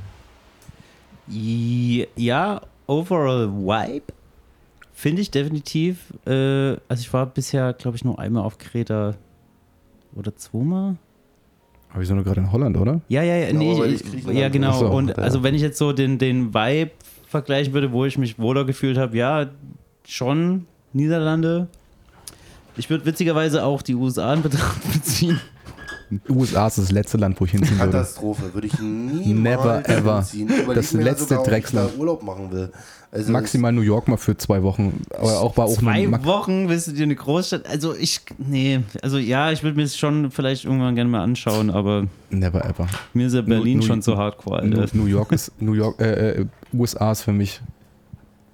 Ja, 1.28 2.62
overall 2.88 3.50
Vibe 3.52 4.14
finde 4.94 5.22
ich 5.22 5.32
definitiv. 5.32 6.14
Äh, 6.26 6.32
also 6.88 7.02
ich 7.02 7.12
war 7.14 7.26
bisher, 7.26 7.74
glaube 7.74 7.98
ich, 7.98 8.04
nur 8.04 8.20
einmal 8.20 8.44
auf 8.44 8.58
Kreta 8.58 9.16
oder 10.16 10.36
zweimal. 10.36 10.96
Aber 11.90 12.00
wir 12.00 12.06
sind 12.08 12.18
doch 12.18 12.24
gerade 12.24 12.42
in 12.42 12.52
Holland, 12.52 12.78
oder? 12.78 13.02
Ja, 13.10 13.22
ja, 13.24 13.36
ja, 13.36 13.48
Genau, 13.48 13.60
nee, 13.60 13.96
Griechenland 13.98 14.38
ja 14.40 14.50
genau. 14.50 14.74
So, 14.80 14.88
und 14.90 15.10
ja. 15.10 15.16
also 15.16 15.44
wenn 15.44 15.56
ich 15.56 15.62
jetzt 15.62 15.78
so 15.78 15.92
den, 15.94 16.18
den 16.18 16.54
Vibe 16.54 16.92
vergleichen 17.28 17.74
würde, 17.74 17.92
wo 17.92 18.06
ich 18.06 18.18
mich 18.18 18.40
wohler 18.40 18.66
gefühlt 18.66 18.98
habe, 18.98 19.18
ja, 19.18 19.48
schon 20.08 20.68
Niederlande. 20.94 21.68
Ich 22.78 22.90
würde 22.90 23.06
witzigerweise 23.06 23.64
auch 23.64 23.82
die 23.82 23.96
USA 23.96 24.34
in 24.34 24.42
Betracht 24.42 24.82
beziehen. 24.94 25.40
USA 26.30 26.68
ist 26.68 26.78
das 26.78 26.92
letzte 26.92 27.18
Land, 27.18 27.40
wo 27.40 27.46
ich 27.46 27.52
hinziehen 27.52 27.80
würde. 27.80 27.92
Katastrophe, 27.94 28.54
würde 28.54 28.68
ich 28.68 28.78
nie 28.80 29.34
Never 29.34 29.88
ever. 29.88 30.26
Das 30.76 30.94
mir 30.94 31.04
letzte 31.04 31.36
sogar, 31.36 31.46
Drecksland. 31.46 31.92
da 31.94 31.98
Urlaub 32.00 32.22
machen 32.24 32.52
will. 32.52 32.70
Also 33.14 33.32
Maximal 33.32 33.72
New 33.72 33.82
York 33.82 34.08
mal 34.10 34.18
für 34.18 34.36
zwei 34.38 34.62
Wochen. 34.64 35.02
Aber 35.18 35.40
auch 35.40 35.58
auch 35.58 35.74
Zwei 35.78 36.08
Max- 36.08 36.26
Wochen 36.26 36.68
willst 36.70 36.88
du 36.88 36.92
dir 36.94 37.04
eine 37.04 37.16
Großstadt. 37.16 37.66
Also 37.70 37.96
ich, 37.96 38.22
nee, 38.38 38.82
also 39.02 39.18
ja, 39.18 39.52
ich 39.52 39.64
würde 39.64 39.78
mir 39.78 39.84
es 39.84 39.98
schon 39.98 40.32
vielleicht 40.32 40.66
irgendwann 40.66 40.96
gerne 40.96 41.10
mal 41.10 41.24
anschauen, 41.24 41.70
aber 41.70 42.08
Never 42.30 42.64
ever. 42.66 42.88
mir 43.14 43.28
ist 43.28 43.34
ja 43.34 43.42
Berlin 43.42 43.80
New- 43.80 43.86
schon 43.86 44.02
so 44.02 44.18
hardcore, 44.18 44.66
New, 44.66 44.80
Alter. 44.82 44.96
New 44.98 45.06
York 45.06 45.32
ist 45.32 45.52
New 45.62 45.74
York, 45.74 46.00
äh, 46.02 46.42
äh, 46.42 46.46
USA 46.74 47.12
ist 47.14 47.22
für 47.24 47.34
mich 47.34 47.62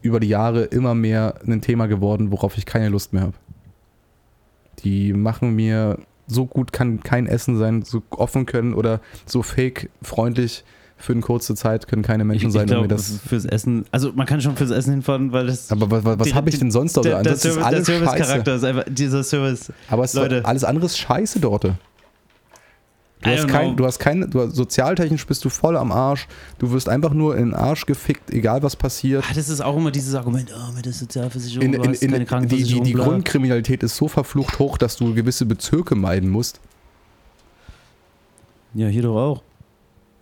über 0.08 0.20
die 0.20 0.30
Jahre 0.30 0.64
immer 0.64 0.96
mehr 0.96 1.36
ein 1.46 1.62
Thema 1.62 1.88
geworden, 1.88 2.32
worauf 2.32 2.58
ich 2.58 2.66
keine 2.66 2.90
Lust 2.90 3.14
mehr 3.14 3.24
habe. 3.24 3.34
Die 4.80 5.14
machen 5.14 5.56
mir 5.56 6.00
so 6.28 6.46
gut 6.46 6.74
kann 6.74 7.02
kein 7.02 7.26
Essen 7.26 7.58
sein, 7.58 7.84
so 7.84 8.04
offen 8.10 8.46
können 8.46 8.74
oder 8.74 9.00
so 9.26 9.42
fake 9.44 9.90
freundlich 10.02 10.64
für 10.98 11.14
eine 11.14 11.22
kurze 11.22 11.56
Zeit 11.56 11.88
können 11.88 12.02
keine 12.02 12.24
Ich, 12.24 12.28
Menschen 12.28 12.48
ich 12.48 12.54
sein, 12.54 12.66
mir 12.66 12.74
glaube, 12.74 12.88
das. 12.88 13.20
fürs 13.26 13.46
Essen, 13.46 13.86
also 13.92 14.12
man 14.14 14.26
kann 14.26 14.42
schon 14.42 14.56
fürs 14.56 14.72
Essen 14.72 14.92
hinfahren, 14.92 15.32
weil 15.32 15.46
das. 15.46 15.72
Aber 15.72 15.92
was, 15.92 16.20
was, 16.20 16.34
habe 16.34 16.50
ich 16.50 16.58
denn 16.58 16.72
sonst 16.72 16.96
noch? 16.96 17.04
der, 17.04 17.22
der, 17.22 17.34
Ansonsten 17.34 17.50
ist 17.50 17.54
Service, 17.54 17.58
der 17.58 17.66
alles 17.66 17.88
scheiße. 17.88 18.00
Service-Charakter 18.00 18.56
ist 18.56 18.64
einfach 18.64 18.84
dieser 18.90 19.24
Service. 19.24 19.74
Aber 19.90 20.04
es 20.04 20.14
ist 20.14 20.20
Leute. 20.20 20.42
doch 20.42 20.50
alles 20.50 20.64
andere 20.64 20.86
ist 20.88 20.98
scheiße 20.98 21.40
dort. 21.40 21.72
Du 23.22 23.30
hast, 23.32 23.48
kein, 23.48 23.76
du 23.76 23.86
hast 23.86 23.98
keine, 24.00 24.28
du 24.28 24.42
hast, 24.42 24.56
sozialtechnisch 24.56 25.26
bist 25.26 25.44
du 25.44 25.50
voll 25.50 25.76
am 25.76 25.92
Arsch. 25.92 26.28
Du 26.60 26.72
wirst 26.72 26.88
einfach 26.88 27.14
nur 27.14 27.36
in 27.36 27.46
den 27.48 27.54
Arsch 27.56 27.86
gefickt, 27.88 28.32
egal 28.32 28.62
was 28.62 28.76
passiert. 28.76 29.26
Ah, 29.28 29.34
das 29.34 29.50
ist 29.50 29.60
auch 29.60 29.76
immer 29.76 29.90
dieses 29.90 30.14
Argument, 30.14 30.54
oh, 30.56 30.72
mit 30.74 30.86
der 30.86 30.94
Sozialversicherung, 30.94 31.66
In, 31.66 31.72
du 31.74 31.82
in, 31.82 31.90
hast 31.90 32.04
in, 32.04 32.10
keine 32.12 32.18
die, 32.20 32.24
die, 32.24 32.26
Krankenversicherung. 32.30 32.84
die 32.86 32.94
bla. 32.94 33.04
Grundkriminalität 33.06 33.82
ist 33.82 33.96
so 33.98 34.08
verflucht 34.08 34.60
hoch, 34.60 34.78
dass 34.78 34.98
du 34.98 35.16
gewisse 35.16 35.46
Bezirke 35.48 35.96
meiden 35.96 36.30
musst. 36.30 36.60
Ja, 38.74 38.88
hier 38.88 39.02
doch 39.02 39.16
auch. 39.18 39.44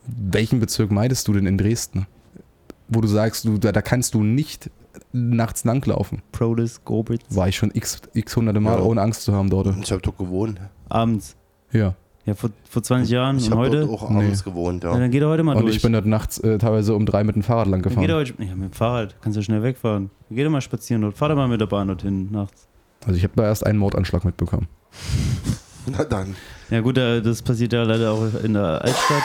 Welchen 0.07 0.59
Bezirk 0.59 0.91
meidest 0.91 1.27
du 1.27 1.33
denn 1.33 1.47
in 1.47 1.57
Dresden? 1.57 2.07
Wo 2.87 3.01
du 3.01 3.07
sagst, 3.07 3.43
du, 3.45 3.57
da, 3.57 3.71
da 3.71 3.81
kannst 3.81 4.13
du 4.13 4.23
nicht 4.23 4.69
nachts 5.11 5.65
langlaufen. 5.65 6.21
Prolis, 6.31 6.81
Gobitz, 6.85 7.23
War 7.29 7.47
ich 7.49 7.57
schon 7.57 7.71
x, 7.73 8.01
x 8.13 8.35
hunderte 8.35 8.59
Mal, 8.59 8.77
Ja. 8.77 8.83
ohne 8.85 9.01
Angst 9.01 9.23
zu 9.23 9.33
haben 9.33 9.49
dort. 9.49 9.75
Ich 9.81 9.91
habe 9.91 10.01
dort 10.01 10.17
gewohnt. 10.17 10.59
abends. 10.87 11.35
Ja. 11.71 11.95
Ja, 12.25 12.33
vor, 12.33 12.49
vor 12.67 12.81
20 12.81 13.11
Jahren 13.11 13.37
Ich 13.37 13.45
und 13.45 13.51
habe 13.51 13.61
heute. 13.67 13.81
dort 13.85 13.91
auch 14.01 14.09
abends 14.09 14.43
gewohnt, 14.43 14.83
Ja, 14.83 14.91
ja. 14.93 14.99
dann 14.99 15.11
geht 15.11 15.21
er 15.21 15.29
heute 15.29 15.43
mal 15.43 15.55
Und 15.55 15.63
durch. 15.63 15.75
ich 15.75 15.81
bin 15.81 15.93
dort 15.93 16.07
nachts 16.07 16.39
äh, 16.39 16.57
teilweise 16.57 16.95
um 16.95 17.05
drei 17.05 17.23
mit 17.23 17.35
dem 17.35 17.43
Fahrrad 17.43 17.67
lang 17.67 17.83
dann 17.83 17.89
geht 17.93 18.09
er 18.09 18.19
gefahren. 18.19 18.35
heute, 18.39 18.43
ja, 18.49 18.55
mit 18.55 18.71
dem 18.71 18.73
Fahrrad. 18.73 19.15
Kannst 19.21 19.37
du 19.37 19.43
schnell 19.43 19.61
wegfahren. 19.61 20.09
Geh 20.31 20.43
doch 20.43 20.49
mal 20.49 20.61
spazieren 20.61 21.03
dort. 21.03 21.15
Fahr 21.15 21.29
doch 21.29 21.35
mal 21.35 21.47
mit 21.47 21.61
der 21.61 21.67
Bahn 21.67 21.87
dorthin 21.87 22.31
nachts. 22.31 22.67
Also 23.05 23.15
ich 23.17 23.23
habe 23.23 23.33
da 23.35 23.43
erst 23.43 23.65
einen 23.65 23.77
Mordanschlag 23.77 24.25
mitbekommen. 24.25 24.67
Na 25.85 26.03
dann. 26.03 26.35
Ja, 26.71 26.81
gut, 26.81 26.97
das 26.97 27.43
passiert 27.43 27.73
ja 27.73 27.83
leider 27.83 28.11
auch 28.11 28.25
in 28.43 28.53
der 28.53 28.81
Altstadt. 28.81 29.23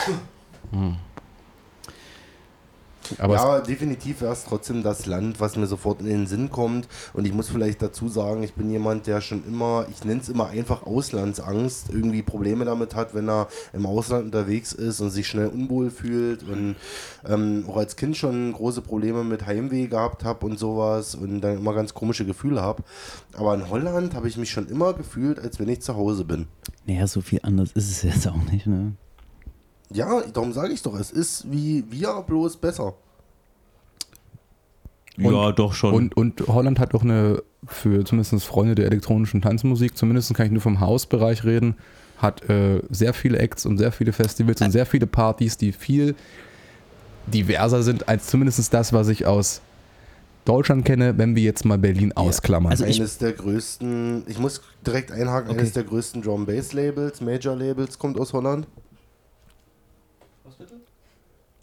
Aber 3.19 3.35
ja, 3.35 3.61
definitiv 3.61 4.21
wäre 4.21 4.33
es 4.33 4.45
trotzdem 4.45 4.83
das 4.83 5.07
Land, 5.07 5.41
was 5.41 5.57
mir 5.57 5.67
sofort 5.67 6.01
in 6.01 6.07
den 6.07 6.27
Sinn 6.27 6.51
kommt. 6.51 6.89
Und 7.13 7.27
ich 7.27 7.33
muss 7.33 7.49
vielleicht 7.49 7.83
dazu 7.83 8.09
sagen, 8.09 8.43
ich 8.43 8.55
bin 8.55 8.71
jemand, 8.71 9.07
der 9.07 9.21
schon 9.21 9.45
immer, 9.47 9.87
ich 9.91 10.05
nenne 10.05 10.21
es 10.21 10.29
immer 10.29 10.49
einfach 10.49 10.85
Auslandsangst, 10.85 11.91
irgendwie 11.91 12.23
Probleme 12.23 12.65
damit 12.65 12.95
hat, 12.95 13.15
wenn 13.15 13.29
er 13.29 13.49
im 13.73 13.87
Ausland 13.87 14.27
unterwegs 14.27 14.73
ist 14.73 15.01
und 15.01 15.11
sich 15.11 15.27
schnell 15.27 15.49
unwohl 15.49 15.91
fühlt. 15.91 16.43
Und 16.43 16.77
ähm, 17.29 17.65
auch 17.69 17.77
als 17.77 17.97
Kind 17.97 18.17
schon 18.17 18.53
große 18.53 18.83
Probleme 18.83 19.25
mit 19.25 19.47
Heimweh 19.47 19.87
gehabt 19.87 20.25
habe 20.25 20.47
und 20.47 20.59
sowas 20.59 21.15
und 21.15 21.41
dann 21.41 21.59
immer 21.59 21.75
ganz 21.75 21.95
komische 21.95 22.25
Gefühle 22.25 22.63
habe. 22.63 22.83
Aber 23.35 23.55
in 23.55 23.69
Holland 23.69 24.15
habe 24.15 24.29
ich 24.29 24.37
mich 24.37 24.51
schon 24.51 24.69
immer 24.69 24.93
gefühlt, 24.93 25.39
als 25.39 25.59
wenn 25.59 25.69
ich 25.69 25.83
zu 25.83 25.97
Hause 25.97 26.25
bin. 26.25 26.47
Naja, 26.87 27.07
so 27.07 27.21
viel 27.21 27.41
anders 27.43 27.73
ist 27.73 27.91
es 27.91 28.03
jetzt 28.03 28.29
auch 28.29 28.51
nicht, 28.51 28.67
ne? 28.67 28.93
Ja, 29.93 30.21
darum 30.33 30.53
sage 30.53 30.73
ich 30.73 30.83
doch, 30.83 30.99
es 30.99 31.11
ist 31.11 31.51
wie 31.51 31.85
wir, 31.91 32.23
bloß 32.27 32.57
besser. 32.59 32.95
ja, 35.17 35.53
doch 35.53 35.75
schon. 35.75 35.95
Und, 35.95 36.17
und 36.17 36.47
Holland 36.47 36.79
hat 36.79 36.95
auch 36.95 37.03
eine, 37.03 37.43
für 37.67 38.05
zumindest 38.05 38.45
Freunde 38.45 38.75
der 38.75 38.87
elektronischen 38.87 39.43
Tanzmusik, 39.43 39.97
zumindest 39.97 40.33
kann 40.35 40.47
ich 40.47 40.53
nur 40.53 40.63
vom 40.63 40.81
Hausbereich 40.81 41.45
reden, 41.45 41.77
hat 42.19 42.49
äh, 42.49 42.83
sehr 42.91 43.13
viele 43.15 43.39
Acts 43.39 43.67
und 43.67 43.79
sehr 43.79 43.93
viele 43.93 44.13
Festivals 44.13 44.61
und 44.61 44.71
sehr 44.71 44.87
viele 44.87 45.07
Partys, 45.07 45.57
die 45.57 45.73
viel 45.73 46.15
diverser 47.27 47.83
sind 47.83 48.09
als 48.09 48.27
zumindest 48.27 48.73
das, 48.73 48.93
was 48.93 49.09
ich 49.09 49.27
aus 49.27 49.61
Deutschland 50.45 50.85
kenne, 50.85 51.19
wenn 51.19 51.37
wir 51.37 51.43
jetzt 51.43 51.65
mal 51.65 51.79
Berlin 51.79 52.13
ausklammern. 52.13 52.73
Also 52.73 52.85
eines 52.85 53.19
der 53.19 53.33
größten, 53.33 54.25
ich 54.27 54.39
muss 54.39 54.63
direkt 54.87 55.13
einhaken, 55.13 55.51
Okay. 55.51 55.61
eines 55.61 55.73
der 55.73 55.85
größten 55.85 56.23
Drum 56.23 56.47
Bass 56.47 56.73
Labels, 56.73 57.21
Major 57.21 57.55
Labels, 57.57 57.99
kommt 57.99 58.19
aus 58.19 58.33
Holland. 58.33 58.67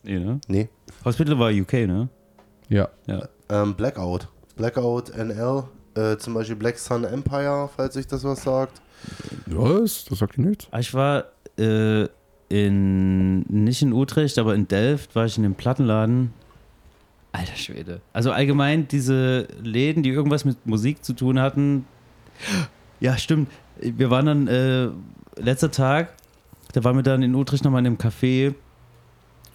Nee, 0.08 0.20
ne? 0.20 0.40
Nee. 0.48 0.70
Hospital 1.06 1.38
war 1.40 1.52
UK, 1.52 1.74
ne? 1.74 2.10
ja. 2.70 2.90
Ja. 3.06 3.28
Ähm, 3.50 3.76
Blackout. 3.76 4.28
Blackout 4.56 5.16
NL, 5.16 5.64
äh, 5.96 6.18
zum 6.18 6.34
Beispiel 6.34 6.56
Black 6.56 6.78
Sun 6.80 7.04
Empire, 7.04 7.70
falls 7.76 7.94
sich 7.94 8.08
das 8.08 8.24
was 8.24 8.44
sagt. 8.44 8.82
Was? 9.46 10.06
Das 10.06 10.20
sagt 10.20 10.38
ihr 10.38 10.46
nichts? 10.46 10.68
Ah, 10.72 10.80
Ich 10.80 10.94
war 10.94 11.26
äh, 11.58 12.08
in, 12.50 13.42
nicht 13.42 13.82
in 13.82 13.94
Utrecht, 13.94 14.38
aber 14.40 14.56
in 14.56 14.68
Delft 14.68 15.16
war 15.16 15.26
ich 15.26 15.38
in 15.38 15.44
dem 15.44 15.56
Plattenladen. 15.56 16.34
Alter 17.32 17.56
Schwede. 17.56 18.02
Also 18.14 18.32
allgemein 18.32 18.88
diese 18.88 19.48
Läden, 19.62 20.02
die 20.02 20.10
irgendwas 20.10 20.44
mit 20.46 20.66
Musik 20.66 21.04
zu 21.06 21.14
tun 21.14 21.40
hatten. 21.40 21.86
Ja, 23.00 23.18
stimmt. 23.18 23.52
Wir 23.80 24.10
waren 24.10 24.26
dann, 24.26 24.48
äh, 24.48 24.90
letzter 25.40 25.70
Tag, 25.70 26.14
da 26.74 26.84
waren 26.84 26.96
wir 26.96 27.04
dann 27.04 27.22
in 27.22 27.36
Utrecht 27.36 27.64
nochmal 27.64 27.82
in 27.82 27.88
einem 27.88 27.98
Café. 27.98 28.56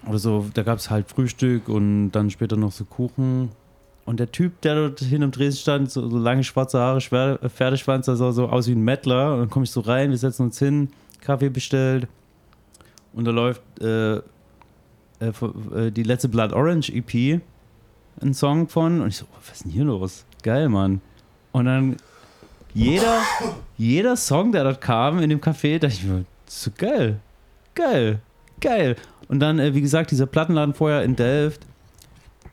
Oder 0.08 0.18
so, 0.18 0.46
da 0.54 0.62
gab 0.62 0.78
es 0.78 0.90
halt 0.90 1.08
Frühstück 1.08 1.68
und 1.68 2.12
dann 2.12 2.30
später 2.30 2.56
noch 2.56 2.72
so 2.72 2.84
Kuchen. 2.84 3.50
Und 4.04 4.18
der 4.18 4.32
Typ, 4.32 4.60
der 4.62 4.74
dort 4.74 5.00
hin 5.00 5.22
am 5.22 5.30
Dresen 5.30 5.58
stand, 5.58 5.90
so, 5.90 6.08
so 6.08 6.18
lange 6.18 6.42
schwarze 6.42 6.80
Haare, 6.80 7.00
Schwer, 7.00 7.38
äh, 7.40 7.48
Pferdeschwanz, 7.48 8.06
der 8.06 8.16
sah 8.16 8.32
so 8.32 8.48
aus 8.48 8.66
wie 8.66 8.72
ein 8.72 8.82
Mettler. 8.82 9.34
Und 9.34 9.40
dann 9.40 9.50
komme 9.50 9.64
ich 9.64 9.70
so 9.70 9.80
rein, 9.80 10.10
wir 10.10 10.18
setzen 10.18 10.42
uns 10.42 10.58
hin, 10.58 10.90
Kaffee 11.20 11.50
bestellt. 11.50 12.08
Und 13.12 13.26
da 13.26 13.30
läuft 13.30 13.62
äh, 13.80 14.16
äh, 14.16 14.20
äh, 15.20 15.90
die 15.92 16.02
letzte 16.02 16.28
Blood 16.28 16.52
Orange 16.52 16.90
EP, 16.92 17.40
ein 18.20 18.34
Song 18.34 18.68
von. 18.68 19.02
Und 19.02 19.08
ich 19.08 19.18
so, 19.18 19.26
was 19.36 19.56
ist 19.56 19.64
denn 19.64 19.72
hier 19.72 19.84
los? 19.84 20.24
Geil, 20.42 20.68
Mann. 20.68 21.00
Und 21.52 21.66
dann 21.66 21.96
jeder, 22.74 23.20
jeder 23.76 24.16
Song, 24.16 24.50
der 24.50 24.64
dort 24.64 24.80
kam 24.80 25.20
in 25.20 25.30
dem 25.30 25.40
Café, 25.40 25.78
dachte 25.78 25.94
ich 25.94 26.04
mir, 26.04 26.24
so 26.46 26.70
geil. 26.76 27.20
Geil. 27.74 28.20
Geil. 28.60 28.96
Und 29.28 29.40
dann, 29.40 29.59
äh, 29.59 29.74
wie 29.74 29.81
gesagt, 29.81 30.11
dieser 30.11 30.27
Plattenladen 30.27 30.74
vorher 30.74 31.03
in 31.03 31.16
Delft, 31.16 31.66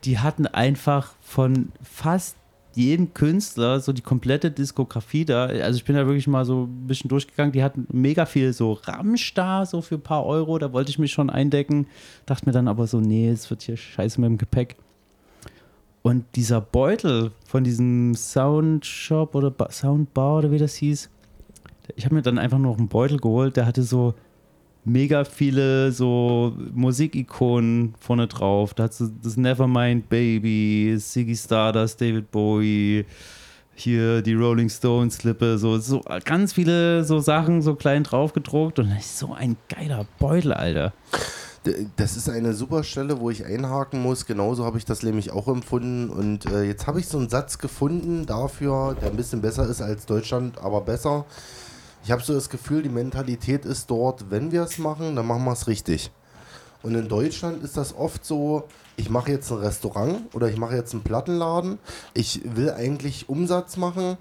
die 0.04 0.18
hatten 0.18 0.46
einfach 0.46 1.12
von 1.20 1.72
fast 1.82 2.36
jedem 2.74 3.12
Künstler 3.14 3.80
so 3.80 3.92
die 3.92 4.02
komplette 4.02 4.50
Diskografie 4.50 5.24
da. 5.24 5.46
Also 5.46 5.76
ich 5.76 5.84
bin 5.84 5.96
da 5.96 6.06
wirklich 6.06 6.28
mal 6.28 6.44
so 6.44 6.64
ein 6.64 6.86
bisschen 6.86 7.08
durchgegangen. 7.08 7.52
Die 7.52 7.62
hatten 7.62 7.86
mega 7.92 8.26
viel 8.26 8.52
so 8.52 8.78
da, 9.34 9.66
so 9.66 9.82
für 9.82 9.96
ein 9.96 10.00
paar 10.00 10.24
Euro. 10.24 10.58
Da 10.58 10.72
wollte 10.72 10.90
ich 10.90 10.98
mich 10.98 11.12
schon 11.12 11.30
eindecken. 11.30 11.86
Dachte 12.26 12.46
mir 12.46 12.52
dann 12.52 12.68
aber 12.68 12.86
so, 12.86 13.00
nee, 13.00 13.28
es 13.28 13.50
wird 13.50 13.62
hier 13.62 13.76
scheiße 13.76 14.20
mit 14.20 14.28
dem 14.28 14.38
Gepäck. 14.38 14.76
Und 16.02 16.24
dieser 16.34 16.60
Beutel 16.60 17.32
von 17.44 17.64
diesem 17.64 18.14
Soundshop 18.14 19.34
oder 19.34 19.50
ba 19.50 19.70
Soundbar 19.70 20.38
oder 20.38 20.50
wie 20.50 20.58
das 20.58 20.74
hieß, 20.76 21.10
ich 21.96 22.04
habe 22.04 22.14
mir 22.14 22.22
dann 22.22 22.38
einfach 22.38 22.58
nur 22.58 22.72
noch 22.72 22.78
einen 22.78 22.88
Beutel 22.88 23.18
geholt, 23.18 23.56
der 23.56 23.66
hatte 23.66 23.82
so 23.82 24.14
mega 24.84 25.24
viele 25.24 25.92
so 25.92 26.54
Musikikonen 26.72 27.94
vorne 28.00 28.26
drauf. 28.26 28.74
Da 28.74 28.84
hat 28.84 28.94
so 28.94 29.08
das 29.22 29.36
Nevermind 29.36 30.08
Baby, 30.08 30.96
Ziggy 30.98 31.36
Stardust, 31.36 32.00
David 32.00 32.30
Bowie, 32.30 33.04
hier 33.74 34.22
die 34.22 34.34
Rolling 34.34 34.68
Stones 34.68 35.16
Slippe, 35.16 35.58
so, 35.58 35.78
so 35.78 36.02
ganz 36.24 36.52
viele 36.52 37.04
so 37.04 37.18
Sachen 37.18 37.62
so 37.62 37.74
klein 37.74 38.04
drauf 38.04 38.32
gedruckt 38.32 38.78
und 38.78 38.90
das 38.90 39.04
ist 39.04 39.18
so 39.18 39.32
ein 39.32 39.56
geiler 39.68 40.06
Beutel, 40.18 40.52
Alter. 40.52 40.92
Das 41.96 42.16
ist 42.16 42.30
eine 42.30 42.54
super 42.54 42.82
Stelle, 42.84 43.20
wo 43.20 43.28
ich 43.28 43.44
einhaken 43.44 44.02
muss. 44.02 44.24
Genauso 44.24 44.64
habe 44.64 44.78
ich 44.78 44.86
das 44.86 45.02
nämlich 45.02 45.30
auch 45.30 45.46
empfunden. 45.46 46.08
Und 46.08 46.46
äh, 46.46 46.62
jetzt 46.62 46.86
habe 46.86 47.00
ich 47.00 47.06
so 47.06 47.18
einen 47.18 47.28
Satz 47.28 47.58
gefunden 47.58 48.24
dafür, 48.24 48.96
der 48.98 49.10
ein 49.10 49.16
bisschen 49.16 49.42
besser 49.42 49.68
ist 49.68 49.82
als 49.82 50.06
Deutschland, 50.06 50.58
aber 50.58 50.80
besser. 50.80 51.26
Ich 52.02 52.10
habe 52.10 52.22
so 52.22 52.32
das 52.32 52.48
Gefühl, 52.48 52.82
die 52.82 52.88
Mentalität 52.88 53.64
ist 53.64 53.90
dort, 53.90 54.30
wenn 54.30 54.52
wir 54.52 54.62
es 54.62 54.78
machen, 54.78 55.16
dann 55.16 55.26
machen 55.26 55.44
wir 55.44 55.52
es 55.52 55.66
richtig. 55.66 56.10
Und 56.82 56.94
in 56.94 57.08
Deutschland 57.08 57.62
ist 57.62 57.76
das 57.76 57.94
oft 57.94 58.24
so, 58.24 58.64
ich 58.96 59.10
mache 59.10 59.30
jetzt 59.30 59.50
ein 59.50 59.58
Restaurant 59.58 60.34
oder 60.34 60.48
ich 60.48 60.56
mache 60.56 60.76
jetzt 60.76 60.94
einen 60.94 61.02
Plattenladen. 61.02 61.78
Ich 62.14 62.40
will 62.56 62.70
eigentlich 62.70 63.28
Umsatz 63.28 63.76
machen, 63.76 64.16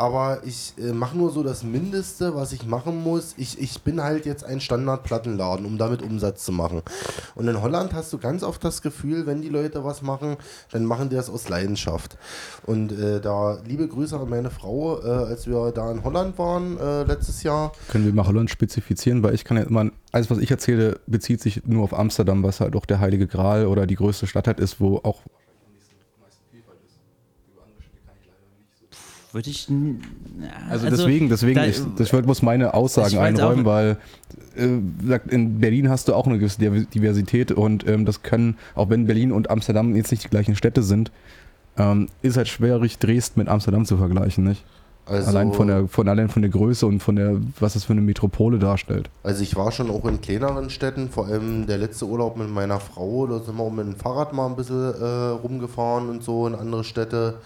aber 0.00 0.40
ich 0.46 0.72
äh, 0.78 0.92
mache 0.94 1.16
nur 1.16 1.30
so 1.30 1.42
das 1.42 1.62
Mindeste, 1.62 2.34
was 2.34 2.52
ich 2.52 2.64
machen 2.64 3.02
muss. 3.02 3.34
Ich, 3.36 3.60
ich 3.60 3.82
bin 3.82 4.02
halt 4.02 4.24
jetzt 4.24 4.44
ein 4.44 4.62
Standardplattenladen, 4.62 5.66
um 5.66 5.76
damit 5.76 6.00
Umsatz 6.00 6.42
zu 6.42 6.52
machen. 6.52 6.80
Und 7.34 7.46
in 7.46 7.60
Holland 7.60 7.92
hast 7.92 8.10
du 8.14 8.16
ganz 8.16 8.42
oft 8.42 8.64
das 8.64 8.80
Gefühl, 8.80 9.26
wenn 9.26 9.42
die 9.42 9.50
Leute 9.50 9.84
was 9.84 10.00
machen, 10.00 10.38
dann 10.72 10.86
machen 10.86 11.10
die 11.10 11.16
das 11.16 11.28
aus 11.28 11.50
Leidenschaft. 11.50 12.16
Und 12.64 12.92
äh, 12.92 13.20
da 13.20 13.58
liebe 13.66 13.86
Grüße 13.86 14.18
an 14.18 14.30
meine 14.30 14.50
Frau, 14.50 15.02
äh, 15.02 15.06
als 15.06 15.46
wir 15.46 15.70
da 15.70 15.92
in 15.92 16.02
Holland 16.02 16.38
waren 16.38 16.78
äh, 16.78 17.02
letztes 17.02 17.42
Jahr. 17.42 17.72
Können 17.88 18.06
wir 18.06 18.14
mal 18.14 18.26
Holland 18.26 18.48
spezifizieren, 18.48 19.22
weil 19.22 19.34
ich 19.34 19.44
kann 19.44 19.58
ja 19.58 19.64
immer, 19.64 19.90
alles 20.12 20.30
was 20.30 20.38
ich 20.38 20.50
erzähle, 20.50 20.98
bezieht 21.06 21.42
sich 21.42 21.66
nur 21.66 21.84
auf 21.84 21.92
Amsterdam, 21.92 22.42
was 22.42 22.60
halt 22.60 22.74
auch 22.74 22.86
der 22.86 23.00
Heilige 23.00 23.26
Gral 23.26 23.66
oder 23.66 23.86
die 23.86 23.96
größte 23.96 24.26
Stadt 24.26 24.46
halt 24.46 24.60
ist, 24.60 24.80
wo 24.80 24.96
auch 25.02 25.20
Würde 29.32 29.48
ich. 29.50 29.68
n- 29.68 30.00
ja, 30.42 30.48
Also, 30.70 30.90
deswegen, 30.90 31.28
deswegen, 31.28 31.54
da- 31.54 31.66
ich, 31.66 31.80
das 31.96 32.12
wird, 32.12 32.26
muss 32.26 32.42
meine 32.42 32.74
Aussagen 32.74 33.18
einräumen, 33.18 33.64
auch- 33.64 33.70
weil 33.70 33.96
äh, 34.56 35.18
in 35.28 35.60
Berlin 35.60 35.88
hast 35.88 36.08
du 36.08 36.14
auch 36.14 36.26
eine 36.26 36.38
gewisse 36.38 36.60
Diver- 36.60 36.84
Diversität 36.86 37.52
und 37.52 37.86
ähm, 37.86 38.04
das 38.06 38.22
können, 38.22 38.56
auch 38.74 38.90
wenn 38.90 39.06
Berlin 39.06 39.30
und 39.32 39.48
Amsterdam 39.50 39.94
jetzt 39.94 40.10
nicht 40.10 40.24
die 40.24 40.28
gleichen 40.28 40.56
Städte 40.56 40.82
sind, 40.82 41.12
ähm, 41.78 42.08
ist 42.22 42.36
halt 42.36 42.48
schwierig, 42.48 42.98
Dresden 42.98 43.38
mit 43.40 43.48
Amsterdam 43.48 43.84
zu 43.86 43.96
vergleichen, 43.96 44.44
nicht? 44.44 44.64
Also, 45.06 45.28
allein 45.30 45.52
von 45.52 45.66
der, 45.66 45.88
von 45.88 46.08
allein 46.08 46.28
von 46.28 46.42
der 46.42 46.50
Größe 46.50 46.86
und 46.86 47.00
von 47.00 47.16
der, 47.16 47.36
was 47.58 47.72
das 47.72 47.84
für 47.84 47.92
eine 47.92 48.00
Metropole 48.02 48.58
darstellt. 48.60 49.10
Also 49.24 49.42
ich 49.42 49.56
war 49.56 49.72
schon 49.72 49.90
auch 49.90 50.04
in 50.04 50.20
kleineren 50.20 50.70
Städten, 50.70 51.08
vor 51.08 51.26
allem 51.26 51.66
der 51.66 51.78
letzte 51.78 52.06
Urlaub 52.06 52.36
mit 52.36 52.48
meiner 52.50 52.78
Frau, 52.78 53.26
da 53.26 53.38
sind 53.40 53.56
wir 53.56 53.62
auch 53.62 53.72
mit 53.72 53.86
dem 53.86 53.96
Fahrrad 53.96 54.32
mal 54.32 54.46
ein 54.46 54.56
bisschen 54.56 54.92
äh, 55.00 55.04
rumgefahren 55.04 56.10
und 56.10 56.22
so 56.22 56.46
in 56.46 56.54
andere 56.54 56.84
Städte, 56.84 57.38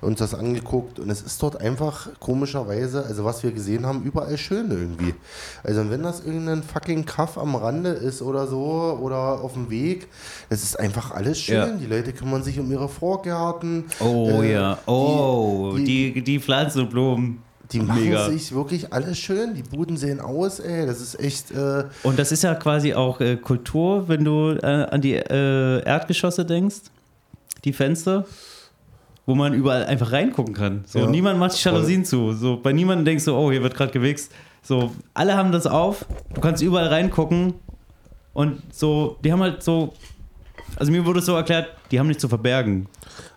uns 0.00 0.18
das 0.18 0.34
angeguckt 0.34 0.98
und 0.98 1.10
es 1.10 1.22
ist 1.22 1.42
dort 1.42 1.60
einfach 1.60 2.08
komischerweise, 2.20 3.04
also 3.06 3.24
was 3.24 3.42
wir 3.42 3.52
gesehen 3.52 3.86
haben, 3.86 4.02
überall 4.02 4.36
schön 4.38 4.70
irgendwie. 4.70 5.14
Also 5.64 5.88
wenn 5.90 6.02
das 6.02 6.20
irgendein 6.24 6.62
fucking 6.62 7.04
Kaff 7.06 7.38
am 7.38 7.54
Rande 7.56 7.90
ist 7.90 8.22
oder 8.22 8.46
so 8.46 8.98
oder 9.02 9.40
auf 9.42 9.54
dem 9.54 9.70
Weg, 9.70 10.08
es 10.50 10.62
ist 10.62 10.78
einfach 10.78 11.12
alles 11.12 11.40
schön. 11.40 11.56
Ja. 11.56 11.66
Die 11.70 11.86
Leute 11.86 12.12
kümmern 12.12 12.42
sich 12.42 12.58
um 12.60 12.70
ihre 12.70 12.88
Vorgärten. 12.88 13.84
Oh 14.00 14.40
Äh, 14.42 14.52
ja. 14.52 14.78
Oh, 14.86 15.74
die- 15.76 16.12
die, 16.12 16.22
die, 16.22 16.40
Pflanzen 16.40 16.82
und 16.82 16.90
Blumen. 16.90 17.42
Die 17.72 17.80
machen 17.80 18.04
Mega. 18.04 18.30
sich 18.30 18.54
wirklich 18.54 18.92
alles 18.92 19.18
schön. 19.18 19.54
Die 19.54 19.62
Buden 19.64 19.96
sehen 19.96 20.20
aus, 20.20 20.60
ey. 20.60 20.86
Das 20.86 21.00
ist 21.00 21.18
echt. 21.18 21.50
Äh, 21.50 21.84
Und 22.04 22.16
das 22.16 22.30
ist 22.30 22.44
ja 22.44 22.54
quasi 22.54 22.94
auch 22.94 23.20
äh, 23.20 23.36
Kultur, 23.36 24.06
wenn 24.08 24.24
du 24.24 24.50
äh, 24.62 24.66
an 24.88 25.00
die 25.00 25.14
äh, 25.14 25.82
Erdgeschosse 25.84 26.44
denkst, 26.44 26.76
die 27.64 27.72
Fenster, 27.72 28.24
wo 29.26 29.34
man 29.34 29.52
überall 29.54 29.84
einfach 29.84 30.12
reingucken 30.12 30.54
kann. 30.54 30.84
So, 30.86 31.00
Ja. 31.00 31.06
niemand 31.08 31.38
macht 31.38 31.58
die 31.58 31.62
Jalousien 31.62 32.04
zu. 32.04 32.32
So, 32.32 32.56
bei 32.62 32.72
niemandem 32.72 33.04
denkst 33.04 33.24
du, 33.24 33.34
oh, 33.34 33.50
hier 33.50 33.62
wird 33.62 33.74
gerade 33.74 33.92
gewichst. 33.92 34.32
So, 34.62 34.92
alle 35.14 35.36
haben 35.36 35.52
das 35.52 35.66
auf, 35.66 36.06
du 36.34 36.40
kannst 36.40 36.62
überall 36.62 36.88
reingucken 36.88 37.54
und 38.32 38.62
so, 38.72 39.16
die 39.24 39.32
haben 39.32 39.40
halt 39.42 39.62
so, 39.62 39.92
also 40.76 40.90
mir 40.92 41.04
wurde 41.04 41.20
es 41.20 41.26
so 41.26 41.34
erklärt, 41.34 41.68
die 41.90 41.98
haben 42.00 42.06
nichts 42.08 42.20
zu 42.20 42.28
verbergen. 42.28 42.86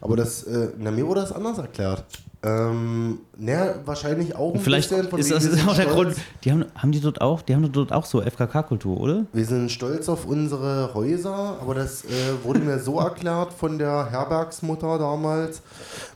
Aber 0.01 0.15
das, 0.15 0.43
äh, 0.43 0.69
na, 0.77 0.91
mir 0.91 1.05
wurde 1.07 1.21
das 1.21 1.31
anders 1.31 1.57
erklärt. 1.57 2.03
Ähm, 2.43 3.19
naja, 3.39 3.75
wahrscheinlich 3.85 4.35
auch 4.35 4.53
ein 4.53 4.59
Vielleicht 4.59 4.89
bisschen 4.89 5.07
von 5.07 5.19
ist 5.19 5.31
das 5.31 5.43
sind 5.43 5.67
auch 5.67 5.75
der 5.75 5.85
Grund. 5.85 6.15
Die 6.43 6.51
haben, 6.51 6.65
haben 6.75 6.91
die 6.91 6.99
dort 6.99 7.21
auch, 7.21 7.41
die 7.41 7.55
haben 7.55 7.71
dort 7.71 7.93
auch 7.93 8.05
so 8.05 8.21
FKK-Kultur, 8.21 8.99
oder? 8.99 9.25
Wir 9.31 9.45
sind 9.45 9.71
stolz 9.71 10.09
auf 10.09 10.25
unsere 10.25 10.93
Häuser, 10.93 11.57
aber 11.61 11.75
das 11.75 12.03
äh, 12.03 12.07
wurde 12.43 12.59
mir 12.59 12.79
so 12.79 12.99
erklärt 12.99 13.53
von 13.53 13.77
der 13.77 14.11
Herbergsmutter 14.11 14.97
damals. 14.99 15.61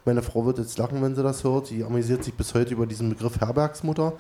Meine 0.04 0.22
Frau 0.22 0.46
wird 0.46 0.58
jetzt 0.58 0.78
lachen, 0.78 1.02
wenn 1.02 1.16
sie 1.16 1.24
das 1.24 1.44
hört. 1.44 1.70
Die 1.70 1.84
amüsiert 1.84 2.24
sich 2.24 2.34
bis 2.34 2.54
heute 2.54 2.74
über 2.74 2.86
diesen 2.86 3.10
Begriff 3.10 3.40
Herbergsmutter. 3.40 4.14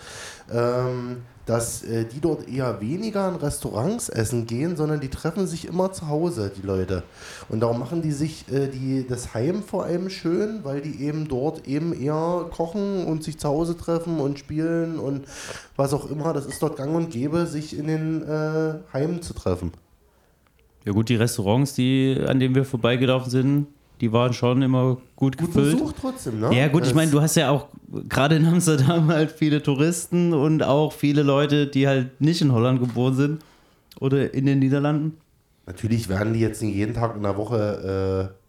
Ähm, 0.51 1.17
dass 1.45 1.83
äh, 1.83 2.05
die 2.05 2.21
dort 2.21 2.47
eher 2.47 2.79
weniger 2.79 3.27
in 3.27 3.35
Restaurants 3.35 4.09
essen 4.09 4.47
gehen, 4.47 4.77
sondern 4.77 5.01
die 5.01 5.09
treffen 5.09 5.45
sich 5.45 5.67
immer 5.67 5.91
zu 5.91 6.07
Hause, 6.07 6.51
die 6.55 6.65
Leute. 6.65 7.03
Und 7.49 7.59
darum 7.59 7.79
machen 7.79 8.01
die 8.01 8.11
sich 8.11 8.45
äh, 8.51 8.67
die, 8.67 9.05
das 9.07 9.33
Heim 9.33 9.61
vor 9.61 9.83
allem 9.83 10.09
schön, 10.09 10.63
weil 10.63 10.81
die 10.81 11.03
eben 11.03 11.27
dort 11.27 11.67
eben 11.67 11.93
eher 11.93 12.45
kochen 12.55 12.92
und 13.05 13.23
sich 13.23 13.37
zu 13.37 13.47
Hause 13.47 13.75
treffen 13.77 14.19
und 14.19 14.39
spielen 14.39 14.99
und 14.99 15.25
was 15.75 15.93
auch 15.93 16.09
immer. 16.09 16.33
Das 16.33 16.45
ist 16.45 16.61
dort 16.61 16.77
gang 16.77 16.95
und 16.95 17.09
gäbe, 17.11 17.45
sich 17.47 17.77
in 17.77 17.87
den 17.87 18.21
äh, 18.23 18.75
Heimen 18.93 19.21
zu 19.21 19.33
treffen. 19.33 19.71
Ja 20.85 20.91
gut, 20.91 21.09
die 21.09 21.15
Restaurants, 21.15 21.73
die, 21.75 22.17
an 22.27 22.39
denen 22.39 22.55
wir 22.55 22.65
vorbeigelaufen 22.65 23.31
sind, 23.31 23.67
die 24.01 24.11
waren 24.11 24.33
schon 24.33 24.61
immer 24.61 24.97
gut, 25.15 25.37
Gut 25.37 25.47
gefüllt. 25.47 25.77
besucht 25.77 25.95
trotzdem, 26.01 26.39
ne? 26.41 26.53
Ja, 26.53 26.67
gut, 26.67 26.85
ich 26.85 26.93
meine, 26.93 27.09
du 27.09 27.21
hast 27.21 27.35
ja 27.35 27.49
auch 27.51 27.67
gerade 28.09 28.35
in 28.35 28.45
Amsterdam 28.45 29.07
halt 29.07 29.31
viele 29.31 29.63
Touristen 29.63 30.33
und 30.33 30.61
auch 30.61 30.91
viele 30.91 31.23
Leute, 31.23 31.67
die 31.67 31.87
halt 31.87 32.19
nicht 32.19 32.41
in 32.41 32.51
Holland 32.51 32.81
geboren 32.81 33.15
sind 33.15 33.41
oder 33.99 34.33
in 34.33 34.45
den 34.45 34.59
Niederlanden. 34.59 35.17
Natürlich 35.65 36.09
werden 36.09 36.33
die 36.33 36.41
jetzt 36.41 36.61
nicht 36.61 36.75
jeden 36.75 36.93
Tag 36.93 37.15
in 37.15 37.23
der 37.23 37.37
Woche 37.37 38.33
äh, 38.35 38.42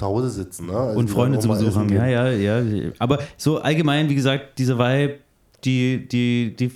zu 0.00 0.06
Hause 0.06 0.30
sitzen, 0.30 0.66
ne? 0.66 0.76
Also 0.76 0.98
und 0.98 1.08
Freunde 1.08 1.38
zu 1.38 1.46
auch 1.46 1.52
mal 1.52 1.54
Besuch 1.56 1.68
essen 1.68 1.80
haben. 1.80 1.88
gehen. 1.88 1.96
Ja, 1.98 2.28
ja, 2.30 2.60
ja. 2.60 2.90
Aber 2.98 3.18
so 3.36 3.58
allgemein, 3.58 4.08
wie 4.08 4.14
gesagt, 4.14 4.58
diese 4.58 4.78
Vibe, 4.78 5.18
die, 5.64 6.08
die, 6.08 6.56
die 6.58 6.72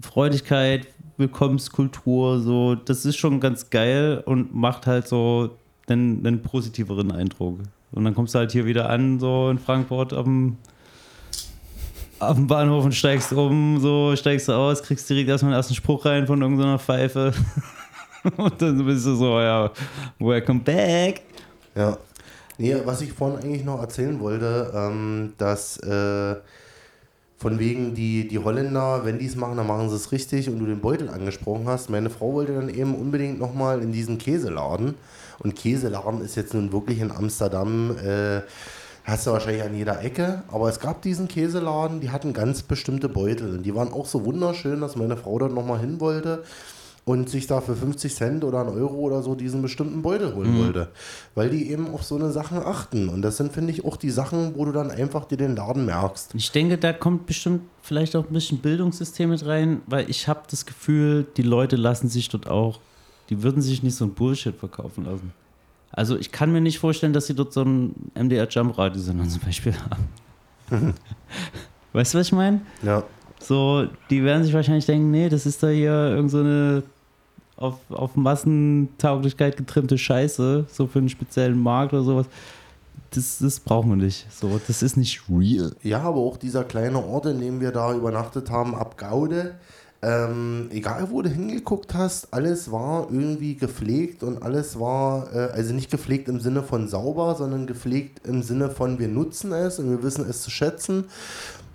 Freudigkeit, 0.00 0.88
Willkommenskultur, 1.18 2.40
so, 2.40 2.74
das 2.74 3.04
ist 3.04 3.16
schon 3.16 3.38
ganz 3.38 3.70
geil 3.70 4.22
und 4.24 4.54
macht 4.54 4.86
halt 4.86 5.06
so 5.06 5.50
einen, 5.88 6.26
einen 6.26 6.42
positiveren 6.42 7.12
Eindruck. 7.12 7.58
Und 7.92 8.04
dann 8.04 8.14
kommst 8.14 8.34
du 8.34 8.38
halt 8.40 8.50
hier 8.50 8.64
wieder 8.64 8.88
an, 8.90 9.20
so 9.20 9.50
in 9.50 9.58
Frankfurt 9.58 10.12
am, 10.14 10.56
auf 12.18 12.34
dem 12.34 12.46
Bahnhof 12.46 12.84
und 12.84 12.94
steigst 12.94 13.32
um, 13.32 13.78
so, 13.78 14.16
steigst 14.16 14.48
du 14.48 14.52
aus, 14.52 14.82
kriegst 14.82 15.08
direkt 15.08 15.28
erstmal 15.28 15.52
den 15.52 15.56
ersten 15.56 15.74
Spruch 15.74 16.04
rein 16.06 16.26
von 16.26 16.40
irgendeiner 16.40 16.78
Pfeife. 16.78 17.32
und 18.36 18.60
dann 18.60 18.84
bist 18.86 19.06
du 19.06 19.14
so, 19.14 19.38
ja, 19.38 19.70
welcome 20.18 20.60
back. 20.60 21.20
Ja. 21.76 21.98
Nee, 22.58 22.76
was 22.84 23.00
ich 23.00 23.12
vorhin 23.12 23.40
eigentlich 23.40 23.64
noch 23.64 23.80
erzählen 23.80 24.20
wollte, 24.20 24.72
ähm, 24.74 25.32
dass 25.38 25.78
äh, 25.78 26.36
von 27.36 27.58
wegen 27.58 27.94
die, 27.94 28.28
die 28.28 28.38
Holländer, 28.38 29.04
wenn 29.04 29.18
die 29.18 29.26
es 29.26 29.34
machen, 29.34 29.56
dann 29.56 29.66
machen 29.66 29.90
sie 29.90 29.96
es 29.96 30.12
richtig 30.12 30.48
und 30.48 30.60
du 30.60 30.66
den 30.66 30.80
Beutel 30.80 31.08
angesprochen 31.08 31.66
hast. 31.66 31.90
Meine 31.90 32.10
Frau 32.10 32.32
wollte 32.32 32.54
dann 32.54 32.68
eben 32.68 32.94
unbedingt 32.94 33.40
nochmal 33.40 33.82
in 33.82 33.92
diesen 33.92 34.18
Käseladen. 34.18 34.94
Und 35.40 35.56
Käseladen 35.56 36.20
ist 36.20 36.36
jetzt 36.36 36.54
nun 36.54 36.72
wirklich 36.72 37.00
in 37.00 37.10
Amsterdam, 37.10 37.96
äh, 37.98 38.42
hast 39.02 39.26
du 39.26 39.32
wahrscheinlich 39.32 39.64
an 39.64 39.76
jeder 39.76 40.02
Ecke, 40.02 40.44
aber 40.48 40.68
es 40.68 40.78
gab 40.78 41.02
diesen 41.02 41.26
Käseladen, 41.26 42.00
die 42.00 42.10
hatten 42.10 42.32
ganz 42.32 42.62
bestimmte 42.62 43.08
Beutel 43.08 43.56
und 43.56 43.62
die 43.64 43.74
waren 43.74 43.92
auch 43.92 44.06
so 44.06 44.24
wunderschön, 44.24 44.80
dass 44.80 44.96
meine 44.96 45.16
Frau 45.16 45.38
dort 45.38 45.52
nochmal 45.52 45.80
hin 45.80 46.00
wollte 46.00 46.44
und 47.06 47.28
sich 47.28 47.46
da 47.46 47.60
für 47.60 47.76
50 47.76 48.14
Cent 48.14 48.44
oder 48.44 48.60
einen 48.60 48.70
Euro 48.70 48.94
oder 48.94 49.22
so 49.22 49.34
diesen 49.34 49.60
bestimmten 49.60 50.00
Beutel 50.00 50.34
holen 50.34 50.58
wollte. 50.58 50.88
Weil 51.34 51.50
die 51.50 51.70
eben 51.70 51.92
auf 51.92 52.02
so 52.02 52.16
eine 52.16 52.30
Sachen 52.30 52.58
achten. 52.58 53.10
Und 53.10 53.20
das 53.20 53.36
sind, 53.36 53.52
finde 53.52 53.72
ich, 53.72 53.84
auch 53.84 53.96
die 53.96 54.10
Sachen, 54.10 54.54
wo 54.56 54.64
du 54.64 54.72
dann 54.72 54.90
einfach 54.90 55.26
dir 55.26 55.36
den 55.36 55.54
Laden 55.54 55.84
merkst. 55.84 56.34
Ich 56.34 56.50
denke, 56.50 56.78
da 56.78 56.94
kommt 56.94 57.26
bestimmt 57.26 57.62
vielleicht 57.82 58.16
auch 58.16 58.26
ein 58.26 58.32
bisschen 58.32 58.58
Bildungssystem 58.58 59.28
mit 59.28 59.44
rein, 59.44 59.82
weil 59.86 60.08
ich 60.08 60.28
habe 60.28 60.42
das 60.50 60.64
Gefühl, 60.64 61.26
die 61.36 61.42
Leute 61.42 61.76
lassen 61.76 62.08
sich 62.08 62.30
dort 62.30 62.48
auch, 62.48 62.80
die 63.28 63.42
würden 63.42 63.60
sich 63.60 63.82
nicht 63.82 63.96
so 63.96 64.06
ein 64.06 64.14
Bullshit 64.14 64.56
verkaufen 64.56 65.04
lassen. 65.04 65.32
Also 65.92 66.16
ich 66.16 66.32
kann 66.32 66.52
mir 66.52 66.60
nicht 66.60 66.78
vorstellen, 66.78 67.12
dass 67.12 67.26
sie 67.26 67.34
dort 67.34 67.52
so 67.52 67.62
ein 67.62 67.94
MDR 68.14 68.48
Jump 68.48 68.78
Radio 68.78 69.00
Sender 69.00 69.28
zum 69.28 69.40
Beispiel 69.42 69.74
haben. 70.70 70.94
weißt 71.92 72.14
du, 72.14 72.18
was 72.18 72.26
ich 72.26 72.32
meine? 72.32 72.62
Ja. 72.82 73.04
So, 73.38 73.86
die 74.08 74.24
werden 74.24 74.42
sich 74.42 74.54
wahrscheinlich 74.54 74.86
denken, 74.86 75.10
nee, 75.10 75.28
das 75.28 75.44
ist 75.44 75.62
da 75.62 75.68
hier 75.68 75.92
irgend 75.92 76.30
so 76.30 76.38
eine 76.38 76.82
auf, 77.64 77.76
auf 77.90 78.16
Massentauglichkeit 78.16 79.56
getrimmte 79.56 79.98
Scheiße, 79.98 80.66
so 80.70 80.86
für 80.86 80.98
einen 80.98 81.08
speziellen 81.08 81.58
Markt 81.58 81.92
oder 81.92 82.02
sowas. 82.02 82.26
Das, 83.10 83.38
das 83.38 83.60
brauchen 83.60 83.90
wir 83.90 83.96
nicht. 83.96 84.26
So, 84.32 84.60
das 84.66 84.82
ist 84.82 84.96
nicht 84.96 85.22
real. 85.30 85.72
Ja, 85.82 86.00
aber 86.00 86.18
auch 86.18 86.36
dieser 86.36 86.64
kleine 86.64 87.04
Ort, 87.04 87.26
in 87.26 87.40
dem 87.40 87.60
wir 87.60 87.70
da 87.70 87.94
übernachtet 87.94 88.50
haben, 88.50 88.74
ab 88.74 88.98
Gaude, 88.98 89.54
ähm, 90.04 90.68
egal 90.70 91.10
wo 91.10 91.22
du 91.22 91.30
hingeguckt 91.30 91.94
hast, 91.94 92.34
alles 92.34 92.70
war 92.70 93.06
irgendwie 93.10 93.56
gepflegt 93.56 94.22
und 94.22 94.42
alles 94.42 94.78
war, 94.78 95.32
äh, 95.32 95.52
also 95.52 95.72
nicht 95.72 95.90
gepflegt 95.90 96.28
im 96.28 96.40
Sinne 96.40 96.62
von 96.62 96.88
sauber, 96.88 97.36
sondern 97.36 97.66
gepflegt 97.66 98.26
im 98.26 98.42
Sinne 98.42 98.68
von 98.68 98.98
wir 98.98 99.08
nutzen 99.08 99.52
es 99.52 99.78
und 99.78 99.88
wir 99.88 100.02
wissen 100.02 100.28
es 100.28 100.42
zu 100.42 100.50
schätzen. 100.50 101.04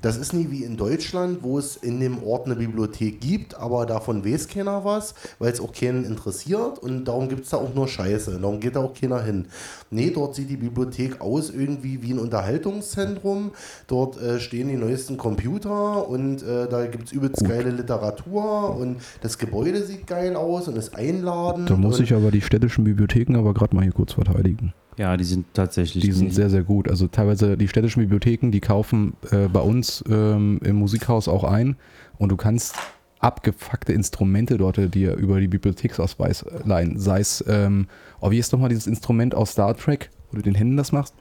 Das 0.01 0.15
ist 0.15 0.33
nie 0.33 0.49
wie 0.49 0.63
in 0.63 0.77
Deutschland, 0.77 1.39
wo 1.41 1.59
es 1.59 1.75
in 1.75 1.99
dem 1.99 2.23
Ort 2.23 2.45
eine 2.45 2.55
Bibliothek 2.55 3.19
gibt, 3.19 3.55
aber 3.55 3.85
davon 3.85 4.23
weiß 4.23 4.47
keiner 4.47 4.85
was, 4.85 5.13
weil 5.39 5.51
es 5.51 5.59
auch 5.59 5.73
keinen 5.73 6.05
interessiert 6.05 6.79
und 6.79 7.05
darum 7.05 7.27
gibt 7.27 7.43
es 7.43 7.49
da 7.49 7.57
auch 7.57 7.73
nur 7.75 7.87
Scheiße. 7.87 8.39
Darum 8.39 8.59
geht 8.61 8.75
da 8.75 8.79
auch 8.81 8.93
keiner 8.93 9.21
hin. 9.21 9.47
Nee, 9.91 10.11
dort 10.11 10.35
sieht 10.35 10.49
die 10.49 10.57
Bibliothek 10.57 11.19
aus 11.19 11.49
irgendwie 11.49 12.01
wie 12.01 12.13
ein 12.13 12.19
Unterhaltungszentrum. 12.19 13.51
Dort 13.87 14.21
äh, 14.21 14.39
stehen 14.39 14.69
die 14.69 14.77
neuesten 14.77 15.17
Computer 15.17 16.07
und 16.07 16.43
äh, 16.43 16.69
da 16.69 16.85
gibt 16.85 17.07
es 17.07 17.11
übelst 17.11 17.43
geile 17.43 17.71
Literatur 17.71 18.75
und 18.77 18.97
das 19.21 19.37
Gebäude 19.37 19.83
sieht 19.83 20.07
geil 20.07 20.35
aus 20.35 20.67
und 20.69 20.77
ist 20.77 20.95
einladend. 20.95 21.69
Da 21.69 21.75
muss 21.75 21.99
ich 21.99 22.13
aber 22.13 22.31
die 22.31 22.41
städtischen 22.41 22.85
Bibliotheken 22.85 23.35
aber 23.37 23.53
gerade 23.53 23.75
mal 23.75 23.83
hier 23.83 23.93
kurz 23.93 24.13
verteidigen. 24.13 24.73
Ja, 24.99 25.15
die 25.15 25.23
sind 25.23 25.45
tatsächlich. 25.53 26.03
Die 26.03 26.11
sind 26.11 26.33
sehr, 26.33 26.49
sehr 26.49 26.63
gut. 26.63 26.89
Also 26.89 27.07
teilweise 27.07 27.55
die 27.55 27.69
städtischen 27.69 28.01
Bibliotheken, 28.01 28.51
die 28.51 28.59
kaufen 28.59 29.13
äh, 29.31 29.47
bei 29.47 29.61
uns 29.61 30.03
ähm, 30.09 30.59
im 30.61 30.75
Musikhaus 30.75 31.29
auch 31.29 31.45
ein 31.45 31.77
und 32.17 32.29
du 32.29 32.35
kannst 32.35 32.75
abgefuckte 33.19 33.93
Instrumente 33.93 34.57
dort 34.57 34.93
dir 34.93 35.15
über 35.15 35.39
die 35.39 35.47
Bibliotheksausweis 35.47 36.41
äh, 36.41 36.59
leihen. 36.65 36.99
Sei 36.99 37.21
es, 37.21 37.41
ähm, 37.47 37.87
oh, 38.19 38.29
wie 38.31 38.39
ist 38.39 38.51
nochmal 38.51 38.67
dieses 38.67 38.87
Instrument 38.87 39.33
aus 39.35 39.51
Star 39.51 39.73
Trek, 39.77 40.09
wo 40.31 40.35
du 40.35 40.43
den 40.43 40.55
Händen 40.55 40.75
das 40.75 40.91
machst? 40.91 41.13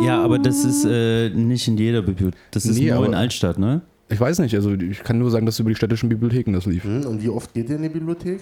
Ja, 0.00 0.22
aber 0.22 0.38
das 0.38 0.64
ist 0.64 0.86
äh, 0.86 1.28
nicht 1.28 1.68
in 1.68 1.76
jeder 1.76 2.00
Bibliothek. 2.00 2.40
Das 2.50 2.64
ist 2.64 2.78
Nee, 2.78 2.92
nur 2.92 3.04
in 3.04 3.14
Altstadt, 3.14 3.58
ne? 3.58 3.82
Ich 4.08 4.20
weiß 4.20 4.38
nicht, 4.38 4.54
also 4.54 4.72
ich 4.72 5.04
kann 5.04 5.18
nur 5.18 5.30
sagen, 5.30 5.44
dass 5.44 5.58
über 5.58 5.68
die 5.68 5.76
städtischen 5.76 6.08
Bibliotheken 6.08 6.52
das 6.54 6.64
lief. 6.64 6.84
Hm, 6.84 7.04
und 7.04 7.22
wie 7.22 7.28
oft 7.28 7.52
geht 7.52 7.68
ihr 7.68 7.76
in 7.76 7.82
die 7.82 7.88
Bibliothek? 7.90 8.40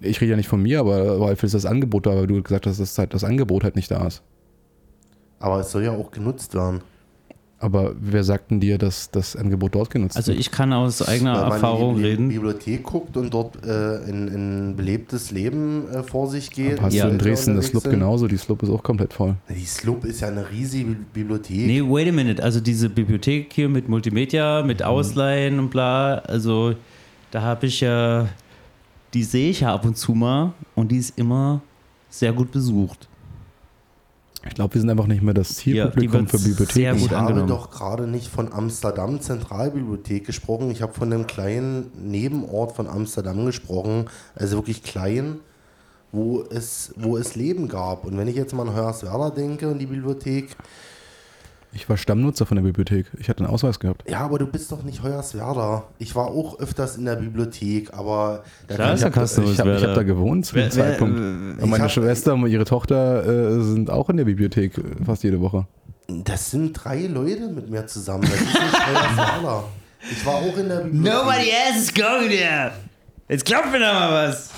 Ich 0.00 0.20
rede 0.20 0.32
ja 0.32 0.36
nicht 0.36 0.48
von 0.48 0.62
mir, 0.62 0.80
aber 0.80 1.20
weil 1.20 1.36
für 1.36 1.46
das 1.46 1.64
Angebot 1.66 2.06
da, 2.06 2.14
weil 2.16 2.26
du 2.26 2.42
gesagt 2.42 2.66
hast, 2.66 2.78
dass 2.80 2.98
halt 2.98 3.14
das 3.14 3.24
Angebot 3.24 3.64
halt 3.64 3.76
nicht 3.76 3.90
da 3.90 4.06
ist. 4.06 4.22
Aber 5.38 5.60
es 5.60 5.70
soll 5.70 5.84
ja 5.84 5.92
auch 5.92 6.10
genutzt 6.10 6.54
werden. 6.54 6.80
Aber 7.58 7.94
wer 7.98 8.22
sagt 8.22 8.50
denn 8.50 8.60
dir, 8.60 8.76
dass 8.76 9.10
das 9.10 9.34
Angebot 9.34 9.74
dort 9.74 9.88
genutzt 9.88 10.14
Also 10.14 10.28
wird? 10.32 10.40
ich 10.40 10.50
kann 10.50 10.74
aus 10.74 11.00
eigener 11.00 11.32
Weil 11.36 11.42
man 11.44 11.52
Erfahrung 11.52 11.96
in 11.96 12.02
die 12.02 12.08
reden. 12.08 12.28
Bibliothek 12.28 12.82
guckt 12.82 13.16
und 13.16 13.32
dort 13.32 13.64
äh, 13.64 14.02
in, 14.10 14.28
in 14.28 14.76
belebtes 14.76 15.30
Leben 15.30 15.88
äh, 15.90 16.02
vor 16.02 16.28
sich 16.28 16.50
geht. 16.50 16.82
Hast 16.82 16.92
Ja. 16.92 17.06
du 17.06 17.12
in 17.12 17.18
Dresden 17.18 17.56
das 17.56 17.68
sind. 17.68 17.82
genauso? 17.84 18.28
Die 18.28 18.36
Slup 18.36 18.62
ist 18.62 18.68
auch 18.68 18.82
komplett 18.82 19.14
voll. 19.14 19.36
Die 19.48 19.64
Slup 19.64 20.04
ist 20.04 20.20
ja 20.20 20.28
eine 20.28 20.50
riesige 20.50 20.96
Bibliothek. 21.14 21.66
Nee, 21.66 21.80
wait 21.82 22.08
a 22.10 22.12
minute. 22.12 22.42
Also 22.42 22.60
diese 22.60 22.90
Bibliothek 22.90 23.50
hier 23.54 23.70
mit 23.70 23.88
Multimedia, 23.88 24.62
mit 24.62 24.82
Ausleihen 24.82 25.58
und 25.58 25.70
bla, 25.70 26.18
also 26.18 26.74
da 27.30 27.40
habe 27.40 27.66
ich 27.66 27.80
ja, 27.80 28.28
die 29.16 29.24
sehe 29.24 29.48
ich 29.48 29.60
ja 29.60 29.72
ab 29.72 29.86
und 29.86 29.96
zu 29.96 30.12
mal 30.12 30.52
und 30.74 30.92
die 30.92 30.98
ist 30.98 31.18
immer 31.18 31.62
sehr 32.10 32.34
gut 32.34 32.52
besucht. 32.52 33.08
Ich 34.46 34.54
glaube, 34.54 34.74
wir 34.74 34.80
sind 34.82 34.90
einfach 34.90 35.06
nicht 35.06 35.22
mehr 35.22 35.32
das 35.32 35.64
Ja, 35.64 35.90
Zielpublikum 35.90 36.20
wird 36.20 36.30
für 36.30 36.38
Bibliotheken. 36.38 36.72
sehr 36.74 36.92
gut 36.92 37.10
ich 37.10 37.16
habe 37.16 37.46
doch 37.46 37.70
gerade 37.70 38.06
nicht 38.06 38.28
von 38.28 38.52
Amsterdam 38.52 39.18
Zentralbibliothek 39.18 40.26
gesprochen. 40.26 40.70
Ich 40.70 40.82
habe 40.82 40.92
von 40.92 41.10
einem 41.10 41.26
kleinen 41.26 41.90
Nebenort 41.96 42.76
von 42.76 42.86
Amsterdam 42.86 43.46
gesprochen. 43.46 44.04
Also 44.34 44.58
wirklich 44.58 44.82
klein, 44.82 45.40
wo 46.12 46.42
es, 46.42 46.92
wo 46.98 47.16
es 47.16 47.36
Leben 47.36 47.68
gab. 47.68 48.04
Und 48.04 48.18
wenn 48.18 48.28
ich 48.28 48.36
jetzt 48.36 48.52
mal 48.52 48.68
an 48.68 48.76
Hoyerswerda 48.76 49.30
denke 49.30 49.66
und 49.68 49.78
die 49.78 49.86
Bibliothek, 49.86 50.54
Ich 51.72 51.88
war 51.90 51.96
Stammnutzer 51.98 52.46
von 52.46 52.56
der 52.56 52.62
Bibliothek. 52.62 53.06
Ich 53.18 53.28
hatte 53.28 53.44
einen 53.44 53.52
Ausweis 53.52 53.78
gehabt. 53.78 54.08
ja, 54.08 54.20
aber 54.20 54.38
du 54.38 54.46
bist 54.46 54.72
doch 54.72 54.82
nicht 54.82 55.02
Hoyerswerda. 55.02 55.84
Ich 55.98 56.14
war 56.14 56.26
auch 56.28 56.58
öfters 56.58 56.96
in 56.96 57.04
der 57.04 57.16
Bibliothek, 57.16 57.92
aber 57.92 58.44
da 58.66 58.74
Klar 58.76 58.94
ich 58.94 59.02
habe 59.04 59.24
ich 59.24 59.58
hab, 59.60 59.66
ich 59.66 59.84
hab 59.84 59.94
da 59.94 60.02
gewohnt 60.02 60.46
zu 60.46 60.54
dem 60.54 60.70
Zeitpunkt. 60.70 61.16
äh, 61.18 61.62
Und 61.62 61.68
meine 61.70 61.84
hab- 61.84 61.90
Schwester 61.90 62.32
und 62.34 62.46
ihre 62.46 62.64
Tochter 62.64 63.24
äh, 63.26 63.60
sind 63.62 63.90
auch 63.90 64.08
in 64.08 64.16
der 64.16 64.24
Bibliothek 64.24 64.78
äh, 64.78 64.82
fast 65.04 65.22
jede 65.22 65.40
Woche. 65.40 65.66
Das 66.08 66.50
sind 66.50 66.72
drei 66.72 67.06
Leute 67.08 67.48
mit 67.48 67.68
mir 67.68 67.86
zusammen. 67.86 68.22
Das 68.22 68.40
ist 68.40 68.46
nicht 68.54 68.86
Hoyerswerda. 68.86 69.64
Ich 70.10 70.24
war 70.24 70.34
auch 70.36 70.56
in 70.56 70.68
der 70.68 70.76
Bibliothek. 70.80 71.12
Nobody 71.14 71.50
else 71.50 71.78
is 71.80 71.94
going 71.94 72.30
there. 72.30 72.72
Jetzt 73.28 73.44
klopfen 73.44 73.72
wir 73.72 73.80
da 73.80 73.92
mal 73.92 74.28
was. 74.28 74.50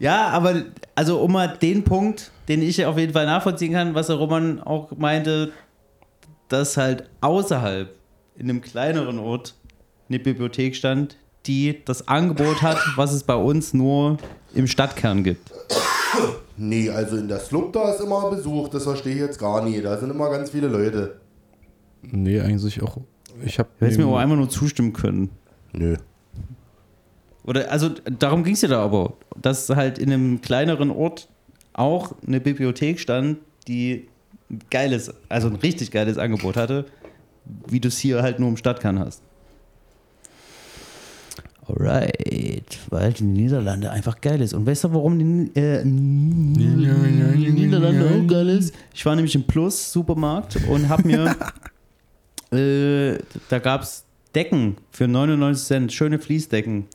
Ja, 0.00 0.28
aber 0.28 0.62
also 0.94 1.20
um 1.20 1.32
mal 1.32 1.48
den 1.48 1.84
Punkt, 1.84 2.30
den 2.48 2.62
ich 2.62 2.84
auf 2.84 2.98
jeden 2.98 3.12
Fall 3.12 3.26
nachvollziehen 3.26 3.72
kann, 3.72 3.94
was 3.94 4.06
der 4.06 4.16
Roman 4.16 4.60
auch 4.60 4.92
meinte, 4.96 5.52
dass 6.48 6.76
halt 6.76 7.08
außerhalb 7.20 7.94
in 8.36 8.48
einem 8.48 8.60
kleineren 8.60 9.18
Ort 9.18 9.54
eine 10.08 10.18
Bibliothek 10.18 10.76
stand, 10.76 11.16
die 11.46 11.82
das 11.84 12.08
Angebot 12.08 12.62
hat, 12.62 12.78
was 12.96 13.12
es 13.12 13.24
bei 13.24 13.34
uns 13.34 13.74
nur 13.74 14.18
im 14.54 14.66
Stadtkern 14.66 15.24
gibt. 15.24 15.50
Nee, 16.56 16.90
also 16.90 17.16
in 17.16 17.28
der 17.28 17.38
Slup 17.38 17.72
da 17.72 17.92
ist 17.92 18.00
immer 18.00 18.30
Besuch, 18.30 18.68
das 18.68 18.84
verstehe 18.84 19.14
ich 19.14 19.20
jetzt 19.20 19.38
gar 19.38 19.64
nicht. 19.64 19.84
Da 19.84 19.96
sind 19.98 20.10
immer 20.10 20.30
ganz 20.30 20.50
viele 20.50 20.68
Leute. 20.68 21.20
Nee, 22.02 22.40
eigentlich 22.40 22.82
auch. 22.82 22.98
Ich 23.44 23.58
habe 23.58 23.68
hättest 23.78 23.98
mir 23.98 24.06
aber 24.06 24.18
einmal 24.18 24.36
nur 24.36 24.48
zustimmen 24.48 24.92
können. 24.92 25.30
Nö. 25.72 25.96
Oder 27.48 27.72
also 27.72 27.88
darum 28.04 28.44
ging 28.44 28.52
es 28.52 28.60
ja 28.60 28.68
da 28.68 28.82
aber, 28.82 29.14
dass 29.40 29.70
halt 29.70 29.98
in 29.98 30.12
einem 30.12 30.42
kleineren 30.42 30.90
Ort 30.90 31.28
auch 31.72 32.12
eine 32.26 32.40
Bibliothek 32.40 33.00
stand, 33.00 33.38
die 33.66 34.06
ein 34.50 34.60
geiles, 34.70 35.14
also 35.30 35.48
ein 35.48 35.56
richtig 35.56 35.90
geiles 35.90 36.18
Angebot 36.18 36.58
hatte, 36.58 36.84
wie 37.66 37.80
du 37.80 37.88
es 37.88 37.96
hier 37.96 38.20
halt 38.20 38.38
nur 38.38 38.50
im 38.50 38.58
Stadtkern 38.58 38.98
hast. 38.98 39.22
Alright. 41.66 42.78
Weil 42.90 43.14
die 43.14 43.24
Niederlande 43.24 43.90
einfach 43.90 44.20
geil 44.20 44.42
ist. 44.42 44.52
Und 44.52 44.66
weißt 44.66 44.84
du, 44.84 44.92
warum 44.92 45.18
die, 45.18 45.58
äh, 45.58 45.82
die 45.84 45.90
Niederlande 47.50 48.10
auch 48.10 48.26
geil 48.26 48.50
ist? 48.50 48.74
Ich 48.94 49.06
war 49.06 49.16
nämlich 49.16 49.34
im 49.34 49.44
Plus 49.44 49.90
Supermarkt 49.90 50.58
und 50.68 50.90
hab 50.90 51.02
mir, 51.02 51.34
äh, 52.52 53.18
da 53.48 53.58
gab 53.58 53.82
es 53.82 54.04
Decken 54.34 54.76
für 54.90 55.08
99 55.08 55.66
Cent, 55.66 55.92
schöne 55.92 56.18
Fließdecken. 56.18 56.86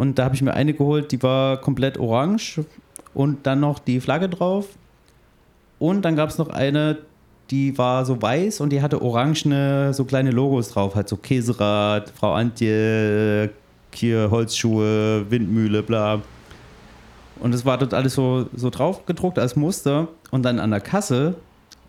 Und 0.00 0.18
da 0.18 0.24
habe 0.24 0.34
ich 0.34 0.40
mir 0.40 0.54
eine 0.54 0.72
geholt, 0.72 1.12
die 1.12 1.22
war 1.22 1.58
komplett 1.58 1.98
orange 1.98 2.64
und 3.12 3.46
dann 3.46 3.60
noch 3.60 3.78
die 3.78 4.00
Flagge 4.00 4.30
drauf. 4.30 4.66
Und 5.78 6.06
dann 6.06 6.16
gab 6.16 6.30
es 6.30 6.38
noch 6.38 6.48
eine, 6.48 6.96
die 7.50 7.76
war 7.76 8.06
so 8.06 8.22
weiß 8.22 8.62
und 8.62 8.70
die 8.70 8.80
hatte 8.80 9.02
orangene, 9.02 9.92
so 9.92 10.06
kleine 10.06 10.30
Logos 10.30 10.70
drauf, 10.70 10.94
halt 10.94 11.06
so 11.06 11.18
Käserad, 11.18 12.08
Frau 12.08 12.32
Antje, 12.32 13.50
hier 13.92 14.30
Holzschuhe, 14.30 15.30
Windmühle, 15.30 15.82
bla. 15.82 16.22
Und 17.38 17.54
es 17.54 17.66
war 17.66 17.76
dort 17.76 17.92
alles 17.92 18.14
so, 18.14 18.46
so 18.56 18.70
drauf 18.70 19.04
gedruckt 19.04 19.38
als 19.38 19.54
Muster. 19.54 20.08
Und 20.30 20.46
dann 20.46 20.60
an 20.60 20.70
der 20.70 20.80
Kasse, 20.80 21.34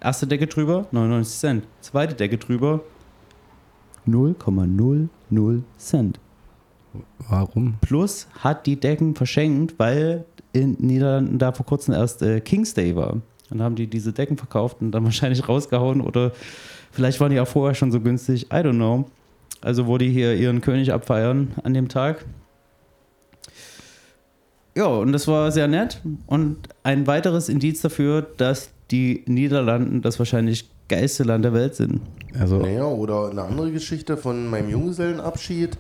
erste 0.02 0.28
Decke 0.28 0.48
drüber, 0.48 0.86
99 0.92 1.40
Cent. 1.40 1.64
Zweite 1.80 2.16
Decke 2.16 2.38
drüber, 2.38 2.82
0,00 4.06 5.62
Cent. 5.78 6.20
Warum? 7.30 7.76
Plus 7.82 8.28
hat 8.40 8.66
die 8.66 8.80
Decken 8.80 9.16
verschenkt, 9.16 9.76
weil 9.78 10.26
in 10.54 10.76
Niederlanden 10.80 11.40
da 11.40 11.52
vor 11.52 11.66
kurzem 11.66 11.94
erst 11.94 12.22
äh, 12.22 12.42
King's 12.42 12.74
Day 12.74 12.96
war. 12.96 13.14
Und 13.14 13.24
dann 13.50 13.64
haben 13.64 13.76
die 13.76 13.88
diese 13.88 14.14
Decken 14.14 14.38
verkauft 14.38 14.78
und 14.82 14.92
dann 14.92 15.04
wahrscheinlich 15.06 15.48
rausgehauen 15.48 16.02
oder 16.02 16.32
vielleicht 16.92 17.20
waren 17.20 17.32
die 17.32 17.40
auch 17.40 17.48
vorher 17.48 17.76
schon 17.76 17.92
so 17.92 18.00
günstig. 18.00 18.44
I 18.46 18.56
don't 18.56 18.76
know. 18.76 19.10
Also 19.62 19.88
wo 19.88 19.98
die 19.98 20.10
hier 20.10 20.36
ihren 20.36 20.62
König 20.62 20.92
abfeiern 20.92 21.54
an 21.64 21.74
dem 21.74 21.88
Tag. 21.88 22.26
Ja, 24.76 24.86
und 24.86 25.12
das 25.12 25.28
war 25.28 25.52
sehr 25.52 25.68
nett. 25.68 26.02
Und 26.28 26.70
ein 26.84 27.06
weiteres 27.06 27.50
Indiz 27.50 27.82
dafür, 27.82 28.22
dass 28.22 28.72
die 28.90 29.24
Niederlanden 29.28 30.02
das 30.02 30.18
wahrscheinlich 30.18 30.70
geilste 30.88 31.24
Land 31.24 31.46
der 31.46 31.54
Welt 31.54 31.76
sind. 31.76 32.02
Also, 32.40 32.58
Naja, 32.58 32.86
oder 32.86 33.30
eine 33.30 33.44
andere 33.44 33.72
Geschichte 33.72 34.18
von 34.18 34.48
meinem 34.48 34.70
Junggesellenabschied. 34.70 35.78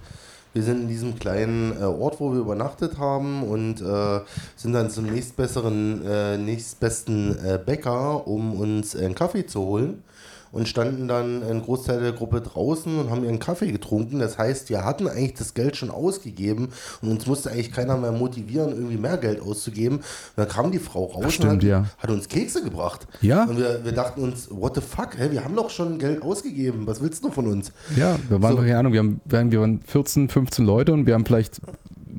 Wir 0.53 0.63
sind 0.63 0.81
in 0.81 0.87
diesem 0.89 1.17
kleinen 1.17 1.79
äh, 1.79 1.85
Ort, 1.85 2.19
wo 2.19 2.33
wir 2.33 2.39
übernachtet 2.39 2.97
haben 2.97 3.43
und 3.43 3.81
äh, 3.81 4.19
sind 4.57 4.73
dann 4.73 4.89
zum 4.89 5.05
nächstbesseren, 5.05 6.05
äh, 6.05 6.37
nächstbesten 6.37 7.37
äh, 7.37 7.57
Bäcker, 7.57 8.27
um 8.27 8.59
uns 8.59 8.95
einen 8.95 9.15
Kaffee 9.15 9.45
zu 9.45 9.61
holen. 9.61 10.03
Und 10.51 10.67
standen 10.67 11.07
dann 11.07 11.43
ein 11.43 11.61
Großteil 11.61 12.01
der 12.01 12.11
Gruppe 12.11 12.41
draußen 12.41 12.99
und 12.99 13.09
haben 13.09 13.23
ihren 13.23 13.39
Kaffee 13.39 13.71
getrunken. 13.71 14.19
Das 14.19 14.37
heißt, 14.37 14.69
wir 14.69 14.83
hatten 14.83 15.07
eigentlich 15.07 15.35
das 15.35 15.53
Geld 15.53 15.77
schon 15.77 15.89
ausgegeben 15.89 16.69
und 17.01 17.09
uns 17.09 17.25
musste 17.25 17.51
eigentlich 17.51 17.71
keiner 17.71 17.97
mehr 17.97 18.11
motivieren, 18.11 18.71
irgendwie 18.71 18.97
mehr 18.97 19.17
Geld 19.17 19.41
auszugeben. 19.41 19.97
Und 19.97 20.03
dann 20.35 20.47
kam 20.49 20.71
die 20.71 20.79
Frau 20.79 21.05
raus 21.05 21.23
und 21.23 21.31
stimmt, 21.31 21.53
hat, 21.53 21.63
ja. 21.63 21.85
hat 21.97 22.09
uns 22.09 22.27
Kekse 22.27 22.63
gebracht. 22.63 23.07
Ja. 23.21 23.45
Und 23.45 23.57
wir, 23.57 23.85
wir 23.85 23.91
dachten 23.93 24.21
uns, 24.21 24.49
what 24.51 24.75
the 24.75 24.81
fuck, 24.81 25.17
hä, 25.17 25.29
wir 25.31 25.43
haben 25.43 25.55
doch 25.55 25.69
schon 25.69 25.97
Geld 25.99 26.21
ausgegeben. 26.21 26.85
Was 26.85 27.01
willst 27.01 27.23
du 27.23 27.31
von 27.31 27.47
uns? 27.47 27.71
ja, 27.95 28.17
wir 28.27 28.41
waren, 28.41 28.57
So. 28.57 28.61
keine 28.61 28.77
Ahnung, 28.77 28.93
wir, 28.93 28.99
haben, 28.99 29.21
wir, 29.25 29.37
waren, 29.37 29.51
wir 29.51 29.61
waren 29.61 29.79
14, 29.85 30.27
15 30.29 30.65
Leute 30.65 30.91
und 30.93 31.05
wir 31.05 31.13
haben 31.13 31.25
vielleicht 31.25 31.61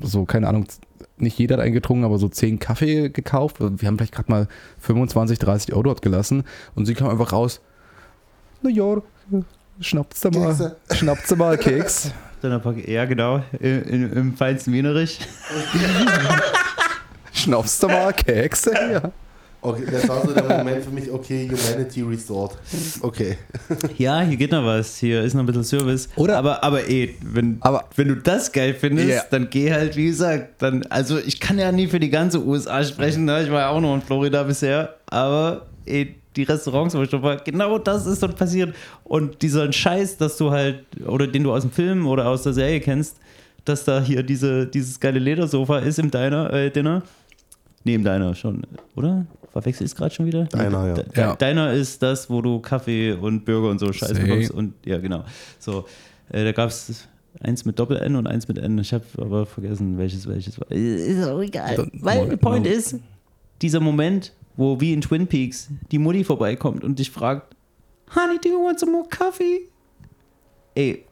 so, 0.01 0.25
keine 0.25 0.47
Ahnung, 0.47 0.65
nicht 1.17 1.37
jeder 1.37 1.57
hat 1.57 1.63
eingetrunken, 1.63 2.05
aber 2.05 2.17
so 2.17 2.27
10 2.27 2.59
Kaffee 2.59 3.09
gekauft. 3.09 3.57
Wir 3.59 3.87
haben 3.87 3.97
vielleicht 3.97 4.13
gerade 4.13 4.31
mal 4.31 4.47
25, 4.79 5.39
30 5.39 5.73
Euro 5.73 5.83
dort 5.83 6.01
gelassen 6.01 6.43
und 6.75 6.85
sie 6.85 6.93
kam 6.93 7.09
einfach 7.09 7.31
raus. 7.31 7.61
Na 8.63 8.69
ja, 8.69 8.95
schnappt's 9.79 10.21
da 10.21 10.29
mal, 10.31 10.47
Kekse. 10.47 10.75
schnappt's 10.93 11.29
da 11.29 11.35
mal 11.35 11.57
Keks. 11.57 12.11
Dann 12.41 12.51
ein 12.53 12.61
paar, 12.61 12.75
ja, 12.77 13.05
genau, 13.05 13.41
im, 13.59 13.83
im, 13.83 14.13
im 14.13 14.37
feinsten 14.37 14.73
Wienerisch. 14.73 15.17
Schnappst 17.33 17.81
du 17.83 17.87
mal 17.87 18.13
Kekse? 18.13 18.71
Ja. 18.91 19.01
Okay, 19.61 19.83
das 19.89 20.07
war 20.09 20.21
so 20.25 20.33
der 20.33 20.43
Moment 20.57 20.83
für 20.83 20.89
mich, 20.91 21.09
okay, 21.09 21.49
Humanity 21.49 22.01
Restored. 22.01 22.51
Okay. 23.01 23.37
Ja, 23.97 24.19
hier 24.21 24.35
geht 24.35 24.51
noch 24.51 24.65
was. 24.65 24.97
Hier 24.97 25.21
ist 25.23 25.33
noch 25.35 25.41
ein 25.41 25.45
bisschen 25.45 25.63
Service. 25.63 26.09
Oder- 26.17 26.37
aber, 26.37 26.61
aber 26.63 26.89
eh, 26.89 27.15
wenn, 27.21 27.57
Aber- 27.61 27.85
wenn 27.95 28.09
du 28.09 28.15
das 28.17 28.51
geil 28.51 28.73
findest, 28.73 29.07
Ja. 29.09 29.21
dann 29.31 29.49
geh 29.49 29.71
halt, 29.71 29.95
wie 29.95 30.07
gesagt, 30.07 30.61
dann, 30.61 30.83
also 30.89 31.17
ich 31.17 31.39
kann 31.39 31.57
ja 31.57 31.71
nie 31.71 31.87
für 31.87 32.01
die 32.01 32.09
ganze 32.09 32.43
USA 32.43 32.83
sprechen, 32.83 33.23
ne? 33.23 33.41
ich 33.43 33.51
war 33.51 33.61
ja 33.61 33.69
auch 33.69 33.79
noch 33.79 33.95
in 33.95 34.01
Florida 34.01 34.43
bisher, 34.43 34.95
aber 35.05 35.67
eh, 35.85 36.07
die 36.35 36.43
Restaurants, 36.43 36.95
wo 36.95 37.01
ich 37.01 37.09
schon 37.09 37.21
war, 37.21 37.37
genau 37.37 37.77
das 37.77 38.05
ist 38.05 38.21
dort 38.23 38.35
passiert. 38.35 38.75
Und 39.03 39.41
dieser 39.41 39.71
Scheiß, 39.71 40.17
dass 40.17 40.37
du 40.37 40.51
halt, 40.51 40.83
oder 41.05 41.27
den 41.27 41.43
du 41.43 41.51
aus 41.53 41.61
dem 41.63 41.71
Film 41.71 42.07
oder 42.07 42.27
aus 42.27 42.43
der 42.43 42.53
Serie 42.53 42.79
kennst, 42.79 43.17
dass 43.65 43.85
da 43.85 44.01
hier 44.01 44.23
diese, 44.23 44.67
dieses 44.67 44.99
geile 44.99 45.19
Ledersofa 45.19 45.79
ist 45.79 45.99
im 45.99 46.11
Diner, 46.11 46.51
äh, 46.51 46.69
Dinner. 46.71 47.03
Nee, 47.85 47.95
im 47.95 48.03
Diner 48.03 48.33
schon, 48.35 48.61
oder? 48.95 49.25
Verwechsel 49.51 49.85
ich 49.85 49.91
es 49.91 49.95
gerade 49.95 50.13
schon 50.13 50.25
wieder? 50.25 50.45
Diner, 50.45 50.87
ja. 50.87 50.93
D- 50.95 51.03
Ja. 51.15 51.35
Diner 51.35 51.71
ist 51.73 52.01
das, 52.01 52.29
wo 52.29 52.41
du 52.41 52.59
Kaffee 52.59 53.13
und 53.13 53.45
Burger 53.45 53.69
und 53.69 53.79
so 53.79 53.93
Scheiße 53.93 54.15
See. 54.15 54.21
bekommst. 54.23 54.51
Und 54.51 54.73
ja, 54.85 54.97
genau. 54.97 55.23
So, 55.59 55.85
äh, 56.29 56.43
da 56.43 56.51
gab 56.53 56.69
es 56.69 57.07
eins 57.39 57.63
mit 57.63 57.77
Doppel-N 57.77 58.15
und 58.15 58.25
eins 58.25 58.47
mit 58.47 58.57
N. 58.57 58.79
Ich 58.79 58.93
habe 58.93 59.03
aber 59.17 59.45
vergessen, 59.45 59.97
welches 59.97 60.27
welches 60.27 60.59
war. 60.59 60.71
Ist 60.71 61.23
auch 61.27 61.39
egal. 61.41 61.87
Weil 61.93 62.29
der 62.29 62.37
Point 62.37 62.65
no. 62.65 62.71
ist, 62.71 62.95
dieser 63.61 63.79
Moment, 63.79 64.33
wo 64.55 64.79
wie 64.79 64.93
in 64.93 65.01
Twin 65.01 65.27
Peaks 65.27 65.69
die 65.91 65.99
Mutti 65.99 66.23
vorbeikommt 66.23 66.83
und 66.83 66.99
dich 66.99 67.11
fragt, 67.11 67.55
Honey, 68.15 68.39
do 68.41 68.49
you 68.49 68.63
want 68.63 68.79
some 68.79 68.91
more 68.91 69.07
coffee? 69.09 69.69
Ey, 70.75 71.05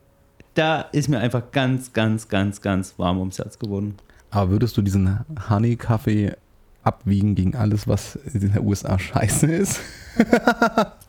da 0.53 0.81
ist 0.81 1.07
mir 1.09 1.19
einfach 1.19 1.51
ganz, 1.51 1.93
ganz, 1.93 2.27
ganz, 2.27 2.61
ganz 2.61 2.93
warm 2.97 3.19
ums 3.19 3.39
Herz 3.39 3.57
geworden. 3.57 3.95
Aber 4.29 4.51
würdest 4.51 4.77
du 4.77 4.81
diesen 4.81 5.19
Honey-Kaffee 5.49 6.33
abwiegen 6.83 7.35
gegen 7.35 7.55
alles, 7.55 7.87
was 7.87 8.15
in 8.15 8.39
den 8.39 8.59
USA 8.59 8.97
scheiße 8.97 9.47
ist? 9.47 9.79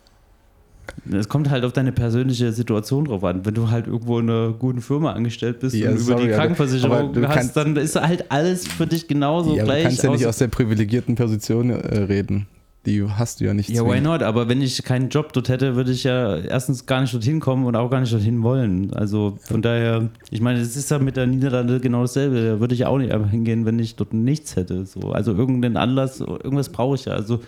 Es 1.11 1.29
kommt 1.29 1.51
halt 1.51 1.65
auf 1.65 1.73
deine 1.73 1.91
persönliche 1.91 2.53
Situation 2.53 3.07
drauf 3.07 3.25
an. 3.25 3.45
Wenn 3.45 3.55
du 3.55 3.71
halt 3.71 3.89
irgendwo 3.89 4.19
in 4.21 4.31
einer 4.31 4.53
guten 4.53 4.81
Firma 4.81 5.13
angestellt 5.13 5.59
bist 5.61 5.75
Ja, 5.75 5.89
und 5.91 5.97
über 5.97 6.05
sorry, 6.05 6.27
die 6.27 6.33
Krankenversicherung 6.33 7.15
hast, 7.27 7.35
kannst- 7.35 7.57
dann 7.57 7.77
ist 7.77 8.01
halt 8.01 8.31
alles 8.31 8.67
für 8.69 8.87
dich 8.87 9.09
genauso 9.09 9.57
ja, 9.57 9.63
aber 9.65 9.73
du 9.73 9.79
gleich. 9.79 9.83
kannst 9.85 10.03
ja 10.05 10.11
nicht 10.11 10.27
aus 10.27 10.39
der 10.39 10.49
privilegierten 10.49 11.17
Position 11.17 11.71
äh, 11.71 11.99
reden. 11.99 12.47
Die 12.85 13.05
hast 13.05 13.41
du 13.41 13.45
ja 13.45 13.55
nicht. 13.55 13.69
ja, 13.69 13.85
why 13.87 14.01
not? 14.01 14.25
Aber 14.25 14.49
wenn 14.49 14.61
ich 14.61 14.83
keinen 14.83 15.09
Job 15.09 15.33
dort 15.33 15.49
hätte, 15.49 15.77
würde 15.77 15.93
ich 15.93 16.03
ja 16.03 16.37
erstens 16.39 16.85
gar 16.85 17.01
nicht 17.01 17.15
dorthin 17.15 17.39
kommen 17.39 17.65
und 17.67 17.77
auch 17.77 17.89
gar 17.89 18.01
nicht 18.01 18.13
dorthin 18.13 18.43
wollen. 18.43 18.93
Also 18.93 19.39
von 19.43 19.63
daher, 19.63 20.09
ich 20.33 20.41
meine, 20.41 20.59
es 20.59 20.75
ist 20.77 20.91
ja 20.91 20.99
mit 20.99 21.17
der 21.17 21.29
Niederlande 21.29 21.79
genau 21.79 22.01
dasselbe. 22.03 22.45
Da 22.45 22.59
würde 22.61 22.75
ich 22.75 22.85
auch 22.85 22.99
nicht 22.99 23.13
einfach 23.13 23.31
hingehen, 23.31 23.67
wenn 23.67 23.79
ich 23.79 23.95
dort 23.95 24.13
nichts 24.15 24.57
hätte. 24.57 24.85
So, 24.85 25.13
also 25.13 25.33
irgendeinen 25.33 25.77
Anlass, 25.77 26.19
irgendwas 26.19 26.71
brauche 26.71 26.97
ich 26.97 27.05
ja. 27.05 27.13
Also 27.13 27.41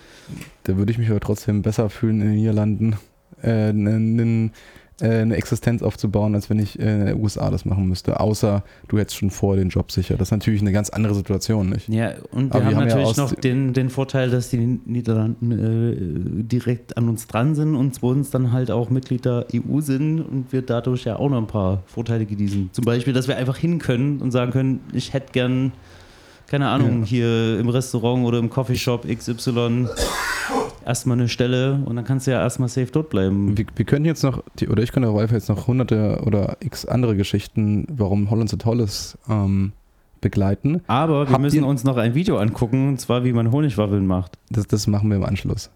Da 0.65 0.77
würde 0.77 0.93
ich 0.93 0.99
mich 0.99 1.11
aber 1.11 1.19
trotzdem 1.21 1.63
besser 1.63 1.91
fühlen, 1.91 2.21
in 2.21 2.29
den 2.29 2.37
Niederlanden 2.37 2.95
äh, 3.45 3.73
nen- 3.73 4.53
äh, 5.01 5.09
eine 5.23 5.35
Existenz 5.35 5.83
aufzubauen, 5.83 6.37
als 6.37 6.49
wenn 6.51 6.61
ich 6.61 6.79
äh, 6.79 6.83
in 7.01 7.07
den 7.07 7.21
USA 7.21 7.51
das 7.51 7.65
machen 7.65 7.89
müsste. 7.89 8.21
Außer 8.21 8.63
du 8.87 8.97
hättest 8.99 9.17
schon 9.19 9.31
vor 9.31 9.57
den 9.57 9.69
Job 9.69 9.91
sicher. 9.91 10.17
Das 10.17 10.29
ist 10.29 10.33
natürlich 10.33 10.61
eine 10.61 10.71
ganz 10.71 10.89
andere 10.89 11.15
Situation, 11.17 11.69
nicht? 11.69 11.89
Ja, 11.89 12.13
und 12.31 12.55
wir 12.55 12.61
Aber 12.61 12.61
wir 12.61 12.65
haben, 12.67 12.75
haben 12.77 12.89
ja 12.89 12.95
natürlich 12.95 13.07
aus- 13.09 13.17
noch 13.17 13.35
den, 13.35 13.73
den 13.73 13.91
Vorteil, 13.91 14.31
dass 14.31 14.51
die 14.51 14.59
Niederlanden 14.87 15.51
äh, 15.51 16.43
direkt 16.45 16.97
an 16.97 17.09
uns 17.09 17.27
dran 17.27 17.57
sind 17.57 17.75
und 17.75 17.93
zweitens 17.97 18.31
dann 18.31 18.53
halt 18.53 18.71
auch 18.71 18.89
Mitglied 18.89 19.25
der 19.25 19.47
EU 19.53 19.81
sind 19.81 20.21
und 20.21 20.53
wir 20.53 20.63
dadurch 20.63 21.05
ja 21.05 21.17
auch 21.17 21.29
noch 21.29 21.39
ein 21.39 21.49
paar 21.49 21.83
Vorteile 21.87 22.25
genießen. 22.25 22.71
Zum 22.73 22.85
Beispiel, 22.85 23.13
dass 23.13 23.27
wir 23.27 23.37
einfach 23.37 23.57
hin 23.57 23.81
können 23.81 24.21
und 24.21 24.31
sagen 24.31 24.53
können, 24.53 24.79
ich 24.93 25.13
hätte 25.13 25.33
gern, 25.33 25.73
keine 26.47 26.69
Ahnung, 26.69 27.01
Ja. 27.01 27.07
hier 27.07 27.59
im 27.59 27.69
Restaurant 27.69 28.25
oder 28.25 28.39
im 28.39 28.49
Coffeeshop 28.49 29.09
XY 29.09 29.89
erstmal 30.87 31.19
eine 31.19 31.29
Stelle 31.29 31.81
und 31.85 31.97
dann 31.97 32.05
kannst 32.05 32.27
du 32.27 32.31
ja 32.33 32.41
erstmal 32.41 32.69
safe 32.69 32.89
dort 32.93 33.11
bleiben. 33.11 33.57
Wir, 33.57 33.67
wir 33.75 33.85
können 33.85 34.05
jetzt 34.05 34.23
noch, 34.23 34.43
die- 34.59 34.69
oder 34.69 34.83
ich 34.83 34.93
könnte 34.93 35.09
auf 35.09 35.21
jeden 35.21 35.33
jetzt 35.35 35.49
noch 35.49 35.67
hunderte 35.67 36.21
oder 36.25 36.57
x 36.61 36.85
andere 36.87 37.17
Geschichten, 37.17 37.87
warum 37.91 38.31
Holland 38.31 38.49
so 38.51 38.57
toll 38.57 38.81
ist, 38.81 39.19
ähm, 39.29 39.73
begleiten. 40.21 40.81
Aber 40.87 41.27
wir 41.27 41.33
Habt 41.33 41.43
müssen 41.43 41.57
ihr- 41.63 41.67
uns 41.67 41.85
noch 41.85 41.97
ein 41.97 42.15
Video 42.15 42.39
angucken, 42.39 42.89
und 42.89 43.01
zwar 43.01 43.25
wie 43.25 43.33
man 43.33 43.51
Honigwaffeln 43.53 44.07
macht. 44.07 44.39
Das, 44.51 44.67
das 44.67 44.87
machen 44.87 45.09
wir 45.11 45.17
im 45.17 45.25
Anschluss. 45.25 45.71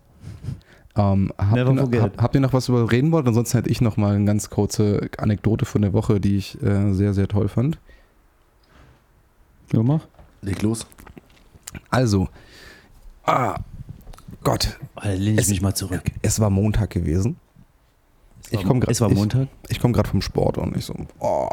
Ähm, 0.96 1.32
habt, 1.38 1.56
ihr 1.56 1.64
noch, 1.64 1.92
hab, 2.00 2.20
habt 2.22 2.34
ihr 2.34 2.40
noch 2.40 2.52
was 2.52 2.68
über 2.68 2.90
reden 2.90 3.12
wollt? 3.12 3.26
Ansonsten 3.28 3.58
hätte 3.58 3.70
ich 3.70 3.80
noch 3.80 3.96
mal 3.96 4.16
eine 4.16 4.24
ganz 4.24 4.50
kurze 4.50 5.08
Anekdote 5.18 5.64
von 5.64 5.82
der 5.82 5.92
Woche, 5.92 6.18
die 6.18 6.36
ich 6.36 6.60
äh, 6.62 6.92
sehr, 6.92 7.14
sehr 7.14 7.28
toll 7.28 7.48
fand. 7.48 7.78
Ja, 9.72 9.82
mach. 9.82 10.06
Leg 10.42 10.62
los. 10.62 10.86
Also, 11.90 12.28
ah, 13.26 13.56
Gott, 14.44 14.78
Oh, 14.96 15.00
lehne 15.04 15.32
ich 15.34 15.38
Es- 15.40 15.48
mich 15.48 15.60
mal 15.62 15.74
zurück. 15.74 16.02
es 16.22 16.40
war 16.40 16.50
Montag 16.50 16.90
gewesen. 16.90 17.36
Ich 18.50 18.64
komm 18.64 18.80
grad- 18.80 18.90
es 18.90 19.00
war 19.00 19.10
ich- 19.10 19.16
Montag. 19.16 19.48
Ich 19.68 19.78
komme 19.80 19.92
gerade 19.92 20.08
vom 20.08 20.22
Sport 20.22 20.58
und 20.58 20.76
ich 20.76 20.84
so, 20.84 20.94
oh. 21.18 21.48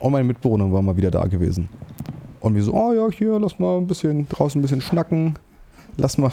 Und 0.00 0.12
meine 0.12 0.24
Mitbewohner 0.24 0.72
war 0.72 0.80
mal 0.82 0.96
wieder 0.96 1.10
da 1.10 1.24
gewesen. 1.26 1.68
Und 2.40 2.54
wir 2.54 2.62
so, 2.62 2.72
oh 2.74 2.92
ja, 2.92 3.08
hier, 3.10 3.38
lass 3.38 3.58
mal 3.58 3.78
ein 3.78 3.86
bisschen 3.86 4.28
draußen 4.28 4.58
ein 4.58 4.62
bisschen 4.62 4.80
schnacken. 4.80 5.38
Lass 5.96 6.16
mal, 6.18 6.30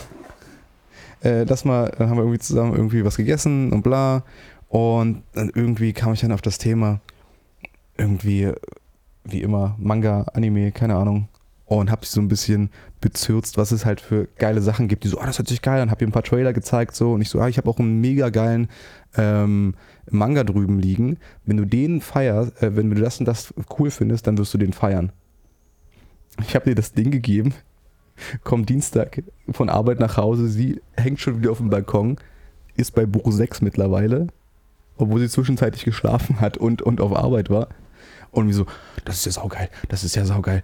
äh, 1.23 1.43
lass 1.43 1.65
mal, 1.65 1.91
dann 1.97 2.09
haben 2.09 2.17
wir 2.17 2.23
irgendwie 2.23 2.39
zusammen 2.39 2.73
irgendwie 2.75 3.03
was 3.03 3.17
gegessen 3.17 3.71
und 3.73 3.81
bla. 3.81 4.23
Und 4.69 5.23
dann 5.33 5.51
irgendwie 5.53 5.93
kam 5.93 6.13
ich 6.13 6.21
dann 6.21 6.31
auf 6.31 6.41
das 6.41 6.57
Thema, 6.57 7.01
irgendwie, 7.97 8.51
wie 9.25 9.41
immer, 9.41 9.75
Manga, 9.77 10.23
Anime, 10.33 10.71
keine 10.71 10.95
Ahnung. 10.95 11.27
Und 11.65 11.91
habe 11.91 12.05
sie 12.05 12.13
so 12.13 12.21
ein 12.21 12.27
bisschen 12.27 12.69
bezürzt, 13.01 13.57
was 13.57 13.71
es 13.71 13.85
halt 13.85 13.99
für 13.99 14.27
geile 14.37 14.61
Sachen 14.61 14.87
gibt. 14.87 15.03
Die 15.03 15.07
so, 15.07 15.19
oh, 15.19 15.25
das 15.25 15.39
hört 15.39 15.47
sich 15.47 15.61
geil 15.61 15.81
an. 15.81 15.91
Habe 15.91 16.03
ihr 16.03 16.07
ein 16.07 16.13
paar 16.13 16.23
Trailer 16.23 16.53
gezeigt 16.53 16.95
so. 16.95 17.13
Und 17.13 17.21
ich 17.21 17.29
so, 17.29 17.39
ah, 17.39 17.49
ich 17.49 17.57
habe 17.57 17.69
auch 17.69 17.79
einen 17.79 17.99
mega 17.99 18.29
geilen 18.29 18.69
ähm, 19.17 19.75
Manga 20.09 20.43
drüben 20.43 20.79
liegen. 20.79 21.17
Wenn 21.45 21.57
du 21.57 21.65
den 21.65 22.01
feierst, 22.01 22.61
äh, 22.61 22.75
wenn 22.75 22.89
du 22.89 23.01
das 23.01 23.19
und 23.19 23.25
das 23.25 23.53
cool 23.77 23.91
findest, 23.91 24.27
dann 24.27 24.37
wirst 24.37 24.53
du 24.53 24.57
den 24.57 24.73
feiern. 24.73 25.11
Ich 26.39 26.55
habe 26.55 26.65
dir 26.65 26.75
das 26.75 26.93
Ding 26.93 27.11
gegeben, 27.11 27.53
kommt 28.43 28.69
Dienstag 28.69 29.23
von 29.51 29.69
Arbeit 29.69 29.99
nach 29.99 30.17
Hause, 30.17 30.47
sie 30.47 30.81
hängt 30.95 31.19
schon 31.19 31.39
wieder 31.39 31.51
auf 31.51 31.57
dem 31.57 31.69
Balkon, 31.69 32.17
ist 32.75 32.95
bei 32.95 33.05
Buch 33.05 33.31
6 33.31 33.61
mittlerweile, 33.61 34.27
obwohl 34.97 35.19
sie 35.19 35.29
zwischenzeitlich 35.29 35.83
geschlafen 35.83 36.39
hat 36.39 36.57
und, 36.57 36.81
und 36.81 37.01
auf 37.01 37.15
Arbeit 37.15 37.49
war. 37.49 37.67
Und 38.31 38.47
wie 38.47 38.53
so, 38.53 38.65
das 39.03 39.17
ist 39.17 39.25
ja 39.25 39.31
saugeil, 39.33 39.69
das 39.89 40.05
ist 40.05 40.15
ja 40.15 40.23
saugeil. 40.23 40.63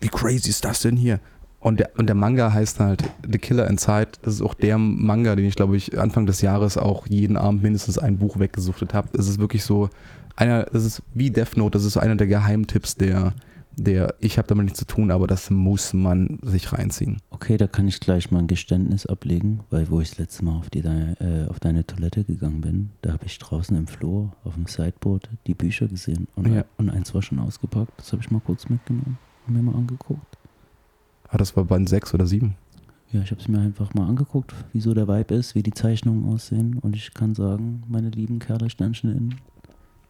Wie 0.00 0.08
crazy 0.08 0.48
ist 0.48 0.64
das 0.64 0.80
denn 0.80 0.96
hier? 0.96 1.20
Und 1.66 1.80
der, 1.80 1.90
und 1.98 2.06
der 2.06 2.14
Manga 2.14 2.52
heißt 2.52 2.78
halt 2.78 3.02
The 3.28 3.38
Killer 3.38 3.68
Inside. 3.68 4.10
Das 4.22 4.34
ist 4.34 4.40
auch 4.40 4.54
der 4.54 4.78
Manga, 4.78 5.34
den 5.34 5.46
ich, 5.46 5.56
glaube 5.56 5.76
ich, 5.76 5.98
Anfang 5.98 6.24
des 6.24 6.40
Jahres 6.40 6.78
auch 6.78 7.08
jeden 7.08 7.36
Abend 7.36 7.64
mindestens 7.64 7.98
ein 7.98 8.18
Buch 8.18 8.38
weggesuchtet 8.38 8.94
habe. 8.94 9.08
Es 9.18 9.26
ist 9.26 9.40
wirklich 9.40 9.64
so 9.64 9.90
einer, 10.36 10.62
das 10.66 10.84
ist 10.84 11.02
wie 11.12 11.28
Death 11.28 11.56
Note, 11.56 11.76
das 11.76 11.84
ist 11.84 11.96
einer 11.96 12.14
der 12.14 12.28
Geheimtipps 12.28 12.94
der, 12.94 13.34
der 13.74 14.14
ich 14.20 14.38
habe 14.38 14.46
damit 14.46 14.66
nichts 14.66 14.78
zu 14.78 14.84
tun, 14.86 15.10
aber 15.10 15.26
das 15.26 15.50
muss 15.50 15.92
man 15.92 16.38
sich 16.42 16.72
reinziehen. 16.72 17.16
Okay, 17.30 17.56
da 17.56 17.66
kann 17.66 17.88
ich 17.88 17.98
gleich 17.98 18.30
mal 18.30 18.38
ein 18.38 18.46
Geständnis 18.46 19.04
ablegen, 19.04 19.64
weil 19.70 19.90
wo 19.90 20.00
ich 20.00 20.10
das 20.10 20.18
letzte 20.18 20.44
Mal 20.44 20.58
auf, 20.58 20.70
die, 20.70 20.84
äh, 20.84 21.48
auf 21.48 21.58
deine 21.58 21.84
Toilette 21.84 22.22
gegangen 22.22 22.60
bin, 22.60 22.90
da 23.02 23.12
habe 23.12 23.26
ich 23.26 23.40
draußen 23.40 23.76
im 23.76 23.88
Flur 23.88 24.30
auf 24.44 24.54
dem 24.54 24.66
Sideboard 24.66 25.30
die 25.48 25.54
Bücher 25.54 25.88
gesehen 25.88 26.28
und, 26.36 26.46
Ja. 26.46 26.64
und 26.76 26.90
eins 26.90 27.12
war 27.12 27.22
schon 27.22 27.40
ausgepackt. 27.40 27.90
Das 27.96 28.12
habe 28.12 28.22
ich 28.22 28.30
mal 28.30 28.40
kurz 28.40 28.68
mitgenommen 28.68 29.18
und 29.48 29.54
mir 29.54 29.62
mal 29.62 29.74
angeguckt. 29.74 30.38
Ah, 31.28 31.36
das 31.38 31.56
war 31.56 31.64
Band 31.64 31.88
6 31.88 32.14
oder 32.14 32.26
7. 32.26 32.54
Ja, 33.12 33.20
ich 33.22 33.30
habe 33.30 33.40
es 33.40 33.48
mir 33.48 33.60
einfach 33.60 33.94
mal 33.94 34.06
angeguckt, 34.08 34.52
wie 34.72 34.80
so 34.80 34.92
der 34.94 35.06
Vibe 35.08 35.34
ist, 35.34 35.54
wie 35.54 35.62
die 35.62 35.72
Zeichnungen 35.72 36.24
aussehen 36.32 36.78
und 36.80 36.96
ich 36.96 37.14
kann 37.14 37.34
sagen, 37.34 37.82
meine 37.88 38.10
lieben 38.10 38.38
Kerle 38.38 38.68
Sternchen 38.70 39.36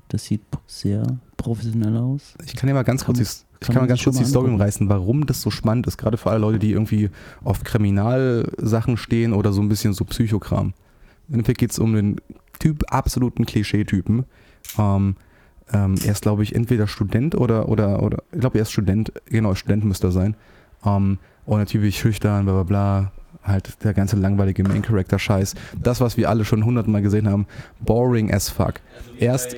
das 0.08 0.24
sieht 0.24 0.42
sehr 0.68 1.04
professionell 1.36 1.96
aus. 1.96 2.34
Ich 2.44 2.54
kann 2.54 2.68
ja 2.68 2.74
mal 2.74 2.84
ganz 2.84 3.00
Kann 3.04 3.16
kurz, 3.16 3.18
man- 3.18 3.24
die, 3.24 3.60
ich 3.60 3.66
kann 3.66 3.74
mal 3.82 3.86
ganz 3.88 4.04
kurz 4.04 4.18
die 4.18 4.24
Story 4.24 4.50
umreißen, 4.50 4.88
warum 4.88 5.26
das 5.26 5.42
so 5.42 5.50
spannend 5.50 5.86
ist, 5.88 5.96
gerade 5.98 6.16
für 6.16 6.30
alle 6.30 6.38
Leute, 6.38 6.58
die 6.60 6.70
irgendwie 6.70 7.10
auf 7.42 7.64
Kriminalsachen 7.64 8.96
stehen 8.96 9.32
oder 9.32 9.52
so 9.52 9.60
ein 9.62 9.68
bisschen 9.68 9.94
so 9.94 10.04
Psychokram. 10.04 10.74
Im 11.28 11.34
Endeffekt 11.34 11.58
geht 11.58 11.72
es 11.72 11.78
um 11.78 11.94
den 11.94 12.20
Typ, 12.60 12.84
absoluten 12.92 13.46
Klischeetypen. 13.46 14.24
Ähm, 14.78 15.16
ähm, 15.72 15.96
er 16.04 16.12
ist, 16.12 16.22
glaube 16.22 16.44
ich, 16.44 16.54
entweder 16.54 16.86
Student 16.86 17.34
oder, 17.34 17.68
oder, 17.68 18.02
oder 18.02 18.22
ich 18.32 18.38
glaube, 18.40 18.58
er 18.58 18.62
ist 18.62 18.70
Student, 18.70 19.12
genau, 19.26 19.54
Student 19.56 19.84
müsste 19.84 20.06
er 20.08 20.12
sein. 20.12 20.36
Ähm, 20.86 21.18
und 21.44 21.58
natürlich 21.58 21.98
schüchtern, 21.98 22.44
bla 22.44 22.54
bla 22.54 22.62
bla. 22.62 23.12
Halt 23.42 23.82
der 23.84 23.94
ganze 23.94 24.16
langweilige 24.16 24.64
Main-Character-Scheiß. 24.64 25.54
Das, 25.80 26.00
was 26.00 26.16
wir 26.16 26.28
alle 26.28 26.44
schon 26.44 26.64
hundertmal 26.64 27.02
gesehen 27.02 27.28
haben. 27.30 27.46
Boring 27.80 28.32
as 28.34 28.48
fuck. 28.48 28.74
Erst 29.20 29.54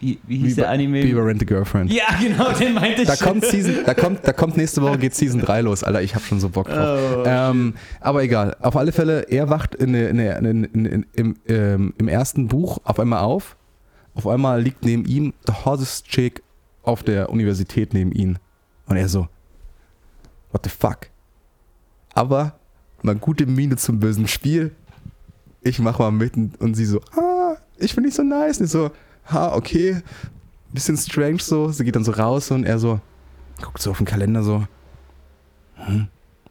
Wie, 0.00 0.18
wie 0.28 0.36
hieß 0.36 0.54
der 0.56 0.70
Anime? 0.70 1.00
Beaver 1.02 1.26
Rent 1.26 1.42
a 1.42 1.44
Girlfriend. 1.44 1.92
Ja, 1.92 2.04
genau, 2.22 2.52
den 2.52 2.74
meinte 2.74 3.02
ich. 3.02 3.08
Da 3.08 3.16
kommt 3.16 3.44
Season, 3.44 3.74
da 3.84 3.94
kommt, 3.94 4.20
da 4.22 4.32
kommt 4.32 4.56
nächste 4.56 4.80
Woche 4.80 4.96
geht 4.98 5.14
Season 5.16 5.40
3 5.40 5.62
los, 5.62 5.82
Alter. 5.82 6.02
Ich 6.02 6.14
hab 6.14 6.22
schon 6.22 6.38
so 6.38 6.50
Bock 6.50 6.68
drauf. 6.68 7.16
Oh, 7.16 7.22
ähm, 7.26 7.74
aber 8.00 8.22
egal. 8.22 8.54
Auf 8.60 8.76
alle 8.76 8.92
Fälle, 8.92 9.22
er 9.22 9.48
wacht 9.50 9.74
der- 9.80 10.12
der- 10.12 10.38
in, 10.38 10.64
in, 10.64 10.84
in, 10.84 11.06
im, 11.14 11.36
ähm, 11.48 11.94
im 11.98 12.06
ersten 12.06 12.46
Buch 12.46 12.78
auf 12.84 13.00
einmal 13.00 13.20
auf. 13.24 13.56
Auf 14.14 14.26
einmal 14.28 14.62
liegt 14.62 14.84
neben 14.84 15.04
ihm 15.04 15.32
the 15.46 15.52
hottest 15.64 16.06
chick 16.06 16.42
auf 16.84 17.02
der 17.02 17.30
Universität 17.30 17.92
neben 17.92 18.12
ihm. 18.12 18.36
Und 18.88 18.96
er 18.96 19.08
so, 19.08 19.28
what 20.50 20.64
the 20.64 20.70
fuck? 20.70 21.08
Aber 22.14 22.58
mal 23.02 23.14
gute 23.16 23.46
Miene 23.46 23.76
zum 23.76 24.00
bösen 24.00 24.26
Spiel. 24.26 24.74
Ich 25.62 25.78
mach 25.78 25.98
mal 25.98 26.10
mit 26.10 26.34
und 26.36 26.74
sie 26.74 26.86
so, 26.86 27.00
ah, 27.16 27.56
ich 27.78 27.94
bin 27.94 28.04
nicht 28.04 28.14
so 28.14 28.22
nice. 28.22 28.58
Und 28.58 28.66
ich 28.66 28.70
so, 28.72 28.90
ha, 29.26 29.54
okay. 29.54 30.02
Bisschen 30.72 30.96
strange 30.96 31.38
so. 31.38 31.70
Sie 31.70 31.84
geht 31.84 31.96
dann 31.96 32.04
so 32.04 32.12
raus 32.12 32.50
und 32.50 32.64
er 32.64 32.78
so, 32.78 33.00
guckt 33.62 33.80
so 33.80 33.90
auf 33.90 33.98
den 33.98 34.06
Kalender 34.06 34.42
so, 34.42 34.66
hm, 35.74 36.08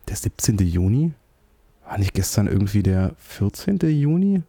der 0.07 0.15
17. 0.15 0.57
Juni? 0.59 1.13
War 1.87 1.97
nicht 1.97 2.13
gestern 2.13 2.47
irgendwie 2.47 2.83
der 2.83 3.13
14. 3.17 3.79
Juni? 3.79 4.43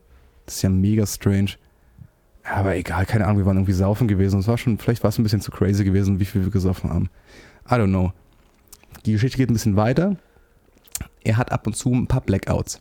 Das 0.47 0.57
ist 0.57 0.63
ja 0.63 0.71
mega 0.71 1.07
strange. 1.07 1.53
Aber 2.43 2.77
egal, 2.77 3.05
keine 3.07 3.27
Ahnung, 3.27 3.39
wir 3.39 3.47
waren 3.47 3.57
irgendwie 3.57 3.73
saufen 3.73 4.09
gewesen. 4.09 4.41
Es 4.41 4.49
war 4.49 4.57
schon, 4.57 4.79
vielleicht 4.79 5.03
war 5.03 5.11
es 5.11 5.19
ein 5.19 5.23
bisschen 5.23 5.41
zu 5.41 5.51
crazy 5.51 5.85
gewesen, 5.85 6.19
wie 6.19 6.25
viel 6.25 6.43
wir 6.43 6.51
gesoffen 6.51 6.91
haben. 6.91 7.11
I 7.71 7.75
don't 7.75 7.89
know. 7.89 8.13
Die 9.05 9.13
Geschichte 9.13 9.37
geht 9.37 9.51
ein 9.51 9.55
bisschen 9.55 9.77
weiter. 9.77 10.17
Er 11.25 11.37
hat 11.37 11.53
ab 11.53 11.67
und 11.67 11.75
zu 11.75 11.93
ein 11.93 12.07
paar 12.07 12.23
Blackouts 12.23 12.81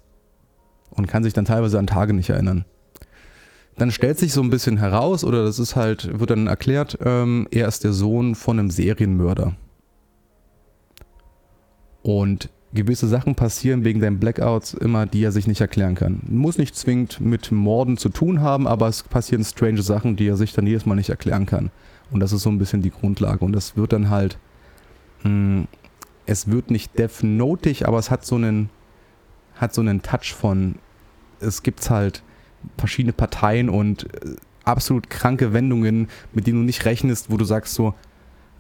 und 0.92 1.08
kann 1.08 1.24
sich 1.24 1.34
dann 1.34 1.46
teilweise 1.46 1.80
an 1.80 1.88
Tage 1.88 2.14
nicht 2.14 2.30
erinnern. 2.30 2.66
Dann 3.78 3.92
stellt 3.92 4.18
sich 4.18 4.34
so 4.34 4.42
ein 4.42 4.50
bisschen 4.50 4.78
heraus, 4.78 5.24
oder 5.24 5.44
das 5.44 5.60
ist 5.60 5.76
halt, 5.76 6.20
wird 6.20 6.32
dann 6.32 6.48
erklärt, 6.48 6.98
ähm, 7.04 7.48
er 7.52 7.68
ist 7.68 7.84
der 7.84 7.94
Sohn 7.94 8.34
von 8.34 8.60
einem 8.60 8.72
Serienmörder. 8.72 9.56
Und 12.02 12.50
gewisse 12.74 13.08
Sachen 13.08 13.36
passieren 13.36 13.84
wegen 13.84 14.02
seinen 14.02 14.20
Blackouts 14.20 14.74
immer, 14.74 15.06
die 15.06 15.24
er 15.24 15.32
sich 15.32 15.46
nicht 15.46 15.62
erklären 15.62 15.96
kann. 15.96 16.22
Muss 16.28 16.58
nicht 16.58 16.76
zwingend 16.76 17.22
mit 17.22 17.52
Morden 17.52 17.98
zu 17.98 18.10
tun 18.10 18.42
haben, 18.42 18.68
aber 18.68 18.88
es 18.88 19.04
passieren 19.04 19.44
strange 19.44 19.84
Sachen, 19.84 20.16
die 20.16 20.28
er 20.28 20.38
sich 20.38 20.54
dann 20.54 20.66
jedes 20.66 20.86
Mal 20.86 20.96
nicht 20.96 21.10
erklären 21.10 21.46
kann. 21.46 21.70
Und 22.12 22.20
das 22.20 22.32
ist 22.32 22.42
so 22.42 22.50
ein 22.50 22.58
bisschen 22.58 22.82
die 22.82 22.92
Grundlage. 22.92 23.44
Und 23.44 23.52
das 23.52 23.78
wird 23.78 23.94
dann 23.94 24.10
halt, 24.10 24.40
mh, 25.24 25.66
es 26.26 26.50
wird 26.50 26.72
nicht 26.72 26.98
Death 26.98 27.24
Notig, 27.24 27.88
aber 27.88 27.98
es 28.00 28.12
hat 28.12 28.26
so 28.26 28.36
einen, 28.36 28.70
hat 29.56 29.74
so 29.74 29.82
einen 29.82 30.02
Touch 30.02 30.34
von, 30.34 30.76
es 31.40 31.64
gibt 31.64 31.90
halt 31.90 32.24
verschiedene 32.78 33.14
Parteien 33.14 33.70
und 33.70 34.04
äh, 34.24 34.36
absolut 34.66 35.10
kranke 35.10 35.54
Wendungen, 35.54 36.10
mit 36.34 36.46
denen 36.48 36.60
du 36.60 36.66
nicht 36.66 36.86
rechnest, 36.86 37.32
wo 37.32 37.38
du 37.38 37.46
sagst 37.46 37.74
so, 37.74 37.94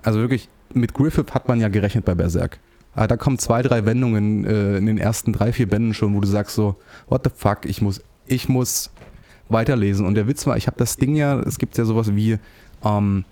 also 0.02 0.20
wirklich, 0.20 0.50
mit 0.74 0.94
Griffith 0.94 1.34
hat 1.34 1.48
man 1.48 1.60
ja 1.60 1.68
gerechnet 1.68 2.06
bei 2.06 2.16
Berserk. 2.16 2.60
Aber 2.94 3.08
da 3.08 3.18
kommen 3.18 3.38
zwei, 3.38 3.62
drei 3.62 3.86
Wendungen 3.86 4.46
äh, 4.46 4.78
in 4.78 4.86
den 4.86 4.98
ersten 4.98 5.34
drei, 5.34 5.52
vier 5.52 5.68
Bänden 5.68 5.94
schon, 5.94 6.16
wo 6.16 6.22
du 6.22 6.28
sagst 6.28 6.56
so, 6.56 6.78
what 7.08 7.22
the 7.24 7.30
fuck, 7.34 7.66
ich 7.66 7.82
muss, 7.82 8.02
ich 8.26 8.50
muss 8.50 8.92
weiterlesen. 9.50 10.06
Und 10.06 10.16
der 10.16 10.28
Witz 10.28 10.48
war, 10.48 10.58
ich 10.58 10.68
habe 10.68 10.78
das 10.78 10.98
Ding 10.98 11.15
ja, 11.15 11.40
es 11.41 11.60
gibt 11.60 11.78
ja 11.78 11.86
sowas 11.86 12.15
wie, 12.15 12.40
ähm, 12.84 13.26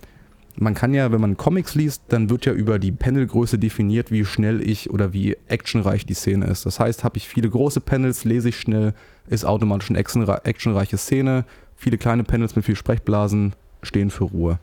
man 0.57 0.73
kann 0.73 0.93
ja, 0.93 1.11
wenn 1.11 1.21
man 1.21 1.37
Comics 1.37 1.75
liest, 1.75 2.03
dann 2.09 2.29
wird 2.29 2.45
ja 2.45 2.53
über 2.53 2.79
die 2.79 2.91
Panelgröße 2.91 3.59
definiert, 3.59 4.11
wie 4.11 4.25
schnell 4.25 4.61
ich 4.61 4.89
oder 4.89 5.13
wie 5.13 5.37
actionreich 5.47 6.05
die 6.05 6.13
Szene 6.13 6.45
ist. 6.45 6.65
Das 6.65 6.79
heißt, 6.79 7.03
habe 7.03 7.17
ich 7.17 7.27
viele 7.27 7.49
große 7.49 7.81
Panels, 7.81 8.23
lese 8.23 8.49
ich 8.49 8.59
schnell, 8.59 8.93
ist 9.27 9.45
automatisch 9.45 9.89
eine 9.89 9.99
actionre- 9.99 10.45
actionreiche 10.45 10.97
Szene. 10.97 11.45
Viele 11.75 11.97
kleine 11.97 12.23
Panels 12.23 12.55
mit 12.55 12.65
viel 12.65 12.75
Sprechblasen 12.75 13.53
stehen 13.83 14.09
für 14.09 14.25
Ruhe. 14.25 14.59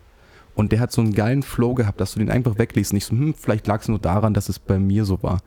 Und 0.55 0.73
der 0.73 0.81
hat 0.81 0.93
so 0.93 1.01
einen 1.01 1.15
geilen 1.15 1.43
Flow 1.43 1.75
gehabt, 1.75 2.01
dass 2.01 2.12
du 2.12 2.19
den 2.19 2.31
einfach 2.31 2.59
wegliest. 2.59 2.93
Nicht 2.93 3.07
so, 3.07 3.12
hm, 3.12 3.35
vielleicht 3.35 3.67
lag 3.67 3.81
es 3.81 3.89
nur 3.89 3.99
daran, 3.99 4.35
dass 4.35 4.49
es 4.49 4.59
bei 4.59 4.79
mir 4.79 5.05
so 5.05 5.23
war. 5.23 5.41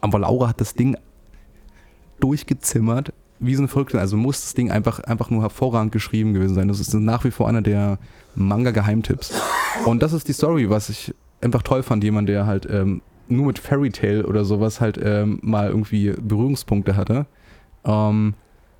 Aber 0.00 0.18
Laura 0.20 0.48
hat 0.48 0.60
das 0.60 0.74
Ding 0.74 0.96
durchgezimmert, 2.20 3.12
wie 3.40 3.54
so 3.54 3.62
eine 3.62 3.68
Verrückte. 3.68 4.00
Also 4.00 4.16
muss 4.16 4.40
das 4.40 4.54
Ding 4.54 4.70
einfach, 4.70 5.00
einfach 5.00 5.30
nur 5.30 5.42
hervorragend 5.42 5.92
geschrieben 5.92 6.34
gewesen 6.34 6.54
sein. 6.54 6.68
Das 6.68 6.80
ist 6.80 6.92
nach 6.94 7.24
wie 7.24 7.30
vor 7.30 7.48
einer 7.48 7.62
der 7.62 7.98
Manga-Geheimtipps. 8.34 9.32
Und 9.84 10.02
das 10.02 10.12
ist 10.12 10.28
die 10.28 10.32
Story, 10.32 10.70
was 10.70 10.88
ich 10.88 11.14
einfach 11.40 11.62
toll 11.62 11.82
fand. 11.82 12.02
Jemand, 12.04 12.28
der 12.28 12.46
halt 12.46 12.66
ähm, 12.70 13.02
nur 13.28 13.46
mit 13.46 13.58
Fairy 13.58 13.90
Tale 13.90 14.26
oder 14.26 14.44
sowas 14.44 14.80
halt 14.80 14.98
ähm, 15.02 15.38
mal 15.42 15.68
irgendwie 15.68 16.14
Berührungspunkte 16.20 16.96
hatte. 16.96 17.26
Ähm, 17.84 18.34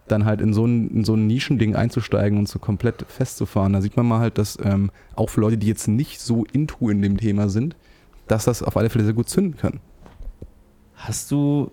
dann 0.08 0.24
halt 0.24 0.40
in 0.40 0.52
so 0.52 0.64
ein, 0.64 0.88
in 0.88 1.04
so 1.04 1.14
ein 1.14 1.26
Nischending 1.26 1.76
einzusteigen 1.76 2.38
und 2.38 2.48
so 2.48 2.58
komplett 2.58 3.04
festzufahren. 3.08 3.74
Da 3.74 3.80
sieht 3.82 3.96
man 3.96 4.06
mal 4.06 4.20
halt, 4.20 4.38
dass 4.38 4.58
ähm, 4.62 4.90
auch 5.14 5.28
für 5.28 5.40
Leute, 5.40 5.58
die 5.58 5.66
jetzt 5.66 5.86
nicht 5.86 6.20
so 6.20 6.44
into 6.52 6.88
in 6.88 7.02
dem 7.02 7.18
Thema 7.18 7.48
sind, 7.48 7.76
dass 8.26 8.46
das 8.46 8.62
auf 8.62 8.76
alle 8.76 8.90
Fälle 8.90 9.04
sehr 9.04 9.14
gut 9.14 9.28
zünden 9.28 9.56
kann. 9.56 9.80
Hast 10.96 11.30
du 11.30 11.70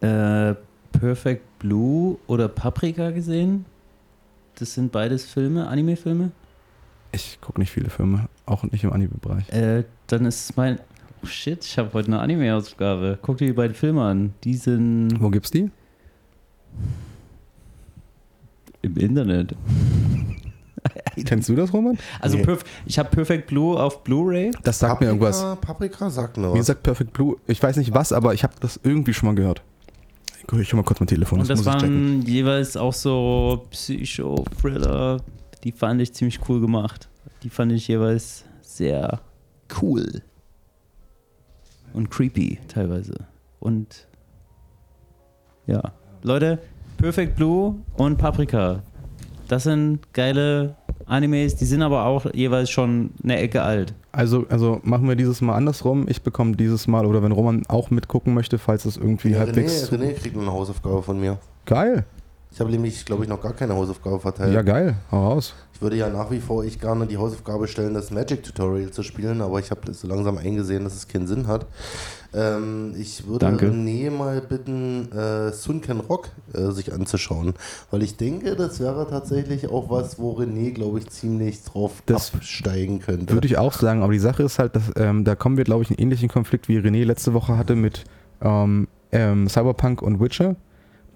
äh, 0.00 0.54
Perfect 0.92 1.42
Blue 1.58 2.18
oder 2.26 2.48
Paprika 2.48 3.10
gesehen? 3.10 3.64
Das 4.56 4.74
sind 4.74 4.90
beides 4.92 5.24
Filme, 5.24 5.66
Anime-Filme. 5.68 6.30
Ich 7.12 7.38
gucke 7.40 7.60
nicht 7.60 7.70
viele 7.70 7.90
Filme, 7.90 8.28
auch 8.46 8.64
nicht 8.64 8.84
im 8.84 8.92
Anime-Bereich. 8.92 9.48
Äh, 9.50 9.84
dann 10.08 10.24
ist 10.26 10.56
mein. 10.56 10.78
Oh 11.22 11.26
shit, 11.26 11.64
ich 11.64 11.78
habe 11.78 11.92
heute 11.94 12.08
eine 12.08 12.20
Anime-Ausgabe. 12.20 13.18
Guck 13.22 13.38
dir 13.38 13.46
die 13.48 13.52
beiden 13.52 13.74
Filme 13.74 14.02
an. 14.02 14.34
Die 14.44 14.54
sind 14.54 15.16
Wo 15.20 15.30
gibt's 15.30 15.50
die? 15.50 15.70
im 18.82 18.96
Internet. 18.96 19.54
Kennst 21.24 21.48
du 21.48 21.56
das, 21.56 21.72
Roman? 21.72 21.98
Also 22.20 22.36
Nee. 22.38 22.44
Perf 22.44 22.64
ich 22.86 22.98
habe 22.98 23.08
Perfect 23.10 23.48
Blue 23.48 23.78
auf 23.78 24.04
Blu-ray. 24.04 24.52
Das 24.62 24.78
sagt 24.78 25.00
mir 25.00 25.08
irgendwas. 25.08 25.42
Paprika 25.60 26.08
sagt 26.10 26.36
mir 26.36 26.44
Wie 26.48 26.50
was. 26.52 26.58
gesagt, 26.58 26.82
Perfect 26.84 27.12
Blue. 27.12 27.36
Ich 27.48 27.60
weiß 27.62 27.76
nicht 27.76 27.92
was, 27.92 28.12
aber 28.12 28.34
ich 28.34 28.44
habe 28.44 28.54
das 28.60 28.78
irgendwie 28.84 29.12
schon 29.12 29.28
mal 29.28 29.34
gehört. 29.34 29.62
Ich 30.52 30.72
hol 30.72 30.78
mal 30.78 30.82
kurz 30.82 30.98
mein 31.00 31.06
Telefon, 31.06 31.40
Und 31.40 31.50
das, 31.50 31.62
das 31.62 31.66
waren 31.66 32.22
jeweils 32.22 32.76
auch 32.76 32.94
so 32.94 33.66
Psycho-Thriller. 33.70 35.20
Die 35.62 35.72
fand 35.72 36.00
ich 36.00 36.14
ziemlich 36.14 36.40
cool 36.48 36.60
gemacht. 36.60 37.08
Die 37.42 37.50
fand 37.50 37.72
ich 37.72 37.86
jeweils 37.86 38.44
sehr 38.62 39.20
cool. 39.82 40.22
Und 41.92 42.10
creepy 42.10 42.58
teilweise. 42.66 43.26
Und 43.60 44.08
ja. 45.66 45.92
Leute, 46.22 46.58
Perfect 46.96 47.36
Blue 47.36 47.76
und 47.96 48.16
Paprika. 48.16 48.82
Das 49.48 49.64
sind 49.64 50.12
geile 50.14 50.76
Animes, 51.06 51.56
die 51.56 51.64
sind 51.64 51.82
aber 51.82 52.04
auch 52.04 52.26
jeweils 52.34 52.70
schon 52.70 53.10
eine 53.22 53.36
Ecke 53.36 53.62
alt. 53.62 53.94
Also, 54.18 54.46
also 54.48 54.80
machen 54.82 55.06
wir 55.06 55.14
dieses 55.14 55.40
Mal 55.42 55.54
andersrum. 55.54 56.06
Ich 56.08 56.22
bekomme 56.22 56.56
dieses 56.56 56.88
Mal, 56.88 57.06
oder 57.06 57.22
wenn 57.22 57.30
Roman 57.30 57.62
auch 57.68 57.90
mitgucken 57.90 58.34
möchte, 58.34 58.58
falls 58.58 58.84
es 58.84 58.96
irgendwie 58.96 59.30
Ja, 59.30 59.42
René, 59.42 59.46
halbwegs. 59.46 59.92
René 59.92 60.12
kriegt 60.12 60.36
eine 60.36 60.50
Hausaufgabe 60.50 61.04
von 61.04 61.20
mir. 61.20 61.38
Geil. 61.66 62.04
Ich 62.50 62.58
habe 62.58 62.68
nämlich, 62.68 63.04
glaube 63.04 63.22
ich, 63.22 63.28
noch 63.28 63.40
gar 63.40 63.52
keine 63.52 63.76
Hausaufgabe 63.76 64.18
verteilt. 64.18 64.52
Ja, 64.52 64.62
geil. 64.62 64.96
Hau 65.12 65.28
raus. 65.28 65.54
Ich 65.72 65.80
würde 65.80 65.94
ja 65.94 66.08
nach 66.08 66.32
wie 66.32 66.40
vor 66.40 66.64
ich 66.64 66.80
gerne 66.80 67.06
die 67.06 67.16
Hausaufgabe 67.16 67.68
stellen, 67.68 67.94
das 67.94 68.10
Magic 68.10 68.42
Tutorial 68.42 68.90
zu 68.90 69.04
spielen, 69.04 69.40
aber 69.40 69.60
ich 69.60 69.70
habe 69.70 69.94
so 69.94 70.08
langsam 70.08 70.36
eingesehen, 70.36 70.82
dass 70.82 70.96
es 70.96 71.06
keinen 71.06 71.28
Sinn 71.28 71.46
hat. 71.46 71.66
Ähm, 72.34 72.94
ich 72.98 73.26
würde 73.26 73.46
Danke. 73.46 73.70
René 73.70 74.10
mal 74.10 74.40
bitten, 74.42 75.10
äh, 75.12 75.50
Sunken 75.52 76.00
Rock 76.00 76.28
äh, 76.52 76.70
sich 76.72 76.92
anzuschauen, 76.92 77.54
weil 77.90 78.02
ich 78.02 78.16
denke, 78.16 78.54
das 78.54 78.80
wäre 78.80 79.08
tatsächlich 79.08 79.70
auch 79.70 79.88
was, 79.88 80.18
wo 80.18 80.32
René, 80.32 80.72
glaube 80.72 80.98
ich, 80.98 81.08
ziemlich 81.08 81.64
drauf 81.64 82.02
Das 82.04 82.34
absteigen 82.34 83.00
könnte. 83.00 83.32
Würde 83.32 83.46
ich 83.46 83.56
auch 83.56 83.72
sagen, 83.72 84.02
aber 84.02 84.12
die 84.12 84.18
Sache 84.18 84.42
ist 84.42 84.58
halt, 84.58 84.76
dass, 84.76 84.90
ähm, 84.96 85.24
da 85.24 85.34
kommen 85.36 85.56
wir, 85.56 85.64
glaube 85.64 85.82
ich, 85.84 85.90
in 85.90 85.96
einen 85.96 86.02
ähnlichen 86.02 86.28
Konflikt 86.28 86.68
wie 86.68 86.78
René 86.78 87.04
letzte 87.04 87.32
Woche 87.32 87.56
hatte 87.56 87.74
mit 87.74 88.04
ähm, 88.42 88.88
ähm, 89.10 89.48
Cyberpunk 89.48 90.02
und 90.02 90.20
Witcher, 90.20 90.56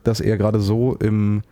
dass 0.05 0.20
er 0.20 0.39
gerade 0.39 0.60
so 0.60 0.97
im 0.97 1.42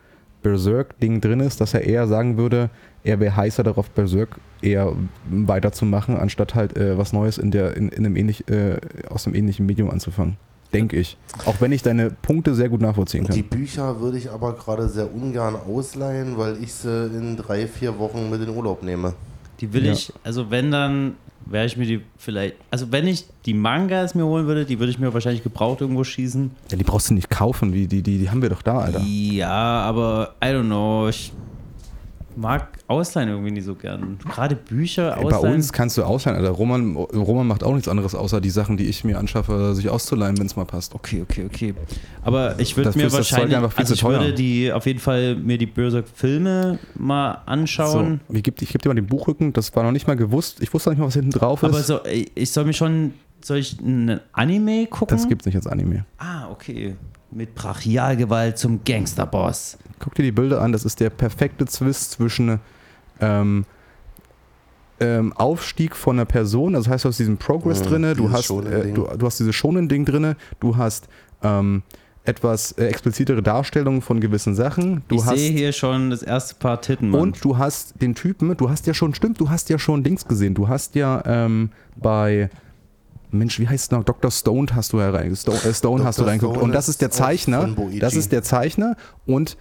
Berserk-Ding 0.42 1.20
drin 1.20 1.40
ist, 1.40 1.60
dass 1.60 1.74
er 1.74 1.84
eher 1.84 2.06
sagen 2.06 2.38
würde, 2.38 2.70
er 3.04 3.20
wäre 3.20 3.34
heißer 3.36 3.62
darauf, 3.62 3.90
Berserk 3.90 4.38
eher 4.62 4.92
weiterzumachen, 5.30 6.16
anstatt 6.16 6.54
halt 6.54 6.76
äh, 6.76 6.98
was 6.98 7.12
Neues 7.12 7.38
in 7.38 7.50
der, 7.50 7.76
in, 7.76 7.88
in 7.88 8.04
einem 8.04 8.16
ähnlich, 8.16 8.48
äh, 8.48 8.76
aus 9.08 9.26
einem 9.26 9.36
ähnlichen 9.36 9.66
Medium 9.66 9.90
anzufangen. 9.90 10.36
Denke 10.72 10.98
ich. 10.98 11.16
Auch 11.46 11.60
wenn 11.60 11.72
ich 11.72 11.82
deine 11.82 12.10
Punkte 12.10 12.54
sehr 12.54 12.68
gut 12.68 12.80
nachvollziehen 12.80 13.24
Die 13.24 13.42
kann. 13.42 13.58
Bücher 13.58 14.00
würde 14.00 14.18
ich 14.18 14.30
aber 14.30 14.52
gerade 14.52 14.88
sehr 14.88 15.12
ungern 15.12 15.56
ausleihen, 15.56 16.38
weil 16.38 16.62
ich 16.62 16.72
sie 16.72 17.06
in 17.06 17.36
drei, 17.36 17.66
vier 17.66 17.98
Wochen 17.98 18.30
mit 18.30 18.40
in 18.40 18.50
Urlaub 18.50 18.82
nehme. 18.84 19.14
Die 19.60 19.72
will 19.72 19.86
Ja. 19.86 19.92
ich, 19.92 20.12
also 20.22 20.48
wenn 20.52 20.70
dann, 20.70 21.14
wäre 21.44 21.66
ich 21.66 21.76
mir 21.76 21.86
die 21.86 22.02
vielleicht, 22.16 22.54
also 22.70 22.92
wenn 22.92 23.08
ich 23.08 23.24
die 23.46 23.54
Mangas 23.54 24.14
mir 24.14 24.24
holen 24.24 24.46
würde, 24.46 24.64
die 24.64 24.78
würde 24.78 24.92
ich 24.92 25.00
mir 25.00 25.12
wahrscheinlich 25.12 25.42
gebraucht 25.42 25.80
irgendwo 25.80 26.04
schießen. 26.04 26.52
Ja, 26.70 26.76
die 26.76 26.84
brauchst 26.84 27.10
du 27.10 27.14
nicht 27.14 27.30
kaufen, 27.30 27.72
wie, 27.72 27.88
die, 27.88 28.02
die, 28.02 28.18
die 28.18 28.30
haben 28.30 28.40
wir 28.40 28.48
doch 28.48 28.62
da, 28.62 28.78
Alter. 28.78 29.00
Ja, 29.00 29.50
aber 29.50 30.34
I 30.42 30.48
don't 30.48 30.66
know, 30.66 31.08
ich 31.08 31.32
mag 32.40 32.78
Ausleihen 32.86 33.28
irgendwie 33.28 33.50
nicht 33.50 33.64
so 33.64 33.74
gern. 33.74 34.18
Gerade 34.18 34.56
Bücher 34.56 35.16
Ey, 35.16 35.24
Bei 35.24 35.36
ausleihen. 35.36 35.56
uns 35.56 35.72
kannst 35.72 35.98
du 35.98 36.02
ausleihen, 36.02 36.38
Alter. 36.38 36.50
Roman, 36.50 36.96
Roman 36.96 37.46
macht 37.46 37.62
auch 37.62 37.74
nichts 37.74 37.88
anderes, 37.88 38.14
außer 38.14 38.40
die 38.40 38.50
Sachen, 38.50 38.76
die 38.76 38.86
ich 38.86 39.04
mir 39.04 39.18
anschaffe, 39.18 39.74
sich 39.74 39.88
auszuleihen, 39.88 40.38
wenn 40.38 40.46
es 40.46 40.56
mal 40.56 40.64
passt. 40.64 40.94
Okay, 40.94 41.22
okay, 41.22 41.44
okay. 41.44 41.74
Aber 42.22 42.58
ich 42.58 42.76
würde 42.76 42.96
mir 42.96 43.12
wahrscheinlich, 43.12 43.56
einfach 43.56 43.72
viel 43.72 43.80
also 43.80 43.94
ich 43.94 44.02
würde 44.02 44.32
die 44.32 44.72
auf 44.72 44.86
jeden 44.86 45.00
Fall 45.00 45.36
mir 45.36 45.58
die 45.58 45.66
Berserk-Filme 45.66 46.78
mal 46.94 47.42
anschauen. 47.46 48.20
So, 48.28 48.34
ich 48.34 48.42
gebe 48.42 48.64
geb 48.64 48.82
dir 48.82 48.88
mal 48.88 48.94
den 48.94 49.06
Buchrücken, 49.06 49.52
das 49.52 49.74
war 49.76 49.82
noch 49.82 49.92
nicht 49.92 50.06
mal 50.06 50.16
gewusst. 50.16 50.62
Ich 50.62 50.72
wusste 50.72 50.90
noch 50.90 50.94
nicht 50.94 51.00
mal, 51.00 51.06
was 51.06 51.14
hinten 51.14 51.30
drauf 51.30 51.62
ist. 51.62 51.68
Aber 51.68 51.82
so, 51.82 52.00
ich 52.34 52.50
soll 52.50 52.64
mir 52.64 52.72
schon, 52.72 53.12
soll 53.42 53.58
ich 53.58 53.78
einen 53.78 54.20
Anime 54.32 54.86
gucken? 54.86 55.16
das 55.16 55.28
gibt's 55.28 55.46
nicht 55.46 55.56
als 55.56 55.66
Anime. 55.66 56.06
Ah, 56.18 56.48
okay. 56.50 56.96
Mit 57.32 57.54
Brachialgewalt 57.54 58.58
zum 58.58 58.82
Gangsterboss. 58.84 59.78
Guck 59.98 60.14
dir 60.14 60.22
die 60.22 60.32
Bilder 60.32 60.60
an, 60.60 60.72
das 60.72 60.84
ist 60.84 61.00
der 61.00 61.10
perfekte 61.10 61.66
Zwist 61.66 62.12
zwischen 62.12 62.58
ähm, 63.20 63.64
ähm, 64.98 65.32
Aufstieg 65.34 65.96
von 65.96 66.16
einer 66.16 66.26
Person, 66.26 66.74
also 66.74 66.84
das 66.84 66.94
heißt, 66.94 67.04
du 67.04 67.08
hast 67.08 67.18
diesen 67.18 67.38
Progress 67.38 67.80
Mhm, 67.80 67.88
drinne, 67.88 68.14
du 68.14 68.30
hast, 68.30 68.50
äh, 68.50 68.92
du, 68.92 69.06
du 69.16 69.26
hast 69.26 69.38
dieses 69.38 69.54
Shonen-Ding 69.54 70.04
drinne, 70.04 70.36
du 70.60 70.76
hast 70.76 71.08
ähm, 71.42 71.82
etwas 72.24 72.72
äh, 72.72 72.86
explizitere 72.86 73.42
Darstellungen 73.42 74.02
von 74.02 74.20
gewissen 74.20 74.54
Sachen, 74.54 75.02
du 75.08 75.16
ich 75.16 75.22
sehe 75.22 75.50
hier 75.50 75.72
schon 75.72 76.10
das 76.10 76.22
erste 76.22 76.54
Paar 76.56 76.80
Titten, 76.80 77.10
Mann. 77.10 77.20
Und 77.20 77.44
du 77.44 77.56
hast 77.56 78.00
den 78.02 78.14
Typen, 78.14 78.54
du 78.56 78.68
hast 78.68 78.86
ja 78.86 78.94
schon, 78.94 79.14
stimmt, 79.14 79.40
du 79.40 79.48
hast 79.48 79.70
ja 79.70 79.78
schon 79.78 80.02
Dings 80.02 80.26
gesehen. 80.28 80.54
Du 80.54 80.68
hast 80.68 80.94
ja 80.94 81.22
ähm, 81.24 81.70
bei, 81.96 82.50
Mensch, 83.32 83.58
wie 83.58 83.68
heißt 83.68 83.84
es 83.84 83.90
noch? 83.90 84.04
Dr. 84.04 84.30
Stone 84.30 84.66
hast 84.74 84.92
du 84.92 85.00
hereingeguckt. 85.00 85.38
Stone, 85.40 85.58
äh, 85.64 85.74
Stone 85.74 86.04
hast 86.04 86.18
du 86.18 86.24
reingeguckt. 86.24 86.58
Und 86.60 86.72
das 86.72 86.88
ist 86.88 87.00
der 87.00 87.10
Zeichner. 87.10 87.68
Das 87.98 88.14
ist 88.14 88.32
der 88.32 88.42
Zeichner 88.42 88.96
und 89.26 89.56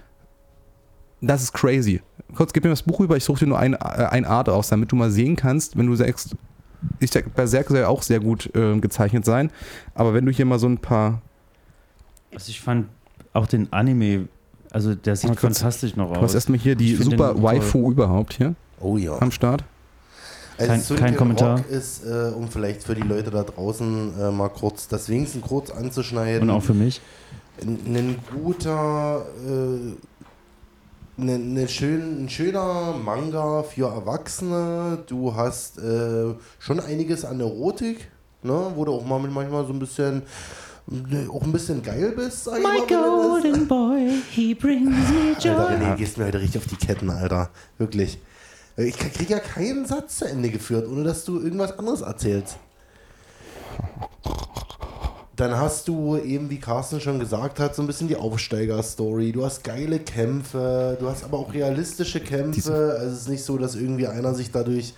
das 1.22 1.44
ist 1.44 1.54
crazy. 1.54 2.02
Kurz, 2.36 2.54
gib 2.54 2.64
mir 2.64 2.70
das 2.70 2.84
Buch 2.84 3.00
rüber, 3.00 3.18
ich 3.18 3.24
suche 3.24 3.40
dir 3.40 3.48
nur 3.48 3.60
ein, 3.60 3.74
äh, 3.74 3.78
ein 3.78 4.26
Art 4.26 4.48
aus, 4.50 4.70
damit 4.70 4.92
du 4.92 4.96
mal 4.96 5.12
sehen 5.12 5.36
kannst, 5.36 5.78
wenn 5.78 5.88
du 5.88 5.96
sagst, 5.96 6.36
ich 7.00 7.12
sag, 7.12 7.34
Berserk 7.36 7.68
soll 7.68 7.80
ja 7.80 7.88
auch 7.88 8.04
sehr 8.04 8.20
gut 8.20 8.50
ähm, 8.56 8.80
gezeichnet 8.82 9.26
sein, 9.26 9.52
aber 9.96 10.14
wenn 10.14 10.26
du 10.26 10.32
hier 10.32 10.46
mal 10.46 10.60
so 10.60 10.68
ein 10.68 10.78
paar, 10.78 11.22
Also 12.34 12.50
ich 12.52 12.62
fand 12.62 12.88
auch 13.34 13.48
den 13.48 13.72
Anime, 13.74 14.28
also 14.72 14.96
der 14.96 15.16
sieht 15.16 15.38
fantastisch 15.40 15.96
noch 15.96 16.10
du 16.14 16.16
hast 16.22 16.24
aus. 16.30 16.36
erstmal 16.36 16.60
hier 16.60 16.76
die 16.76 16.96
super. 16.96 17.42
Waifu 17.42 17.92
überhaupt 17.92 18.34
hier 18.34 18.56
Oh 18.80 18.96
ja. 18.96 19.20
am 19.20 19.32
Start. 19.32 19.64
Also 20.60 20.96
Kein- 20.96 21.06
kein 21.06 21.16
Kommentar. 21.18 21.58
Rock 21.58 21.70
ist, 21.70 22.06
äh, 22.06 22.32
um 22.36 22.50
vielleicht 22.50 22.84
für 22.84 22.94
die 22.96 23.02
Leute 23.02 23.32
da 23.32 23.44
draußen 23.44 24.14
äh, 24.20 24.32
mal 24.32 24.50
kurz, 24.50 24.88
das 24.88 25.08
wenigstens 25.10 25.42
kurz 25.42 25.70
anzuschneiden, 25.72 26.50
Und 26.50 26.56
auch 26.56 26.64
für 26.64 26.74
mich. 26.74 27.00
ein, 27.62 27.80
ein 27.96 28.16
guter, 28.34 29.26
äh, 29.48 31.22
ein, 31.22 31.58
ein, 31.58 31.68
schön, 31.68 32.26
ein 32.26 32.30
schöner 32.30 32.94
Manga 33.04 33.64
für 33.64 33.88
Erwachsene. 33.90 35.00
Du 35.08 35.36
hast 35.36 35.78
äh, 35.80 36.34
schon 36.60 36.80
einiges 36.80 37.26
an 37.26 37.40
Erotik, 37.40 38.10
ne? 38.44 38.72
wo 38.76 38.86
du 38.86 38.94
auch 38.94 39.06
mal 39.06 39.20
mit 39.20 39.32
manchmal 39.32 39.66
so 39.66 39.74
ein 39.74 39.80
bisschen 39.80 40.24
äh, 41.12 41.28
auch 41.30 41.44
ein 41.44 41.52
bisschen 41.52 41.84
geil 41.84 42.14
bist, 42.16 42.46
sag 42.46 42.58
ich 42.58 42.64
mal. 42.64 42.74
wenn 43.42 43.52
du 43.54 43.60
das- 43.60 43.68
boy, 43.68 44.12
he 44.32 44.54
brings 44.56 44.90
me 44.90 45.36
Alter, 45.36 45.70
René, 45.72 45.96
gehst 45.96 46.18
mir 46.18 46.26
heute 46.26 46.40
richtig 46.42 46.62
auf 46.62 46.68
die 46.68 46.76
Ketten, 46.78 47.10
Alter. 47.10 47.50
Wirklich. 47.78 48.18
Ich 48.78 48.98
krieg 48.98 49.30
ja 49.30 49.40
keinen 49.40 49.86
Satz 49.86 50.20
zu 50.20 50.26
Ende 50.26 50.50
geführt, 50.50 50.88
ohne 50.88 51.04
dass 51.04 51.26
du 51.26 51.40
irgendwas 51.40 51.78
anderes 51.78 52.02
erzählst. 52.02 52.58
Dann 55.36 55.56
hast 55.58 55.88
du 55.88 56.18
eben, 56.18 56.50
wie 56.50 56.60
Carsten 56.60 57.00
schon 57.00 57.20
gesagt 57.20 57.60
hat, 57.60 57.74
so 57.74 57.82
ein 57.82 57.88
bisschen 57.88 58.10
die 58.10 58.18
Aufsteiger-Story. 58.18 59.32
Du 59.32 59.46
hast 59.46 59.64
geile 59.64 60.00
Kämpfe, 60.00 60.98
du 61.00 61.10
hast 61.10 61.24
aber 61.24 61.38
auch 61.38 61.54
realistische 61.54 62.20
Kämpfe. 62.20 62.98
Also 63.00 63.14
es 63.14 63.22
ist 63.22 63.30
nicht 63.30 63.44
so, 63.44 63.58
dass 63.58 63.76
irgendwie 63.76 64.08
einer 64.08 64.34
sich 64.34 64.52
dadurch, 64.52 64.94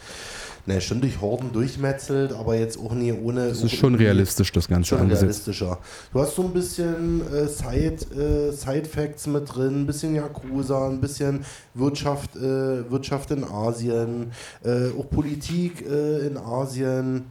ne, 0.66 0.82
schon 0.82 1.02
durch 1.02 1.20
Horden 1.22 1.52
durchmetzelt, 1.52 2.34
aber 2.34 2.56
jetzt 2.56 2.78
auch 2.78 2.94
nie 2.94 3.12
ohne. 3.12 3.50
Das 3.50 3.64
ist 3.64 3.76
schon 3.76 3.96
realistisch, 3.96 4.52
das 4.52 4.68
Ganze 4.68 4.90
Schon 4.90 5.00
angesetzt. 5.02 5.24
realistischer. 5.24 5.78
Du 6.14 6.20
hast 6.20 6.36
so 6.36 6.44
ein 6.44 6.54
bisschen 6.54 7.22
äh, 7.34 7.48
Side, 7.48 7.98
äh, 8.16 8.52
Side 8.52 8.86
Facts 8.86 9.28
mit 9.28 9.54
drin, 9.54 9.82
ein 9.84 9.88
bisschen 9.88 10.16
Yakuza, 10.16 10.88
ein 10.90 11.02
bisschen 11.02 11.46
Wirtschaft, 11.74 12.36
äh, 12.36 12.90
Wirtschaft 12.90 13.32
in 13.32 13.44
Asien, 13.44 14.32
äh, 14.64 14.90
auch 14.98 15.10
Politik 15.10 15.86
äh, 15.88 16.28
in 16.28 16.38
Asien. 16.38 17.26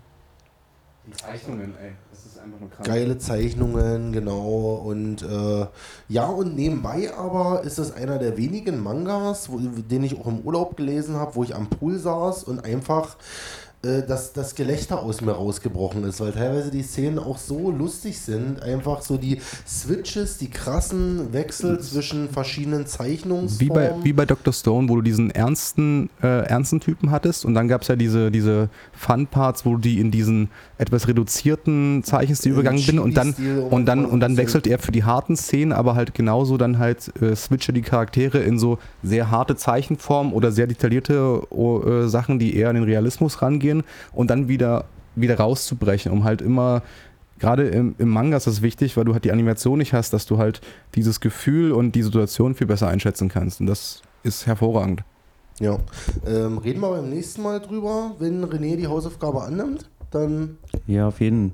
Die 1.07 1.13
Zeichnungen, 1.13 1.75
ey, 1.83 1.93
das 2.25 2.33
ist 2.33 2.41
einfach 2.41 2.61
nur 2.61 2.71
krass. 2.71 2.87
Geile 2.87 3.19
Zeichnungen, 3.19 4.13
genau. 4.13 4.83
Und 4.85 5.23
äh, 5.23 5.67
ja, 6.09 6.27
und 6.27 6.55
nebenbei 6.55 7.15
aber 7.15 7.63
ist 7.63 7.79
es 7.79 7.93
einer 7.93 8.19
der 8.19 8.37
wenigen 8.37 8.83
Mangas, 8.83 9.51
wo, 9.51 9.59
den 9.59 10.05
ich 10.05 10.19
auch 10.19 10.27
im 10.27 10.41
Urlaub 10.41 10.77
gelesen 10.77 11.17
habe, 11.17 11.35
wo 11.35 11.45
ich 11.45 11.55
am 11.55 11.69
Pool 11.69 11.99
saß 11.99 12.45
und 12.45 12.65
einfach 12.65 13.17
dass 13.83 14.35
das 14.35 14.55
Gelächter 14.55 15.03
aus 15.03 15.23
mir 15.23 15.33
rausgebrochen 15.33 16.05
ist, 16.05 16.21
weil 16.21 16.33
teilweise 16.33 16.71
die 16.71 16.83
Szenen 16.83 17.19
auch 17.19 17.39
so 17.39 17.71
lustig 17.71 18.21
sind. 18.21 18.63
Einfach 18.63 19.01
so 19.01 19.17
die 19.17 19.41
Switches, 19.67 20.37
die 20.37 20.51
krassen 20.51 21.33
Wechsel 21.33 21.81
zwischen 21.81 22.29
verschiedenen 22.29 22.87
Zeichnungsformen. 22.87 23.59
Wie 23.59 23.69
bei, 23.69 23.95
wie 24.05 24.13
bei 24.13 24.27
Dr. 24.27 24.53
Stone, 24.53 24.91
wo 24.91 24.97
du 24.97 25.03
diesen 25.03 25.31
ernsten, 25.31 26.11
äh, 26.23 26.45
ernsten 26.45 26.81
Typen 26.81 27.11
hattest 27.11 27.47
und 27.47 27.55
dann 27.55 27.69
gab 27.69 27.81
es 27.81 27.89
ja 27.89 27.97
diese, 27.97 28.31
diese 28.31 28.69
Fun-Parts, 28.93 29.65
wo 29.65 29.79
die 29.79 29.99
in 29.99 30.11
diesen 30.11 30.51
etwas 30.77 31.09
reduzierten 31.09 32.03
Zeichenstil 32.05 32.53
Im 32.53 32.59
übergegangen 32.59 32.85
bin 32.85 32.99
und 32.99 33.17
dann, 33.17 33.35
und 33.71 33.87
dann, 33.87 34.05
und 34.05 34.21
dann 34.21 34.37
wechselt 34.37 34.67
er 34.67 34.79
für 34.79 34.93
die 34.93 35.05
harten 35.05 35.37
Szenen, 35.37 35.73
aber 35.73 35.95
halt 35.95 36.13
genauso 36.13 36.59
dann 36.59 36.79
halt 36.79 37.11
äh, 37.23 37.35
switche 37.35 37.73
die 37.73 37.83
Charaktere 37.83 38.41
in 38.41 38.59
so 38.59 38.79
sehr 39.03 39.31
harte 39.31 39.57
Zeichenformen 39.57 40.35
oder 40.35 40.53
sehr 40.53 40.67
detaillierte 40.67 41.43
oh, 41.51 41.81
äh, 41.81 42.09
Sachen, 42.09 42.39
die 42.39 42.57
eher 42.57 42.69
an 42.69 42.75
den 42.75 42.85
Realismus 42.85 43.41
rangehen 43.41 43.70
und 44.13 44.31
dann 44.31 44.49
wieder, 44.49 44.85
wieder 45.17 45.39
rauszubrechen, 45.39 46.13
um 46.13 46.25
halt 46.25 46.43
immer 46.43 46.83
Gerade 47.41 47.69
im, 47.69 47.95
im 47.97 48.11
Manga 48.11 48.37
ist 48.37 48.47
das 48.47 48.61
wichtig, 48.61 48.99
weil 48.99 49.07
du 49.07 49.15
halt 49.15 49.25
die 49.25 49.33
Animation 49.33 49.79
nicht 49.79 49.95
hast, 49.95 50.13
dass 50.13 50.27
du 50.27 50.37
halt 50.37 50.61
dieses 50.95 51.21
Gefühl 51.21 51.73
und 51.73 51.93
die 51.93 52.03
Situation 52.03 52.55
viel 52.55 52.67
besser 52.67 52.89
einschätzen 52.89 53.31
kannst. 53.31 53.61
Und 53.61 53.67
das 53.67 54.03
ist 54.23 54.47
hervorragend. 54.47 55.05
Ja. 55.59 55.79
Ähm, 56.27 56.59
reden 56.59 56.81
wir 56.81 56.91
beim 56.91 57.09
nächsten 57.09 57.43
Mal 57.43 57.59
drüber, 57.61 58.13
wenn 58.19 58.45
René 58.45 58.77
die 58.77 58.87
Hausaufgabe 58.87 59.43
annimmt. 59.43 59.89
Dann 60.11 60.59
Ja, 60.87 61.09
auf 61.09 61.21
jeden 61.21 61.53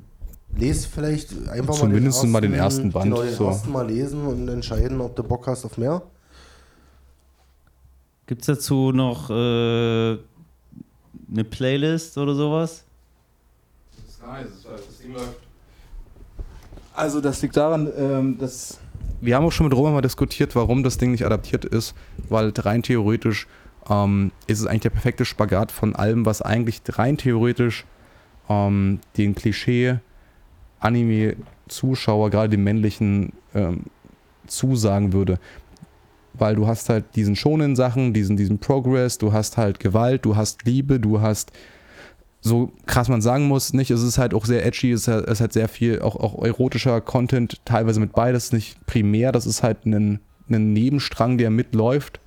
lese 0.56 0.88
vielleicht 0.88 1.48
einfach 1.48 1.74
Zumindest 1.74 2.22
mal 2.24 2.30
mal 2.30 2.40
den 2.40 2.54
ersten 2.54 2.90
Band, 2.90 3.04
Genau, 3.04 3.22
den 3.22 3.34
so. 3.34 3.46
ersten 3.46 3.70
Mal 3.70 3.86
lesen 3.86 4.26
und 4.26 4.48
entscheiden, 4.48 5.00
ob 5.00 5.14
du 5.14 5.22
Bock 5.22 5.46
hast 5.46 5.64
auf 5.64 5.78
mehr. 5.78 6.02
Gibt 8.26 8.42
es 8.42 8.46
dazu 8.46 8.90
noch 8.92 9.30
äh, 9.30 10.16
eine 11.30 11.44
Playlist 11.44 12.18
oder 12.18 12.34
sowas? 12.34 12.84
Also 16.94 17.20
das 17.20 17.42
liegt 17.42 17.56
daran, 17.56 17.90
ähm, 17.96 18.38
dass 18.38 18.80
wir 19.20 19.34
haben 19.34 19.44
auch 19.44 19.52
schon 19.52 19.66
mit 19.66 19.76
Roman 19.76 19.94
mal 19.94 20.02
diskutiert, 20.02 20.54
warum 20.54 20.82
das 20.82 20.98
Ding 20.98 21.10
nicht 21.10 21.24
adaptiert 21.24 21.64
ist, 21.64 21.94
weil 22.28 22.52
rein 22.56 22.82
theoretisch 22.82 23.46
ähm, 23.88 24.32
ist 24.46 24.60
es 24.60 24.66
eigentlich 24.66 24.82
der 24.82 24.90
perfekte 24.90 25.24
Spagat 25.24 25.72
von 25.72 25.94
allem, 25.94 26.26
was 26.26 26.42
eigentlich 26.42 26.82
rein 26.88 27.16
theoretisch 27.16 27.84
ähm, 28.48 29.00
den 29.16 29.34
Klischee 29.34 29.98
Anime-Zuschauer, 30.80 32.30
gerade 32.30 32.50
den 32.50 32.64
männlichen, 32.64 33.32
ähm, 33.54 33.84
zusagen 34.46 35.12
würde. 35.12 35.38
Weil 36.38 36.56
du 36.56 36.66
hast 36.66 36.88
halt 36.88 37.04
diesen 37.14 37.36
schonen 37.36 37.76
Sachen, 37.76 38.12
diesen, 38.12 38.36
diesen 38.36 38.58
Progress, 38.58 39.18
du 39.18 39.32
hast 39.32 39.56
halt 39.56 39.80
Gewalt, 39.80 40.24
du 40.24 40.36
hast 40.36 40.64
Liebe, 40.64 41.00
du 41.00 41.20
hast 41.20 41.52
so 42.40 42.70
krass 42.86 43.08
man 43.08 43.20
sagen 43.20 43.48
muss, 43.48 43.72
nicht, 43.72 43.90
es 43.90 44.02
ist 44.02 44.18
halt 44.18 44.32
auch 44.32 44.44
sehr 44.44 44.64
edgy, 44.64 44.92
es 44.92 45.02
ist 45.02 45.08
halt, 45.08 45.26
ist 45.26 45.40
halt 45.40 45.52
sehr 45.52 45.68
viel 45.68 46.00
auch, 46.00 46.16
auch 46.16 46.44
erotischer 46.44 47.00
Content, 47.00 47.60
teilweise 47.64 47.98
mit 47.98 48.12
beides, 48.12 48.52
nicht 48.52 48.84
primär, 48.86 49.32
das 49.32 49.46
ist 49.46 49.62
halt 49.62 49.84
ein, 49.84 50.20
ein 50.48 50.72
Nebenstrang, 50.72 51.38
der 51.38 51.50
mitläuft. 51.50 52.20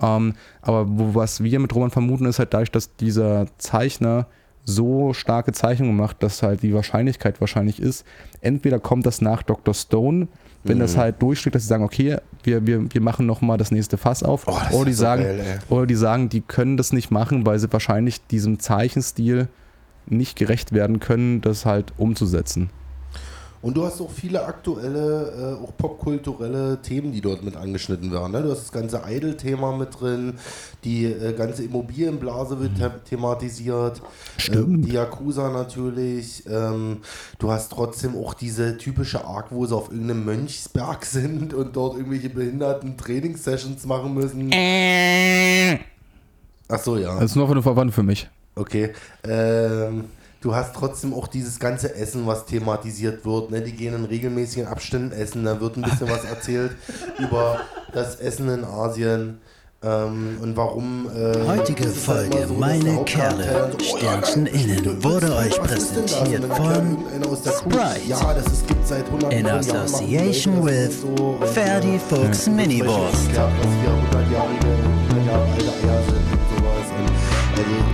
Ähm, 0.00 0.34
aber 0.62 0.86
wo, 0.88 1.14
was 1.14 1.44
wir 1.44 1.60
mit 1.60 1.74
Roman 1.74 1.90
vermuten, 1.90 2.26
ist 2.26 2.40
halt 2.40 2.52
dadurch, 2.52 2.72
dass 2.72 2.96
dieser 2.96 3.46
Zeichner 3.58 4.26
so 4.64 5.12
starke 5.12 5.52
Zeichnungen 5.52 5.96
macht, 5.96 6.22
dass 6.22 6.42
halt 6.42 6.62
die 6.62 6.74
Wahrscheinlichkeit 6.74 7.40
wahrscheinlich 7.40 7.80
ist, 7.80 8.04
entweder 8.40 8.78
kommt 8.78 9.06
das 9.06 9.20
nach 9.20 9.42
Dr. 9.42 9.74
Stone, 9.74 10.28
wenn 10.64 10.78
das 10.78 10.96
halt 10.96 11.20
durchschlägt, 11.20 11.54
dass 11.54 11.62
sie 11.62 11.68
sagen, 11.68 11.82
okay, 11.82 12.18
wir, 12.44 12.66
wir, 12.66 12.92
wir 12.92 13.00
machen 13.00 13.26
nochmal 13.26 13.58
das 13.58 13.70
nächste 13.70 13.96
Fass 13.96 14.22
auf. 14.22 14.46
Oh, 14.46 14.58
oder, 14.72 14.84
die 14.84 14.92
so 14.92 15.02
sagen, 15.02 15.22
geil, 15.22 15.60
oder 15.68 15.86
die 15.86 15.94
sagen, 15.94 16.28
die 16.28 16.40
können 16.40 16.76
das 16.76 16.92
nicht 16.92 17.10
machen, 17.10 17.44
weil 17.46 17.58
sie 17.58 17.72
wahrscheinlich 17.72 18.26
diesem 18.28 18.60
Zeichenstil 18.60 19.48
nicht 20.06 20.36
gerecht 20.36 20.72
werden 20.72 21.00
können, 21.00 21.40
das 21.40 21.66
halt 21.66 21.92
umzusetzen. 21.96 22.70
Und 23.62 23.76
du 23.76 23.84
hast 23.84 24.00
auch 24.00 24.10
viele 24.10 24.44
aktuelle, 24.44 25.56
äh, 25.60 25.64
auch 25.64 25.76
popkulturelle 25.76 26.82
Themen, 26.82 27.12
die 27.12 27.20
dort 27.20 27.44
mit 27.44 27.56
angeschnitten 27.56 28.10
werden. 28.10 28.32
Ne? 28.32 28.42
Du 28.42 28.50
hast 28.50 28.62
das 28.62 28.72
ganze 28.72 29.02
Idol-Thema 29.08 29.76
mit 29.76 30.00
drin, 30.00 30.34
die 30.82 31.04
äh, 31.04 31.32
ganze 31.32 31.64
Immobilienblase 31.64 32.58
wird 32.58 32.76
the 32.76 32.88
thematisiert, 33.08 34.02
Stimmt. 34.36 34.68
Ähm, 34.68 34.82
die 34.82 34.92
Yakuza 34.92 35.50
natürlich. 35.50 36.44
Ähm, 36.48 36.98
du 37.38 37.52
hast 37.52 37.70
trotzdem 37.70 38.16
auch 38.16 38.34
diese 38.34 38.78
typische 38.78 39.24
Arc, 39.24 39.52
wo 39.52 39.64
sie 39.64 39.76
auf 39.76 39.92
irgendeinem 39.92 40.24
Mönchsberg 40.24 41.04
sind 41.04 41.54
und 41.54 41.76
dort 41.76 41.96
irgendwelche 41.96 42.30
behinderten 42.30 42.96
Trainingssessions 42.96 43.86
machen 43.86 44.12
müssen. 44.12 44.50
Ach 46.68 46.78
so, 46.80 46.96
ja. 46.96 47.14
Das 47.14 47.30
ist 47.30 47.36
nur 47.36 47.46
für 47.46 47.52
eine 47.52 47.62
Verwandte 47.62 47.94
für 47.94 48.02
mich. 48.02 48.28
Okay. 48.56 48.92
Ähm, 49.22 50.04
du 50.42 50.54
hast 50.54 50.74
trotzdem 50.74 51.14
auch 51.14 51.28
dieses 51.28 51.58
ganze 51.58 51.94
Essen, 51.94 52.26
was 52.26 52.44
thematisiert 52.44 53.24
wird. 53.24 53.50
Ne? 53.50 53.62
Die 53.62 53.72
gehen 53.72 53.94
in 53.94 54.04
regelmäßigen 54.04 54.66
Abständen 54.66 55.12
essen. 55.12 55.44
Da 55.44 55.60
wird 55.60 55.76
ein 55.76 55.82
bisschen 55.82 56.10
was 56.10 56.24
erzählt 56.24 56.72
über 57.18 57.60
das 57.92 58.16
Essen 58.16 58.48
in 58.48 58.64
Asien. 58.64 59.38
Ähm, 59.84 60.38
und 60.40 60.56
warum. 60.56 61.08
Äh, 61.08 61.44
Heutige 61.44 61.84
halt 61.84 61.96
Folge 61.96 62.46
so, 62.46 62.54
Meine 62.54 63.04
Kerle, 63.04 63.72
oh 63.72 63.82
ja, 63.82 63.98
Sternchen 63.98 64.44
geil, 64.44 64.54
innen, 64.54 65.02
wurde 65.02 65.34
euch 65.34 65.60
präsentiert 65.60 66.44
von 66.54 66.98
Sprite. 67.34 68.00
Ja, 68.06 68.32
das 68.32 68.46
ist, 68.46 68.68
gibt 68.68 68.86
seit 68.86 69.06
100 69.06 69.32
In 69.32 69.46
Jahren. 69.46 69.58
association 69.58 70.60
Leute 70.60 70.88
with 70.88 71.00
so 71.00 71.36
Ferdi 71.46 71.96
äh, 71.96 71.98
Fuchs 71.98 72.46
ja, 72.46 72.52
Miniwurst. 72.52 73.26
Erklärt, 73.26 73.50
was 73.58 73.72
hier 73.80 74.20
100-jährige, 74.20 74.68
100 75.08 75.26
Jahre 75.26 75.50
alte 75.50 75.64
Eier 75.64 76.02
sind 76.04 76.30
und 76.30 76.44
sowas. 76.56 76.86
Und, 76.96 77.58
also, 77.58 77.91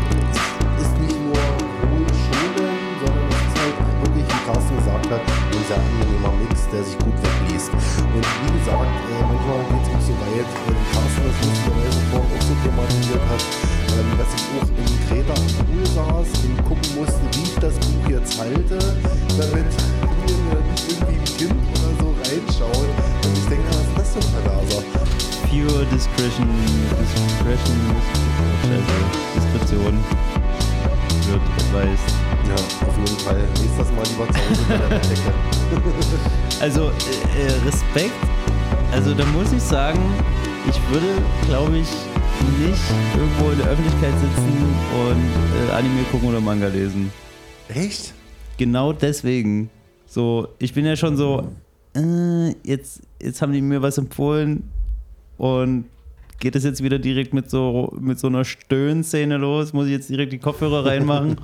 sehr 5.68 5.76
angenehmer 5.76 6.32
Mix, 6.40 6.64
der 6.72 6.82
sich 6.82 6.96
gut 6.96 7.12
wegliest. 7.20 7.68
Und 7.68 8.24
wie 8.24 8.52
gesagt, 8.56 8.88
äh, 8.88 9.20
manchmal 9.20 9.60
geht 9.68 9.84
es 9.84 9.90
auch 9.92 10.04
so 10.08 10.14
weit, 10.16 10.48
äh, 10.48 10.72
Carsten 10.96 11.22
das 11.28 11.36
lustigerweise 11.44 12.00
vorhin 12.08 12.32
auch 12.32 12.44
so 12.48 12.54
thematisiert 12.64 13.24
hat, 13.28 13.42
ähm, 13.92 14.08
dass 14.16 14.30
ich 14.32 14.44
auch 14.56 14.68
in 14.80 14.88
Kreta 15.04 15.34
am 15.36 15.48
Pool 15.60 15.84
saß 15.92 16.28
und 16.48 16.56
gucken 16.64 16.88
musste, 16.96 17.20
wie 17.36 17.44
ich 17.44 17.58
das 17.60 17.76
Buch 17.84 18.06
jetzt 18.08 18.32
halte, 18.40 18.78
damit 19.36 19.68
mir 20.24 20.56
nicht 20.72 20.84
irgendwie 20.88 21.20
ein 21.20 21.36
Kind 21.36 21.60
oder 21.76 21.92
so 22.00 22.08
reinschaut. 22.16 22.88
Und 23.28 23.34
ich 23.36 23.48
denke, 23.52 23.68
was 23.68 23.84
ist 23.84 23.92
das 23.92 24.08
für 24.08 24.24
ein 24.24 24.30
Verlaser? 24.40 24.80
Pure 25.52 25.84
Discretion, 25.92 26.48
Discretion, 26.96 27.80
Scheiße, 28.64 28.96
Diskretion 29.36 29.96
wird 31.28 31.40
advised. 31.40 32.14
Ja, 32.48 32.54
auf 32.86 32.96
jeden 32.98 33.18
Fall. 33.18 33.42
Nächstes 33.60 33.92
Mal 33.92 34.04
lieber 34.08 34.26
zu 34.32 34.38
Hause 34.38 34.62
bei 34.68 34.76
der 34.76 34.98
Decke. 35.00 35.32
Also 36.60 36.88
äh, 36.88 37.46
äh, 37.46 37.66
Respekt. 37.66 38.14
Also 38.92 39.14
da 39.14 39.24
muss 39.26 39.52
ich 39.52 39.62
sagen, 39.62 40.00
ich 40.68 40.92
würde, 40.92 41.06
glaube 41.46 41.76
ich, 41.78 41.88
nicht 42.58 42.80
irgendwo 43.16 43.50
in 43.50 43.58
der 43.58 43.68
Öffentlichkeit 43.68 44.12
sitzen 44.18 44.74
und 45.08 45.68
äh, 45.68 45.72
Anime 45.72 46.02
gucken 46.10 46.30
oder 46.30 46.40
Manga 46.40 46.68
lesen. 46.68 47.12
Echt? 47.68 48.12
Genau 48.56 48.92
deswegen. 48.92 49.70
So, 50.06 50.48
ich 50.58 50.72
bin 50.74 50.84
ja 50.84 50.96
schon 50.96 51.16
so, 51.16 51.48
äh, 51.94 52.54
jetzt, 52.64 53.02
jetzt 53.22 53.42
haben 53.42 53.52
die 53.52 53.60
mir 53.60 53.82
was 53.82 53.98
empfohlen 53.98 54.64
und 55.36 55.84
geht 56.38 56.56
es 56.56 56.64
jetzt 56.64 56.82
wieder 56.82 56.98
direkt 56.98 57.34
mit 57.34 57.50
so, 57.50 57.92
mit 58.00 58.18
so 58.18 58.28
einer 58.28 58.44
Stöhnszene 58.44 59.36
los? 59.36 59.72
Muss 59.72 59.86
ich 59.86 59.92
jetzt 59.92 60.08
direkt 60.08 60.32
die 60.32 60.38
Kopfhörer 60.38 60.86
reinmachen? 60.86 61.36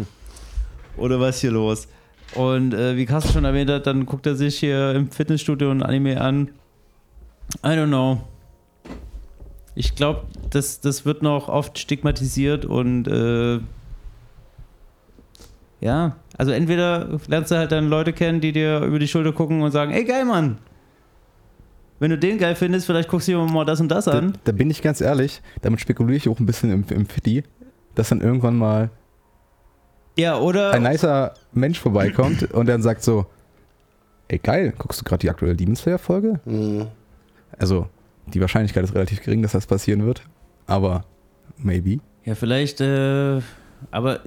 Oder 0.96 1.18
was 1.20 1.36
ist 1.36 1.40
hier 1.40 1.50
los? 1.50 1.88
Und 2.34 2.74
äh, 2.74 2.96
wie 2.96 3.06
Carsten 3.06 3.32
schon 3.32 3.44
erwähnt 3.44 3.70
hat, 3.70 3.86
dann 3.86 4.06
guckt 4.06 4.26
er 4.26 4.34
sich 4.34 4.58
hier 4.58 4.92
im 4.92 5.10
Fitnessstudio 5.10 5.70
ein 5.70 5.82
Anime 5.82 6.20
an. 6.20 6.50
I 7.64 7.68
don't 7.68 7.88
know. 7.88 8.20
Ich 9.74 9.94
glaube, 9.94 10.22
das, 10.50 10.80
das 10.80 11.04
wird 11.04 11.22
noch 11.22 11.48
oft 11.48 11.78
stigmatisiert 11.78 12.64
und 12.64 13.08
äh, 13.08 13.58
ja, 15.80 16.16
also 16.38 16.52
entweder 16.52 17.18
lernst 17.26 17.50
du 17.50 17.56
halt 17.56 17.72
dann 17.72 17.88
Leute 17.88 18.12
kennen, 18.12 18.40
die 18.40 18.52
dir 18.52 18.80
über 18.80 18.98
die 18.98 19.08
Schulter 19.08 19.32
gucken 19.32 19.62
und 19.62 19.72
sagen, 19.72 19.92
ey 19.92 20.04
geil, 20.04 20.24
Mann. 20.24 20.58
Wenn 22.04 22.10
du 22.10 22.18
den 22.18 22.36
geil 22.36 22.54
findest, 22.54 22.84
vielleicht 22.84 23.08
guckst 23.08 23.28
du 23.28 23.32
dir 23.32 23.38
mal 23.38 23.64
das 23.64 23.80
und 23.80 23.88
das 23.88 24.04
Da, 24.04 24.18
an. 24.18 24.36
da 24.44 24.52
bin 24.52 24.68
ich 24.70 24.82
ganz 24.82 25.00
ehrlich, 25.00 25.40
damit 25.62 25.80
spekuliere 25.80 26.18
ich 26.18 26.28
auch 26.28 26.38
ein 26.38 26.44
bisschen 26.44 26.70
im, 26.70 26.84
im 26.90 27.06
Fitti, 27.06 27.44
dass 27.94 28.10
dann 28.10 28.20
irgendwann 28.20 28.58
mal 28.58 28.90
Ja, 30.18 30.36
oder 30.38 30.72
ein 30.72 30.82
nicer 30.82 31.32
Mensch 31.54 31.80
vorbeikommt 31.80 32.42
und 32.52 32.66
dann 32.66 32.82
sagt 32.82 33.02
so, 33.02 33.24
ey 34.28 34.36
geil, 34.38 34.74
guckst 34.76 35.00
du 35.00 35.04
gerade 35.04 35.20
die 35.20 35.30
aktuelle 35.30 35.56
Demon 35.56 35.76
Slayer 35.76 35.96
Folge? 35.96 36.40
Hm. 36.44 36.88
Also, 37.56 37.88
die 38.26 38.40
Wahrscheinlichkeit 38.42 38.84
ist 38.84 38.94
relativ 38.94 39.22
gering, 39.22 39.40
dass 39.40 39.52
das 39.52 39.64
passieren 39.66 40.04
wird, 40.04 40.24
aber 40.66 41.06
maybe. 41.56 42.00
Ja, 42.26 42.34
vielleicht, 42.34 42.82
äh, 42.82 43.40
aber 43.90 44.20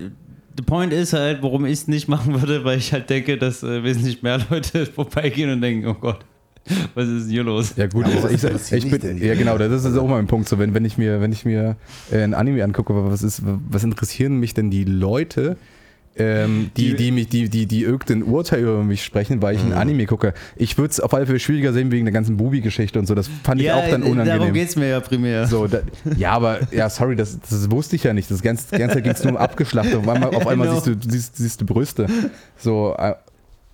the 0.57 0.63
point 0.65 0.93
ist 0.93 1.13
halt, 1.13 1.43
warum 1.43 1.63
ich 1.67 1.73
es 1.73 1.87
nicht 1.87 2.07
machen 2.07 2.41
würde, 2.41 2.63
weil 2.65 2.79
ich 2.79 2.91
halt 2.91 3.07
denke, 3.11 3.37
dass 3.37 3.61
äh, 3.61 3.83
wesentlich 3.83 4.23
mehr 4.23 4.39
Leute 4.49 4.85
vorbeigehen 4.87 5.51
und 5.51 5.61
denken, 5.61 5.85
oh 5.85 5.93
Gott, 5.93 6.25
was 6.95 7.07
ist 7.07 7.23
denn 7.25 7.31
hier 7.31 7.43
los? 7.43 7.73
Ja 7.75 7.87
gut, 7.87 8.05
Ja, 8.07 8.29
ich, 8.29 8.43
ich 8.73 8.85
mich 8.91 8.99
bin, 9.01 9.17
ja 9.23 9.35
genau, 9.35 9.57
das 9.57 9.71
ist 9.71 9.85
Also- 9.85 10.01
auch 10.01 10.07
mein 10.07 10.27
Punkt. 10.27 10.47
So, 10.49 10.59
wenn, 10.59 10.73
wenn 10.73 10.85
ich 10.85 10.97
mir, 10.97 11.21
wenn 11.21 11.31
ich 11.31 11.45
mir 11.45 11.75
äh, 12.11 12.21
ein 12.23 12.33
Anime 12.33 12.63
angucke, 12.63 12.93
was 13.09 13.23
ist, 13.23 13.41
was 13.69 13.83
interessieren 13.83 14.39
mich 14.39 14.53
denn 14.53 14.69
die 14.71 14.83
Leute, 14.83 15.57
ähm, 16.19 16.71
die, 16.75 16.95
die 16.95 17.11
mich, 17.11 17.27
die, 17.29 17.47
die, 17.47 17.67
die 17.67 17.83
irgendein 17.83 18.23
Urteil 18.23 18.61
über 18.63 18.83
mich 18.83 19.03
sprechen, 19.03 19.39
weil 19.43 19.55
ich 19.55 19.63
Mhm. 19.63 19.73
ein 19.73 19.77
Anime 19.77 20.07
gucke. 20.07 20.33
Ich 20.55 20.75
würde 20.79 20.89
es 20.89 20.99
auf 20.99 21.13
alle 21.13 21.27
Fälle 21.27 21.39
schwieriger 21.39 21.73
sehen 21.73 21.91
wegen 21.91 22.05
der 22.05 22.11
ganzen 22.11 22.37
Bubi-Geschichte 22.37 22.97
und 22.97 23.05
so. 23.05 23.13
Das 23.13 23.29
fand 23.43 23.61
ich 23.61 23.71
auch 23.71 23.87
dann 23.87 24.01
äh, 24.01 24.05
darum 24.05 24.11
unangenehm. 24.21 24.51
geht's 24.55 24.75
mir 24.75 24.87
ja 24.89 24.99
primär. 24.99 25.45
So, 25.45 25.67
da, 25.67 25.81
ja, 26.17 26.31
aber 26.31 26.61
ja, 26.73 26.89
sorry, 26.89 27.15
das, 27.15 27.37
das 27.47 27.69
wusste 27.69 27.97
ich 27.97 28.03
ja 28.03 28.13
nicht. 28.13 28.31
Das 28.31 28.41
ganze, 28.41 28.75
ganze 28.75 28.95
Zeit 28.95 29.03
ging 29.03 29.13
es 29.13 29.23
nur 29.23 29.33
um 29.33 29.37
Abgeschlachtung. 29.37 30.07
Auf 30.07 30.15
einmal, 30.15 30.33
auf 30.35 30.47
einmal 30.47 30.67
I 30.67 30.71
know. 30.71 30.79
siehst, 30.79 31.05
du, 31.05 31.09
siehst, 31.11 31.35
siehst 31.37 31.61
du 31.61 31.65
Brüste. 31.67 32.07
So, 32.57 32.95
äh, 32.97 33.13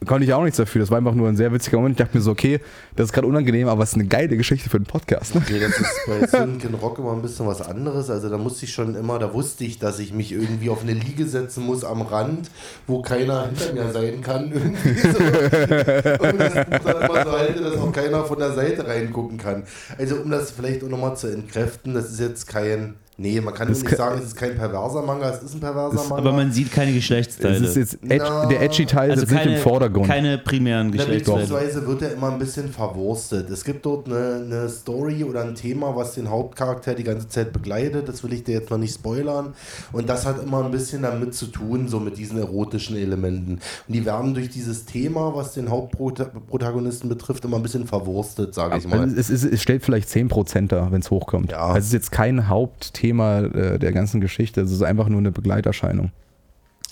konnte 0.05 0.25
ich 0.25 0.33
auch 0.33 0.43
nichts 0.43 0.57
dafür. 0.57 0.81
Das 0.81 0.91
war 0.91 0.97
einfach 0.97 1.13
nur 1.13 1.27
ein 1.27 1.35
sehr 1.35 1.51
witziger 1.51 1.77
Moment. 1.77 1.99
Ich 1.99 2.05
dachte 2.05 2.17
mir 2.17 2.23
so, 2.23 2.31
okay, 2.31 2.59
das 2.95 3.05
ist 3.05 3.13
gerade 3.13 3.27
unangenehm, 3.27 3.67
aber 3.67 3.83
es 3.83 3.89
ist 3.89 3.95
eine 3.95 4.05
geile 4.05 4.37
Geschichte 4.37 4.69
für 4.69 4.77
einen 4.77 4.85
Podcast. 4.85 5.35
Ne? 5.35 5.43
Nee, 5.49 5.59
das 5.59 5.79
ist 5.79 5.99
bei 6.07 6.27
Sunken 6.27 6.73
Rock 6.81 6.99
immer 6.99 7.13
ein 7.13 7.21
bisschen 7.21 7.47
was 7.47 7.61
anderes. 7.61 8.09
Also 8.09 8.29
da 8.29 8.37
musste 8.37 8.65
ich 8.65 8.73
schon 8.73 8.95
immer, 8.95 9.19
da 9.19 9.33
wusste 9.33 9.63
ich, 9.63 9.79
dass 9.79 9.99
ich 9.99 10.13
mich 10.13 10.31
irgendwie 10.31 10.69
auf 10.69 10.81
eine 10.81 10.93
Liege 10.93 11.27
setzen 11.27 11.65
muss 11.65 11.83
am 11.83 12.01
Rand, 12.01 12.49
wo 12.87 13.01
keiner 13.01 13.47
hinter 13.47 13.73
mir 13.73 13.91
sein 13.91 14.21
kann. 14.21 14.51
Irgendwie 14.53 14.99
so. 14.99 15.07
Und 15.07 16.39
das 16.39 16.53
dann 16.53 17.01
immer 17.01 17.23
so 17.23 17.31
halte, 17.31 17.61
dass 17.61 17.77
auch 17.77 17.91
keiner 17.91 18.25
von 18.25 18.39
der 18.39 18.53
Seite 18.53 18.87
reingucken 18.87 19.37
kann. 19.37 19.63
Also 19.97 20.15
um 20.15 20.29
das 20.29 20.51
vielleicht 20.51 20.83
auch 20.83 20.89
nochmal 20.89 21.15
zu 21.17 21.27
entkräften, 21.27 21.93
das 21.93 22.11
ist 22.11 22.19
jetzt 22.19 22.47
kein 22.47 22.95
Nee, 23.15 23.39
man 23.41 23.53
kann 23.53 23.67
Das 23.67 23.77
nicht 23.79 23.89
kann- 23.89 23.97
sagen, 23.97 24.17
es 24.19 24.29
ist 24.29 24.35
kein 24.35 24.55
perverser 24.55 25.03
Manga, 25.03 25.29
es 25.29 25.43
ist 25.43 25.53
ein 25.53 25.59
perverser 25.59 25.95
Das- 25.97 26.09
Manga. 26.09 26.21
Aber 26.23 26.31
man 26.33 26.51
sieht 26.51 26.71
keine 26.71 26.93
Geschlechtsteile. 26.93 27.55
Es 27.57 27.61
ist 27.61 27.75
jetzt 27.75 27.93
edge, 28.11 28.25
Na, 28.27 28.47
der 28.47 28.61
edgy 28.63 28.87
Teil 28.87 29.11
also 29.11 29.21
ist 29.23 29.29
keine, 29.29 29.51
nicht 29.51 29.57
im 29.57 29.61
Vordergrund. 29.61 30.07
keine 30.07 30.39
primären 30.39 30.91
Geschlechtsteile. 30.91 31.41
beziehungsweise 31.41 31.85
wird 31.87 32.01
er 32.01 32.13
immer 32.13 32.31
ein 32.31 32.39
bisschen 32.39 32.69
verwurstet. 32.69 33.51
Es 33.51 33.63
gibt 33.63 33.85
dort 33.85 34.07
eine, 34.07 34.41
eine 34.43 34.67
Story 34.69 35.23
oder 35.23 35.43
ein 35.43 35.53
Thema, 35.53 35.95
was 35.95 36.15
den 36.15 36.27
Hauptcharakter 36.31 36.95
die 36.95 37.03
ganze 37.03 37.27
Zeit 37.29 37.53
begleitet. 37.53 38.09
Das 38.09 38.23
will 38.23 38.33
ich 38.33 38.43
dir 38.45 38.53
jetzt 38.55 38.71
noch 38.71 38.79
nicht 38.79 38.95
spoilern. 38.95 39.53
Und 39.91 40.09
das 40.09 40.25
hat 40.25 40.41
immer 40.41 40.65
ein 40.65 40.71
bisschen 40.71 41.03
damit 41.03 41.35
zu 41.35 41.45
tun, 41.45 41.87
so 41.89 41.99
mit 41.99 42.17
diesen 42.17 42.39
erotischen 42.39 42.97
Elementen. 42.97 43.59
Und 43.87 43.93
die 43.95 44.05
werden 44.05 44.33
durch 44.33 44.49
dieses 44.49 44.85
Thema, 44.85 45.35
was 45.35 45.53
den 45.53 45.69
Hauptprotagonisten 45.69 47.09
betrifft, 47.09 47.45
immer 47.45 47.57
ein 47.57 47.63
bisschen 47.63 47.85
verwurstet, 47.85 48.55
sage 48.55 48.79
ich 48.79 48.87
mal. 48.87 49.01
Also 49.01 49.15
es, 49.17 49.29
ist, 49.29 49.43
es 49.43 49.61
stellt 49.61 49.83
vielleicht 49.83 50.09
10% 50.09 50.71
dar, 50.71 50.91
wenn 50.91 51.01
es 51.01 51.11
hochkommt. 51.11 51.51
Ja. 51.51 51.59
Also 51.67 51.77
es 51.77 51.85
ist 51.85 51.93
jetzt 51.93 52.11
kein 52.11 52.47
Hauptthema 52.47 53.02
äh, 53.11 53.79
der 53.79 53.91
ganzen 53.91 54.21
Geschichte, 54.21 54.61
es 54.61 54.71
ist 54.71 54.81
einfach 54.83 55.09
nur 55.09 55.19
eine 55.19 55.31
Begleiterscheinung. 55.31 56.11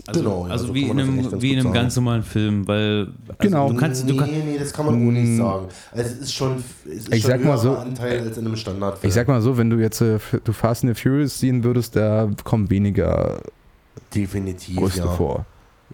Also, 0.08 0.22
Genau, 0.22 0.44
also 0.46 0.68
so 0.68 0.74
wie 0.74 0.84
in 0.84 1.00
einem, 1.00 1.42
wie 1.42 1.50
in 1.52 1.58
einem 1.58 1.64
sagen. 1.64 1.74
ganz 1.76 1.96
normalen 1.96 2.24
Film, 2.24 2.68
weil 2.68 3.10
also 3.28 3.38
Genau. 3.40 3.70
du 3.70 3.76
kannst, 3.76 4.10
du 4.10 4.14
nee, 4.16 4.44
nee, 4.46 4.58
das 4.58 4.74
kann 4.74 4.86
man 4.88 4.96
auch 4.96 5.12
nicht 5.12 5.28
Mm. 5.32 5.38
sagen. 5.38 5.66
Also 5.92 6.04
es 6.04 6.14
ist 6.22 6.34
schon, 6.34 6.56
es 6.86 6.92
ist 6.92 7.14
Ich 7.14 7.22
schon 7.22 7.32
sag 7.32 7.44
mal 7.44 7.58
so- 7.58 7.76
Anteil 7.76 8.22
als 8.22 8.38
in 8.38 8.46
einem 8.48 8.56
Standardfilm. 8.56 9.08
Ich 9.08 9.14
sag 9.14 9.28
mal 9.28 9.42
so, 9.42 9.58
wenn 9.58 9.70
du 9.70 9.78
jetzt 9.78 10.02
äh, 10.02 10.18
du 10.44 10.54
Fast 10.54 10.84
and 10.86 10.96
the 10.96 11.02
Furious 11.02 11.38
sehen 11.40 11.64
würdest, 11.64 11.96
da 11.96 12.30
kommen 12.44 12.70
weniger 12.72 13.42
Definitiv, 14.16 14.78
Brüste 14.78 15.00
ja. 15.02 15.08
vor. 15.08 15.46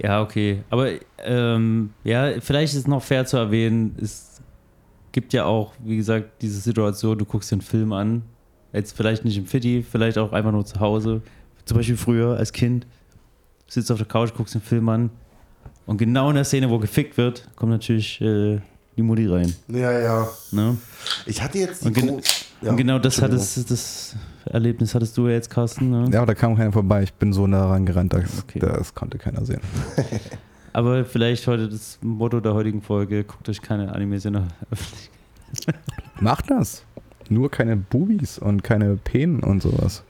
Ja, 0.01 0.21
okay. 0.21 0.61
Aber 0.69 0.89
ähm, 1.25 1.89
ja, 2.03 2.39
vielleicht 2.39 2.73
ist 2.73 2.79
es 2.81 2.87
noch 2.87 3.01
fair 3.03 3.25
zu 3.25 3.35
erwähnen, 3.37 3.95
es 4.01 4.39
gibt 5.11 5.33
ja 5.33 5.45
auch, 5.45 5.73
wie 5.83 5.97
gesagt, 5.97 6.41
diese 6.41 6.59
Situation, 6.59 7.17
du 7.17 7.25
guckst 7.25 7.51
den 7.51 7.61
Film 7.61 7.91
an, 7.93 8.21
jetzt 8.77 8.95
vielleicht 8.95 9.25
nicht 9.25 9.37
im 9.37 9.45
Fitti, 9.45 9.83
vielleicht 9.89 10.17
auch 10.17 10.31
einfach 10.31 10.51
nur 10.51 10.65
zu 10.65 10.79
Hause. 10.79 11.21
Zum 11.65 11.77
Beispiel 11.77 11.97
früher 11.97 12.37
als 12.37 12.53
Kind, 12.53 12.87
sitzt 13.67 13.91
auf 13.91 13.97
der 13.97 14.07
Couch, 14.07 14.31
guckst 14.35 14.53
den 14.55 14.61
Film 14.61 14.87
an 14.89 15.09
und 15.85 15.97
genau 15.97 16.29
in 16.29 16.35
der 16.35 16.45
Szene, 16.45 16.69
wo 16.69 16.79
gefickt 16.79 17.17
wird, 17.17 17.47
kommt 17.55 17.71
natürlich 17.71 18.21
äh, 18.21 18.59
die 18.95 19.01
Mutti 19.01 19.27
rein. 19.27 19.53
Ja, 19.67 19.91
ja. 19.91 20.27
Ne? 20.51 20.77
Ich 21.25 21.41
hatte 21.41 21.57
jetzt 21.59 21.83
die 21.83 21.87
Und, 21.87 21.93
gen 21.93 22.21
ja, 22.61 22.71
und 22.71 22.77
genau 22.77 22.97
das, 22.99 23.21
hattest, 23.21 23.69
das 23.69 24.15
Erlebnis 24.45 24.95
hattest 24.95 25.15
du 25.17 25.27
ja 25.27 25.33
jetzt, 25.33 25.49
Carsten. 25.49 25.89
Ne? 25.89 26.09
Ja, 26.11 26.19
aber 26.19 26.27
da 26.27 26.33
kam 26.33 26.55
keiner 26.55 26.71
vorbei. 26.71 27.03
Ich 27.03 27.13
bin 27.13 27.31
so 27.33 27.45
nah 27.47 27.67
rangerannt, 27.69 28.13
das, 28.13 28.39
Okay. 28.43 28.59
das 28.59 28.95
konnte 28.95 29.17
keiner 29.17 29.45
sehen. 29.45 29.61
Aber 30.73 31.05
vielleicht 31.05 31.47
heute 31.47 31.69
das 31.69 31.97
Motto 32.03 32.39
der 32.39 32.53
heutigen 32.53 32.83
Folge, 32.83 33.23
guckt 33.23 33.49
euch 33.49 33.61
keine 33.63 33.93
Animes 33.95 34.25
in 34.25 34.33
der 34.33 34.47
Öffentlichkeit. 34.69 35.75
Macht 36.19 36.51
das. 36.51 36.83
Nur 37.31 37.51
keine 37.51 37.75
Bubis 37.75 38.37
und 38.39 38.63
keine 38.63 38.95
Penen 38.95 39.41
und 39.41 39.61
sowas. 39.61 40.03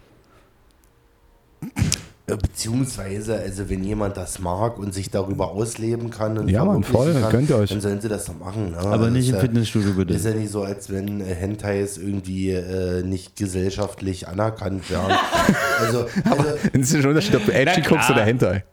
Äh, 2.29 2.35
Beziehungsweise, 2.35 3.37
also 3.39 3.69
wenn 3.69 3.83
jemand 3.83 4.17
das 4.17 4.39
mag 4.39 4.77
und 4.77 4.93
sich 4.93 5.09
darüber 5.09 5.49
ausleben 5.51 6.09
kann 6.09 6.37
und 6.37 6.49
Ja, 6.49 6.65
Mann, 6.65 6.83
verwirklichen 6.83 7.13
voll, 7.13 7.21
kann, 7.21 7.31
gönnt 7.31 7.49
ihr 7.49 7.57
euch. 7.57 7.69
dann 7.69 7.79
sollen 7.81 8.01
sie 8.01 8.09
das 8.09 8.25
doch 8.25 8.37
machen. 8.37 8.71
Ne? 8.71 8.77
Aber 8.79 9.05
Das 9.05 9.13
nicht 9.13 9.29
im 9.29 9.35
ja, 9.35 9.41
Fitnessstudio, 9.41 9.93
bitte. 9.93 10.13
Ist 10.13 10.25
ja 10.25 10.33
nicht 10.33 10.51
so, 10.51 10.61
als 10.63 10.89
wenn 10.89 11.21
äh, 11.21 11.33
Hentais 11.33 11.97
irgendwie 11.97 12.51
äh, 12.51 13.01
nicht 13.03 13.37
gesellschaftlich 13.37 14.27
anerkannt 14.27 14.89
werden. 14.91 15.15
also, 15.79 16.05
also 16.25 16.43
Es 16.73 16.79
ist 16.81 16.91
schon 16.91 17.01
ein 17.01 17.07
Unterschied, 17.09 17.35
ob 17.35 17.45
du 17.45 17.53
Edgy 17.53 17.81
guckst 17.81 18.09
oder 18.09 18.23
Hentai. 18.25 18.65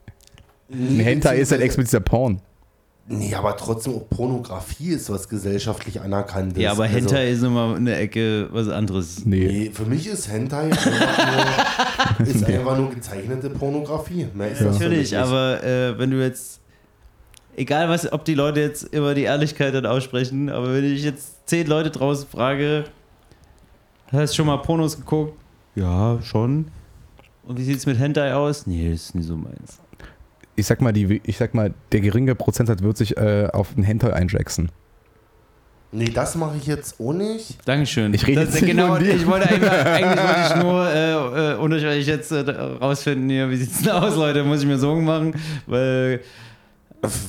Ein 0.73 0.99
Hentai 0.99 1.39
ist 1.39 1.53
halt 1.53 1.61
expliziter 1.61 2.01
Porn. 2.01 2.41
Nee, 3.07 3.35
aber 3.35 3.55
trotzdem 3.57 3.95
auch 3.97 4.09
Pornografie 4.09 4.91
ist 4.91 5.11
was 5.11 5.29
gesellschaftlich 5.29 6.01
anerkannt 6.01 6.55
ist. 6.55 6.63
Ja, 6.63 6.73
aber 6.73 6.85
Also, 6.85 6.97
Hentai 6.97 7.31
ist 7.31 7.43
immer 7.43 7.75
eine 7.77 7.97
Ecke 7.97 8.49
was 8.51 8.69
anderes. 8.69 9.27
Nee. 9.27 9.47
Nee, 9.47 9.71
für 9.71 9.85
mich 9.85 10.07
ist 10.07 10.27
Hentai 10.31 10.71
einfach 10.71 12.19
nur, 12.19 12.27
ist 12.27 12.45
einfach 12.45 12.79
nur 12.79 12.91
gezeichnete 12.91 13.51
Pornografie. 13.51 14.29
Mehr 14.33 14.53
ist 14.53 14.63
das 14.63 14.79
für 14.79 14.89
mich 14.89 15.13
Natürlich, 15.13 15.19
aber 15.19 15.63
äh, 15.63 15.99
wenn 15.99 16.11
du 16.13 16.23
jetzt, 16.23 16.61
egal 17.57 17.91
was, 17.91 18.11
ob 18.11 18.25
die 18.25 18.35
Leute 18.35 18.61
jetzt 18.61 18.85
immer 18.85 19.13
die 19.13 19.25
Ehrlichkeit 19.25 19.75
dann 19.75 19.85
aussprechen, 19.85 20.49
aber 20.49 20.73
wenn 20.73 20.85
ich 20.85 21.05
jetzt 21.05 21.47
zehn 21.47 21.67
Leute 21.67 21.91
draußen 21.91 22.27
frage, 22.27 22.85
hast 24.13 24.33
du 24.33 24.37
schon 24.37 24.47
mal 24.47 24.57
Pornos 24.59 24.97
geguckt? 24.97 25.39
Ja, 25.75 26.19
schon. 26.23 26.69
Und 27.47 27.59
wie 27.59 27.65
sieht's 27.65 27.85
mit 27.85 27.99
Hentai 27.99 28.33
aus? 28.33 28.67
Nee, 28.67 28.91
das 28.91 29.03
ist 29.03 29.15
nie 29.15 29.23
so 29.23 29.37
meins. 29.37 29.79
Ich 30.57 30.67
sag 30.67 30.81
mal, 30.81 30.93
die, 30.93 31.21
ich 31.25 31.37
sag 31.37 31.55
mal, 31.55 31.75
der 31.93 32.01
geringe 32.01 32.35
Prozentsatz 32.35 32.83
wird 32.83 32.97
sich 32.97 33.17
äh, 33.17 33.49
auf 33.53 33.75
einen 33.75 33.85
Hentai 33.85 34.13
einjacksen. 34.13 34.71
Nee, 35.91 36.11
das 36.11 36.35
mache 36.35 36.57
ich 36.57 36.67
jetzt 36.67 36.99
auch 36.99 37.13
nicht. 37.13 37.57
Dankeschön. 37.65 38.13
Ich 38.15 38.27
rede 38.27 38.41
jetzt 38.43 38.55
nicht 38.55 38.67
genau, 38.67 38.95
von 38.95 39.05
dir. 39.05 39.15
ich 39.15 39.25
wollte 39.27 39.49
eigentlich, 39.49 39.71
eigentlich 39.71 40.25
wollte 40.25 40.41
ich 40.57 40.63
nur 40.63 40.89
äh, 40.91 41.53
äh, 41.53 41.57
unter 41.57 41.77
euch 41.77 42.07
jetzt 42.07 42.33
äh, 42.33 42.51
rausfinden 42.51 43.29
hier, 43.31 43.49
wie 43.49 43.57
sieht's 43.57 43.83
denn 43.83 43.93
aus, 43.93 44.17
Leute? 44.17 44.43
Muss 44.43 44.61
ich 44.61 44.67
mir 44.67 44.77
Sorgen 44.77 45.05
machen? 45.05 45.37
Weil 45.67 46.21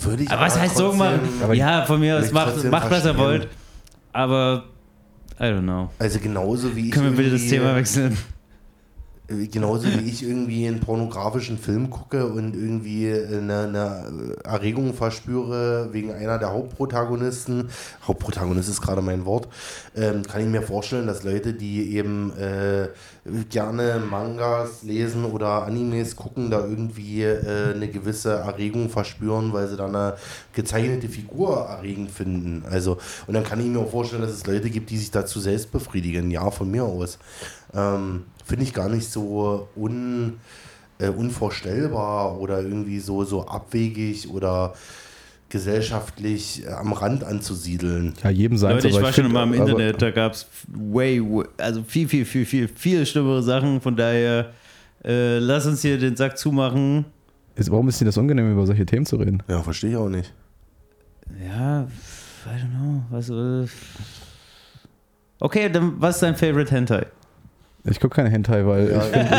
Würde 0.01 0.23
ich 0.23 0.31
Aber 0.31 0.41
was 0.41 0.59
heißt 0.59 0.77
Sorgen 0.77 0.97
machen? 0.97 1.19
ja, 1.53 1.85
von 1.85 1.99
mir 1.99 2.17
aus 2.17 2.25
ich 2.25 2.31
macht, 2.31 2.63
macht 2.63 2.89
was 2.89 3.05
ihr 3.05 3.15
wollt. 3.17 3.47
Aber 4.13 4.63
I 5.39 5.43
don't 5.43 5.61
know. 5.61 5.91
Also 5.99 6.19
genauso 6.19 6.75
wie 6.75 6.87
ich 6.87 6.91
Können 6.91 7.11
wir 7.11 7.17
bitte 7.23 7.31
das 7.31 7.47
Thema 7.47 7.75
wechseln? 7.75 8.17
Äh, 9.27 9.47
Genauso 9.47 9.87
wie 9.87 10.09
ich 10.09 10.23
irgendwie 10.23 10.67
einen 10.67 10.79
pornografischen 10.79 11.57
Film 11.57 11.89
gucke 11.89 12.25
und 12.27 12.55
irgendwie 12.55 13.11
eine, 13.11 13.59
eine 13.59 14.35
Erregung 14.43 14.93
verspüre 14.93 15.89
wegen 15.91 16.11
einer 16.11 16.37
der 16.37 16.51
Hauptprotagonisten. 16.51 17.69
Hauptprotagonist 18.05 18.69
ist 18.69 18.81
gerade 18.81 19.01
mein 19.01 19.25
Wort. 19.25 19.47
Ähm, 19.95 20.23
kann 20.23 20.41
ich 20.41 20.47
mir 20.47 20.61
vorstellen, 20.61 21.07
dass 21.07 21.23
Leute, 21.23 21.53
die 21.53 21.95
eben 21.95 22.33
äh, 22.37 22.89
gerne 23.49 24.01
Mangas 24.09 24.83
lesen 24.83 25.25
oder 25.25 25.63
Animes 25.63 26.15
gucken, 26.15 26.51
da 26.51 26.59
irgendwie 26.59 27.23
äh, 27.23 27.73
eine 27.73 27.87
gewisse 27.87 28.33
Erregung 28.33 28.89
verspüren, 28.89 29.53
weil 29.53 29.67
sie 29.67 29.77
da 29.77 29.87
eine 29.87 30.15
gezeichnete 30.53 31.09
Figur 31.09 31.65
erregend 31.67 32.11
finden. 32.11 32.63
Also, 32.69 32.97
und 33.27 33.33
dann 33.33 33.43
kann 33.43 33.59
ich 33.59 33.67
mir 33.67 33.79
auch 33.79 33.89
vorstellen, 33.89 34.21
dass 34.21 34.31
es 34.31 34.45
Leute 34.45 34.69
gibt, 34.69 34.89
die 34.89 34.97
sich 34.97 35.11
dazu 35.11 35.39
selbst 35.39 35.71
befriedigen. 35.71 36.29
Ja, 36.29 36.51
von 36.51 36.69
mir 36.69 36.83
aus. 36.83 37.17
Ähm, 37.75 38.23
Finde 38.45 38.63
ich 38.63 38.73
gar 38.73 38.89
nicht 38.89 39.09
so 39.11 39.67
un, 39.75 40.39
äh, 40.99 41.09
unvorstellbar 41.09 42.39
oder 42.39 42.61
irgendwie 42.61 42.99
so, 42.99 43.23
so 43.23 43.45
abwegig 43.47 44.29
oder 44.29 44.73
gesellschaftlich 45.49 46.63
äh, 46.65 46.69
am 46.69 46.93
Rand 46.93 47.23
anzusiedeln. 47.23 48.13
Ja, 48.23 48.29
jedem 48.29 48.57
sein 48.57 48.75
Leute, 48.75 48.87
ich 48.89 48.95
war 49.01 49.11
schon 49.13 49.25
find, 49.25 49.33
mal 49.33 49.43
im 49.43 49.53
aber- 49.53 49.69
Internet, 49.71 50.01
da 50.01 50.11
gab 50.11 50.33
es 50.33 50.47
way, 50.67 51.19
way, 51.21 51.45
also 51.57 51.83
viel, 51.83 52.07
viel, 52.07 52.25
viel, 52.25 52.45
viel, 52.45 52.67
viel 52.67 53.05
schlimmere 53.05 53.41
Sachen. 53.43 53.81
Von 53.81 53.95
daher, 53.95 54.51
äh, 55.03 55.39
lass 55.39 55.65
uns 55.65 55.81
hier 55.81 55.97
den 55.97 56.15
Sack 56.15 56.37
zumachen. 56.37 57.05
Ist, 57.55 57.71
warum 57.71 57.87
ist 57.87 58.01
dir 58.01 58.05
das 58.05 58.17
unangenehm, 58.17 58.51
über 58.51 58.65
solche 58.65 58.85
Themen 58.85 59.05
zu 59.05 59.15
reden? 59.15 59.41
Ja, 59.47 59.61
verstehe 59.61 59.91
ich 59.91 59.95
auch 59.95 60.09
nicht. 60.09 60.33
Ja, 61.43 61.83
I 61.83 61.87
don't 62.49 62.69
know. 62.75 63.01
Was, 63.09 63.29
äh 63.29 63.67
okay, 65.39 65.69
dann 65.69 65.93
was 65.99 66.15
ist 66.15 66.21
dein 66.23 66.35
Favorite 66.35 66.71
Hentai? 66.71 67.07
Ich 67.87 67.99
gucke 67.99 68.15
keine 68.15 68.29
Hentai, 68.29 68.65
weil 68.65 68.89
Ja, 68.89 68.97
ich 68.97 69.03
finde 69.03 69.37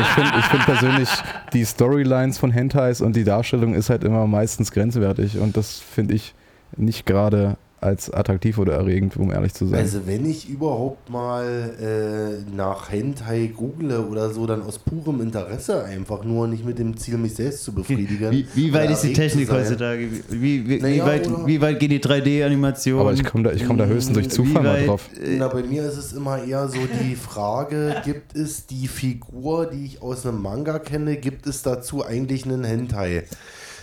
ich 0.00 0.06
find, 0.06 0.32
ich 0.38 0.44
find 0.46 0.64
persönlich 0.64 1.08
die 1.52 1.64
Storylines 1.64 2.38
von 2.38 2.52
Hentais 2.52 3.00
und 3.00 3.16
die 3.16 3.24
Darstellung 3.24 3.74
ist 3.74 3.90
halt 3.90 4.04
immer 4.04 4.26
meistens 4.26 4.70
grenzwertig 4.70 5.38
und 5.38 5.56
das 5.56 5.80
finde 5.80 6.14
ich 6.14 6.34
nicht 6.76 7.04
gerade 7.04 7.56
als 7.82 8.10
attraktiv 8.12 8.58
oder 8.58 8.74
erregend, 8.74 9.16
um 9.16 9.30
ehrlich 9.32 9.54
zu 9.54 9.66
sein. 9.66 9.78
Also 9.78 10.06
wenn 10.06 10.28
ich 10.28 10.48
überhaupt 10.50 11.08
mal 11.08 11.44
äh, 11.80 12.54
nach 12.54 12.90
Hentai 12.92 13.50
google 13.56 14.00
oder 14.00 14.30
so, 14.30 14.46
dann 14.46 14.62
aus 14.62 14.78
purem 14.78 15.20
Interesse 15.22 15.82
einfach 15.84 16.22
nur, 16.24 16.46
nicht 16.46 16.64
mit 16.64 16.78
dem 16.78 16.96
Ziel, 16.98 17.16
mich 17.16 17.34
selbst 17.34 17.64
zu 17.64 17.72
befriedigen. 17.74 18.30
Wie, 18.32 18.46
wie 18.54 18.72
weit 18.74 18.90
ist 18.90 19.00
die 19.02 19.14
Technik 19.14 19.50
heutzutage? 19.50 20.08
Wie, 20.28 20.68
wie, 20.68 20.78
Naja, 20.78 21.04
wie, 21.04 21.08
weit, 21.08 21.46
wie 21.46 21.60
weit 21.62 21.80
geht 21.80 21.90
die 21.90 22.00
3D-Animation? 22.00 23.00
aber 23.00 23.12
ich 23.14 23.24
komme 23.24 23.44
da, 23.44 23.52
ich 23.52 23.64
komm 23.66 23.78
da 23.78 23.86
höchstens 23.86 24.14
durch 24.14 24.28
Zufall 24.30 24.62
Wie 24.62 24.66
mal 24.66 24.74
weit- 24.80 24.88
drauf. 24.88 25.08
Na, 25.38 25.48
bei 25.48 25.62
mir 25.62 25.84
ist 25.84 25.96
es 25.96 26.12
immer 26.12 26.44
eher 26.44 26.68
so 26.68 26.78
die 27.02 27.14
Frage, 27.16 27.96
gibt 28.04 28.36
es 28.36 28.66
die 28.66 28.88
Figur, 28.88 29.66
die 29.66 29.86
ich 29.86 30.02
aus 30.02 30.26
einem 30.26 30.42
Manga 30.42 30.78
kenne, 30.78 31.16
gibt 31.16 31.46
es 31.46 31.62
dazu 31.62 32.04
eigentlich 32.04 32.44
einen 32.44 32.64
Hentai? 32.64 33.24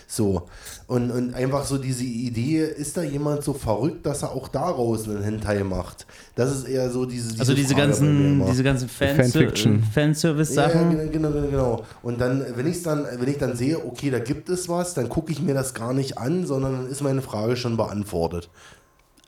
So. 0.07 0.43
Und, 0.87 1.11
und 1.11 1.33
einfach 1.33 1.65
so 1.65 1.77
diese 1.77 2.05
Idee, 2.05 2.63
ist 2.63 2.95
da 2.95 3.03
jemand 3.03 3.43
so 3.43 3.53
verrückt, 3.53 4.05
dass 4.05 4.23
er 4.23 4.31
auch 4.31 4.47
daraus 4.47 5.05
einen 5.07 5.21
Hentai 5.21 5.63
macht? 5.65 6.07
Das 6.35 6.49
ist 6.49 6.63
eher 6.63 6.89
so 6.89 7.05
diese, 7.05 7.27
diese 7.27 7.41
Also 7.41 7.53
diese 7.53 7.73
Frage 7.73 7.87
ganzen, 7.87 8.45
diese 8.45 8.63
ganzen 8.63 8.87
Fan 8.87 9.17
Fanfiction. 9.17 9.83
Fanservice-Sachen. 9.83 10.97
Ja, 10.97 11.05
genau, 11.07 11.29
genau, 11.31 11.47
genau. 11.47 11.85
Und 12.03 12.21
dann, 12.21 12.45
wenn 12.55 12.67
ich 12.67 12.83
dann, 12.83 13.05
wenn 13.19 13.27
ich 13.27 13.37
dann 13.37 13.57
sehe, 13.57 13.85
okay, 13.85 14.09
da 14.09 14.19
gibt 14.19 14.47
es 14.47 14.69
was, 14.69 14.93
dann 14.93 15.09
gucke 15.09 15.33
ich 15.33 15.41
mir 15.41 15.53
das 15.53 15.73
gar 15.73 15.93
nicht 15.93 16.17
an, 16.17 16.45
sondern 16.45 16.73
dann 16.73 16.87
ist 16.87 17.01
meine 17.01 17.21
Frage 17.21 17.57
schon 17.57 17.75
beantwortet. 17.75 18.49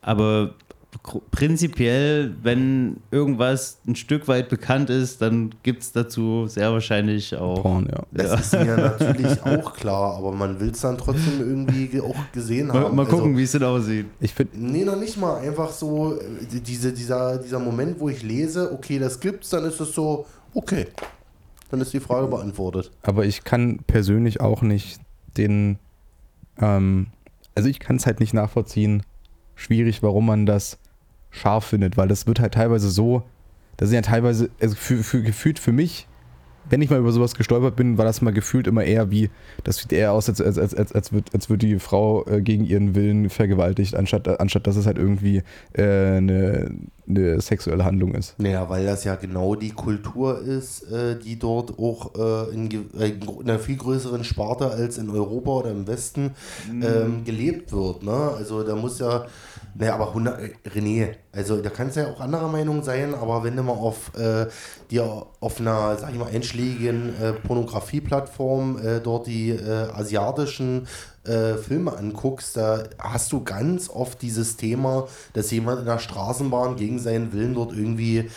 Aber 0.01 0.51
prinzipiell, 1.31 2.35
wenn 2.41 2.97
irgendwas 3.11 3.79
ein 3.87 3.95
Stück 3.95 4.27
weit 4.27 4.49
bekannt 4.49 4.89
ist, 4.89 5.21
dann 5.21 5.53
gibt 5.63 5.83
es 5.83 5.91
dazu 5.91 6.47
sehr 6.47 6.71
wahrscheinlich 6.71 7.35
auch. 7.35 7.61
Porn, 7.61 7.87
ja. 7.91 8.03
Das 8.11 8.41
ist 8.41 8.53
mir 8.53 8.75
natürlich 8.77 9.41
auch 9.43 9.73
klar, 9.73 10.15
aber 10.17 10.31
man 10.31 10.59
will 10.59 10.71
es 10.71 10.81
dann 10.81 10.97
trotzdem 10.97 11.39
irgendwie 11.39 11.87
ge- 11.87 12.01
auch 12.01 12.15
gesehen 12.33 12.71
haben. 12.73 12.81
Mal, 12.81 12.91
mal 12.91 13.05
gucken, 13.05 13.27
Also, 13.27 13.37
wie 13.37 13.43
es 13.43 13.51
denn 13.51 13.63
aussieht. 13.63 14.05
Ich 14.19 14.33
finde, 14.33 14.57
Nee, 14.57 14.83
noch 14.83 14.97
nicht 14.99 15.17
mal. 15.17 15.37
Einfach 15.39 15.71
so, 15.71 16.15
äh, 16.19 16.45
die- 16.51 16.61
diese, 16.61 16.91
dieser, 16.91 17.37
dieser 17.37 17.59
Moment, 17.59 17.99
wo 17.99 18.09
ich 18.09 18.23
lese, 18.23 18.71
okay, 18.71 18.99
das 18.99 19.19
gibt's, 19.19 19.49
dann 19.49 19.63
ist 19.65 19.79
es 19.79 19.93
so, 19.93 20.25
okay. 20.53 20.87
Dann 21.71 21.81
ist 21.81 21.93
die 21.93 21.99
Frage 21.99 22.27
beantwortet. 22.27 22.89
aber 23.03 23.25
ich 23.25 23.43
kann 23.43 23.79
persönlich 23.85 24.41
auch 24.41 24.63
nicht 24.63 24.99
den, 25.37 25.77
ähm, 26.59 27.07
also 27.53 27.69
ich 27.69 27.79
kann 27.79 27.97
es 27.97 28.07
halt 28.07 28.19
nicht 28.19 28.33
nachvollziehen, 28.33 29.03
schwierig, 29.59 30.01
warum 30.01 30.25
man 30.25 30.45
das 30.45 30.79
scharf 31.31 31.65
findet, 31.65 31.97
weil 31.97 32.07
das 32.07 32.25
wird 32.25 32.39
halt 32.39 32.53
teilweise 32.53 32.89
so, 32.89 33.23
das 33.77 33.89
sind 33.89 33.95
ja 33.95 34.01
teilweise, 34.01 34.49
also 34.59 34.75
für, 34.75 35.03
für, 35.03 35.21
gefühlt 35.21 35.59
für 35.59 35.71
mich, 35.71 36.07
wenn 36.69 36.81
ich 36.81 36.89
mal 36.89 36.99
über 36.99 37.11
sowas 37.11 37.35
gestolpert 37.35 37.75
bin, 37.75 37.97
war 37.97 38.05
das 38.05 38.21
mal 38.21 38.31
gefühlt 38.31 38.67
immer 38.67 38.83
eher 38.83 39.11
wie, 39.11 39.29
das 39.63 39.77
sieht 39.77 39.93
eher 39.93 40.13
aus, 40.13 40.29
als, 40.29 40.41
als, 40.41 40.57
als, 40.57 40.73
als, 40.73 40.91
als, 40.93 41.13
wird, 41.13 41.33
als 41.33 41.49
wird 41.49 41.61
die 41.61 41.79
Frau 41.79 42.25
äh, 42.25 42.41
gegen 42.41 42.65
ihren 42.65 42.95
Willen 42.95 43.29
vergewaltigt, 43.29 43.95
anstatt, 43.95 44.39
anstatt 44.39 44.67
dass 44.67 44.75
es 44.75 44.85
halt 44.85 44.97
irgendwie 44.97 45.43
äh, 45.73 45.83
eine, 46.17 46.71
eine 47.07 47.41
sexuelle 47.41 47.85
Handlung 47.85 48.13
ist. 48.13 48.35
Naja, 48.39 48.69
weil 48.69 48.85
das 48.85 49.03
ja 49.03 49.15
genau 49.15 49.55
die 49.55 49.71
Kultur 49.71 50.41
ist, 50.41 50.83
äh, 50.91 51.17
die 51.17 51.39
dort 51.39 51.77
auch 51.79 52.15
äh, 52.15 52.53
in, 52.53 52.69
äh, 52.99 53.09
in 53.09 53.49
einer 53.49 53.59
viel 53.59 53.77
größeren 53.77 54.23
Sparte 54.23 54.69
als 54.69 54.97
in 54.97 55.09
Europa 55.09 55.51
oder 55.51 55.71
im 55.71 55.87
Westen 55.87 56.31
ähm, 56.69 57.23
gelebt 57.25 57.71
wird. 57.71 58.03
Ne? 58.03 58.31
Also 58.37 58.63
da 58.63 58.75
muss 58.75 58.99
ja, 58.99 59.25
naja, 59.79 59.95
aber 59.95 60.09
100, 60.09 60.41
äh, 60.41 60.69
René, 60.75 61.15
also 61.31 61.61
da 61.61 61.69
kannst 61.69 61.95
du 61.95 62.01
ja 62.01 62.11
auch 62.11 62.19
anderer 62.19 62.49
Meinung 62.49 62.83
sein, 62.83 63.15
aber 63.15 63.45
wenn 63.45 63.55
du 63.55 63.63
mal 63.63 63.71
auf 63.71 64.11
äh, 64.13 64.47
dir 64.91 65.25
auf 65.39 65.61
einer, 65.61 65.95
sag 65.95 66.11
ich 66.11 66.19
mal, 66.19 66.27
einschlägigen 66.27 67.15
äh, 67.15 67.31
Pornografie-Plattform 67.31 68.77
äh, 68.77 68.99
dort 68.99 69.27
die 69.27 69.51
äh, 69.51 69.89
asiatischen 69.93 70.85
äh, 71.23 71.53
Filme 71.53 71.97
anguckst, 71.97 72.57
da 72.57 72.83
hast 72.97 73.31
du 73.31 73.41
ganz 73.41 73.89
oft 73.89 74.21
dieses 74.21 74.57
Thema, 74.57 75.07
dass 75.31 75.49
jemand 75.49 75.79
in 75.79 75.85
der 75.85 75.99
Straßenbahn 75.99 76.75
gegen 76.75 76.99
seinen 76.99 77.31
Willen 77.31 77.53
dort 77.53 77.71
irgendwie, 77.71 78.29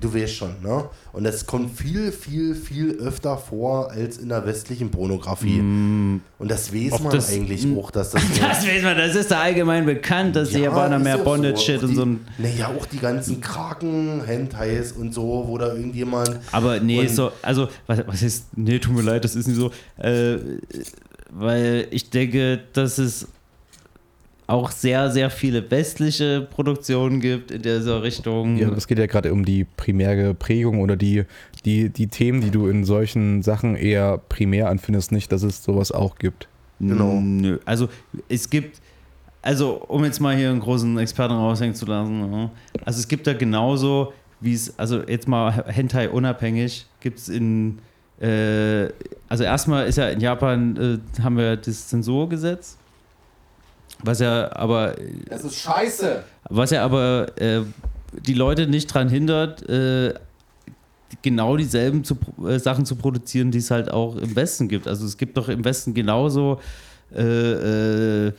du 0.00 0.14
weißt 0.14 0.34
schon, 0.34 0.60
ne? 0.62 0.84
Und 1.12 1.24
das 1.24 1.46
kommt 1.46 1.76
viel, 1.78 2.10
viel, 2.12 2.54
viel 2.54 2.92
öfter 2.98 3.36
vor 3.38 3.90
als 3.90 4.18
in 4.18 4.28
der 4.28 4.44
westlichen 4.46 4.90
Pornografie. 4.90 5.58
Und 5.60 6.22
das 6.38 6.72
weiß 6.74 6.92
Ob 6.94 7.02
man 7.04 7.12
das- 7.12 7.32
eigentlich 7.32 7.66
auch, 7.76 7.90
dass 7.90 8.10
das. 8.10 8.22
Das 8.40 8.66
weiß 8.66 8.82
man, 8.82 8.96
das 8.96 9.14
ist 9.14 9.30
da 9.30 9.40
allgemein 9.40 9.86
bekannt, 9.86 10.36
dass 10.36 10.48
die 10.50 10.56
Ja, 10.58 10.64
Japaner 10.64 10.96
ist 10.98 11.02
mehr 11.04 11.18
Bondage-Shit 11.18 11.78
Auch 11.78 11.82
und 11.84 11.88
die- 11.90 11.94
so 11.96 12.02
ein. 12.04 12.26
Naja, 12.38 12.68
auch 12.68 12.86
die 12.86 12.98
ganzen 12.98 13.40
Kraken, 13.40 14.22
Hentais 14.24 14.92
und 14.92 15.14
so, 15.14 15.44
wo 15.46 15.56
da 15.58 15.68
irgendjemand. 15.74 16.38
Aber 16.52 16.80
nee, 16.80 17.06
so, 17.06 17.30
also, 17.42 17.68
was, 17.86 18.00
was 18.06 18.22
ist, 18.22 18.46
nee, 18.56 18.78
tut 18.78 18.94
mir 18.94 19.02
leid, 19.02 19.24
das 19.24 19.36
ist 19.36 19.46
nicht 19.46 19.56
so, 19.56 19.70
äh, 19.98 20.36
weil 21.30 21.88
ich 21.90 22.10
denke, 22.10 22.60
dass 22.72 22.98
es 22.98 23.28
auch 24.46 24.70
sehr, 24.70 25.10
sehr 25.10 25.30
viele 25.30 25.70
westliche 25.70 26.46
Produktionen 26.50 27.20
gibt 27.20 27.50
in 27.50 27.62
dieser 27.62 28.02
Richtung. 28.02 28.58
Ja, 28.58 28.68
es 28.70 28.86
geht 28.86 28.98
ja 28.98 29.06
gerade 29.06 29.32
um 29.32 29.44
die 29.44 29.64
primäre 29.64 30.34
Prägung 30.34 30.80
oder 30.80 30.96
die, 30.96 31.24
die, 31.64 31.88
die 31.88 32.08
Themen, 32.08 32.40
die 32.40 32.50
du 32.50 32.68
in 32.68 32.84
solchen 32.84 33.42
Sachen 33.42 33.74
eher 33.74 34.18
primär 34.28 34.68
anfindest, 34.68 35.12
nicht, 35.12 35.32
dass 35.32 35.42
es 35.42 35.64
sowas 35.64 35.92
auch 35.92 36.16
gibt. 36.16 36.48
Genau. 36.80 37.20
Nö, 37.20 37.58
also 37.64 37.88
es 38.28 38.50
gibt, 38.50 38.80
also 39.40 39.82
um 39.88 40.04
jetzt 40.04 40.20
mal 40.20 40.36
hier 40.36 40.50
einen 40.50 40.60
großen 40.60 40.98
Experten 40.98 41.34
raushängen 41.34 41.74
zu 41.74 41.86
lassen, 41.86 42.30
ne? 42.30 42.50
also 42.84 42.98
es 42.98 43.08
gibt 43.08 43.26
da 43.26 43.32
genauso, 43.32 44.12
wie 44.40 44.54
es, 44.54 44.78
also 44.78 45.02
jetzt 45.06 45.28
mal 45.28 45.64
Hentai 45.68 46.10
unabhängig, 46.10 46.86
gibt 47.00 47.18
es 47.18 47.28
in, 47.28 47.78
äh, 48.20 48.88
also 49.28 49.44
erstmal 49.44 49.86
ist 49.86 49.96
ja 49.96 50.08
in 50.08 50.20
Japan, 50.20 51.00
äh, 51.16 51.22
haben 51.22 51.38
wir 51.38 51.56
das 51.56 51.88
Zensurgesetz, 51.88 52.76
was 54.04 54.20
ja 54.20 54.54
aber 54.54 54.94
Das 55.28 55.44
ist 55.44 55.56
scheiße! 55.56 56.22
was 56.50 56.70
ja 56.70 56.84
aber 56.84 57.26
äh, 57.40 57.62
die 58.26 58.34
Leute 58.34 58.66
nicht 58.66 58.94
daran 58.94 59.08
hindert, 59.08 59.68
äh, 59.68 60.14
genau 61.22 61.56
dieselben 61.56 62.04
zu, 62.04 62.16
äh, 62.46 62.58
Sachen 62.58 62.84
zu 62.86 62.96
produzieren, 62.96 63.50
die 63.50 63.58
es 63.58 63.70
halt 63.70 63.90
auch 63.90 64.16
im 64.16 64.34
Westen 64.36 64.68
gibt. 64.68 64.86
Also 64.86 65.06
es 65.06 65.16
gibt 65.16 65.36
doch 65.36 65.48
im 65.48 65.64
Westen 65.64 65.94
genauso 65.94 66.60
äh, 67.14 68.26
äh, 68.28 68.32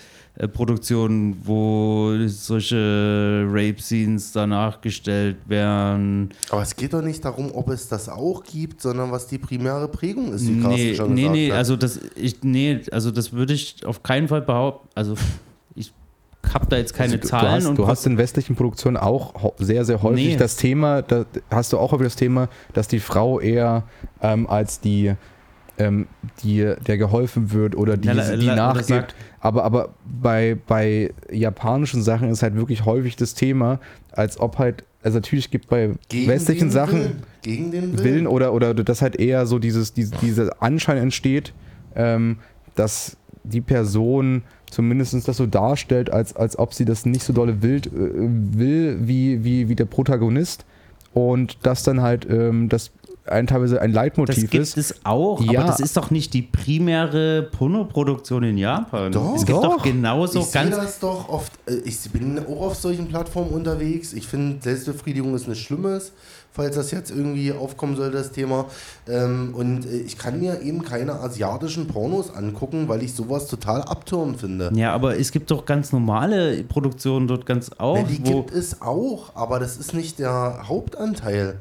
Produktionen, 0.53 1.37
wo 1.45 2.11
solche 2.27 3.45
Rape-Scenes 3.49 4.33
danach 4.33 4.81
gestellt 4.81 5.37
werden. 5.47 6.29
Aber 6.49 6.61
es 6.61 6.75
geht 6.75 6.91
doch 6.93 7.01
nicht 7.01 7.23
darum, 7.23 7.51
ob 7.53 7.69
es 7.69 7.87
das 7.87 8.09
auch 8.09 8.43
gibt, 8.43 8.81
sondern 8.81 9.11
was 9.11 9.27
die 9.27 9.37
primäre 9.37 9.87
Prägung 9.87 10.33
ist, 10.33 10.45
wie 10.45 10.59
Carsten 10.59 10.75
Nee, 10.75 10.95
schon 10.95 11.13
nee, 11.13 11.21
gesagt 11.21 11.35
nee, 11.37 11.51
hat. 11.51 11.57
also 11.57 11.75
das, 11.77 11.99
ich, 12.15 12.43
nee, 12.43 12.81
also 12.91 13.11
das 13.11 13.31
würde 13.31 13.53
ich 13.53 13.85
auf 13.85 14.03
keinen 14.03 14.27
Fall 14.27 14.41
behaupten. 14.41 14.89
Also 14.93 15.15
habe 16.53 16.65
da 16.69 16.77
jetzt 16.77 16.93
keine 16.93 17.13
Also 17.13 17.21
du, 17.21 17.27
Zahlen 17.27 17.45
du 17.49 17.51
hast, 17.55 17.65
und 17.67 17.77
du 17.77 17.87
hast 17.87 18.05
in 18.05 18.17
westlichen 18.17 18.55
Produktionen 18.55 18.97
auch 18.97 19.53
sehr, 19.57 19.85
sehr 19.85 20.01
häufig 20.03 20.27
Nee. 20.27 20.35
das 20.37 20.55
Thema, 20.57 21.01
da 21.01 21.25
hast 21.51 21.73
du 21.73 21.77
auch 21.77 21.91
häufig 21.91 22.05
das 22.07 22.15
Thema, 22.15 22.49
dass 22.73 22.87
die 22.87 22.99
Frau 22.99 23.39
eher 23.39 23.83
ähm, 24.21 24.47
als 24.47 24.79
die, 24.79 25.13
ähm, 25.77 26.07
die, 26.43 26.73
der 26.87 26.97
geholfen 26.97 27.51
wird 27.51 27.75
oder 27.75 27.97
die, 27.97 28.07
la- 28.09 28.35
die 28.35 28.45
la- 28.45 28.55
nachgibt. 28.55 28.85
sagt- 28.87 29.15
Aber, 29.41 29.63
aber 29.63 29.89
bei, 30.05 30.57
bei 30.67 31.13
japanischen 31.31 32.01
Sachen 32.01 32.29
ist 32.29 32.43
halt 32.43 32.55
wirklich 32.55 32.85
häufig 32.85 33.15
das 33.15 33.33
Thema, 33.33 33.79
als 34.11 34.39
ob 34.39 34.57
halt, 34.57 34.83
also 35.03 35.17
natürlich 35.17 35.51
gibt 35.51 35.67
bei 35.67 35.91
Gegen 36.09 36.27
westlichen 36.29 36.71
Sachen 36.71 36.99
Willen. 36.99 37.23
Gegen 37.41 37.71
den 37.71 37.93
Willen. 37.97 38.03
Willen 38.03 38.27
oder, 38.27 38.53
oder 38.53 38.73
dass 38.73 39.01
halt 39.01 39.17
eher 39.17 39.45
so 39.45 39.59
dieses, 39.59 39.93
diese, 39.93 40.15
dieser 40.21 40.61
Anschein 40.63 40.97
entsteht, 40.97 41.53
ähm, 41.95 42.37
dass 42.75 43.17
die 43.43 43.61
Person 43.61 44.41
zumindest 44.71 45.27
das 45.27 45.37
so 45.37 45.45
darstellt, 45.45 46.11
als, 46.11 46.35
als 46.35 46.57
ob 46.57 46.73
sie 46.73 46.85
das 46.85 47.05
nicht 47.05 47.23
so 47.23 47.33
dolle 47.33 47.61
wild, 47.61 47.87
äh, 47.87 47.91
will 47.93 48.97
wie, 49.01 49.43
wie, 49.43 49.69
wie 49.69 49.75
der 49.75 49.85
Protagonist 49.85 50.65
und 51.13 51.57
das 51.63 51.83
dann 51.83 52.01
halt 52.01 52.27
ähm, 52.29 52.69
das 52.69 52.91
ein, 53.27 53.47
teilweise 53.47 53.81
ein 53.81 53.91
Das 53.91 53.95
Leitmotiv 53.95 54.51
gibt 54.51 54.53
ist. 54.53 54.77
es 54.77 54.99
auch, 55.03 55.41
Ja. 55.41 55.61
aber 55.61 55.69
das 55.71 55.79
ist 55.79 55.97
doch 55.97 56.11
nicht 56.11 56.33
die 56.35 56.43
primäre 56.43 57.41
Pornoproduktion 57.43 58.43
in 58.43 58.57
Japan. 58.57 59.11
Doch. 59.11 59.35
es 59.35 59.45
gibt 59.45 59.57
doch, 59.57 59.77
Doch. 59.77 59.83
genauso 59.83 60.39
ich 60.39 60.45
sehe 60.45 60.61
ganz. 60.63 60.75
das 60.75 60.99
doch 60.99 61.27
oft, 61.29 61.51
äh, 61.67 61.75
ich 61.85 61.97
bin 62.11 62.37
auch 62.39 62.61
auf 62.67 62.75
solchen 62.75 63.07
Plattformen 63.07 63.49
unterwegs. 63.51 64.13
Ich 64.13 64.27
finde, 64.27 64.61
Selbstbefriedigung 64.61 65.33
ist 65.33 65.47
nichts 65.47 65.63
Schlimmes, 65.63 66.11
falls 66.55 66.75
das 66.75 66.91
jetzt 66.91 67.11
irgendwie 67.11 67.51
aufkommen 67.51 67.95
soll, 67.95 68.11
das 68.11 68.31
Thema. 68.31 68.65
Ähm, 69.07 69.53
und 69.55 69.85
äh, 69.85 69.97
ich 69.97 70.17
kann 70.17 70.39
mir 70.39 70.61
eben 70.61 70.83
keine 70.83 71.19
asiatischen 71.19 71.87
Pornos 71.87 72.33
angucken, 72.33 72.87
weil 72.87 73.03
ich 73.03 73.13
sowas 73.13 73.47
total 73.47 73.81
abtürend 73.81 74.39
finde. 74.39 74.71
Ja, 74.73 74.93
aber 74.93 75.19
es 75.19 75.31
gibt 75.31 75.51
doch 75.51 75.65
ganz 75.65 75.91
normale 75.91 76.63
Produktionen 76.63 77.27
dort 77.27 77.45
ganz 77.45 77.71
auch, 77.77 77.97
Ja, 77.97 78.03
die 78.03 78.19
gibt 78.19 78.51
es 78.53 78.81
auch, 78.81 79.35
aber 79.35 79.59
das 79.59 79.77
ist 79.77 79.93
nicht 79.93 80.19
der 80.19 80.67
Hauptanteil. 80.67 81.59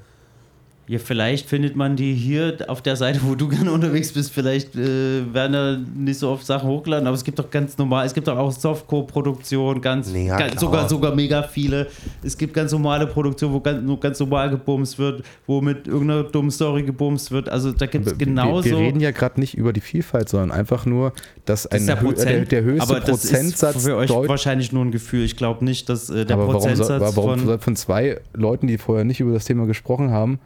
Ja, 0.87 0.99
vielleicht 0.99 1.49
findet 1.49 1.77
man 1.77 1.97
die 1.97 2.13
hier 2.13 2.59
auf 2.69 2.83
der 2.83 2.97
Seite, 2.97 3.21
wo 3.23 3.35
du 3.35 3.49
gerne 3.55 3.73
unterwegs 3.73 4.13
bist. 4.13 4.33
Vielleicht 4.33 4.77
äh, 4.77 5.33
werden 5.33 5.53
da 5.53 5.79
nicht 5.97 6.19
so 6.19 6.31
oft 6.31 6.45
Sachen 6.45 6.69
hochgeladen, 6.69 7.07
aber 7.07 7.15
es 7.15 7.25
gibt 7.25 7.39
doch 7.39 7.51
ganz 7.51 7.79
normal, 7.79 8.05
es 8.05 8.13
gibt 8.13 8.29
doch 8.29 8.37
auch 8.37 8.53
Softcore-Produktionen, 8.53 9.81
ganz, 9.81 10.11
Nee, 10.11 10.27
ja, 10.27 10.37
ganz 10.37 10.61
sogar 10.61 10.89
sogar 10.89 11.15
mega 11.15 11.43
viele. 11.43 11.89
Es 12.23 12.37
gibt 12.37 12.53
ganz 12.53 12.73
normale 12.73 13.07
Produktionen, 13.07 13.55
wo 13.55 13.61
ganz, 13.61 13.83
nur 13.83 13.99
ganz 13.99 14.21
normal 14.21 14.51
gebumst 14.51 14.99
wird, 14.99 15.25
wo 15.47 15.63
mit 15.63 15.87
irgendeiner 15.87 16.25
dummen 16.25 16.51
Story 16.51 16.83
gebumst 16.83 17.31
wird. 17.31 17.49
Also 17.49 17.73
da 17.73 17.87
gibt 17.87 18.07
es 18.07 18.19
genauso. 18.19 18.65
Wir, 18.65 18.73
wir 18.73 18.79
reden 18.79 19.01
ja 19.01 19.11
gerade 19.11 19.41
nicht 19.41 19.57
über 19.57 19.73
die 19.73 19.81
Vielfalt, 19.81 20.29
sondern 20.29 20.51
einfach 20.51 20.85
nur, 20.85 21.15
dass 21.47 21.63
Das 21.63 21.73
ein 21.73 21.81
ist 21.81 21.89
der, 21.89 21.97
Prozent, 21.97 22.53
der, 22.53 22.63
der 22.63 22.63
höchste 22.63 22.91
aber 22.91 23.01
das 23.01 23.09
Prozentsatz 23.09 23.77
ist 23.77 23.85
für 23.85 23.97
euch 23.97 24.11
wahrscheinlich 24.11 24.73
nur 24.73 24.85
ein 24.85 24.91
Gefühl. 24.91 25.25
Ich 25.25 25.37
glaube 25.37 25.65
nicht, 25.65 25.89
dass 25.89 26.11
äh, 26.11 26.27
der 26.27 26.37
aber 26.37 26.49
warum, 26.49 26.61
soll, 26.61 26.73
Prozentsatz 26.73 27.17
warum 27.17 27.39
von 27.41 27.61
von 27.61 27.77
zwei 27.77 28.21
Leuten, 28.35 28.67
die 28.67 28.77
vorher 28.77 29.05
nicht 29.05 29.21
über 29.21 29.33
das 29.33 29.47
Thema 29.47 29.67
gesprochen 29.67 30.11
haben, 30.11 30.39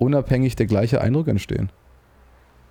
unabhängig 0.00 0.56
der 0.56 0.66
gleiche 0.66 1.00
Eindruck 1.00 1.28
entstehen? 1.28 1.70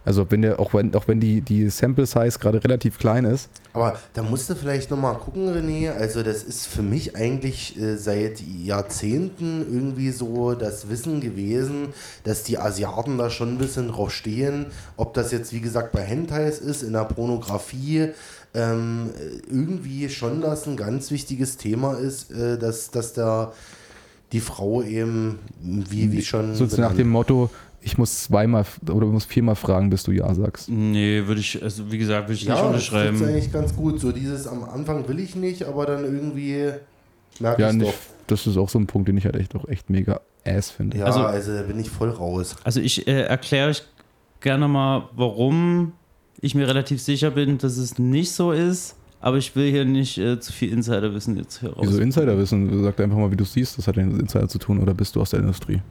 Also 0.05 0.25
wenn 0.31 0.41
der, 0.41 0.59
auch 0.59 0.73
wenn, 0.73 0.95
auch 0.95 1.07
wenn 1.07 1.19
die, 1.19 1.41
die 1.41 1.69
Sample 1.69 2.05
Size 2.05 2.39
gerade 2.39 2.63
relativ 2.63 2.97
klein 2.97 3.25
ist, 3.25 3.49
Aber 3.73 3.99
da 4.13 4.23
musst 4.23 4.49
du 4.49 4.55
vielleicht 4.55 4.89
nochmal 4.89 5.15
gucken, 5.15 5.49
René. 5.49 5.91
Also, 5.91 6.23
das 6.23 6.41
ist 6.43 6.67
für 6.67 6.81
mich 6.81 7.15
eigentlich 7.15 7.79
äh, 7.79 7.97
seit 7.97 8.41
Jahrzehnten 8.41 9.65
irgendwie 9.71 10.11
so 10.11 10.55
das 10.55 10.89
Wissen 10.89 11.19
gewesen, 11.21 11.89
dass 12.23 12.43
die 12.43 12.57
Asiaten 12.57 13.17
da 13.17 13.29
schon 13.29 13.53
ein 13.53 13.57
bisschen 13.57 13.89
drauf 13.89 14.11
stehen. 14.11 14.67
Ob 14.97 15.13
das 15.13 15.31
jetzt, 15.31 15.53
wie 15.53 15.61
gesagt, 15.61 15.91
bei 15.91 16.01
Hentais 16.01 16.59
ist, 16.59 16.81
in 16.81 16.93
der 16.93 17.03
Pornografie, 17.03 18.09
ähm, 18.55 19.11
irgendwie 19.47 20.09
schon 20.09 20.41
das 20.41 20.65
ein 20.65 20.77
ganz 20.77 21.11
wichtiges 21.11 21.57
Thema 21.57 21.99
ist, 21.99 22.31
äh, 22.31 22.57
dass, 22.57 22.89
dass 22.89 23.13
da 23.13 23.53
die 24.31 24.39
Frau 24.39 24.81
eben, 24.83 25.39
wie, 25.61 26.11
wie 26.11 26.21
schon. 26.21 26.53
so 26.55 26.65
nach 26.79 26.93
dem 26.95 27.09
Motto, 27.09 27.49
ich 27.81 27.97
muss 27.97 28.23
zweimal 28.23 28.65
oder 28.91 29.07
muss 29.07 29.25
viermal 29.25 29.55
fragen, 29.55 29.89
bis 29.89 30.03
du 30.03 30.11
Ja 30.11 30.33
sagst. 30.33 30.69
Nee, 30.69 31.23
würde 31.25 31.41
ich, 31.41 31.61
also 31.63 31.91
wie 31.91 31.97
gesagt, 31.97 32.27
würde 32.27 32.33
ich 32.33 32.41
nicht 32.47 32.49
ja, 32.49 32.55
das 32.71 32.81
ist 32.83 32.89
unterschreiben. 32.91 33.23
eigentlich 33.23 33.51
ganz 33.51 33.75
gut. 33.75 33.99
So 33.99 34.11
dieses 34.11 34.47
am 34.47 34.63
Anfang 34.63 35.07
will 35.07 35.19
ich 35.19 35.35
nicht, 35.35 35.63
aber 35.63 35.85
dann 35.85 36.03
irgendwie 36.03 36.69
merke 37.39 37.61
Ja, 37.61 37.69
ich 37.69 37.75
nicht, 37.77 37.89
doch. 37.91 37.97
das 38.27 38.45
ist 38.45 38.57
auch 38.57 38.69
so 38.69 38.77
ein 38.79 38.85
Punkt, 38.87 39.07
den 39.07 39.17
ich 39.17 39.25
halt 39.25 39.35
echt 39.37 39.55
auch 39.55 39.67
echt 39.67 39.89
mega 39.89 40.19
ass 40.45 40.69
finde. 40.71 40.97
Ja, 40.97 41.05
Also- 41.05 41.21
also, 41.21 41.53
da 41.55 41.61
bin 41.63 41.79
ich 41.79 41.89
voll 41.89 42.09
raus. 42.09 42.55
Also 42.63 42.81
ich 42.81 43.07
äh, 43.07 43.21
erkläre 43.23 43.69
euch 43.69 43.83
gerne 44.41 44.67
mal, 44.67 45.09
warum 45.15 45.93
ich 46.41 46.55
mir 46.55 46.67
relativ 46.67 47.01
sicher 47.01 47.31
bin, 47.31 47.57
dass 47.57 47.77
es 47.77 47.97
nicht 47.97 48.31
so 48.31 48.51
ist. 48.51 48.95
Aber 49.21 49.37
ich 49.37 49.55
will 49.55 49.69
hier 49.69 49.85
nicht 49.85 50.17
äh, 50.17 50.39
zu 50.39 50.53
viel 50.53 50.71
Insiderwissen 50.71 51.35
jetzt 51.37 51.59
hier 51.59 51.73
raus. 51.73 51.85
Wieso 51.87 51.99
Insiderwissen? 51.99 52.83
Sag 52.83 52.99
einfach 52.99 53.17
mal, 53.17 53.31
wie 53.31 53.35
du 53.35 53.43
es 53.43 53.53
siehst, 53.53 53.77
das 53.77 53.87
hat 53.87 53.97
ja 53.97 54.05
mit 54.05 54.21
Insider 54.21 54.47
zu 54.47 54.59
tun 54.59 54.79
oder 54.79 54.93
bist 54.93 55.15
du 55.15 55.21
aus 55.21 55.31
der 55.31 55.41
Industrie? 55.41 55.81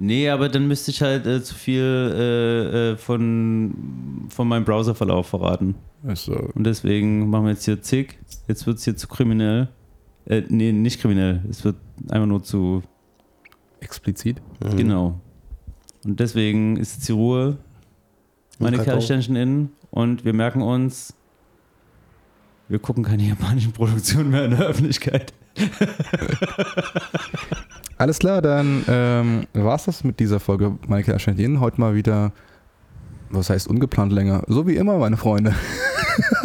Nee, 0.00 0.28
aber 0.28 0.48
dann 0.48 0.68
müsste 0.68 0.92
ich 0.92 1.02
halt 1.02 1.26
äh, 1.26 1.42
zu 1.42 1.56
viel 1.56 1.82
äh, 1.82 2.92
äh, 2.92 2.96
von, 2.96 3.74
von 4.28 4.46
meinem 4.46 4.64
Browserverlauf 4.64 5.26
verraten. 5.26 5.74
Äh, 6.06 6.14
Und 6.54 6.64
deswegen 6.64 7.28
machen 7.28 7.46
wir 7.46 7.50
jetzt 7.50 7.64
hier 7.64 7.82
zick. 7.82 8.16
Jetzt 8.46 8.64
wird 8.66 8.78
es 8.78 8.84
hier 8.84 8.96
zu 8.96 9.08
kriminell. 9.08 9.68
Äh, 10.26 10.42
nee, 10.48 10.70
nicht 10.70 11.00
kriminell. 11.00 11.42
Es 11.50 11.64
wird 11.64 11.74
einfach 12.10 12.28
nur 12.28 12.44
zu. 12.44 12.82
explizit. 13.80 14.40
Mhm. 14.62 14.76
Genau. 14.76 15.20
Und 16.04 16.20
deswegen 16.20 16.76
ist 16.76 16.94
jetzt 16.94 17.08
die 17.08 17.12
Ruhe. 17.12 17.56
Meine. 18.60 18.78
Kerlsternchen 18.78 19.34
innen. 19.34 19.70
Und 19.90 20.24
wir 20.24 20.32
merken 20.32 20.62
uns, 20.62 21.14
wir 22.68 22.78
gucken 22.78 23.02
keine 23.02 23.22
japanischen 23.22 23.72
Produktionen 23.72 24.30
mehr 24.30 24.44
in 24.44 24.50
der 24.52 24.66
Öffentlichkeit. 24.66 25.32
Alles 27.96 28.18
klar, 28.18 28.42
dann 28.42 28.84
ähm, 28.88 29.46
war 29.54 29.74
es 29.74 29.84
das 29.84 30.04
mit 30.04 30.20
dieser 30.20 30.38
Folge, 30.38 30.76
Michael 30.86 31.16
Aschentin. 31.16 31.60
Heute 31.60 31.80
mal 31.80 31.94
wieder, 31.94 32.32
was 33.30 33.50
heißt 33.50 33.66
ungeplant 33.66 34.12
länger? 34.12 34.42
So 34.46 34.66
wie 34.66 34.76
immer, 34.76 34.98
meine 34.98 35.16
Freunde. 35.16 35.54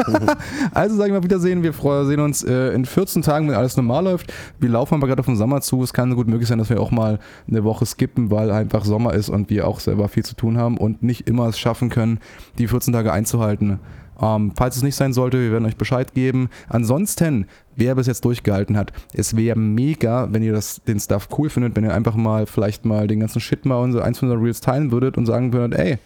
also 0.73 0.95
sage 0.95 1.09
ich 1.09 1.13
mal 1.13 1.23
Wiedersehen. 1.23 1.61
Wir 1.61 1.73
sehen 2.05 2.19
uns 2.19 2.43
äh, 2.43 2.69
in 2.69 2.85
14 2.85 3.21
Tagen, 3.21 3.47
wenn 3.47 3.55
alles 3.55 3.77
normal 3.77 4.05
läuft. 4.05 4.33
Wir 4.59 4.69
laufen 4.69 4.95
aber 4.95 5.07
gerade 5.07 5.19
auf 5.19 5.25
den 5.25 5.35
Sommer 5.35 5.61
zu. 5.61 5.83
Es 5.83 5.93
kann 5.93 6.15
gut 6.15 6.27
möglich 6.27 6.47
sein, 6.47 6.57
dass 6.57 6.69
wir 6.69 6.79
auch 6.79 6.91
mal 6.91 7.19
eine 7.47 7.63
Woche 7.63 7.85
skippen, 7.85 8.31
weil 8.31 8.49
einfach 8.51 8.85
Sommer 8.85 9.13
ist 9.13 9.29
und 9.29 9.49
wir 9.49 9.67
auch 9.67 9.79
selber 9.79 10.07
viel 10.07 10.23
zu 10.23 10.35
tun 10.35 10.57
haben 10.57 10.77
und 10.77 11.03
nicht 11.03 11.27
immer 11.27 11.47
es 11.47 11.59
schaffen 11.59 11.89
können, 11.89 12.19
die 12.57 12.67
14 12.67 12.93
Tage 12.93 13.11
einzuhalten. 13.11 13.79
Ähm, 14.21 14.51
falls 14.55 14.77
es 14.77 14.83
nicht 14.83 14.95
sein 14.95 15.13
sollte, 15.13 15.39
wir 15.39 15.51
werden 15.51 15.65
euch 15.65 15.77
Bescheid 15.77 16.13
geben. 16.13 16.49
Ansonsten, 16.69 17.47
wer 17.75 17.95
bis 17.95 18.07
jetzt 18.07 18.25
durchgehalten 18.25 18.77
hat, 18.77 18.93
es 19.13 19.35
wäre 19.35 19.57
mega, 19.57 20.31
wenn 20.31 20.43
ihr 20.43 20.53
das, 20.53 20.81
den 20.87 20.99
Stuff 20.99 21.29
cool 21.37 21.49
findet, 21.49 21.75
wenn 21.75 21.83
ihr 21.83 21.93
einfach 21.93 22.15
mal 22.15 22.45
vielleicht 22.45 22.85
mal 22.85 23.07
den 23.07 23.19
ganzen 23.19 23.39
Shit 23.39 23.65
mal 23.65 23.77
unsere, 23.77 24.03
eins 24.03 24.21
unseren 24.21 24.41
Reels 24.41 24.61
teilen 24.61 24.91
würdet 24.91 25.17
und 25.17 25.25
sagen 25.25 25.53
würdet, 25.53 25.79
ey, 25.79 25.97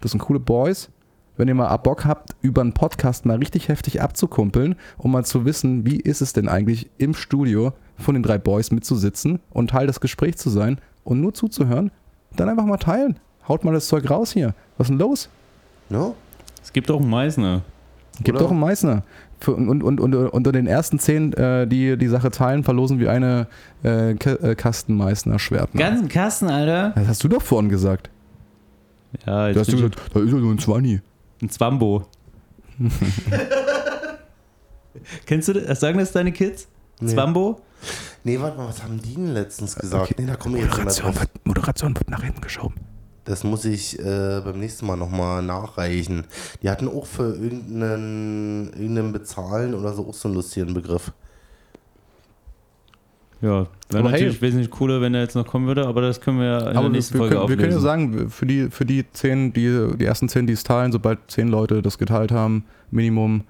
das 0.00 0.12
sind 0.12 0.20
coole 0.20 0.40
Boys. 0.40 0.90
Wenn 1.36 1.48
ihr 1.48 1.54
mal 1.54 1.74
Bock 1.78 2.04
habt, 2.04 2.36
über 2.42 2.60
einen 2.60 2.74
Podcast 2.74 3.24
mal 3.24 3.38
richtig 3.38 3.68
heftig 3.68 4.02
abzukumpeln, 4.02 4.76
um 4.98 5.12
mal 5.12 5.24
zu 5.24 5.46
wissen, 5.46 5.86
wie 5.86 5.96
ist 5.96 6.20
es 6.20 6.34
denn 6.34 6.46
eigentlich 6.46 6.90
im 6.98 7.14
Studio 7.14 7.72
von 7.96 8.14
den 8.14 8.22
drei 8.22 8.36
Boys 8.36 8.70
mitzusitzen 8.70 9.40
und 9.50 9.70
Teil 9.70 9.86
des 9.86 10.00
Gesprächs 10.00 10.42
zu 10.42 10.50
sein 10.50 10.78
und 11.04 11.20
nur 11.20 11.32
zuzuhören, 11.32 11.90
dann 12.36 12.48
einfach 12.48 12.66
mal 12.66 12.76
teilen. 12.76 13.18
Haut 13.48 13.64
mal 13.64 13.72
das 13.72 13.86
Zeug 13.86 14.08
raus 14.10 14.32
hier. 14.32 14.54
Was 14.76 14.86
ist 14.86 14.90
denn 14.90 14.98
los? 14.98 15.28
Ja? 15.88 16.12
Es 16.62 16.72
gibt 16.72 16.90
auch 16.90 17.00
einen 17.00 17.10
Meißner. 17.10 17.62
Gibt 18.18 18.30
Oder? 18.30 18.40
doch 18.44 18.50
einen 18.50 18.60
Meißner. 18.60 19.02
Für, 19.40 19.54
und, 19.54 19.82
und, 19.82 19.98
und 20.00 20.14
unter 20.14 20.52
den 20.52 20.66
ersten 20.66 20.98
zehn, 20.98 21.32
äh, 21.32 21.66
die 21.66 21.96
die 21.96 22.06
Sache 22.08 22.30
teilen, 22.30 22.62
verlosen 22.62 22.98
wir 23.00 23.10
eine 23.10 23.48
äh, 23.84 24.12
äh, 24.12 24.54
Kasten 24.54 24.94
Meißner 24.96 25.38
Schwert. 25.38 25.72
Ganzen 25.72 26.08
Kasten, 26.08 26.48
Alter. 26.48 26.92
Das 26.94 27.08
hast 27.08 27.24
du 27.24 27.28
doch 27.28 27.42
vorhin 27.42 27.68
gesagt. 27.68 28.10
Ja, 29.26 29.48
jetzt 29.48 29.56
Du 29.56 29.60
hast 29.60 29.72
du 29.72 29.76
gesagt, 29.76 30.00
da 30.14 30.20
ist 30.20 30.30
ja 30.32 30.38
nur 30.38 30.52
ein 30.52 30.58
Zwanni. 30.58 31.00
ein 31.42 31.48
Zwambo. 31.50 32.06
Kennst 35.26 35.48
du 35.48 35.54
das? 35.54 35.80
Sagen 35.80 35.98
das 35.98 36.12
deine 36.12 36.32
Kids? 36.32 36.68
Nee. 37.00 37.12
Zwambo? 37.12 37.60
Nee, 38.24 38.38
warte 38.40 38.56
mal, 38.58 38.68
was 38.68 38.82
haben 38.82 39.00
die 39.02 39.14
denn 39.14 39.32
letztens 39.34 39.74
gesagt? 39.74 40.04
Okay. 40.04 40.14
Nee, 40.18 40.26
da 40.26 40.36
komme 40.36 40.58
ich 40.58 40.64
jetzt 40.64 40.76
nicht 40.78 40.84
mehr 40.84 40.84
Moderation 40.84 41.12
drauf. 41.14 41.20
wird, 41.20 41.46
Moderation 41.46 41.96
wird 41.96 42.10
nach 42.10 42.22
hinten 42.22 42.40
geschoben. 42.40 42.74
Das 43.24 43.44
muss 43.44 43.64
ich 43.64 43.98
äh, 44.00 44.40
beim 44.44 44.58
nächsten 44.58 44.86
Mal 44.86 44.96
nochmal 44.96 45.42
nachreichen. 45.42 46.24
Die 46.62 46.68
hatten 46.68 46.88
auch 46.88 47.06
für 47.06 47.34
irgendeinen, 47.36 48.72
irgendeinen 48.72 49.12
Bezahlen 49.12 49.74
oder 49.74 49.92
so 49.92 50.08
auch 50.08 50.14
so 50.14 50.28
einen 50.28 50.36
lustigen 50.36 50.74
Begriff. 50.74 51.12
Ja, 53.40 53.48
wäre 53.48 53.66
Aber 53.90 54.10
hey. 54.10 54.20
natürlich 54.20 54.40
wesentlich 54.40 54.70
cooler, 54.70 55.00
wenn 55.00 55.14
er 55.14 55.22
jetzt 55.22 55.34
noch 55.34 55.46
kommen 55.46 55.66
würde, 55.66 55.86
aber 55.86 56.00
das 56.00 56.20
können 56.20 56.38
wir 56.38 56.46
ja 56.46 56.58
in 56.58 56.64
der 56.64 56.76
Aber 56.76 56.84
wir, 56.84 56.90
nächsten 56.90 57.14
wir, 57.14 57.18
Folge 57.18 57.34
können, 57.36 57.48
wir 57.48 57.56
können 57.56 57.72
ja 57.72 57.80
sagen, 57.80 58.30
für 58.30 58.46
die, 58.46 58.70
für 58.70 58.84
die 58.84 59.04
zehn, 59.12 59.52
die, 59.52 59.96
die 59.96 60.04
ersten 60.04 60.28
zehn, 60.28 60.46
die 60.46 60.52
es 60.52 60.62
teilen, 60.62 60.92
sobald 60.92 61.18
zehn 61.28 61.48
Leute 61.48 61.82
das 61.82 61.98
geteilt 61.98 62.30
haben, 62.30 62.64
Minimum, 62.92 63.42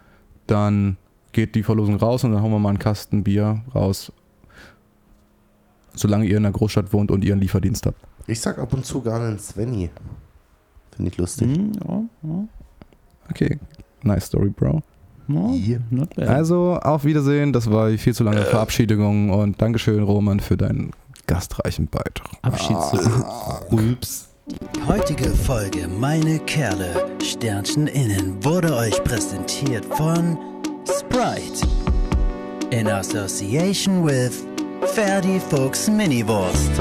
dann 0.46 0.96
geht 1.32 1.54
die 1.54 1.62
Verlosung 1.62 1.96
raus 1.96 2.24
und 2.24 2.32
dann 2.32 2.42
hauen 2.42 2.50
wir 2.50 2.58
mal 2.58 2.70
einen 2.70 2.78
Kasten 2.78 3.22
Bier 3.22 3.60
raus. 3.74 4.12
Solange 5.94 6.24
ihr 6.24 6.38
in 6.38 6.46
einer 6.46 6.52
Großstadt 6.52 6.92
wohnt 6.94 7.10
und 7.10 7.22
ihr 7.22 7.32
einen 7.32 7.42
Lieferdienst 7.42 7.84
habt. 7.84 8.00
Ich 8.26 8.40
sag 8.40 8.58
ab 8.58 8.72
und 8.72 8.84
zu 8.84 9.00
gerne 9.02 9.26
einen 9.26 9.38
Svenny. 9.38 9.90
Finde 10.94 11.10
ich 11.10 11.16
lustig. 11.16 11.56
Hm, 11.56 11.72
ja, 11.72 12.02
ja, 12.22 12.44
Okay, 13.30 13.58
nice 14.02 14.26
story, 14.26 14.50
Bro. 14.50 14.82
Yeah. 15.30 15.78
bad. 15.90 16.28
Also, 16.28 16.78
auf 16.82 17.04
Wiedersehen. 17.04 17.52
Das 17.52 17.70
war 17.70 17.90
die 17.90 17.98
viel 17.98 18.14
zu 18.14 18.24
lange 18.24 18.42
Verabschiedung 18.42 19.30
und 19.30 19.62
Dankeschön, 19.62 20.02
Roman, 20.02 20.40
für 20.40 20.56
deinen 20.56 20.90
gastreichen 21.26 21.86
Beitrag. 21.86 22.30
Abschiedsrülps. 22.42 24.28
Die 24.74 24.86
heutige 24.86 25.30
Folge 25.30 25.86
Meine 25.86 26.40
Kerle 26.40 27.06
Sternchen 27.22 27.86
innen 27.86 28.44
wurde 28.44 28.74
euch 28.74 29.02
präsentiert 29.04 29.84
von 29.84 30.36
Sprite 30.84 31.64
in 32.70 32.88
association 32.88 34.04
with 34.04 34.44
Ferdi 34.94 35.38
Fuchs 35.38 35.88
Miniwurst. 35.88 36.72